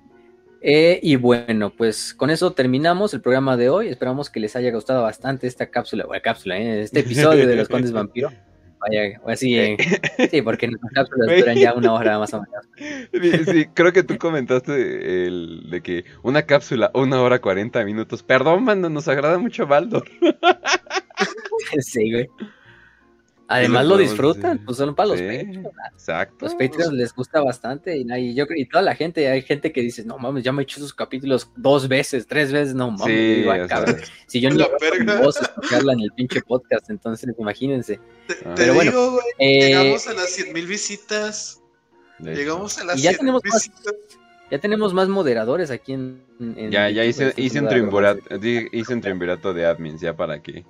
Eh, 0.69 0.99
y 1.01 1.15
bueno, 1.15 1.71
pues 1.71 2.13
con 2.13 2.29
eso 2.29 2.53
terminamos 2.53 3.15
el 3.15 3.21
programa 3.21 3.57
de 3.57 3.69
hoy. 3.69 3.87
Esperamos 3.87 4.31
que 4.31 4.41
les 4.41 4.57
haya 4.57 4.73
gustado 4.73 5.01
bastante 5.01 5.47
esta 5.47 5.71
cápsula, 5.71 6.05
o 6.09 6.13
la 6.13 6.21
cápsula, 6.21 6.59
¿eh? 6.59 6.83
este 6.83 7.01
episodio 7.01 7.47
de 7.47 7.55
los 7.55 7.69
Condes 7.69 7.93
Vampiro. 7.93 8.33
Vaya, 8.81 9.21
o 9.23 9.31
así, 9.31 9.57
eh, 9.57 9.77
sí, 10.31 10.43
porque 10.43 10.67
nuestras 10.67 10.93
cápsulas 10.93 11.39
duran 11.39 11.57
ya 11.57 11.73
una 11.73 11.93
hora 11.93 12.19
más 12.19 12.35
o 12.35 12.43
menos. 12.43 13.47
Sí, 13.47 13.67
creo 13.75 13.93
que 13.93 14.03
tú 14.03 14.19
comentaste 14.19 15.27
el 15.27 15.71
de 15.71 15.83
que 15.83 16.05
una 16.25 16.43
cápsula, 16.43 16.91
una 16.95 17.23
hora 17.23 17.41
40 17.41 17.85
minutos. 17.85 18.25
Perdón, 18.25 18.65
mano, 18.65 18.91
nos 18.91 19.07
agrada 19.07 19.39
mucho 19.39 19.69
Baldor. 19.69 20.09
sí, 21.79 22.11
güey. 22.11 22.29
Además 23.49 23.87
lo 23.87 23.97
disfrutan, 23.97 24.65
pues 24.65 24.77
son 24.77 24.95
para 24.97 25.11
los 25.11 25.19
Sí, 25.21 25.25
Patreons. 25.25 25.69
Exacto. 25.93 26.47
Los 26.47 26.55
Patreons 26.55 26.93
les 26.93 27.15
gusta 27.15 27.41
bastante 27.43 27.97
y, 27.97 28.05
y 28.13 28.35
yo 28.35 28.47
creo- 28.47 28.61
y 28.61 28.67
toda 28.69 28.83
la 28.83 28.97
gente, 28.97 29.29
hay 29.29 29.43
gente 29.43 29.71
que 29.73 29.83
dice, 29.83 30.05
no 30.05 30.19
mames, 30.19 30.43
ya 30.43 30.51
me 30.53 30.63
he 30.63 30.65
hecho 30.65 30.79
esos 30.81 30.93
capítulos 30.93 31.49
dos 31.55 31.87
veces, 31.87 32.27
tres 32.27 32.51
veces, 32.51 32.75
no 32.75 32.91
mames, 32.91 33.07
Sí, 33.07 33.35
digo, 33.37 33.53
"Ay, 33.53 33.61
o 33.61 33.69
sea, 33.69 33.77
cabrón". 33.79 33.97
si 34.27 34.41
yo 34.41 34.51
ni 34.51 34.57
La 34.59 34.69
verga. 34.81 35.21
voz 35.21 35.41
escucharla 35.41 35.93
en 35.93 36.01
el 36.01 36.11
pinche 36.13 36.43
podcast, 36.43 36.91
entonces 36.91 37.33
imagínense. 37.39 38.01
Te, 38.27 38.35
Ah. 38.35 38.55
te 38.55 38.63
Pero 38.63 38.75
bueno, 38.75 38.91
digo, 38.91 39.11
güey, 39.13 39.25
Eh, 39.39 39.67
llegamos 39.69 40.07
a 40.09 40.15
las 40.15 40.29
100 40.31 40.53
mil 40.53 40.67
visitas. 40.67 41.63
Llegamos 42.19 42.79
a 42.79 42.85
las 42.85 42.99
Y 42.99 43.03
ya 43.03 43.11
100 43.11 43.19
tenemos 43.21 43.43
más- 43.45 43.63
visitas. 43.63 43.95
ya 44.51 44.59
tenemos 44.59 44.93
más 44.93 45.09
moderadores 45.09 45.71
aquí 45.71 45.93
en, 45.93 46.21
en 46.41 46.71
Ya, 46.73 46.91
ya 46.91 47.05
hice, 47.05 47.29
estoy 47.29 47.45
hice 47.45 47.61
un 47.61 47.69
triunvirato, 47.69 48.39
di- 48.39 48.67
hice 48.73 48.93
un 48.95 49.01
triunvirato 49.03 49.55
de 49.55 49.67
admins 49.67 50.01
ya 50.01 50.17
para 50.17 50.43
que 50.43 50.65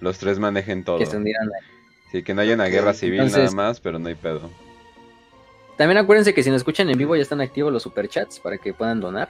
los 0.00 0.16
tres 0.18 0.38
manejen 0.38 0.82
todo. 0.84 0.98
que 0.98 1.04
se 1.06 1.16
ahí. 1.18 1.24
Sí, 2.12 2.22
que 2.22 2.34
no 2.34 2.42
haya 2.42 2.54
una 2.54 2.66
guerra 2.66 2.92
civil 2.94 3.20
Entonces- 3.20 3.54
nada 3.54 3.68
más, 3.70 3.80
pero 3.80 3.98
no 3.98 4.06
hay 4.08 4.14
pedo. 4.14 4.48
También 5.76 5.98
acuérdense 5.98 6.34
que 6.34 6.42
si 6.42 6.50
nos 6.50 6.58
escuchan 6.58 6.88
en 6.90 6.98
vivo 6.98 7.16
ya 7.16 7.22
están 7.22 7.40
activos 7.40 7.72
los 7.72 7.82
superchats 7.82 8.38
para 8.38 8.58
que 8.58 8.74
puedan 8.74 9.00
donar 9.00 9.28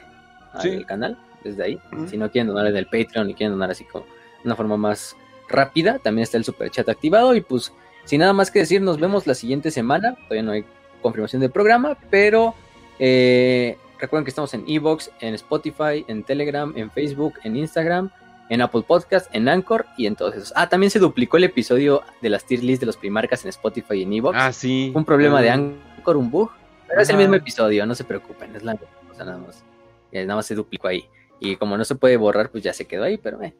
al 0.52 0.60
Sí. 0.62 0.84
canal 0.84 1.16
desde 1.44 1.62
ahí. 1.64 1.80
Si 2.08 2.16
no 2.18 2.30
quieren 2.30 2.48
donar 2.48 2.66
en 2.66 2.76
el 2.76 2.86
Patreon 2.86 3.30
y 3.30 3.34
quieren 3.34 3.52
donar 3.52 3.70
así 3.70 3.84
como 3.84 4.04
de 4.04 4.10
una 4.44 4.56
forma 4.56 4.76
más 4.76 5.16
rápida, 5.48 5.98
también 6.00 6.24
está 6.24 6.36
el 6.36 6.44
superchat 6.44 6.88
activado. 6.88 7.34
Y 7.36 7.40
pues, 7.40 7.72
sin 8.04 8.18
nada 8.20 8.32
más 8.32 8.50
que 8.50 8.58
decir, 8.58 8.82
nos 8.82 8.98
vemos 8.98 9.26
la 9.26 9.34
siguiente 9.34 9.70
semana. 9.70 10.14
Todavía 10.24 10.42
no 10.42 10.52
hay 10.52 10.64
confirmación 11.00 11.40
del 11.40 11.50
programa, 11.52 11.96
pero 12.10 12.54
eh, 12.98 13.76
recuerden 14.00 14.24
que 14.24 14.30
estamos 14.30 14.52
en 14.54 14.64
Evox, 14.68 15.10
en 15.20 15.34
Spotify, 15.34 16.04
en 16.08 16.22
Telegram, 16.24 16.72
en 16.76 16.90
Facebook, 16.90 17.34
en 17.44 17.56
Instagram, 17.56 18.10
en 18.52 18.60
Apple 18.60 18.82
Podcast, 18.86 19.34
en 19.34 19.48
Anchor 19.48 19.86
y 19.96 20.06
en 20.06 20.14
todos 20.14 20.34
esos. 20.34 20.52
Ah, 20.54 20.68
también 20.68 20.90
se 20.90 20.98
duplicó 20.98 21.38
el 21.38 21.44
episodio 21.44 22.02
de 22.20 22.28
las 22.28 22.44
tier 22.44 22.62
list 22.62 22.80
de 22.80 22.86
los 22.86 22.98
primarcas 22.98 23.44
en 23.44 23.48
Spotify 23.48 23.94
y 23.94 24.02
en 24.02 24.12
Evox. 24.12 24.36
Ah, 24.38 24.52
sí. 24.52 24.92
un 24.94 25.04
problema 25.06 25.40
de 25.40 25.48
Ah, 25.50 25.54
Anchor, 25.54 26.18
un 26.18 26.30
bug, 26.30 26.50
pero 26.86 27.00
es 27.00 27.08
el 27.08 27.16
mismo 27.16 27.34
episodio, 27.34 27.86
no 27.86 27.94
se 27.94 28.04
preocupen, 28.04 28.54
es 28.54 28.62
la 28.62 28.76
cosa 29.08 29.24
nada 29.24 29.38
más. 29.38 29.64
Eh, 30.10 30.26
nada 30.26 30.36
más 30.36 30.46
se 30.46 30.54
duplicó 30.54 30.88
ahí. 30.88 31.06
Y 31.40 31.56
como 31.56 31.78
no 31.78 31.84
se 31.84 31.94
puede 31.94 32.16
borrar, 32.18 32.50
pues 32.50 32.62
ya 32.62 32.74
se 32.74 32.84
quedó 32.84 33.04
ahí, 33.04 33.16
pero 33.16 33.42
eh, 33.42 33.54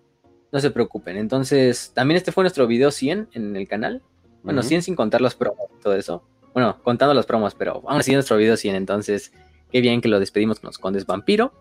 no 0.53 0.61
se 0.61 0.71
preocupen. 0.71 1.17
Entonces, 1.17 1.93
también 1.95 2.17
este 2.19 2.31
fue 2.31 2.45
nuestro 2.45 2.67
video 2.67 2.91
100 2.91 3.31
en 3.33 3.57
el 3.57 3.67
canal. 3.67 4.03
Bueno, 4.43 4.61
Ujú. 4.61 4.69
100 4.69 4.83
sin 4.83 4.95
contar 4.95 5.23
las 5.23 5.35
promos 5.35 5.69
y 5.79 5.83
todo 5.83 5.95
eso. 5.97 6.23
Bueno, 6.53 6.77
contando 6.83 7.15
las 7.15 7.25
promos, 7.25 7.55
pero 7.55 7.83
aún 7.87 7.99
así 8.01 8.13
nuestro 8.13 8.37
video 8.37 8.59
100. 8.59 8.75
Entonces, 8.75 9.33
qué 9.71 9.81
bien 9.81 10.03
que 10.03 10.09
lo 10.09 10.21
despedimos 10.21 10.61
con 10.61 10.69
los 10.69 10.77
Condes 10.79 11.07
Vampiro. 11.07 11.55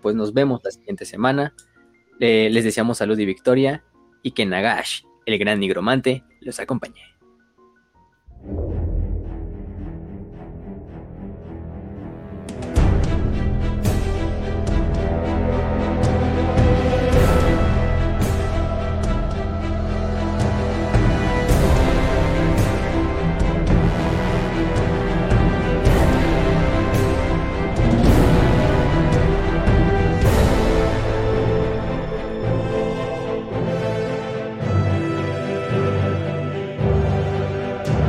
Pues 0.00 0.14
nos 0.14 0.32
vemos 0.32 0.60
la 0.62 0.70
siguiente 0.70 1.04
semana. 1.04 1.54
Eh, 2.24 2.50
les 2.52 2.62
deseamos 2.62 2.98
salud 2.98 3.18
y 3.18 3.26
victoria 3.26 3.82
y 4.22 4.30
que 4.30 4.46
Nagash, 4.46 5.02
el 5.26 5.38
gran 5.40 5.58
nigromante, 5.58 6.22
los 6.40 6.60
acompañe. 6.60 7.02